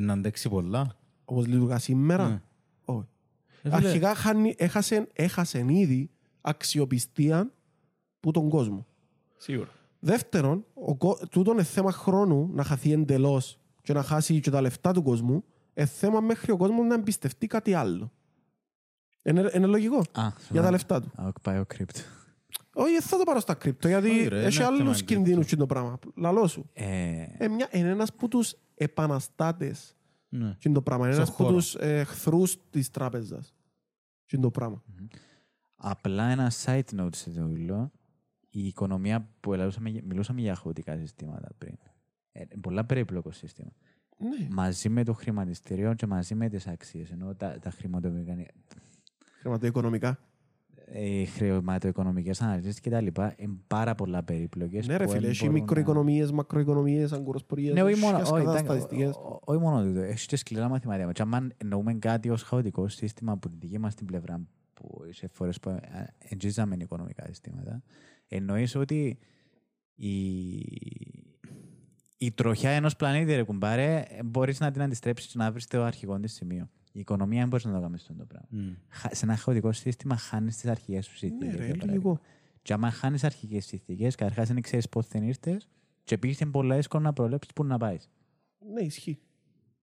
να 0.00 0.12
αντέξει 0.12 0.48
πολλά. 0.48 0.96
Όπως 1.24 1.46
λειτουργά 1.46 1.78
σήμερα. 1.78 2.28
Ναι. 2.28 2.40
Όχι. 2.84 3.06
Ε, 3.62 3.68
φίλε, 3.70 3.74
Αρχικά 3.74 4.14
χάνει- 4.14 4.54
έχασεν, 4.62 5.08
έχασεν 5.12 5.68
ήδη 5.68 6.10
αξιοπιστία 6.40 7.52
που 8.20 8.30
τον 8.30 8.48
κόσμο. 8.48 8.86
Σίγουρα. 9.36 9.68
Δεύτερον, 9.98 10.64
ο, 10.74 10.96
κο- 10.96 11.18
τούτο 11.30 11.52
είναι 11.52 11.62
θέμα 11.62 11.92
χρόνου 11.92 12.50
να 12.52 12.64
χαθεί 12.64 12.92
εντελώς 12.92 13.58
και 13.82 13.92
να 13.92 14.02
χάσει 14.02 14.40
και 14.40 14.50
τα 14.50 14.60
λεφτά 14.60 14.92
του 14.92 15.02
κόσμου. 15.02 15.44
Είναι 15.74 15.86
θέμα 15.86 16.20
μέχρι 16.20 16.52
ο 16.52 16.56
κόσμος 16.56 16.86
να 16.86 16.94
εμπιστευτεί 16.94 17.46
κάτι 17.46 17.74
άλλο. 17.74 18.12
Είναι, 19.22 19.50
είναι 19.54 19.66
λογικό. 19.66 19.98
Α, 20.12 20.28
για 20.50 20.62
τα 20.62 20.70
λεφτά 20.70 21.00
του. 21.00 21.10
Α, 21.16 21.32
πάει 21.42 21.58
ο 21.58 21.64
κρύπτο. 21.66 22.00
Όχι, 22.74 22.92
δεν 22.92 23.00
θα 23.02 23.16
το 23.18 23.22
πάρω 23.24 23.40
στα 23.40 23.54
κρύπτο, 23.54 23.88
γιατί 23.88 24.10
Όχι, 24.10 24.28
ρε, 24.28 24.44
έχει 24.44 24.56
είναι 24.56 24.64
άλλους 24.66 24.78
θέμα 24.78 24.94
κινδύνους 25.06 25.46
και 25.46 25.56
το 25.56 25.66
πράγμα. 25.66 25.98
Λαλό 26.16 26.46
σου. 26.46 26.70
Ε, 26.72 27.24
Ε, 27.38 27.48
μια, 27.48 27.68
είναι 27.72 27.88
ένας 27.88 28.08
από 28.08 28.28
τους 28.28 28.54
επαναστάτες 28.74 29.96
ναι. 30.28 30.56
και 30.58 30.70
το 30.70 30.82
πράγμα. 30.82 31.04
Είναι 31.06 31.14
Στον 31.14 31.24
ένας 31.26 31.34
από 31.36 31.44
χώρο. 31.44 31.56
τους 31.56 31.74
εχθρούς 31.74 32.56
της 32.70 32.90
τράπεζας. 32.90 33.54
Και 34.26 34.38
το 34.38 34.50
πράγμα. 34.50 34.82
Απλά 35.76 36.24
ένα 36.24 36.52
side 36.64 37.00
note 37.00 37.14
σε 37.14 37.30
το 37.30 37.48
υλό. 37.48 37.90
Η 38.50 38.66
οικονομία 38.66 39.28
που 39.40 39.52
ελαλούσαμε, 39.52 39.90
μιλούσαμε 40.04 40.40
για 40.40 40.54
χαοτικά 40.54 40.96
συστήματα 40.96 41.48
πριν. 41.58 41.74
Ε, 42.32 42.40
είναι 42.40 42.60
πολλά 42.60 42.84
περίπλοκο 42.84 43.30
σύστημα. 43.30 43.72
Ναι, 44.16 44.48
Μαζί 44.50 44.88
με 44.88 45.04
το 45.04 45.12
χρηματιστήριο 45.12 45.94
και 45.94 46.06
μαζί 46.06 46.34
με 46.34 46.48
τις 46.48 46.66
αξίες. 46.66 47.10
Ενώ 47.10 47.34
τα, 47.34 47.58
τα 47.58 47.70
χρηματοβιογανικά. 47.70 48.52
χρηματοοικονομικά. 49.40 50.18
Οι 50.96 51.24
χρηματοοικονομικές 51.26 52.40
αναλύσει 52.42 52.80
κτλ. 52.80 53.06
είναι 53.36 53.56
πάρα 53.66 53.94
πολλά 53.94 54.22
περίπλοκες. 54.22 54.86
Ναι, 54.86 54.96
ρε 54.96 55.08
φίλε, 55.08 55.28
έχει 55.28 55.48
μικροοικονομίες, 55.48 56.32
μακροοικονομίες, 56.32 57.12
αγκουροσπορίε. 57.12 57.72
Ναι, 57.72 57.82
όχι 57.82 58.00
μόνο, 58.00 58.16
όχι, 58.16 58.26
σκατά 58.26 58.42
ήταν- 58.42 58.58
στατιστικές. 58.64 59.14
ό- 59.16 59.20
ό- 59.20 59.40
όχι 59.44 59.60
μόνο 59.60 59.82
τούτο. 59.84 60.00
Έχει 60.00 60.26
και 60.26 60.36
σκληρά 60.36 60.68
μαθηματικά. 60.68 61.12
Και 61.12 61.22
αν 61.30 61.52
εννοούμε 61.56 61.94
κάτι 61.94 62.30
ως 62.30 62.42
χαοτικό 62.42 62.88
σύστημα 62.88 63.32
από 63.32 63.48
την 63.48 63.58
δική 63.60 63.78
μας 63.78 63.94
την 63.94 64.06
πλευρά, 64.06 64.40
που 64.74 65.00
σε 65.10 65.28
φορές 65.32 65.60
που 65.60 65.68
ε, 65.68 65.80
εντζίζαμε 66.28 66.76
οικονομικά 66.80 67.24
συστήματα, 67.26 67.82
εννοείς 68.28 68.74
ότι 68.74 69.18
η, 69.94 70.10
η 72.18 72.32
τροχιά 72.34 72.70
ενός 72.70 72.96
πλανήτη, 72.96 73.34
ρε 73.34 73.42
κουμπάρε, 73.42 74.04
μπορείς 74.24 74.60
να 74.60 74.70
την 74.70 74.82
αντιστρέψεις 74.82 75.32
και 75.32 75.38
να 75.38 75.52
βρεις 75.52 75.66
το 75.66 75.82
αρχικό 75.82 76.20
της 76.20 76.32
σημείο. 76.32 76.68
Η 76.96 77.00
οικονομία 77.00 77.38
δεν 77.40 77.48
μπορείς 77.48 77.64
να 77.64 77.72
το 77.72 77.80
κάνει 77.80 77.94
αυτό 77.94 78.14
το 78.14 78.24
πράγμα. 78.24 78.48
Μμ. 78.50 78.72
Χα- 78.88 79.14
Σε 79.14 79.24
ένα 79.24 79.36
χαοτικό 79.36 79.72
σύστημα 79.72 80.16
χάνεις 80.16 80.56
τις 80.56 80.70
αρχικές 80.70 81.06
σου 81.06 81.16
συνθήκες. 81.16 81.58
Ναι, 81.58 81.66
ρε, 81.66 81.72
λογικό. 81.86 82.20
Και 82.62 82.72
άμα 82.72 82.90
χάνεις 82.90 83.24
αρχικές 83.24 83.66
συνθήκες, 83.66 84.14
καταρχάς 84.14 84.48
δεν 84.48 84.60
ξέρεις 84.62 84.88
πώ 84.88 85.02
θα 85.02 85.18
ήρθες, 85.18 85.68
και 86.04 86.14
επίση 86.14 86.42
είναι 86.42 86.52
πολλά 86.52 86.74
εύκολο 86.74 87.02
να 87.02 87.12
προβλέψεις 87.12 87.52
πού 87.52 87.64
να 87.64 87.76
πάεις. 87.78 88.10
Ναι, 88.72 88.80
ισχύει. 88.82 89.18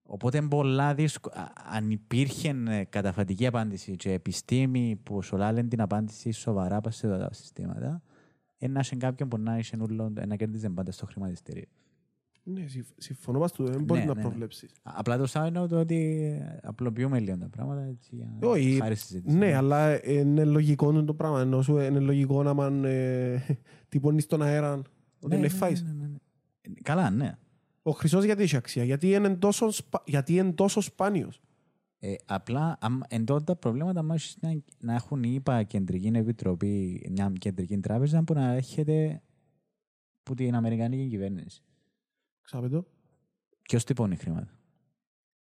Οπότε 0.04 0.38
είναι 0.38 0.48
πολλά 0.48 0.94
δύσκολο. 0.96 1.34
Αν 1.72 1.92
υπήρχε 1.92 2.56
ε, 2.68 2.84
καταφατική 2.84 3.46
απάντηση 3.48 3.96
και 3.96 4.12
επιστήμη 4.12 5.00
που 5.04 5.22
σολάλεν 5.22 5.70
την 5.70 5.82
απάντηση 5.82 6.32
σοβαρά 6.32 6.82
πας 6.82 6.96
σε 6.96 7.08
αυτά 7.08 7.28
τα 7.28 7.34
συστήματα, 7.34 8.02
ένα 8.58 8.84
σε 8.84 8.96
κάποιον 8.96 9.30
που 9.30 9.38
να 9.38 9.58
είσαι 9.58 9.76
νουλό, 9.76 10.10
να 10.28 10.36
κέρδιζε 10.36 10.70
πάντα 10.70 10.92
στο 10.92 11.06
χρηματιστήριο. 11.06 11.66
Ναι, 12.44 12.68
συμφ- 12.68 12.92
συμφωνώ 12.98 13.40
μας 13.40 13.52
του. 13.52 13.64
Δεν 13.66 13.84
μπορεί 13.84 14.00
Ναι, 14.00 14.06
να 14.06 14.14
ναι, 14.14 14.22
ναι. 14.22 14.28
προβλέψεις. 14.28 14.72
Α- 14.84 14.94
Απλά 14.96 15.18
το 15.18 15.26
σαν 15.26 15.48
είναι 15.48 15.68
το 15.68 15.80
ότι 15.80 16.22
ε, 16.42 16.60
απλοποιούμε 16.64 17.20
λίγο 17.20 17.38
τα 17.38 17.50
πράγματα. 17.50 17.82
Έτσι, 17.82 18.16
για 18.16 18.34
να 18.40 18.48
Όχι, 18.48 18.78
χάρη 18.82 18.96
στη 18.96 19.06
συζήτηση. 19.08 19.38
Ναι, 19.38 19.54
αλλά 19.54 20.06
είναι 20.10 20.44
λογικό 20.44 21.04
το 21.04 21.14
πράγμα. 21.14 21.42
Ενώ 21.42 21.62
σου 21.62 21.78
είναι 21.78 22.00
λογικό 22.00 22.44
να 22.44 22.54
μαν 22.54 22.84
ε, 22.86 23.44
τυπώνεις 23.90 24.24
στον 24.24 24.42
αέρα 24.42 24.74
ότι 24.74 24.86
Ναι, 25.28 25.36
είναι 25.36 25.44
ναι, 25.44 25.50
φάεις. 25.50 25.84
ναι, 25.84 25.92
ναι, 25.92 26.08
ναι. 26.08 26.16
Ε, 26.62 26.70
Καλά, 26.82 27.10
ναι. 27.10 27.38
Ο 27.82 27.92
χρυσός 27.92 28.24
γιατί 28.24 28.44
έχει 28.44 28.56
αξία. 28.56 28.84
Γιατί 28.84 29.12
είναι 29.12 29.36
τόσο, 29.36 29.72
σπα... 29.72 30.04
γιατί 30.06 30.36
είναι 30.36 30.52
τόσο 30.52 30.82
σπάνιος. 30.82 31.42
Ε, 32.00 32.14
απλά 32.26 32.78
αμ- 32.82 33.02
εν 33.08 33.26
τότε 33.26 33.44
τα 33.44 33.56
προβλήματα 33.56 34.04
μας 34.04 34.38
να, 34.42 34.62
να 34.80 34.94
έχουν 34.94 35.24
είπα 35.24 35.64
κεντρική 35.64 36.12
επιτροπή, 36.14 37.06
μια 37.12 37.34
κεντρική 37.40 37.78
τράπεζα 37.78 38.24
που 38.24 38.34
να 38.34 38.54
έρχεται 38.54 39.22
από 40.24 40.36
την 40.36 40.56
Αμερικανική 40.56 41.08
κυβέρνηση. 41.08 41.64
Ξάπετο. 42.52 42.86
Ποιος 43.62 43.84
τυπώνει 43.84 44.16
χρήματα; 44.16 44.52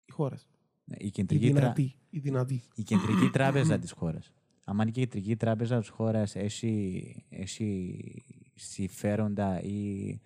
Οι 0.05 0.13
χώρες. 0.13 0.47
Ναι, 0.85 0.97
Η 0.99 1.07
Οι 1.07 1.11
κεντρική, 1.11 1.51
τρα... 1.51 1.61
δυνατοί. 1.61 1.95
Οι 2.11 2.19
δυνατοί. 2.19 2.63
η 2.75 2.83
κεντρική 2.83 3.31
τράπεζα 3.33 3.79
της 3.79 3.93
χώρας. 3.93 4.33
Αν 4.65 4.89
η 4.89 4.91
κεντρική 4.91 5.37
τράπεζα 5.37 5.79
της 5.79 5.89
χώρας 5.89 6.37
έχει, 6.37 7.25
έχει 7.29 8.23
συμφέροντα 8.55 9.63
ή 9.63 10.19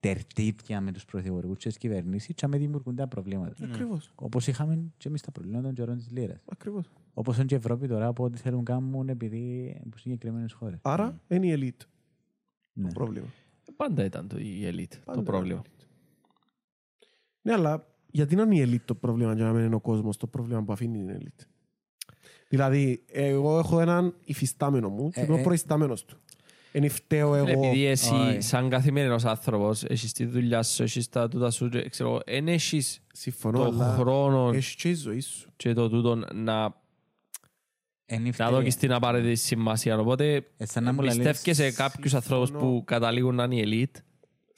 τερτύπια 0.00 0.80
με 0.80 0.92
τους 0.92 1.04
πρωθυπουργούς 1.04 1.58
και 1.58 1.68
τις 1.68 1.78
κυβερνήσεις, 1.78 2.34
και 2.34 2.46
με 2.46 2.58
δημιουργούν 2.58 2.94
τα 2.94 3.08
προβλήματα. 3.08 3.64
Ακριβώς. 3.64 4.12
Όπως 4.14 4.46
είχαμε 4.46 4.92
και 4.96 5.08
εμείς 5.08 5.20
τα 5.22 5.30
προβλήματα 5.30 5.62
των 5.62 5.74
καιρών 5.74 5.96
της 5.96 6.10
λίρας. 6.10 6.44
Ακριβώς. 6.52 6.90
Όπως 7.14 7.36
είναι 7.36 7.44
και 7.44 7.54
η 7.54 7.56
Ευρώπη 7.56 7.88
τώρα 7.88 8.06
από 8.06 8.24
ό,τι 8.24 8.38
θέλουν 8.38 8.58
να 8.58 8.64
κάνουν 8.64 9.08
επειδή 9.08 9.76
από 9.86 9.98
συγκεκριμένες 9.98 10.52
χώρες. 10.52 10.78
Άρα 10.82 11.20
είναι 11.28 11.46
η 11.46 11.50
ελίτ 11.50 11.80
Ναι. 12.72 12.88
το 12.88 12.94
πρόβλημα. 12.94 13.26
Πάντα 13.76 14.04
ήταν 14.04 14.28
το, 14.28 14.38
η 14.38 14.60
elite 14.64 14.98
Πάντα 15.04 15.18
το 15.18 15.22
πρόβλημα. 15.22 15.62
είναι 15.64 15.68
η 15.68 15.78
elite. 15.78 15.79
Ναι, 17.42 17.52
αλλά 17.52 17.86
γιατί 18.10 18.34
να 18.34 18.42
είναι 18.42 18.54
η 18.56 18.60
ελίτ 18.60 18.82
το 18.86 18.94
πρόβλημα 18.94 19.34
και 19.36 19.42
να 19.42 19.52
μην 19.52 19.64
είναι 19.64 19.74
ο 19.74 19.80
κόσμος 19.80 20.16
το 20.16 20.26
πρόβλημα 20.26 20.62
που 20.62 20.72
αφήνει 20.72 20.98
την 20.98 21.08
ελίτ. 21.08 21.40
Δηλαδή, 22.48 23.04
εγώ 23.06 23.58
έχω 23.58 23.80
έναν 23.80 24.14
υφιστάμενο 24.24 24.88
μου 24.88 25.10
και 25.10 25.20
Ε, 25.20 25.24
είμαι 25.24 25.34
ο 25.34 25.38
ε. 25.38 25.42
προϊστάμενος 25.42 26.04
του. 26.04 26.18
Είναι 26.72 26.88
φταίω 26.88 27.34
εγώ. 27.34 27.46
Επειδή 27.48 27.84
εσύ 27.84 28.14
Όχι. 28.14 28.40
σαν 28.40 28.68
καθημερινός 28.68 29.24
άνθρωπος 29.24 29.84
έχεις 29.84 30.12
τη 30.12 30.24
δουλειά 30.24 30.62
σου, 30.62 30.82
έχεις 30.82 31.08
τα 31.08 31.28
τούτα 31.28 31.50
σου, 31.50 31.68
και 31.68 31.88
ξέρω, 31.88 32.20
εν 32.24 32.48
έχεις 32.48 33.00
Συμφωνώ, 33.12 33.58
το 33.58 33.64
αλλά 33.64 33.94
χρόνο 33.98 34.50
έχεις 34.54 34.74
και 34.74 34.88
η 34.88 34.94
ζωή 34.94 35.20
σου. 35.20 35.50
και 35.56 35.72
το 35.72 35.88
τούτο 35.88 36.14
να, 36.14 36.74
Εν 38.12 38.22
να 38.22 38.28
ευθεία. 38.28 38.50
δώσεις 38.50 38.76
την 38.76 38.92
απαραίτητη 38.92 39.34
σημασία. 39.34 39.98
Οπότε 39.98 40.46
Ε, 40.56 40.66
σαν 40.66 40.84
να 40.84 40.92
μου 40.92 41.00
λαλείς- 41.02 41.28
πιστεύεις 41.28 41.56
σε 41.56 41.82
κάποιους 41.82 42.14
ανθρώπους 42.14 42.48
συμφωνώ. 42.48 42.70
που 42.72 42.84
καταλήγουν 42.84 43.34
να 43.34 43.44
είναι 43.44 43.56
η 43.56 43.88
elite 43.94 44.00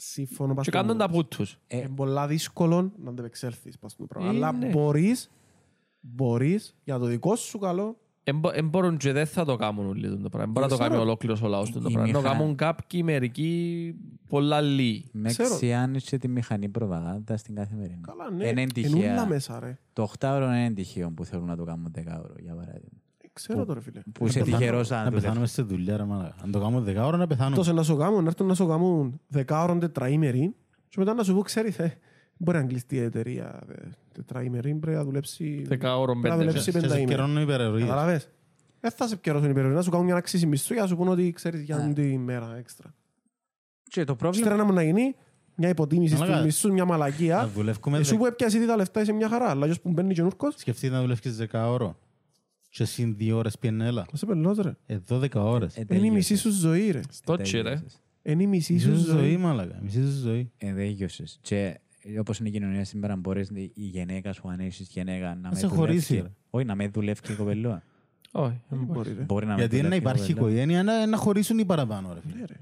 Συμφωνώ 0.04 0.54
πας 0.54 0.64
και 0.64 0.70
στο 0.70 0.80
κάνουν 0.80 0.98
τα 0.98 1.08
μόνο. 1.08 1.22
πούτους. 1.22 1.58
Ε, 1.66 1.76
Είναι 1.78 1.88
πολλά 1.88 2.26
δύσκολο 2.26 2.92
να 3.02 3.10
αντεπεξέλθεις 3.10 3.78
πας 3.78 3.92
στο 3.92 4.04
πράγμα. 4.04 4.28
Ε, 4.30 4.34
Αλλά 4.34 4.52
ναι. 4.52 4.66
μπορείς, 4.68 5.30
μπορείς 6.00 6.76
για 6.84 6.98
το 6.98 7.04
δικό 7.06 7.36
σου 7.36 7.58
καλό 7.58 7.96
Δεν 8.52 8.68
μπορούν 8.68 8.96
και 8.96 9.12
δεν 9.12 9.26
θα 9.26 9.44
το 9.44 9.56
κάνουν 9.56 9.86
όλοι 9.86 10.18
το 10.18 10.28
πράγμα. 10.28 10.38
Δεν 10.38 10.48
μπορεί 10.52 10.64
να 10.64 10.68
το 10.68 10.74
Ξέρω. 10.74 10.88
κάνει 10.90 11.02
ολόκληρος 11.02 11.42
ο 11.42 11.46
λαός 11.48 11.70
του 11.70 11.80
το 11.80 11.88
Η 11.88 11.92
πράγμα. 11.92 12.06
Να 12.06 12.12
το 12.12 12.20
μηχα- 12.22 12.36
κάνουν 12.38 12.56
κάποιοι, 12.56 13.00
μερικοί, 13.04 13.94
πολλά 14.28 14.60
λίγοι. 14.60 15.04
Με 15.12 15.28
Ξέρω. 15.28 15.54
ξιάνεις 15.54 16.04
και 16.04 16.18
τη 16.18 16.28
μηχανή 16.28 16.68
προβαγάντα 16.68 17.36
στην 17.36 17.54
καθημερινή. 17.54 18.00
Καλά, 18.00 18.30
ναι. 18.30 18.48
Είναι 18.48 18.60
Είναι 18.60 18.72
τυχαία. 18.72 19.12
όλα 19.12 19.26
μέσα, 19.26 19.60
ρε. 19.60 19.78
Το 19.92 20.02
8ωρο 20.02 20.42
είναι 20.44 20.70
τυχαίο 20.72 21.10
που 21.10 21.24
θέλουν 21.24 21.46
να 21.46 21.56
το 21.56 21.64
κάνουν 21.64 21.90
10ωρο, 21.94 22.34
για 22.40 22.54
παράδειγμα. 22.54 23.00
Ε, 23.34 23.40
Ξέρω 23.40 23.64
το, 23.64 23.72
ρε 23.72 23.80
φίλε. 23.80 24.00
Που 24.12 24.26
είσαι 24.26 24.38
πεθάνω- 24.38 24.58
τυχερός 24.58 24.90
αν 24.90 24.96
Να 24.98 25.02
δουλεύεις. 25.04 25.22
πεθάνουμε 25.22 25.46
στη 25.46 25.62
δουλειά, 25.62 25.96
ρε 25.96 26.04
μάλακα. 26.04 26.34
Αν 26.42 26.50
το 26.50 26.60
κάνουμε 26.60 26.80
δεκά 26.80 27.06
ώρα, 27.06 27.16
να 27.16 27.26
πεθάνουμε. 27.26 27.56
Τόσο 27.56 27.72
να 27.72 27.82
σου 27.82 27.96
κάνουν, 27.96 28.22
να 28.22 28.28
έρθουν 28.28 28.46
να 28.46 28.54
σου 28.54 28.66
κάνουν 28.66 29.20
δεκάωρον 29.28 29.78
τετραήμερη 29.78 30.54
και 30.88 30.96
μετά 30.98 31.14
να 31.14 31.22
σου 31.22 31.34
πω, 31.34 31.40
ξέρεις, 31.40 31.78
ε, 31.78 31.98
μπορεί 32.36 32.58
να 32.58 32.64
κλειστεί 32.64 32.96
η 32.96 32.98
εταιρεία 32.98 33.60
ε, 33.68 33.74
τετραήμερη, 34.12 34.74
πρέπει 34.74 34.96
να 34.96 35.04
δουλέψει... 35.04 35.62
Δεκάωρον 35.66 36.20
Πρέπει 36.20 36.22
να 36.22 36.30
πέντε. 36.30 36.44
δουλέψει 36.44 36.62
Σε- 36.64 36.70
σε 36.70 36.80
πενταήμερη. 36.80 37.10
καιρώνω 37.16 37.40
υπερορίες. 37.40 37.88
Καταλαβες. 37.88 38.28
Δεν 38.80 38.90
θα 38.90 39.06
σε 39.06 39.12
επικαιρώσουν 39.14 39.50
οι 39.50 39.52
περιορίες, 39.52 39.76
να 39.78 39.82
σου 39.84 39.90
κάνουν 39.90 40.06
μια 40.06 40.16
αξίση 40.16 40.46
μισθού 40.46 40.72
για 40.72 40.82
να 40.82 40.88
σου 40.88 40.96
πούνε 40.96 41.10
ότι 41.10 41.32
ξέρεις 41.32 41.60
για 41.62 41.76
Α. 41.76 41.92
την 41.92 42.12
ημέρα 42.12 42.56
έξτρα. 42.58 42.94
Και 43.82 44.04
το 44.04 44.14
πρόβλημα... 44.16 44.44
Ύστερα 44.46 44.62
να 44.62 44.68
μου 44.68 44.74
να 44.76 44.82
γίνει 44.82 45.14
μια 45.54 45.68
υποτίμηση 45.68 46.12
Μαλάκα. 46.14 46.32
στους 46.32 46.44
μισθούς, 46.44 46.70
μια 46.70 46.84
Να 46.84 46.90
μαλακία. 46.90 47.50
δουλεύουμε 47.54 47.98
Εσύ 47.98 48.10
δε- 48.12 48.16
που 48.18 48.26
έπιασες 48.26 48.56
ήδη 48.58 48.66
τα 48.66 48.76
λεφτά 48.76 49.00
είσαι 49.00 49.12
μια 49.12 49.28
χαρά, 49.28 49.48
αλλά 49.50 49.64
ποιος 49.64 49.80
που 49.80 49.90
μπαίνει 49.90 50.14
και 50.14 50.22
νούρκος, 50.22 50.54
Σκεφτείτε 50.56 50.94
να 50.94 51.00
δουλεύεις 51.00 51.36
δεκά 51.36 51.70
ώρα. 51.70 51.96
Και 52.74 52.84
συν 52.84 53.16
δύο 53.16 53.36
ώρες 53.36 53.58
πιενέλα. 53.58 54.04
θα 54.10 54.16
σε 54.16 54.26
πελνός 54.26 54.58
ρε. 54.58 54.76
Ε, 54.86 54.96
δώδεκα 54.98 55.42
ώρες. 55.44 55.76
Ε, 55.76 55.84
Είναι 55.90 56.06
η 56.06 56.10
μισή 56.10 56.28
τελείωσες. 56.34 56.40
σου 56.52 56.58
ζωή 56.60 56.90
ρε. 56.90 57.00
Στο 57.10 57.36
τσι, 57.36 57.56
ρε. 57.56 57.62
Τελείωσες. 57.62 58.00
Είναι 58.22 58.42
η 58.42 58.46
μισή 58.46 58.72
Μισή 58.72 58.86
σου 58.88 58.98
σου 58.98 59.04
ζωή, 59.04 59.20
ζωή. 59.20 59.36
μαλάκα. 59.36 59.78
Μισή 59.82 60.02
σου 60.12 60.18
ζωή. 60.18 60.50
Ε, 60.58 60.72
δεν 60.72 60.86
γιώσες. 60.86 61.38
Και 61.42 61.80
ε, 62.02 62.18
όπως 62.18 62.38
είναι 62.38 62.48
η 62.48 62.52
κοινωνία 62.52 62.84
σήμερα, 62.84 63.16
μπορείς 63.16 63.48
η 63.48 63.62
η 63.74 63.82
γυναίκα 63.84 64.32
σου, 64.32 64.48
αν 64.48 64.60
έχεις 64.60 64.88
γυναίκα, 64.88 65.34
να 65.34 65.48
με 65.48 65.54
σε 65.56 65.66
χωρίσει, 65.66 66.06
δουλεύει. 66.06 66.26
ρε. 66.28 66.34
Όχι, 66.50 66.64
να 66.66 66.74
με 66.74 66.88
δουλεύει 66.88 67.20
και 67.20 67.32
η 67.32 67.34
κοπελούα. 67.34 67.82
Όχι, 68.32 68.60
δεν 68.68 68.78
Δεν 68.78 68.78
μπορείς. 68.78 68.94
μπορεί, 68.94 69.18
ρε. 69.18 69.24
Μπορεί 69.24 69.46
να 69.46 69.52
με 69.52 69.58
Γιατί 69.58 69.78
είναι 69.78 69.88
να 69.88 69.94
δουλεύει 69.94 70.04
και 70.04 70.08
η 70.08 70.12
υπάρχει 70.14 70.32
κοπελούα. 70.34 70.62
οικογένεια, 70.62 70.82
να, 70.82 71.06
να 71.06 71.16
χωρίσουν 71.16 71.58
οι 71.58 71.64
παραπάνω, 71.64 72.12
ρε 72.14 72.20
φίλε. 72.20 72.34
Ναι, 72.40 72.44
ρε. 72.46 72.54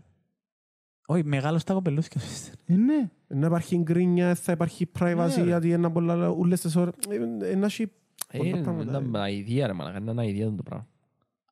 Όχι, 1.06 1.24
μεγάλος 1.24 1.64
τα 1.64 1.72
κοπελούθηκια. 1.74 2.20
Ε, 2.66 2.74
ναι. 2.74 3.10
Να 3.26 3.46
υπάρχει 3.46 3.76
γκρίνια, 3.76 4.34
θα 4.34 4.52
υπάρχει 4.52 4.88
privacy, 4.98 5.26
Ναι, 5.28 5.34
ρε. 5.36 5.42
γιατί 5.44 5.68
είναι 5.68 5.90
πολλά 5.90 6.28
ούλες 6.28 6.60
τις 6.60 6.76
ώρες. 6.76 6.94
Ε, 7.42 7.54
Να 7.54 7.66
έχει 7.66 7.82
Ε, 7.82 7.86
πολλά 8.32 8.48
Είναι 8.48 8.62
πράγματα. 8.62 8.96
ένα 8.98 9.22
αηδία 9.22 9.66
ρε 9.66 9.72
μαλάκα, 9.72 9.98
είναι 9.98 10.10
ένα 10.10 10.22
αηδία 10.22 10.54
το 10.54 10.62
πράγμα. 10.62 10.88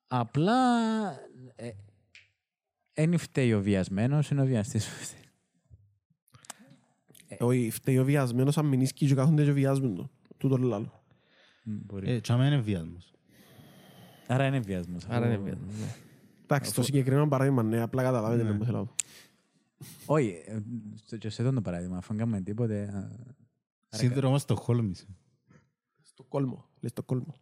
Απλά 0.09 0.55
δεν 2.95 3.19
φταίει 3.19 3.53
ο 3.53 3.61
βιασμένος, 3.63 4.31
είναι 4.31 4.43
ο 4.43 4.47
βιαστής. 4.47 4.89
Όχι, 7.39 7.71
φταίει 7.71 7.99
ο 7.99 8.05
βιασμένος 8.05 8.59
αν 8.59 8.67
μηνίσκει 8.67 9.07
και 9.07 9.15
κάθονται 9.15 9.45
και 9.45 9.53
βιάζουν 9.53 9.95
το. 9.97 10.11
Τούτο 10.37 10.57
λάλλον. 10.57 10.93
Μπορεί. 11.65 12.11
Ε, 12.11 12.21
τσάμε 12.21 12.47
είναι 12.47 12.59
βιασμός. 12.59 13.13
Άρα 14.27 14.47
είναι 14.47 14.59
βιασμός. 14.61 15.05
Άρα 15.09 15.27
είναι 15.27 15.37
βιασμός. 15.37 15.75
ναι. 15.81 15.95
Εντάξει, 16.43 16.75
το 16.75 16.83
συγκεκριμένο 16.83 17.29
παράδειγμα, 17.29 17.63
ναι, 17.63 17.81
απλά 17.81 18.03
καταλάβετε 18.03 18.43
Ναι. 18.43 18.51
τι 18.51 18.57
μου 18.57 18.65
θέλω. 18.65 18.79
να 18.79 18.85
πω. 18.85 18.95
Όχι, 20.07 20.43
ε, 20.47 20.59
στο- 20.95 21.17
και 21.17 21.29
σε 21.31 21.43
αυτό 21.43 21.55
το 21.55 21.61
παράδειγμα, 21.63 21.97
αφού 21.97 22.09
δεν 22.09 22.19
κάνουμε 22.19 22.41
τίποτε... 22.41 22.83
α, 22.83 23.09
Σύνδρομο 23.89 24.39
στο 24.39 24.57
Χόλμης. 24.57 25.07
Στο 26.19 26.27
κόλμο. 26.29 26.65
Λέει 26.81 26.91
στο 26.91 27.03
κόλμο. 27.03 27.35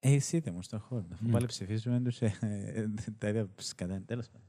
Ε, 0.00 0.12
εσύ 0.12 0.38
δεν 0.38 0.52
μου 0.54 0.62
στο 0.62 0.78
χώρο. 0.78 1.04
Αφού 1.12 1.24
Ναι. 1.26 1.32
πάλι 1.32 1.46
ψηφίζουμε 1.46 2.00
τους 2.00 2.20
ε, 2.20 2.34
ε, 2.40 2.86
τα 3.18 3.28
ίδια 3.28 3.48
σκατά. 3.56 4.02
Τέλος 4.06 4.26
πάντων. 4.26 4.46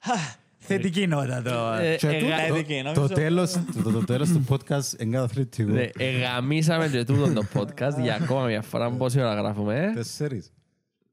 Χα, 0.00 0.36
Θετική 0.58 1.06
νότα 1.06 1.42
το. 1.42 1.72
Ε, 1.72 1.96
Και 1.96 2.08
ε, 2.08 2.18
τούτο- 2.20 2.26
γα- 2.30 2.36
Θετική, 2.38 2.82
Το 2.84 2.92
νομίζω. 2.92 3.14
τέλος, 3.14 3.52
το, 3.82 3.90
το 3.92 4.04
τέλος 4.04 4.28
του 4.28 4.44
podcast 4.48 4.98
εγκαταθλιπτικό. 4.98 5.70
Ναι, 5.70 5.88
εγαμίσαμε 5.96 6.88
και 6.88 7.04
τούτο 7.04 7.32
το 7.32 7.46
podcast 7.54 8.00
για 8.00 8.14
ακόμα 8.14 8.46
μια 8.46 8.62
φορά 8.62 8.90
πόση 8.90 9.20
ώρα 9.20 9.34
γράφουμε. 9.34 9.84
ε. 9.84 9.92
Τέσσερις. 9.92 10.52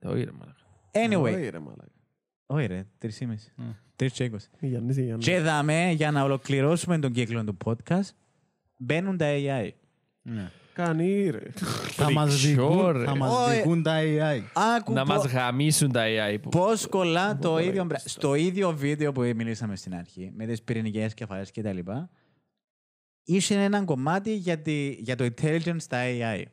Όχι 0.03 0.23
ρε 0.23 0.32
μαλάκα. 0.32 0.57
Anyway, 0.91 1.33
Όχι, 1.38 1.49
ρε, 1.49 1.59
μαλάκα. 1.59 1.91
όχι 2.45 2.65
ρε, 2.65 2.85
τρεις 2.98 3.19
ή 3.19 3.25
μισή. 3.25 3.51
Mm. 3.57 3.75
Τρεις 3.95 4.11
και 4.14 4.23
είκοσι. 4.23 4.49
Η 4.59 4.67
Γιάννης, 4.67 4.98
η 4.98 5.03
Γιάννης. 5.03 5.25
Και 5.25 5.40
δάμε, 5.40 5.91
για 5.91 6.11
να 6.11 6.23
ολοκληρώσουμε 6.23 6.99
τον 6.99 7.11
κύκλο 7.11 7.43
του 7.43 7.57
podcast, 7.65 8.09
μπαίνουν 8.77 9.17
τα 9.17 9.25
AI. 9.30 9.69
Ναι. 10.22 10.51
Κάνει, 10.74 11.30
ρε. 11.30 11.40
Θα 11.92 12.11
μας 12.11 12.30
Φριξιό, 12.40 12.69
δικούν, 12.69 12.92
ρε. 12.92 13.03
θα 13.06 13.16
μας 13.16 13.32
Ω, 13.48 13.50
ε. 13.52 13.56
δικούν 13.56 13.84
τα 13.84 14.00
AI. 14.02 14.42
Άκου 14.77 14.93
Να 14.93 15.06
πο- 15.06 15.14
μας 15.14 15.26
γαμίσουν 15.26 15.92
τα 15.92 16.03
AI 16.06 16.38
που... 16.42 16.50
πώς 16.50 16.88
κολλά 16.88 17.38
το 17.38 17.50
Μπορεί, 17.52 17.66
ίδιο. 17.66 17.84
μπρα- 17.85 18.00
Στο 18.06 18.35
ίδιο 18.35 18.72
βίντεο 18.76 19.11
που 19.11 19.22
μιλήσαμε 19.22 19.76
στην 19.76 19.95
αρχή, 19.95 20.32
με 20.35 20.45
τις 20.45 20.64
πυρηνικές 20.64 21.14
κεφαλές 21.14 21.52
και 21.52 21.61
τα 21.61 21.74
λοιπά, 21.74 22.10
είχε 23.24 23.56
ένα 23.64 23.84
κομμάτι 23.84 24.34
για, 24.35 24.60
τη, 24.61 24.90
για 25.00 25.16
το 25.16 25.26
intelligence 25.26 25.76
στα 25.82 25.98
AI. 26.03 26.43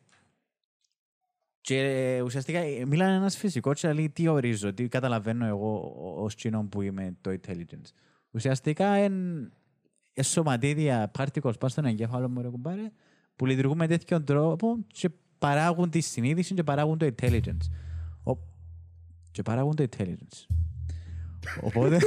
Και 1.61 1.79
ε, 1.81 2.21
ουσιαστικά 2.21 2.59
ε, 2.59 2.85
μίλανε 2.87 3.15
ένας 3.15 3.37
φυσικός 3.37 3.81
και 3.81 3.93
λέει 3.93 4.11
τι 4.11 4.29
ορίζω, 4.29 4.73
τι 4.75 4.89
καταλαβαίνω 4.89 5.47
εγώ 5.47 5.95
ως 6.17 6.35
κοινό 6.35 6.65
που 6.71 6.83
είμαι 6.83 7.17
το 7.21 7.31
intelligence. 7.31 7.91
Ουσιαστικά 8.31 9.05
είναι 9.05 9.51
σωματίδια 10.23 11.11
particles 11.19 11.59
πάνω 11.59 11.69
στον 11.69 11.85
εγκέφαλο 11.85 12.29
μου, 12.29 12.41
ρε 12.41 12.49
κουμπάρε, 12.49 12.93
που 13.41 13.47
λειτουργούν 13.47 13.77
με 13.77 13.87
τέτοιον 13.87 14.25
τρόπο 14.25 14.77
και 14.87 15.11
παράγουν 15.39 15.91
τη 15.91 16.01
συνείδηση 16.01 16.55
και 16.55 16.63
παράγουν 16.63 16.99
το 16.99 17.07
intelligence. 17.07 17.71
Ο... 18.25 18.33
Και 19.31 19.43
παράγουν 19.43 19.75
το 19.75 19.85
intelligence. 19.91 20.47
Οπότε, 21.61 21.99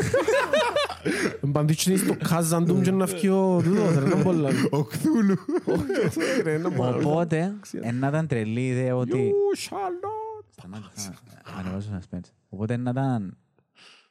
Μπαντίτσι 1.41 1.97
στο 1.97 2.15
κάζαντουμ 2.17 2.81
και 2.81 2.91
να 2.91 3.07
φύγει 3.07 3.29
ο 3.29 3.61
τούτος, 3.63 3.95
ρε, 3.97 4.07
να 4.07 4.23
πολλά. 4.23 4.49
Ο 4.71 4.83
Κθούλου. 4.83 5.35
Όχι, 5.65 6.41
ρε, 6.43 6.57
να 6.57 6.71
πολλά. 6.71 6.95
οπότε, 6.95 7.53
να 7.99 8.07
ήταν 8.07 8.27
τρελή 8.27 8.67
ιδέα 8.67 8.95
ότι... 8.95 9.31
You 9.31 9.69
shall 9.69 9.75
not. 9.75 10.45
Σταμάτα, 10.49 10.91
θα 10.95 11.13
ανεβάσω 11.57 11.89
ένα 11.91 12.01
σπέντς. 12.01 12.33
Οπότε 12.49 12.77
να 12.77 12.89
ήταν 12.89 13.37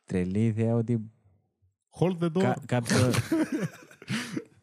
τρελή 0.05 0.45
ιδέα 0.45 0.75
ότι 0.75 1.11
Hold 2.01 2.19
the 2.19 2.27
door. 2.27 2.41
κα- 2.43 2.59
κάποιο... 2.67 3.11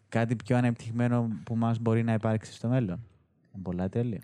κάτι 0.09 0.35
πιο 0.35 0.57
ανεπτυγμένο 0.57 1.29
που 1.43 1.55
μας 1.55 1.79
μπορεί 1.79 2.03
να 2.03 2.13
υπάρξει 2.13 2.53
στο 2.53 2.67
μέλλον. 2.67 2.99
Είναι 3.53 3.63
πολλά 3.63 3.89
τέλεια. 3.89 4.21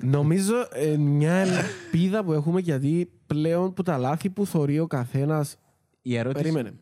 Νομίζω 0.00 0.54
ε, 0.72 0.96
μια 0.96 1.32
ελπίδα 1.32 2.24
που 2.24 2.32
έχουμε 2.32 2.60
γιατί 2.60 3.10
πλέον 3.26 3.74
που 3.74 3.82
τα 3.82 3.98
λάθη 3.98 4.30
που 4.30 4.46
θωρεί 4.46 4.78
ο 4.78 4.86
καθένας 4.86 5.56
Η 6.02 6.16
ερώτηση... 6.16 6.42
Περίμενε. 6.42 6.72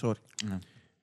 Sorry. 0.00 0.12
Ναι. 0.48 0.58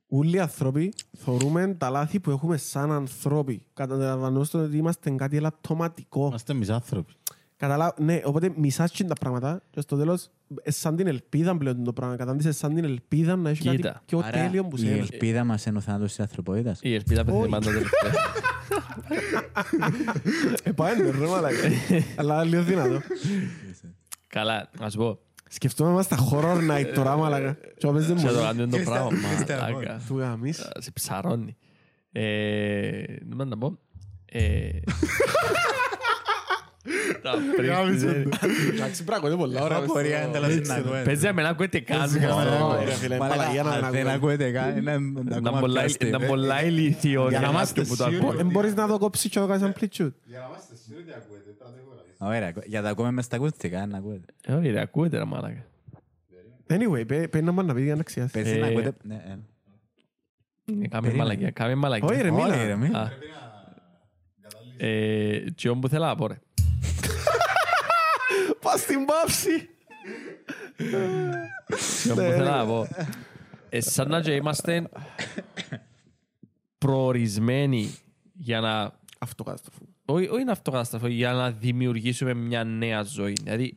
Όλοι 0.08 0.35
οι 0.35 0.40
άνθρωποι 0.40 0.93
θεωρούμε 1.17 1.75
τα 1.77 1.90
λάθη 1.90 2.19
που 2.19 2.32
έχουμε 2.32 2.58
σαν 2.58 2.91
ανθρώποι. 2.91 3.66
Καταλαβαίνετε 3.74 4.58
ότι 4.58 4.77
είμαστε 4.77 5.09
κάτι 5.09 5.38
ελαττωματικό. 5.38 6.27
Είμαστε 6.27 6.51
εμείς 6.51 6.69
άνθρωποι. 6.69 7.14
Καταλά... 7.60 7.94
Ναι, 7.98 8.22
οπότε 8.24 8.52
μισάς 8.56 8.92
και 8.92 9.04
τα 9.04 9.14
πράγματα 9.14 9.62
και 9.70 9.82
στο 9.82 9.98
τέλος 9.98 10.30
ε, 10.64 10.72
σαν 10.72 10.96
την 10.96 11.08
ελπίδα 11.08 11.58
πλέον 11.58 11.84
το 11.84 11.94
πράγμα. 11.94 12.16
Κατάντησες 12.16 12.58
σαν 12.58 12.76
την 12.76 12.84
ελπίδα 12.84 13.36
να 13.36 13.50
έχει 13.50 13.70
Κοίτα. 13.70 13.90
κάτι 13.92 14.00
πιο 14.06 14.20
Άρα, 14.20 14.30
τέλειο 14.30 14.66
που 14.66 14.76
η 14.76 14.80
σε 14.80 14.92
ελπίδα 14.92 15.44
μας 15.44 15.66
είναι 15.66 15.78
ο 15.78 15.82
θάνατος 15.82 16.10
της 16.10 16.20
ανθρωπότητας. 16.20 16.80
Η 16.82 16.94
ελπίδα 16.94 17.24
πεθαίνει 17.24 17.42
Όχι. 17.42 17.52
πάντα 17.52 17.72
τελευταία. 17.72 18.12
Ε, 20.64 20.72
πάει, 20.72 20.94
ρε 21.02 21.28
μαλάκα. 21.28 21.58
Αλλά 22.16 22.44
λίγο 22.44 22.64
δυνατό. 22.64 23.02
Καλά, 24.28 24.70
να 24.80 24.90
σου 24.90 24.98
πω. 24.98 25.20
Σκεφτόμαστε 25.50 26.16
τα 26.16 26.28
horror 26.32 26.70
night 26.72 26.92
τώρα, 26.94 27.18
μαλάκα. 27.18 27.58
Και 27.78 27.88
όπες 27.88 28.06
δεν 28.08 28.20
Σε 28.20 28.26
το 28.28 28.34
μπορείς. 28.34 28.48
κάνει 28.48 28.68
το 28.70 28.78
πράγμα. 28.78 29.10
Christian 29.10 29.60
Μαλάκα. 29.62 30.02
Του 30.08 30.18
γαμίς. 30.20 30.70
Σε 30.78 30.92
ψαρώνει. 30.92 31.58
Ε, 32.12 33.04
Δεν 33.06 33.36
μπορώ 33.36 33.50
να 33.50 33.58
πω. 33.58 33.78
Ε, 34.26 34.70
Τα 34.84 34.84
πρίχτης, 34.84 35.10
ε. 36.78 36.78
Εντάξει, 38.74 39.03
πράγμα, 39.03 39.27
είναι 39.30 39.38
πολλά 39.38 39.64
ωραία. 39.64 39.77
Απορία 39.77 40.24
είναι 40.24 40.32
τέλος 40.32 40.68
να 40.68 40.76
ακούετε. 40.76 41.01
Παίζει 41.06 41.26
να 41.26 41.34
μην 41.34 41.45
ακούετε 41.45 41.80
καν. 41.80 42.09
Ωραία, 42.16 42.30
αυτό. 42.32 42.92
φίλε, 42.92 43.18
Μαλάκα, 43.18 43.38
μαλαγία 43.40 43.64
να 43.64 43.69
αν 43.72 43.82
μην 43.84 43.92
δεν 43.92 44.01
ακούω. 44.01 44.16
ακούετε 44.16 44.51
καν, 44.51 44.77
είναι 44.77 44.92
Ήταν 45.22 45.34
ακόμα 45.45 45.59
πολλά- 45.59 45.74
πιο 45.74 45.84
αστείο. 45.85 46.08
Ήταν 46.08 46.26
πολλά 46.27 46.64
ηλίθιο 46.64 47.30
για 47.30 47.40
να 47.40 47.45
να 47.45 47.51
είμαστε 47.51 47.82
που 47.82 47.95
το 47.95 48.03
σίγουροι. 48.03 48.18
ακούω. 48.18 48.40
Ε, 48.40 48.43
μπορείς 48.43 48.74
να 48.76 48.88
το 48.88 48.98
κόψεις 48.98 49.30
και 49.32 49.40
να 49.40 49.48
το 49.48 49.51
κάνεις 49.51 49.76
amplitude. 49.76 50.11
Ωραία, 52.18 52.53
για 52.66 52.82
τα 52.82 52.90
ακούμε 52.90 53.11
μες 53.11 53.26
στα 53.26 53.35
ακουστικά, 53.35 53.85
να 53.85 53.98
ακούετε. 53.98 54.26
Ε, 54.45 54.53
Όχι 54.53 54.69
ρε, 54.69 54.82
ακούετε 54.82 55.18
ρε 55.18 55.24
μάλακα. 55.26 55.66
Anyway, 56.68 57.08
πέ- 57.08 57.27
πρέπει 57.27 57.42
να 57.45 57.51
μας 57.51 57.66
να 57.66 57.74
πει 57.74 57.82
για 57.84 57.95
να 57.95 58.03
ξιάσει. 58.03 58.32
Πες 58.32 58.58
να 58.58 58.66
Ε, 58.66 58.69
ακούτε. 58.69 58.92
ναι, 59.03 59.14
ε. 59.14 59.18
Ε, 59.30 59.38
Κάμε 60.66 60.88
Περίμενε. 60.90 61.18
μαλακία, 61.18 61.51
κάμε 61.51 61.76
μαλακία. 61.76 62.08
Όχι 62.08 62.22
ρε, 62.22 62.30
Όχι, 62.30 62.42
μίλα. 62.43 62.66
ρε, 62.66 62.76
μη. 62.76 62.88
Α. 62.88 63.11
Ε, 64.77 65.40
Τι 65.56 65.68
όμως 65.69 65.82
που 65.82 65.88
θέλω 65.88 66.06
να 66.06 66.16
πω 66.16 66.27
ρε. 66.27 66.38
Πας 68.72 68.80
στην 68.82 69.06
πάυση. 69.06 69.70
Τι 72.04 72.12
όμως 72.12 72.26
που 72.26 72.32
θέλω 72.32 72.44
να 72.44 72.66
πω. 72.66 72.88
Ε, 73.70 73.82
Σαν 73.82 74.10
να 74.10 74.22
και 74.22 74.32
είμαστε 74.32 74.90
προορισμένοι 76.78 77.96
για 78.34 78.60
να 78.60 78.98
Αυτοκαταστροφή. 79.20 79.82
όχι, 80.06 80.28
όχι 80.28 80.44
να 80.44 80.52
αυτοκαταστραφώ, 80.52 81.08
για 81.08 81.32
να 81.34 81.52
δημιουργήσουμε 81.52 82.34
μια 82.34 82.64
νέα 82.64 83.04
ζωή. 83.04 83.34
Δηλαδή, 83.44 83.74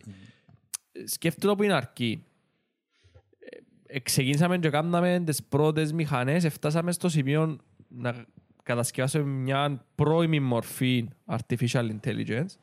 σκέφτομαι 1.04 1.54
που 1.54 1.62
είναι 1.62 1.72
αρκεί. 1.74 2.24
Ε, 3.86 4.00
ξεκίνησαμε 4.00 4.58
και 4.58 4.70
κάναμε 4.70 5.22
τις 5.26 5.42
πρώτες 5.42 5.92
μηχανές, 5.92 6.48
φτάσαμε 6.48 6.92
στο 6.92 7.08
σημείο 7.08 7.58
να 7.88 8.26
κατασκευάσουμε 8.62 9.24
μια 9.24 9.84
πρώιμη 9.94 10.40
μορφή 10.40 11.08
artificial 11.26 11.90
intelligence. 12.00 12.56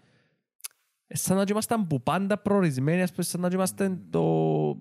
Ε, 1.11 1.17
σαν 1.17 1.37
να 1.37 1.43
και 1.43 1.51
ήμασταν 1.51 1.87
που 1.87 2.03
πάντα 2.03 2.37
προορισμένοι, 2.37 3.01
ας 3.01 3.11
πούμε, 3.11 3.23
σαν 3.23 3.41
να 3.41 3.49
και 3.49 3.55
ήμασταν 3.55 4.01
το, 4.09 4.75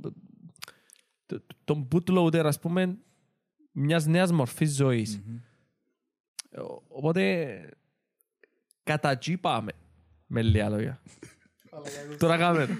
το, 1.26 1.42
το 1.64 1.88
bootloader, 1.92 2.42
ας 2.44 2.58
πούμε, 2.60 2.96
μιας 3.72 4.06
νέας 4.06 4.32
μορφής 4.32 4.74
ζωής. 4.74 5.20
Ε, 6.50 6.60
ο- 6.60 6.82
Οπότε, 6.88 7.58
κατά 8.82 9.10
εκεί 9.10 9.36
πάμε. 9.36 9.72
Με 10.26 10.42
λίγα 10.42 10.68
λόγια. 10.68 11.00
Τώρα 12.18 12.36
κάμε. 12.38 12.66
το. 12.66 12.72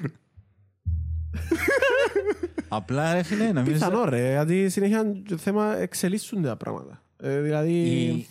Απλά 2.69 3.13
ρε 3.15 3.23
φίλε, 3.23 3.53
νομίζω... 3.53 3.73
Πιθανό 3.73 4.05
ρε, 4.05 4.31
γιατί 4.31 4.69
συνέχεια 4.69 5.23
θέμα 5.37 5.77
εξελίσσονται 5.77 6.49
τα 6.49 6.57
πράγματα. 6.57 7.03
Ε, 7.17 7.41
Δηλαδή, 7.41 7.73
η- 7.73 8.09
Ε, 8.09 8.13
η- 8.13 8.27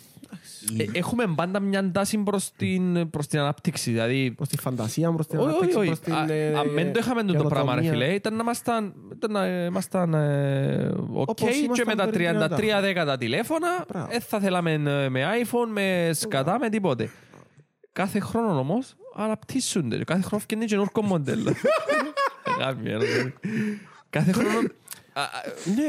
Έχουμε 0.92 1.24
πάντα 1.36 1.60
μια 1.60 1.90
τάση 1.90 2.18
προς 2.18 2.50
την, 2.56 3.10
προς 3.10 3.26
την 3.26 3.38
ανάπτυξη. 3.38 3.90
Δηλαδή, 3.90 4.30
προς 4.36 4.48
τη 4.48 4.56
φαντασία, 4.58 5.12
προς 5.12 5.26
την 5.26 5.38
όχι, 5.38 5.48
όχι, 5.48 5.56
ανάπτυξη, 5.56 5.78
όχι. 5.78 5.86
προς 5.86 6.00
την... 6.00 6.12
Α- 6.14 6.32
ε, 6.32 6.54
Αν 6.58 6.70
δεν 6.74 6.92
το 6.92 6.98
είχαμε 7.02 7.22
το 7.22 7.44
πράγμα, 7.44 7.74
ρε 7.74 7.80
καινοτομία. 7.80 7.90
φίλε, 8.06 8.14
ήταν 8.14 8.34
να 8.34 8.42
ήμασταν, 8.42 8.94
ήταν 9.12 9.32
να 9.32 9.46
ήμασταν 9.64 10.14
ε, 10.14 10.94
οκ 11.12 11.28
Όπως 11.28 11.50
και 11.50 11.56
ήμασταν 11.56 11.86
με 11.86 11.94
τα 11.94 12.08
πριν 12.08 12.78
33 12.78 12.80
δέκα 12.80 13.04
τα 13.04 13.16
τηλέφωνα, 13.18 13.68
Μπράβο. 13.88 14.06
δεν 14.10 14.20
θα 14.20 14.40
θέλαμε 14.40 14.72
ε, 14.72 15.08
με 15.08 15.24
iPhone, 15.42 15.68
με 15.72 16.10
σκατά, 16.12 16.58
με 16.58 16.68
τίποτε. 16.68 17.10
Κάθε 17.92 18.20
χρόνο 18.20 18.58
όμως 18.58 18.94
αναπτύσσονται. 19.14 20.04
Κάθε 20.04 20.22
χρόνο 20.22 20.42
φτιάχνει 20.42 20.66
καινούργιο 20.66 21.02
μοντέλο. 21.02 21.52
Γάμιε, 22.58 22.96
ρε. 22.96 23.32
Κάθε 24.10 24.32
χρόνο 24.32 24.48
α, 24.48 24.58
α, 24.58 24.62
Ναι. 24.62 24.68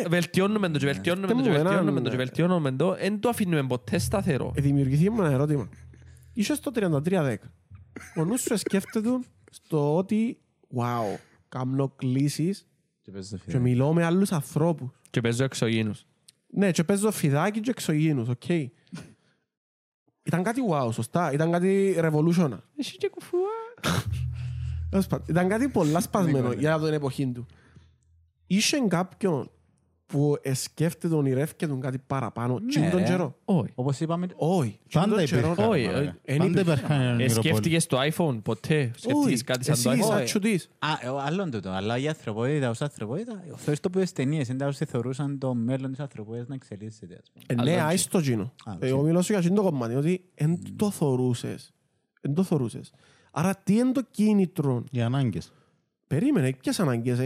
Βελτιώνουμε 0.08 0.70
το 0.70 0.80
και 0.80 0.86
βελτιώνουμε 0.86 1.28
το 1.28 1.34
και 1.34 1.40
Πες 1.40 1.48
μου 1.48 1.54
βελτιώνουμε 1.54 1.90
έναν- 1.92 2.04
το 2.04 2.10
και 2.10 2.16
βελτιώνουμε 2.16 2.72
το. 2.72 2.96
Εν 3.00 3.20
το 3.20 3.30
αφήνουμε 3.30 3.68
ποτέ 3.68 3.98
σταθερό. 3.98 4.52
Ε, 4.56 4.62
Δημιουργηθεί 4.62 5.10
μου 5.10 5.22
ένα 5.22 5.32
ερώτημα. 5.32 5.70
Είσαι 6.34 6.56
στο 6.56 6.72
33-10. 6.72 7.36
Ο 8.16 8.26
νους 8.26 8.42
σου 8.42 8.58
σκέφτεται 8.58 9.10
στο 9.52 9.96
ότι 9.96 10.38
wow, 10.76 11.18
κάνω 11.50 11.90
κλήσεις 11.96 12.68
Και 13.02 13.12
πες 13.12 13.30
το 13.30 13.36
και 13.38 13.42
φιδάκι. 13.46 13.64
μιλώ 13.64 13.94
με 13.94 14.04
άλλους 14.06 14.32
ανθρώπους. 14.32 14.90
Και 15.10 15.22
παίζω 15.22 15.44
εξωγήινους. 15.44 16.06
Ναι, 16.52 16.72
και 16.72 16.84
παίζω 16.84 17.12
φιδάκι 17.12 17.60
και 17.60 17.70
εξωγήινους, 17.70 18.28
οκ. 18.28 18.50
Ήταν 20.24 20.44
κάτι 20.44 20.62
wow, 20.72 20.90
σωστά. 20.94 21.32
Ήταν 21.32 21.52
κάτι 21.52 21.96
revolution. 22.00 22.50
Εσύ 22.78 22.98
και 22.98 23.08
κουφούα. 23.10 23.50
Τέλος 24.90 25.08
πάντων, 25.08 25.26
Ήταν 25.30 25.48
κάτι 25.50 25.68
πολλά 25.70 26.00
σπασμένο 26.00 26.52
για 26.52 26.80
την 26.80 26.94
εποχή 26.94 27.28
του. 27.28 27.46
Είσαι 28.52 28.80
κάποιον 28.88 29.52
που 30.06 30.36
σκέφτεται, 30.54 31.16
ονειρεύκεται 31.16 31.72
τον 31.72 31.82
κάτι 31.82 31.98
παραπάνω. 32.08 32.60
Τι 32.60 32.80
είναι 32.80 32.90
τον 32.90 33.00
ρε. 33.00 33.06
καιρό. 33.06 33.36
Όχι. 33.46 33.72
Όπως 33.76 34.00
είπαμε, 34.00 34.28
Όχι. 34.36 34.70
τι 34.88 34.98
είναι 35.00 35.06
Πάντα 35.06 35.16
τον 35.16 35.26
καιρό. 35.26 35.48
υπήρχαν. 35.52 35.70
Όχι, 35.70 35.86
μαλάκα. 35.86 36.18
ε, 36.24 36.36
Πάντα 36.38 36.50
υπήρχαν. 36.50 36.76
υπήρχαν 36.76 37.02
Ε, 37.02 37.12
ονειροπόλοι. 37.12 37.30
Σκέφτηκες 37.30 37.86
το 37.86 37.98
iPhone 38.02 38.40
ποτέ; 38.44 38.92
Σκέφτηκες 38.98 39.44
κάτι 39.44 39.64
σαν 39.64 39.84
το 39.84 39.90
Εσύ, 39.90 40.00
iPhone; 40.02 40.06
σαν 40.08 40.16
Όχι. 40.16 40.26
τσουτής. 40.26 40.70
Α, 40.80 40.88
ε, 41.02 41.22
άλλον 41.26 41.52
τούτο, 41.52 41.70
αλλά 41.70 41.98
η 41.98 42.08
ανθρωπότητα 42.08 42.70
ως 42.70 42.82
ανθρωπότητα, 42.82 43.44
θεωρείς 43.56 43.80
το 43.80 43.90
που 43.90 44.00
τις 44.00 44.12
ταινίες, 44.12 44.48
είναι 44.48 44.66
όσοι 44.66 44.86
θεωρούσαν 44.86 45.38
το 45.38 45.54
μέλλον 45.54 45.90
της 45.92 46.00
ανθρωπότητας 46.00 46.48
να 46.48 46.56
εξελίσσεται, 46.56 47.14
ας 47.22 47.32
πούμε. 47.34 47.44
Ε, 47.48 47.54
Αλλά 47.58 47.72
Ναι, 47.72 47.78
όχι. 47.78 47.86
άισ' 47.92 48.10
το 48.10 48.20
τζείνο. 48.20 48.54
Α, 48.66 48.72
οκ. 48.74 48.84
Εγώ 48.84 49.02
μιλώ 49.02 49.22
σου 49.22 49.32
για 49.32 49.42
εκείνο 49.42 49.56
το 49.56 49.62
κομμάτι, 49.70 49.96
ότι 49.96 50.24
εν 50.36 50.60
το 50.76 50.90
θωρούσες. 50.92 51.74
Εν 52.22 52.34
το 52.34 52.44
θωρούσες. 52.44 52.92
Άρα 53.32 53.56
τι 53.64 53.74
είναι 53.76 53.92
το 53.92 54.02
κίνητρο. 54.12 54.84
Οι 54.92 55.02
ανάγκες. 55.02 55.52
Περίμενε, 56.08 56.54
ποιες 56.54 56.80
ανάγκες; 56.80 57.20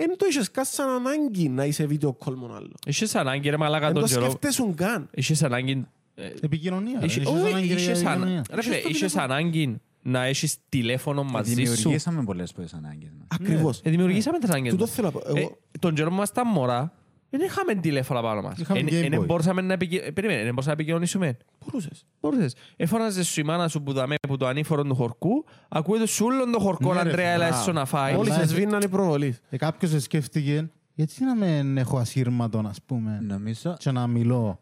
Εξε- 0.00 0.10
Εν 0.10 0.16
το 0.18 0.26
είχες 0.30 0.50
καν 0.50 0.64
σαν 0.64 0.88
ανάγκη 0.88 1.48
να 1.48 1.64
είσαι 1.64 1.86
video 1.86 2.12
call 2.12 2.31
με 2.31 2.40
τον 2.40 2.54
άλλο. 2.56 2.72
Είχες 2.86 3.14
ανάγκη 3.14 3.48
ρε 3.50 3.56
μαλάκα 3.56 3.86
Εν 3.86 3.92
τον 3.92 4.02
το 4.02 4.08
καιρό. 4.08 4.20
σκέφτεσουν 4.24 4.74
καν. 4.74 5.08
Είχες 5.14 5.42
ανάγκη... 5.42 5.86
ε, 6.14 6.30
Επικοινωνία. 6.40 6.98
ρε. 7.00 7.06
είχε- 7.06 7.20
Είχες 7.20 7.32
όχι, 7.34 7.46
ανάγκη 7.50 7.66
για 7.66 7.76
είχες 7.76 7.98
ανα- 8.00 8.10
επικοινωνία. 8.10 8.44
ρε 8.52 8.62
φίλε, 8.62 8.78
στο 8.78 8.88
Είχες 8.88 8.98
τηλέφωνο. 9.12 9.24
ανάγκη 9.34 9.80
να 10.02 10.24
έχεις 10.24 10.56
τηλέφωνο 10.68 11.22
μαζί 11.22 11.50
σου. 11.50 11.56
Δημιουργήσαμε 11.56 12.24
πολλές 12.24 12.52
πολλές 12.52 12.72
ανάγκες 12.74 13.10
μας. 13.18 13.26
Ακριβώς. 13.30 13.80
Ε, 13.84 13.90
Δημιουργήσαμε 13.90 14.38
τις 14.38 14.48
ανάγκες 14.48 14.70
Τούτο 14.70 14.84
μας. 14.84 14.94
θέλω 14.94 15.06
να 15.06 15.12
πω. 15.12 15.36
Ε, 15.36 15.40
Εγώ- 15.40 15.58
Τον 15.78 15.94
καιρό 15.94 16.08
που 16.08 16.14
ήμασταν 16.14 16.48
μωρά, 16.48 16.92
δεν 17.30 17.40
είχαμε 17.40 17.74
τηλέφωνα 17.74 18.22
πάνω 18.22 18.40
μας. 18.42 18.58
Είχαμε 18.58 18.78
Εν- 18.80 18.86
Game 18.86 19.12
εν 19.12 19.20
Boy. 19.22 19.26
μπορούσαμε 19.26 19.60
να 19.60 19.72
επικοι- 19.72 20.02
ε, 20.06 20.10
περίμενε, 20.10 20.38
εν 20.40 20.44
μπορούσαμε 20.48 20.66
να 20.66 20.72
επικοινωνήσουμε. 20.80 21.36
Μπορούσες. 21.64 22.04
Μπορούσες. 22.20 22.54
Έφωναζες 22.76 23.26
σου 23.28 23.40
η 23.40 23.42
μάνα 23.44 23.68
σου 23.68 23.82
που 23.82 23.92
δαμε 23.92 24.14
που 24.28 24.36
το 24.36 24.46
ανήφορο 24.46 24.82
του 24.84 24.94
χορκού, 24.94 25.44
ακούεται 25.68 26.06
σου 26.06 26.24
όλον 26.26 26.50
το 26.52 26.58
χορκό, 26.58 26.94
Ναι, 26.94 27.02
ρε, 27.02 27.08
Αντρέα, 27.08 27.30
έλα 27.30 27.46
μπράβο. 27.46 27.60
έσω 27.62 27.72
να 27.72 27.84
φάει. 27.84 28.14
Όλοι 28.14 28.30
Αλλά- 28.30 28.38
σε 28.40 28.46
σβήναν 28.46 28.80
οι 28.80 28.88
προβολείς. 28.88 29.40
Ε, 29.50 29.56
Κάποιος 29.56 30.02
σκέφτηκε, 30.02 30.70
γιατί 30.94 31.24
να 31.24 31.34
μην 31.34 31.76
έχω 31.78 31.98
ασύρματον, 31.98 32.66
ας 32.66 32.78
πούμε, 32.86 33.18
Νομίζω, 33.28 33.74
και 33.78 33.90
να 33.90 34.06
μιλώ 34.06 34.60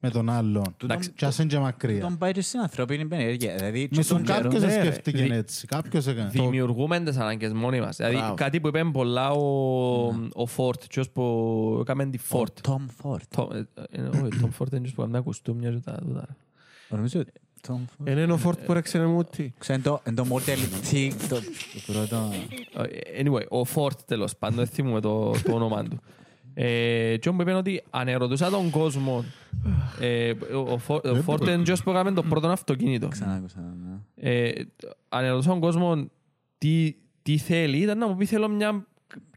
με 0.00 0.10
τον 0.10 0.30
άλλον. 0.30 0.76
Εντάξει, 0.82 1.10
Και 1.10 1.24
ας 1.24 1.38
είναι 1.38 1.48
και 1.48 1.58
μακριά. 1.58 2.00
τον 2.00 2.18
πάει 2.18 2.32
και 2.32 2.40
στην 2.40 2.60
ανθρώπινη 2.60 3.06
περιέργεια. 3.06 3.54
Δηλαδή, 3.54 3.88
και 3.88 3.96
Με 3.96 4.02
στον 4.02 4.16
τον 4.16 4.26
καιρό- 4.26 4.42
κάποιος 4.42 4.62
ναι, 4.62 4.74
ρε. 4.74 4.80
σκέφτηκε 4.80 5.22
Δι- 5.22 5.32
έτσι. 5.32 5.66
Κάποιος 5.66 6.06
έκανε. 6.06 6.28
Δημιουργούμε 6.30 7.00
τις 7.00 7.16
ανάγκες 7.16 7.52
μόνοι 7.52 7.80
μας. 7.80 7.96
Δηλαδή 7.96 8.16
Μπράβο. 8.16 8.34
κάτι 8.34 8.60
που 8.60 8.68
είπε 8.68 8.84
πολλά 8.92 9.30
ο, 9.30 10.06
ο 10.32 10.46
Ford, 10.46 10.82
ποιος 10.88 11.10
που 11.10 11.78
έκαμε 11.80 12.06
τη 12.06 12.18
Ford. 12.18 12.58
Tom 12.62 12.86
Ford. 13.02 13.20
Το- 13.36 13.50
ε, 13.54 13.64
ε, 13.90 14.02
Όχι, 14.02 14.40
τον 14.40 14.52
Ford 14.52 14.72
είναι 14.72 14.80
ποιος 14.80 14.94
που 14.94 15.00
έκαμε 15.02 15.16
τα 15.16 15.22
κουστούμια 15.24 15.70
και 15.70 15.78
τα 15.84 15.92
τούτα. 15.92 16.26
Νομίζω, 16.88 17.22
Tom 17.68 17.72
Ford. 17.74 18.06
Είναι 18.10 18.32
ο 18.32 18.36
Ford 18.36 18.58
που 18.64 18.72
έρεξε 18.72 18.98
να 18.98 19.06
μου 19.06 19.24
τι. 19.24 19.52
Ξέρω, 19.58 19.80
το- 19.82 20.00
εν 20.04 20.14
το 20.14 20.24
Model 20.30 20.90
T, 20.92 21.10
το 21.28 21.36
το 21.36 21.40
πρώτο... 21.92 22.30
Ε, 23.14 23.22
Anyway, 23.22 23.46
ο 23.48 23.64
Ford 23.64 24.00
τέλος 24.06 24.36
πάντων, 24.36 24.56
δεν 24.56 24.66
θυμούμαι 24.66 25.00
το, 25.00 25.30
το 25.30 25.52
όνομα 25.54 25.82
του. 25.82 26.00
Ε, 26.58 27.16
και 27.16 27.30
μου 27.30 27.40
είπε 27.40 27.52
ότι 27.52 27.82
αν 27.90 28.08
ερωτούσα 28.08 28.50
τον 28.50 28.70
κόσμο, 28.70 29.24
ε, 30.00 30.30
ο, 30.30 30.58
ο 30.72 30.78
Fo- 30.78 31.00
ο 31.04 31.14
Ford 31.14 31.42
είναι 31.46 31.62
ποιος 31.62 31.82
που 31.82 31.90
έκαμε 31.90 32.12
το 32.12 32.22
πρώτο 32.22 32.48
αυτοκίνητο. 32.48 33.08
Ξανά 33.08 33.32
άκουσα. 33.34 33.60
ναι. 33.60 34.30
Ε, 34.30 34.64
αν 35.08 35.24
ερωτούσα 35.24 35.48
τον 35.50 35.60
κόσμο 35.60 36.10
τι, 36.58 36.94
τι 37.22 37.38
θέλει, 37.38 37.76
ήταν 37.78 37.98
να 37.98 38.08
μου 38.08 38.16
πει 38.16 38.24
θέλω 38.24 38.48
μια 38.48 38.86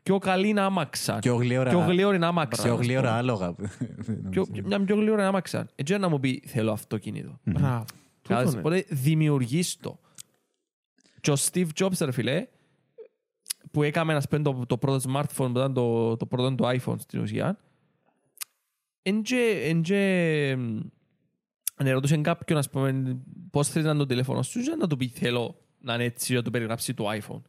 πιο 0.03 0.17
καλή 0.17 0.59
άμαξα. 0.59 1.19
Πιο 1.19 1.35
γλύωρα- 1.35 1.69
Πιο 1.69 1.79
γλύωρη 1.79 2.19
άμαξα. 2.21 2.63
Πιο 2.63 2.73
ας 2.73 2.79
γλύωρα 2.79 3.07
πούμε. 3.07 3.17
άλογα. 3.19 3.55
Πιο- 4.29 4.45
Μια 4.65 4.83
πιο 4.83 4.95
γλύωρη 4.95 5.21
άμαξα. 5.21 5.67
Έτσι 5.75 5.97
να 5.97 6.09
μου 6.09 6.19
πει 6.19 6.43
θέλω 6.45 6.71
αυτοκίνητο. 6.71 7.39
Μπράβο. 7.43 7.85
Κατάλαβες, 8.21 8.53
Τούτο, 8.53 8.69
ναι. 8.69 8.77
Οπότε 8.77 8.85
δημιουργείς 8.95 9.77
το. 9.81 9.99
Και 11.21 11.31
ο 11.31 11.35
Steve 11.51 11.67
Jobs, 11.79 11.97
ρε 12.01 12.11
φίλε, 12.11 12.47
που 13.71 13.83
έκαμε 13.83 14.13
ας 14.13 14.27
πούμε, 14.27 14.41
το, 14.41 14.65
το 14.67 14.77
πρώτο 14.77 15.11
smartphone 15.11 15.49
που 15.51 15.57
ήταν 15.57 15.73
το, 15.73 16.17
το 16.17 16.25
πρώτο 16.25 16.55
το 16.55 16.69
iPhone 16.69 16.99
στην 16.99 17.21
ουσία, 17.21 17.59
εν 19.01 19.21
και, 19.21 19.61
εν 19.63 19.81
και, 19.81 20.55
μ, 20.57 20.79
αν 21.75 21.87
ερωτούσε 21.87 22.17
κάποιον 22.17 22.57
ας 22.57 22.69
πούμε, 22.69 23.17
πώς 23.51 23.67
θέλεις 23.67 23.85
να 23.85 23.91
είναι 23.91 23.99
το 23.99 24.05
τηλέφωνο 24.05 24.41
σου, 24.41 24.61
και 24.61 24.75
να 24.75 24.87
του 24.87 24.97
πει 24.97 25.07
θέλω 25.07 25.55
να 25.79 25.93
είναι 25.93 26.03
έτσι, 26.03 26.33
να 26.33 26.41
του 26.41 26.51
περιγράψει 26.51 26.93
το 26.93 27.05
iPhone. 27.09 27.41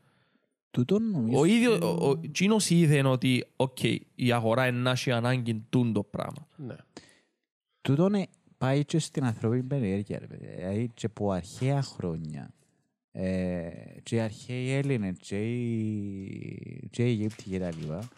Τούτο 0.70 0.98
νομίζω... 0.98 1.38
Ο 1.38 1.44
ίδιος, 1.44 1.78
ο, 1.78 2.08
ο, 2.08 2.20
εκείνος 2.24 2.70
είδε 2.70 3.06
ότι, 3.06 3.46
οκ, 3.56 3.78
η 4.14 4.32
αγορά 4.32 4.66
είναι 4.66 4.78
να 4.78 4.90
έχει 4.90 5.10
ανάγκη 5.10 5.64
τούν 5.68 5.92
το 5.92 6.02
πράγμα. 6.02 6.46
Ναι. 6.56 6.76
Τούτο 7.80 8.06
είναι 8.06 8.26
πάει 8.58 8.84
και 8.84 8.98
στην 8.98 9.24
ανθρώπινη 9.24 9.62
περιέργεια. 9.62 10.18
ρε 10.18 10.26
παιδιά. 10.26 10.48
Δηλαδή 10.56 10.90
και 10.94 11.06
από 11.06 11.30
αρχαία 11.30 11.82
χρόνια 11.82 12.42
ε, 12.42 12.59
και 14.02 14.16
οι 14.16 14.20
αρχαίοι 14.20 14.70
Έλληνες 14.70 15.16
και 15.18 15.52
οι, 15.52 16.88
και 16.90 17.02
οι 17.02 17.08
Αιγύπτιοι 17.08 17.52
και 17.52 17.58
τα 17.58 17.70
λοιπά 17.80 18.08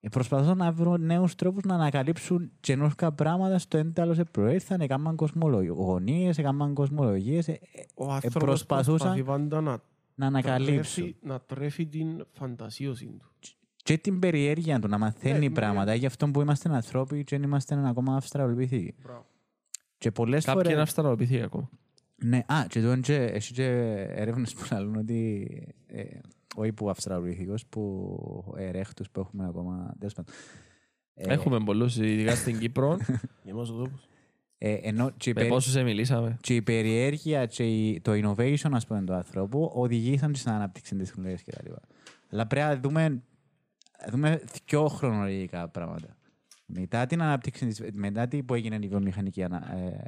ε, 0.00 0.08
προσπαθούν 0.08 0.56
να 0.56 0.72
βρουν 0.72 1.04
νέους 1.04 1.34
τρόπους 1.34 1.62
να 1.62 1.74
ανακαλύψουν 1.74 2.50
καινούργια 2.60 3.12
πράγματα 3.12 3.58
στο 3.58 3.78
ένταλος 3.78 4.18
προήρθαν, 4.30 4.80
έκαναν 4.80 5.16
κοσμολογίες, 5.16 6.38
έκαναν 6.38 6.74
κοσμολογίες, 6.74 7.48
ε, 7.48 7.52
ε, 7.52 7.58
Ο 7.94 8.12
άνθρωπος 8.12 8.42
προσπαθούσαν 8.42 8.96
προσπαθεί 8.96 9.22
πάντα 9.22 9.60
να 9.60 9.82
να 10.20 10.26
ανακαλύψουν. 10.26 11.04
τρέφει, 11.04 11.16
να 11.22 11.40
τρέφει 11.40 11.86
την 11.86 12.26
φαντασίωση 12.32 13.06
του. 13.06 13.26
Και 13.76 13.98
την 13.98 14.18
περιέργεια 14.18 14.78
του 14.78 14.88
να 14.88 14.98
μαθαίνει 14.98 15.48
Ναι, 15.48 15.54
πράγματα, 15.54 15.94
γι' 15.94 16.06
αυτό 16.06 16.30
που 16.30 16.40
είμαστε 16.40 16.74
ανθρώποι 16.74 17.24
και 17.24 17.36
δεν 17.36 17.44
είμαστε 17.44 17.88
ακόμα 17.88 18.16
αυστραλοπίθηκοι. 18.16 18.94
Μπράβο. 19.02 19.26
Και 19.98 20.10
πολλές 20.10 20.44
Κάποιοι 20.44 20.60
είναι 20.64 20.72
φορές... 20.72 20.88
αυστραλοπίθηκοι 20.88 21.42
ακόμα. 21.42 21.70
Ναι, 22.24 22.38
α, 22.46 22.64
και 22.68 22.80
τώρα 22.80 23.00
και, 23.00 23.14
έχει 23.14 23.52
και 23.52 23.64
έρευνες 24.08 24.54
που 24.54 24.66
λαλούν 24.72 24.96
ότι 24.96 25.46
ε, 25.86 26.02
όχι 26.56 26.72
που 26.72 26.90
αυστραλοπίθηκος, 26.90 27.66
που 27.66 28.54
erectus 28.58 29.10
που 29.10 29.20
έχουμε 29.20 29.44
ακόμα, 29.46 29.94
τέλος 29.98 30.14
πάντων. 30.14 30.34
Ε, 31.14 31.32
Έχουμε 31.32 31.58
πολλούς, 31.64 31.96
ειδικά 31.96 32.34
στην 32.34 32.58
Κύπρο. 32.58 32.96
Για 33.44 33.54
μας 33.54 33.70
ο 33.70 33.72
τόπος. 33.72 34.08
ε, 34.58 34.72
ενώ 34.82 35.10
και 35.16 35.30
η, 35.30 35.32
Με 35.32 35.40
περι- 35.40 35.52
πόσους 35.52 35.72
σε 35.72 35.82
μιλήσαμε. 35.82 36.36
και 36.40 36.54
η 36.54 36.62
περιέργεια 36.62 37.46
και 37.46 37.64
η- 37.86 38.00
το 38.00 38.12
innovation, 38.12 38.70
ας 38.72 38.86
πούμε, 38.86 39.02
του 39.04 39.14
ανθρώπου 39.14 39.70
οδηγήσαν 39.74 40.34
στην 40.34 40.50
ανάπτυξη 40.52 40.96
της 40.96 41.06
τεχνολογίας 41.08 41.42
και 41.42 41.50
τα 41.52 41.60
λοιπά. 41.64 41.80
Αλλά 42.30 42.46
πρέπει 42.46 42.66
να 42.74 42.80
δούμε, 42.80 43.08
να 44.04 44.10
δούμε 44.10 44.42
δυο 44.66 44.86
χρονολογικά 44.88 45.68
πράγματα. 45.68 46.16
Μετά 46.66 47.06
την 47.06 47.22
ανάπτυξη, 47.22 47.66
της- 47.66 47.82
μετά 47.92 48.28
την 48.28 48.44
που 48.44 48.54
έγινε 48.54 48.78
η 48.82 48.88
βιομηχανική 48.88 49.42
ανα, 49.42 49.76
ε, 49.76 50.04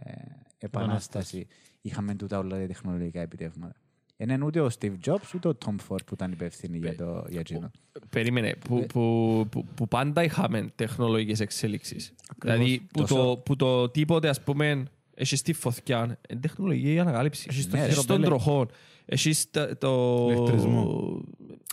επανάσταση, 0.59 1.47
είχαμε 1.83 2.15
τούτα 2.15 2.39
όλα 2.39 2.59
τα 2.59 2.67
τεχνολογικά 2.67 3.21
επιτεύγματα. 3.21 3.75
Δεν 4.17 4.29
είναι 4.29 4.45
ούτε 4.45 4.61
ο 4.61 4.69
Steve 4.79 4.95
Jobs, 5.07 5.35
ούτε 5.35 5.49
ο 5.49 5.57
Tom 5.67 5.71
Ford 5.89 6.05
που 6.07 6.15
ήταν 6.15 6.33
υπεύθυνοι 6.33 6.79
για 6.79 6.97
το 6.97 7.25
για 7.29 7.41
εκείνο. 7.41 7.71
Περίμενε, 8.09 8.55
που, 8.69 8.87
που, 8.87 9.47
που, 9.51 9.65
που 9.75 9.89
πάντα 9.89 10.23
είχαμε 10.25 10.73
τεχνολογικές 10.75 11.41
εξέλιξεις. 11.41 12.13
Δηλαδή, 12.39 12.87
που 12.93 13.01
Τόσο- 13.01 13.15
το, 13.17 13.37
που 13.45 13.57
το 13.57 13.89
τίποτε, 13.89 14.29
ας 14.29 14.43
πούμε, 14.43 14.85
έχεις 15.15 15.43
τη 15.43 15.53
φωτιά, 15.53 16.19
είναι 16.29 16.41
τεχνολογία 16.41 17.01
ανακάλυψη. 17.03 17.47
Έχεις 17.51 17.69
το 17.71 17.77
Έχεις 17.77 17.95
τον 17.95 18.03
χειροπέλε. 18.05 18.27
τροχό, 18.27 18.67
έχεις 19.05 19.51
τα- 19.51 19.79
το... 19.79 20.27
Ηλεκτρισμό. 20.31 21.21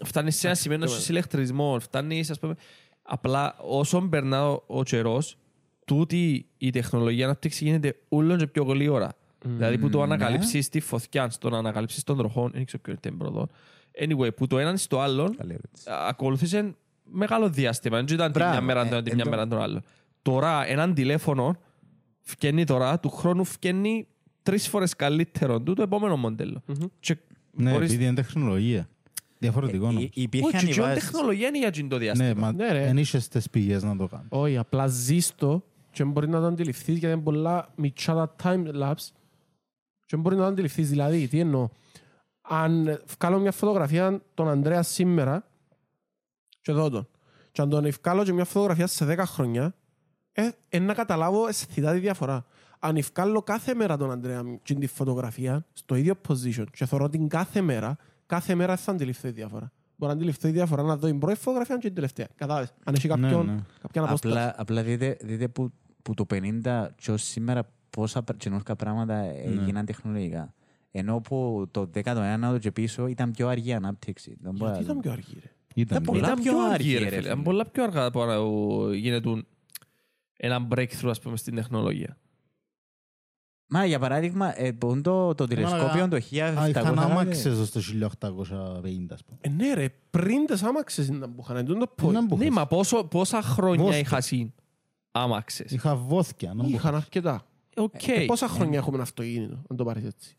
Φτάνεις 0.06 0.36
σε 0.36 0.48
ένα 0.48 0.56
σημείο 0.56 0.78
να 0.78 0.86
έχεις 0.86 1.10
ηλεκτρισμό, 1.10 1.80
φτάνεις, 1.80 2.30
ας 2.30 2.40
πούμε... 2.40 2.56
Απλά 3.02 3.56
όσο 3.62 4.02
περνά 4.02 4.50
ο, 4.50 4.64
ο 4.68 4.84
καιρός, 4.84 5.38
τούτη 5.86 6.46
η 6.58 6.70
τεχνολογία 6.70 7.26
ανάπτυξη 7.26 7.64
γίνεται 7.64 7.96
όλο 8.10 8.36
και 8.38 8.48
πιο 8.48 8.64
γλύωρα. 8.64 9.14
Δηλαδή 9.46 9.78
που 9.78 9.90
το 9.90 9.98
ναι. 9.98 10.04
ανακαλύψεις 10.04 10.70
τη 10.70 10.80
φωτιά, 10.80 11.30
στο 11.30 11.50
να 11.50 11.58
ανακαλύψεις 11.58 12.04
τον 12.04 12.18
τροχό, 12.18 12.50
δεν 12.54 12.66
ξέρω 12.66 12.84
ποιο 12.84 12.96
είναι 13.06 13.16
πρώτο. 13.18 13.48
Anyway, 14.02 14.36
που 14.36 14.48
το 14.48 14.60
έναν 14.60 14.78
στο 14.78 15.00
άλλον 15.00 15.36
Καλή 15.36 15.52
ερώτηση. 15.54 15.86
ακολούθησε 16.08 16.76
μεγάλο 17.04 17.50
διάστημα. 17.50 17.98
Δεν 18.04 18.16
ήταν 18.16 18.32
τη 18.32 18.38
Μπράβο. 18.40 18.52
μια 18.52 18.62
μέρα 18.62 18.86
Ε, 18.86 18.90
τον, 18.90 19.04
τη 19.04 19.10
εν 19.10 19.16
μια 19.16 19.24
το- 19.24 19.30
μέρα 19.30 19.48
τον 19.48 19.62
άλλο. 19.62 19.82
Τώρα 20.22 20.66
έναν 20.68 20.94
τηλέφωνο 20.94 21.56
φκένει 22.22 22.64
τώρα, 22.64 23.00
του 23.00 23.10
χρόνου 23.10 23.44
φκένει 23.44 24.08
τρεις 24.44 24.68
φορές 24.68 24.96
καλύτερο 24.96 25.62
του 25.62 25.74
το 25.74 25.82
επόμενο 25.82 26.18
μοντέλο. 26.18 26.62
Και 27.00 27.18
Ναι, 27.52 27.72
μπορείς- 27.72 27.90
επειδή 27.90 28.06
είναι 28.06 28.14
τεχνολογία. 28.14 28.90
Διαφορετικό 29.38 29.84
Ε, 29.84 29.88
νομίζω. 29.88 30.06
υ- 30.06 30.18
Υπήρχαν 30.18 30.52
Όχι, 30.56 30.66
οι 30.66 30.74
και 30.74 30.80
η 30.80 30.84
βάσεις. 30.84 31.04
τεχνολογία 31.04 31.48
είναι 31.48 31.58
για 31.58 31.68
εκείνο 31.68 31.88
το 31.88 31.98
Ναι, 31.98 32.02
διάστημα. 32.04 32.34
μα 32.36 32.52
Ναι, 32.54 32.72
ρε. 32.72 32.84
δεν 32.86 32.98
είχες 32.98 33.28
τις 33.28 33.50
πηγές 33.50 33.84
να 33.84 33.96
το 33.98 34.08
κάνεις. 34.08 34.26
Όχι, 34.30 34.58
απλά 34.58 34.88
ζεις 34.88 35.36
το 35.36 35.64
και 35.92 36.04
μπορεί 36.04 36.28
να 36.30 36.40
το 36.40 36.46
αντιληφθείς 36.46 36.98
γιατί 36.98 37.14
είναι 37.16 37.24
πολλά 37.24 37.70
μητσά 37.76 38.14
τα 38.14 38.36
time 38.44 38.82
lapse 38.84 39.08
και 40.10 40.18
μπορεί 40.18 40.36
να 40.36 40.42
το 40.42 40.48
αντιληφθείς. 40.48 40.90
Δηλαδή, 40.90 41.28
τι 41.28 41.40
εννοώ. 41.40 41.70
αν 42.42 43.02
βγάλω 43.20 43.40
μια 43.40 43.52
φωτογραφία 43.52 44.22
τον 44.34 44.48
Ανδρέας 44.48 44.88
σήμερα 44.88 45.48
και 46.62 46.72
δω 46.72 46.90
τον 46.90 47.08
και 47.52 47.62
αν 47.62 47.70
τον 47.70 47.92
βγάλω 48.02 48.24
και 48.24 48.34
μια 48.34 48.46
φωτογραφία 48.46 48.88
σε 48.88 49.06
10 49.06 49.18
χρόνια 49.26 49.76
ε, 50.32 50.50
ε, 50.70 50.80
να 50.80 50.94
καταλάβω 50.94 51.48
αισθητά 51.48 51.92
τη 51.92 52.00
διαφορά. 52.00 52.46
Αν 52.80 53.00
βγάλω 53.14 53.42
κάθε 53.42 53.74
μέρα 53.74 53.98
τον 53.98 54.12
Ανδρέα 54.12 54.42
και 54.64 54.74
τη 54.74 54.88
φωτογραφία 54.88 55.66
στο 55.74 55.96
ίδιο 55.96 56.14
position 56.28 56.66
και 56.72 56.86
θεωρώ 56.86 57.10
την 57.10 57.28
κάθε 57.28 57.62
μέρα, 57.62 57.98
κάθε 58.26 58.56
μέρα 58.56 58.76
θα 58.78 58.92
αντιληφθώ 58.92 59.28
τη 59.28 59.34
διαφορά. 59.34 59.72
Μπορώ 59.96 60.12
να 60.12 60.18
αντιληφθώ 60.18 60.48
τη 60.48 60.54
διαφορά 60.54 60.84
να 60.84 60.98
δω 60.98 61.08
την 61.08 61.20
πρώτη 61.20 61.40
φωτογραφία 61.40 61.76
και 61.76 61.86
την 61.86 61.96
τελευταία. 61.96 62.28
Κατάλαβες. 62.36 62.74
Αν 62.84 62.94
έχει 62.94 63.08
Ναι, 63.08 63.14
κάποιον, 63.14 63.46
ναι. 63.46 63.60
κάποια 63.82 64.02
απόσταση. 64.02 64.34
Απλά, 64.38 64.54
απλά 64.58 64.84
δείτε, 64.84 65.18
δείτε 65.22 65.48
που, 65.48 65.72
που 66.02 66.14
το 66.14 66.26
50 66.30 66.88
και 66.96 67.12
ως 67.12 67.24
σήμερα 67.24 67.70
πόσα 67.90 68.24
πρ- 68.24 68.38
καινούργια 68.38 68.76
πράγματα 68.76 69.14
έγιναν 69.16 69.86
τεχνολογικά. 69.86 70.54
Ενώ 70.92 71.20
που 71.20 71.68
το 71.72 71.90
19ο 71.96 72.58
και 72.60 72.72
πίσω 72.72 73.08
ήταν 73.08 73.32
πιο 73.32 73.48
αργή 73.48 73.70
η 73.70 73.74
ανάπτυξη. 73.74 74.38
Δεν 74.42 74.54
μπορώ 74.56 74.72
Γιατί 74.72 74.86
να 74.86 74.92
ήταν 74.92 74.96
δω. 74.96 75.02
πιο 75.02 75.12
αργή 75.12 75.40
ρε; 75.44 75.52
Ήταν. 75.76 76.04
πολλά 76.04 76.20
Ήταν 76.20 76.34
πιο 76.42 76.52
πιο 76.52 76.62
αργή, 76.62 76.74
αργή, 76.74 76.94
ρε, 76.94 77.00
ρε 77.00 77.06
φίλε. 77.10 77.16
φίλε. 77.22 77.28
Ήταν 77.32 77.44
πολλά 77.44 77.66
πιο 77.66 77.84
αργά 77.84 78.06
από 78.06 78.26
να 78.26 78.38
ο- 78.38 78.94
γίνεται 78.94 79.44
ένα 80.38 80.68
breakthrough, 80.72 81.10
ας 81.10 81.20
πούμε, 81.20 81.38
στην 81.38 81.56
τεχνολογία. 81.56 82.18
Μα 83.72 83.86
για 83.86 84.00
παράδειγμα, 84.00 84.60
ε, 84.62 84.72
που 84.72 85.02
το, 85.02 85.36
το 85.36 85.46
τηλεσκόπιο 85.46 86.08
το 86.08 86.16
Α, 86.16 86.20
1700... 86.20 86.24
είχαν 86.32 86.72
κάτι- 86.72 87.00
άμαξες 87.00 87.46
ως 87.60 87.72
το 87.72 87.80
1850, 87.80 89.14
ας 89.14 89.24
πούμε. 89.24 89.38
Ε, 89.42 89.50
ναι 89.50 89.74
ρε, 89.74 89.90
πριν 90.10 90.46
τις 90.46 90.64
άμαξες 90.64 91.08
ήταν 91.08 91.36
που 91.36 91.42
είχαν, 91.44 91.58
εντούν 91.58 91.80
το 91.80 91.94
point. 92.02 92.10
Ήταν 92.10 92.28
που 92.28 92.38
Ναι, 92.38 92.44
είχες. 92.44 92.56
μα 92.56 92.68
πόσο, 92.68 93.04
πόσα 93.04 93.42
χρόνια 93.42 93.84
Βόσκο. 93.84 94.00
είχα 94.00 94.22
συν 94.22 94.54
άμαξες; 95.12 95.72
Είχα 95.72 95.96
βόθκια. 95.96 96.54
να 96.54 96.64
μου 96.64 96.70
Είχαν 96.70 96.94
πεις. 96.94 97.02
αρκετά. 97.04 97.44
Οκ. 97.80 98.08
Ε, 98.08 98.26
πόσα 98.26 98.48
χρόνια 98.48 98.78
έχουμε 98.78 99.02
αυτοκίνητο, 99.02 99.62
αν 99.70 99.78
το 99.78 99.84
πάρεις 99.84 100.04
έτσι; 100.06 100.38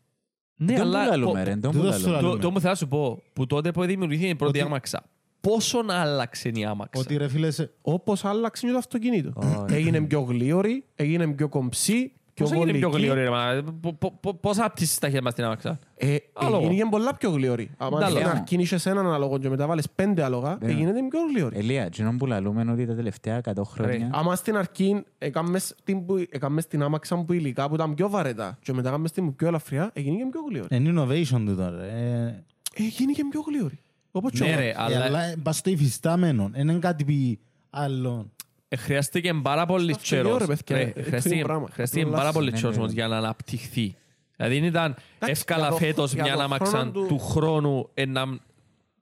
Ναι, 0.55 0.65
Δεν 0.73 0.81
αλλά 0.81 1.03
που 1.03 1.09
λαλούμε, 1.09 1.31
πο- 1.31 1.37
ρε, 1.37 1.43
δεν 1.43 1.59
δεν 1.59 1.71
που 1.71 1.77
το 1.77 1.83
λαλούμε. 1.83 1.97
σου 1.99 2.05
το- 2.05 2.11
λαλούμε. 2.11 2.39
το 2.41 2.51
μου 2.51 2.57
θέλω 2.59 2.71
να 2.71 2.77
σου 2.77 2.87
πω, 2.87 3.21
που 3.33 3.45
τότε 3.47 3.71
που 3.71 3.83
δημιουργήθηκε 3.85 4.29
η 4.29 4.35
πρώτη 4.35 4.57
Ότι- 4.57 4.67
άμαξα, 4.67 5.03
πόσον 5.41 5.89
άλλαξε 5.89 6.49
η 6.49 6.65
άμαξα; 6.65 7.01
Ότι 7.01 7.17
ρε 7.17 7.27
φίλε, 7.27 7.51
σε- 7.51 7.71
Όπως 7.81 8.25
άλλαξε 8.25 8.65
και 8.65 8.71
το 8.71 8.77
αυτοκίνητο. 8.77 9.31
Όχι. 9.35 9.73
Έγινε 9.73 10.01
πιο 10.01 10.21
γλίωρη, 10.21 10.85
έγινε 10.95 11.27
πιο 11.27 11.49
κομψή, 11.49 12.11
πιο 12.43 12.49
Πώς 12.57 12.65
έγινε 12.67 12.77
πιο 12.77 12.89
βολική. 12.89 13.07
γλυόρη, 13.09 13.23
ρε, 13.23 13.29
μα, 13.29 13.63
πο- 13.81 13.93
πο- 13.93 14.17
πο- 14.21 14.33
πώς 14.33 14.57
άπτυσες 14.59 14.97
τα 14.99 15.07
χέρια 15.07 15.21
μας 15.21 15.31
στην 15.33 15.43
άμαξα; 15.45 15.79
Ε, 15.95 16.15
Άλογο. 16.33 16.65
έγινε 16.67 16.89
πολλά 16.89 17.15
πιο 17.15 17.29
γλίωρη. 17.31 17.71
Αν 17.77 17.89
Ντάλο. 17.89 18.15
στην 18.15 18.27
αρχή 18.27 18.55
είχες 18.55 18.85
έναν 18.85 19.13
άλογο 19.13 19.37
και 19.37 19.49
μετά 19.49 19.67
βάλεις 19.67 19.89
πέντε 19.95 20.23
άλογα, 20.23 20.57
Ναι. 20.61 20.69
έγινε 20.71 20.91
πιο 21.09 21.19
γλίωρη. 21.33 21.57
Ελία, 21.57 21.83
εκείνο 21.83 22.15
που 22.17 22.25
λαλούμε 22.25 22.61
είναι 22.61 22.71
ότι 22.71 22.85
τα 22.85 22.95
τελευταία 22.95 23.37
100 23.37 23.63
χρόνια... 23.65 24.09
Άμα 24.13 24.35
στην 24.35 24.57
αρχή 24.57 25.03
έκαμες 25.17 25.75
την, 25.83 26.05
που- 26.05 26.25
έκαμες 26.29 26.67
την 26.67 26.83
άμαξα 26.83 27.23
που 27.23 27.33
υλικά 27.33 27.69
που 27.69 27.75
ήταν 27.75 27.93
πιο 27.93 28.09
βαρετά 28.09 28.57
και 28.61 28.73
μετά 28.73 28.89
έκαμες 28.89 29.11
την 29.11 29.35
πιο 29.35 29.47
ελαφριά, 29.47 29.89
έγινε 29.93 30.17
και 30.17 30.25
πιο 30.31 30.41
γλίωρη. 30.49 30.75
είναι 30.75 31.01
innovation 31.01 31.43
του 31.45 31.55
τώρα. 31.55 31.83
Ε, 31.83 32.43
Έγινε 32.75 33.11
και 33.11 33.25
πιο 33.29 33.41
γλίωρη. 33.47 33.79
Όπως 34.11 34.31
και 34.31 34.43
Ναι 34.45 34.53
ο- 34.53 34.57
ρε, 34.59 34.67
ε, 34.69 34.73
αλλά 34.77 35.03
Αλλά 35.03 35.21
ε, 35.23 35.35
πας 35.43 35.57
στο 35.57 35.69
υφιστάμενο. 35.69 36.49
Δεν 36.53 36.67
είναι 36.69 36.79
κάτι 36.79 37.03
πει 37.05 37.39
άλλο. 37.69 38.29
Ε, 38.73 38.75
χρειάστηκε 38.75 39.33
πάρα 39.33 39.65
πολύ 39.65 39.91
Αυτό 39.91 40.15
είναι 40.15 40.25
ωραίο, 40.27 40.37
καιρός. 40.39 40.57
παιδιά, 40.57 40.75
Ρε, 40.75 40.81
ε, 40.83 40.87
έτσι 40.87 41.03
χρειάστηκε- 41.03 41.35
είναι 41.35 41.43
πράγμα. 41.43 41.67
Χρειάστηκε 41.71 42.01
Αυτό 42.01 42.11
πάρα 42.15 42.23
είναι 42.23 42.33
πολύ 42.33 42.45
λάθος. 42.45 42.61
καιρός 42.61 42.75
Ναι, 42.75 42.81
ναι, 42.81 42.87
όμως 42.87 42.95
για 42.97 43.07
να 43.07 43.17
αναπτυχθεί. 43.17 43.95
Δηλαδή 44.35 44.55
δεν 44.59 44.63
ήταν 44.67 44.85
Εντάξει, 45.15 45.31
εύκολα 45.31 45.59
για 45.59 45.69
το- 45.69 45.75
φέτος 45.75 46.13
για 46.13 46.23
μια 46.23 46.33
το 46.35 46.41
άμαξα 46.41 46.65
χρόνο 46.77 46.91
του- 46.91 47.05
του 47.07 47.19
χρόνου 47.19 47.89
ένα 47.93 48.39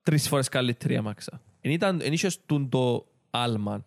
τρεις 0.03 0.27
φορές 0.27 0.49
καλύτερη 0.49 0.95
άμαξα. 0.97 1.41
Εν 1.61 1.71
ήταν, 1.71 1.99
εν 2.03 2.13
είχες 2.13 2.39
τούν 2.45 2.69
το 2.69 3.05
άλμα. 3.29 3.85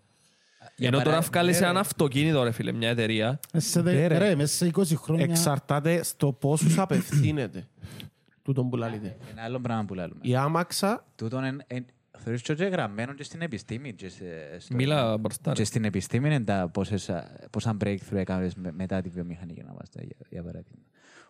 Για 0.77 0.89
Ενώ 0.89 0.99
τώρα 0.99 1.11
παρά- 1.11 1.21
βγάλεις 1.27 1.59
ναι, 1.61 1.65
ένα 1.65 1.73
ρε. 1.75 1.79
αυτοκίνητο 1.79 2.43
ρε 2.43 2.51
φίλε, 2.51 2.73
μια 2.73 2.89
εταιρεία. 2.89 3.41
Μέσα 3.53 3.69
σε 3.69 3.81
δε- 3.83 3.93
Ναι, 3.93 4.07
ρε. 4.07 4.19
Ρε, 4.19 4.35
μέσα 4.35 4.55
σε 4.55 4.67
20 4.67 4.97
χρόνια. 4.97 5.25
Εξαρτάται 5.25 6.03
στο 6.03 6.33
πόσους 6.33 6.79
απευθύνεται 6.79 7.69
τούτον 8.45 8.69
που 8.71 8.77
λαλείτε. 8.77 9.17
Ένα 9.31 9.43
άλλο 9.43 9.61
πράγμα 9.61 9.85
που 9.85 9.95
λαλούμε. 9.95 10.21
Η 10.23 10.37
άμαξα 10.37 11.05
Τούτον 11.17 11.45
εν- 11.45 11.63
εν- 11.67 11.87
θεωρείς 12.23 12.43
και 12.43 12.53
ότι 12.53 12.69
γραμμένο 12.69 13.13
και 13.15 13.23
στην 13.25 13.41
επιστήμη. 13.43 13.93
Και, 13.93 14.09
σε- 14.09 14.25
στο- 14.61 14.75
Μίλα 14.75 15.19
μπροστά. 15.19 15.51
ρε. 15.51 15.57
και 15.57 15.65
στην 15.65 15.85
επιστήμη 15.85 16.27
είναι 16.27 16.41
τα 16.41 16.69
πόσες, 16.73 17.11
α, 17.11 17.25
πόσα 17.51 17.77
breakthrough 17.85 17.97
έκανες 18.17 18.55
με- 18.55 18.73
μετά 18.73 19.01
τη 19.01 19.09
βιομηχανική 19.09 19.61
αναβάστα, 19.61 20.01
για, 20.03 20.17
για 20.31 20.43
παράδειγμα. 20.43 20.79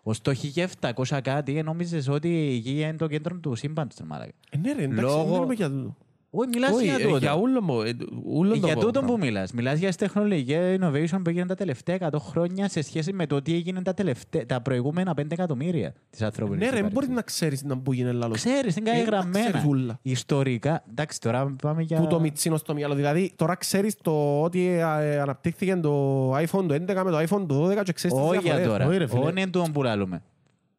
Ως 0.02 0.20
το 0.20 0.32
1700 0.34 1.20
κάτι 1.22 1.56
ε, 1.58 1.62
νόμιζες 1.62 2.08
ότι 2.08 2.28
η 2.28 2.54
γη 2.54 2.80
είναι 2.80 2.96
το 2.96 3.06
κέντρο 3.06 3.36
του 3.38 3.54
σύμπαντος. 3.54 3.96
ρε 3.98 4.04
μαλάκα. 4.04 4.32
Ε, 4.50 4.56
ναι 4.56 4.72
ρε, 4.72 4.82
εντάξει, 4.82 5.00
Λόγω- 5.02 5.22
δεν 5.22 5.32
μιλούμε 5.32 5.54
για 5.54 5.68
τούτο. 5.70 5.96
Όχι, 6.34 6.48
μιλάς 6.54 6.70
Όχι, 6.72 6.84
για 6.84 6.94
ε, 6.94 7.02
τούτο. 7.02 7.16
για 7.16 7.34
ούλο 7.36 7.62
μου, 7.62 7.80
ε, 7.80 7.96
ούλο 8.24 8.50
το 8.60 8.66
Για 8.66 8.74
τούτο 8.74 8.90
πράγμα. 8.90 9.08
που 9.10 9.18
μιλάς. 9.18 9.52
Μιλάς 9.52 9.78
για 9.78 9.88
τις 9.88 9.96
τεχνολογικές 9.96 10.78
innovation 10.80 11.20
που 11.24 11.28
έγιναν 11.28 11.46
τα 11.46 11.54
τελευταία 11.54 11.94
100 11.94 12.18
χρόνια 12.18 12.68
σε 12.68 12.82
σχέση 12.82 13.12
με 13.12 13.26
το 13.26 13.42
τι 13.42 13.54
έγινε 13.54 13.82
τα, 13.82 13.94
τελευταία, 13.94 14.46
τα 14.46 14.60
προηγούμενα 14.60 15.14
5 15.16 15.24
εκατομμύρια 15.32 15.94
της 16.10 16.22
ανθρώπινης 16.22 16.58
Ναι 16.58 16.64
ρε, 16.64 16.70
δεν 16.70 16.78
ύπαρξης. 16.78 16.94
μπορείς 17.08 17.16
να 17.16 17.22
ξέρεις 17.22 17.62
να 17.64 17.78
που 17.78 17.92
γίνει 17.92 18.12
λαλό. 18.12 18.34
Ξέρεις, 18.34 18.76
είναι 18.76 18.90
Ε, 18.90 18.92
τα 18.92 18.98
καταγραμμένα. 18.98 19.44
ξέρεις 19.48 19.66
ούλα. 19.66 19.98
Ιστορικά. 20.02 20.84
Εντάξει, 20.90 21.20
τώρα 21.20 21.54
πάμε 21.62 21.82
για... 21.82 22.00
Που 22.00 22.06
το 22.06 22.20
μιτσίνο 22.20 22.56
στο 22.56 22.74
μυαλό. 22.74 22.94
Δηλαδή, 22.94 23.32
τώρα 23.36 23.54
ξέρεις 23.54 23.96
το 24.02 24.42
ότι 24.42 24.66
ε, 24.66 24.80
ε, 25.00 25.18
αναπτύχθηκε 25.20 25.76
το 25.76 26.30
iPhone 26.36 26.64
το 26.68 26.74
11 26.74 27.02
με 27.04 27.10
το 27.10 27.18
iPhone 27.18 27.46
το 27.48 27.68
12 27.70 27.82
και 27.84 27.92
ξέρεις 27.92 28.16
τις 28.16 28.26
Όχι 28.26 28.38
για 28.42 28.56
διαφορές. 28.56 28.66
τώρα. 28.66 28.86
Όχι, 28.86 28.96
ρε, 28.98 29.06
φίλε. 29.06 29.20
Όχι 29.20 29.30
είναι 29.30 29.46
το 29.50 29.64
που 29.72 29.82
λαλούμε. 29.82 30.22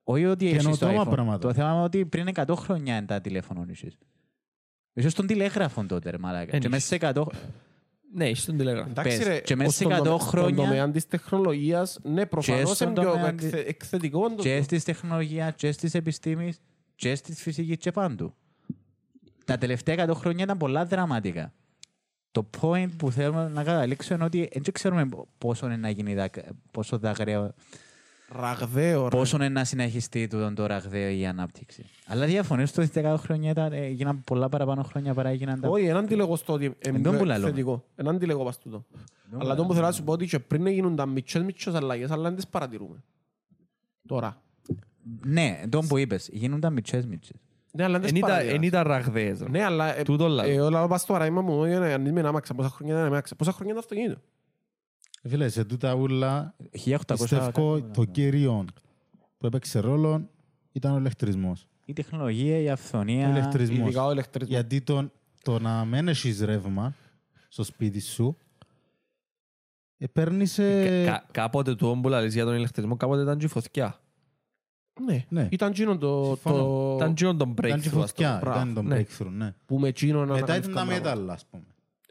Όχι 0.04 0.26
ότι 0.26 0.48
έχεις 0.48 0.64
το 0.64 0.70
Καινοτόμα 0.70 1.04
iPhone. 1.04 1.10
πράγματα. 1.12 1.40
Το 1.40 1.54
θέμα 1.54 1.72
είναι 1.74 1.84
ότι 1.84 2.06
πριν 2.06 2.28
100 2.36 2.56
χρόνια 2.56 2.98
είναι 2.98 3.06
τα 3.06 3.22
τηλέφωνα 3.22 3.66
έχεις. 3.70 3.98
Είσαι 4.94 5.10
στον 5.10 5.28
τηλέγραφο 5.28 5.86
τότε, 5.86 6.10
ρε 6.10 6.18
μαλάκα. 6.18 6.56
Εν 6.56 6.62
Και 6.62 6.70
μέσα 6.70 6.86
σε 6.88 6.98
100... 7.16 7.24
Ναι, 8.16 8.30
είσαι 8.30 8.42
στον 8.42 8.58
τηλεγράφο. 8.58 8.90
Εντάξει 8.90 9.18
Πες, 9.18 9.28
ρε, 9.28 9.40
και 9.40 9.56
μέσα 9.56 9.70
ως 9.70 9.76
σε 9.76 9.84
στον 9.84 9.94
100 9.94 9.98
τομέα- 10.04 10.18
στον 10.20 10.30
χρόνια- 10.30 10.56
τομέα 10.56 10.92
της 10.92 11.08
τεχνολογίας, 11.08 12.00
ναι, 12.04 12.26
προφανώς 12.26 12.76
στον 12.76 12.88
είναι 12.90 13.00
πιο 13.02 13.12
τομέα 13.12 13.28
εκθε- 13.28 13.52
της- 13.52 13.64
εκθετικό. 13.70 14.30
το- 14.30 14.42
και 14.44 14.62
στις 14.62 14.84
τεχνολογία, 14.84 15.52
και 15.52 15.72
στις 15.72 15.94
επιστήμεις, 15.94 16.60
και 16.96 17.16
στις 17.16 17.42
φυσικές 17.42 17.78
και 17.78 17.92
πάντου. 17.92 18.34
Τα 19.46 19.58
τελευταία 19.58 19.96
100 19.96 20.14
χρόνια 20.16 20.44
ήταν 20.44 20.58
πολλά 20.58 20.86
δραματικά. 20.86 21.54
Το 22.32 22.50
point 22.62 22.90
που 22.98 23.12
θέλουμε 23.12 23.48
να 23.48 23.64
καταλήξουμε 23.64 24.16
είναι 24.16 24.26
ότι 24.26 24.50
δεν 24.54 24.74
ξέρουμε 24.74 25.10
πόσο 25.38 25.66
είναι 25.66 25.76
να 25.78 25.90
γίνει, 25.90 26.14
δακ- 26.14 26.46
πόσο 26.72 26.98
δακραίο, 26.98 27.54
Ραγδαίο, 28.40 29.04
ρε. 29.04 29.18
πόσο 29.18 29.36
είναι 29.36 29.50
να 29.50 29.64
συνεχιστεί 29.64 30.28
τούτο 30.28 30.54
το 30.54 30.66
ραγδαίο 30.66 31.10
η 31.10 31.26
ανάπτυξη. 31.26 31.86
Αλλά 32.08 32.26
διαφωνείς 32.26 32.78
ότι 32.78 32.86
στις 32.88 33.04
100 33.06 33.16
χρόνια 33.18 33.50
ήταν, 33.52 33.74
ε, 33.74 33.78
έγιναν 33.78 34.24
πολλά 34.24 34.50
παραπάνω 34.50 34.84
χρόνια 34.84 35.14
παρά 35.14 35.30
έγιναν 35.30 35.60
τα... 35.62 35.70
Όχι, 35.70 35.86
έναν 35.86 36.06
τηλεγώ 36.06 36.36
στο 36.36 36.54
ότι 36.54 36.64
είναι 36.88 37.00
τον 37.00 37.12
που 37.12 37.18
πιο 37.18 37.26
λαλώ. 37.28 37.46
εκθετικό. 37.48 37.84
Έναν 37.96 38.20
τηλεγώ 38.20 38.44
πας 38.44 38.58
τούτο. 38.60 38.86
Αλλά 39.40 39.56
το 39.56 39.66
που 39.66 39.74
θέλω 39.74 39.86
να 39.86 39.92
σου 39.92 40.04
πω 40.04 40.12
ότι 40.12 40.26
και 40.26 40.40
πριν 40.40 40.68
γίνουν 40.68 40.96
τα 40.96 41.06
μητσές 41.06 41.44
μητσές 41.44 41.74
αλλαγές, 41.74 42.12
αλλά 42.12 42.24
δεν 42.24 42.36
τις 42.36 42.48
παρατηρούμε. 42.48 43.04
Τώρα. 44.08 44.42
Ναι, 45.26 45.62
τον 45.70 45.88
που 45.88 45.98
είπες, 45.98 46.30
γίνονταν 46.32 46.74
μητσές 46.74 47.06
μητσές. 47.06 47.38
Ναι, 47.72 47.84
αλλά 47.84 48.00
δεν 48.00 48.08
Εν 48.08 48.10
τις 48.14 48.18
ήταν- 48.18 48.30
παρατηράς. 48.30 48.56
εν 48.56 48.62
ήταν 48.64 48.84
ραγδαίες. 48.88 49.40
ρε. 49.42 49.50
Ναι, 49.50 49.64
αλλά 49.64 49.98
ε, 49.98 50.02
Τούτο 50.04 50.28
λαλώ. 50.28 50.52
ε, 50.52 50.60
όλα 50.60 50.88
πας 50.88 51.02
στο 51.02 51.14
παράδειγμα 51.14 51.42
μου, 51.42 51.64
ε, 51.64 51.94
αν 51.94 52.06
είμαι 52.06 52.28
άμαξα, 52.28 52.54
πόσα 52.54 52.70
χρόνια 52.70 52.94
είναι 52.98 53.06
άμαξα, 53.06 53.36
πόσα 53.36 53.52
χρόνια 53.52 53.72
είναι 53.74 53.82
αυτοκίνητο; 53.84 54.20
Φίλε, 55.28 55.50
σε 55.50 55.64
τούτα 55.66 55.94
ούλα 55.94 56.56
1800 56.86 56.98
πιστεύω 57.08 57.82
το 57.82 58.06
κύριο 58.06 58.66
που 59.38 59.46
έπαιξε 59.46 59.80
ρόλο 59.80 60.30
ήταν 60.72 60.94
ο 60.94 60.98
ηλεκτρισμός. 60.98 61.68
Η 61.86 61.94
τεχνολογία, 61.94 62.58
η 62.60 62.68
Ο 62.68 62.72
αυθονία. 62.72 63.30
ηλεκτρισμός. 63.30 63.88
Ειδικά 63.88 64.06
ο 64.06 64.12
ηλεκτρισμός. 64.12 64.54
Γιατί 64.56 64.82
το, 64.82 65.12
το 65.44 65.60
να 65.60 65.86
μην 65.86 66.08
έχεις 66.08 66.42
ρεύμα 66.42 66.94
στο 67.48 67.64
σπίτι 67.64 68.00
σου, 68.02 68.38
ε, 69.98 70.08
παίρνεις... 70.08 70.58
ε, 70.58 71.04
Κα- 71.06 71.12
κα- 71.12 71.26
Κάποτε 71.32 71.76
το 71.76 71.98
που 72.02 72.10
λαλείς 72.10 72.34
για 72.34 72.46
τον 72.46 72.56
ηλεκτρισμό, 72.56 72.98
κάποτε 72.98 73.22
ήταν 73.22 73.38
και 73.38 73.46
η 73.46 73.50
φωτιά. 73.50 74.00
Ναι, 75.06 75.26
Ναι. 75.30 75.48
ήταν 75.52 75.70
εκείνο 75.70 75.98
το, 75.98 76.24
Συμφωνώ. 76.26 76.58
το 76.58 76.94
Ήταν 76.96 77.14
και 77.14 77.24
τον 77.26 77.36
Ήταν 77.36 77.54
και 77.56 77.62
breakthrough. 77.68 77.76
ας 77.78 77.84
το 77.84 78.00
φωτιά, 78.00 78.38
Μπράβο, 78.42 78.60
ήταν 78.60 78.74
το 78.74 78.82
ναι. 78.82 79.00
breakthrough, 79.02 79.32
ναι. 79.32 79.54
που 79.66 79.80
με 79.80 79.88
εκείνο 79.88 80.26
να 80.26 80.34
Μετά 80.34 80.38
ήταν 80.38 80.46
τα 80.48 80.54
ανακαλύφθηκαν 80.54 80.86
πράγματα. 80.88 81.10
μέταλλα, 81.10 81.34
ας 81.34 81.46
πούμε. 81.46 81.64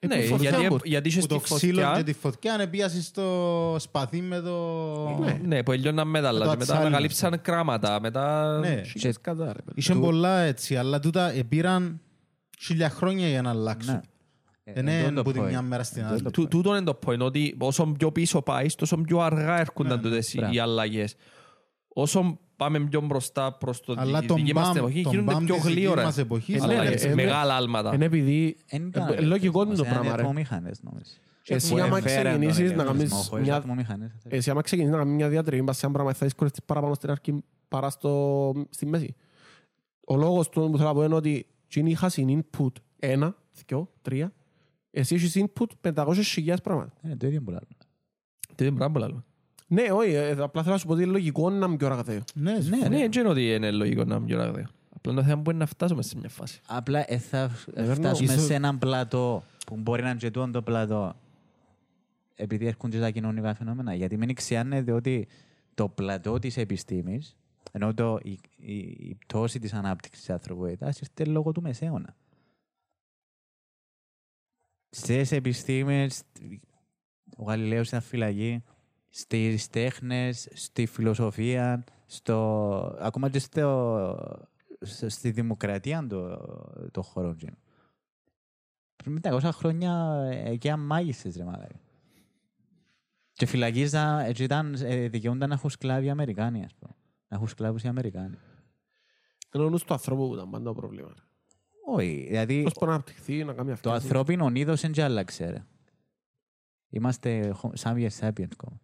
Ε, 0.05 0.07
Ναι, 0.07 0.17
που 0.17 0.27
φωτιά 0.27 0.51
γιατί, 0.51 0.67
μπορεί. 0.67 0.89
γιατί 0.89 1.09
είχες 1.09 1.27
Που 1.27 1.35
τη 1.39 1.49
το 1.49 1.55
ξύλο 1.55 1.81
και 1.81 1.87
φωτιά, 1.87 2.05
τη 2.05 2.13
φωτιά 2.13 2.55
ανεπίασε 2.55 3.03
στο 3.03 3.77
σπαθί 3.79 4.21
με 4.23 4.41
το... 4.41 5.19
Ναι. 5.21 5.41
ναι, 5.45 5.63
που 5.63 5.73
έλειωναν 5.73 6.09
μέταλλα 6.09 6.39
Με 6.39 6.45
το 6.45 6.51
και 6.51 6.57
μετά 6.57 6.63
ατσάλι, 6.73 6.87
ανακαλύψαν 6.87 7.41
κράματα. 7.43 8.01
Μετά... 8.01 8.59
Ναι. 8.59 8.83
Χίλιες 8.85 9.21
κατά, 9.21 9.45
ρε, 9.45 9.63
παιδί. 9.63 9.73
Είχε 9.75 9.95
πολλά 9.95 10.39
έτσι, 10.39 10.77
αλλά 10.77 10.99
τούτα 11.01 11.31
επήραν 11.33 12.01
χίλια 12.61 12.91
χρόνια 12.91 13.29
για 13.29 13.43
να 13.43 13.51
αλλάξουν. 13.51 13.95
Ναι. 13.95 14.01
Ε, 14.65 14.73
Δεν 14.73 14.89
εντός 14.89 15.03
είναι 15.07 15.15
το 15.15 15.21
από 15.21 15.33
τη 15.33 15.41
point. 15.43 15.49
μια 15.49 15.63
μέρα 15.63 15.83
στην 15.83 15.99
Εντός 16.01 16.13
άλλη. 16.13 16.23
το 16.23 16.31
Του- 16.31 16.49
Τούτο 16.49 16.77
είναι 16.77 16.85
το 16.85 16.99
point, 17.07 17.19
ότι 17.19 17.57
όσο 17.59 17.87
πιο 17.99 18.13
πίσω 18.13 18.43
πάεις, 18.43 18.75
τόσο 18.75 18.97
πιο 18.97 19.19
αργά 19.21 19.59
έρχονταν 19.61 19.97
Ναι, 19.97 20.03
τούτες 20.03 20.33
οι- 20.35 20.37
Μπράβο. 20.39 20.53
οι 20.55 20.59
αλλαγές. 20.59 21.15
Όσο 21.89 22.39
πάμε 22.57 22.81
πιο 22.81 23.01
μπροστά 23.01 23.53
προς 23.53 23.81
το 23.81 23.95
Αλλά 23.99 24.21
τη 24.21 24.27
τον 24.27 24.37
δική 24.37 24.55
μας 24.55 24.67
μπαμ, 24.67 24.77
εποχή, 24.77 25.03
τον 25.03 25.13
γίνονται 25.13 25.33
μπαμ 25.33 25.45
πιο 25.45 25.55
της 25.55 25.65
δικής 25.65 25.79
γλύωρα. 25.81 26.03
μας 26.03 26.19
εποχής, 26.19 26.63
Ε, 26.63 26.67
ναι, 26.67 26.75
αλλαγές, 26.75 27.03
ρε, 27.05 27.11
ε, 27.11 27.15
μεγάλα 27.15 27.55
άλματα. 27.57 27.95
Είναι 27.95 28.05
επειδή 28.05 28.57
Εν 28.67 28.87
ήταν 28.87 29.09
ε, 29.09 29.21
λογικό 29.21 29.63
είναι 29.63 29.75
το 29.75 29.83
ηλεκτρισμός, 29.83 29.89
πράγμα, 29.89 30.07
είναι 30.07 30.17
ρε. 30.17 30.23
ατμομηχανές, 30.23 30.83
νομίζω. 30.83 31.11
Εσύ 31.47 31.75
Που 31.75 31.81
άμα 31.81 31.99
έφεραν 31.99 32.41
τον 32.41 32.51
ξεκινήσεις 32.51 32.59
να 32.77 32.83
ηλεκτρισμό 32.83 33.09
κάνεις 33.09 33.29
χωρίς 33.29 33.47
μια- 33.47 33.57
ατμομηχανές, 33.57 34.11
Εσύ 34.29 34.51
άμα 34.51 34.61
ξεκινήσεις 34.63 34.97
να 34.97 35.03
κάνεις 35.03 35.15
μια 35.17 35.29
διατριβή 35.29 35.63
πας 35.65 35.77
σε 35.77 35.85
ένα 35.87 35.95
πράγμα 35.95 36.13
θα 36.13 36.25
δυσκολευτείς 36.27 36.63
παραπάνω 36.65 36.95
στην 36.95 37.11
αρχή 37.11 37.43
παρά 37.69 37.91
στο, 37.91 38.53
στη 38.71 38.87
μέση. 38.87 39.15
Ο 40.07 40.17
λόγος 40.17 40.49
του 40.49 40.69
που 40.71 40.77
θέλω 40.77 40.89
να 40.89 40.95
πω 40.95 41.05
είναι 41.05 41.15
ότι 41.15 41.47
εκείνοι 41.67 41.91
είχαν 41.91 42.11
input 42.17 42.73
ένα, 42.99 43.37
δυο, 43.67 43.91
τρία. 44.03 44.33
Εσύ 44.91 45.15
έχεις 45.15 45.37
input 45.45 45.93
500.000 45.95 46.55
πράγματα. 46.63 46.93
Είναι 47.05 47.17
το 47.17 47.27
ίδιο 47.27 47.41
που 47.43 47.51
λέμε. 47.51 47.67
Τι 48.55 48.65
είναι 48.67 48.77
πράγμα 48.77 48.93
που 49.01 49.07
λέμε. 49.07 49.25
Ναι, 49.73 49.83
όχι, 49.93 50.11
ε, 50.13 50.31
απλά 50.31 50.63
θέλω 50.63 50.75
να 50.75 50.81
σου 50.81 50.87
πω 50.87 50.93
ότι 50.93 51.03
είναι 51.03 51.11
λογικό 51.13 51.51
να 51.51 51.67
είναι 51.67 51.77
πιο 51.77 51.89
ραγδαίο. 51.89 52.21
Ναι, 52.35 52.53
Ναι, 52.53 52.59
Ναι, 52.59 52.89
ρε. 52.89 52.89
δεν 52.89 53.11
είναι 53.13 53.29
ότι 53.29 53.55
είναι 53.55 53.71
λογικό 53.71 54.05
να 54.05 54.15
είναι 54.17 54.27
πιο 54.27 54.37
ραγδαίο. 54.37 54.67
Απλά 54.97 55.15
το 55.15 55.23
θέμα 55.23 55.41
μπορεί 55.41 55.57
να 55.57 55.67
φτάσουμε 55.67 56.03
σε 56.03 56.17
μια 56.19 56.29
φάση. 56.29 56.61
Απλά 56.67 57.13
ε, 57.13 57.19
θα 57.19 57.51
know. 57.51 57.93
φτάσουμε 57.95 58.33
Ίσως- 58.33 58.45
σε 58.47 58.55
έναν 58.55 58.79
πλατό 58.79 59.45
που 59.67 59.77
μπορεί 59.77 60.03
να 60.03 60.09
είναι 60.09 60.19
και 60.19 60.31
τούτο 60.31 60.51
το 60.51 60.63
πλατό 60.63 61.15
επειδή 62.35 62.67
έρχονται 62.67 62.99
τα 63.01 63.11
κοινωνικά 63.11 63.55
φαινόμενα. 63.55 63.95
Γιατί 63.95 64.17
μην 64.17 64.35
ξιάνεται 64.35 64.93
ότι 64.93 65.29
το 65.75 65.89
πλατό 65.89 66.39
της 66.39 66.57
επιστήμης 66.57 67.37
ενώ 67.73 67.95
το, 67.95 68.19
η, 68.23 68.39
η, 68.57 68.77
η 68.79 69.17
πτώση 69.27 69.59
της 69.59 69.73
ανάπτυξης 69.73 70.25
της 70.25 70.31
ανθρωπότητας 70.35 71.01
ήρθε 71.01 71.25
λόγω 71.25 71.53
του 71.53 71.63
μεσαίωνα. 71.63 72.17
Στις 74.91 75.33
επιστήμες, 75.33 76.23
ο 77.37 77.43
Γαλιλαίος 77.45 77.89
ήταν 77.89 78.01
φυλακή, 78.01 78.63
στις 79.15 79.69
τέχνες, 79.71 80.49
στη 80.53 80.87
φιλοσοφία, 80.87 81.85
στο, 82.07 82.97
ακόμα 82.99 83.31
και 83.31 83.39
στο, 83.39 84.17
σ- 84.81 85.11
στη 85.11 85.31
δημοκρατία 85.31 86.07
το, 86.07 86.37
το 86.91 87.03
χώρο 87.03 87.29
εκείνο. 87.29 87.57
Πριν 88.97 89.21
500 89.23 89.41
χρόνια 89.53 90.23
ε, 90.31 90.51
εκεί 90.51 90.69
αμάγισσες 90.71 91.37
ρε 91.37 91.45
μάλακα. 91.45 91.81
Και 93.33 93.47
φυλακίζα, 93.47 94.21
έτσι 94.25 94.45
ήταν, 94.45 94.75
ε, 94.83 95.09
δικαιούνταν 95.09 95.49
να 95.49 95.55
έχουν 95.55 95.71
σκλάβοι 95.71 96.11
Αμερικάνοι, 96.11 96.65
ας 96.65 96.75
πούμε. 96.75 96.95
Να 97.29 97.37
έχουν 97.37 97.49
σκλάβους 97.49 97.83
οι 97.83 97.89
Αμερικάνοι. 97.89 98.37
Είναι 99.55 99.65
ο 99.65 99.69
νους 99.71 99.85
του 99.85 99.93
ανθρώπου 99.93 100.29
που 100.29 100.35
ήταν 100.35 100.51
πάντα 100.51 100.65
το 100.65 100.75
πρόβλημα. 100.75 101.09
ρε. 101.09 101.23
Όχι, 101.87 102.25
δηλαδή 102.29 102.63
Πώς 102.63 102.73
μπορεί 102.73 102.87
να 102.87 102.93
αναπτυχθεί, 102.93 103.45
να 103.45 103.53
κάνει 103.53 103.67
το 103.67 103.73
αυτό. 103.73 103.91
ανθρώπινο 103.91 104.51
είδος 104.55 104.81
δεν 104.81 104.93
και 104.93 105.03
άλλαξε, 105.03 105.51
ρε. 105.51 105.65
Είμαστε 106.89 107.55
Sapiens 107.83 108.09
sapiens 108.21 108.49
ακόμα. 108.53 108.81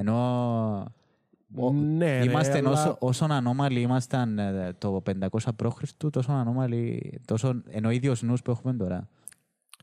Ενώ 0.00 0.92
ο- 1.56 1.72
Ναι, 1.72 2.18
ρε, 2.18 2.24
είμαστε 2.24 2.56
αλλά- 2.58 2.70
όσο, 2.70 2.96
όσον 3.00 3.30
ανώμαλοι 3.32 3.80
ήμασταν 3.80 4.38
ε, 4.38 4.74
το 4.78 5.02
500 5.06 5.28
π.Χ. 5.56 5.78
τόσο 6.10 6.32
ανώμαλοι, 6.32 7.20
τόσο, 7.24 7.62
ενώ 7.70 7.88
ο 7.88 7.90
ίδιος 7.90 8.22
νους 8.22 8.42
που 8.42 8.50
έχουμε 8.50 8.74
τώρα. 8.74 9.08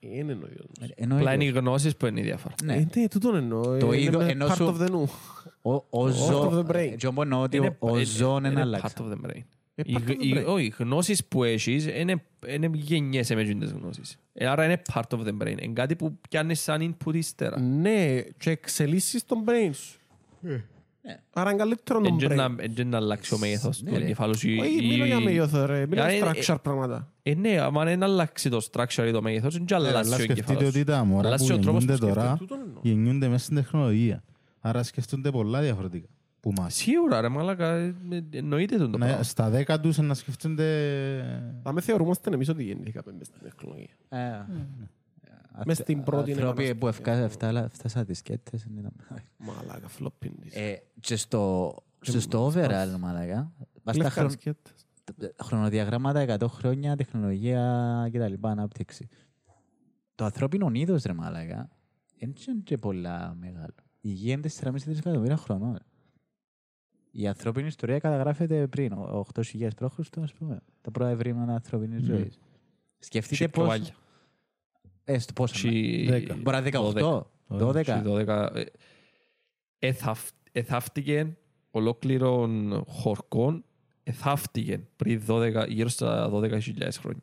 Είναι 0.02 0.32
ο 0.34 0.36
ίδιος. 0.36 0.92
Ενώ 0.96 1.16
ο 1.16 1.18
Απλά 1.18 1.34
είναι 1.34 1.44
οι 1.44 1.48
ίδιος. 1.48 1.64
γνώσεις 1.64 1.96
που 1.98 2.06
είναι 2.06 2.20
η 2.20 2.24
διαφορά. 2.24 2.56
Ναι. 2.64 2.76
Ε, 2.76 2.88
Ναι, 2.96 3.08
τούτον 3.08 3.36
εννοώ. 3.36 3.62
Το 3.78 3.86
Είναι 3.94 4.02
ίδιο 4.02 4.20
με 4.20 4.26
ενώ 4.32 4.46
part 4.48 4.56
σου- 4.56 4.76
of 4.78 4.82
the 4.82 4.90
νου. 4.92 5.10
Ο, 5.62 5.74
ο 5.74 5.84
Part 6.06 6.10
ζω... 6.12 6.50
of 6.50 6.54
the 6.54 6.72
brain. 6.76 6.94
Και 6.98 7.08
όμως 7.08 7.24
εννοώ 7.24 7.42
ότι 7.42 7.58
Είναι- 7.58 7.76
ο- 7.80 7.90
ο 7.90 7.96
είναι- 7.96 8.06
ζώων 8.06 8.42
δεν 8.42 8.52
είναι 8.52 8.62
άλλαξε. 8.62 8.96
part 8.98 9.02
of 9.02 9.06
the 9.12 9.26
brain. 9.30 9.42
Ε, 9.76 9.82
Οι- 9.86 9.96
part 9.98 10.10
of 10.10 10.12
the 10.12 10.16
οι- 10.20 10.34
brain. 10.38 10.44
Όχι, 10.48 10.66
οι 10.66 10.74
γνώσεις 10.78 11.26
που 11.26 11.44
έχεις 11.44 11.86
είναι, 11.86 12.24
είναι 12.48 12.70
γενιές 12.74 13.30
με 13.34 13.44
τις 13.44 13.72
γνώσεις. 13.72 14.18
Ε, 14.34 14.48
Άρα 14.48 14.66
είναι 14.66 14.82
part 14.94 15.18
of 15.18 15.20
the 15.20 15.38
brain. 15.42 15.62
Είναι 15.62 15.74
κάτι 15.74 15.96
που 15.96 16.18
πιάνεις 16.30 16.60
σαν 16.62 16.96
input 17.06 17.14
ύστερα. 17.16 17.60
Ναι, 17.60 18.22
και 18.22 18.50
εξελίσσεις 18.50 19.26
τον 19.26 19.44
brain 19.48 19.70
σου. 19.74 20.00
Ναι. 20.42 20.64
Άρα 21.34 21.50
είναι 21.50 21.60
καλύτερο 21.60 22.00
τον 22.02 22.12
Εν 22.12 22.18
και 22.18 22.28
να- 22.36 22.48
brain. 22.48 22.56
εν 22.60 22.74
και 22.74 22.84
να 22.84 22.98
αλλάξει 22.98 23.34
ο 23.34 23.38
μέγεθος 23.38 23.82
Ναι, 23.82 23.90
του 23.92 23.98
ρε. 23.98 24.04
εγκεφάλου 24.04 24.38
σου. 24.38 24.50
ή- 24.50 24.60
Όχι, 24.60 24.86
μιλώ 24.88 25.04
ή- 25.04 25.08
για 25.08 25.20
μέγεθο 25.20 25.66
ρε. 25.66 25.86
Μιλώ 25.88 26.02
Άρα 26.02 26.12
για 26.14 26.28
είναι- 26.28 26.38
structure 26.48 26.58
πράγματα. 26.62 27.12
Ε, 27.24 27.34
ναι, 27.34 27.60
άμα 27.60 27.84
δεν 27.84 28.04
αλλάξει 28.04 28.50
το 28.50 28.68
structure 28.72 29.06
ή 29.08 29.12
το 29.12 29.22
μέγεθος, 29.22 29.54
δεν 29.54 29.66
και 29.66 29.74
Ε, 29.74 29.78
αλλάζει 29.78 29.96
Αλλά 29.96 30.16
ο 30.16 30.20
σκεφτείτε 30.20 30.34
εγκεφάλος 30.34 30.64
ότι 30.70 30.78
σου. 30.78 30.84
τα 30.84 31.04
μωρά 31.04 31.22
που 31.22 31.28
Αλλάζει 31.28 31.44
ο 31.54 31.58
τρόπος 31.60 31.86
που 31.86 31.92
γεννιούνται 31.92 32.06
τώρα 32.14 32.22
σκέφτεται. 32.28 32.38
Τούτον 32.46 32.60
εννοώ. 32.68 32.82
γεννιούνται 32.84 33.28
μέσα 33.28 33.44
στην 33.44 33.56
τεχνολογία. 33.56 34.24
Άρα 34.60 34.84
σκεφτούνται 34.84 35.32
πολλά 35.32 35.62
διαφορετικά 35.62 36.08
που 36.40 36.52
μας. 36.58 36.76
Σίγουρα 36.76 37.22
ρε 37.22 37.28
μαλάκα, 37.30 37.76
ε, 37.76 37.96
εννοείται 38.30 38.78
τον 38.78 38.92
το 38.92 38.98
Ναι, 38.98 39.06
πράγμα. 39.06 39.24
Στα 39.24 39.50
δέκα 39.50 39.80
τους 39.80 39.98
να 39.98 40.14
σκεφτούνται... 40.14 40.68
Θα 41.64 41.72
με 41.74 41.82
θεωρούμαστε 41.82 42.30
εμείς 42.34 42.50
ότι 42.50 42.64
γεννήθηκαμε 42.64 43.16
μες 43.18 43.28
στην 43.28 43.42
τεχνολογία. 43.44 44.48
Ε, 45.58 45.62
Μες 45.66 45.78
στην 45.78 46.04
πρώτη 46.04 46.32
Ανθρώποι 46.32 46.76
που 46.76 46.88
επανάσταση. 46.88 47.12
ευκα- 47.22 47.30
φτάλα- 47.30 47.70
φτάσαν 47.70 48.06
τις 48.06 48.18
σκέτες. 48.18 48.64
είναι- 48.64 48.90
Μαλάκα, 49.38 49.88
φλοπίντης. 49.88 50.56
Ε, 50.56 50.82
Και 51.00 51.16
στο 51.16 51.76
και 52.00 52.20
στο 52.20 52.48
overall, 52.48 52.96
μαλάκα, 53.00 53.52
βάσει 53.84 53.98
τα 54.00 54.04
Λευκά 54.04 54.10
χρον- 54.10 54.30
σκέτες. 54.32 54.74
χρονοδιαγράμματα 55.44 56.20
100 56.20 56.48
χρόνια, 56.48 56.96
τεχνολογία 56.96 58.10
κτλ. 58.14 58.34
ανάπτυξη. 58.42 59.08
Το 60.16 60.26
ανθρώπινο 60.26 60.70
είδος, 60.74 61.04
ρε 61.04 61.14
μάλακα, 61.14 61.70
δεν 62.20 62.34
είναι 62.48 62.62
και 62.64 62.78
πολλά 62.78 63.36
μεγάλο. 63.40 63.74
Η 64.02 64.10
γη 64.10 64.32
είναι 64.32 64.42
4,5 64.42 64.90
δισεκατομμύρια 64.90 65.38
χρονών. 65.38 65.80
Η 67.12 67.28
ανθρώπινη 67.28 67.68
ιστορία 67.68 68.00
καταγράφεται 68.00 68.68
πριν, 68.68 68.94
ο- 68.94 69.18
8.000 69.20 69.76
π.Χ. 69.76 70.00
ας 70.22 70.34
πούμε. 70.34 70.60
Τα 70.82 70.92
πρώτα 70.92 71.10
ευρήματα 71.10 71.54
ανθρώπινης 71.54 72.04
ζωής. 72.04 72.40
Σκεφτείτε 73.00 73.48
Τσι 73.48 73.94
πώς... 75.08 75.16
προβάλλια. 75.16 75.16
Ε, 75.16 75.20
στο 75.20 75.34
πόσο. 75.34 75.54
Τσι- 75.68 76.10
Δέκα. 76.10 76.36
Μπορεί 76.42 76.58
να 76.58 76.64
18, 76.64 77.68
12. 77.68 77.82
Τσι 77.84 78.02
12. 78.06 78.50
Ε, 78.54 78.64
εθαυ- 79.80 80.36
Εθαύτηκε 80.52 81.38
ολόκληρων 81.72 82.84
χορκών, 82.88 83.64
εθαύτηκε 84.04 84.80
πριν 84.96 85.22
12, 85.28 85.66
γύρω 85.68 85.88
στα 85.90 86.30
12.000 86.34 86.60
χρόνια. 87.00 87.22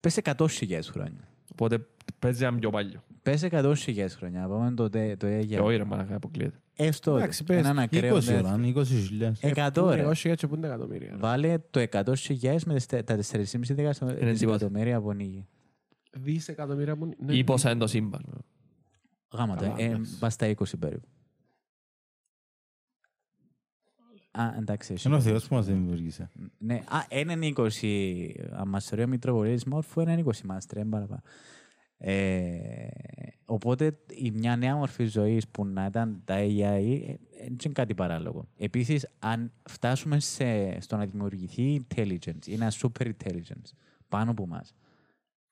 Πες 0.00 0.18
100.000 0.24 0.80
χρόνια. 0.90 1.28
Οπότε 1.52 1.86
παίζει 2.18 2.44
ένα 2.44 2.58
πιο 2.58 2.70
παλιό. 2.70 3.02
Πες 3.22 3.42
100.000 3.50 3.74
χρόνια. 4.16 4.48
Πάμε 4.48 4.70
το, 4.74 4.88
τε- 4.88 5.18
το 5.18 5.26
Και 5.26 5.32
έγια. 5.34 5.62
όχι 5.62 5.76
ρε 5.76 5.84
μαλάκα, 5.84 6.14
αποκλείεται. 6.16 6.58
Έστω 6.76 7.16
Εντάξει, 7.16 7.44
πες, 7.44 7.56
έναν 7.58 7.78
ακραίο 7.78 8.16
20 8.16 8.24
νερ. 8.24 8.44
ώρα, 8.44 8.60
20.000. 8.62 9.32
100 9.40 9.70
Πού 9.74 9.80
είναι, 9.80 9.94
ρε. 9.94 10.04
όχι, 10.04 10.28
έτσι 10.28 10.46
που 10.46 10.54
είναι 10.54 10.66
εκατομμύρια. 10.66 11.10
ρε. 11.10 11.16
Βάλε 11.16 11.58
το 11.70 11.80
100.000 11.90 12.56
με 12.66 12.74
τις 12.74 12.86
τε- 12.86 13.04
τα 13.06 13.16
4,5 13.16 13.74
τίποτα. 13.74 14.06
δισεκατομμύρια 14.14 14.96
από 14.96 15.12
νίγη. 15.12 15.46
Δισεκατομμύρια 16.10 16.96
που 16.96 17.04
είναι. 17.04 17.16
ναι. 17.18 17.34
Ή 17.34 17.44
πόσα 17.44 17.70
είναι 17.70 17.80
το 17.80 17.86
σύμπαν. 17.86 18.44
Γάμα 19.32 19.56
το. 19.56 19.62
Καλά, 19.62 19.74
ε, 19.78 19.84
εντάξει. 19.84 20.18
Πας 20.18 20.32
στα 20.32 20.46
20 20.46 20.78
περίπου. 20.78 21.08
Α, 24.30 24.54
εντάξει. 24.58 24.92
εσύ. 24.92 25.08
Είναι 25.08 25.16
ο 25.16 25.20
Θεός 25.20 25.48
που 25.48 25.54
μας 25.54 25.66
δημιουργήσε. 25.66 26.30
Ναι, 26.58 26.74
α, 26.74 27.04
ένα 27.08 27.32
είναι 27.32 27.52
20. 27.56 28.30
Αν 28.50 28.68
μας 28.68 28.84
θεωρεί 28.84 29.04
ο 29.04 29.08
Μητροπολίτης 29.08 29.64
Μόρφου, 29.64 30.00
ένα 30.00 30.12
είναι 30.12 30.22
20 30.26 30.40
μάστρε, 30.44 30.80
δεν 30.80 30.88
παραπάνω. 30.88 31.20
Ε, 32.02 32.88
οπότε 33.44 33.98
η 34.14 34.30
μια 34.30 34.56
νέα 34.56 34.76
μορφή 34.76 35.04
ζωής 35.04 35.48
που 35.48 35.66
να 35.66 35.84
ήταν 35.86 36.22
τα 36.24 36.34
AI 36.38 37.02
ε, 37.06 37.16
δεν 37.38 37.56
είναι 37.64 37.72
κάτι 37.72 37.94
παράλογο. 37.94 38.48
Επίσης, 38.56 39.08
αν 39.18 39.52
φτάσουμε 39.68 40.20
σε, 40.20 40.80
στο 40.80 40.96
να 40.96 41.06
δημιουργηθεί 41.06 41.86
intelligence 41.88 42.46
ή 42.46 42.52
ένα 42.52 42.72
super 42.72 43.06
intelligence 43.06 43.72
πάνω 44.08 44.30
από 44.30 44.42
εμάς, 44.42 44.74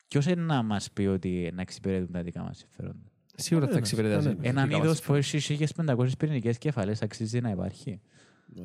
ποιος 0.08 0.26
είναι 0.26 0.42
να 0.42 0.62
μας 0.62 0.90
πει 0.90 1.06
ότι 1.06 1.50
να 1.54 1.60
εξυπηρετούν 1.60 2.10
τα 2.12 2.22
δικά 2.22 2.42
μας 2.42 2.58
συμφέροντα; 2.58 3.10
Σίγουρα 3.34 3.66
θα 3.66 3.72
Κανένας, 3.72 3.90
εξυπηρετήσει. 3.92 4.28
κανένας. 4.28 4.48
Έναν 4.50 4.64
δικά 4.66 4.76
μας 4.78 4.86
είδος 4.86 5.00
που 5.02 5.14
έχει 5.14 5.38
1500 5.86 6.16
πυρηνικές 6.18 6.58
κεφαλές 6.58 7.02
αξίζει 7.02 7.40
να 7.40 7.50
υπάρχει. 7.50 8.00
Ναι. 8.54 8.62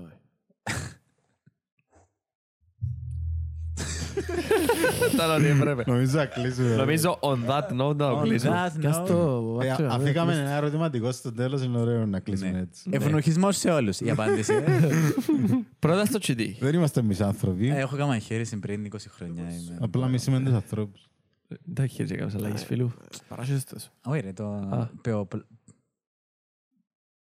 Ήταν 5.14 5.32
ότι 5.36 5.46
έπρεπε. 5.46 5.84
Νομίζω 5.88 6.18
να 6.18 6.26
κλείσουμε. 6.26 6.76
Νομίζω 6.76 7.20
on 7.22 7.38
that 7.50 7.68
note 7.82 7.96
να 7.96 8.10
το 8.10 8.20
κλείσουμε. 8.24 8.72
that 8.76 8.80
Κι 8.80 8.88
ας 8.88 8.98
note, 9.02 9.08
το- 9.08 9.60
Ε, 9.62 9.70
άτσο, 9.70 9.86
Αφήκαμε 9.86 10.34
ναι. 10.36 10.42
ένα 10.42 10.52
ερωτηματικό 10.52 11.12
στο 11.12 11.32
τέλος, 11.32 11.64
είναι 11.64 11.78
ωραίο 11.78 12.06
να 12.06 12.20
κλείσουμε 12.20 12.52
Ναι. 12.52 12.60
έτσι. 12.60 12.90
Ευνοχισμός 12.94 13.58
σε 13.58 13.70
όλους 13.70 14.00
η 14.00 14.10
απάντηση. 14.10 14.54
ε. 14.54 14.90
Πρώτα 15.80 16.06
στο 16.06 16.20
GD. 16.22 16.56
Δεν 16.60 16.74
είμαστε 16.74 17.00
εμείς 17.00 17.22
άνθρωποι, 17.22 17.70
Ε, 17.70 17.78
Έχω 17.80 17.96
κάνει 17.96 18.20
χέρι 18.20 18.46
πριν 18.60 18.86
20 18.86 19.10
χρόνια. 19.10 19.44
είμαι. 19.44 19.78
απλά 19.82 20.08
μισούμε 20.08 20.40
τους 20.40 20.54
ανθρώπους. 20.54 21.08
Δεν 21.64 21.84
έχει 21.86 22.02
έτσι 22.02 22.16
κάποιες 22.16 22.36
αλλαγές 22.36 22.64
φίλου. 22.66 22.92
Παράσχεστες. 23.28 23.92
Όχι 24.06 24.20
ρε, 24.20 24.34
το 24.34 24.68
πεο- 25.02 25.28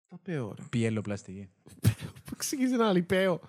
Τα 0.07 0.17
πέω, 0.23 0.53
ρε. 0.57 0.63
πιελοπλαστική. 0.69 1.49
Πού 2.25 2.35
ξεκίνησε 2.37 2.75
να 2.75 2.91
λιπέω. 2.91 3.39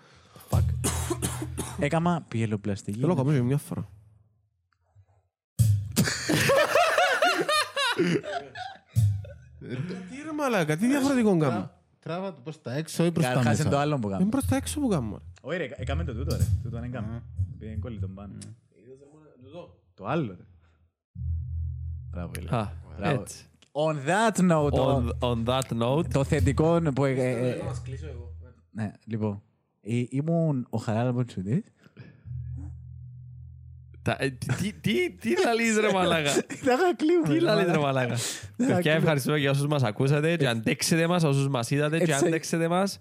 Έκαμα 1.80 2.24
πιελοπλαστική. 2.28 2.98
Θέλω 3.00 3.14
να 3.14 3.22
κάνω 3.22 3.32
και 3.36 3.42
μια 3.42 3.58
φορά. 3.58 3.88
Τι 10.10 10.22
ρε 10.24 10.32
μαλάκα, 10.36 10.76
τι 10.76 10.86
διαφορετικό 10.86 11.36
κάνω. 11.38 11.70
Τράβα 12.00 12.34
το 12.34 12.40
προς 12.40 12.62
τα 12.62 12.72
έξω 12.74 13.04
ή 13.04 13.12
προς 13.12 13.24
τα 13.24 13.30
Καταρχάς 13.30 13.54
είναι 13.58 13.64
το 13.64 13.70
μέσα. 13.70 13.80
άλλο 13.82 13.98
που 13.98 14.08
Είναι 14.08 14.16
κάνω. 14.18 14.28
προς 14.30 14.44
τα 14.46 14.56
έξω 14.56 14.80
που 14.80 14.88
κάνω. 14.88 15.10
ρε. 15.16 15.22
Όχι 15.40 15.56
ρε, 15.58 15.68
έκαμε 15.76 16.04
το 16.04 16.14
τούτο 16.14 16.36
ρε. 16.36 16.44
Τούτο 16.62 16.76
δεν 16.80 16.84
έκαμε. 16.84 17.22
Πήγαινε 17.58 17.78
κόλλη 17.78 17.98
τον 17.98 18.14
πάνω. 18.14 18.32
Το 19.94 20.06
άλλο 20.06 20.36
ρε. 20.38 20.44
Μπράβο, 22.18 22.32
Ηλία. 22.38 22.58
Α, 22.58 22.68
Μπράβο. 22.98 23.20
έτσι. 23.20 23.42
On 23.72 23.94
that 24.08 24.50
note, 24.50 24.70
το- 24.70 25.12
On, 25.20 25.32
on 25.32 25.44
that 25.46 25.82
note, 25.82 26.06
το 26.12 26.24
θετικό 26.24 26.80
που... 26.94 27.04
ε, 27.04 27.10
ε, 27.12 27.48
ε, 27.50 27.56
Ναι, 28.70 28.92
λοιπόν. 29.04 29.42
Ε, 29.80 30.02
Ήμουν 30.08 30.66
ο 30.70 30.78
Χαράλα 30.78 31.12
Μποτσουδής. 31.12 31.62
τα- 34.02 34.16
ε, 34.18 34.30
τι- 34.30 34.54
τι- 34.54 34.72
τι- 34.72 35.10
τι 35.10 35.30
λαλείς 35.44 35.78
ρε 35.78 35.92
μαλάκα; 35.92 36.30
Τα 36.64 36.72
είχα 36.72 36.94
κλείουμε. 36.96 37.28
Τι 37.28 37.40
λαλείς 37.40 37.72
ρε 37.72 37.78
μαλάκα. 37.78 38.16
Παιδιά 38.56 38.78
κλείνω. 38.80 38.96
ευχαριστούμε 38.96 39.38
για 39.38 39.50
όσους 39.50 39.66
μας 39.66 39.82
ακούσατε 39.82 40.36
και 40.36 40.48
αντέξετε 40.48 41.06
μας, 41.06 41.22
όσους 41.24 41.48
μας 41.48 41.70
είδατε 41.70 41.98
και 41.98 42.12
Έτσι- 42.12 42.26
αντέξετε 42.26 42.68
μας. 42.68 43.00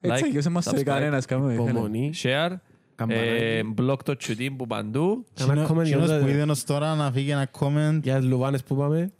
Έτσι 0.00 0.22
Like, 0.22 0.26
αγιώς 0.26 0.44
δεν 0.44 0.52
μας 0.52 0.66
subscribe, 0.68 0.72
είπε 0.74 0.82
κανένας. 0.82 1.24
κάνουμε, 1.26 1.52
ήθελε. 1.52 1.70
Υπομονή. 1.70 2.10
Share, 2.22 2.22
Καμπανάκι. 2.22 2.60
Ε, 3.08 3.60
blog 3.78 3.96
το 4.04 4.16
τσουτίν 4.16 4.56
που 4.56 4.66
παντού. 4.66 5.24
Κάνα 5.34 5.52
Κοινό- 5.52 5.70
comment 5.70 5.84
για 5.84 5.94
κοινός 5.96 6.08
το- 6.10 6.18
που 6.18 6.26
είδε 6.28 6.42
ως 6.42 6.64
τώρα 6.64 6.94
να 6.94 7.12
φύγει 7.12 7.30
ένα 7.30 7.50
comment 7.58 7.98
Για 8.02 8.18
τις 8.18 8.26
λουβάνες 8.28 8.62
που 8.62 8.74
είπαμε. 8.74 9.12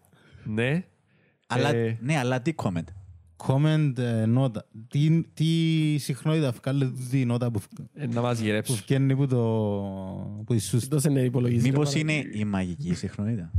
Ναι. 0.44 0.84
Αλλά- 1.47 1.75
Ε, 1.75 1.99
Ναι, 2.02 2.17
αλλά 2.18 2.41
τι 2.42 2.52
comment; 2.57 2.84
comment 3.47 3.99
ε, 3.99 4.26
νότα. 4.26 4.67
Τι, 4.89 5.23
τι 5.34 5.44
συχνότητα 5.99 6.50
βγάλε 6.62 6.91
τη 7.10 7.25
νότα 7.25 7.50
που, 7.50 7.59
φ- 7.59 7.67
Ε, 7.94 8.07
Να 8.07 8.20
μας 8.20 8.39
που 8.39 8.44
γυρέψουν. 8.44 8.76
βγαίνει 8.76 9.17
που, 9.17 9.26
το, 9.26 9.36
που 10.47 10.55
η 10.55 10.59
σούστη. 10.59 10.89
Τόσο 10.89 11.10
είναι 11.10 11.20
υπολογιστή. 11.20 11.68
Μήπως 11.68 11.94
είναι 11.94 12.12
η 12.33 12.44
μαγική 12.44 12.94
συχνότητα; 12.94 13.50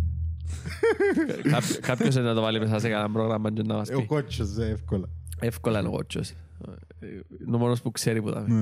Κάποιο- 1.51 1.80
Κάποιος 1.82 2.16
να 2.16 2.33
το 2.33 2.41
βάλει 2.41 2.59
μέσα 2.59 2.80
σε 2.80 2.90
κανένα 2.90 3.11
πρόγραμμα 3.11 3.51
και 3.51 3.61
να 3.61 3.75
μας 3.75 3.90
Ε, 3.90 3.95
Ο 3.95 4.00
πει. 4.00 4.06
κότσος, 4.06 4.58
ε, 4.58 4.66
εύκολα. 4.69 5.09
Εύκολα 5.40 5.80
είναι 5.80 5.88
ο 5.88 5.91
κότσος. 5.91 6.30
Ε, 6.30 6.35
Είναι 7.48 7.56
ο 7.56 7.59
μόνος 7.59 7.82
που 7.82 7.91
ξέρει 7.91 8.22
που 8.22 8.32
τα 8.32 8.41
πει. 8.43 8.53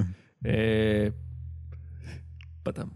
Ε, 2.59 2.71
παταμ. 2.71 2.89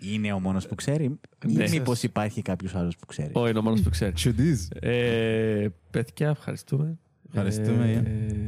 Είναι 0.00 0.32
ο 0.32 0.40
μόνος 0.40 0.66
που 0.66 0.74
ξέρει 0.74 1.04
ή 1.46 1.52
Ναι. 1.52 1.68
μήπως 1.68 2.02
υπάρχει 2.02 2.42
κάποιος 2.42 2.74
άλλος 2.74 2.96
που 2.96 3.06
ξέρει. 3.06 3.30
Όχι, 3.32 3.50
είναι 3.50 3.58
ο 3.58 3.62
μόνος 3.62 3.80
που 3.80 3.90
ξέρει. 3.90 4.12
Τσιωτής. 4.12 4.68
Ε, 4.80 5.68
Παιδιά, 5.90 6.28
ευχαριστούμε. 6.28 6.98
Ευχαριστούμε, 7.28 7.84
Ε, 7.90 7.92
ε. 7.92 8.00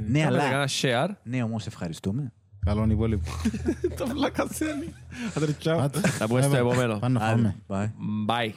Ναι, 0.07 0.19
κάνετε 0.21 0.27
αλλά- 0.27 0.39
κανένα 0.51 0.69
share. 0.81 1.09
Ναι, 1.23 1.43
όμως 1.43 1.67
ευχαριστούμε. 1.67 2.33
Καλόν 2.65 2.91
υπόλοιπο. 2.91 3.31
Το 3.99 4.07
βλακασένει. 4.07 4.95
Άντε, 5.37 5.53
τσάου. 5.53 5.81
Άντε. 5.81 6.01
Θα 6.01 6.27
πούμε 6.27 6.43
στο 6.43 6.57
επόμενο. 6.57 6.99
Πάμε 6.99 7.19
να 7.19 7.25
φάμε. 7.27 7.57
Bye. 7.69 7.91
Bye. 8.29 8.51